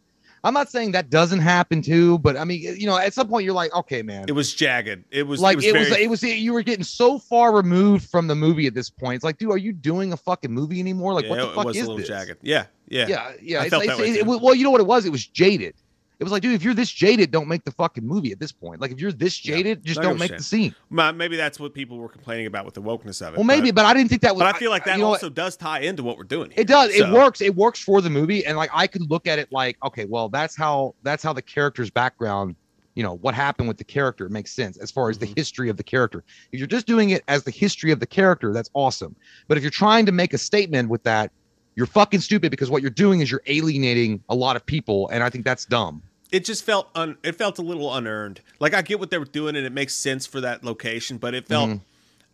I'm 0.46 0.54
not 0.54 0.70
saying 0.70 0.92
that 0.92 1.10
doesn't 1.10 1.40
happen 1.40 1.82
too, 1.82 2.20
but 2.20 2.36
I 2.36 2.44
mean, 2.44 2.60
you 2.78 2.86
know, 2.86 2.98
at 2.98 3.14
some 3.14 3.30
point 3.30 3.46
you're 3.46 3.54
like, 3.54 3.74
okay, 3.74 4.02
man. 4.02 4.26
It 4.28 4.34
was 4.34 4.54
jagged. 4.54 5.06
It 5.10 5.24
was 5.24 5.40
like 5.40 5.54
it 5.54 5.58
was, 5.58 5.66
it 5.66 5.74
was, 5.74 5.98
it 6.00 6.10
was, 6.10 6.24
you 6.24 6.52
were 6.52 6.64
getting 6.64 6.84
so 6.84 7.18
far 7.18 7.56
removed 7.56 8.10
from 8.10 8.28
the 8.28 8.36
movie 8.36 8.68
at 8.68 8.74
this 8.74 8.90
point. 8.90 9.16
It's 9.16 9.24
like, 9.24 9.38
dude, 9.38 9.52
are 9.52 9.58
you 9.58 9.72
doing 9.72 10.12
a 10.12 10.18
fucking 10.18 10.52
movie 10.52 10.82
anymore? 10.82 11.14
Like, 11.14 11.24
yeah, 11.26 11.30
what 11.30 11.38
the 11.38 11.50
it 11.52 11.56
fuck 11.56 11.66
was 11.66 11.78
is 11.78 11.84
a 11.84 11.86
little 11.86 11.98
this? 12.00 12.10
jagged. 12.10 12.40
Yeah, 12.42 12.66
yeah, 12.90 13.08
Yeah, 13.08 13.32
yeah. 13.42 13.60
I 13.60 13.62
it's, 13.62 13.70
felt 13.70 13.84
it's- 13.84 13.98
that 13.98 14.04
way, 14.04 14.10
it- 14.10 14.26
well, 14.42 14.54
you 14.54 14.66
know 14.66 14.72
what 14.72 14.82
it 14.82 14.88
was? 14.88 15.06
It 15.06 15.14
was 15.14 15.26
jaded. 15.26 15.76
It 16.24 16.28
was 16.28 16.32
like, 16.32 16.42
dude, 16.42 16.54
if 16.54 16.64
you're 16.64 16.74
this 16.74 16.90
jaded, 16.90 17.32
don't 17.32 17.50
make 17.50 17.66
the 17.66 17.72
fucking 17.72 18.08
movie 18.08 18.32
at 18.32 18.40
this 18.40 18.54
point. 18.54 18.80
Like, 18.80 18.92
if 18.92 19.00
you're 19.02 19.12
this 19.12 19.44
Yeah, 19.46 19.56
jaded, 19.58 19.84
just 19.84 20.00
I 20.00 20.04
don't 20.04 20.18
make 20.18 20.32
the 20.32 20.42
scene. 20.42 20.74
Maybe 20.90 21.36
that's 21.36 21.60
what 21.60 21.74
people 21.74 21.98
were 21.98 22.08
complaining 22.08 22.46
about 22.46 22.64
with 22.64 22.76
the 22.76 22.82
wokeness 22.82 23.22
of 23.22 23.34
it. 23.34 23.38
Well, 23.38 23.44
maybe, 23.44 23.72
but, 23.72 23.82
but 23.82 23.86
I 23.88 23.94
didn't 23.94 24.08
think 24.10 24.22
that 24.22 24.34
was. 24.34 24.40
but 24.40 24.56
I 24.56 24.58
feel 24.58 24.72
like 24.72 24.86
that 24.86 24.96
you 24.96 25.04
know 25.04 25.10
what? 25.10 25.16
also 25.16 25.30
does 25.30 25.58
tie 25.58 25.82
into 25.82 26.02
what 26.02 26.18
we're 26.18 26.24
doing. 26.24 26.52
Here. 26.52 26.62
It 26.62 26.68
does. 26.68 26.92
It 26.96 27.10
works. 27.12 27.42
It 27.42 27.54
works 27.58 27.82
for 27.82 28.00
the 28.00 28.10
movie, 28.10 28.46
and 28.46 28.56
like 28.56 28.70
I 28.74 28.88
could 28.88 29.12
look 29.12 29.28
at 29.28 29.38
it 29.38 29.52
like, 29.52 29.76
okay, 29.84 30.06
well, 30.06 30.30
that's 30.30 30.56
how 30.56 30.96
that's 31.04 31.24
how 31.24 31.34
the 31.34 31.42
character's 31.42 31.92
background, 31.92 32.56
you 32.96 33.04
know, 33.04 33.16
what 33.16 33.36
happened 33.36 33.68
with 33.68 33.78
the 33.78 33.84
character 33.84 34.30
makes 34.30 34.54
sense 34.56 34.78
as 34.78 34.92
far 34.92 35.10
as 35.10 35.18
the 35.18 35.28
Mhm. 35.28 35.36
history 35.38 35.68
of 35.70 35.76
the 35.76 35.84
character. 35.84 36.24
If 36.54 36.60
you're 36.60 36.68
just 36.68 36.88
doing 36.88 37.10
it 37.10 37.22
as 37.28 37.44
the 37.44 37.52
history 37.52 37.92
of 37.92 38.00
the 38.00 38.08
character, 38.08 38.54
that's 38.54 38.70
awesome. 38.74 39.14
But 39.50 39.58
if 39.58 39.64
you're 39.64 39.72
trying 39.72 40.06
to 40.06 40.14
make 40.14 40.34
a 40.34 40.38
statement 40.38 40.88
with 40.88 41.04
that, 41.04 41.34
you're 41.76 41.88
fucking 41.88 42.20
stupid 42.20 42.52
because 42.52 42.70
what 42.70 42.84
you're 42.84 42.92
doing 42.92 43.22
is 43.22 43.32
you're 43.32 43.42
alienating 43.48 44.24
a 44.30 44.36
lot 44.36 44.56
of 44.56 44.64
people, 44.64 45.10
and 45.10 45.24
I 45.24 45.32
think 45.32 45.44
that's 45.44 45.66
dumb. 45.66 46.04
It 46.34 46.44
just 46.44 46.66
felt 46.66 46.90
un, 46.96 47.16
it 47.24 47.36
felt 47.36 47.60
a 47.60 47.62
little 47.62 47.94
unearned. 47.96 48.42
Like 48.60 48.74
I 48.74 48.82
get 48.82 49.00
what 49.00 49.10
they 49.10 49.18
were 49.18 49.24
doing 49.26 49.56
and 49.56 49.66
it 49.66 49.72
makes 49.72 49.94
sense 49.94 50.26
for 50.26 50.42
that 50.42 50.64
location, 50.66 51.18
but 51.18 51.34
it 51.34 51.48
felt. 51.48 51.70
Mhm. 51.70 51.82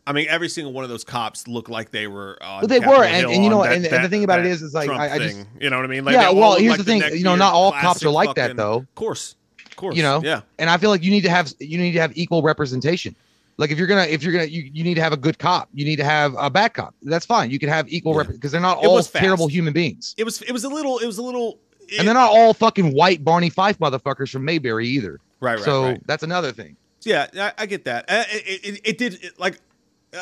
I 0.07 0.11
mean, 0.13 0.25
every 0.27 0.49
single 0.49 0.73
one 0.73 0.83
of 0.83 0.89
those 0.89 1.03
cops 1.03 1.47
looked 1.47 1.69
like 1.69 1.91
they 1.91 2.07
were. 2.07 2.37
On 2.41 2.61
Well, 2.61 2.67
they 2.67 2.79
Capitol 2.79 2.99
were, 3.01 3.05
and- 3.05 3.27
and 3.27 3.43
you 3.43 3.49
know 3.51 3.57
on 3.57 3.59
what, 3.59 3.69
that- 3.69 3.75
and- 3.75 3.85
and 3.85 4.03
the 4.05 4.09
thing 4.09 4.23
about 4.23 4.39
it 4.39 4.47
is, 4.47 4.61
that 4.61 4.65
is, 4.67 4.73
like, 4.73 4.87
Trump 4.87 4.99
I- 5.01 5.13
I 5.15 5.19
just- 5.19 5.45
you 5.59 5.69
know 5.69 5.75
what 5.75 5.85
I 5.85 5.87
mean? 5.87 6.03
Like 6.03 6.13
yeah, 6.15 6.31
well, 6.31 6.55
here's 6.57 6.77
the 6.77 6.83
thing. 6.83 7.03
You 7.15 7.23
know, 7.23 7.35
not 7.35 7.53
all 7.53 7.71
cops 7.73 8.03
are 8.03 8.09
like 8.09 8.33
that 8.35 8.55
though. 8.55 8.77
Of 8.77 8.95
course, 8.95 9.35
of 9.67 9.75
course. 9.75 9.95
you 9.95 10.01
know 10.03 10.19
yeah. 10.23 10.41
and 10.57 10.69
i 10.69 10.75
feel 10.77 10.89
like 10.89 11.03
you 11.03 11.11
need 11.11 11.21
to 11.21 11.29
have 11.29 11.53
you 11.59 11.77
need 11.77 11.91
to 11.93 11.99
have 12.01 12.11
equal 12.17 12.41
representation 12.41 13.15
like 13.57 13.71
if 13.71 13.77
you're 13.77 13.87
gonna 13.87 14.03
if 14.03 14.23
you're 14.23 14.33
gonna 14.33 14.43
you, 14.45 14.69
you 14.73 14.83
need 14.83 14.95
to 14.95 15.01
have 15.01 15.13
a 15.13 15.17
good 15.17 15.37
cop 15.39 15.69
you 15.73 15.85
need 15.85 15.95
to 15.97 16.03
have 16.03 16.35
a 16.37 16.49
bad 16.49 16.73
cop 16.73 16.93
that's 17.03 17.25
fine 17.25 17.49
you 17.51 17.59
can 17.59 17.69
have 17.69 17.85
equal 17.87 18.11
Yeah. 18.13 18.17
rep 18.19 18.27
because 18.27 18.51
they're 18.51 18.59
not 18.59 18.83
It 18.83 18.87
all 18.87 19.01
terrible 19.03 19.47
human 19.47 19.71
beings 19.73 20.15
It 20.17 20.23
was. 20.25 20.41
It 20.41 20.51
was 20.51 20.63
a 20.65 20.69
little. 20.69 20.97
It 20.99 21.05
was 21.05 21.17
a 21.17 21.21
little. 21.23 21.59
And 21.97 22.07
they're 22.07 22.13
not 22.13 22.29
all 22.31 22.53
fucking 22.53 22.91
white 22.93 23.23
barney 23.23 23.49
fife 23.49 23.77
motherfuckers 23.79 24.29
from 24.29 24.45
mayberry 24.45 24.87
either 24.87 25.19
right. 25.39 25.55
Right. 25.55 25.63
so 25.65 25.83
right. 25.83 26.07
that's 26.07 26.23
another 26.23 26.51
thing 26.51 26.75
Yeah, 27.03 27.27
I, 27.37 27.53
I 27.59 27.65
get 27.65 27.85
that. 27.85 28.05
Uh, 28.09 28.23
It, 28.31 28.65
it, 28.65 28.81
it 28.83 28.97
did 28.97 29.13
it, 29.23 29.39
like 29.39 29.59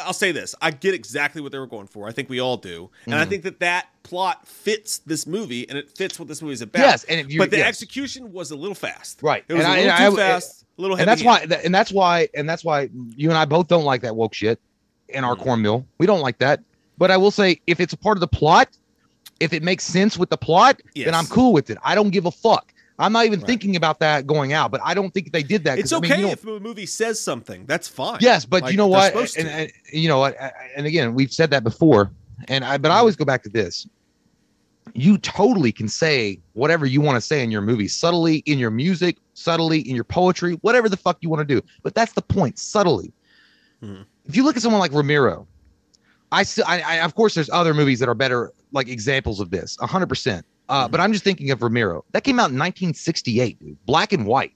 I'll 0.03 0.11
say 0.13 0.33
this: 0.33 0.53
I 0.61 0.71
get 0.71 0.93
exactly 0.93 1.41
what 1.41 1.53
they 1.53 1.59
were 1.59 1.65
going 1.65 1.87
for. 1.87 2.09
I 2.09 2.11
think 2.11 2.29
we 2.29 2.41
all 2.41 2.57
do, 2.57 2.89
and 3.05 3.15
I 3.15 3.23
Mhm. 3.25 3.29
think 3.29 3.43
that 3.43 3.59
that 3.61 3.87
plot 4.03 4.45
fits 4.45 4.97
this 4.99 5.25
movie, 5.25 5.67
and 5.69 5.77
it 5.77 5.89
fits 5.97 6.19
what 6.19 6.27
this 6.27 6.41
movie 6.41 6.53
is 6.55 6.61
about. 6.61 6.81
yes 6.81 7.03
and 7.05 7.19
if 7.21 7.31
you 7.31 7.39
but 7.39 7.51
the 7.51 7.57
yes. 7.57 7.67
execution 7.69 8.33
was 8.33 8.51
a 8.51 8.55
little 8.57 8.75
fast. 8.75 9.19
Right. 9.23 9.45
It 9.47 9.53
was 9.53 9.63
And 9.63 9.71
a 9.73 9.75
I- 9.75 9.79
little 9.79 9.91
and 10.05 10.15
too 10.15 10.21
I- 10.21 10.25
fast. 10.25 10.65
A 10.77 10.81
little 10.81 10.97
and 10.97 11.07
that's 11.07 11.21
heavy-handed. 11.21 11.49
why 11.51 11.59
and 11.65 11.73
that's 11.73 11.91
why 11.91 12.29
and 12.35 12.47
that's 12.49 12.63
why 12.63 12.89
you 13.15 13.29
and 13.29 13.37
i 13.37 13.45
both 13.45 13.67
don't 13.67 13.83
like 13.85 14.01
that 14.03 14.15
woke 14.15 14.35
shit 14.35 14.59
in 15.09 15.23
our 15.23 15.35
Mhm. 15.35 15.39
cornmeal 15.41 15.85
we 15.97 16.05
don't 16.05 16.19
like 16.21 16.37
that 16.37 16.59
but 16.99 17.09
i 17.09 17.17
will 17.17 17.31
say 17.31 17.59
if 17.65 17.79
it's 17.79 17.93
a 17.93 17.97
part 17.97 18.15
of 18.15 18.19
the 18.21 18.27
plot 18.27 18.69
if 19.39 19.53
it 19.53 19.63
makes 19.63 19.83
sense 19.83 20.17
with 20.17 20.29
the 20.29 20.37
plot 20.37 20.81
then 20.95 21.13
i'm 21.15 21.25
cool 21.27 21.53
with 21.53 21.69
it 21.69 21.77
i 21.83 21.93
don't 21.95 22.09
give 22.09 22.25
a 22.25 22.31
fuck 22.31 22.73
i'm 22.99 23.11
not 23.13 23.25
even 23.25 23.39
Right. 23.39 23.47
thinking 23.47 23.75
about 23.75 23.99
that 23.99 24.25
going 24.27 24.53
out 24.53 24.71
but 24.71 24.81
i 24.83 24.93
don't 24.93 25.13
think 25.13 25.31
they 25.31 25.43
did 25.43 25.63
that 25.65 25.77
It's 25.79 25.91
I 25.93 25.99
mean, 25.99 26.11
okay 26.11 26.21
you 26.21 26.27
know- 26.27 26.33
if 26.33 26.45
a 26.45 26.59
movie 26.59 26.85
says 26.85 27.19
something. 27.19 27.65
That's 27.65 27.87
fine. 27.87 28.17
Yes, 28.21 28.45
but 28.45 28.63
Like, 28.63 28.71
you 28.71 28.77
know 28.77 28.87
what? 28.87 29.13
And, 29.37 29.47
and 29.47 29.71
you 29.91 30.07
know 30.07 30.19
what? 30.19 30.35
And 30.75 30.85
again, 30.87 31.13
we've 31.13 31.31
said 31.31 31.49
that 31.51 31.63
before, 31.63 32.11
and 32.47 32.63
I 32.65 32.77
but 32.77 32.91
I 32.91 32.97
always 32.97 33.15
go 33.15 33.25
back 33.25 33.43
to 33.43 33.49
this. 33.49 33.87
You 34.93 35.17
totally 35.19 35.71
can 35.71 35.87
say 35.89 36.39
whatever 36.53 36.85
you 36.85 37.01
want 37.01 37.15
to 37.17 37.21
say 37.21 37.43
in 37.43 37.51
your 37.51 37.61
movie, 37.61 37.87
subtly 37.87 38.37
in 38.45 38.57
your 38.57 38.71
music, 38.71 39.17
subtly 39.33 39.79
in 39.81 39.95
your 39.95 40.05
poetry, 40.05 40.53
whatever 40.61 40.87
the 40.89 40.97
fuck 40.97 41.17
you 41.21 41.29
want 41.29 41.47
to 41.47 41.55
do. 41.55 41.61
But 41.83 41.93
that's 41.93 42.13
the 42.13 42.21
point, 42.21 42.57
subtly. 42.57 43.11
Mhm. 43.83 44.05
If 44.25 44.35
you 44.35 44.43
look 44.43 44.55
at 44.55 44.61
someone 44.63 44.79
like 44.79 44.93
Romero, 44.93 45.45
I. 46.31 46.41
of 47.03 47.13
course 47.15 47.35
there's 47.35 47.49
other 47.49 47.73
movies 47.73 47.99
that 47.99 48.09
are 48.09 48.15
better 48.15 48.51
like 48.71 48.87
examples 48.89 49.39
of 49.39 49.49
this, 49.51 49.77
hundred 49.81 50.07
percent. 50.09 50.45
Uh, 50.69 50.87
Mhm. 50.87 50.91
But 50.91 50.99
I'm 50.99 51.13
just 51.13 51.23
thinking 51.23 51.49
of 51.51 51.61
Romero. 51.61 52.03
That 52.11 52.23
came 52.25 52.39
out 52.39 52.49
in 52.51 52.57
1968, 52.57 53.59
dude, 53.59 53.77
black 53.85 54.11
and 54.13 54.25
white, 54.25 54.53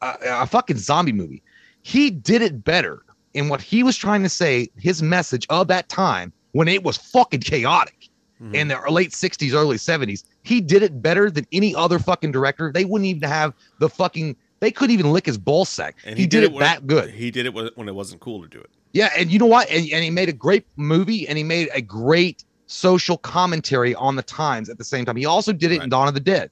a, 0.00 0.14
a 0.42 0.46
fucking 0.46 0.76
zombie 0.78 1.12
movie. 1.12 1.42
He 1.82 2.10
did 2.10 2.42
it 2.42 2.62
better 2.62 3.02
in 3.34 3.48
what 3.48 3.60
he 3.60 3.82
was 3.82 3.96
trying 3.96 4.22
to 4.22 4.28
say, 4.28 4.68
his 4.76 5.02
message 5.02 5.46
of 5.50 5.66
that 5.68 5.88
time 5.88 6.32
when 6.52 6.68
it 6.68 6.82
was 6.84 6.96
fucking 6.96 7.40
chaotic 7.40 8.08
Mhm. 8.42 8.54
in 8.54 8.68
the 8.68 8.78
late 8.90 9.10
60s, 9.12 9.52
early 9.52 9.76
70s. 9.76 10.24
He 10.42 10.60
did 10.60 10.82
it 10.82 11.02
better 11.02 11.30
than 11.30 11.46
any 11.52 11.74
other 11.74 11.98
fucking 11.98 12.32
director. 12.32 12.70
They 12.72 12.84
wouldn't 12.84 13.06
even 13.06 13.28
have 13.28 13.52
the 13.80 13.88
fucking, 13.88 14.36
they 14.60 14.70
couldn't 14.70 14.94
even 14.94 15.12
lick 15.12 15.26
his 15.26 15.36
ball 15.38 15.64
sack. 15.64 15.96
And 16.04 16.18
he, 16.18 16.26
did, 16.26 16.44
it 16.44 16.52
when 16.52 16.60
that 16.60 16.86
good. 16.86 17.10
He 17.10 17.30
did 17.30 17.44
it 17.46 17.52
when 17.54 17.70
when 17.74 17.88
it 17.88 17.94
wasn't 17.94 18.20
cool 18.22 18.40
to 18.42 18.48
do 18.48 18.58
it. 18.58 18.70
Yeah, 18.92 19.10
and 19.16 19.30
you 19.30 19.38
know 19.38 19.46
what? 19.46 19.68
And, 19.70 19.86
and 19.92 20.02
he 20.02 20.10
made 20.10 20.28
a 20.28 20.32
great 20.32 20.64
movie 20.76 21.28
and 21.28 21.36
he 21.38 21.44
made 21.44 21.68
a 21.74 21.80
great 21.82 22.44
social 22.70 23.18
commentary 23.18 23.94
on 23.96 24.14
the 24.14 24.22
times 24.22 24.68
at 24.68 24.78
the 24.78 24.84
same 24.84 25.04
time. 25.04 25.16
He 25.16 25.26
also 25.26 25.52
did 25.52 25.72
it 25.72 25.76
in 25.76 25.80
Right. 25.80 25.90
Dawn 25.90 26.08
of 26.08 26.14
the 26.14 26.20
Dead. 26.20 26.50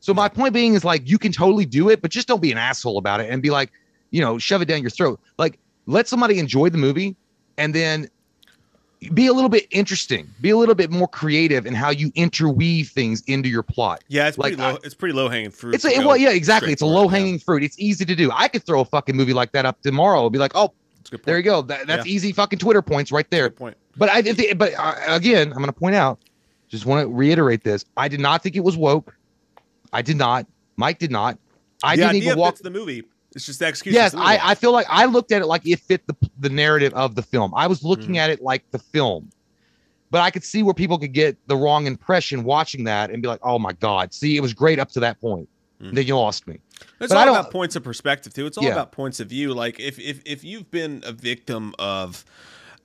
So 0.00 0.14
my 0.14 0.28
point 0.28 0.54
being 0.54 0.72
is 0.74 0.82
like 0.84 1.06
you 1.08 1.18
can 1.18 1.30
totally 1.30 1.66
do 1.66 1.90
it, 1.90 2.00
but 2.00 2.10
just 2.10 2.26
don't 2.26 2.40
be 2.40 2.50
an 2.50 2.56
asshole 2.58 2.96
about 2.96 3.20
it 3.20 3.28
and 3.30 3.42
be 3.42 3.50
like, 3.50 3.70
you 4.10 4.20
know, 4.22 4.38
shove 4.38 4.62
it 4.62 4.64
down 4.66 4.80
your 4.80 4.90
throat. 4.90 5.20
Like 5.36 5.58
let 5.86 6.08
somebody 6.08 6.38
enjoy 6.38 6.70
the 6.70 6.78
movie 6.78 7.16
and 7.58 7.74
then 7.74 8.08
be 9.12 9.26
a 9.26 9.32
little 9.32 9.50
bit 9.50 9.66
interesting, 9.70 10.26
be 10.40 10.50
a 10.50 10.56
little 10.56 10.74
bit 10.74 10.90
more 10.90 11.06
creative 11.06 11.66
in 11.66 11.74
how 11.74 11.90
you 11.90 12.10
interweave 12.14 12.88
things 12.88 13.22
into 13.26 13.48
your 13.50 13.62
plot. 13.62 14.02
Yeah, 14.08 14.26
it's 14.26 14.38
Like, 14.38 14.54
pretty 14.56 14.62
low. 14.62 14.76
I- 14.76 14.78
it's 14.84 14.94
pretty 14.94 15.12
low 15.14 15.28
hanging 15.28 15.50
fruit. 15.50 15.74
It's 15.74 15.84
a, 15.84 15.98
well, 15.98 16.16
yeah, 16.16 16.30
exactly. 16.30 16.72
It's 16.72 16.82
a 16.82 16.86
low 16.86 17.04
yeah. 17.04 17.10
hanging 17.10 17.38
fruit. 17.38 17.62
It's 17.62 17.78
easy 17.78 18.04
to 18.06 18.14
do. 18.14 18.30
I 18.34 18.48
could 18.48 18.64
throw 18.64 18.80
a 18.80 18.84
fucking 18.86 19.14
movie 19.16 19.34
like 19.34 19.52
that 19.52 19.66
up 19.66 19.82
tomorrow. 19.82 20.22
and 20.24 20.32
be 20.32 20.38
like, 20.38 20.52
oh, 20.54 20.72
good 21.10 21.22
there 21.24 21.36
you 21.36 21.42
go. 21.44 21.60
That, 21.62 21.86
that's 21.86 22.06
Yeah. 22.06 22.12
easy 22.12 22.32
fucking 22.32 22.58
Twitter 22.58 22.82
points 22.82 23.12
right 23.12 23.30
there. 23.30 23.50
Point. 23.50 23.76
But 23.98 24.08
I, 24.10 24.54
but 24.54 24.72
uh, 24.78 24.94
again, 25.08 25.48
I'm 25.48 25.58
going 25.58 25.66
to 25.66 25.72
point 25.72 25.94
out, 25.96 26.18
just 26.68 26.86
want 26.86 27.02
to 27.02 27.12
reiterate 27.12 27.64
this. 27.64 27.84
I 27.96 28.08
did 28.08 28.20
not 28.20 28.42
think 28.42 28.56
it 28.56 28.64
was 28.64 28.76
woke. 28.76 29.14
I 29.92 30.02
did 30.02 30.16
not. 30.16 30.46
Mike 30.76 30.98
did 30.98 31.10
not. 31.10 31.38
I 31.82 31.96
the 31.96 32.02
didn't 32.02 32.16
idea 32.16 32.22
even 32.30 32.38
walk. 32.38 32.56
the 32.58 32.70
movie. 32.70 33.04
It's 33.34 33.44
just 33.46 33.58
the 33.58 33.66
execution. 33.66 33.94
Yes, 33.94 34.14
I, 34.14 34.38
I 34.42 34.54
feel 34.54 34.72
like 34.72 34.86
I 34.88 35.04
looked 35.04 35.32
at 35.32 35.42
it 35.42 35.46
like 35.46 35.66
it 35.66 35.80
fit 35.80 36.06
the 36.06 36.14
the 36.38 36.48
narrative 36.48 36.94
of 36.94 37.14
the 37.14 37.22
film. 37.22 37.52
I 37.54 37.66
was 37.66 37.82
looking 37.84 38.14
Mm. 38.14 38.18
at 38.18 38.30
it 38.30 38.40
like 38.42 38.68
the 38.70 38.78
film, 38.78 39.30
but 40.10 40.20
I 40.22 40.30
could 40.30 40.44
see 40.44 40.62
where 40.62 40.74
people 40.74 40.98
could 40.98 41.12
get 41.12 41.36
the 41.46 41.56
wrong 41.56 41.86
impression 41.86 42.42
watching 42.44 42.84
that 42.84 43.10
and 43.10 43.20
be 43.22 43.28
like, 43.28 43.40
"Oh 43.42 43.58
my 43.58 43.72
god!" 43.74 44.14
See, 44.14 44.36
it 44.36 44.40
was 44.40 44.54
great 44.54 44.78
up 44.78 44.90
to 44.92 45.00
that 45.00 45.20
point. 45.20 45.48
Mm. 45.82 45.94
Then 45.94 46.06
you 46.06 46.16
lost 46.16 46.46
me. 46.48 46.58
It's 46.80 46.88
But 46.98 47.10
all 47.12 47.18
I 47.18 47.24
don't- 47.26 47.36
about 47.36 47.52
points 47.52 47.76
of 47.76 47.84
perspective 47.84 48.32
too. 48.34 48.46
It's 48.46 48.56
all 48.58 48.64
Yeah. 48.64 48.72
about 48.72 48.92
points 48.92 49.20
of 49.20 49.28
view. 49.28 49.52
Like 49.54 49.78
if 49.78 49.98
if 50.00 50.20
if 50.24 50.42
you've 50.42 50.70
been 50.70 51.02
a 51.06 51.12
victim 51.12 51.74
of 51.78 52.24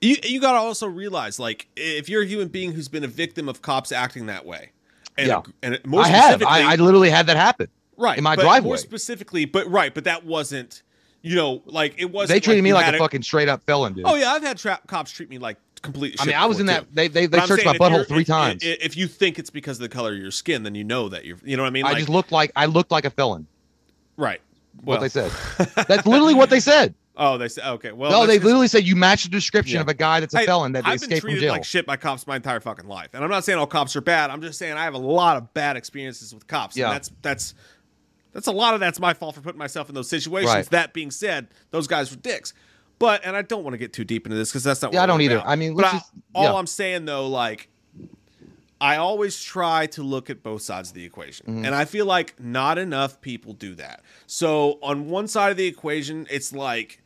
you 0.04 0.16
you 0.24 0.40
got 0.42 0.54
to 0.54 0.58
also 0.60 0.88
realize 0.88 1.40
like 1.40 1.68
if 1.76 2.10
you're 2.10 2.24
a 2.24 2.26
human 2.26 2.48
being 2.50 2.72
who's 2.74 2.88
been 2.88 3.04
a 3.04 3.08
victim 3.08 3.48
of 3.50 3.62
cops 3.62 3.92
acting 3.92 4.26
that 4.28 4.46
way. 4.46 4.72
And 5.18 5.28
Yeah. 5.28 5.42
and 5.62 5.80
more 5.86 6.02
I 6.02 6.08
have. 6.08 6.42
I, 6.44 6.74
I 6.74 6.76
literally 6.76 7.10
had 7.10 7.28
that 7.28 7.38
happen. 7.38 7.68
right 7.98 8.18
in 8.18 8.24
my 8.24 8.36
driveway. 8.36 8.70
More 8.70 8.78
specifically, 8.78 9.46
but 9.46 9.68
right, 9.70 9.94
but 9.94 10.04
that 10.06 10.26
wasn't 10.26 10.82
you 11.22 11.36
know 11.36 11.62
like 11.66 11.94
it 11.98 12.12
wasn't 12.12 12.36
They 12.36 12.40
treated 12.40 12.60
like 12.60 12.64
me 12.64 12.74
like 12.74 12.86
had 12.86 12.96
a 12.96 12.98
fucking 13.00 13.22
straight 13.22 13.48
up 13.50 13.64
felon, 13.64 13.94
dude. 13.94 14.06
Oh 14.08 14.16
yeah, 14.16 14.32
I've 14.32 14.42
had 14.44 14.58
tra- 14.58 14.80
cops 14.88 15.12
treat 15.12 15.30
me 15.30 15.38
like 15.38 15.58
complete. 15.84 16.16
I 16.20 16.26
mean, 16.26 16.36
I 16.36 16.46
was 16.48 16.60
in 16.60 16.66
before, 16.66 16.82
that. 16.82 16.96
They 16.96 17.08
they, 17.08 17.26
they 17.28 17.38
searched 17.42 17.64
my 17.66 17.74
saying 17.74 17.76
if 17.76 17.80
you're- 17.92 18.04
butthole 18.04 18.08
three 18.08 18.22
if- 18.22 18.28
times. 18.28 18.64
If, 18.64 18.78
if 18.84 18.98
you 18.98 19.08
think 19.08 19.38
it's 19.38 19.50
because 19.52 19.78
of 19.78 19.82
the 19.84 19.90
color 19.90 20.14
of 20.14 20.18
your 20.18 20.32
skin, 20.32 20.64
then 20.64 20.74
you 20.76 20.84
know 20.84 21.10
that 21.10 21.26
you're. 21.26 21.38
You 21.44 21.58
know 21.58 21.64
what 21.64 21.68
I 21.68 21.72
mean? 21.72 21.86
I 21.86 21.94
just 21.94 22.10
looked 22.10 22.32
like 22.32 22.52
I 22.56 22.66
looked 22.66 22.90
like 22.92 23.06
a 23.06 23.10
felon. 23.12 23.46
right. 24.18 24.42
What 24.84 25.00
they 25.02 25.10
said. 25.10 25.32
That's 25.88 26.08
literally 26.08 26.34
what 26.34 26.50
they 26.50 26.60
said. 26.60 26.96
Oh, 27.16 27.38
they 27.38 27.48
said 27.48 27.66
okay. 27.74 27.92
Well, 27.92 28.10
no, 28.12 28.26
they 28.26 28.36
just- 28.38 28.46
literally 28.46 28.68
said 28.68 28.86
you 28.88 28.96
match 28.96 29.24
the 29.24 29.30
description 29.30 29.76
Yeah. 29.76 29.82
of 29.82 29.88
a 29.88 29.94
guy 29.94 30.20
that's 30.20 30.34
a 30.34 30.40
felon 30.46 30.72
that 30.72 30.80
I've 30.86 31.00
been 31.00 31.10
escaped 31.10 31.22
from 31.22 31.30
treated 31.30 31.42
jail. 31.42 31.52
like 31.54 31.64
shit 31.64 31.86
by 31.86 31.96
cops 31.96 32.26
my 32.26 32.36
entire 32.38 32.60
fucking 32.60 32.88
life, 32.88 33.10
and 33.14 33.24
I'm 33.24 33.30
not 33.30 33.44
saying 33.46 33.60
all 33.60 33.68
cops 33.68 33.96
are 33.96 34.02
bad. 34.02 34.32
I'm 34.32 34.42
just 34.42 34.58
saying 34.58 34.74
I 34.74 34.84
have 34.84 34.96
a 34.96 34.98
lot 35.00 35.38
of 35.38 35.54
bad 35.54 35.78
experiences 35.78 36.34
with 36.34 36.48
cops. 36.48 36.76
Yeah. 36.76 36.86
and 36.88 36.96
that's 36.96 37.12
that's 37.22 37.54
that's 38.32 38.48
a 38.48 38.52
lot 38.52 38.74
of 38.74 38.80
that's 38.80 39.00
my 39.00 39.14
fault 39.14 39.36
for 39.36 39.42
putting 39.42 39.60
myself 39.60 39.90
in 39.90 39.96
those 39.96 40.10
situations. 40.10 40.52
Right. 40.56 40.70
That 40.72 40.94
being 40.94 41.12
said, 41.12 41.50
those 41.70 41.86
guys 41.88 42.10
were 42.10 42.18
dicks. 42.18 42.54
But 42.98 43.22
and 43.24 43.36
I 43.36 43.44
don't 43.44 43.64
want 43.64 43.74
to 43.76 43.78
get 43.78 43.94
too 43.94 44.04
deep 44.06 44.26
into 44.26 44.36
this 44.38 44.50
because 44.50 44.64
that's 44.64 44.82
not. 44.82 44.92
Yeah, 44.94 45.04
I 45.04 45.06
don't 45.06 45.18
we're 45.20 45.26
either. 45.26 45.36
about. 45.38 45.50
I 45.50 45.56
mean, 45.56 45.76
but 45.76 45.84
let's 45.84 45.94
I- 45.94 45.98
just- 46.00 46.12
all 46.34 46.44
yeah. 46.46 46.54
I'm 46.54 46.66
saying 46.68 47.06
though, 47.06 47.28
like, 47.28 47.70
I 48.82 48.98
always 48.98 49.42
try 49.42 49.86
to 49.88 50.04
look 50.04 50.30
at 50.30 50.44
both 50.44 50.62
sides 50.62 50.90
of 50.90 50.96
the 50.96 51.06
equation, 51.06 51.46
Mm-hmm. 51.48 51.66
and 51.66 51.76
I 51.76 51.86
feel 51.86 52.06
like 52.06 52.40
not 52.40 52.78
enough 52.78 53.22
people 53.22 53.54
do 53.54 53.76
that. 53.76 54.02
So 54.28 54.80
on 54.82 55.10
one 55.10 55.28
side 55.28 55.52
of 55.52 55.58
the 55.58 55.68
equation, 55.68 56.28
it's 56.30 56.52
like 56.54 57.02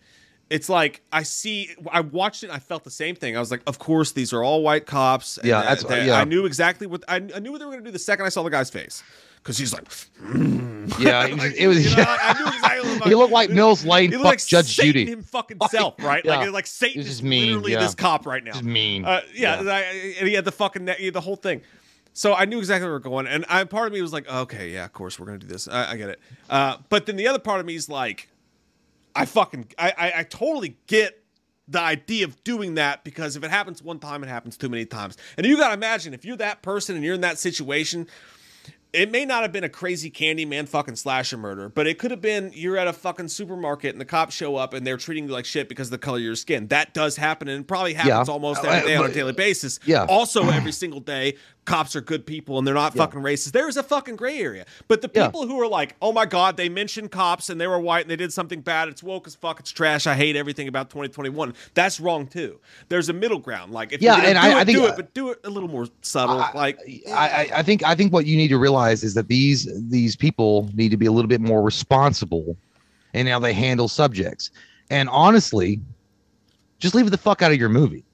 it's 0.49 0.69
like 0.69 1.02
I 1.11 1.24
see. 1.24 1.69
I 1.91 2.02
watched 2.02 2.44
it. 2.44 2.48
and 2.48 2.56
I 2.56 2.60
felt 2.60 2.84
the 2.84 2.91
same 2.91 3.15
thing. 3.15 3.36
I 3.36 3.40
was 3.40 3.52
like, 3.52 3.61
of 3.68 3.80
course, 3.80 4.11
these 4.14 4.32
are 4.34 4.44
all 4.44 4.61
white 4.61 4.86
cops. 4.86 5.38
and 5.38 5.48
Yeah, 5.48 5.61
that- 5.61 5.68
that's- 5.68 5.84
that- 5.86 6.06
yeah. 6.07 6.19
I 6.19 6.24
knew 6.24 6.45
exactly 6.45 6.88
what 6.88 7.03
I, 7.07 7.15
I 7.18 7.40
knew 7.40 7.52
what 7.52 7.60
they 7.60 7.65
were 7.65 7.72
going 7.72 7.84
to 7.84 7.90
do 7.90 7.91
the 7.91 7.99
second 7.99 8.26
I 8.26 8.30
saw 8.30 8.44
the 8.44 8.49
guy's 8.49 8.69
face 8.69 9.03
because 9.44 9.57
he's 9.57 9.74
like, 9.74 9.84
yeah, 10.99 11.26
it 11.28 11.34
was. 11.36 11.53
it 11.53 11.68
was 11.68 11.90
you 11.90 11.95
know, 11.98 12.03
I, 12.07 12.18
I 12.22 12.40
knew 12.40 12.48
exactly. 12.48 12.90
What 12.99 13.07
he 13.10 13.15
looked 13.15 13.34
like 13.34 13.49
Mills 13.49 13.86
Lane. 13.86 14.10
He 14.11 14.18
looked 14.18 14.26
like 14.26 14.45
Judge 14.45 14.76
Satan 14.76 14.94
Judy. 14.94 15.11
him 15.11 15.22
fucking 15.24 15.57
self, 15.69 15.95
right? 16.03 16.24
Yeah. 16.26 16.38
Like 16.38 16.52
like 16.52 16.68
Satan 16.68 17.02
is 17.02 17.22
mean, 17.24 17.48
literally 17.48 17.74
yeah. 17.74 17.80
this 17.80 17.95
cop 17.95 18.26
right 18.26 18.44
now. 18.44 18.53
Just 18.53 18.64
mean. 18.64 19.06
Uh, 19.06 19.22
yeah, 19.34 19.61
Yeah. 19.61 19.72
I- 19.72 20.15
and 20.19 20.28
he 20.28 20.34
had 20.34 20.45
the 20.45 20.52
fucking 20.52 20.86
ne- 20.86 21.10
the 21.10 21.22
whole 21.22 21.36
thing. 21.36 21.61
So 22.14 22.34
I 22.34 22.45
knew 22.45 22.57
exactly 22.57 22.86
where 22.86 22.94
we 22.94 22.98
are 22.98 22.99
going, 22.99 23.28
and 23.28 23.45
I, 23.48 23.64
part 23.65 23.88
of 23.88 23.94
me 23.94 24.02
was 24.02 24.11
like, 24.11 24.28
okay, 24.28 24.72
yeah, 24.72 24.86
of 24.86 24.94
course 24.94 25.19
we're 25.19 25.28
gonna 25.28 25.38
do 25.38 25.45
this. 25.48 25.68
I, 25.68 25.91
I 25.91 25.98
get 25.98 26.10
it. 26.10 26.19
Uh, 26.49 26.78
but 26.90 27.06
then 27.06 27.15
the 27.15 27.28
other 27.28 27.38
part 27.38 27.60
of 27.60 27.65
me 27.68 27.76
is 27.76 27.90
like, 27.90 28.28
I 29.18 29.26
fucking, 29.26 29.68
I, 29.77 29.94
I, 29.98 30.14
I 30.19 30.23
totally 30.23 30.77
get 30.88 31.23
the 31.68 31.81
idea 31.81 32.26
of 32.26 32.41
doing 32.44 32.76
that 32.76 33.03
because 33.03 33.35
if 33.35 33.44
it 33.44 33.52
happens 33.52 33.84
one 33.84 33.99
time, 33.99 34.23
it 34.23 34.27
happens 34.27 34.56
too 34.57 34.69
many 34.69 34.85
times. 34.85 35.18
And 35.38 35.45
you 35.45 35.57
gotta 35.57 35.73
imagine 35.73 36.14
if 36.14 36.23
you're 36.23 36.38
that 36.38 36.61
person 36.61 36.95
and 36.95 37.03
you're 37.03 37.15
in 37.15 37.22
that 37.22 37.38
situation, 37.39 38.07
it 38.94 39.11
may 39.11 39.26
not 39.26 39.41
have 39.41 39.52
been 39.52 39.65
a 39.65 39.69
crazy 39.69 40.10
Candyman 40.10 40.68
fucking 40.68 40.95
slasher 40.95 41.35
murder, 41.38 41.68
but 41.68 41.85
it 41.85 41.99
could 41.99 42.10
have 42.11 42.22
been 42.22 42.52
you're 42.56 42.77
at 42.77 42.88
a 42.88 42.94
fucking 42.94 43.27
supermarket 43.27 43.91
and 43.91 43.99
the 43.99 44.06
cops 44.06 44.34
show 44.34 44.56
up 44.56 44.73
and 44.73 44.88
they're 44.88 44.95
treating 44.98 45.26
you 45.26 45.31
like 45.31 45.44
shit 45.45 45.68
because 45.68 45.88
of 45.88 45.91
the 45.91 45.98
color 45.98 46.18
of 46.19 46.23
your 46.23 46.35
skin. 46.35 46.68
That 46.69 46.94
does 46.94 47.18
happen 47.18 47.49
and 47.49 47.68
probably 47.68 47.94
happens 47.95 48.27
Yeah. 48.30 48.34
almost 48.34 48.64
Uh, 48.64 48.69
every 48.69 48.88
day 48.89 48.95
on 48.95 49.10
a 49.10 49.14
daily 49.14 49.34
basis. 49.34 49.80
Yeah. 49.85 50.06
Also, 50.07 50.49
every 50.49 50.72
single 50.72 51.02
day, 51.02 51.35
cops 51.68 51.95
are 51.95 52.02
good 52.02 52.26
people 52.26 52.57
and 52.57 52.65
they're 52.65 52.73
not 52.73 52.95
fucking 52.95 53.19
racist. 53.19 53.52
There 53.52 53.68
is 53.68 53.77
a 53.77 53.84
fucking 53.84 54.15
gray 54.15 54.39
area. 54.39 54.65
But 54.88 55.02
the 55.02 55.11
Yeah. 55.14 55.26
people 55.27 55.45
who 55.45 55.60
are 55.61 55.68
like, 55.68 55.95
oh 56.02 56.11
my 56.14 56.26
God, 56.26 56.57
they 56.57 56.69
mentioned 56.69 57.11
cops 57.11 57.49
and 57.49 57.60
they 57.61 57.68
were 57.68 57.77
white 57.80 58.02
and 58.02 58.10
they 58.10 58.15
did 58.15 58.34
something 58.34 58.61
bad. 58.61 58.88
It's 58.88 59.03
woke 59.03 59.27
as 59.27 59.35
fuck. 59.35 59.60
It's 59.60 59.69
trash. 59.72 60.07
I 60.07 60.15
hate 60.15 60.35
everything 60.35 60.68
about 60.69 60.89
2021. 60.89 61.53
That's 61.76 61.99
wrong 61.99 62.26
too. 62.26 62.60
There's 62.89 63.10
a 63.10 63.14
middle 63.14 63.38
ground. 63.38 63.73
Like, 63.73 63.91
if 63.91 64.02
Yeah, 64.02 64.15
you're 64.15 64.26
and 64.27 64.34
do 64.35 64.39
I- 64.39 64.48
it, 64.49 64.56
I 64.56 64.64
think- 64.65 64.77
do 64.77 64.85
it, 64.88 64.95
but 64.95 65.14
do 65.14 65.30
it 65.31 65.39
a 65.44 65.49
little 65.49 65.69
more 65.69 65.88
subtle. 66.02 66.38
like, 66.56 66.80
I, 67.10 67.11
I, 67.11 67.49
I 67.57 67.64
think 67.64 67.84
I 67.84 67.94
think 67.95 68.14
what 68.14 68.26
you 68.26 68.38
need 68.38 68.48
to 68.48 68.57
realize 68.57 69.03
is 69.03 69.14
that 69.14 69.27
these 69.27 69.68
these 69.89 70.15
people 70.15 70.69
need 70.73 70.89
to 70.89 70.98
be 70.98 71.06
a 71.06 71.11
little 71.11 71.27
bit 71.30 71.41
more 71.41 71.61
responsible 71.61 72.56
in 73.14 73.27
how 73.27 73.39
they 73.39 73.53
handle 73.53 73.88
subjects. 73.89 74.52
And 74.89 75.10
honestly, 75.10 75.81
just 76.80 76.95
leave 76.95 77.07
it 77.07 77.10
the 77.10 77.18
fuck 77.18 77.41
out 77.41 77.52
of 77.52 77.60
your 77.60 77.69
movie. 77.69 78.06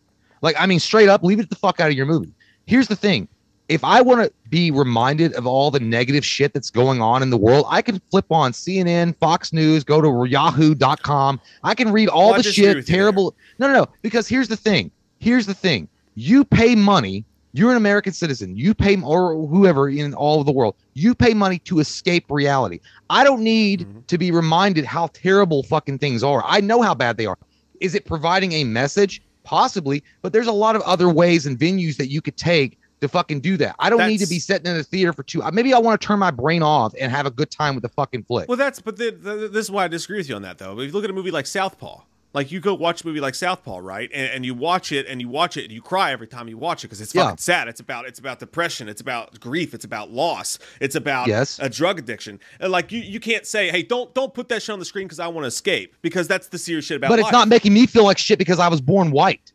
Like, 0.42 0.56
I 0.60 0.66
mean, 0.66 0.80
straight 0.80 1.08
up, 1.08 1.24
leave 1.24 1.40
it 1.40 1.50
the 1.50 1.56
fuck 1.56 1.80
out 1.80 1.90
of 1.90 1.94
your 1.96 2.06
movie. 2.08 2.34
Here's 2.66 2.88
the 2.88 2.96
thing. 2.96 3.28
If 3.70 3.84
I 3.84 4.02
want 4.02 4.22
to 4.26 4.32
be 4.50 4.72
reminded 4.72 5.34
of 5.34 5.48
all 5.48 5.72
the 5.72 5.80
negative 5.80 6.26
shit 6.26 6.54
that's 6.54 6.70
going 6.70 7.02
on 7.02 7.24
in 7.24 7.30
the 7.30 7.38
world, 7.38 7.66
I 7.70 7.82
can 7.82 8.00
flip 8.12 8.26
on 8.30 8.52
CNN, 8.52 9.16
Fox 9.18 9.54
News, 9.54 9.84
go 9.84 10.02
to 10.02 10.30
yahoo.com. 10.30 11.40
I 11.64 11.74
can 11.74 11.92
read 11.92 12.10
all 12.10 12.32
Well, 12.32 12.42
the 12.42 12.52
shit, 12.52 12.76
with 12.76 12.90
you 12.90 12.96
there. 12.96 13.04
terrible. 13.04 13.36
No, 13.60 13.68
no, 13.68 13.74
no. 13.74 13.88
Because 14.02 14.28
here's 14.28 14.48
the 14.50 14.58
thing. 14.58 14.92
Here's 15.20 15.46
the 15.46 15.54
thing. 15.54 15.88
You 16.16 16.44
pay 16.44 16.76
money. 16.76 17.24
You're 17.56 17.72
an 17.72 17.78
American 17.78 18.14
citizen. 18.14 18.58
You 18.58 18.74
pay, 18.74 19.00
or 19.02 19.36
whoever 19.48 19.88
in 19.88 20.14
all 20.16 20.40
of 20.40 20.46
the 20.48 20.52
world, 20.52 20.76
you 20.96 21.14
pay 21.16 21.34
money 21.34 21.60
to 21.60 21.80
escape 21.80 22.26
reality. 22.30 22.80
I 23.10 23.24
don't 23.24 23.42
need 23.44 23.82
Mm-hmm. 23.82 24.00
to 24.08 24.18
be 24.18 24.32
reminded 24.32 24.86
how 24.86 25.08
terrible 25.14 25.64
fucking 25.64 26.00
things 26.00 26.24
are. 26.24 26.44
I 26.46 26.60
know 26.62 26.82
how 26.82 26.94
bad 26.96 27.16
they 27.18 27.28
are. 27.28 27.38
Is 27.80 27.96
it 27.96 28.06
providing 28.06 28.52
a 28.54 28.64
message? 28.64 29.22
Possibly, 29.44 30.04
but 30.22 30.32
there's 30.34 30.48
a 30.48 30.52
lot 30.54 30.76
of 30.76 30.82
other 30.84 31.10
ways 31.10 31.46
and 31.46 31.58
venues 31.60 31.98
that 31.98 32.08
you 32.10 32.22
could 32.22 32.38
take 32.38 32.80
to 33.04 33.08
fucking 33.08 33.40
do 33.42 33.56
that. 33.58 33.76
I 33.80 33.90
don't 33.90 34.08
need 34.08 34.18
to 34.20 34.28
be 34.28 34.40
sitting 34.40 34.66
in 34.70 34.76
the 34.76 34.84
theater 34.84 35.14
for 35.14 35.24
two. 35.24 35.44
Uh, 35.44 35.52
maybe 35.52 35.74
I 35.74 35.78
want 35.80 36.00
to 36.02 36.06
turn 36.08 36.20
my 36.20 36.32
brain 36.32 36.64
off 36.64 36.94
and 37.00 37.12
have 37.12 37.26
a 37.26 37.32
good 37.32 37.52
time 37.52 37.76
with 37.76 37.84
the 37.84 37.90
fucking 37.90 38.24
flick. 38.24 38.48
Well, 38.50 38.58
that's 38.58 38.82
but 38.82 38.98
the, 38.98 39.12
the, 39.12 39.48
this 39.48 39.66
is 39.66 39.72
why 39.72 39.86
I 39.86 39.88
disagree 39.88 40.18
with 40.18 40.28
you 40.30 40.36
on 40.36 40.42
that 40.42 40.58
though. 40.58 40.80
If 40.80 40.88
you 40.88 40.92
look 40.92 41.04
at 41.04 41.10
a 41.10 41.14
movie 41.14 41.32
like 41.32 41.46
Southpaw, 41.46 42.02
like 42.34 42.52
you 42.52 42.60
go 42.60 42.74
watch 42.74 43.04
a 43.04 43.08
movie 43.08 43.20
like 43.20 43.36
Southpaw, 43.36 43.78
right? 43.78 44.10
And, 44.12 44.28
and 44.32 44.44
you 44.44 44.56
watch 44.56 44.92
it 44.92 45.06
and 45.08 45.22
you 45.22 45.30
watch 45.30 45.56
it 45.56 45.66
and 45.66 45.72
you 45.72 45.84
cry 45.84 46.12
every 46.12 46.26
time 46.26 46.48
you 46.48 46.58
watch 46.58 46.84
it 46.84 46.88
because 46.88 47.00
it's 47.00 47.14
Yeah. 47.14 47.26
fucking 47.26 47.38
sad. 47.38 47.68
It's 47.68 47.80
about 47.80 48.08
it's 48.08 48.18
about 48.18 48.40
depression. 48.40 48.90
It's 48.90 49.02
about 49.02 49.40
grief. 49.40 49.76
It's 49.76 49.86
about 49.86 50.10
loss. 50.12 50.58
It's 50.80 50.96
about 50.96 51.28
Yes. 51.28 51.60
a 51.62 51.70
drug 51.70 52.00
addiction. 52.00 52.40
And 52.60 52.72
like 52.72 52.92
you, 52.92 53.02
you 53.02 53.20
can't 53.20 53.46
say, 53.46 53.70
hey, 53.70 53.84
don't 53.84 54.12
don't 54.16 54.34
put 54.34 54.50
that 54.50 54.64
shit 54.64 54.74
on 54.74 54.80
the 54.80 54.86
screen 54.86 55.06
because 55.06 55.20
I 55.20 55.28
want 55.28 55.44
to 55.44 55.48
escape 55.50 55.96
because 56.02 56.28
that's 56.28 56.48
the 56.48 56.58
serious 56.58 56.86
shit 56.86 56.98
about. 56.98 57.10
but 57.10 57.20
it's 57.20 57.26
life. 57.26 57.34
not 57.34 57.48
making 57.50 57.72
me 57.72 57.86
feel 57.86 58.04
like 58.04 58.18
shit 58.18 58.40
because 58.40 58.58
I 58.58 58.68
was 58.68 58.82
born 58.82 59.12
white, 59.12 59.53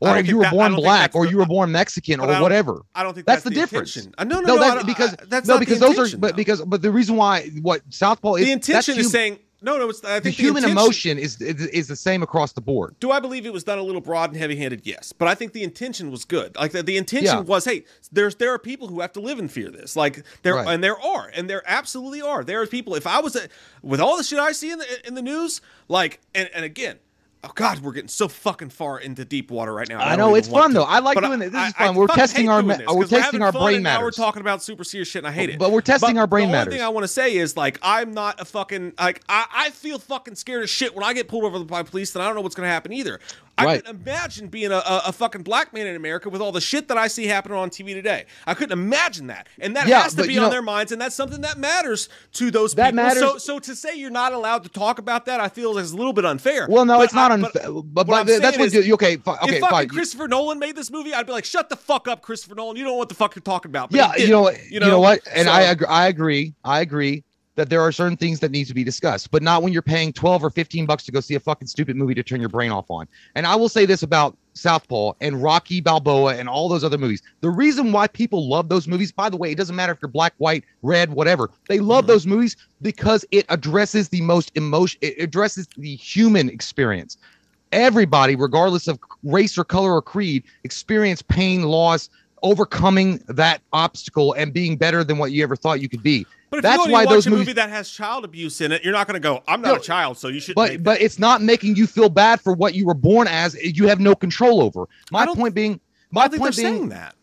or 0.00 0.16
if 0.18 0.26
you 0.28 0.38
were 0.38 0.44
that- 0.44 0.52
born 0.52 0.74
black, 0.74 1.14
or 1.14 1.24
the- 1.24 1.30
you 1.30 1.36
were 1.38 1.46
born 1.46 1.70
Mexican, 1.72 2.20
but 2.20 2.30
I 2.30 2.38
or 2.38 2.42
whatever. 2.42 2.82
I 2.94 3.02
don't 3.02 3.14
think 3.14 3.26
that's, 3.26 3.42
that's, 3.44 3.54
the, 3.54 3.60
difference. 3.60 3.96
intention. 3.96 4.14
Uh, 4.18 4.24
No, 4.24 4.40
no, 4.40 4.54
no. 4.54 4.58
that's 4.60 4.76
I- 4.76 4.80
I- 4.80 4.82
because 4.82 5.16
that's 5.28 5.46
no, 5.48 5.54
not 5.54 5.60
the 5.60 5.66
because 5.66 5.80
those 5.80 6.14
are 6.14 6.16
but 6.18 6.30
though. 6.32 6.36
because 6.36 6.60
but 6.62 6.82
the 6.82 6.90
reason 6.90 7.16
why 7.16 7.48
what 7.62 7.82
Southpaw 7.90 8.34
is 8.36 8.46
the 8.46 8.52
intention 8.52 8.96
is 8.98 9.06
hum- 9.06 9.10
saying 9.12 9.38
no, 9.62 9.76
no. 9.76 9.90
It's 9.90 10.02
I 10.02 10.20
the 10.20 10.24
think 10.24 10.36
human 10.36 10.64
intention- 10.64 10.70
emotion 10.78 11.18
is, 11.18 11.38
is 11.42 11.66
is 11.66 11.86
the 11.86 11.94
same 11.94 12.22
across 12.22 12.52
the 12.54 12.62
board. 12.62 12.96
Do 12.98 13.10
I 13.10 13.20
believe 13.20 13.44
it 13.44 13.52
was 13.52 13.62
done 13.62 13.78
a 13.78 13.82
little 13.82 14.00
broad 14.00 14.30
and 14.30 14.38
heavy-handed? 14.38 14.86
Yes, 14.86 15.12
but 15.12 15.28
I 15.28 15.34
think 15.34 15.52
the 15.52 15.62
intention 15.62 16.10
was 16.10 16.24
good. 16.24 16.56
Like 16.56 16.72
the, 16.72 16.82
the 16.82 16.96
intention 16.96 17.36
Yeah. 17.36 17.40
was, 17.40 17.66
hey, 17.66 17.84
there's 18.10 18.36
there 18.36 18.54
are 18.54 18.58
people 18.58 18.88
who 18.88 19.00
have 19.00 19.12
to 19.12 19.20
live 19.20 19.38
in 19.38 19.48
fear 19.48 19.68
this. 19.70 19.96
Like 19.96 20.24
there 20.44 20.54
Right. 20.54 20.66
and 20.66 20.82
there 20.82 20.98
are, 20.98 21.30
and 21.34 21.50
there 21.50 21.62
absolutely 21.66 22.22
are. 22.22 22.42
There 22.42 22.62
are 22.62 22.66
people. 22.66 22.94
If 22.94 23.06
I 23.06 23.20
was 23.20 23.36
a, 23.36 23.48
with 23.82 24.00
all 24.00 24.16
the 24.16 24.24
shit 24.24 24.38
I 24.38 24.52
see 24.52 24.70
in 24.70 24.78
the 24.78 25.06
in 25.06 25.14
the 25.14 25.20
news, 25.22 25.60
like 25.88 26.20
and 26.34 26.48
and 26.54 26.64
again. 26.64 26.96
Oh 27.42 27.50
God, 27.54 27.78
we're 27.78 27.92
getting 27.92 28.08
so 28.08 28.28
fucking 28.28 28.68
far 28.68 29.00
into 29.00 29.24
deep 29.24 29.50
water 29.50 29.72
right 29.72 29.88
now. 29.88 29.98
I 30.04 30.10
don't 30.14 30.18
know, 30.18 30.34
it's 30.34 30.46
fun, 30.46 30.72
to. 30.72 30.74
though. 30.74 30.82
I 30.84 30.98
like 30.98 31.14
But 31.14 31.24
doing 31.24 31.40
it. 31.40 31.52
This 31.52 31.54
I- 31.54 31.68
is 31.68 31.72
fun. 31.72 31.88
I 31.94 31.98
We're 31.98 32.06
testing 32.08 32.50
our 32.50 32.62
this, 32.62 32.80
we're 32.86 33.06
testing 33.06 33.40
our 33.40 33.50
brain 33.50 33.82
Now 33.82 34.02
we're 34.02 34.10
talking 34.10 34.42
about 34.42 34.62
super 34.62 34.84
serious 34.84 35.08
shit, 35.08 35.20
and 35.24 35.26
I 35.26 35.32
hate 35.32 35.48
it. 35.48 35.58
But 35.58 35.72
we're 35.72 35.80
testing 35.80 36.16
But 36.16 36.20
our 36.20 36.26
brain 36.26 36.48
the 36.48 36.52
matters. 36.52 36.66
only 36.74 36.78
thing 36.80 36.84
I 36.84 36.90
want 36.90 37.04
to 37.04 37.08
say 37.08 37.34
is 37.36 37.56
like 37.56 37.78
I'm 37.82 38.12
not 38.12 38.42
a 38.42 38.44
fucking 38.44 38.92
like 38.98 39.22
I, 39.26 39.46
I 39.54 39.70
feel 39.70 39.98
fucking 39.98 40.34
scared 40.34 40.64
as 40.64 40.68
shit 40.70 40.94
when 40.94 41.02
I 41.02 41.14
get 41.14 41.28
pulled 41.28 41.44
over 41.44 41.64
by 41.64 41.82
police, 41.82 42.14
and 42.14 42.22
I 42.22 42.26
don't 42.26 42.34
know 42.34 42.42
what's 42.42 42.54
gonna 42.54 42.68
happen 42.68 42.92
either. 42.92 43.20
I 43.60 43.64
Right. 43.64 43.84
couldn't 43.84 44.00
imagine 44.06 44.48
being 44.48 44.72
a, 44.72 44.82
a, 44.86 45.12
fucking 45.12 45.42
black 45.42 45.72
man 45.74 45.86
in 45.86 45.96
America 45.96 46.28
with 46.30 46.40
all 46.40 46.52
the 46.52 46.60
shit 46.60 46.88
that 46.88 46.96
I 46.96 47.08
see 47.08 47.26
happening 47.26 47.58
on 47.58 47.68
TV 47.70 47.92
today. 47.94 48.24
I 48.46 48.54
couldn't 48.54 48.72
imagine 48.72 49.26
that, 49.26 49.46
and 49.58 49.76
that 49.76 49.86
Yeah, 49.86 50.02
has 50.02 50.14
to 50.14 50.24
be 50.26 50.38
on 50.38 50.44
know- 50.44 50.50
their 50.50 50.62
minds, 50.62 50.92
and 50.92 51.00
that's 51.00 51.14
something 51.14 51.42
that 51.42 51.58
matters 51.58 52.08
to 52.34 52.50
those 52.50 52.74
That 52.74 52.92
people. 52.94 53.10
So, 53.10 53.20
matters- 53.20 53.22
so 53.32 53.38
so 53.38 53.58
to 53.58 53.74
say 53.76 53.94
you're 53.96 54.10
not 54.10 54.32
allowed 54.32 54.62
to 54.62 54.68
talk 54.70 54.98
about 54.98 55.26
that, 55.26 55.40
I 55.40 55.48
feel 55.48 55.76
is 55.78 55.92
a 55.92 55.96
little 55.96 56.12
bit 56.12 56.24
unfair. 56.24 56.66
Well, 56.70 56.84
no, 56.84 56.98
But 56.98 57.04
it's 57.04 57.14
not 57.14 57.30
I- 57.30 57.34
unfair. 57.34 57.50
but 57.70 57.82
But, 57.82 58.06
what 58.06 58.26
but 58.26 58.40
that's 58.40 58.56
what 58.58 58.72
you 58.72 58.94
okay. 58.94 59.16
Fi- 59.16 59.32
okay, 59.42 59.54
if 59.56 59.60
fucking 59.60 59.68
fine. 59.76 59.88
Christopher 59.88 60.28
Nolan 60.28 60.58
made 60.58 60.76
this 60.76 60.90
movie, 60.90 61.12
I'd 61.12 61.26
be 61.26 61.32
like, 61.32 61.44
"Shut 61.44 61.68
the 61.68 61.76
fuck 61.76 62.08
up, 62.08 62.22
Christopher 62.22 62.54
Nolan! 62.54 62.76
You 62.76 62.84
don't 62.84 62.92
know 62.92 62.96
what 62.98 63.08
the 63.08 63.14
fuck 63.14 63.34
you're 63.34 63.42
talking 63.42 63.70
about." 63.70 63.90
But 63.90 63.98
yeah, 63.98 64.12
you 64.14 64.26
did, 64.26 64.30
know, 64.30 64.50
you 64.70 64.80
know, 64.80 65.00
what? 65.00 65.20
And 65.34 65.46
So- 65.46 65.52
I 65.52 65.62
agree. 65.62 65.86
I 65.88 66.08
agree. 66.08 66.54
I 66.64 66.80
agree 66.80 67.24
that 67.56 67.68
there 67.68 67.80
are 67.80 67.92
certain 67.92 68.16
things 68.16 68.40
that 68.40 68.50
need 68.50 68.66
to 68.66 68.74
be 68.74 68.84
discussed, 68.84 69.30
but 69.30 69.42
not 69.42 69.62
when 69.62 69.72
you're 69.72 69.82
paying 69.82 70.12
12 70.12 70.44
or 70.44 70.50
15 70.50 70.86
bucks 70.86 71.04
to 71.04 71.12
go 71.12 71.20
see 71.20 71.34
a 71.34 71.40
fucking 71.40 71.66
stupid 71.68 71.96
movie 71.96 72.14
to 72.14 72.22
turn 72.22 72.40
your 72.40 72.48
brain 72.48 72.70
off 72.70 72.90
on. 72.90 73.08
And 73.34 73.46
I 73.46 73.56
will 73.56 73.68
say 73.68 73.86
this 73.86 74.02
about 74.02 74.36
Southpaw 74.54 75.12
and 75.20 75.42
Rocky 75.42 75.80
Balboa 75.80 76.36
and 76.36 76.48
all 76.48 76.68
those 76.68 76.84
other 76.84 76.98
movies. 76.98 77.22
The 77.40 77.50
reason 77.50 77.92
why 77.92 78.06
people 78.06 78.48
love 78.48 78.68
those 78.68 78.86
movies, 78.86 79.12
by 79.12 79.28
the 79.28 79.36
way, 79.36 79.50
it 79.50 79.56
doesn't 79.56 79.76
matter 79.76 79.92
if 79.92 79.98
you're 80.00 80.10
black, 80.10 80.34
white, 80.38 80.64
red, 80.82 81.12
whatever. 81.12 81.50
They 81.68 81.80
love 81.80 82.04
mm-hmm. 82.04 82.12
those 82.12 82.26
movies 82.26 82.56
because 82.82 83.24
it 83.30 83.46
addresses 83.48 84.08
the 84.08 84.20
most 84.22 84.52
emotion, 84.54 84.98
it 85.02 85.16
addresses 85.18 85.68
the 85.76 85.96
human 85.96 86.48
experience. 86.48 87.16
Everybody, 87.72 88.36
regardless 88.36 88.88
of 88.88 88.98
race 89.22 89.56
or 89.56 89.64
color 89.64 89.92
or 89.92 90.02
creed, 90.02 90.44
experience 90.64 91.22
pain, 91.22 91.62
loss, 91.62 92.10
overcoming 92.42 93.22
that 93.28 93.60
obstacle 93.72 94.32
and 94.32 94.52
being 94.52 94.76
better 94.76 95.04
than 95.04 95.18
what 95.18 95.32
you 95.32 95.42
ever 95.42 95.56
thought 95.56 95.80
you 95.80 95.88
could 95.88 96.02
be. 96.02 96.26
But 96.50 96.58
if 96.58 96.62
That's 96.64 96.84
you 96.86 96.92
why 96.92 97.04
watch 97.04 97.14
those 97.14 97.26
a 97.26 97.30
movies 97.30 97.46
movie 97.46 97.52
that 97.54 97.70
has 97.70 97.88
child 97.88 98.24
abuse 98.24 98.60
in 98.60 98.72
it, 98.72 98.82
you're 98.82 98.92
not 98.92 99.06
going 99.06 99.14
to 99.14 99.20
go, 99.20 99.42
"I'm 99.46 99.60
not 99.62 99.68
No, 99.68 99.74
a 99.76 99.80
child, 99.80 100.18
so 100.18 100.26
you 100.28 100.40
should." 100.40 100.56
but 100.56 100.82
but 100.82 101.00
it's 101.00 101.18
not 101.18 101.40
making 101.42 101.76
you 101.76 101.86
feel 101.86 102.08
bad 102.08 102.40
for 102.40 102.52
what 102.52 102.74
you 102.74 102.84
were 102.86 102.94
born 102.94 103.28
as 103.28 103.54
you 103.62 103.86
have 103.86 104.00
no 104.00 104.14
control 104.16 104.60
over 104.60 104.88
my 105.12 105.26
point 105.26 105.54
being 105.54 105.80
my 106.10 106.26
point 106.26 106.40
being 106.40 106.52
saying 106.52 106.88
that. 106.88 107.14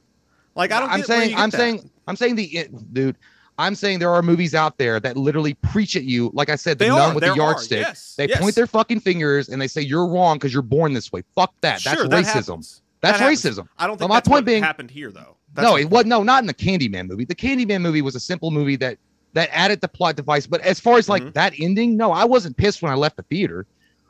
Like 0.55 0.71
I 0.71 0.79
don't. 0.79 0.89
i'm 0.89 1.03
saying 1.03 1.35
i'm 1.35 1.49
that. 1.49 1.57
saying 1.57 1.89
i'm 2.07 2.15
saying 2.15 2.35
the 2.35 2.67
dude 2.93 3.15
i'm 3.59 3.75
saying 3.75 3.99
there 3.99 4.09
are 4.09 4.21
movies 4.23 4.55
out 4.55 4.77
there 4.79 4.99
that 5.01 5.15
literally 5.17 5.53
preach 5.55 5.95
at 5.95 6.03
you 6.03 6.31
like 6.33 6.49
i 6.49 6.55
said 6.55 6.79
the 6.79 6.85
They 6.85 6.89
nun 6.89 7.11
are, 7.11 7.13
with 7.13 7.23
the 7.23 7.29
are, 7.31 7.35
yardstick 7.35 7.81
yes, 7.81 8.15
they 8.17 8.27
yes. 8.27 8.39
point 8.39 8.55
their 8.55 8.65
fucking 8.65 9.01
fingers 9.01 9.49
and 9.49 9.61
they 9.61 9.67
say 9.67 9.81
you're 9.81 10.07
wrong 10.07 10.37
because 10.37 10.53
you're 10.53 10.63
born 10.63 10.93
this 10.93 11.11
way 11.11 11.23
fuck 11.35 11.53
that 11.61 11.83
that's 11.83 12.01
that 12.01 12.09
racism 12.09 12.25
happens. 12.47 12.81
that's 13.01 13.19
That 13.19 13.29
racism 13.31 13.67
I 13.77 13.85
don't 13.85 13.97
think 13.99 14.09
my 14.09 14.15
that's 14.15 14.27
point 14.27 14.37
what 14.39 14.45
being- 14.45 14.63
happened 14.63 14.89
here, 14.89 15.11
though. 15.11 15.35
That's 15.53 15.67
no, 15.67 15.75
it 15.77 15.89
was 15.89 16.05
no, 16.05 16.23
not 16.23 16.41
in 16.43 16.47
the 16.47 16.53
Candyman 16.53 17.07
movie. 17.07 17.25
The 17.25 17.33
Candyman 17.35 17.81
movie 17.81 18.01
was 18.03 18.15
a 18.15 18.19
simple 18.19 18.51
movie 18.51 18.75
that 18.77 18.97
that 19.37 19.49
added 19.53 19.81
the 19.81 19.87
plot 19.87 20.15
device. 20.15 20.47
But 20.47 20.61
as 20.61 20.79
far 20.79 20.97
as 20.97 21.07
like 21.07 21.21
Mhm. 21.23 21.33
that 21.33 21.53
ending, 21.59 21.95
no, 21.95 22.11
I 22.11 22.25
wasn't 22.25 22.57
pissed 22.57 22.81
when 22.81 22.91
I 22.91 22.95
left 22.95 23.17
the 23.17 23.23
theater. 23.23 23.65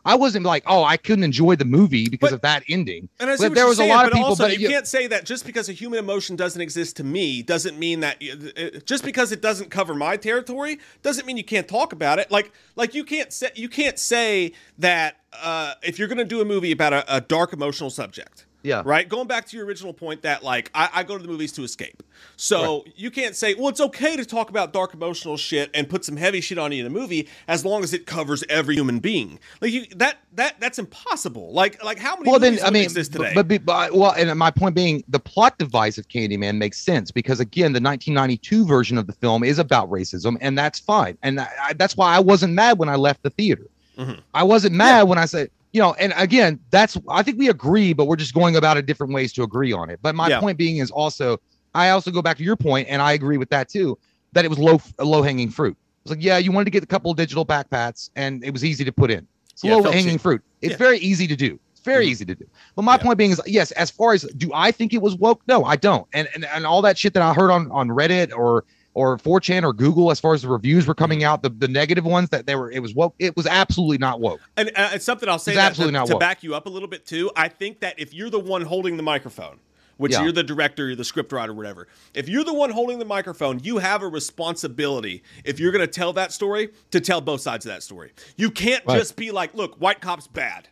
I 0.05 0.15
wasn't 0.15 0.45
like, 0.45 0.63
oh, 0.67 0.85
I 0.85 0.95
couldn't 0.95 1.25
enjoy 1.25 1.57
the 1.57 1.65
movie 1.65 2.07
because 2.07 2.29
But- 2.29 2.35
of 2.35 2.41
that 2.43 2.63
ending. 2.69 3.09
And 3.19 3.29
I 3.29 3.35
see 3.35 3.43
But 3.49 3.55
there 3.55 3.67
was 3.67 3.77
a 3.79 3.83
lot 3.85 4.05
of 4.05 4.13
people, 4.13 4.29
also, 4.29 4.45
but 4.45 4.53
you 4.53 4.59
you- 4.59 4.69
can't 4.69 4.87
say 4.87 5.05
that 5.07 5.25
just 5.25 5.45
because 5.45 5.67
a 5.67 5.73
human 5.73 5.99
emotion 5.99 6.37
doesn't 6.37 6.61
exist 6.61 6.95
to 6.97 7.03
me 7.03 7.41
doesn't 7.41 7.77
mean 7.77 7.99
that 7.99 8.15
it- 8.21 8.85
just 8.85 9.03
because 9.03 9.33
it 9.33 9.41
doesn't 9.41 9.69
cover 9.69 9.93
my 9.93 10.15
territory 10.15 10.79
doesn't 11.03 11.25
mean 11.27 11.35
you 11.35 11.43
can't 11.43 11.67
talk 11.67 11.91
about 11.91 12.19
it. 12.19 12.31
Like 12.31 12.53
like 12.77 12.95
you 12.95 13.03
can't 13.03 13.33
say 13.33 13.49
you 13.55 13.67
can't 13.67 13.99
say 13.99 14.53
that 14.77 15.17
uh, 15.43 15.73
if 15.83 15.99
you're 15.99 16.07
going 16.07 16.17
to 16.19 16.23
do 16.35 16.39
a 16.39 16.45
movie 16.45 16.71
about 16.71 16.93
a, 16.93 17.15
a 17.17 17.19
dark 17.19 17.51
emotional 17.51 17.89
subject. 17.89 18.45
Yeah. 18.63 18.81
Right. 18.83 19.07
Going 19.07 19.27
back 19.27 19.45
to 19.47 19.57
your 19.57 19.65
original 19.65 19.93
point 19.93 20.23
that 20.23 20.43
like 20.43 20.69
I, 20.73 20.89
I 20.93 21.03
go 21.03 21.17
to 21.17 21.21
the 21.21 21.29
movies 21.29 21.51
to 21.53 21.63
escape. 21.63 22.03
So 22.35 22.83
you 22.95 23.11
can't 23.11 23.35
say, 23.35 23.53
well, 23.53 23.69
it's 23.69 23.79
okay 23.79 24.17
to 24.17 24.25
talk 24.25 24.49
about 24.49 24.73
dark 24.73 24.93
emotional 24.93 25.37
shit 25.37 25.69
and 25.73 25.87
put 25.87 26.03
some 26.03 26.17
heavy 26.17 26.41
shit 26.41 26.57
on 26.57 26.71
you 26.71 26.81
in 26.81 26.87
a 26.87 26.89
movie 26.89 27.29
as 27.47 27.63
long 27.63 27.83
as 27.83 27.93
it 27.93 28.05
covers 28.05 28.43
every 28.49 28.75
human 28.75 28.99
being. 28.99 29.39
Like 29.61 29.71
you 29.71 29.85
that 29.95 30.17
that 30.33 30.59
that's 30.59 30.79
impossible. 30.79 31.53
Like 31.53 31.81
like 31.83 31.99
how 31.99 32.15
many 32.17 32.29
Well, 32.29 32.39
then 32.39 32.57
I 32.65 32.71
mean, 32.71 32.83
exist 32.83 33.13
today? 33.13 33.31
but, 33.33 33.47
but, 33.47 33.65
but 33.65 33.93
well, 33.93 34.11
and 34.17 34.37
my 34.37 34.51
point 34.51 34.75
being, 34.75 35.03
the 35.07 35.19
plot 35.19 35.57
device 35.57 35.97
of 35.97 36.07
Candyman 36.07 36.57
makes 36.57 36.79
sense 36.79 37.11
because 37.11 37.39
again, 37.39 37.73
the 37.73 37.79
1992 37.81 38.65
version 38.65 38.97
of 38.97 39.07
the 39.07 39.13
film 39.13 39.43
is 39.43 39.59
about 39.59 39.89
racism, 39.89 40.35
and 40.41 40.57
that's 40.57 40.79
fine, 40.79 41.17
and 41.23 41.39
I, 41.39 41.49
I, 41.61 41.73
that's 41.73 41.95
why 41.95 42.15
I 42.15 42.19
wasn't 42.19 42.53
mad 42.53 42.79
when 42.79 42.89
I 42.89 42.95
left 42.95 43.23
the 43.23 43.29
theater. 43.29 43.67
Mhm. 43.97 44.19
I 44.33 44.43
wasn't 44.43 44.75
mad 44.75 45.03
when 45.03 45.17
I 45.17 45.25
said, 45.25 45.49
you 45.77 45.83
know, 45.83 45.93
and 45.99 46.11
again, 46.17 46.59
that's 46.71 46.97
I 47.07 47.21
think 47.21 47.37
we 47.37 47.49
agree, 47.49 47.93
but 47.93 48.05
we're 48.05 48.15
just 48.15 48.33
going 48.33 48.55
about 48.55 48.77
it 48.77 48.87
different 48.87 49.13
ways 49.13 49.31
to 49.33 49.43
agree 49.43 49.71
on 49.71 49.91
it. 49.91 49.99
But 50.01 50.15
my 50.15 50.27
Yeah. 50.27 50.39
point 50.39 50.57
being 50.57 50.77
is 50.77 50.89
also, 50.89 51.37
I 51.75 51.89
also 51.91 52.09
go 52.09 52.23
back 52.23 52.35
to 52.37 52.43
your 52.43 52.55
point, 52.55 52.87
and 52.89 52.99
I 52.99 53.11
agree 53.13 53.37
with 53.37 53.49
that 53.51 53.69
too, 53.69 53.95
that 54.33 54.43
it 54.43 54.47
was 54.47 54.57
low 54.57 54.81
low 54.99 55.21
hanging 55.21 55.51
fruit. 55.51 55.77
It's 56.03 56.09
like, 56.09 56.23
yeah, 56.23 56.39
you 56.39 56.51
wanted 56.51 56.65
to 56.65 56.71
get 56.71 56.81
a 56.83 56.87
couple 56.87 57.11
of 57.11 57.17
digital 57.17 57.45
backpats, 57.45 58.09
and 58.15 58.43
it 58.43 58.51
was 58.53 58.65
easy 58.65 58.83
to 58.85 58.91
put 58.91 59.11
in. 59.11 59.27
It's 59.53 59.63
Yeah, 59.63 59.75
low 59.75 59.83
hanging 59.83 60.13
cheap. 60.15 60.21
fruit. 60.21 60.41
It's 60.63 60.71
Yeah. 60.71 60.77
very 60.77 60.97
easy 60.97 61.27
to 61.27 61.35
do. 61.35 61.59
It's 61.73 61.81
very 61.85 62.07
Mhm. 62.07 62.09
easy 62.09 62.25
to 62.25 62.33
do. 62.33 62.45
But 62.75 62.81
my 62.81 62.97
point 62.97 63.19
being 63.19 63.29
is, 63.29 63.39
yes, 63.45 63.69
as 63.73 63.91
far 63.91 64.13
as 64.13 64.23
do 64.35 64.49
I 64.55 64.71
think 64.71 64.95
it 64.95 65.01
was 65.03 65.15
woke? 65.15 65.43
No, 65.47 65.63
I 65.63 65.75
don't. 65.75 66.07
And 66.11 66.27
and, 66.33 66.43
and 66.45 66.65
all 66.65 66.81
that 66.81 66.97
shit 66.97 67.13
that 67.13 67.21
I 67.21 67.35
heard 67.35 67.51
on 67.51 67.69
on 67.69 67.89
Reddit 67.89 68.35
or 68.35 68.63
or 68.97 69.15
4chan 69.17 69.63
or 69.63 69.73
Google, 69.73 70.09
as 70.09 70.19
far 70.19 70.33
as 70.33 70.41
the 70.41 70.47
reviews 70.49 70.87
were 70.87 70.95
coming 70.95 71.19
Mm-hmm. 71.19 71.27
out, 71.27 71.43
the, 71.43 71.49
the 71.49 71.67
negative 71.67 72.03
ones 72.05 72.29
that 72.29 72.47
they 72.47 72.55
were, 72.55 72.71
it 72.71 72.79
was 72.79 72.95
woke. 72.95 73.13
It 73.19 73.35
was 73.37 73.45
absolutely 73.45 73.99
not 73.99 74.19
woke. 74.19 74.39
And 74.57 74.71
uh, 74.75 74.89
it's 74.93 75.05
something 75.05 75.29
I'll 75.29 75.37
say 75.39 75.53
that 75.55 75.69
absolutely 75.71 75.93
to, 75.93 75.99
not 75.99 76.07
to 76.07 76.13
woke. 76.13 76.19
back 76.19 76.41
you 76.43 76.55
up 76.55 76.65
a 76.65 76.69
little 76.69 76.87
bit 76.87 77.05
too. 77.05 77.29
I 77.35 77.47
think 77.47 77.79
that 77.81 77.99
if 77.99 78.13
you're 78.13 78.29
the 78.31 78.39
one 78.39 78.63
holding 78.63 78.97
the 78.97 79.03
microphone, 79.03 79.59
which 79.97 80.13
Yeah. 80.13 80.23
you're 80.23 80.31
the 80.31 80.43
director, 80.43 80.87
you're 80.87 80.95
the 80.95 81.03
scriptwriter, 81.03 81.55
whatever. 81.55 81.87
If 82.15 82.27
you're 82.29 82.43
the 82.43 82.53
one 82.53 82.69
holding 82.71 82.97
the 82.99 83.05
microphone, 83.05 83.59
you 83.63 83.77
have 83.77 84.01
a 84.01 84.07
responsibility. 84.07 85.23
If 85.45 85.59
you're 85.59 85.71
going 85.71 85.85
to 85.85 85.91
tell 85.91 86.13
that 86.13 86.31
story, 86.31 86.69
to 86.91 86.99
tell 86.99 87.21
both 87.21 87.41
sides 87.41 87.65
of 87.65 87.71
that 87.71 87.83
story. 87.83 88.13
You 88.35 88.49
can't 88.51 88.83
Right. 88.85 88.97
just 88.97 89.15
be 89.15 89.31
like, 89.31 89.53
"Look, 89.53 89.75
white 89.75 90.01
cops 90.01 90.27
bad." 90.27 90.67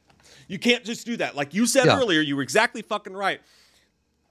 You 0.47 0.59
can't 0.59 0.83
just 0.83 1.05
do 1.05 1.17
that. 1.17 1.35
Like 1.35 1.53
you 1.53 1.65
said 1.65 1.85
Yeah. 1.85 1.97
earlier, 1.97 2.21
you 2.21 2.35
were 2.35 2.41
exactly 2.43 2.81
fucking 2.83 3.13
right. 3.13 3.41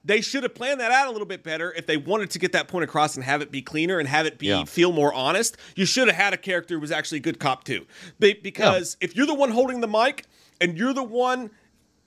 They 0.05 0.21
should 0.21 0.43
have 0.43 0.53
planned 0.53 0.79
that 0.79 0.91
out 0.91 1.07
a 1.07 1.11
little 1.11 1.25
bit 1.25 1.41
better 1.43 1.73
if 1.73 1.87
they 1.87 1.97
wanted 1.97 2.29
to 2.31 2.39
get 2.39 2.51
that 2.51 2.67
point 2.67 2.83
across 2.83 3.15
and 3.15 3.23
have 3.25 3.41
it 3.41 3.51
be 3.51 3.61
cleaner 3.63 3.97
and 3.97 4.07
have 4.07 4.25
it 4.27 4.37
be 4.37 4.47
Yeah. 4.47 4.63
feel 4.65 4.91
more 4.91 5.11
honest. 5.13 5.57
You 5.75 5.85
should 5.85 6.07
have 6.07 6.15
had 6.15 6.33
a 6.33 6.37
character 6.37 6.75
who 6.75 6.79
was 6.81 6.91
actually 6.91 7.17
a 7.17 7.21
good 7.21 7.39
cop 7.39 7.63
too. 7.63 7.85
Be- 8.19 8.39
because 8.41 8.97
if 9.01 9.15
you're 9.15 9.25
the 9.25 9.33
one 9.33 9.49
holding 9.49 9.81
the 9.81 9.87
mic 9.87 10.25
and 10.61 10.77
you're 10.77 10.93
the 10.93 11.03
one 11.03 11.49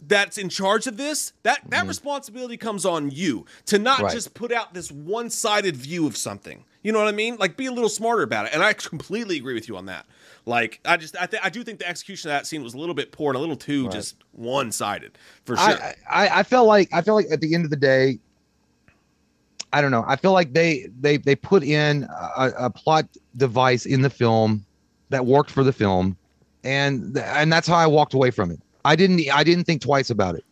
that's 0.01 0.39
in 0.39 0.49
charge 0.49 0.87
of 0.87 0.97
this, 0.97 1.33
that 1.43 1.61
that 1.71 1.89
responsibility 1.89 2.57
comes 2.57 2.87
on 2.87 3.11
you 3.11 3.45
to 3.67 3.79
not 3.81 3.97
Mm-hmm. 3.97 4.05
Right. 4.05 4.13
just 4.15 4.33
put 4.33 4.53
out 4.53 4.73
this 4.75 4.93
one-sided 4.93 5.77
view 5.77 6.07
of 6.07 6.17
something. 6.17 6.65
You 6.85 6.93
know 6.93 7.01
what 7.01 7.09
I 7.09 7.13
mean? 7.13 7.37
Like 7.37 7.57
be 7.57 7.67
a 7.67 7.73
little 7.73 7.89
smarter 7.89 8.23
about 8.23 8.47
it. 8.47 8.53
And 8.55 8.63
I 8.63 8.75
completely 8.75 9.37
agree 9.39 9.55
with 9.55 9.69
you 9.69 9.77
on 9.77 9.87
that. 9.87 10.07
Like 10.49 10.81
I 10.87 10.97
just 10.97 11.15
I 11.21 11.27
th- 11.27 11.43
I 11.45 11.51
do 11.51 11.63
think 11.63 11.79
the 11.79 11.87
execution 11.87 12.31
of 12.31 12.37
that 12.37 12.47
scene 12.47 12.63
was 12.63 12.73
a 12.73 12.79
little 12.79 12.95
bit 12.95 13.13
poor 13.13 13.31
and 13.31 13.37
a 13.37 13.39
little 13.39 13.55
too 13.55 13.89
just 13.91 14.17
one-sided 14.33 15.19
for 15.45 15.57
sure. 15.57 15.65
I, 15.65 15.95
I 16.11 16.39
I 16.41 16.43
felt 16.43 16.67
like 16.67 16.89
I 16.93 17.03
felt 17.03 17.17
like 17.17 17.31
at 17.31 17.43
the 17.43 17.55
end 17.55 17.65
of 17.65 17.71
the 17.71 17.77
day, 17.77 18.19
I 19.75 19.83
don't 19.83 19.91
know. 19.91 20.05
I 20.09 20.17
feel 20.17 20.33
like 20.33 20.55
they 20.55 20.89
they 21.01 21.19
they 21.19 21.37
put 21.37 21.63
in 21.63 22.05
a, 22.37 22.51
a 22.61 22.71
plot 22.71 23.07
device 23.37 23.85
in 23.85 24.01
the 24.01 24.09
film 24.09 24.65
that 25.11 25.27
worked 25.27 25.51
for 25.51 25.63
the 25.63 25.73
film, 25.73 26.17
and 26.65 27.15
th- 27.15 27.27
and 27.29 27.53
that's 27.53 27.69
how 27.69 27.77
I 27.77 27.87
walked 27.87 28.15
away 28.15 28.31
from 28.31 28.51
it. 28.51 28.59
I 28.87 28.97
didn't 28.97 29.21
I 29.31 29.45
didn't 29.45 29.65
think 29.65 29.83
twice 29.83 30.09
about 30.09 30.35
it. 30.35 30.45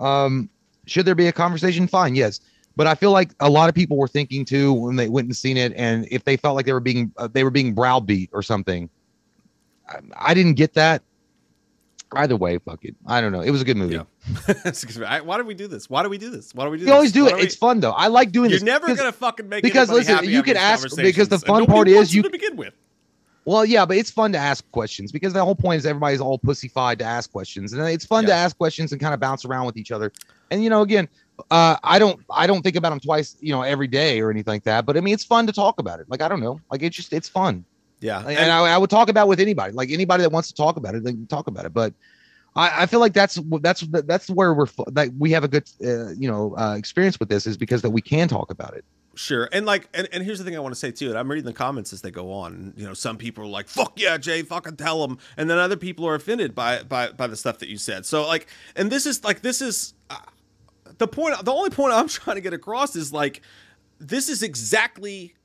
Um, 0.00 0.48
should 0.86 1.04
there 1.04 1.14
be 1.14 1.26
a 1.26 1.32
conversation? 1.32 1.86
Fine, 1.86 2.14
yes. 2.14 2.40
But 2.74 2.86
I 2.86 2.94
feel 2.94 3.10
like 3.10 3.32
a 3.40 3.50
lot 3.50 3.68
of 3.68 3.74
people 3.74 3.98
were 3.98 4.08
thinking 4.08 4.46
too 4.46 4.72
when 4.72 4.96
they 4.96 5.08
went 5.10 5.26
and 5.26 5.36
seen 5.36 5.58
it, 5.58 5.74
and 5.76 6.08
if 6.10 6.24
they 6.24 6.38
felt 6.38 6.56
like 6.56 6.64
they 6.64 6.72
were 6.72 6.80
being 6.80 7.12
uh, 7.18 7.28
they 7.30 7.44
were 7.44 7.50
being 7.50 7.74
browbeat 7.74 8.30
or 8.32 8.42
something. 8.42 8.88
I, 10.16 10.34
didn't 10.34 10.54
get 10.54 10.74
that. 10.74 11.02
Either 12.12 12.36
way, 12.36 12.58
fuck 12.58 12.84
it. 12.84 12.94
I 13.06 13.20
don't 13.20 13.32
know. 13.32 13.40
It 13.40 13.50
was 13.50 13.62
a 13.62 13.64
good 13.64 13.76
movie. 13.76 13.94
Yeah. 13.96 15.20
Why 15.22 15.38
do 15.38 15.44
we 15.44 15.54
do 15.54 15.66
this? 15.66 15.90
Why 15.90 16.02
do 16.02 16.08
we 16.08 16.18
do 16.18 16.30
this? 16.30 16.54
Why 16.54 16.64
do 16.64 16.70
we 16.70 16.76
do 16.78 16.82
You 16.82 16.86
this? 16.86 16.94
always 16.94 17.12
do 17.12 17.24
Why 17.24 17.30
it. 17.30 17.36
we- 17.36 17.42
It's 17.42 17.56
fun 17.56 17.80
though. 17.80 17.92
I 17.92 18.06
like 18.06 18.30
doing 18.32 18.50
this. 18.50 18.60
You're 18.60 18.66
never 18.66 18.94
gonna 18.94 19.12
fucking 19.12 19.48
make 19.48 19.62
because 19.62 19.90
listen, 19.90 20.24
you 20.24 20.42
could 20.42 20.56
ask- 20.56 20.96
because 20.96 21.28
the 21.28 21.38
fun 21.38 21.66
part 21.66 21.88
is 21.88 22.14
you 22.14 22.22
to 22.22 22.30
begin 22.30 22.56
with. 22.56 22.74
Well, 23.44 23.64
yeah, 23.64 23.86
but 23.86 23.96
it's 23.96 24.10
fun 24.10 24.32
to 24.32 24.38
ask 24.38 24.68
questions 24.72 25.12
because 25.12 25.32
the 25.32 25.44
whole 25.44 25.54
point 25.54 25.78
is 25.78 25.86
everybody's 25.86 26.20
all 26.20 26.36
pussyfied 26.36 26.98
to 26.98 27.04
ask 27.04 27.30
questions, 27.30 27.72
and 27.72 27.80
it's 27.88 28.04
fun 28.04 28.24
to 28.26 28.32
ask 28.32 28.58
questions 28.58 28.90
and 28.90 29.00
kind 29.00 29.14
of 29.14 29.20
bounce 29.20 29.44
around 29.44 29.66
with 29.66 29.76
each 29.76 29.92
other. 29.92 30.10
And 30.50 30.64
you 30.64 30.70
know, 30.70 30.82
again, 30.82 31.08
uh, 31.52 31.76
I 31.84 32.00
don't, 32.00 32.20
I 32.28 32.48
don't 32.48 32.62
think 32.62 32.74
about 32.74 32.90
them 32.90 32.98
twice, 32.98 33.36
you 33.40 33.52
know, 33.52 33.62
every 33.62 33.86
day 33.86 34.20
or 34.20 34.32
anything 34.32 34.52
like 34.52 34.64
that. 34.64 34.84
But 34.84 34.96
I 34.96 35.00
mean, 35.00 35.14
it's 35.14 35.22
fun 35.24 35.46
to 35.46 35.52
talk 35.52 35.78
about 35.78 36.00
it. 36.00 36.08
Like 36.10 36.22
I 36.22 36.28
don't 36.28 36.40
know, 36.40 36.60
like 36.72 36.82
it's 36.82 36.96
just, 36.96 37.12
it's 37.12 37.28
fun. 37.28 37.64
Yeah, 38.00 38.18
Like, 38.18 38.38
and 38.38 38.50
I, 38.50 38.74
I 38.74 38.78
would 38.78 38.90
talk 38.90 39.08
about 39.08 39.26
it 39.26 39.28
with 39.28 39.40
anybody, 39.40 39.72
like 39.72 39.90
anybody 39.90 40.22
that 40.22 40.30
wants 40.30 40.48
to 40.48 40.54
talk 40.54 40.76
about 40.76 40.94
it, 40.94 41.02
they 41.04 41.12
can 41.12 41.26
talk 41.26 41.46
about 41.46 41.64
it. 41.64 41.72
But 41.72 41.94
I, 42.54 42.82
I 42.82 42.86
feel 42.86 43.00
like 43.00 43.12
that's 43.12 43.38
that's 43.60 43.82
that's 43.82 44.30
where 44.30 44.54
we're 44.54 44.66
like 44.92 45.12
we 45.18 45.30
have 45.32 45.44
a 45.44 45.48
good, 45.48 45.68
uh, 45.84 46.10
you 46.10 46.30
know, 46.30 46.56
uh, 46.56 46.74
experience 46.76 47.20
with 47.20 47.28
this 47.28 47.46
is 47.46 47.56
because 47.56 47.82
that 47.82 47.90
we 47.90 48.00
can 48.00 48.28
talk 48.28 48.50
about 48.50 48.74
it. 48.74 48.84
Sure. 49.14 49.48
And 49.50 49.64
like 49.64 49.88
and, 49.94 50.08
and 50.12 50.22
here's 50.22 50.38
the 50.38 50.44
thing 50.44 50.56
I 50.56 50.60
want 50.60 50.74
to 50.74 50.78
say 50.78 50.90
too. 50.90 51.08
And 51.08 51.18
I'm 51.18 51.30
reading 51.30 51.46
the 51.46 51.54
comments 51.54 51.92
as 51.92 52.02
they 52.02 52.10
go 52.10 52.32
on. 52.32 52.74
You 52.76 52.86
know, 52.86 52.94
some 52.94 53.16
people 53.16 53.44
are 53.44 53.48
like, 53.48 53.68
"Fuck 53.68 53.98
yeah, 53.98 54.18
Jay, 54.18 54.42
fucking 54.42 54.76
tell 54.76 55.06
them." 55.06 55.18
And 55.36 55.48
then 55.48 55.58
other 55.58 55.76
people 55.76 56.06
are 56.06 56.14
offended 56.14 56.54
by 56.54 56.82
by 56.82 57.12
by 57.12 57.26
the 57.26 57.36
stuff 57.36 57.58
that 57.58 57.68
you 57.68 57.78
said. 57.78 58.04
So 58.04 58.26
like 58.26 58.46
and 58.74 58.90
this 58.90 59.06
is 59.06 59.24
like 59.24 59.40
this 59.40 59.62
is 59.62 59.94
uh, 60.10 60.18
the 60.98 61.08
point 61.08 61.42
the 61.44 61.52
only 61.52 61.70
point 61.70 61.94
I'm 61.94 62.08
trying 62.08 62.36
to 62.36 62.42
get 62.42 62.52
across 62.52 62.94
is 62.94 63.12
like 63.12 63.40
this 63.98 64.28
is 64.28 64.42
exactly 64.42 65.35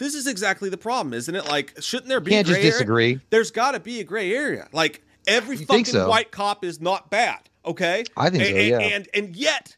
this 0.00 0.14
is 0.16 0.26
exactly 0.26 0.68
the 0.68 0.76
problem, 0.78 1.14
isn't 1.14 1.34
it? 1.34 1.46
Like 1.46 1.74
shouldn't 1.80 2.08
there 2.08 2.18
be 2.20 2.32
Can't 2.32 2.46
gray 2.46 2.54
just 2.54 2.60
area? 2.64 2.72
disagree. 2.72 3.20
There's 3.30 3.52
got 3.52 3.72
to 3.72 3.80
be 3.80 4.00
a 4.00 4.04
gray 4.04 4.34
area. 4.34 4.68
Like 4.72 5.02
every 5.28 5.56
You 5.58 5.66
fucking 5.66 5.84
so? 5.84 6.08
white 6.08 6.32
cop 6.32 6.64
is 6.64 6.80
not 6.80 7.10
bad. 7.10 7.38
Okay, 7.64 8.04
I 8.16 8.30
think 8.30 8.42
and, 8.42 8.50
so, 8.52 8.56
and- 8.56 8.68
yeah. 8.68 8.78
And 8.96 9.08
and 9.14 9.36
yet 9.36 9.76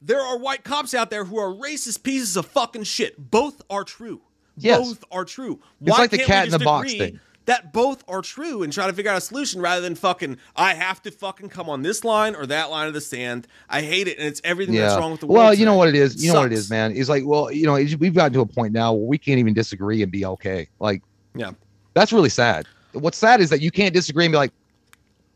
there 0.00 0.20
are 0.20 0.38
white 0.38 0.62
cops 0.62 0.94
out 0.94 1.10
there 1.10 1.24
who 1.24 1.38
are 1.38 1.52
racist 1.52 2.02
pieces 2.04 2.36
of 2.36 2.46
fucking 2.46 2.84
shit. 2.84 3.30
Both 3.30 3.62
are 3.68 3.82
true. 3.82 4.20
Yes. 4.58 4.78
Both 4.86 5.04
are 5.10 5.24
true. 5.24 5.60
It's 5.80 5.98
like 5.98 6.10
the 6.10 6.18
cat 6.18 6.46
in 6.46 6.50
the 6.52 6.58
box 6.58 6.92
thing. 6.94 7.20
That 7.46 7.72
both 7.72 8.04
are 8.08 8.22
true 8.22 8.62
and 8.62 8.72
try 8.72 8.86
to 8.88 8.92
figure 8.92 9.10
out 9.10 9.18
a 9.18 9.20
solution 9.20 9.60
rather 9.60 9.80
than 9.80 9.94
fucking 9.94 10.36
I 10.56 10.74
have 10.74 11.00
to 11.02 11.10
fucking 11.10 11.48
come 11.48 11.70
on 11.70 11.82
this 11.82 12.04
line 12.04 12.34
or 12.34 12.44
that 12.46 12.70
line 12.70 12.88
of 12.88 12.94
the 12.94 13.00
sand. 13.00 13.46
I 13.68 13.82
hate 13.82 14.08
it 14.08 14.18
and 14.18 14.26
it's 14.26 14.40
everything 14.44 14.74
that's 14.74 14.96
wrong 14.96 15.12
with 15.12 15.20
the 15.20 15.26
world. 15.26 15.36
well, 15.38 15.54
you 15.54 15.64
know 15.64 15.74
what 15.76 15.88
it 15.88 15.94
is. 15.94 16.22
You 16.24 16.32
know 16.32 16.40
what 16.40 16.52
it 16.52 16.54
is, 16.54 16.68
man. 16.68 16.96
It's 16.96 17.08
like, 17.08 17.22
well, 17.24 17.50
you 17.52 17.64
know, 17.66 17.74
we've 17.74 18.14
gotten 18.14 18.32
to 18.32 18.40
a 18.40 18.46
point 18.46 18.72
now 18.72 18.92
where 18.92 19.06
we 19.06 19.16
can't 19.16 19.38
even 19.38 19.54
disagree 19.54 20.02
and 20.02 20.10
be 20.10 20.26
okay. 20.26 20.68
Like, 20.80 21.02
Yeah. 21.36 21.52
that's 21.94 22.12
really 22.12 22.28
sad. 22.30 22.66
What's 22.92 23.18
sad 23.18 23.40
is 23.40 23.50
that 23.50 23.60
you 23.60 23.70
can't 23.70 23.94
disagree 23.94 24.24
and 24.24 24.32
be 24.32 24.38
like, 24.38 24.52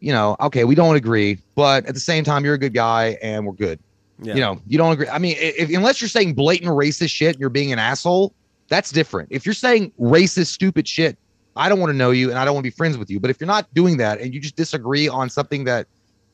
you 0.01 0.13
know, 0.13 0.35
okay, 0.41 0.65
we 0.65 0.75
don't 0.75 0.97
agree, 0.97 1.39
but 1.55 1.87
at 1.87 1.95
the 1.95 2.01
same 2.01 2.25
time, 2.25 2.45
you're 2.45 2.55
a 2.55 2.59
good 2.59 2.75
guy 2.75 3.19
and 3.23 3.47
we're 3.47 3.53
good. 3.53 3.79
Yeah. 4.23 4.35
You 4.35 4.41
know, 4.41 4.61
you 4.67 4.79
don't 4.79 4.93
agree. 4.93 5.09
I 5.09 5.19
mean, 5.19 5.37
if, 5.39 5.69
unless 5.69 6.01
you're 6.01 6.09
saying 6.09 6.35
blatant 6.35 6.71
racist 6.71 7.11
shit, 7.11 7.35
and 7.35 7.41
you're 7.41 7.51
being 7.51 7.73
an 7.73 7.79
asshole. 7.79 8.35
That's 8.69 8.91
different. 8.93 9.29
If 9.33 9.45
you're 9.45 9.53
saying 9.53 9.93
racist, 10.01 10.47
stupid 10.47 10.87
shit, 10.87 11.19
I 11.57 11.69
don't 11.69 11.81
want 11.81 11.91
to 11.91 11.97
know 11.97 12.11
you 12.11 12.31
and 12.31 12.39
I 12.39 12.45
don't 12.45 12.55
want 12.55 12.65
to 12.65 12.71
be 12.71 12.75
friends 12.77 12.97
with 12.97 13.11
you. 13.11 13.21
But 13.21 13.31
if 13.31 13.41
you're 13.41 13.47
not 13.49 13.67
doing 13.75 13.97
that 13.99 14.21
and 14.21 14.33
you 14.33 14.41
just 14.41 14.57
disagree 14.57 15.09
on 15.09 15.29
something 15.29 15.65
that, 15.65 15.87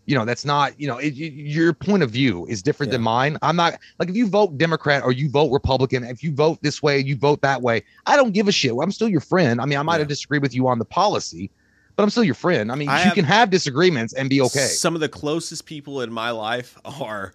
you 0.05 0.16
know, 0.16 0.24
that's 0.24 0.44
not, 0.44 0.78
you 0.80 0.86
know, 0.86 0.98
it, 0.98 1.14
y- 1.14 1.32
your 1.34 1.72
point 1.72 2.02
of 2.02 2.10
view 2.10 2.47
is 2.47 2.62
different 2.62 2.93
than 2.93 3.02
mine. 3.02 3.38
I'm 3.43 3.56
not 3.56 3.78
like 3.98 4.09
if 4.09 4.14
you 4.14 4.28
vote 4.28 4.56
Democrat 4.56 5.02
or 5.02 5.10
you 5.12 5.28
vote 5.30 5.51
Republican, 5.51 6.05
if 6.05 6.22
you 6.22 6.32
vote 6.34 6.59
this 6.62 6.82
way, 6.82 6.98
you 7.01 7.16
vote 7.16 7.40
that 7.43 7.60
way. 7.62 7.82
I 8.06 8.14
don't 8.16 8.32
give 8.32 8.47
a 8.47 8.52
shit. 8.52 8.72
I'm 8.80 8.93
still 8.93 9.09
your 9.09 9.20
friend. 9.20 9.60
I 9.60 9.64
mean, 9.64 9.78
I 9.78 9.82
might 9.82 9.94
Yeah. 9.94 10.01
have 10.01 10.09
disagreed 10.09 10.43
with 10.43 10.55
you 10.55 10.68
on 10.68 10.78
the 10.78 10.84
policy, 10.84 11.51
but 11.97 12.02
I'm 12.05 12.10
still 12.10 12.22
your 12.24 12.34
friend. 12.36 12.70
I 12.70 12.76
mean, 12.76 12.88
I 12.88 12.98
you 12.98 13.05
have- 13.06 13.14
can 13.14 13.24
have 13.24 13.51
disagreements 13.51 14.12
and 14.12 14.30
be 14.30 14.40
okay. 14.43 14.66
Some 14.68 14.94
of 14.94 15.01
the 15.01 15.09
closest 15.09 15.66
people 15.66 16.02
in 16.02 16.12
my 16.12 16.30
life 16.30 16.78
are 16.84 17.32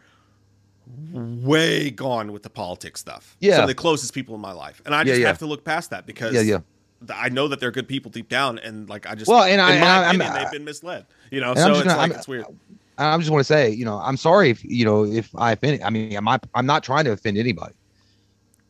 way 1.14 1.90
gone 1.90 2.32
with 2.32 2.44
the 2.44 2.50
politics 2.50 3.00
stuff. 3.00 3.38
Yeah. 3.40 3.56
Some 3.56 3.64
of 3.64 3.68
the 3.68 3.76
closest 3.76 4.14
people 4.14 4.36
in 4.36 4.42
my 4.42 4.52
life. 4.52 4.82
And 4.86 4.94
I 4.94 5.00
Yeah, 5.00 5.04
just 5.06 5.22
yeah. 5.22 5.28
have 5.28 5.38
to 5.40 5.46
look 5.46 5.64
past 5.64 5.90
that 5.92 6.06
because 6.06 6.34
Yeah, 6.34 6.42
yeah. 6.42 6.60
I 7.10 7.30
know 7.30 7.48
that 7.48 7.60
they're 7.60 7.72
good 7.72 7.88
people 7.88 8.12
deep 8.12 8.30
down 8.30 8.60
and 8.60 8.88
like 8.90 9.10
I 9.10 9.16
just 9.16 9.28
Well, 9.30 9.44
and 9.44 9.60
I- 9.60 9.70
my 9.70 9.76
and 9.76 10.22
I- 10.22 10.26
I'm- 10.28 10.44
they've 10.44 10.52
been 10.52 10.66
misled. 10.66 11.06
You 11.32 11.42
know, 11.42 11.56
so 11.56 11.70
it's 11.72 11.80
gonna- 11.84 11.90
like 11.90 11.98
I'm- 12.00 12.12
it's 12.12 12.28
weird. 12.28 12.46
I 12.98 13.18
just 13.18 13.32
want 13.32 13.40
to 13.40 13.46
say, 13.46 13.72
you 13.72 13.84
know, 13.86 13.98
I'm 13.98 14.18
sorry 14.18 14.50
if 14.52 14.64
you 14.64 14.86
know 14.86 15.06
if 15.06 15.30
I 15.36 15.54
offend. 15.54 15.84
I 15.84 15.90
mean, 15.90 16.16
I'm 16.16 16.26
not, 16.26 16.46
I'm 16.54 16.68
not 16.68 16.84
trying 16.84 17.06
to 17.06 17.12
offend 17.14 17.38
anybody, 17.38 17.74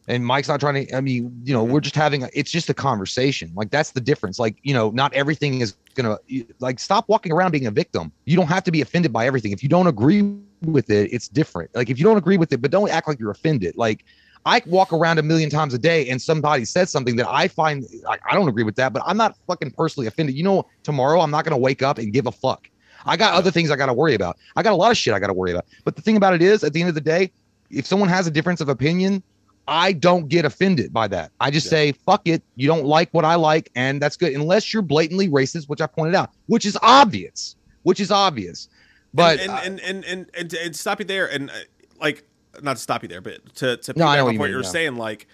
and 0.08 0.26
Mike's 0.26 0.48
not 0.48 0.60
trying 0.62 0.86
to. 0.86 0.96
I 0.96 1.02
mean, 1.02 1.42
you 1.44 1.54
know, 1.54 1.64
we're 1.66 1.82
just 1.82 1.96
having. 1.96 2.24
A, 2.24 2.30
it's 2.34 2.50
just 2.50 2.70
a 2.70 2.74
conversation. 2.74 3.52
Like 3.56 3.72
that's 3.72 3.92
the 3.92 4.00
difference. 4.00 4.40
Like 4.40 4.56
you 4.64 4.74
know, 4.74 4.90
not 4.92 5.14
everything 5.14 5.60
is 5.60 5.76
gonna 5.96 6.18
like 6.60 6.80
stop 6.80 7.10
walking 7.10 7.34
around 7.34 7.52
being 7.52 7.68
a 7.68 7.72
victim. 7.72 8.12
You 8.26 8.38
don't 8.38 8.48
have 8.48 8.64
to 8.64 8.72
be 8.72 8.80
offended 8.80 9.12
by 9.12 9.26
everything. 9.26 9.52
If 9.52 9.64
you 9.64 9.70
don't 9.70 9.88
agree 9.88 10.34
with 10.64 10.90
it, 10.90 11.12
it's 11.12 11.28
different. 11.28 11.70
Like 11.76 11.90
if 11.90 11.98
you 11.98 12.06
don't 12.06 12.18
agree 12.18 12.38
with 12.38 12.54
it, 12.54 12.62
but 12.62 12.72
don't 12.72 12.90
act 12.90 13.10
like 13.10 13.20
you're 13.20 13.32
offended. 13.32 13.76
Like 13.76 14.06
I 14.46 14.62
walk 14.66 14.92
around 14.92 15.20
a 15.20 15.24
million 15.24 15.50
times 15.50 15.74
a 15.74 15.78
day, 15.78 16.10
and 16.10 16.22
somebody 16.22 16.66
says 16.66 16.90
something 16.90 17.16
that 17.18 17.28
I 17.28 17.48
find 17.48 17.86
like 18.04 18.22
I 18.30 18.34
don't 18.34 18.48
agree 18.48 18.64
with 18.64 18.76
that, 18.76 18.94
but 18.94 19.04
I'm 19.06 19.18
not 19.18 19.36
fucking 19.48 19.72
personally 19.72 20.08
offended. 20.08 20.36
You 20.36 20.44
know, 20.44 20.68
tomorrow 20.84 21.22
I'm 21.22 21.32
not 21.32 21.46
gonna 21.46 21.58
wake 21.58 21.82
up 21.82 21.98
and 21.98 22.12
give 22.12 22.28
a 22.28 22.32
fuck. 22.32 22.68
I 23.06 23.18
got 23.18 23.34
other 23.34 23.52
things 23.52 23.72
I 23.72 23.76
got 23.76 23.88
to 23.88 23.94
worry 23.94 24.14
about. 24.14 24.38
I 24.56 24.64
got 24.64 24.74
a 24.74 24.76
lot 24.76 24.92
of 24.92 24.98
shit 24.98 25.14
I 25.14 25.20
got 25.20 25.28
to 25.28 25.34
worry 25.34 25.52
about. 25.52 25.66
But 25.84 25.96
the 25.96 26.02
thing 26.02 26.18
about 26.18 26.34
it 26.34 26.42
is, 26.42 26.64
at 26.64 26.74
the 26.74 26.82
end 26.82 26.90
of 26.90 26.96
the 26.96 27.02
day, 27.02 27.32
if 27.70 27.86
someone 27.86 28.10
has 28.10 28.28
a 28.28 28.32
difference 28.32 28.62
of 28.62 28.70
opinion, 28.70 29.24
I 29.68 29.94
don't 29.94 30.28
get 30.28 30.46
offended 30.46 30.92
by 30.92 31.08
that. 31.10 31.32
I 31.40 31.52
just 31.52 31.70
say, 31.70 31.94
fuck 31.94 32.28
it. 32.28 32.44
You 32.56 32.68
don't 32.68 32.86
like 32.86 33.10
what 33.12 33.26
I 33.26 33.36
like, 33.36 33.72
and 33.76 34.02
that's 34.02 34.18
good. 34.18 34.34
Unless 34.34 34.74
you're 34.74 34.82
blatantly 34.82 35.30
racist, 35.30 35.70
which 35.70 35.82
I 35.82 35.88
pointed 35.88 36.16
out, 36.16 36.32
which 36.48 36.66
is 36.66 36.78
obvious, 36.82 37.56
which 37.84 38.00
is 38.00 38.12
obvious. 38.12 38.70
But 39.14 39.40
and 39.40 39.52
uh, 39.52 39.62
and, 39.64 39.80
and, 39.82 40.06
and, 40.06 40.30
and, 40.34 40.54
and 40.54 40.76
stop 40.76 41.00
you 41.00 41.06
there 41.06 41.30
and 41.30 41.50
uh, 41.50 41.54
like 42.00 42.24
not 42.62 42.76
to 42.78 42.82
stop 42.82 43.02
you 43.04 43.10
there, 43.10 43.22
but 43.22 43.56
to 43.56 43.78
to 43.78 43.94
No, 43.96 44.06
piggyback 44.06 44.18
know 44.18 44.26
what 44.26 44.34
you 44.34 44.40
what 44.40 44.46
mean, 44.46 44.52
you're 44.54 44.64
yeah. 44.64 44.70
saying, 44.70 44.96
like 44.96 45.28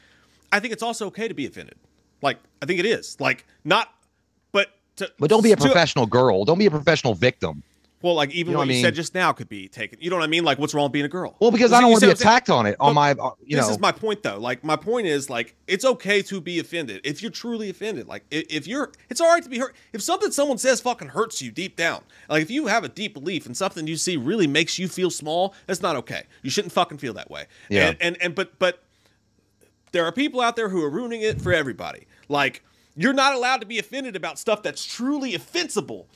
I 0.52 0.60
think 0.60 0.74
it's 0.74 0.84
also 0.84 1.08
okay 1.08 1.28
to 1.28 1.34
be 1.34 1.46
offended. 1.46 1.76
Like 2.22 2.40
I 2.62 2.66
think 2.66 2.80
it 2.80 2.86
is. 2.86 3.18
Like 3.20 3.46
not 3.64 3.90
but 4.52 4.70
to, 4.98 5.12
but 5.20 5.30
don't 5.30 5.44
be 5.44 5.52
a 5.52 5.56
to- 5.56 5.62
professional 5.64 6.06
girl. 6.06 6.46
Don't 6.46 6.60
be 6.60 6.66
a 6.66 6.72
professional 6.72 7.14
victim. 7.14 7.64
Well, 8.04 8.14
like 8.14 8.30
even 8.30 8.52
You 8.52 8.54
know 8.54 8.60
what 8.60 8.68
what 8.68 8.74
I 8.74 8.76
you 8.78 8.84
said 8.84 8.94
just 8.94 9.16
now 9.16 9.32
could 9.32 9.50
be 9.50 9.68
taken. 9.68 9.98
You 10.00 10.12
know 10.12 10.18
what 10.18 10.24
I 10.24 10.28
mean? 10.28 10.44
Like 10.44 10.60
what's 10.60 10.74
wrong 10.76 10.84
with 10.86 10.92
being 10.92 11.06
a 11.06 11.10
girl? 11.10 11.36
Well, 11.40 11.50
because 11.50 11.74
I 11.74 11.82
don't 11.82 11.90
want 11.90 12.02
to 12.02 12.08
be 12.08 12.12
attacked 12.12 12.48
on 12.50 12.68
it 12.68 12.76
on 12.80 12.94
my, 12.94 13.12
uh, 13.14 13.32
you 13.44 13.58
this 13.58 13.66
know. 13.68 13.72
is 13.74 13.80
my 13.80 13.92
point 13.92 14.22
though. 14.22 14.38
Like 14.38 14.64
my 14.64 14.76
point 14.76 15.08
is 15.08 15.32
like 15.32 15.56
it's 15.68 15.84
okay 15.84 16.22
to 16.22 16.40
be 16.40 16.60
offended 16.60 17.02
if 17.04 17.24
you're 17.24 17.32
truly 17.32 17.72
offended. 17.72 18.08
Like 18.08 18.24
i- 18.32 18.46
if 18.50 18.68
you're, 18.68 18.92
it's 19.10 19.20
all 19.20 19.28
right 19.34 19.42
to 19.42 19.50
be 19.50 19.58
hurt. 19.58 19.76
If 19.94 20.04
something 20.04 20.30
someone 20.32 20.60
says 20.60 20.80
fucking 20.80 21.08
hurts 21.10 21.42
you 21.42 21.50
deep 21.50 21.76
down, 21.76 22.04
like 22.30 22.44
if 22.44 22.52
you 22.52 22.68
have 22.68 22.84
a 22.84 22.90
deep 22.90 23.16
belief 23.16 23.48
and 23.48 23.58
something 23.58 23.88
you 23.88 23.98
see 23.98 24.16
really 24.16 24.46
makes 24.46 24.78
you 24.78 24.88
feel 24.88 25.10
small, 25.10 25.56
that's 25.66 25.82
not 25.82 25.96
okay. 25.96 26.24
You 26.44 26.52
shouldn't 26.52 26.74
fucking 26.74 27.00
feel 27.00 27.14
that 27.14 27.32
way. 27.32 27.46
Yeah. 27.68 27.88
And 27.88 27.98
and, 28.00 28.18
and 28.22 28.36
but 28.36 28.60
but 28.60 28.84
there 29.92 30.06
are 30.06 30.12
people 30.12 30.40
out 30.40 30.56
there 30.56 30.70
who 30.70 30.84
are 30.84 30.90
ruining 30.90 31.22
it 31.22 31.42
for 31.42 31.52
everybody. 31.52 32.06
Like 32.30 32.62
you're 32.96 33.14
not 33.14 33.34
allowed 33.34 33.62
to 33.62 33.66
be 33.68 33.80
offended 33.80 34.16
about 34.16 34.38
stuff 34.38 34.62
that's 34.62 34.86
truly 34.86 35.34
offensible 35.36 36.08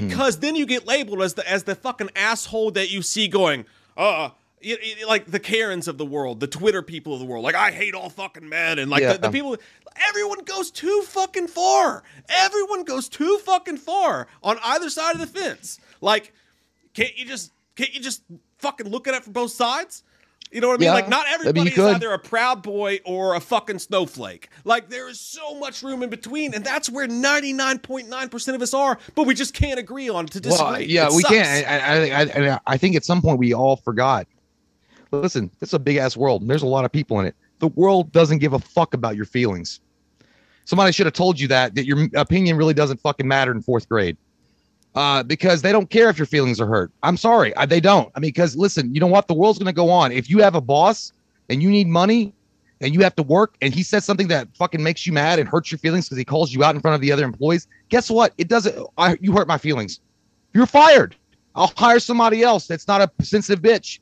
because 0.00 0.38
then 0.38 0.56
you 0.56 0.66
get 0.66 0.86
labeled 0.86 1.22
as 1.22 1.34
the 1.34 1.48
as 1.50 1.64
the 1.64 1.74
fucking 1.74 2.10
asshole 2.16 2.70
that 2.72 2.90
you 2.90 3.02
see 3.02 3.28
going, 3.28 3.64
uh 3.96 4.30
like 5.06 5.26
the 5.26 5.38
Karens 5.40 5.88
of 5.88 5.98
the 5.98 6.06
world, 6.06 6.40
the 6.40 6.46
Twitter 6.46 6.80
people 6.82 7.12
of 7.12 7.20
the 7.20 7.26
world, 7.26 7.44
like 7.44 7.54
I 7.54 7.70
hate 7.70 7.94
all 7.94 8.08
fucking 8.08 8.48
men, 8.48 8.78
and 8.78 8.90
like 8.90 9.02
Yeah. 9.02 9.12
the, 9.14 9.18
the 9.18 9.30
people, 9.30 9.56
everyone 10.08 10.42
goes 10.44 10.70
too 10.70 11.02
fucking 11.06 11.48
far. 11.48 12.02
Everyone 12.30 12.84
goes 12.84 13.08
too 13.08 13.38
fucking 13.44 13.76
far 13.76 14.26
on 14.42 14.58
either 14.64 14.88
side 14.88 15.14
of 15.14 15.20
the 15.20 15.26
fence. 15.26 15.78
Like, 16.00 16.32
can't 16.94 17.16
you 17.18 17.26
just 17.26 17.52
can't 17.76 17.94
you 17.94 18.00
just 18.00 18.22
fucking 18.58 18.88
look 18.88 19.06
at 19.06 19.14
it 19.14 19.24
from 19.24 19.34
both 19.34 19.50
sides? 19.50 20.02
You 20.54 20.60
know 20.60 20.68
what 20.68 20.74
I 20.74 20.78
mean? 20.78 20.86
Yeah. 20.86 20.94
Like, 20.94 21.08
not 21.08 21.26
everybody 21.28 21.68
is 21.72 21.78
either 21.78 22.12
a 22.12 22.18
proud 22.18 22.62
boy 22.62 23.00
or 23.04 23.34
a 23.34 23.40
fucking 23.40 23.80
snowflake. 23.80 24.50
Like, 24.64 24.88
there 24.88 25.08
is 25.08 25.18
so 25.20 25.58
much 25.58 25.82
room 25.82 26.04
in 26.04 26.10
between, 26.10 26.54
and 26.54 26.64
that's 26.64 26.88
where 26.88 27.08
99.9% 27.08 28.54
of 28.54 28.62
us 28.62 28.72
are, 28.72 28.96
but 29.16 29.26
we 29.26 29.34
just 29.34 29.52
can't 29.52 29.80
agree 29.80 30.08
on 30.08 30.26
to 30.26 30.38
disagree. 30.40 30.64
Well, 30.64 30.80
yeah, 30.80 31.06
It 31.08 31.12
we 31.14 31.22
sucks. 31.22 31.34
can't. 31.34 31.66
I, 31.68 31.78
I, 31.78 32.20
I, 32.50 32.54
I- 32.54 32.60
I 32.66 32.76
think 32.76 32.94
at 32.94 33.04
some 33.04 33.20
point 33.20 33.38
we 33.40 33.52
all 33.52 33.74
forgot. 33.76 34.28
Listen, 35.10 35.50
it's 35.60 35.72
a 35.72 35.78
big 35.78 35.96
ass 35.96 36.16
world, 36.16 36.42
and 36.42 36.48
there's 36.50 36.62
a 36.62 36.66
lot 36.66 36.84
of 36.84 36.92
people 36.92 37.18
in 37.18 37.26
it. 37.26 37.34
The 37.58 37.68
world 37.68 38.12
doesn't 38.12 38.38
give 38.38 38.52
a 38.52 38.58
fuck 38.60 38.94
about 38.94 39.16
your 39.16 39.24
feelings. 39.24 39.80
Somebody 40.66 40.92
should 40.92 41.06
have 41.06 41.12
told 41.14 41.38
you 41.40 41.48
that 41.48 41.74
that 41.74 41.84
your 41.84 42.08
opinion 42.14 42.56
really 42.56 42.74
doesn't 42.74 43.00
fucking 43.00 43.26
matter 43.26 43.50
in 43.52 43.60
fourth 43.60 43.88
grade, 43.88 44.16
uh, 44.94 45.22
because 45.22 45.62
they 45.62 45.72
don't 45.72 45.90
care 45.90 46.08
if 46.08 46.18
your 46.18 46.26
feelings 46.26 46.60
are 46.60 46.66
hurt. 46.66 46.90
I'm 47.02 47.16
sorry, 47.16 47.54
I, 47.56 47.66
they 47.66 47.80
don't. 47.80 48.10
I 48.14 48.20
mean, 48.20 48.28
because 48.28 48.56
listen, 48.56 48.94
you 48.94 49.00
know 49.00 49.06
what? 49.06 49.28
The 49.28 49.34
world's 49.34 49.58
gonna 49.58 49.72
go 49.72 49.90
on. 49.90 50.12
If 50.12 50.30
you 50.30 50.38
have 50.38 50.54
a 50.54 50.60
boss 50.60 51.12
and 51.48 51.62
you 51.62 51.70
need 51.70 51.88
money 51.88 52.34
and 52.80 52.94
you 52.94 53.00
have 53.00 53.16
to 53.16 53.22
work, 53.22 53.56
and 53.60 53.74
he 53.74 53.82
says 53.82 54.04
something 54.04 54.28
that 54.28 54.48
fucking 54.56 54.82
makes 54.82 55.06
you 55.06 55.12
mad 55.12 55.38
and 55.38 55.48
hurts 55.48 55.70
your 55.70 55.78
feelings 55.78 56.06
because 56.06 56.18
he 56.18 56.24
calls 56.24 56.52
you 56.52 56.62
out 56.64 56.74
in 56.74 56.80
front 56.80 56.94
of 56.94 57.00
the 57.00 57.12
other 57.12 57.24
employees, 57.24 57.66
guess 57.88 58.10
what? 58.10 58.32
It 58.38 58.48
doesn't. 58.48 58.76
I, 58.98 59.16
you 59.20 59.32
hurt 59.32 59.48
my 59.48 59.58
feelings. 59.58 60.00
You're 60.52 60.66
fired. 60.66 61.16
I'll 61.54 61.72
hire 61.76 62.00
somebody 62.00 62.42
else 62.42 62.66
that's 62.66 62.88
not 62.88 63.00
a 63.00 63.24
sensitive 63.24 63.62
bitch. 63.62 64.00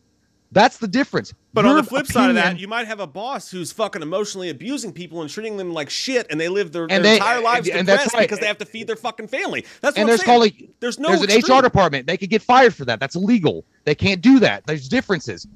That's 0.53 0.77
the 0.77 0.87
difference. 0.87 1.33
But 1.55 1.65
on 1.65 1.77
the 1.77 1.83
flip 1.83 2.07
side 2.07 2.29
of 2.29 2.37
that, 2.37 2.59
you 2.59 2.69
might 2.69 2.87
have 2.87 3.01
a 3.01 3.07
boss 3.07 3.51
who's 3.51 3.73
fucking 3.73 4.03
emotionally 4.03 4.51
abusing 4.51 4.93
people 4.93 5.20
and 5.23 5.31
treating 5.31 5.57
them 5.57 5.73
like 5.73 5.89
shit, 5.91 6.27
and 6.31 6.39
they 6.41 6.49
live 6.49 6.73
their, 6.73 6.83
And 6.85 6.91
their 6.91 7.01
they- 7.03 7.16
entire 7.16 7.41
lives 7.41 7.69
and- 7.69 7.79
and 7.79 7.87
depressed 7.87 8.12
right. 8.15 8.20
because 8.23 8.39
they 8.39 8.47
have 8.47 8.59
to 8.59 8.66
feed 8.66 8.87
their 8.87 8.97
fucking 8.97 9.29
family. 9.29 9.65
That's 9.81 9.97
and 9.97 10.05
what 10.05 10.09
there's 10.11 10.20
I'm 10.20 10.27
saying. 10.27 10.39
called 10.41 10.43
like 10.43 10.70
there's 10.81 10.99
no 10.99 11.09
there's 11.16 11.49
an. 11.49 11.57
HR 11.57 11.62
department. 11.62 12.07
They 12.07 12.16
could 12.19 12.31
get 12.31 12.43
fired 12.43 12.74
for 12.74 12.85
that. 12.85 13.01
That's 13.01 13.16
illegal. 13.16 13.65
They 13.85 13.95
can't 13.95 14.20
do 14.20 14.39
that. 14.41 14.66
There's 14.66 14.89
differences. 14.89 15.47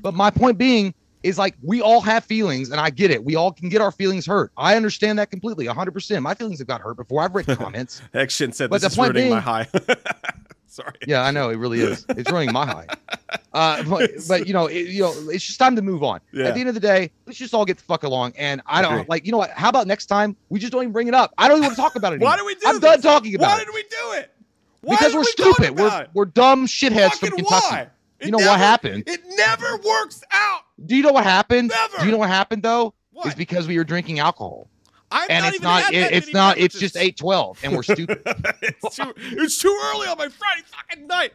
But 0.00 0.14
my 0.14 0.30
point 0.30 0.58
being 0.58 0.92
is 1.22 1.38
like 1.38 1.54
we 1.62 1.80
all 1.80 2.00
have 2.00 2.24
feelings, 2.24 2.70
and 2.70 2.80
I 2.80 2.90
get 2.90 3.12
it. 3.12 3.24
We 3.24 3.36
all 3.36 3.52
can 3.52 3.68
get 3.68 3.80
our 3.80 3.92
feelings 3.92 4.26
hurt. 4.26 4.50
I 4.56 4.74
understand 4.74 5.20
that 5.20 5.30
completely, 5.30 5.68
100. 5.68 5.92
percent 5.92 6.20
My 6.22 6.34
feelings 6.34 6.58
have 6.58 6.66
got 6.66 6.80
hurt 6.80 6.96
before. 6.96 7.22
I've 7.22 7.32
written 7.34 7.54
comments. 7.64 8.02
Action 8.12 8.52
said 8.52 8.70
But 8.70 8.80
this 8.80 8.92
is 8.92 8.98
ruining 8.98 9.30
my 9.30 9.38
high. 9.40 9.68
Sorry. 10.72 10.94
yeah, 11.06 11.20
I 11.22 11.30
know 11.32 11.50
it 11.50 11.56
really 11.56 11.80
is. 11.80 12.06
It's 12.08 12.30
ruining 12.30 12.52
my 12.52 12.66
high. 12.66 12.86
Uh, 13.54 13.82
but, 13.82 14.10
but 14.28 14.46
you 14.46 14.54
know, 14.54 14.66
it, 14.66 14.88
you 14.88 15.02
know, 15.02 15.12
it's 15.28 15.44
just 15.44 15.58
time 15.58 15.76
to 15.76 15.82
move 15.82 16.02
on. 16.02 16.20
Yeah. 16.32 16.46
At 16.46 16.54
the 16.54 16.60
end 16.60 16.70
of 16.70 16.74
the 16.74 16.80
day, 16.80 17.10
let's 17.26 17.38
just 17.38 17.52
all 17.52 17.66
get 17.66 17.76
the 17.76 17.82
fuck 17.82 18.02
along. 18.02 18.32
And 18.38 18.62
I 18.64 18.80
don't 18.80 19.06
like, 19.10 19.26
you 19.26 19.32
know 19.32 19.36
what? 19.38 19.50
How 19.50 19.68
about 19.68 19.86
next 19.86 20.06
time 20.06 20.36
we 20.48 20.58
just 20.58 20.72
don't 20.72 20.82
even 20.82 20.92
bring 20.92 21.06
it 21.06 21.12
up? 21.14 21.34
I 21.36 21.48
don't 21.48 21.58
even 21.58 21.66
want 21.66 21.76
to 21.76 21.82
talk 21.82 21.94
about 21.96 22.14
it. 22.14 22.20
Why 22.20 22.38
do 22.38 22.46
we 22.46 22.54
do 22.54 22.60
I'm 22.64 22.74
this? 22.80 22.80
done 22.80 23.02
talking 23.02 23.34
about 23.34 23.48
Why 23.48 23.52
it 23.52 23.58
Why 23.58 23.64
did 23.64 23.74
we 23.74 23.82
do 23.82 24.12
it? 24.20 24.30
Why 24.80 24.94
because 24.96 25.14
we're 25.14 25.20
we 25.20 25.24
stupid. 25.26 25.78
We're 25.78 26.06
we're 26.14 26.24
dumb 26.24 26.66
shitheads 26.66 27.12
from 27.16 27.30
Kentucky. 27.30 27.66
why? 27.66 27.88
You 28.22 28.30
know 28.30 28.38
never- 28.38 28.50
what 28.52 28.58
happened? 28.58 29.04
It 29.06 29.20
never 29.36 29.76
works 29.76 30.22
out. 30.32 30.62
Do 30.86 30.96
you 30.96 31.02
know 31.02 31.12
what 31.12 31.24
happened? 31.24 31.68
Never. 31.68 31.98
Do 31.98 32.06
you 32.06 32.12
know 32.12 32.18
what 32.18 32.30
happened 32.30 32.62
though? 32.62 32.94
What? 33.12 33.26
Is 33.26 33.34
because 33.34 33.66
we 33.68 33.76
were 33.76 33.84
drinking 33.84 34.18
alcohol, 34.20 34.68
I've 35.12 35.30
and 35.30 35.44
not 35.44 35.54
it's 35.54 35.62
not. 35.62 35.94
It, 35.94 36.12
it's 36.12 36.32
not. 36.32 36.58
It's 36.58 36.78
just 36.78 36.96
eight 36.96 37.16
twelve, 37.16 37.58
and 37.62 37.74
we're 37.74 37.82
stupid. 37.82 38.22
it's, 38.62 38.96
too, 38.96 39.12
it's 39.16 39.58
too 39.58 39.78
early 39.84 40.08
on 40.08 40.18
my 40.18 40.28
Friday 40.28 40.62
fucking 40.66 41.06
night. 41.06 41.32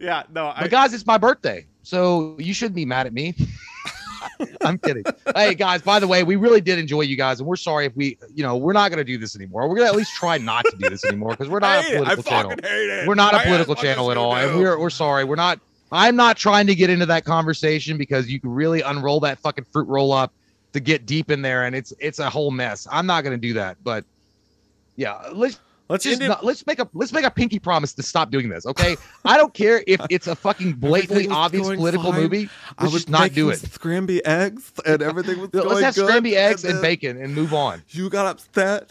Yeah, 0.00 0.22
no, 0.32 0.48
I, 0.48 0.62
but 0.62 0.70
guys, 0.70 0.94
it's 0.94 1.06
my 1.06 1.18
birthday, 1.18 1.66
so 1.82 2.36
you 2.38 2.54
shouldn't 2.54 2.76
be 2.76 2.84
mad 2.84 3.06
at 3.06 3.12
me. 3.12 3.34
I'm 4.62 4.78
kidding. 4.78 5.04
Hey 5.34 5.54
guys, 5.54 5.82
by 5.82 6.00
the 6.00 6.06
way, 6.06 6.22
we 6.22 6.36
really 6.36 6.60
did 6.60 6.78
enjoy 6.78 7.02
you 7.02 7.16
guys, 7.16 7.40
and 7.40 7.48
we're 7.48 7.56
sorry 7.56 7.86
if 7.86 7.96
we, 7.96 8.18
you 8.34 8.42
know, 8.42 8.56
we're 8.56 8.72
not 8.72 8.90
going 8.90 8.98
to 8.98 9.04
do 9.04 9.18
this 9.18 9.36
anymore. 9.36 9.68
We're 9.68 9.76
going 9.76 9.86
to 9.86 9.92
at 9.92 9.96
least 9.96 10.14
try 10.14 10.38
not 10.38 10.64
to 10.66 10.76
do 10.76 10.88
this 10.88 11.04
anymore 11.04 11.30
because 11.30 11.48
we're 11.48 11.60
not 11.60 11.78
a 11.78 11.82
hate 11.82 11.94
it. 11.94 12.00
I 12.00 12.14
political 12.14 12.22
channel. 12.24 12.50
fucking 12.50 12.64
hate 12.64 12.90
it. 12.90 13.08
We're 13.08 13.14
not 13.14 13.34
a 13.34 13.40
political 13.40 13.74
channel 13.74 14.10
at 14.10 14.16
all, 14.16 14.34
and 14.34 14.56
we're 14.58 14.78
we're 14.78 14.90
sorry. 14.90 15.24
We're 15.24 15.36
not. 15.36 15.60
I'm 15.90 16.16
not 16.16 16.36
trying 16.36 16.66
to 16.66 16.74
get 16.74 16.90
into 16.90 17.06
that 17.06 17.24
conversation 17.24 17.96
because 17.96 18.28
you 18.28 18.40
can 18.40 18.50
really 18.50 18.82
unroll 18.82 19.20
that 19.20 19.38
fucking 19.38 19.64
fruit 19.72 19.88
roll 19.88 20.12
up 20.12 20.32
to 20.72 20.80
get 20.80 21.06
deep 21.06 21.30
in 21.30 21.42
there, 21.42 21.64
and 21.64 21.74
it's 21.74 21.92
it's 21.98 22.18
a 22.18 22.30
whole 22.30 22.50
mess. 22.50 22.86
I'm 22.90 23.06
not 23.06 23.24
going 23.24 23.38
to 23.38 23.40
do 23.40 23.54
that, 23.54 23.78
but 23.82 24.04
yeah, 24.96 25.28
let's 25.32 25.60
Let's 25.88 26.04
just 26.04 26.20
not, 26.20 26.44
let's 26.44 26.66
make 26.66 26.80
a 26.80 26.88
let's 26.92 27.12
make 27.12 27.24
a 27.24 27.30
pinky 27.30 27.58
promise 27.58 27.94
to 27.94 28.02
stop 28.02 28.30
doing 28.30 28.50
this. 28.50 28.66
Okay, 28.66 28.96
I 29.24 29.38
don't 29.38 29.54
care 29.54 29.82
if 29.86 30.00
it's 30.10 30.26
a 30.26 30.36
fucking 30.36 30.74
blatantly 30.74 31.28
obvious 31.28 31.66
political 31.66 32.12
fine. 32.12 32.20
movie. 32.20 32.50
I 32.76 32.82
Let's 32.82 32.92
was 32.92 33.02
just 33.04 33.08
not 33.08 33.32
do 33.32 33.48
it. 33.48 33.60
Scramby 33.60 34.20
eggs 34.26 34.70
and 34.84 35.00
everything 35.00 35.40
was 35.40 35.50
Let's 35.54 35.80
have 35.80 35.94
good, 35.94 36.10
scramby 36.10 36.34
eggs 36.34 36.64
and 36.64 36.74
then 36.74 36.82
bacon 36.82 37.16
and 37.16 37.34
move 37.34 37.54
on. 37.54 37.82
You 37.88 38.10
got 38.10 38.26
upset. 38.26 38.90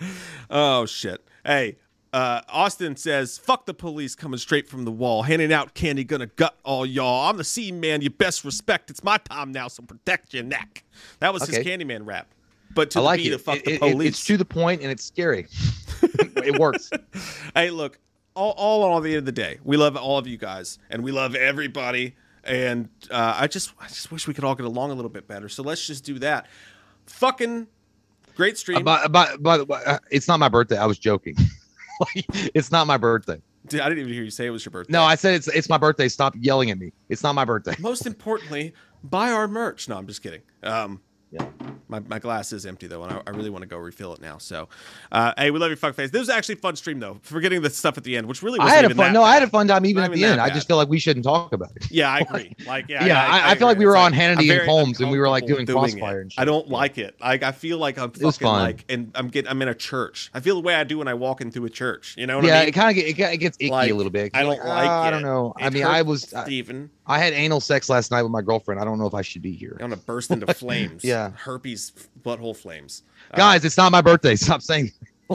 oh 0.50 0.86
shit. 0.86 1.22
Hey, 1.44 1.76
uh, 2.14 2.42
Austin 2.48 2.94
says, 2.96 3.38
"Fuck 3.38 3.66
the 3.66 3.74
police 3.74 4.14
coming 4.14 4.38
straight 4.38 4.68
from 4.68 4.84
the 4.84 4.92
wall, 4.92 5.22
handing 5.24 5.52
out 5.52 5.74
candy, 5.74 6.04
gonna 6.04 6.26
gut 6.26 6.56
all 6.64 6.86
y'all. 6.86 7.28
I'm 7.28 7.36
the 7.36 7.44
C 7.44 7.72
man. 7.72 8.02
You 8.02 8.10
best 8.10 8.44
respect. 8.44 8.88
It's 8.90 9.02
my 9.02 9.18
time 9.18 9.50
now, 9.50 9.66
so 9.68 9.82
protect 9.82 10.32
your 10.32 10.44
neck." 10.44 10.84
That 11.18 11.32
was 11.34 11.44
his 11.46 11.58
Okay. 11.58 11.76
Candyman 11.76 12.06
rap, 12.06 12.28
but 12.74 12.90
to 12.92 13.00
I 13.00 13.02
the 13.02 13.04
like 13.06 13.18
beat 13.18 13.32
it. 13.32 13.38
"Fuck 13.40 13.56
It- 13.56 13.64
the 13.64 13.72
it- 13.74 13.80
police." 13.80 14.08
It's 14.10 14.24
to 14.26 14.36
the 14.36 14.44
point 14.44 14.80
and 14.82 14.90
it's 14.92 15.04
scary. 15.04 15.48
it 16.02 16.58
works. 16.58 16.88
hey, 17.54 17.70
look, 17.70 17.98
all, 18.34 18.52
all 18.52 18.92
on 18.92 19.02
the 19.02 19.10
end 19.10 19.18
of 19.18 19.24
the 19.26 19.32
day, 19.32 19.58
we 19.64 19.76
love 19.76 19.96
all 19.96 20.16
of 20.16 20.26
you 20.28 20.36
guys, 20.38 20.78
and 20.90 21.02
we 21.02 21.10
love 21.10 21.34
everybody. 21.34 22.14
And 22.44 22.90
uh, 23.10 23.34
I 23.38 23.46
just, 23.46 23.72
I 23.80 23.88
just 23.88 24.12
wish 24.12 24.28
we 24.28 24.34
could 24.34 24.44
all 24.44 24.54
get 24.54 24.66
along 24.66 24.90
a 24.90 24.94
little 24.94 25.08
bit 25.10 25.26
better. 25.26 25.48
So 25.48 25.62
let's 25.62 25.84
just 25.86 26.04
do 26.04 26.18
that. 26.18 26.46
Fucking 27.06 27.66
great 28.36 28.58
stream. 28.58 28.84
But, 28.84 29.10
but, 29.10 29.42
but, 29.42 29.70
uh, 29.70 29.98
it's 30.10 30.28
not 30.28 30.38
my 30.40 30.50
birthday. 30.50 30.76
I 30.76 30.84
was 30.86 30.98
joking. 30.98 31.36
Like, 32.00 32.26
it's 32.54 32.70
not 32.70 32.86
my 32.86 32.96
birthday. 32.96 33.40
Dude, 33.66 33.80
I 33.80 33.88
didn't 33.88 34.00
even 34.00 34.12
hear 34.12 34.24
you 34.24 34.30
say 34.30 34.46
it 34.46 34.50
was 34.50 34.64
your 34.64 34.70
birthday. 34.70 34.92
No, 34.92 35.04
I 35.04 35.14
said 35.14 35.34
it's 35.34 35.48
it's 35.48 35.68
my 35.68 35.78
birthday. 35.78 36.08
Stop 36.08 36.34
yelling 36.38 36.70
at 36.70 36.78
me. 36.78 36.92
It's 37.08 37.22
not 37.22 37.34
my 37.34 37.44
birthday. 37.44 37.74
Most 37.78 38.06
importantly, 38.06 38.74
buy 39.02 39.30
our 39.30 39.48
merch. 39.48 39.88
No, 39.88 39.96
I'm 39.96 40.06
just 40.06 40.22
kidding. 40.22 40.42
Um, 40.62 41.00
Yeah. 41.34 41.46
my, 41.88 42.00
my 42.00 42.18
glass 42.18 42.52
is 42.52 42.64
empty 42.64 42.86
though, 42.86 43.02
and 43.02 43.12
I, 43.12 43.22
I 43.26 43.30
really 43.30 43.50
want 43.50 43.62
to 43.62 43.68
go 43.68 43.76
refill 43.76 44.14
it 44.14 44.20
now. 44.20 44.38
So, 44.38 44.68
uh, 45.12 45.32
hey, 45.36 45.50
we 45.50 45.58
love 45.58 45.70
you, 45.70 45.76
fuckface. 45.76 46.10
This 46.10 46.20
was 46.20 46.28
actually 46.30 46.54
a 46.54 46.58
fun 46.58 46.76
stream 46.76 47.00
though. 47.00 47.18
Forgetting 47.22 47.60
the 47.62 47.70
stuff 47.70 47.98
at 47.98 48.04
the 48.04 48.16
end, 48.16 48.26
which 48.26 48.42
really 48.42 48.58
wasn't 48.58 48.72
I 48.72 48.82
had 48.82 48.90
a 48.90 48.94
fun. 48.94 49.12
No, 49.12 49.22
I 49.22 49.34
had 49.34 49.42
a 49.42 49.48
fun 49.48 49.66
time 49.68 49.84
even 49.86 50.00
Not 50.02 50.10
at 50.10 50.16
even 50.16 50.20
the 50.22 50.26
end. 50.32 50.38
that 50.38 50.44
I 50.50 50.54
just 50.54 50.68
feel 50.68 50.76
like 50.76 50.88
we 50.88 50.98
shouldn't 50.98 51.24
talk 51.24 51.52
about 51.52 51.72
it. 51.76 51.90
Yeah, 51.90 52.10
I 52.10 52.18
agree. 52.28 52.54
Like, 52.66 52.88
yeah, 52.88 53.04
Yeah, 53.04 53.26
I- 53.26 53.50
I 53.50 53.54
feel 53.56 53.66
like 53.66 53.78
we 53.78 53.86
were 53.86 53.96
It's 53.96 54.00
on 54.02 54.12
Hannity 54.12 54.50
and 54.56 54.66
Colmes 54.66 55.00
and 55.00 55.10
we 55.10 55.18
were, 55.18 55.28
like, 55.28 55.46
doing 55.46 55.64
doing 55.64 55.78
Crossfire 55.78 56.20
it. 56.20 56.22
and 56.22 56.32
I 56.38 56.44
don't 56.44 56.68
like 56.68 56.98
it. 56.98 57.16
Like, 57.20 57.42
I 57.42 57.52
feel 57.52 57.78
like 57.78 57.98
I'm 57.98 58.10
fucking 58.12 58.46
like, 58.46 58.84
and 58.88 59.10
I'm 59.14 59.28
getting, 59.28 59.50
I'm 59.50 59.60
in 59.62 59.68
a 59.68 59.74
church. 59.74 60.30
I 60.34 60.40
feel 60.40 60.54
the 60.54 60.60
way 60.62 60.74
I 60.74 60.84
do 60.84 60.98
when 60.98 61.08
I 61.08 61.14
walk 61.14 61.40
into 61.40 61.64
a 61.64 61.70
church. 61.70 62.14
You 62.16 62.26
know 62.26 62.36
what 62.36 62.44
yeah, 62.46 62.56
I 62.56 62.60
mean? 62.60 62.68
it 62.68 62.72
kind 62.72 62.90
of 62.90 62.94
get, 63.04 63.18
it, 63.32 63.36
gets 63.38 63.56
icky 63.60 63.70
Like, 63.70 63.90
a 63.90 63.94
little 63.94 64.10
bit. 64.12 64.30
I 64.34 64.42
don't 64.42 64.50
like 64.58 64.88
"Ah, 64.88 65.02
I 65.02 65.10
don't 65.10 65.22
know. 65.22 65.52
I 65.56 65.70
mean, 65.70 65.84
I 65.84 66.02
was 66.02 66.32
I, 66.34 66.44
Steven. 66.44 66.90
I 67.06 67.18
had 67.18 67.32
anal 67.34 67.60
sex 67.60 67.88
last 67.90 68.10
night 68.10 68.22
with 68.22 68.32
my 68.32 68.40
girlfriend. 68.42 68.80
I 68.80 68.84
don't 68.84 68.98
know 68.98 69.06
if 69.06 69.14
I 69.14 69.22
should 69.22 69.42
be 69.42 69.52
here. 69.52 69.72
I'm 69.72 69.90
gonna 69.90 69.96
burst 69.96 70.30
into 70.30 70.52
flames. 70.54 71.04
Yeah. 71.04 71.30
herpes, 71.36 71.92
butthole 72.22 72.56
flames. 72.56 73.02
Uh, 73.30 73.36
Guys, 73.36 73.64
it's 73.64 73.76
not 73.76 73.92
my 73.92 74.00
birthday. 74.00 74.36
Stop 74.36 74.62
saying. 74.62 74.92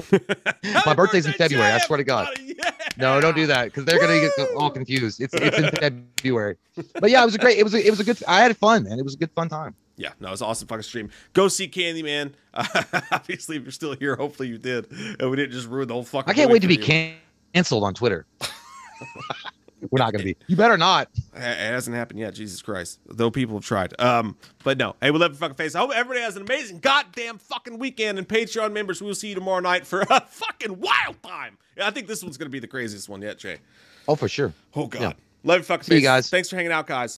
My 0.86 0.94
birthday's 0.94 1.26
in 1.26 1.32
birthday, 1.32 1.46
February. 1.46 1.72
I 1.72 1.80
swear 1.80 1.98
to 1.98 2.04
God. 2.04 2.30
Yeah. 2.40 2.72
No, 2.98 3.20
don't 3.20 3.36
do 3.36 3.48
that 3.48 3.66
because 3.66 3.86
they're 3.86 4.00
gonna 4.00 4.20
get 4.20 4.32
all 4.56 4.70
confused. 4.70 5.20
It's 5.20 5.34
it's 5.34 5.58
in 5.58 5.72
February. 5.72 6.58
But 7.00 7.10
yeah, 7.10 7.24
it 7.24 7.26
was 7.26 7.34
a 7.34 7.40
great. 7.40 7.58
It 7.58 7.64
was 7.64 7.74
a, 7.74 7.86
it 7.86 7.90
was 7.90 8.00
a 8.00 8.04
good. 8.04 8.22
I 8.28 8.42
had 8.42 8.56
fun, 8.56 8.84
man. 8.84 9.00
It 9.00 9.04
was 9.04 9.16
a 9.16 9.18
good 9.18 9.32
fun 9.32 9.50
time. 9.50 9.74
Yeah, 9.98 10.12
no, 10.20 10.28
it 10.28 10.32
was 10.32 10.42
an 10.42 10.48
awesome 10.48 10.68
fucking 10.68 10.84
stream. 10.84 11.10
Go 11.34 11.48
see 11.48 11.68
Candyman. 11.68 12.34
Uh, 12.54 12.66
obviously, 13.12 13.58
if 13.58 13.64
you're 13.64 13.72
still 13.72 13.96
here, 13.96 14.16
hopefully 14.16 14.48
you 14.48 14.60
did, 14.60 14.92
and 15.20 15.30
we 15.32 15.36
didn't 15.36 15.54
just 15.54 15.68
ruin 15.68 15.88
the 15.88 15.96
whole 15.96 16.04
fucking. 16.04 16.30
I 16.30 16.34
can't 16.36 16.52
wait 16.52 16.62
to 16.62 16.68
be 16.68 16.76
you. 16.76 17.14
canceled 17.54 17.84
on 17.84 17.96
Twitter. 17.96 18.28
We're 19.90 20.00
not 20.00 20.12
gonna 20.12 20.24
be. 20.26 20.36
You 20.48 20.56
better 20.56 20.78
not. 20.78 21.10
It 21.36 21.40
hasn't 21.42 21.96
happened 21.96 22.20
yet. 22.20 22.34
Jesus 22.34 22.62
Christ. 22.62 23.00
Though 23.08 23.32
people 23.32 23.56
have 23.56 23.66
tried. 23.66 24.00
Um, 24.00 24.36
but 24.64 24.78
no. 24.78 24.96
Hey, 25.02 25.12
we 25.12 25.20
love 25.20 25.32
your 25.32 25.38
fucking 25.38 25.56
face. 25.56 25.76
I 25.76 25.80
hope 25.80 25.92
everybody 25.94 26.22
has 26.22 26.36
an 26.36 26.42
amazing 26.42 26.80
goddamn 26.80 27.38
fucking 27.38 27.80
weekend. 27.80 28.18
And 28.18 28.28
Patreon 28.28 28.74
members, 28.74 29.02
we 29.02 29.08
will 29.08 29.16
see 29.16 29.30
you 29.30 29.36
tomorrow 29.36 29.60
night 29.62 29.88
for 29.88 30.02
a 30.02 30.22
fucking 30.30 30.80
wild 30.80 31.22
time. 31.24 31.58
Yeah, 31.78 31.88
I 31.88 31.92
think 31.92 32.08
this 32.08 32.22
one's 32.24 32.38
gonna 32.38 32.50
be 32.50 32.60
the 32.60 32.68
craziest 32.68 33.08
one 33.08 33.22
yet, 33.22 33.38
Jay. 33.40 33.60
Oh, 34.08 34.16
for 34.16 34.28
sure. 34.28 34.54
Oh 34.76 34.88
god. 34.88 35.02
Yeah. 35.02 35.14
Love 35.46 35.58
your 35.60 35.64
fucking 35.64 35.84
See 35.86 35.94
you 35.94 36.00
face. 36.02 36.06
guys. 36.06 36.30
Thanks 36.30 36.50
for 36.50 36.58
hanging 36.58 36.74
out, 36.74 36.86
guys. 36.86 37.08